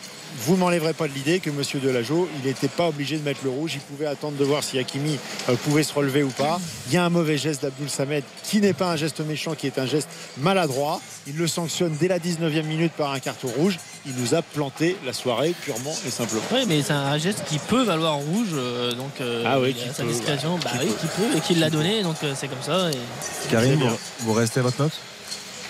vous 0.45 0.53
ne 0.55 0.59
m'enlèverez 0.61 0.93
pas 0.93 1.07
de 1.07 1.13
l'idée 1.13 1.39
que 1.39 1.49
Monsieur 1.51 1.79
Delageau, 1.79 2.27
il 2.41 2.47
n'était 2.47 2.67
pas 2.67 2.87
obligé 2.87 3.17
de 3.17 3.23
mettre 3.23 3.41
le 3.43 3.49
rouge. 3.51 3.73
Il 3.75 3.81
pouvait 3.81 4.07
attendre 4.07 4.35
de 4.37 4.43
voir 4.43 4.63
si 4.63 4.79
Hakimi 4.79 5.19
euh, 5.49 5.53
pouvait 5.63 5.83
se 5.83 5.93
relever 5.93 6.23
ou 6.23 6.29
pas. 6.29 6.59
Il 6.87 6.93
y 6.93 6.97
a 6.97 7.05
un 7.05 7.09
mauvais 7.09 7.37
geste 7.37 7.61
d'Abdoul 7.61 7.87
Samed 7.89 8.23
qui 8.43 8.59
n'est 8.59 8.73
pas 8.73 8.87
un 8.91 8.95
geste 8.95 9.19
méchant, 9.19 9.53
qui 9.53 9.67
est 9.67 9.77
un 9.77 9.85
geste 9.85 10.07
maladroit. 10.39 10.99
Il 11.27 11.37
le 11.37 11.45
sanctionne 11.47 11.95
dès 11.99 12.07
la 12.07 12.17
19e 12.19 12.63
minute 12.63 12.93
par 12.93 13.11
un 13.11 13.19
carton 13.19 13.47
rouge. 13.49 13.77
Il 14.07 14.13
nous 14.15 14.33
a 14.33 14.41
planté 14.41 14.97
la 15.05 15.13
soirée 15.13 15.53
purement 15.63 15.95
et 16.05 16.09
simplement. 16.09 16.41
Oui, 16.51 16.63
mais 16.67 16.81
c'est 16.81 16.93
un 16.93 17.17
geste 17.19 17.43
qui 17.47 17.59
peut 17.59 17.83
valoir 17.83 18.15
rouge, 18.15 18.47
euh, 18.53 18.91
donc 18.93 19.11
euh, 19.21 19.43
Ah 19.45 19.59
oui, 19.59 19.75
sa 19.95 20.03
peut, 20.03 20.09
discrétion, 20.09 20.55
ouais, 20.55 20.59
bah 20.63 20.71
qui 20.71 20.85
oui, 20.87 20.91
peut. 20.91 20.95
qui 20.99 21.07
peut 21.07 21.37
et 21.37 21.41
qui 21.41 21.55
l'a 21.55 21.69
donné, 21.69 22.01
donc 22.01 22.15
euh, 22.23 22.33
c'est 22.35 22.47
comme 22.47 22.61
ça. 22.63 22.89
et- 22.91 23.49
Karine, 23.51 23.79
vous 24.21 24.33
restez 24.33 24.59
à 24.61 24.63
votre 24.63 24.81
note? 24.81 24.91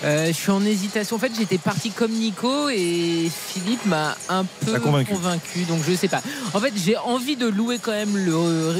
Euh, 0.04 0.26
je 0.28 0.32
suis 0.32 0.50
en 0.50 0.64
hésitation. 0.64 1.16
En 1.16 1.18
fait, 1.18 1.32
j'étais 1.36 1.58
parti 1.58 1.90
comme 1.90 2.12
Nico 2.12 2.68
et 2.68 3.30
Philippe 3.30 3.86
m'a 3.86 4.16
un 4.28 4.44
peu 4.44 4.78
convaincu. 4.78 5.60
Donc, 5.66 5.80
je 5.88 5.94
sais 5.94 6.08
pas. 6.08 6.20
En 6.52 6.60
fait, 6.60 6.72
j'ai 6.76 6.96
envie 6.98 7.36
de 7.36 7.46
louer 7.46 7.78
quand 7.80 7.92
même 7.92 8.16
le, 8.16 8.34
euh, 8.34 8.78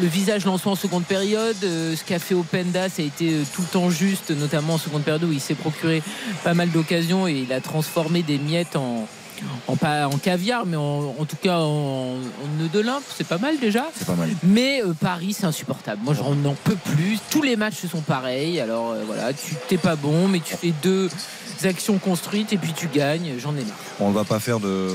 le 0.00 0.06
visage 0.06 0.44
lancement 0.44 0.72
en 0.72 0.76
seconde 0.76 1.04
période. 1.04 1.56
Euh, 1.64 1.96
ce 1.96 2.04
qu'a 2.04 2.18
fait 2.18 2.34
Openda, 2.34 2.88
ça 2.88 3.00
a 3.00 3.04
été 3.04 3.32
euh, 3.32 3.42
tout 3.54 3.62
le 3.62 3.68
temps 3.68 3.90
juste, 3.90 4.30
notamment 4.30 4.74
en 4.74 4.78
seconde 4.78 5.02
période 5.02 5.24
où 5.24 5.32
il 5.32 5.40
s'est 5.40 5.54
procuré 5.54 6.02
pas 6.44 6.54
mal 6.54 6.70
d'occasions 6.70 7.26
et 7.26 7.46
il 7.48 7.52
a 7.52 7.60
transformé 7.60 8.22
des 8.22 8.38
miettes 8.38 8.76
en. 8.76 9.08
En, 9.66 9.76
pas 9.76 10.06
en 10.08 10.18
caviar, 10.18 10.66
mais 10.66 10.76
en, 10.76 11.14
en 11.18 11.24
tout 11.24 11.36
cas 11.40 11.58
en, 11.58 12.14
en 12.16 12.58
nœud 12.58 12.68
d'Olympe, 12.72 13.04
c'est 13.16 13.26
pas 13.26 13.38
mal 13.38 13.58
déjà. 13.58 13.86
C'est 13.94 14.06
pas 14.06 14.14
mal. 14.14 14.30
Mais 14.42 14.82
euh, 14.82 14.92
Paris, 14.94 15.34
c'est 15.38 15.46
insupportable. 15.46 16.00
Moi, 16.04 16.14
j'en 16.14 16.34
n'en 16.34 16.54
peux 16.64 16.76
plus. 16.76 17.18
Tous 17.30 17.42
les 17.42 17.56
matchs 17.56 17.86
sont 17.86 18.00
pareils. 18.00 18.60
Alors 18.60 18.90
euh, 18.90 19.02
voilà, 19.06 19.32
tu 19.32 19.54
t'es 19.68 19.78
pas 19.78 19.96
bon, 19.96 20.28
mais 20.28 20.40
tu 20.40 20.54
fais 20.54 20.72
deux 20.82 21.08
actions 21.66 21.98
construites 21.98 22.52
et 22.52 22.58
puis 22.58 22.72
tu 22.72 22.86
gagnes. 22.88 23.34
J'en 23.38 23.52
ai 23.56 23.64
marre. 23.64 23.76
On 24.00 24.10
ne 24.10 24.14
va 24.14 24.24
pas 24.24 24.38
faire 24.40 24.60
de, 24.60 24.90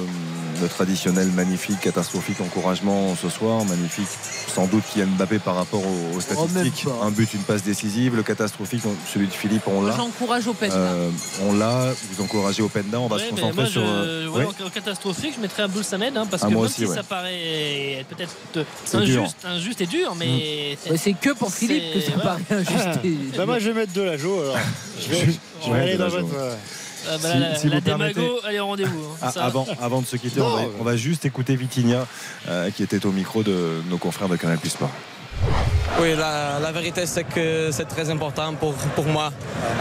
de 0.61 0.67
traditionnel 0.67 1.27
magnifique, 1.29 1.79
catastrophique 1.81 2.41
encouragement 2.41 3.15
ce 3.15 3.29
soir. 3.29 3.63
Magnifique, 3.65 4.07
sans 4.53 4.67
doute 4.67 4.83
qu'il 4.91 5.01
y 5.01 5.03
a 5.03 5.07
Mbappé 5.07 5.39
par 5.39 5.55
rapport 5.55 5.81
aux, 5.85 6.17
aux 6.17 6.21
statistiques. 6.21 6.85
un 7.03 7.11
but, 7.11 7.33
une 7.33 7.41
passe 7.41 7.63
décisive. 7.63 8.15
Le 8.15 8.23
catastrophique, 8.23 8.83
on- 8.85 8.95
celui 9.11 9.27
de 9.27 9.33
Philippe, 9.33 9.63
on 9.67 9.81
l'a. 9.85 9.95
J'encourage 9.95 10.47
Openda. 10.47 10.75
Euh, 10.75 11.09
on 11.43 11.53
l'a. 11.53 11.91
Vous 12.11 12.23
encouragez 12.23 12.61
Openda. 12.61 12.99
On 12.99 13.07
va 13.07 13.17
Ouais, 13.17 13.23
se 13.25 13.29
concentrer 13.29 13.53
moi, 13.53 13.65
sur. 13.65 13.81
je, 13.81 13.85
euh, 13.87 14.27
ouais, 14.29 14.45
oui. 14.45 14.53
en, 14.63 14.67
en 14.67 14.69
catastrophique, 14.69 15.33
je 15.35 15.41
mettrais 15.41 15.63
Abdul 15.63 15.83
Samed 15.83 16.15
hein, 16.17 16.25
parce 16.29 16.43
Ah, 16.43 16.47
que 16.47 16.51
moi 16.53 16.61
même 16.63 16.69
aussi, 16.71 16.81
si 16.81 16.85
ouais. 16.87 16.95
ça 16.95 17.03
paraît 17.03 18.05
peut-être 18.09 18.35
dur. 19.05 19.21
injuste, 19.21 19.37
injuste 19.45 19.81
et 19.81 19.85
dur, 19.85 20.15
mais 20.17 20.77
Ouais, 20.89 20.97
c'est 20.97 21.13
que 21.13 21.31
pour 21.31 21.51
Philippe 21.53 21.93
que 21.93 22.01
ça 22.01 22.11
paraît 22.13 22.41
injuste. 22.51 22.99
et- 23.03 23.37
Bah, 23.37 23.45
moi, 23.45 23.59
je 23.59 23.69
vais 23.69 23.73
mettre 23.81 23.93
de 23.93 24.01
la 24.01 24.17
Jo. 24.17 24.39
Alors, 24.41 24.57
je 25.01 25.09
vais, 25.15 25.27
je 25.65 25.71
vais 25.71 25.75
Ouais, 25.75 25.81
aller 25.83 25.97
dans 25.97 26.07
Delageau. 26.07 26.25
votre. 26.27 26.39
euh, 26.39 26.55
Ah, 27.07 27.17
bah, 27.21 27.29
Si- 27.31 27.39
la, 27.39 27.55
si 27.55 27.69
la 27.69 27.75
vous 27.75 27.81
démago, 27.81 28.13
permettez. 28.13 28.31
elle 28.49 28.55
est 28.55 28.59
au 28.59 28.65
rendez-vous. 28.65 29.05
hein, 29.21 29.31
Ah, 29.35 29.45
avant, 29.45 29.67
avant 29.79 30.01
de 30.01 30.07
se 30.07 30.15
quitter, 30.15 30.41
on 30.41 30.49
va, 30.55 30.61
Non. 30.63 30.71
on 30.79 30.83
va 30.83 30.95
juste 30.97 31.23
écouter 31.25 31.55
Vitinha 31.55 32.07
euh, 32.49 32.71
qui 32.71 32.81
était 32.81 33.05
au 33.05 33.11
micro 33.11 33.43
de 33.43 33.81
nos 33.91 33.99
confrères 33.99 34.27
de 34.27 34.37
Canal 34.37 34.57
Plus 34.57 34.71
Sport. 34.71 34.89
Oui, 36.01 36.15
la, 36.17 36.59
la 36.59 36.71
vérité 36.71 37.05
c'est 37.05 37.23
que 37.25 37.69
c'est 37.71 37.85
très 37.85 38.09
important 38.09 38.53
pour, 38.55 38.73
pour 38.73 39.05
moi 39.05 39.31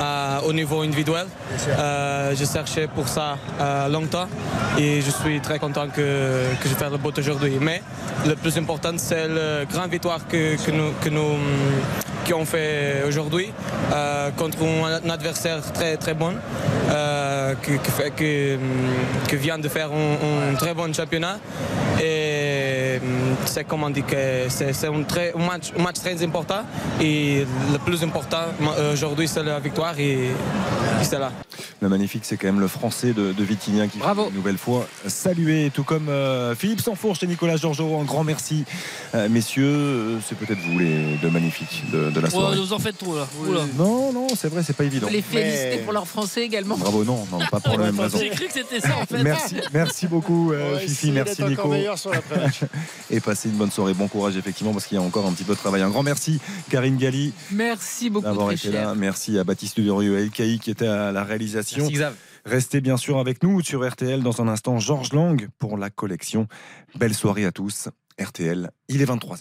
euh, 0.01 0.41
au 0.47 0.53
niveau 0.53 0.83
individuel. 0.83 1.27
Euh, 1.69 2.35
je 2.37 2.45
cherchais 2.45 2.89
pour 2.89 3.09
ça 3.09 3.39
euh, 3.61 3.89
longtemps 3.89 4.29
et 4.77 5.01
je 5.01 5.11
suis 5.11 5.41
très 5.41 5.59
content 5.59 5.89
que, 5.89 6.45
que 6.61 6.69
je 6.69 6.75
fais 6.75 6.91
le 6.91 6.99
bout 6.99 7.17
aujourd'hui. 7.19 7.57
Mais 7.61 7.83
le 8.27 8.35
plus 8.37 8.57
important 8.59 8.93
c'est 8.99 9.27
la 9.29 9.65
grande 9.65 9.91
victoire 9.91 10.27
que, 10.29 10.57
que 10.63 10.71
nous, 10.73 10.93
que 11.03 11.09
nous 11.09 11.39
qui 12.25 12.33
ont 12.35 12.44
fait 12.44 13.03
aujourd'hui 13.07 13.53
euh, 13.93 14.31
contre 14.36 14.59
un 14.62 15.11
adversaire 15.11 15.61
très 15.73 15.97
très 15.97 16.15
bon 16.15 16.33
euh, 16.91 17.55
que, 17.62 17.73
que, 17.73 17.91
fait- 17.91 18.11
que, 18.11 18.57
que 19.28 19.36
vient 19.36 19.59
de 19.59 19.69
faire 19.69 19.91
un, 19.93 20.51
un 20.53 20.55
très 20.55 20.75
bon 20.75 20.93
championnat. 20.94 21.39
Et 22.03 22.99
hum, 23.03 23.36
c'est 23.44 23.65
comme 23.65 23.85
on 23.85 23.91
dit 23.91 24.03
que 24.03 24.17
c'est 24.49 24.86
un, 24.86 25.03
très- 25.03 25.33
un 25.39 25.44
match, 25.47 25.73
un 25.78 25.83
match 25.83 25.97
très 26.01 26.23
important 26.25 26.62
et 27.01 27.47
le 27.73 27.78
plus 27.78 28.03
important 28.03 28.44
aujourd'hui 28.93 29.28
c'est 29.28 29.43
la 29.43 29.61
victoire 29.61 29.99
et, 29.99 30.12
et 30.15 31.05
c'est 31.05 31.19
là. 31.19 31.31
Le 31.81 31.89
magnifique, 31.91 32.25
c'est 32.25 32.36
quand 32.39 32.47
même 32.47 32.61
le 32.61 32.69
français 32.69 33.12
de, 33.12 33.33
de 33.33 33.44
qui 33.44 33.99
Bravo. 33.99 34.28
une 34.31 34.35
nouvelle 34.36 34.57
fois 34.57 34.86
saluer, 35.07 35.70
tout 35.73 35.85
comme 35.85 36.09
euh, 36.09 36.55
Philippe 36.55 36.81
Sanfourche 36.81 37.23
et 37.23 37.27
Nicolas 37.27 37.57
Georgerot. 37.57 38.01
Un 38.01 38.05
grand 38.05 38.25
merci, 38.25 38.65
Euh, 39.15 39.28
messieurs. 39.28 39.65
euh, 39.67 40.19
C'est 40.27 40.36
peut-être 40.39 40.59
vous 40.61 40.78
les 40.78 41.17
deux 41.20 41.31
magnifiques 41.31 41.85
de, 41.93 42.11
de 42.11 42.14
la 42.20 42.31
soirée. 42.31 42.57
vous 42.57 42.73
en 42.73 42.78
faites 42.78 42.99
trop 42.99 43.17
là. 43.17 43.26
Oula. 43.47 43.60
Non, 43.76 44.12
non, 44.12 44.26
c'est 44.36 44.49
vrai, 44.49 44.62
c'est 44.62 44.73
pas 44.76 44.84
évident. 44.84 45.09
les 45.10 45.23
féliciter 45.23 45.76
Mais- 45.76 45.78
pour 45.78 45.93
leur 45.93 46.07
français 46.07 46.43
également. 46.43 46.76
Bravo, 46.76 47.05
non, 47.05 47.26
non, 47.31 47.39
pas 47.51 47.60
pour 47.60 47.73
la 47.78 47.84
même 47.86 47.99
raison. 48.01 48.18
J'ai 48.18 48.31
cru 48.31 48.47
que 48.47 48.52
c'était 48.52 48.81
ça 48.81 48.97
en 49.01 49.07
fait. 49.07 49.23
Merci, 49.23 49.57
merci 49.73 50.07
beaucoup, 50.07 50.52
euh, 50.52 50.78
Fifi, 50.78 51.10
merci 51.12 51.43
Nico. 51.44 51.70
sur. 51.97 52.12
Et 53.10 53.20
passez 53.20 53.49
une 53.49 53.57
bonne 53.57 53.70
soirée, 53.70 53.94
bon 53.94 54.09
courage 54.09 54.36
effectivement, 54.36 54.73
parce 54.73 54.86
qu'il 54.86 54.97
y 54.97 55.01
a 55.01 55.02
encore 55.05 55.26
un 55.26 55.33
petit 55.33 55.44
peu 55.44 55.55
de 55.55 55.59
travail. 55.59 55.83
Un 55.83 55.91
grand 55.91 56.02
merci, 56.02 56.41
Karine 56.70 56.97
Galli, 56.97 57.33
Merci 57.51 58.10
beaucoup, 58.10 58.25
d'avoir 58.26 58.47
très 58.49 58.57
été 58.57 58.73
cher. 58.73 58.86
là. 58.89 58.94
Merci 58.94 59.39
à 59.39 59.44
Baptiste 59.44 59.81
Durieux 59.81 60.18
et 60.18 60.23
Elkaï 60.23 60.59
qui 60.59 60.70
était 60.70 60.86
à 60.86 61.12
la 61.12 61.25
réalisation. 61.25 61.78
Merci 61.84 61.94
Xav. 61.94 62.15
Restez 62.47 62.81
bien 62.83 62.97
sûr 62.99 63.18
avec 63.18 63.43
nous 63.43 63.62
sur 63.62 63.89
RTL 63.89 64.23
dans 64.23 64.43
un 64.43 64.49
instant. 64.49 64.78
Georges 64.78 65.12
Lang 65.15 65.49
pour 65.59 65.78
la 65.78 65.89
collection. 65.91 66.47
Belle 66.94 67.15
soirée 67.15 67.47
à 67.47 67.52
tous. 67.52 67.89
RTL, 68.20 68.70
il 68.89 69.01
est 69.01 69.07
23h. 69.07 69.41